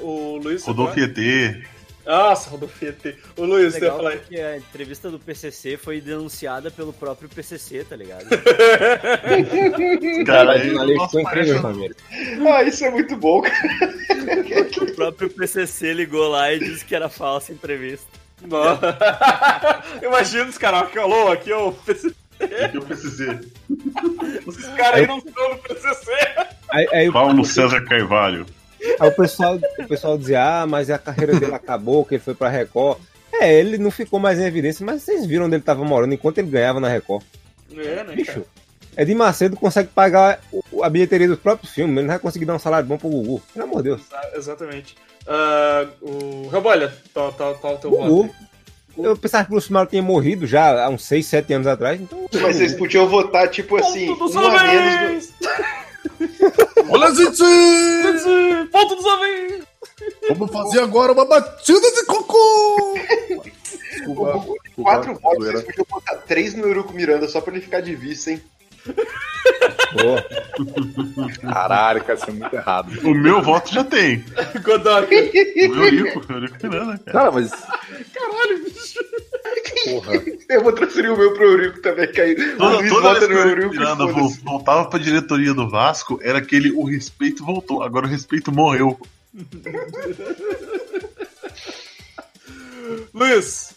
O 0.00 0.38
Luiz. 0.38 0.64
Rodolfo 0.64 0.98
ET. 0.98 1.16
Nossa, 2.06 2.48
Rodolfo 2.50 2.84
ET. 2.86 3.16
O 3.36 3.44
Luiz, 3.44 3.74
você 3.74 3.86
falar 3.90 4.10
aí. 4.10 4.18
porque 4.18 4.36
a 4.40 4.56
entrevista 4.56 5.10
do 5.10 5.18
PCC 5.18 5.76
foi 5.76 6.00
denunciada 6.00 6.70
pelo 6.70 6.92
próprio 6.92 7.28
PCC, 7.28 7.82
tá 7.84 7.96
ligado? 7.96 8.26
Cara, 10.24 10.56
o 10.56 10.94
nossa, 10.94 11.10
foi 11.12 11.22
incrível 11.22 11.62
parece-. 11.62 11.94
Ah, 12.48 12.62
isso 12.62 12.84
é 12.84 12.90
muito 12.90 13.16
bom, 13.16 13.42
cara. 13.42 13.56
o 14.82 14.94
próprio 14.94 15.30
PCC 15.30 15.92
ligou 15.92 16.28
lá 16.28 16.52
e 16.52 16.58
disse 16.60 16.84
que 16.84 16.94
era 16.94 17.08
falsa 17.08 17.50
a 17.52 17.54
entrevista. 17.54 18.06
Nossa. 18.46 18.96
Imagina 20.02 20.44
os 20.48 20.58
caras, 20.58 20.96
alô, 20.96 21.32
aqui 21.32 21.50
é 21.50 21.56
o 21.56 21.72
PCC. 21.72 22.14
Aqui 22.64 22.76
eu 22.76 22.82
precisei. 22.82 23.38
Os 24.46 24.56
caras 24.76 25.00
aí 25.00 25.06
não 25.06 25.20
são 25.20 25.50
do 25.50 25.56
PCC. 25.58 26.12
Aí, 26.70 26.88
aí 26.92 27.08
o- 27.08 27.12
Paulo 27.12 27.44
César 27.44 27.82
Carvalho. 27.84 28.46
Aí 29.00 29.08
o, 29.08 29.12
pessoal, 29.12 29.56
o 29.78 29.88
pessoal 29.88 30.18
dizia, 30.18 30.42
ah, 30.62 30.66
mas 30.66 30.90
a 30.90 30.98
carreira 30.98 31.38
dele 31.38 31.54
acabou, 31.54 32.04
que 32.04 32.14
ele 32.16 32.22
foi 32.22 32.34
pra 32.34 32.48
Record. 32.48 32.98
É, 33.32 33.52
ele 33.52 33.76
não 33.78 33.90
ficou 33.90 34.18
mais 34.18 34.38
em 34.38 34.44
evidência, 34.44 34.84
mas 34.86 35.02
vocês 35.02 35.26
viram 35.26 35.46
onde 35.46 35.56
ele 35.56 35.62
tava 35.62 35.84
morando 35.84 36.14
enquanto 36.14 36.38
ele 36.38 36.48
ganhava 36.50 36.80
na 36.80 36.88
Record. 36.88 37.22
É, 37.76 38.04
né, 38.04 38.14
Bicho, 38.14 38.32
cara? 38.32 38.46
Edir 38.98 39.14
Macedo 39.14 39.56
consegue 39.56 39.90
pagar 39.90 40.40
a 40.82 40.88
bilheteria 40.88 41.28
dos 41.28 41.38
próprios 41.38 41.72
filmes, 41.72 41.92
ele 41.96 42.06
não 42.06 42.14
vai 42.14 42.18
conseguir 42.18 42.46
dar 42.46 42.54
um 42.54 42.58
salário 42.58 42.86
bom 42.88 42.96
pro 42.96 43.10
Gugu. 43.10 43.42
Pelo 43.52 43.64
amor 43.66 43.82
de 43.82 43.90
Deus. 43.90 44.00
Exa- 44.00 44.30
Exatamente. 44.36 44.96
Ah, 45.26 45.86
o 46.00 46.48
Rebolha, 46.48 46.94
tá, 47.12 47.30
tá, 47.32 47.52
tá 47.54 47.68
o 47.72 47.76
teu 47.78 47.90
Gugu. 47.90 48.22
voto. 48.22 48.34
Eu 48.98 49.14
pensava 49.14 49.44
que 49.46 49.54
o 49.54 49.62
Mauro 49.72 49.90
tinha 49.90 50.02
morrido 50.02 50.46
já 50.46 50.82
há 50.84 50.88
uns 50.88 51.04
6, 51.04 51.26
7 51.26 51.52
anos 51.52 51.66
atrás, 51.66 52.00
então. 52.00 52.26
Mas 52.32 52.56
vocês 52.56 52.72
podiam 52.72 53.06
votar, 53.06 53.50
tipo 53.50 53.76
assim, 53.76 54.08
um 54.08 54.14
a 54.14 54.62
menos. 54.64 55.02
homens! 55.02 55.34
Olha, 56.90 57.14
gente! 57.14 58.68
Ponto 58.70 58.94
dos 58.94 59.04
homens! 59.04 59.64
Vamos 60.28 60.50
fazer 60.52 60.80
agora 60.80 61.12
uma 61.12 61.24
batida 61.24 61.90
de 61.92 62.04
cocô! 62.06 62.98
O 64.06 64.14
Gugu 64.14 64.56
tem 64.62 64.84
quatro 64.84 65.14
votos, 65.14 65.46
vocês 65.46 65.64
podiam 65.64 65.86
botar 65.88 66.16
três 66.16 66.54
no 66.54 66.66
Eurico 66.66 66.92
Miranda 66.92 67.28
só 67.28 67.40
pra 67.40 67.54
ele 67.54 67.62
ficar 67.62 67.80
de 67.80 67.94
vice, 67.94 68.32
hein? 68.32 68.42
Boa. 69.94 70.24
Caralho, 71.40 72.04
cara, 72.04 72.18
isso 72.18 72.30
é 72.30 72.32
muito 72.32 72.54
errado. 72.54 72.92
O 73.04 73.14
meu 73.14 73.42
voto 73.42 73.72
já 73.72 73.82
tem. 73.84 74.24
Godoc. 74.62 75.08
O 75.10 75.74
meu 75.74 75.90
Rico. 75.90 76.32
O 76.32 76.38
Rico 76.40 76.66
Miranda, 76.68 76.98
cara. 76.98 77.12
Cara, 77.12 77.30
mas. 77.32 77.50
Caralho, 77.50 78.64
bicho. 78.64 79.00
Porra. 79.84 80.12
Eu 80.48 80.62
vou 80.62 80.72
transferir 80.72 81.12
o 81.12 81.16
meu 81.16 81.34
pro 81.34 81.44
Eurico 81.44 81.80
também, 81.80 82.10
que 82.10 82.20
aí 82.20 82.34
o 82.34 82.56
Toda, 82.56 82.76
Luiz 82.76 82.88
toda 82.88 83.02
vota 83.02 83.20
vez 83.20 83.30
no 83.30 83.36
que 83.36 83.42
o 83.42 83.48
Eurico 83.48 83.70
Miranda 83.70 84.06
voltava 84.44 84.88
pra 84.88 84.98
diretoria 84.98 85.52
do 85.54 85.68
Vasco, 85.68 86.18
era 86.22 86.38
aquele 86.38 86.70
o 86.72 86.84
respeito 86.84 87.44
voltou. 87.44 87.82
Agora 87.82 88.06
o 88.06 88.08
respeito 88.08 88.52
morreu. 88.52 88.98
Luiz. 93.12 93.74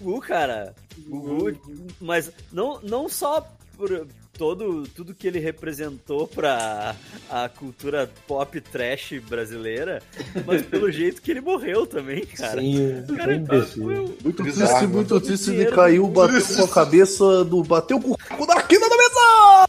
Gugu, 0.00 0.20
cara. 0.20 0.74
Gugu, 1.06 1.58
mas 2.00 2.30
não, 2.52 2.80
não 2.82 3.08
só 3.08 3.46
por 3.76 4.06
todo, 4.36 4.84
tudo 4.94 5.14
que 5.14 5.26
ele 5.26 5.38
representou 5.38 6.26
pra 6.26 6.94
a 7.30 7.48
cultura 7.48 8.10
pop 8.26 8.60
trash 8.60 9.20
brasileira, 9.28 10.02
mas 10.46 10.62
pelo 10.62 10.90
jeito 10.92 11.22
que 11.22 11.30
ele 11.30 11.40
morreu 11.40 11.86
também, 11.86 12.24
cara. 12.26 12.60
Sim, 12.60 13.04
Cara, 13.16 13.32
é 13.32 13.36
imbecil. 13.36 13.82
foi- 13.84 14.16
Muito 14.24 14.42
Bizarro, 14.42 14.68
triste, 14.70 14.86
né? 14.86 14.92
muito 14.94 15.20
triste. 15.20 15.50
Ele 15.50 15.66
caiu, 15.66 16.02
do- 16.06 16.12
bateu 16.12 16.56
com 16.56 16.64
a 16.64 16.68
cabeça 16.68 17.44
do. 17.44 17.62
Bateu 17.64 18.00
com 18.00 18.10
o 18.12 18.18
cu 18.18 18.46
da 18.46 18.60
quina 18.62 18.88
da 18.88 18.96
mesa! 18.96 19.68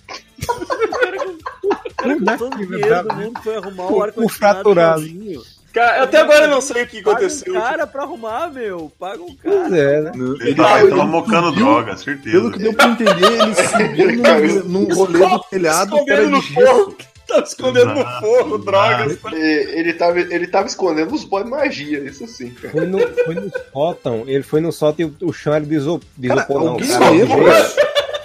O 1.63 1.95
cara 1.95 2.17
com 2.19 2.37
todo 2.37 2.55
o 2.55 2.65
dinheiro 2.67 3.03
do 3.07 3.15
mundo 3.15 3.39
foi 3.43 3.55
arrumar 3.55 3.83
o 3.91 4.25
O 4.25 4.29
fraturado. 4.29 5.01
sozinho. 5.01 5.41
Cara, 5.75 6.03
até 6.03 6.21
agora 6.21 6.45
eu 6.45 6.49
não 6.49 6.61
sei 6.61 6.83
o 6.83 6.87
que 6.87 7.01
Paga 7.03 7.17
aconteceu. 7.17 7.53
um 7.53 7.59
cara 7.61 7.85
pra 7.85 8.03
arrumar, 8.03 8.49
meu. 8.49 8.89
Paga 8.97 9.21
um 9.21 9.35
Pois 9.35 9.53
cara. 9.61 9.77
é, 9.77 10.01
né? 10.01 10.11
Ele 10.39 10.55
tava, 10.55 10.79
ele 10.79 10.89
tava 10.89 11.05
mocando 11.05 11.51
droga, 11.51 11.97
certeza. 11.97 12.37
Pelo 12.37 12.51
que 12.51 12.59
deu 12.59 12.73
pra 12.73 12.87
entender, 12.87 13.31
ele 13.41 13.53
subiu 14.15 14.63
num, 14.63 14.85
num 14.85 14.95
rolê 14.95 15.19
do 15.19 15.39
telhado 15.49 16.03
que 16.05 16.11
era 16.11 16.23
escondendo 16.23 16.29
no 16.31 16.41
de 16.41 16.47
gesso. 16.47 16.65
forro. 16.67 16.95
Tava 17.27 17.43
escondendo 17.43 17.93
no 17.93 18.05
forro, 18.21 18.57
drogas. 18.59 19.17
Ele 19.33 19.93
tava, 19.93 20.19
ele 20.19 20.47
tava 20.47 20.67
escondendo 20.67 21.13
os 21.13 21.25
boys 21.25 21.45
magia, 21.45 21.99
isso 21.99 22.25
sim, 22.25 22.51
cara. 22.51 22.71
Foi 22.71 22.85
no, 22.85 22.99
foi 22.99 23.35
no 23.35 23.51
sótão. 23.73 24.23
Ele 24.27 24.43
foi 24.43 24.61
no 24.61 24.71
sótão 24.71 25.05
e 25.19 25.25
o, 25.25 25.29
o 25.29 25.33
chão 25.33 25.53
era 25.53 25.65
de 25.65 25.69
de 25.71 25.75
isopor, 25.77 26.63
não. 26.63 26.71
alguém 26.73 26.87
cara, 26.87 27.05
de 27.11 27.17
lembra? 27.17 27.73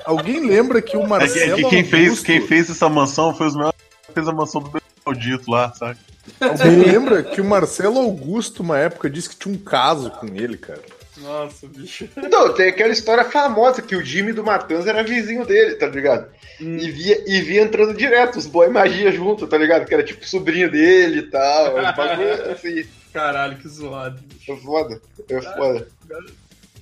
Alguém 0.04 0.46
lembra 0.46 0.82
que 0.82 0.96
o 0.96 1.00
É 1.00 1.02
que, 1.02 1.06
é 1.06 1.08
Marcelo 1.08 1.56
que 1.56 1.64
quem, 1.64 1.84
fez, 1.84 2.20
quem 2.20 2.46
fez 2.46 2.70
essa 2.70 2.88
mansão 2.88 3.34
foi 3.34 3.46
os 3.48 3.56
melhores 3.56 3.76
que 4.06 4.12
fez 4.12 4.28
a 4.28 4.32
mansão 4.32 4.60
do 4.60 4.70
maldito 5.04 5.50
lá, 5.50 5.72
sabe? 5.72 5.98
Alguém 6.40 6.76
lembra 6.76 7.22
que 7.22 7.40
o 7.40 7.44
Marcelo 7.44 7.98
Augusto, 7.98 8.62
uma 8.62 8.78
época, 8.78 9.10
disse 9.10 9.30
que 9.30 9.36
tinha 9.36 9.54
um 9.54 9.58
caso 9.58 10.10
com 10.10 10.26
ele, 10.26 10.56
cara? 10.56 10.82
Nossa, 11.18 11.66
bicho. 11.66 12.08
Não, 12.30 12.54
tem 12.54 12.68
aquela 12.68 12.92
história 12.92 13.24
famosa 13.24 13.82
que 13.82 13.94
o 13.94 14.04
Jimmy 14.04 14.32
do 14.32 14.44
Matanza 14.44 14.88
era 14.88 15.02
vizinho 15.02 15.44
dele, 15.44 15.74
tá 15.74 15.86
ligado? 15.86 16.28
E, 16.58 16.90
via, 16.90 17.24
e 17.26 17.40
via 17.40 17.62
entrando 17.62 17.94
direto 17.94 18.38
os 18.38 18.46
boy 18.46 18.68
magia 18.68 19.10
junto, 19.12 19.46
tá 19.46 19.56
ligado? 19.56 19.86
Que 19.86 19.94
era 19.94 20.02
tipo 20.02 20.26
sobrinho 20.26 20.70
dele 20.70 21.20
e 21.20 21.30
tal. 21.30 21.74
Bagulho 21.74 22.32
assim. 22.52 22.86
Caralho, 23.12 23.56
que 23.56 23.68
zoado. 23.68 24.20
bicho. 24.22 24.52
É 24.52 24.56
foda. 24.56 25.00
É 25.28 25.40
foda. 25.40 25.86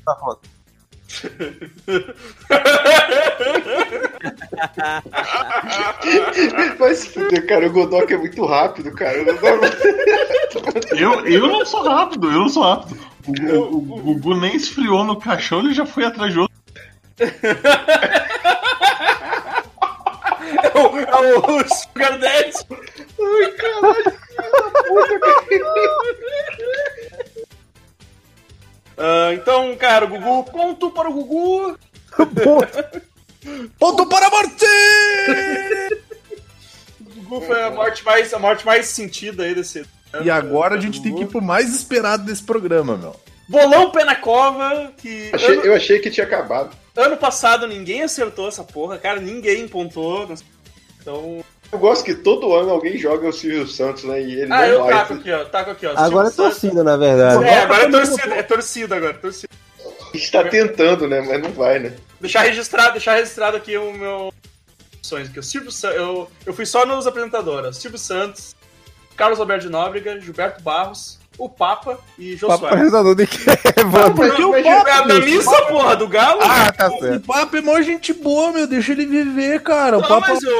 Vai 0.04 0.16
se 6.94 7.08
fuder, 7.10 7.46
cara. 7.46 7.66
O 7.66 7.70
Godok 7.72 8.12
é 8.12 8.16
muito 8.16 8.44
rápido, 8.44 8.92
cara. 8.92 9.16
Eu, 10.96 11.26
eu 11.26 11.46
não 11.48 11.64
sou 11.64 11.82
rápido, 11.82 12.26
eu 12.30 12.40
não 12.40 12.48
sou 12.48 12.62
rápido. 12.62 12.98
O, 13.26 13.32
o- 13.58 13.76
o 13.76 14.14
Gugu 14.14 14.34
nem 14.40 14.56
esfriou 14.56 15.04
no 15.04 15.16
caixão, 15.16 15.60
ele 15.60 15.74
já 15.74 15.84
foi 15.84 16.04
atrás 16.04 16.32
de 16.32 16.38
outro. 16.38 16.56
É 20.50 20.78
o, 20.78 20.98
é 20.98 21.38
o 21.38 21.68
Sugar 21.74 22.18
Daddy. 22.18 22.52
Ah, 23.82 23.94
então, 29.68 29.76
cara, 29.76 30.04
o 30.04 30.08
Gugu, 30.08 30.44
ponto 30.50 30.90
para 30.90 31.08
o 31.08 31.12
Gugu. 31.12 31.78
Ponto 33.78 34.06
para 34.06 34.26
a 34.26 34.30
morte! 34.30 34.66
O 37.00 37.04
Gugu 37.22 37.40
foi 37.42 37.62
a 37.62 37.70
morte 37.70 38.04
mais, 38.04 38.32
a 38.34 38.38
morte 38.38 38.66
mais 38.66 38.86
sentida 38.86 39.44
aí 39.44 39.54
desse. 39.54 39.84
E 40.22 40.30
agora 40.30 40.76
a 40.76 40.80
gente 40.80 41.02
tem 41.02 41.14
que 41.14 41.22
ir 41.22 41.26
pro 41.26 41.42
mais 41.42 41.74
esperado 41.74 42.24
desse 42.24 42.42
programa, 42.42 42.96
meu. 42.96 43.14
Bolão 43.48 43.90
Pé 43.90 44.04
na 44.04 44.14
Cova, 44.16 44.92
que 44.96 45.30
Achei- 45.32 45.54
ano, 45.54 45.62
eu 45.62 45.74
achei 45.74 45.98
que 46.00 46.10
tinha 46.10 46.26
acabado. 46.26 46.76
ano 46.96 47.16
passado 47.16 47.66
ninguém 47.66 48.02
acertou 48.02 48.48
essa 48.48 48.62
porra, 48.64 48.98
cara, 48.98 49.20
ninguém 49.20 49.66
pontou. 49.68 50.28
Então. 51.00 51.42
Eu 51.70 51.78
gosto 51.78 52.04
que 52.04 52.14
todo 52.14 52.54
ano 52.54 52.70
alguém 52.70 52.96
joga 52.96 53.28
o 53.28 53.32
Silvio 53.32 53.66
Santos, 53.66 54.04
né? 54.04 54.20
E 54.22 54.40
ele 54.40 54.52
Ah, 54.52 54.60
não 54.60 54.64
eu 54.64 54.80
vai. 54.84 54.94
taco 54.94 55.14
aqui, 55.14 55.30
ó. 55.32 55.44
Taco 55.44 55.70
aqui, 55.70 55.86
ó. 55.86 55.90
Agora 55.90 56.28
é 56.28 56.30
Silvio 56.30 56.30
Santos- 56.30 56.60
torcida, 56.60 56.84
na 56.84 56.96
verdade. 56.96 57.44
É, 57.44 57.58
agora 57.60 57.82
é 57.84 57.90
torcida, 57.90 58.34
é 58.34 58.42
torcida 58.42 58.96
agora, 58.96 59.14
torcida. 59.14 59.48
A 60.12 60.16
gente 60.16 60.30
tá 60.32 60.44
tentando, 60.44 61.06
né? 61.06 61.20
Mas 61.20 61.42
não 61.42 61.52
vai, 61.52 61.78
né? 61.78 61.94
Deixar 62.20 62.40
registrado, 62.42 62.92
deixar 62.92 63.14
registrado 63.16 63.56
aqui 63.58 63.76
o 63.76 63.92
meu 63.92 64.32
opções 64.96 65.28
aqui. 65.28 65.38
O 65.38 65.42
Silvio 65.42 65.70
Sa- 65.70 65.90
eu, 65.92 66.30
eu 66.46 66.54
fui 66.54 66.64
só 66.64 66.86
nos 66.86 67.06
apresentadores. 67.06 67.76
Silvio 67.76 67.98
Santos, 67.98 68.56
Carlos 69.14 69.38
Alberto 69.38 69.66
de 69.66 69.70
Nóbrega, 69.70 70.18
Gilberto 70.20 70.62
Barros, 70.62 71.17
o 71.38 71.48
Papa 71.48 71.98
e 72.18 72.36
Jô 72.36 72.48
Soares. 72.48 72.64
apresentador 72.64 73.14
de 73.14 73.26
quê, 73.26 73.38
Evandro? 73.80 74.14
Porque 74.14 74.42
o 74.42 74.54
É 74.54 74.62
papo, 74.62 74.90
a 74.90 75.00
da 75.02 75.20
missa, 75.20 75.62
porra, 75.66 75.96
do 75.96 76.08
Galo? 76.08 76.40
Ah, 76.42 76.72
tá 76.72 76.88
o 76.88 76.98
certo. 76.98 77.26
papo 77.26 77.56
é 77.56 77.60
mó 77.60 77.80
gente 77.80 78.12
boa, 78.12 78.52
meu. 78.52 78.66
Deixa 78.66 78.92
ele 78.92 79.06
viver, 79.06 79.62
cara. 79.62 79.98
O 79.98 80.00
não, 80.00 80.08
papo 80.08 80.26
mas 80.28 80.42
eu, 80.42 80.50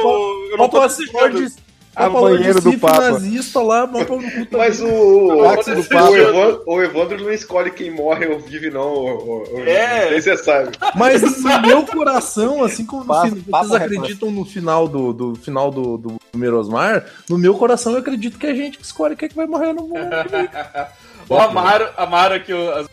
eu 0.51 0.57
não 0.57 0.69
tô 0.69 0.87
desejando. 0.87 1.51
A 1.99 2.03
Papo 2.09 2.21
banheiro 2.21 2.61
do 2.61 2.79
Papa. 2.79 3.11
nazista 3.11 3.61
lá. 3.61 3.85
Mas 4.51 4.81
o. 4.81 5.43
Táxi 5.43 5.75
do 5.75 5.81
o. 5.81 6.15
Evandro, 6.15 6.63
o 6.65 6.81
Evandro 6.81 7.23
não 7.23 7.31
escolhe 7.31 7.71
quem 7.71 7.91
morre 7.91 8.25
ou 8.27 8.39
vive, 8.39 8.69
não. 8.69 8.93
O, 8.93 9.43
o, 9.43 9.59
É. 9.59 10.19
Você 10.19 10.37
sabe. 10.37 10.71
Mas 10.95 11.21
no 11.21 11.61
meu 11.61 11.85
coração, 11.85 12.63
assim 12.63 12.85
como 12.85 13.03
no 13.03 13.13
vocês 13.13 13.71
acreditam 13.73 14.31
no 14.31 14.45
final 14.45 14.87
do, 14.87 15.11
do 15.11 15.35
final 15.35 15.69
do, 15.71 15.97
do 15.97 16.15
Merosmar, 16.35 17.05
no 17.29 17.37
meu 17.37 17.53
coração 17.55 17.91
eu 17.93 17.99
acredito 17.99 18.37
que 18.39 18.47
é 18.47 18.51
a 18.51 18.55
gente 18.55 18.77
que 18.77 18.85
escolhe 18.85 19.15
quem 19.15 19.25
é 19.25 19.29
que 19.29 19.35
vai 19.35 19.45
morrer 19.47 19.73
no 19.73 19.83
mundo. 19.83 19.99
O 21.29 21.37
Amaro, 21.37 21.87
Amaro 21.95 22.33
aqui, 22.33 22.51
o- 22.51 22.71
as... 22.71 22.87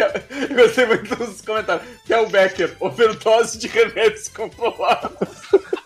Eu 0.00 0.56
gostei 0.56 0.86
muito 0.86 1.16
dos 1.16 1.40
comentários. 1.40 1.86
Que 2.04 2.12
é 2.12 2.20
o 2.20 2.28
Becker, 2.28 2.76
overdose 2.80 3.58
de 3.58 3.68
remédios 3.68 4.28
controlados. 4.28 5.28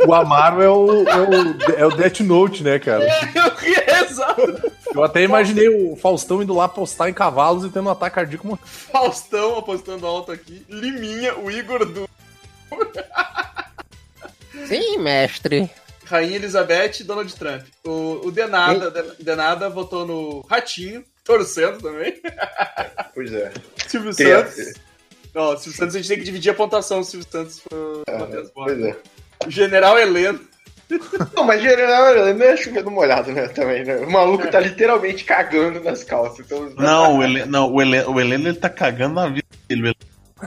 O 0.06 0.14
Amaro 0.14 0.62
é 0.62 0.68
o, 0.68 1.08
é 1.08 1.16
o, 1.16 1.72
é 1.78 1.86
o 1.86 1.90
Death 1.90 2.20
Note, 2.20 2.62
né, 2.62 2.78
cara? 2.78 3.04
Eu 3.34 3.54
ri, 3.56 3.74
exato. 4.04 4.72
Eu 4.94 5.04
até 5.04 5.22
imaginei 5.22 5.68
o 5.68 5.94
Faustão 5.96 6.42
indo 6.42 6.54
lá 6.54 6.68
postar 6.68 7.08
em 7.08 7.14
cavalos 7.14 7.64
e 7.64 7.68
tendo 7.68 7.86
um 7.86 7.92
ataque 7.92 8.14
cardíaco. 8.16 8.58
Faustão 8.64 9.58
apostando 9.58 10.06
alto 10.06 10.32
aqui. 10.32 10.64
Liminha, 10.68 11.36
o 11.36 11.50
Igor 11.50 11.84
do 11.84 12.08
Sim, 14.66 14.98
mestre. 14.98 15.70
Rainha 16.10 16.36
Elizabeth 16.36 17.00
e 17.00 17.04
Donald 17.04 17.32
Trump. 17.34 17.62
O, 17.84 18.20
o 18.26 18.30
Denada, 18.32 18.90
Denada 19.20 19.68
votou 19.70 20.04
no 20.04 20.40
Ratinho, 20.40 21.04
torcendo 21.24 21.80
também. 21.80 22.20
Pois 23.14 23.32
é. 23.32 23.52
Silvio 23.88 24.14
Tem 24.14 24.32
a- 24.32 24.46
Santos. 24.46 24.72
Não, 25.34 25.56
Silvio 25.56 25.78
Santos 25.78 25.94
a 25.94 25.98
gente 25.98 26.08
tem 26.08 26.18
que 26.18 26.24
dividir 26.24 26.50
a 26.50 26.54
pontuação. 26.54 27.02
Silvio 27.02 27.26
Santos 27.30 27.60
foi 27.60 28.26
vez 28.28 28.50
Pois 28.54 28.80
é. 28.82 28.96
O 29.46 29.50
General 29.50 29.98
Heleno. 29.98 30.40
Não, 31.36 31.44
mas 31.44 31.62
general 31.62 32.34
não 32.34 32.44
é 32.46 32.56
chovendo 32.56 32.90
molhado, 32.90 33.30
né? 33.30 33.46
Também, 33.48 33.84
né? 33.84 33.98
O 33.98 34.10
maluco 34.10 34.50
tá 34.50 34.58
literalmente 34.58 35.22
cagando 35.24 35.78
nas 35.80 36.02
calças. 36.02 36.40
Então, 36.44 36.68
Não, 36.70 37.18
o 37.18 37.22
Heleno, 37.22 37.46
não, 37.46 37.72
o 37.72 37.80
Heleno, 37.80 38.10
o 38.10 38.20
Heleno 38.20 38.48
ele 38.48 38.58
tá 38.58 38.68
cagando 38.68 39.14
na 39.14 39.28
vida 39.28 39.46
dele. 39.68 39.88
É, 39.88 39.90
O 39.92 39.94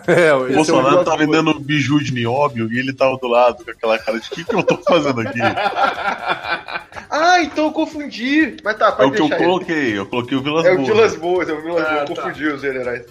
é 0.08 0.54
Bolsonaro 0.56 1.02
o 1.02 1.06
tá 1.06 1.16
vendendo 1.16 1.60
biju 1.60 2.00
de 2.04 2.14
nióbio 2.14 2.72
e 2.72 2.80
ele 2.80 2.94
tava 2.94 3.18
do 3.18 3.28
lado 3.28 3.64
com 3.64 3.72
aquela 3.72 3.98
cara 4.00 4.20
de 4.20 4.28
o 4.28 4.32
que, 4.32 4.44
que 4.44 4.56
eu 4.56 4.64
tô 4.64 4.78
fazendo 4.78 5.22
aqui? 5.22 5.40
Ah, 7.16 7.42
então 7.44 7.66
eu 7.66 7.72
confundi. 7.72 8.58
Mas 8.64 8.76
tá, 8.78 8.88
É 8.88 8.92
pode 8.92 9.10
o 9.10 9.12
que 9.14 9.22
eu 9.22 9.26
ele. 9.28 9.36
coloquei, 9.36 9.98
eu 10.00 10.06
coloquei 10.08 10.36
o 10.38 10.42
Vilas 10.42 10.66
É 10.66 10.72
o 10.72 10.76
Boas. 10.78 10.88
Vilas 10.88 11.16
Boas, 11.16 11.50
é 11.50 11.54
o 11.54 11.62
Vilas 11.62 11.86
Ah, 11.86 11.90
Boas. 11.90 12.10
Eu 12.10 12.16
tá. 12.16 12.22
confundi 12.24 12.48
os 12.48 12.62
generais. 12.62 13.06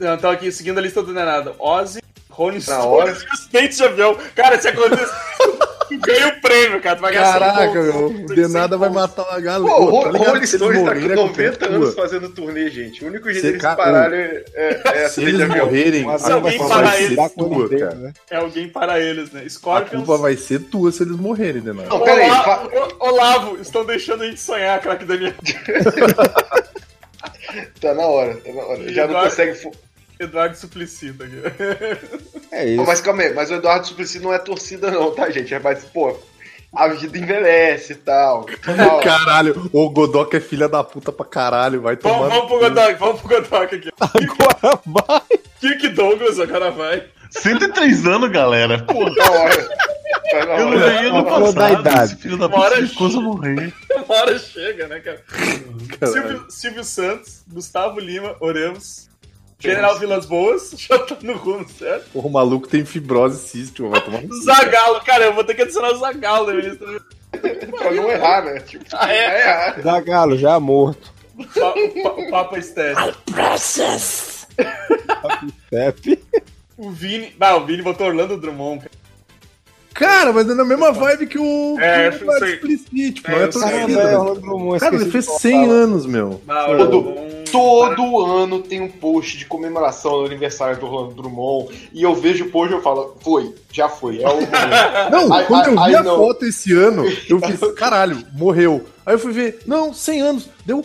Então, 0.00 0.30
aqui, 0.30 0.52
seguindo 0.52 0.78
a 0.78 0.80
lista 0.80 1.02
do 1.02 1.12
Denada. 1.12 1.54
Ozzy, 1.58 2.00
Rolling 2.30 2.60
hora. 2.70 3.12
Stones 3.14 3.22
e 3.22 3.34
os 3.34 3.46
peitos 3.48 3.76
de 3.76 3.84
avião. 3.84 4.16
Cara, 4.36 4.60
se 4.60 4.68
acontecer, 4.68 5.04
tu 5.96 5.98
ganha 6.00 6.28
o 6.28 6.40
prêmio, 6.40 6.80
cara. 6.80 6.96
Tu 6.96 7.02
vai 7.02 7.12
ganhar 7.12 7.32
Caraca, 7.32 7.72
100 7.72 7.82
meu, 7.82 8.08
100 8.08 8.26
Denada 8.26 8.76
vai 8.78 8.88
matar 8.90 9.22
uma 9.28 9.40
galera. 9.40 9.74
Pô, 9.74 10.02
tá 10.10 10.18
Rolling 10.18 10.40
que 10.40 10.46
Stones 10.46 10.82
tá 10.82 10.84
com 10.84 10.90
a 10.90 11.00
culpa 11.00 11.12
é 11.12 11.16
90 11.16 11.56
tua. 11.58 11.68
anos 11.76 11.94
fazendo 11.94 12.28
turnê, 12.30 12.70
gente. 12.70 13.04
O 13.04 13.08
único 13.08 13.30
jeito 13.30 13.44
deles 13.46 13.60
ca- 13.62 13.76
pararem 13.76 14.20
é, 14.54 14.80
é, 14.84 15.08
Se 15.10 15.20
de 15.20 15.28
eles 15.28 15.48
morrerem, 15.48 16.08
a 16.10 16.18
se 16.18 16.24
culpa 16.24 16.34
alguém 16.36 16.58
vai 16.58 16.68
parar 16.68 16.92
ser 16.92 17.02
eles, 17.04 17.32
tua, 17.34 17.68
cara. 17.68 17.94
né? 17.94 18.12
É 18.30 18.36
alguém 18.36 18.68
para 18.68 19.00
eles, 19.00 19.30
né? 19.32 19.42
A 19.44 19.48
Scorpions. 19.50 20.04
culpa 20.04 20.16
vai 20.22 20.36
ser 20.36 20.60
tua 20.60 20.92
se 20.92 21.02
eles 21.02 21.16
morrerem, 21.16 21.60
Denada. 21.62 21.88
Não, 21.88 22.00
pera 22.00 22.20
aí. 22.22 22.30
Olá, 22.30 22.42
fa- 22.44 22.68
o- 23.00 23.08
Olavo, 23.08 23.58
estão 23.60 23.84
deixando 23.84 24.22
a 24.22 24.26
gente 24.26 24.40
sonhar, 24.40 24.80
craque 24.80 25.04
Daniel. 25.04 25.34
Tá 27.80 27.94
na 27.94 28.06
hora, 28.06 28.36
tá 28.36 28.52
na 28.52 28.62
hora. 28.62 28.92
Já 28.92 29.06
não 29.08 29.22
consegue. 29.22 29.58
Eduardo 30.20 30.56
Suplicy 30.56 31.12
tá 31.12 31.24
aqui. 31.24 31.36
É 32.52 32.64
Pô, 32.64 32.70
isso. 32.82 32.84
Mas 32.84 33.00
calma 33.00 33.22
aí, 33.22 33.32
mas 33.32 33.48
o 33.48 33.54
Eduardo 33.54 33.86
Suplicy 33.86 34.18
não 34.18 34.32
é 34.34 34.38
torcida, 34.38 34.90
não, 34.90 35.12
tá, 35.14 35.30
gente? 35.30 35.54
É 35.54 35.60
mais, 35.60 35.84
pô, 35.84 36.18
a 36.74 36.88
vida 36.88 37.16
envelhece 37.16 37.92
e 37.92 37.96
tal. 37.96 38.44
tal. 38.76 39.00
Caralho, 39.00 39.70
o 39.72 39.88
Godok 39.88 40.36
é 40.36 40.40
filha 40.40 40.68
da 40.68 40.82
puta 40.82 41.12
pra 41.12 41.24
caralho, 41.24 41.80
vai 41.80 41.96
tomar. 41.96 42.28
Vamos, 42.28 42.34
vamos 42.34 42.48
pro 42.48 42.58
Godok, 42.58 42.94
vamos 42.98 43.20
pro 43.20 43.28
Godok 43.28 43.74
aqui. 43.76 43.90
Agora 44.00 44.80
vai. 44.84 45.38
Kirk 45.60 45.88
Douglas, 45.90 46.40
agora 46.40 46.72
vai. 46.72 47.04
103 47.30 48.06
anos, 48.06 48.30
galera. 48.32 48.82
Porra, 48.82 49.12
eu 50.58 50.70
não 50.70 50.78
ganhei 50.78 51.12
no 51.12 51.24
Falou 51.24 51.52
da 51.52 51.60
passado. 51.68 51.80
idade. 51.80 52.16
Filho 52.16 52.36
da 52.36 52.48
puta 52.48 52.86
ficou 52.86 53.06
a 53.06 53.20
morrer. 53.20 53.72
Uma 53.94 54.14
hora 54.16 54.38
chega, 54.38 54.88
né, 54.88 54.98
cara? 55.00 55.22
Silvio, 56.04 56.46
Silvio 56.48 56.84
Santos, 56.84 57.44
Gustavo 57.48 58.00
Lima, 58.00 58.34
Oremos, 58.40 59.08
General 59.60 59.98
Vilas 59.98 60.26
Boas, 60.26 60.70
já 60.78 60.98
tá 60.98 61.16
no 61.22 61.34
rumo, 61.36 61.68
certo? 61.68 62.10
Porra, 62.12 62.26
o 62.26 62.30
maluco 62.32 62.66
tem 62.68 62.84
fibrose 62.84 63.46
cística, 63.48 63.86
vai 63.88 64.00
tomar. 64.00 64.22
Zagalo, 64.44 65.00
cara, 65.02 65.24
eu 65.26 65.34
vou 65.34 65.44
ter 65.44 65.54
que 65.54 65.62
adicionar 65.62 65.92
o 65.92 65.98
Zagalo 65.98 66.46
na 66.46 66.54
minha 66.54 66.68
lista. 66.70 66.86
pra 67.78 67.90
não 67.92 68.10
errar, 68.10 68.42
né? 68.44 68.60
Tipo, 68.60 68.84
Ah, 68.92 69.12
é? 69.12 69.40
errar. 69.40 69.80
Zagalo, 69.82 70.36
já 70.38 70.58
morto. 70.58 71.12
Pa, 71.54 71.72
pa, 71.72 72.30
Papa 72.30 72.58
Estético. 72.58 73.18
Pepe. 75.70 76.22
O 76.76 76.90
Vini. 76.90 77.34
Ah, 77.40 77.56
o 77.56 77.64
Vini 77.66 77.82
botou 77.82 78.06
Orlando 78.06 78.36
Drummond, 78.36 78.80
cara. 78.80 78.99
Cara, 79.92 80.32
mas 80.32 80.48
é 80.48 80.54
na 80.54 80.64
mesma 80.64 80.92
vibe 80.92 81.26
que 81.26 81.38
o. 81.38 81.76
É, 81.80 82.10
que 82.10 82.24
o. 82.24 82.32
Explicit, 82.44 83.12
tipo, 83.12 83.30
É, 83.30 83.34
não 83.34 83.40
é 83.40 83.46
eu 83.46 83.52
sei. 83.52 83.62
é 83.78 83.86
né? 83.86 84.16
Orlando 84.16 84.40
Drummond, 84.40 84.80
Cara, 84.80 84.94
ele 84.96 85.10
fez 85.10 85.26
de 85.26 85.38
100 85.40 85.52
falar. 85.66 85.72
anos, 85.74 86.06
meu. 86.06 86.40
Ah, 86.48 86.64
Todo- 86.78 86.98
Orlando. 87.08 87.40
Todo 87.50 88.20
ano 88.24 88.60
tem 88.60 88.80
um 88.80 88.88
post 88.88 89.36
de 89.36 89.44
comemoração 89.44 90.20
do 90.20 90.26
aniversário 90.26 90.78
do 90.78 90.86
Rolando 90.86 91.14
Drummond. 91.14 91.90
E 91.92 92.00
eu 92.02 92.14
vejo 92.14 92.44
o 92.44 92.50
post 92.50 92.72
e 92.72 92.76
eu 92.76 92.80
falo, 92.82 93.16
foi, 93.20 93.52
já 93.72 93.88
foi. 93.88 94.22
É 94.22 94.28
o. 94.28 94.38
Não, 95.10 95.32
Ai, 95.32 95.44
quando 95.46 95.66
eu 95.70 95.78
ai, 95.80 95.90
vi 95.90 95.94
ai, 95.96 96.00
a 96.00 96.02
não. 96.04 96.16
foto 96.16 96.44
esse 96.44 96.72
ano, 96.72 97.04
eu 97.28 97.40
fiz, 97.40 97.58
caralho, 97.74 98.24
morreu. 98.32 98.84
Aí 99.04 99.14
eu 99.14 99.18
fui 99.18 99.32
ver, 99.32 99.58
não, 99.66 99.92
100 99.92 100.20
anos. 100.20 100.48
Deu, 100.64 100.84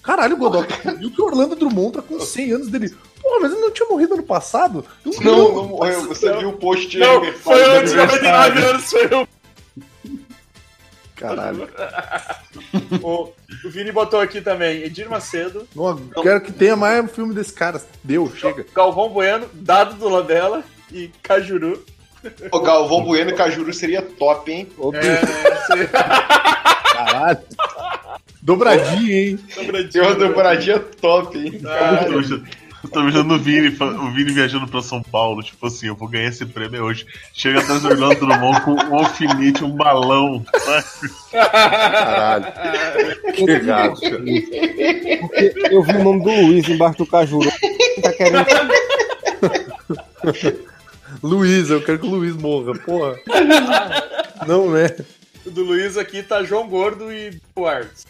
caralho, 0.00 0.36
Godok, 0.36 0.72
viu 1.00 1.10
que 1.10 1.20
o 1.20 1.24
Orlando 1.24 1.56
Drummond 1.56 1.94
tá 1.94 2.02
com 2.02 2.20
100 2.20 2.52
anos 2.52 2.68
dele. 2.68 2.94
Pô, 3.24 3.40
mas 3.40 3.52
ele 3.52 3.62
não 3.62 3.70
tinha 3.70 3.88
morrido 3.88 4.12
ano 4.12 4.22
passado? 4.22 4.84
Não, 5.22 5.54
não 5.54 5.68
morreu. 5.68 6.06
Você 6.08 6.30
viu 6.36 6.50
o 6.50 6.58
post 6.58 6.86
de 6.88 6.98
Não, 6.98 7.24
foi 7.32 7.64
antes, 7.64 7.94
99 7.94 8.62
anos, 8.62 8.90
foi 8.90 9.08
eu. 9.10 9.28
Caralho. 11.16 11.68
O, 13.02 13.30
o 13.64 13.70
Vini 13.70 13.90
botou 13.92 14.20
aqui 14.20 14.40
também 14.40 14.82
Edir 14.82 15.08
Macedo, 15.08 15.66
Não, 15.74 15.96
quero 16.22 16.40
que 16.40 16.52
tenha 16.52 16.76
mais 16.76 17.04
um 17.04 17.08
filme 17.08 17.34
desse 17.34 17.52
cara. 17.52 17.82
Deu, 18.02 18.32
chega. 18.34 18.64
Galvão 18.74 19.08
Bueno, 19.08 19.46
Dado 19.52 19.94
do 19.94 20.08
Labella 20.08 20.62
e 20.92 21.10
Cajuru. 21.22 21.84
O 22.52 22.60
Galvão 22.60 23.02
Bueno 23.04 23.30
e 23.30 23.34
Cajuru 23.34 23.72
seria 23.72 24.02
top, 24.02 24.50
hein? 24.52 24.68
É, 24.94 25.86
Caralho. 26.94 27.40
Dobradinha, 28.40 29.16
hein? 29.16 29.38
Tem 29.90 30.02
uma 30.02 30.14
dobradinha 30.14 30.78
top, 30.78 31.38
hein? 31.38 31.60
Ah. 31.66 32.06
Eu 32.84 32.90
tô 32.90 33.00
imaginando 33.00 33.34
o 33.34 33.38
Vini, 33.38 33.74
o 33.80 34.10
Vini 34.10 34.30
viajando 34.30 34.68
pra 34.68 34.82
São 34.82 35.02
Paulo, 35.02 35.42
tipo 35.42 35.66
assim, 35.66 35.86
eu 35.86 35.96
vou 35.96 36.06
ganhar 36.06 36.28
esse 36.28 36.44
prêmio 36.44 36.84
hoje. 36.84 37.06
Chega 37.32 37.60
atrás 37.60 37.80
do 37.80 37.88
Orlando 37.88 38.16
Drummond 38.16 38.60
com 38.60 38.72
um 38.72 38.98
alfinete, 38.98 39.64
um 39.64 39.70
balão. 39.70 40.44
sabe? 40.58 40.84
Caralho. 41.32 42.46
Que 43.32 43.58
gato, 43.60 44.00
cara. 44.02 44.18
Porque 44.18 45.54
eu 45.70 45.82
vi 45.82 45.92
o 45.92 46.04
nome 46.04 46.24
do 46.24 46.30
Luiz 46.30 46.68
embaixo 46.68 46.98
do 46.98 47.06
Cajuru. 47.06 47.50
Tá 48.02 48.12
querendo. 48.12 48.44
Luiz, 51.22 51.70
eu 51.70 51.82
quero 51.82 51.98
que 52.00 52.06
o 52.06 52.10
Luiz 52.10 52.36
morra, 52.36 52.74
porra. 52.80 53.18
Não, 54.46 54.70
né? 54.70 54.94
O 55.46 55.50
do 55.50 55.64
Luiz 55.64 55.96
aqui 55.96 56.22
tá 56.22 56.42
João 56.42 56.68
Gordo 56.68 57.10
e 57.10 57.40
Duarte. 57.56 58.04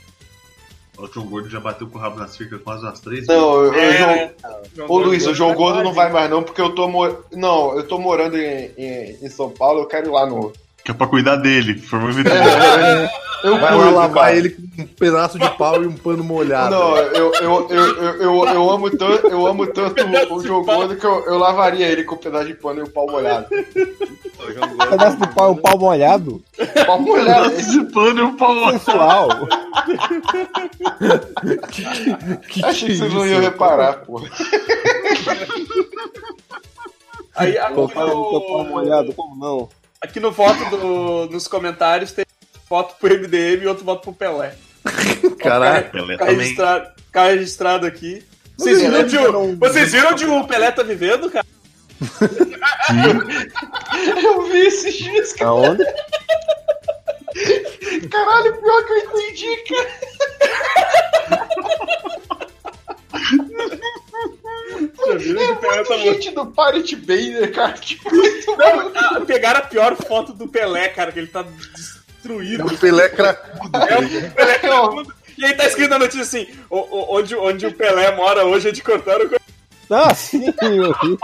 O 0.97 1.07
João 1.09 1.27
Gordo 1.27 1.49
já 1.51 1.59
bateu 1.59 1.89
com 1.89 1.99
o 1.99 2.01
rabo 2.01 2.19
na 2.19 2.29
cerca 2.29 2.59
quase 2.59 2.85
umas 2.85 3.01
três 3.01 3.27
Não, 3.27 3.65
eu, 3.65 3.73
eu, 3.73 3.75
É, 3.75 3.99
João- 3.99 4.15
né? 4.17 4.31
João 4.75 4.87
Ô 4.87 4.89
Gordo 4.89 5.09
Luiz, 5.09 5.27
o 5.27 5.35
João 5.35 5.55
Gordo 5.55 5.83
não 5.83 5.93
vai 5.93 6.11
mais 6.13 6.31
não, 6.31 6.43
porque 6.43 6.61
eu 6.61 6.75
tô 6.75 6.89
mor... 6.89 7.25
Não, 7.33 7.77
eu 7.77 7.87
tô 7.87 7.99
morando 7.99 8.37
em, 8.39 8.71
em, 8.79 9.19
em 9.23 9.29
São 9.29 9.51
Paulo, 9.51 9.81
eu 9.81 9.87
quero 9.87 10.09
ir 10.09 10.13
lá 10.13 10.25
no. 10.27 10.53
Que 10.85 10.91
é 10.91 10.95
pra 10.95 11.07
cuidar 11.07 11.37
dele. 11.37 11.79
Forma 11.79 12.11
evidente. 12.11 12.37
Eu 13.45 13.59
Vai 13.59 13.75
curto, 13.75 13.95
lavar 13.95 14.25
cara. 14.25 14.37
ele 14.37 14.49
com 14.49 14.83
um 14.83 14.87
pedaço 14.87 15.39
de 15.39 15.51
pau 15.51 15.83
e 15.83 15.87
um 15.87 15.93
pano 15.93 16.25
molhado. 16.25 16.75
Não, 16.75 16.97
eu, 16.97 17.35
eu, 17.35 17.35
eu, 17.35 17.69
eu, 17.69 18.23
eu, 18.23 18.47
eu 18.47 18.71
amo 18.71 18.91
tanto, 18.91 19.27
eu 19.27 19.47
amo 19.47 19.67
tanto 19.67 20.03
o, 20.33 20.43
João 20.43 20.65
Gordo 20.65 20.97
que 20.97 21.05
eu, 21.05 21.27
eu 21.27 21.37
lavaria 21.37 21.87
ele 21.87 22.05
com 22.05 22.15
um 22.15 22.19
pedaço 22.19 22.47
de 22.47 22.55
pano 22.55 22.81
e 22.81 22.83
o 22.85 22.91
pau 22.91 23.07
molhado. 23.07 23.47
Pedaço 24.89 25.19
de 25.19 25.29
pau, 25.35 25.53
um 25.53 25.57
pau 25.57 25.79
molhado. 25.79 26.43
Pau 26.87 26.99
molhado. 26.99 27.51
Pedaço 27.51 27.71
de 27.71 27.93
pano 27.93 28.19
e 28.19 28.23
um 28.23 28.35
pau. 28.35 28.71
Sensual. 28.71 29.29
que 32.49 32.65
Achei 32.65 32.89
que 32.89 32.97
vocês 32.97 33.01
isso, 33.03 33.09
não 33.11 33.27
iam 33.27 33.43
reparar, 33.43 34.07
porra. 34.07 34.27
Aí, 37.37 37.53
teu 37.53 37.89
pau 37.91 38.65
molhado, 38.65 39.13
como 39.13 39.37
não? 39.37 39.69
Aqui 40.05 40.21
no 40.21 40.31
voto 40.31 40.65
do- 40.77 41.27
nos 41.31 41.49
comentários 41.49 42.13
tem 42.13 42.25
voto 42.69 42.95
pro 43.01 43.13
MDM 43.15 43.63
e 43.63 43.67
outro 43.67 43.85
voto 43.85 44.03
pro 44.03 44.13
Pelé. 44.13 44.55
Caralho. 45.41 45.91
Pelé 45.91 46.17
também. 46.17 46.37
registrado, 46.39 46.91
ficar 47.07 47.25
registrado 47.25 47.87
aqui. 47.87 48.25
Vocês 48.57 48.81
viram, 48.81 49.01
onde 49.01 49.19
o, 49.19 49.57
vocês 49.57 49.93
viram 49.93 50.11
onde 50.13 50.25
o 50.27 50.47
Pelé 50.47 50.71
tá 50.71 50.83
vivendo, 50.83 51.31
cara? 51.31 51.45
Eu 54.23 54.43
vi 54.49 54.67
esses 54.67 54.95
dias, 54.95 55.33
cara. 55.33 55.51
Aonde? 55.51 55.85
Caralho, 58.11 58.57
pior 58.61 58.85
que 58.85 58.93
eu 58.93 58.99
entendi, 58.99 59.57
cara. 59.69 59.89
Tá 64.71 65.77
Muita 65.77 65.99
gente 65.99 66.31
do 66.31 66.47
Pirate 66.47 66.97
Bay, 66.97 67.31
né, 67.31 67.47
cara? 67.49 67.73
Tipo, 67.75 68.11
muito 68.15 68.57
Não, 68.57 68.93
ah, 68.95 69.21
pegaram 69.27 69.61
a 69.61 69.63
pior 69.65 69.95
foto 69.97 70.33
do 70.33 70.49
Pelé, 70.49 70.89
cara, 70.89 71.13
que 71.13 71.19
ele 71.19 71.27
tá 71.29 71.45
destruído. 71.75 72.67
O 72.67 72.79
Pelé 72.79 73.09
cracudo. 73.09 73.77
É 73.79 73.99
o 73.99 74.31
Pelé 74.33 74.59
cracudo. 74.59 75.15
E 75.37 75.45
aí 75.45 75.55
tá 75.55 75.67
escrito 75.67 75.91
na 75.91 75.99
notícia 75.99 76.23
assim: 76.23 76.47
o- 76.71 76.79
o- 76.79 77.17
onde, 77.19 77.35
onde 77.37 77.67
o 77.67 77.73
Pelé 77.75 78.15
mora 78.17 78.45
hoje 78.47 78.69
é 78.69 78.73
de 78.73 78.83
cortar 78.83 79.21
o 79.21 79.31
Ah, 79.91 80.15
sim, 80.15 80.47
eu 80.63 80.95
vi. 81.03 81.19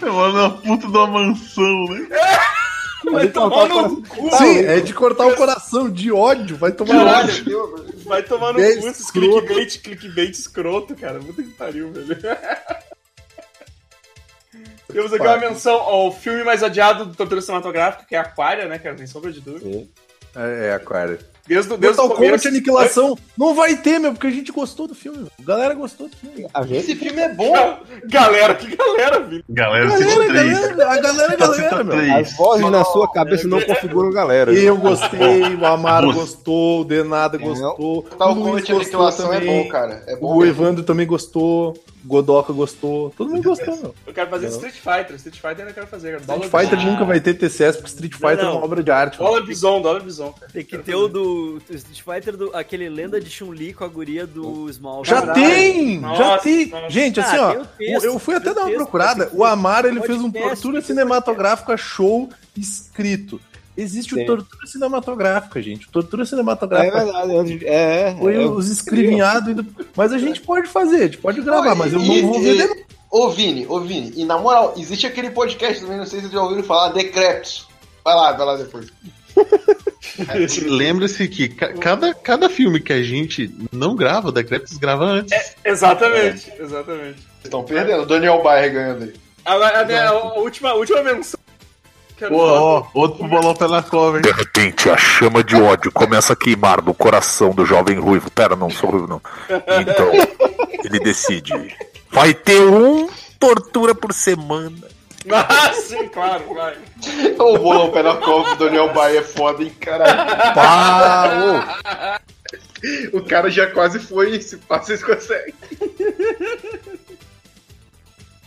Eu 0.00 0.12
moro 0.12 0.32
na 0.32 0.50
puta 0.50 0.86
de 0.86 0.96
uma 0.96 1.06
mansão, 1.06 1.84
né? 1.90 2.06
Vai 3.10 3.28
tomar 3.28 3.68
no 3.68 4.02
cu, 4.02 4.36
Sim, 4.36 4.58
é 4.64 4.80
de 4.80 4.94
cortar 4.94 5.26
o 5.26 5.36
coração, 5.36 5.90
de 5.90 6.12
ódio. 6.12 6.56
Vai 6.56 6.72
tomar 6.72 6.94
Caralho, 6.94 7.28
ódio. 7.28 7.44
Deus. 7.44 8.04
vai 8.04 8.22
tomar 8.22 8.52
no 8.52 8.58
Bem 8.58 8.80
cu 8.80 8.88
esses 8.88 9.10
clickbait, 9.10 9.80
clickbait 9.80 10.30
escroto, 10.30 10.94
cara. 10.94 11.18
Puta 11.18 11.42
que 11.42 11.50
pariu, 11.50 11.90
velho. 11.92 12.16
Temos 14.92 15.12
aqui 15.12 15.24
uma 15.24 15.38
menção 15.38 15.74
ao 15.76 16.12
filme 16.12 16.44
mais 16.44 16.62
adiado 16.62 17.06
do 17.06 17.14
Tortura 17.14 17.40
Cinematográfica, 17.40 18.04
que 18.06 18.14
é 18.14 18.18
Aquária, 18.18 18.66
né, 18.66 18.78
cara? 18.78 18.96
Sem 18.98 19.06
sombra 19.06 19.32
de 19.32 19.40
dúvida. 19.40 19.88
É, 20.36 20.66
é, 20.66 20.74
Aquário. 20.74 21.18
Desde, 21.46 21.76
desde 21.76 22.00
Mortal. 22.00 22.16
Kombat 22.16 22.46
Aniquilação 22.48 23.18
não 23.36 23.52
vai 23.54 23.76
ter, 23.76 23.98
meu, 23.98 24.12
porque 24.12 24.28
a 24.28 24.30
gente 24.30 24.52
gostou 24.52 24.86
do 24.86 24.94
filme. 24.94 25.26
A 25.40 25.44
galera 25.44 25.74
gostou 25.74 26.08
do 26.08 26.16
filme. 26.16 26.46
A 26.54 26.62
gente? 26.62 26.78
Esse 26.78 26.94
filme 26.94 27.20
é 27.20 27.28
bom. 27.34 27.52
Galera, 28.04 28.54
que 28.54 28.76
galera, 28.76 29.20
Vini. 29.20 29.44
Galera, 29.48 29.88
Galera, 29.88 30.32
galera, 30.32 30.90
a 30.90 31.00
galera 31.00 31.34
é 31.34 31.36
galera, 31.36 31.84
meu. 31.84 32.16
As 32.16 32.36
vozes 32.36 32.70
na 32.70 32.84
sua 32.84 33.10
cabeça 33.10 33.48
não 33.48 33.60
configuram 33.60 34.10
galera. 34.10 34.52
Eu 34.52 34.76
gostei, 34.76 35.54
o 35.54 35.66
Amaro 35.66 36.12
gostou, 36.12 36.82
o 36.82 36.84
Denada 36.84 37.36
gostou, 37.38 38.02
Mortal 38.02 38.36
Kombat 38.36 38.72
Aniquilação 38.72 39.32
é 39.32 39.40
bom, 39.40 39.68
cara. 39.68 40.04
É 40.06 40.16
bom. 40.16 40.36
o 40.36 40.38
mesmo. 40.38 40.52
Evandro 40.52 40.84
também 40.84 41.06
gostou, 41.06 41.74
Godoka 42.04 42.52
gostou, 42.52 43.10
todo 43.16 43.30
mundo 43.30 43.42
gostou, 43.42 43.76
meu. 43.76 43.94
Eu 44.06 44.12
quero 44.12 44.28
fazer 44.30 44.48
Street 44.48 44.74
Fighter. 44.74 45.16
Street 45.16 45.36
Fighter 45.36 45.58
eu 45.58 45.60
ainda 45.62 45.72
quero 45.72 45.86
fazer. 45.86 46.20
Street 46.20 46.42
Fighter 46.50 46.84
nunca 46.84 47.04
vai 47.04 47.20
ter 47.20 47.34
TCS, 47.34 47.76
porque 47.76 47.90
Street 47.90 48.12
Fighter 48.14 48.36
Não, 48.38 48.42
é 48.42 48.44
não. 48.46 48.56
uma 48.56 48.64
obra 48.64 48.82
de 48.82 48.90
arte. 48.90 49.18
Dólar 49.18 49.42
Bison, 49.46 49.80
Dólar 49.80 50.00
Bison. 50.02 50.32
cara. 50.32 50.50
Tem 50.52 50.64
que 50.64 50.78
ter 50.78 50.94
o 50.94 51.06
do, 51.08 51.62
Street 51.70 52.02
Fighter, 52.02 52.36
do, 52.36 52.54
aquele 52.56 52.88
lenda 52.88 53.20
de 53.20 53.30
Chun-Li 53.30 53.72
com 53.72 53.84
a 53.84 53.88
guria 53.88 54.26
do 54.26 54.68
Small. 54.72 55.04
Já 55.04 55.20
Caralho. 55.22 55.34
tem! 55.44 56.00
já 56.00 56.06
Nossa, 56.08 56.42
tem! 56.42 56.66
nossa. 56.66 56.90
Gente, 56.90 57.20
assim, 57.20 57.36
Ah, 57.36 57.50
ó, 57.60 57.64
texto, 57.78 58.04
eu 58.04 58.18
fui 58.18 58.34
até 58.34 58.52
dar 58.52 58.60
uma 58.62 58.66
texto, 58.66 58.78
procurada. 58.78 59.30
O 59.32 59.44
Amaro, 59.44 59.88
ele 59.88 60.00
fez 60.02 60.18
um 60.20 60.30
tem 60.30 60.42
Tortura. 60.42 60.80
Cinematográfica 60.82 61.76
show 61.76 62.28
escrito. 62.56 63.40
Existe 63.76 64.14
o 64.14 64.18
Sim. 64.18 64.26
Tortura 64.26 64.66
Cinematográfica, 64.66 65.62
gente. 65.62 65.88
O 65.88 65.90
Tortura 65.90 66.22
É 66.22 66.26
Cinematográfica 66.26 67.04
verdade, 67.04 67.36
antes- 67.36 67.62
é, 67.62 68.08
é. 68.10 68.16
foi 68.18 68.34
é, 68.36 68.46
os 68.46 68.68
escrivinhados. 68.70 69.48
ainda- 69.48 69.64
Mas 69.96 70.12
a 70.12 70.18
gente 70.18 70.40
pode 70.42 70.68
fazer, 70.68 70.96
a 70.96 71.02
gente 71.04 71.18
pode 71.18 71.40
gravar, 71.40 71.74
mas 71.74 71.92
eu 71.92 71.98
não 72.00 72.14
E- 72.14 72.20
vou 72.22 72.38
e- 72.40 72.54
ver 72.54 72.68
de 72.68 72.84
Ô, 73.10 73.28
Vini, 73.28 73.66
ô, 73.68 73.78
Vini, 73.80 74.10
e 74.16 74.24
na 74.24 74.38
moral, 74.38 74.72
existe 74.78 75.06
aquele 75.06 75.30
podcast 75.30 75.82
também, 75.82 75.98
não 75.98 76.06
sei 76.06 76.20
se 76.20 76.26
vocês 76.26 76.32
já 76.32 76.42
ouviram 76.42 76.62
falar, 76.62 76.92
Decreptos. 76.92 77.66
Vai 78.02 78.14
lá, 78.14 78.32
vai 78.32 78.46
lá 78.46 78.56
depois. 78.56 78.86
Lembre-se 80.66 81.28
que 81.28 81.48
ca- 81.48 81.72
cada, 81.74 82.14
cada 82.14 82.48
filme 82.50 82.80
que 82.80 82.92
a 82.92 83.02
gente 83.02 83.50
não 83.72 83.94
grava, 83.94 84.28
o 84.28 84.32
Decreptus 84.32 84.76
grava 84.78 85.04
antes. 85.04 85.54
Exatamente, 85.64 86.52
exatamente. 86.58 87.16
Vocês 87.20 87.44
estão 87.44 87.62
perdendo. 87.64 88.02
O 88.02 88.06
Daniel 88.06 88.42
Bayer 88.42 88.72
ganhando 88.72 89.04
aí. 89.04 89.12
A, 89.44 89.80
a 89.80 89.84
minha 89.84 90.08
a 90.08 90.38
última, 90.38 90.70
a 90.70 90.74
última 90.74 91.02
menção. 91.02 91.38
Quero 92.22 92.36
Pô, 92.36 92.46
ó, 92.46 92.86
outro 92.94 93.18
pro 93.18 93.26
bolão 93.26 93.52
pela 93.52 93.82
cover. 93.82 94.22
De 94.22 94.30
repente, 94.30 94.88
a 94.88 94.96
chama 94.96 95.42
de 95.42 95.56
ódio 95.56 95.90
começa 95.90 96.34
a 96.34 96.36
queimar 96.36 96.80
no 96.80 96.94
coração 96.94 97.50
do 97.50 97.66
jovem 97.66 97.98
ruivo. 97.98 98.30
Pera, 98.30 98.54
não 98.54 98.70
sou 98.70 98.90
ruivo, 98.90 99.08
não. 99.08 99.20
Então, 99.80 100.08
ele 100.84 101.00
decide. 101.00 101.52
Vai 102.12 102.32
ter 102.32 102.60
um 102.60 103.08
tortura 103.40 103.92
por 103.92 104.12
semana. 104.12 104.86
Ah, 105.32 105.72
sim, 105.74 106.06
claro, 106.10 106.44
vai. 106.54 106.76
O 107.40 107.58
bolão 107.58 107.90
pé 107.90 108.04
na 108.04 108.14
cova 108.14 108.54
do 108.54 108.66
Daniel 108.66 108.92
Bayer 108.92 109.20
é 109.20 109.24
foda, 109.24 109.64
hein, 109.64 109.72
caralho. 109.80 110.54
pá! 110.54 112.20
O 113.12 113.20
cara 113.22 113.50
já 113.50 113.66
quase 113.66 113.98
foi, 113.98 114.40
se 114.40 114.58
passa, 114.58 114.96
vocês 114.96 115.02
conseguem. 115.02 115.54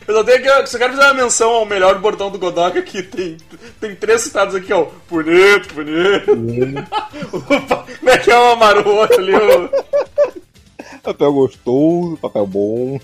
Eu 0.08 0.14
só, 0.16 0.24
tenho 0.24 0.42
que, 0.42 0.68
só 0.68 0.78
quero 0.78 0.94
fazer 0.94 1.06
uma 1.08 1.14
menção 1.24 1.50
ao 1.52 1.66
melhor 1.66 1.98
bordão 2.00 2.30
do 2.30 2.38
Godoka, 2.38 2.82
que 2.82 3.02
tem, 3.02 3.38
tem 3.82 3.96
três 3.96 4.22
citados 4.22 4.54
aqui, 4.54 4.72
ó. 4.72 4.88
Bonito, 5.10 5.74
bonito. 5.74 6.32
Opa, 7.34 7.86
Como 8.00 8.10
é 8.10 8.18
que 8.18 8.30
é 8.32 8.38
o 8.38 8.52
Amaru 8.52 8.88
o 8.88 8.96
outro 8.98 9.18
ali? 9.20 9.36
O... 9.36 9.70
Papel 11.02 11.34
gostoso, 11.34 12.18
papel 12.18 12.46
bom. 12.48 13.00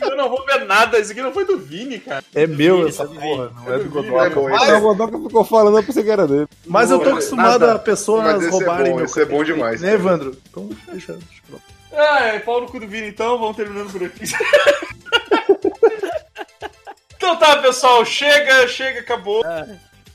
Eu 0.00 0.16
não 0.16 0.28
vou 0.28 0.44
ver 0.46 0.64
nada, 0.66 0.98
esse 0.98 1.12
aqui 1.12 1.20
não 1.22 1.32
foi 1.32 1.44
do 1.44 1.58
Vini, 1.58 1.98
cara. 1.98 2.24
É 2.34 2.46
meu 2.46 2.78
Vini, 2.78 2.88
essa 2.90 3.06
porra, 3.06 3.50
não 3.54 3.74
é 3.74 3.78
do 3.78 3.84
É 3.84 3.88
Godoka. 3.88 4.30
bom, 4.30 4.48
Ah, 4.54 4.76
o 4.78 4.80
Godoka 4.80 5.18
ficou 5.18 5.44
falando, 5.44 5.78
eu 5.78 5.82
pensei 5.84 6.02
que 6.04 6.10
era 6.10 6.26
dele. 6.26 6.46
Mas 6.66 6.90
eu 6.90 6.98
tô 6.98 7.10
acostumado 7.10 7.60
Nada. 7.60 7.72
a 7.74 7.78
pessoas 7.78 8.24
Mas 8.24 8.44
é 8.46 8.50
roubarem 8.50 8.90
bom, 8.92 8.96
meu 8.96 9.04
esse 9.06 9.20
é 9.20 9.24
bom 9.24 9.42
demais, 9.44 9.80
Né. 9.80 9.94
Evandro? 9.94 10.36
Então 10.50 10.68
deixa, 10.90 11.12
deixa 11.14 11.42
Ah, 11.52 11.58
é 12.02 12.38
pau 12.40 12.60
no 12.60 12.66
cu 12.66 12.80
do 12.80 12.86
Vini, 12.86 13.08
então, 13.08 13.38
vamos 13.38 13.56
terminando 13.56 13.90
por 13.90 14.04
aqui. 14.04 14.24
então 17.16 17.36
tá, 17.36 17.56
pessoal, 17.56 18.04
chega, 18.04 18.68
chega, 18.68 19.00
acabou. 19.00 19.42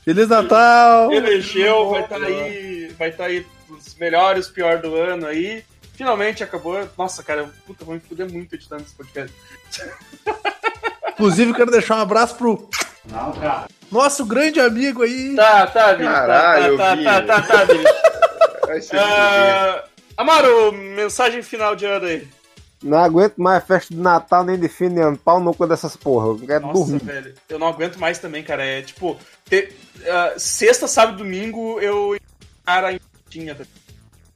Feliz 0.04 0.28
Natal! 0.28 1.12
Elegeu, 1.12 1.90
vai 1.90 2.02
estar 2.02 2.22
aí, 2.22 2.94
vai 2.98 3.08
estar 3.10 3.24
aí 3.26 3.46
os 3.68 3.94
melhores, 3.96 4.48
pior 4.48 4.78
do 4.78 4.94
ano 4.96 5.26
aí. 5.26 5.64
Finalmente 5.94 6.42
acabou. 6.42 6.88
Nossa, 6.96 7.22
cara, 7.22 7.48
puta, 7.66 7.84
vou 7.84 7.94
me 7.94 8.00
fuder 8.00 8.30
muito 8.30 8.54
editando 8.54 8.82
esse 8.82 8.94
podcast. 8.94 9.34
Inclusive, 11.12 11.54
quero 11.54 11.70
deixar 11.70 11.96
um 11.96 12.00
abraço 12.00 12.34
pro 12.34 12.68
nosso 13.90 14.24
grande 14.24 14.58
amigo 14.58 15.02
aí. 15.02 15.36
Tá, 15.36 15.66
tá, 15.66 15.92
Vini. 15.92 16.08
Caralho, 16.08 16.76
tá, 16.76 16.84
tá, 16.84 16.94
Vini. 16.94 17.04
tá, 17.04 17.22
tá, 17.22 17.42
tá, 17.42 17.64
Vini. 17.64 17.84
Vai 18.66 18.80
ser 18.80 18.98
Ah, 18.98 19.84
Amaro, 20.22 20.72
mensagem 20.72 21.42
final 21.42 21.74
de 21.74 21.84
ano 21.84 22.06
aí. 22.06 22.28
Não 22.80 22.98
aguento 22.98 23.38
mais 23.38 23.64
festa 23.64 23.92
de 23.92 24.00
Natal 24.00 24.44
nem 24.44 24.56
de 24.56 24.68
fim 24.68 24.88
de 24.88 25.00
ano. 25.00 25.16
Pau 25.16 25.40
no 25.40 25.52
cu 25.52 25.66
dessas 25.66 25.96
porra. 25.96 26.28
Eu 26.28 26.38
quero 26.38 26.66
Nossa, 26.66 26.78
dormir. 26.78 27.04
velho, 27.04 27.34
eu 27.48 27.58
não 27.58 27.66
aguento 27.66 27.96
mais 27.98 28.20
também, 28.20 28.44
cara. 28.44 28.64
É 28.64 28.82
tipo, 28.82 29.18
ter, 29.44 29.76
ah, 30.06 30.34
sexta, 30.36 30.86
sábado, 30.86 31.18
domingo, 31.18 31.80
eu 31.80 32.16
cara 32.64 32.92
em 32.92 33.00
tinha. 33.28 33.52
tá? 33.52 33.64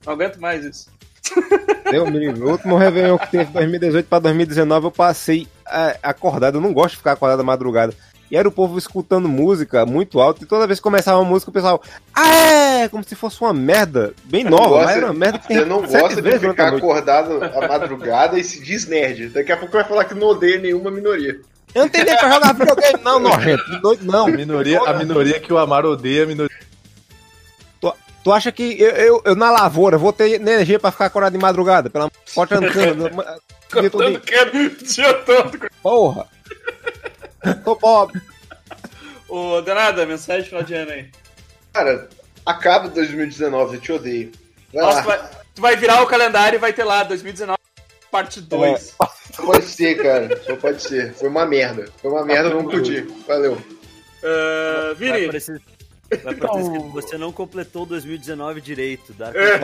Não 0.05 0.13
aguento 0.15 0.41
mais 0.41 0.65
isso. 0.65 0.91
Deu, 1.89 2.05
menino. 2.11 2.47
O 2.47 2.51
último 2.51 2.77
Réveillon 2.77 3.19
que 3.19 3.31
teve 3.31 3.53
2018 3.53 4.09
pra 4.09 4.19
2019 4.19 4.87
eu 4.87 4.91
passei 4.91 5.47
é, 5.69 5.99
acordado. 6.03 6.57
Eu 6.57 6.61
não 6.61 6.73
gosto 6.73 6.93
de 6.93 6.97
ficar 6.99 7.13
acordado 7.13 7.41
à 7.41 7.45
madrugada. 7.45 7.95
E 8.31 8.37
era 8.37 8.49
o 8.49 8.53
povo 8.53 8.77
escutando 8.77 9.29
música 9.29 9.87
muito 9.87 10.21
alto. 10.21 10.43
E 10.43 10.47
toda 10.47 10.67
vez 10.67 10.79
que 10.79 10.83
começava 10.83 11.19
uma 11.19 11.29
música, 11.29 11.51
o 11.51 11.55
pessoal. 11.55 11.81
Ah, 12.15 12.35
é! 12.83 12.89
Como 12.89 13.05
se 13.05 13.15
fosse 13.15 13.41
uma 13.41 13.53
merda. 13.53 14.13
Bem 14.25 14.43
nova. 14.43 14.69
gosta- 14.69 14.87
mas 14.87 14.97
era 14.97 15.07
uma 15.07 15.15
merda 15.15 15.39
que 15.39 15.49
tem 15.49 15.59
Você 15.59 15.65
não 15.65 15.83
gosta 15.83 16.21
de 16.23 16.39
ficar 16.39 16.75
acordado 16.75 17.45
à 17.45 17.69
madrugada 17.69 18.39
e 18.39 18.43
se 18.45 18.61
diz 18.63 18.87
nerd. 18.87 19.29
Daqui 19.29 19.53
a 19.53 19.57
pouco 19.57 19.73
vai 19.75 19.85
falar 19.85 20.05
que 20.05 20.15
não 20.15 20.27
odeia 20.29 20.59
nenhuma 20.59 20.91
minoria. 20.91 21.41
Eu 21.75 21.81
não 21.81 21.87
entendi 21.87 22.17
pra 22.17 22.33
jogar 22.33 22.53
videogame. 22.55 23.05
Não, 23.05 23.19
nojento. 23.21 23.63
Não. 24.03 24.27
A 24.27 24.31
minoria, 24.31 24.81
a 24.81 24.93
minoria 24.95 25.39
que 25.41 25.53
o 25.53 25.59
Amaro 25.59 25.91
odeia, 25.91 26.25
a 26.25 26.27
minoria. 26.27 26.57
Tu 28.25 28.33
acha 28.33 28.51
que 28.51 28.77
eu, 28.83 28.89
eu, 28.91 29.23
eu 29.25 29.37
na 29.37 29.53
lavoura 29.53 29.97
vou 29.97 30.13
ter 30.13 30.33
energia 30.33 30.81
pra 30.81 30.91
ficar 30.91 31.07
acordado 31.07 31.35
de 31.35 31.39
madrugada? 31.39 31.89
Pela 31.89 32.11
forte 32.27 32.55
andando. 32.55 33.05
o 33.05 33.81
dia 33.81 33.91
todo 33.91 34.03
Cortando 34.03 34.21
cano. 34.21 35.71
Porra! 35.81 36.27
Tô 37.65 37.75
Bob. 37.77 38.21
Ô, 39.29 39.61
Danada, 39.61 40.07
mensagem 40.07 40.45
final 40.49 40.63
de 40.63 40.75
ano 40.75 40.93
aí. 40.93 41.11
Cara, 41.73 42.09
acaba 42.45 42.89
2019, 42.89 43.77
eu 43.77 43.81
te 43.81 43.93
odeio. 43.93 44.33
Vai 44.73 44.83
Nossa, 44.83 45.03
tu 45.03 45.07
vai, 45.07 45.31
tu 45.55 45.63
vai 45.63 45.77
virar 45.77 46.03
o 46.03 46.07
calendário 46.07 46.57
e 46.57 46.61
vai 46.61 46.73
ter 46.73 46.85
lá 46.85 47.03
2019, 47.03 47.59
parte 48.11 48.41
2. 48.41 48.95
Só 49.35 49.43
pode 49.45 49.65
ser, 49.65 50.03
cara. 50.03 50.41
Só 50.45 50.57
pode 50.57 50.83
ser. 50.83 51.13
Foi 51.15 51.29
uma 51.29 51.45
merda. 51.45 51.87
Foi 52.01 52.11
uma 52.11 52.25
merda, 52.25 52.51
vamos 52.51 52.73
curtir. 52.73 53.07
Valeu. 53.27 53.57
Vai 54.23 54.95
Vini, 54.95 55.27
parecer, 55.27 55.61
vai 56.25 56.35
parecer 56.35 56.61
escrito, 56.63 56.89
você 56.91 57.19
não 57.19 57.31
completou 57.33 57.87
2019 57.87 58.61
direito. 58.61 59.13
Dá 59.13 59.31
É. 59.35 59.59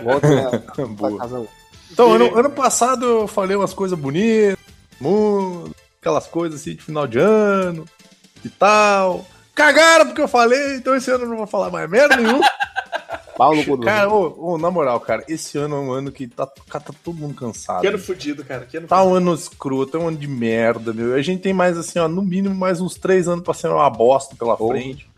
Volta 0.00 0.62
pra 0.74 0.86
Boa. 0.86 1.18
casa. 1.18 1.46
Então, 1.90 2.12
ano, 2.12 2.36
ano 2.38 2.50
passado 2.50 3.04
eu 3.06 3.28
falei 3.28 3.56
umas 3.56 3.72
coisas 3.72 3.98
bonitas, 3.98 4.56
mundo, 5.00 5.74
aquelas 6.08 6.26
coisas 6.26 6.60
assim 6.60 6.74
de 6.74 6.82
final 6.82 7.06
de 7.06 7.18
ano 7.18 7.84
e 8.44 8.48
tal. 8.48 9.26
Cagaram 9.54 10.06
porque 10.06 10.22
eu 10.22 10.28
falei, 10.28 10.76
então 10.76 10.94
esse 10.94 11.10
ano 11.10 11.24
eu 11.24 11.28
não 11.28 11.36
vou 11.36 11.46
falar 11.46 11.70
mais 11.70 11.88
merda 11.88 12.16
nenhuma. 12.16 12.46
Pau 13.36 13.54
no 13.54 13.64
cu 13.64 13.76
do 13.76 13.84
Cara, 13.84 14.08
ô, 14.10 14.54
ô, 14.54 14.58
na 14.58 14.68
moral, 14.68 14.98
cara, 14.98 15.22
esse 15.28 15.56
ano 15.58 15.76
é 15.76 15.78
um 15.78 15.92
ano 15.92 16.10
que 16.10 16.26
tá, 16.26 16.44
tá 16.44 16.80
todo 17.04 17.16
mundo 17.16 17.34
cansado. 17.34 17.82
que 17.82 17.86
ano 17.86 17.98
fudido, 17.98 18.44
cara. 18.44 18.66
Que 18.66 18.78
ano 18.78 18.88
Tá 18.88 19.04
um 19.04 19.14
ano 19.14 19.32
escroto, 19.32 19.96
é 19.96 20.00
um 20.00 20.08
ano 20.08 20.16
de 20.16 20.26
merda, 20.26 20.92
meu. 20.92 21.14
A 21.14 21.22
gente 21.22 21.40
tem 21.42 21.52
mais, 21.52 21.78
assim, 21.78 22.00
ó, 22.00 22.08
no 22.08 22.20
mínimo 22.20 22.52
mais 22.52 22.80
uns 22.80 22.96
três 22.96 23.28
anos 23.28 23.44
pra 23.44 23.54
ser 23.54 23.68
uma 23.68 23.88
bosta 23.88 24.34
pela 24.34 24.56
frente. 24.56 25.08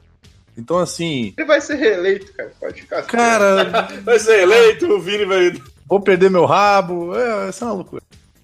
Então, 0.55 0.79
assim, 0.79 1.33
Ele 1.39 1.47
vai 1.47 1.63
ser 1.63 1.77
reeleito, 1.77 2.31
cara. 2.35 2.53
Pode 2.61 2.83
ficar. 2.83 3.03
cara, 3.05 3.89
Vai 4.05 4.19
ser 4.19 4.41
eleito, 4.43 4.87
o 4.87 5.01
Vini 5.01 5.25
vai. 5.25 5.55
vou 5.87 6.01
perder 6.01 6.31
meu 6.31 6.45
rabo, 6.45 7.17
é, 7.17 7.49
essa 7.49 7.65
é 7.65 7.69
uma 7.69 7.75
loucura. 7.75 8.03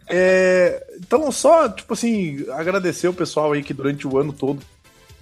É, 0.09 0.87
então, 0.99 1.31
só, 1.33 1.69
tipo 1.69 1.93
assim, 1.95 2.45
agradecer 2.53 3.09
o 3.09 3.15
pessoal 3.15 3.53
aí 3.53 3.63
que 3.63 3.75
durante 3.75 4.07
o 4.07 4.19
ano 4.19 4.33
todo 4.33 4.63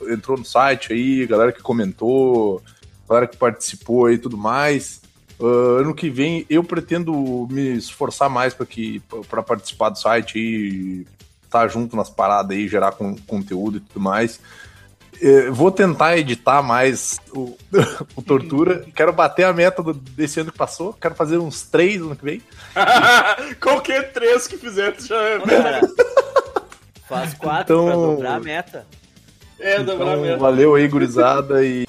entrou 0.09 0.37
no 0.37 0.45
site 0.45 0.93
aí, 0.93 1.27
galera 1.27 1.53
que 1.53 1.63
comentou, 1.63 2.63
galera 3.09 3.27
que 3.27 3.37
participou 3.37 4.07
aí 4.07 4.15
e 4.17 4.19
tudo 4.19 4.37
mais. 4.37 5.01
Ah, 5.41 5.81
ano 5.81 5.95
que 5.95 6.11
vem 6.11 6.45
eu 6.49 6.63
pretendo 6.63 7.49
me 7.51 7.77
esforçar 7.77 8.29
mais 8.29 8.55
para 8.55 8.67
que 8.67 9.01
para 9.29 9.43
participar 9.43 9.89
do 9.91 9.99
site 9.99 10.39
e 10.39 11.07
estar 11.45 11.67
junto 11.69 11.97
nas 11.97 12.11
paradas 12.11 12.57
aí, 12.57 12.69
gerar 12.69 12.93
con- 12.93 13.17
conteúdo 13.27 13.79
e 13.79 13.81
tudo 13.81 14.01
mais. 14.01 14.41
É, 15.27 15.49
vou 15.51 15.71
tentar 15.71 16.19
editar 16.19 16.61
mais 16.63 17.19
o, 17.35 17.57
o 18.15 18.21
Tortura. 18.23 18.85
Quero 18.95 19.11
bater 19.13 19.45
a 19.45 19.53
meta 19.55 19.83
do- 19.83 19.95
desse 19.95 20.39
ano 20.41 20.53
que 20.53 20.59
passou. 20.59 20.93
Quero 20.93 21.15
fazer 21.15 21.39
uns 21.39 21.63
três 21.63 22.03
ano 22.03 22.15
que 22.15 22.25
vem. 22.25 22.43
Qualquer 23.61 24.13
três 24.13 24.47
que 24.47 24.59
fizer, 24.59 24.93
tu 24.93 25.07
já 25.07 25.17
Ô, 25.39 25.47
cara, 25.47 25.81
faz 27.09 27.35
quatro 27.35 27.75
Então- 27.75 27.87
pra 27.87 27.95
dobrar 27.95 28.35
a 28.35 28.41
meta. 28.41 28.87
é 29.59 29.79
dobrar 29.83 30.09
Então, 30.13 30.21
mesmo. 30.23 30.39
valeu 30.39 30.75
aí, 30.75 30.87
gurizada. 30.89 31.65
E 31.65 31.87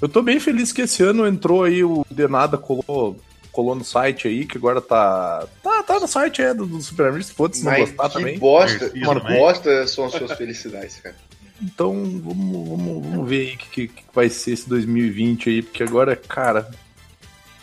eu 0.00 0.08
tô 0.08 0.22
bem 0.22 0.38
feliz 0.38 0.72
que 0.72 0.82
esse 0.82 1.02
ano 1.02 1.26
entrou 1.26 1.64
aí 1.64 1.82
o 1.82 2.04
Denada, 2.10 2.56
colou, 2.56 3.16
colou 3.50 3.74
no 3.74 3.84
site 3.84 4.28
aí, 4.28 4.44
que 4.46 4.58
agora 4.58 4.80
tá. 4.80 5.44
Tá, 5.62 5.82
tá 5.82 5.98
no 5.98 6.06
site 6.06 6.40
é, 6.42 6.54
do, 6.54 6.66
do 6.66 6.80
Super 6.80 7.06
Amigos, 7.08 7.30
foda-se 7.30 7.64
não 7.64 7.74
gostar 7.76 8.08
que 8.10 8.14
também. 8.14 8.38
bosta, 8.38 8.92
uma 8.94 9.18
também. 9.20 9.38
bosta 9.38 9.86
são 9.88 10.04
as 10.04 10.12
suas 10.12 10.32
felicidades, 10.32 11.00
cara. 11.00 11.16
Então 11.60 11.92
vamos, 12.20 12.68
vamos, 12.68 13.06
vamos 13.06 13.28
ver 13.28 13.48
aí 13.48 13.54
o 13.54 13.58
que, 13.58 13.88
que, 13.88 14.04
vai 14.12 14.28
ser 14.28 14.52
esse 14.52 14.68
2020 14.68 15.48
aí, 15.48 15.62
porque 15.62 15.82
agora, 15.82 16.14
cara. 16.16 16.70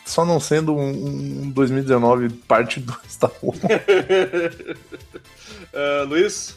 Só 0.05 0.25
não 0.25 0.37
sendo 0.37 0.75
um, 0.75 1.43
um 1.43 1.49
2019 1.49 2.29
parte 2.29 2.79
2, 2.81 3.15
tá 3.17 3.31
bom. 3.41 3.53
Ah, 5.73 6.03
Luiz? 6.07 6.55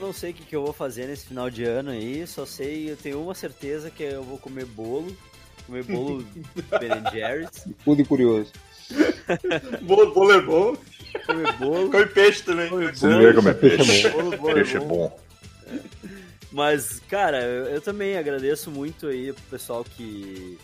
Não 0.00 0.12
sei 0.12 0.30
o 0.30 0.34
que, 0.34 0.44
que 0.44 0.56
eu 0.56 0.64
vou 0.64 0.72
fazer 0.72 1.06
nesse 1.06 1.26
final 1.26 1.48
de 1.48 1.64
ano 1.64 1.90
aí, 1.90 2.26
só 2.26 2.44
sei, 2.44 2.90
eu 2.90 2.96
tenho 2.96 3.22
uma 3.22 3.34
certeza 3.34 3.90
que 3.90 4.02
eu 4.02 4.22
vou 4.22 4.38
comer 4.38 4.64
bolo, 4.64 5.16
comer 5.66 5.84
bolo 5.84 6.24
Ben 6.80 7.12
Jerry's, 7.12 7.66
Tudo 7.84 8.02
e 8.02 8.04
curioso. 8.04 8.52
Bolo, 9.82 10.12
bolo 10.12 10.32
é 10.32 10.40
bom. 10.40 10.76
comer 11.26 11.52
bolo, 11.52 11.90
Come 11.90 12.06
peixe 12.06 12.42
também. 12.42 12.68
Vocês 12.68 13.00
veem 13.00 13.34
como 13.34 13.48
é 13.48 13.54
peixe. 13.54 14.08
bolo, 14.10 14.36
bolo, 14.36 14.54
Peixe 14.54 14.76
é 14.76 14.80
bom. 14.80 15.23
Mas, 16.52 17.00
cara, 17.08 17.42
eu, 17.42 17.64
eu 17.66 17.80
também 17.80 18.16
agradeço 18.16 18.70
muito 18.70 19.06
aí 19.06 19.32
pro 19.32 19.42
pessoal 19.44 19.84
que 19.84 20.58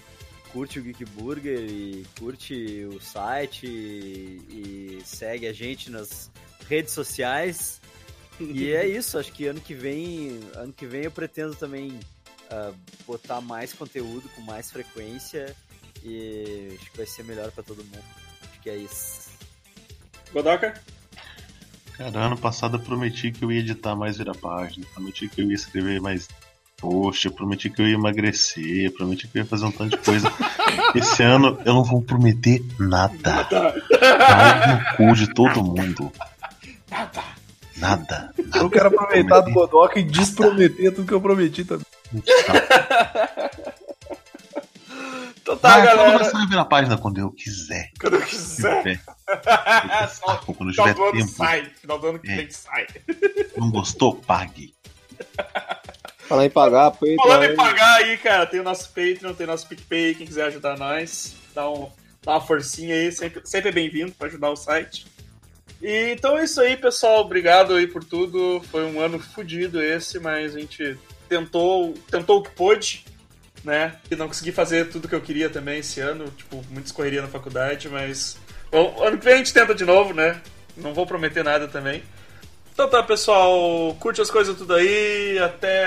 curte 0.52 0.78
o 0.78 0.82
Geek 0.82 1.04
Burger 1.04 1.58
e 1.58 2.04
curte 2.18 2.84
o 2.84 3.00
site 3.00 3.66
e, 3.66 4.98
e 4.98 5.02
segue 5.04 5.46
a 5.46 5.52
gente 5.52 5.90
nas 5.90 6.30
redes 6.68 6.92
sociais. 6.92 7.80
E 8.38 8.72
é 8.72 8.86
isso, 8.88 9.18
acho 9.18 9.32
que 9.32 9.46
ano 9.46 9.60
que 9.60 9.74
vem, 9.74 10.40
ano 10.54 10.72
que 10.72 10.86
vem 10.86 11.04
eu 11.04 11.10
pretendo 11.10 11.54
também 11.54 11.98
ah, 12.50 12.72
botar 13.06 13.40
mais 13.40 13.72
conteúdo 13.72 14.28
com 14.30 14.40
mais 14.42 14.70
frequência 14.70 15.54
e 16.02 16.76
acho 16.78 16.90
que 16.90 16.96
vai 16.96 17.06
ser 17.06 17.24
melhor 17.24 17.50
pra 17.52 17.62
todo 17.62 17.84
mundo. 17.84 18.04
Acho 18.42 18.60
que 18.60 18.70
é 18.70 18.76
isso. 18.76 19.30
Godoka? 20.32 20.80
Cara, 22.00 22.18
ano 22.18 22.36
passado 22.38 22.78
eu 22.78 22.80
prometi 22.80 23.30
que 23.30 23.44
eu 23.44 23.52
ia 23.52 23.60
editar 23.60 23.94
mais 23.94 24.16
virar 24.16 24.34
página, 24.34 24.86
prometi 24.94 25.28
que 25.28 25.42
eu 25.42 25.48
ia 25.48 25.54
escrever 25.54 26.00
mais 26.00 26.28
post, 26.78 27.26
eu 27.26 27.30
prometi 27.30 27.68
que 27.68 27.82
eu 27.82 27.86
ia 27.86 27.92
emagrecer, 27.92 28.86
eu 28.86 28.92
prometi 28.92 29.28
que 29.28 29.36
eu 29.36 29.42
ia 29.42 29.46
fazer 29.46 29.66
um 29.66 29.70
tanto 29.70 29.98
de 29.98 30.02
coisa. 30.02 30.32
Esse 30.96 31.22
ano 31.22 31.60
eu 31.62 31.74
não 31.74 31.84
vou 31.84 32.00
prometer 32.00 32.64
nada. 32.78 33.44
Pau 33.44 33.76
no 34.66 34.96
cu 34.96 35.14
de 35.14 35.26
todo 35.34 35.62
mundo. 35.62 36.10
Nada. 36.90 37.22
Nada. 37.76 38.30
Eu 38.54 38.70
quero 38.70 38.88
aproveitar 38.88 39.40
do 39.40 39.52
Godoka 39.52 40.00
e 40.00 40.02
desprometer 40.02 40.94
tudo 40.94 41.06
que 41.06 41.12
eu 41.12 41.20
prometi 41.20 41.66
também. 41.66 41.84
Então 45.50 45.58
tá, 45.58 45.78
Vai, 45.78 45.86
galera. 45.86 46.12
começar 46.18 46.42
a 46.42 46.46
virar 46.46 46.64
página 46.66 46.96
quando 46.96 47.18
eu 47.18 47.30
quiser. 47.32 47.90
Quando 48.00 48.14
eu 48.16 48.20
Se 48.22 48.26
quiser. 48.28 48.82
tiver, 48.82 49.00
saco, 50.08 50.54
quando 50.54 50.70
eu 50.70 50.74
Final 50.74 50.86
tiver 50.86 50.94
do 50.94 51.02
ano 51.02 51.12
tempo. 51.18 51.28
sai. 51.32 51.64
Final 51.80 51.98
do 51.98 52.06
ano 52.06 52.18
que 52.20 52.30
É. 52.30 52.36
vem 52.36 52.50
sai. 52.50 52.86
Não 53.56 53.70
gostou? 53.70 54.14
Pague. 54.14 54.72
Falar 56.28 56.46
em 56.46 56.50
pagar, 56.50 56.92
peito. 56.92 57.20
Falando 57.20 57.44
em 57.50 57.56
pagar 57.56 57.96
aí, 57.96 58.16
cara, 58.18 58.46
tem 58.46 58.60
o 58.60 58.62
nosso 58.62 58.88
Patreon, 58.90 59.34
tem 59.34 59.44
o 59.46 59.50
nosso 59.50 59.66
PicPay, 59.66 60.14
quem 60.14 60.26
quiser 60.26 60.44
ajudar 60.44 60.78
nós, 60.78 61.34
dá, 61.52 61.68
um, 61.68 61.90
dá 62.22 62.32
uma 62.34 62.40
forcinha 62.40 62.94
aí, 62.94 63.10
sempre, 63.10 63.40
sempre 63.44 63.70
é 63.70 63.72
bem-vindo 63.72 64.12
pra 64.12 64.28
ajudar 64.28 64.50
o 64.50 64.56
site. 64.56 65.06
E, 65.82 66.12
então 66.12 66.38
é 66.38 66.44
isso 66.44 66.60
aí, 66.60 66.76
pessoal, 66.76 67.22
obrigado 67.22 67.74
aí 67.74 67.88
por 67.88 68.04
tudo, 68.04 68.62
foi 68.70 68.84
um 68.84 69.00
ano 69.00 69.18
fodido 69.18 69.82
esse, 69.82 70.20
mas 70.20 70.54
a 70.54 70.60
gente 70.60 70.96
tentou, 71.28 71.94
tentou 72.08 72.38
o 72.38 72.42
que 72.44 72.50
pôde, 72.50 73.04
né, 73.64 73.96
e 74.10 74.16
não 74.16 74.28
consegui 74.28 74.52
fazer 74.52 74.88
tudo 74.88 75.08
que 75.08 75.14
eu 75.14 75.20
queria 75.20 75.50
também 75.50 75.80
esse 75.80 76.00
ano, 76.00 76.30
tipo, 76.36 76.64
muita 76.70 76.92
correria 76.92 77.22
na 77.22 77.28
faculdade, 77.28 77.88
mas 77.88 78.36
bom, 78.70 78.96
ano 79.02 79.18
que 79.18 79.24
vem 79.24 79.34
a 79.34 79.38
gente 79.38 79.52
tenta 79.52 79.74
de 79.74 79.84
novo, 79.84 80.14
né, 80.14 80.40
não 80.76 80.94
vou 80.94 81.06
prometer 81.06 81.44
nada 81.44 81.68
também. 81.68 82.02
Então 82.72 82.88
tá, 82.88 83.02
pessoal. 83.02 83.94
Curte 84.00 84.22
as 84.22 84.30
coisas 84.30 84.56
tudo 84.56 84.74
aí. 84.74 85.38
Até 85.38 85.84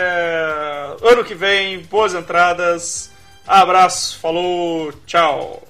ano 1.02 1.24
que 1.24 1.34
vem. 1.34 1.80
Boas 1.80 2.14
entradas. 2.14 3.10
Abraço. 3.48 4.20
Falou. 4.20 4.94
Tchau. 5.08 5.68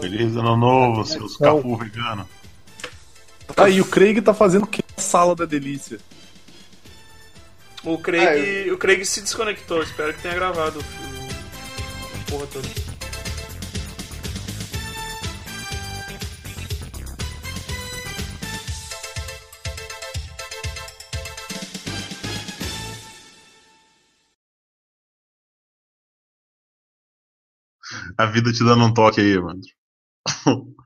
Feliz 0.00 0.36
ano 0.36 0.56
novo, 0.56 1.04
seus 1.04 1.36
capu 1.36 1.76
vegano. 1.76 2.28
Tá 3.56 3.64
aí, 3.64 3.80
o 3.80 3.84
Craig 3.84 4.20
tá 4.20 4.32
fazendo 4.32 4.62
o 4.62 4.68
que 4.68 4.82
na 4.96 5.02
sala 5.02 5.34
da 5.34 5.44
delícia? 5.44 5.98
O 7.84 7.98
Craig, 7.98 8.26
Ah, 8.28 8.36
eu- 8.36 8.74
o 8.74 8.78
Craig 8.78 9.04
se 9.04 9.20
desconectou. 9.20 9.82
Espero 9.82 10.14
que 10.14 10.22
tenha 10.22 10.34
gravado 10.34 10.78
o 10.78 10.82
o 10.82 12.24
porra 12.30 12.46
toda. 12.46 12.68
A 28.18 28.26
vida 28.26 28.52
te 28.52 28.64
dando 28.64 28.84
um 28.84 28.94
toque 28.94 29.20
aí, 29.20 29.38
mano. 29.40 29.60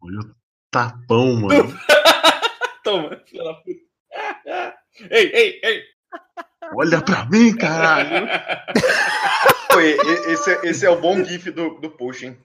Olha 0.00 0.20
o 0.20 0.34
tapão, 0.70 1.36
mano. 1.40 1.74
Toma, 2.84 3.16
filha 3.26 3.44
da 3.44 3.54
puta. 3.54 3.84
Ei, 5.10 5.26
ei, 5.34 5.60
ei. 5.64 5.82
Olha 6.74 7.00
pra 7.00 7.26
mim, 7.26 7.54
caralho. 7.56 8.26
Pô, 9.70 9.80
e- 9.80 9.96
e- 10.02 10.32
esse, 10.32 10.50
é- 10.52 10.60
esse 10.64 10.86
é 10.86 10.90
o 10.90 11.00
bom 11.00 11.22
gif 11.24 11.50
do, 11.50 11.78
do 11.80 11.90
post, 11.90 12.26
hein? 12.26 12.38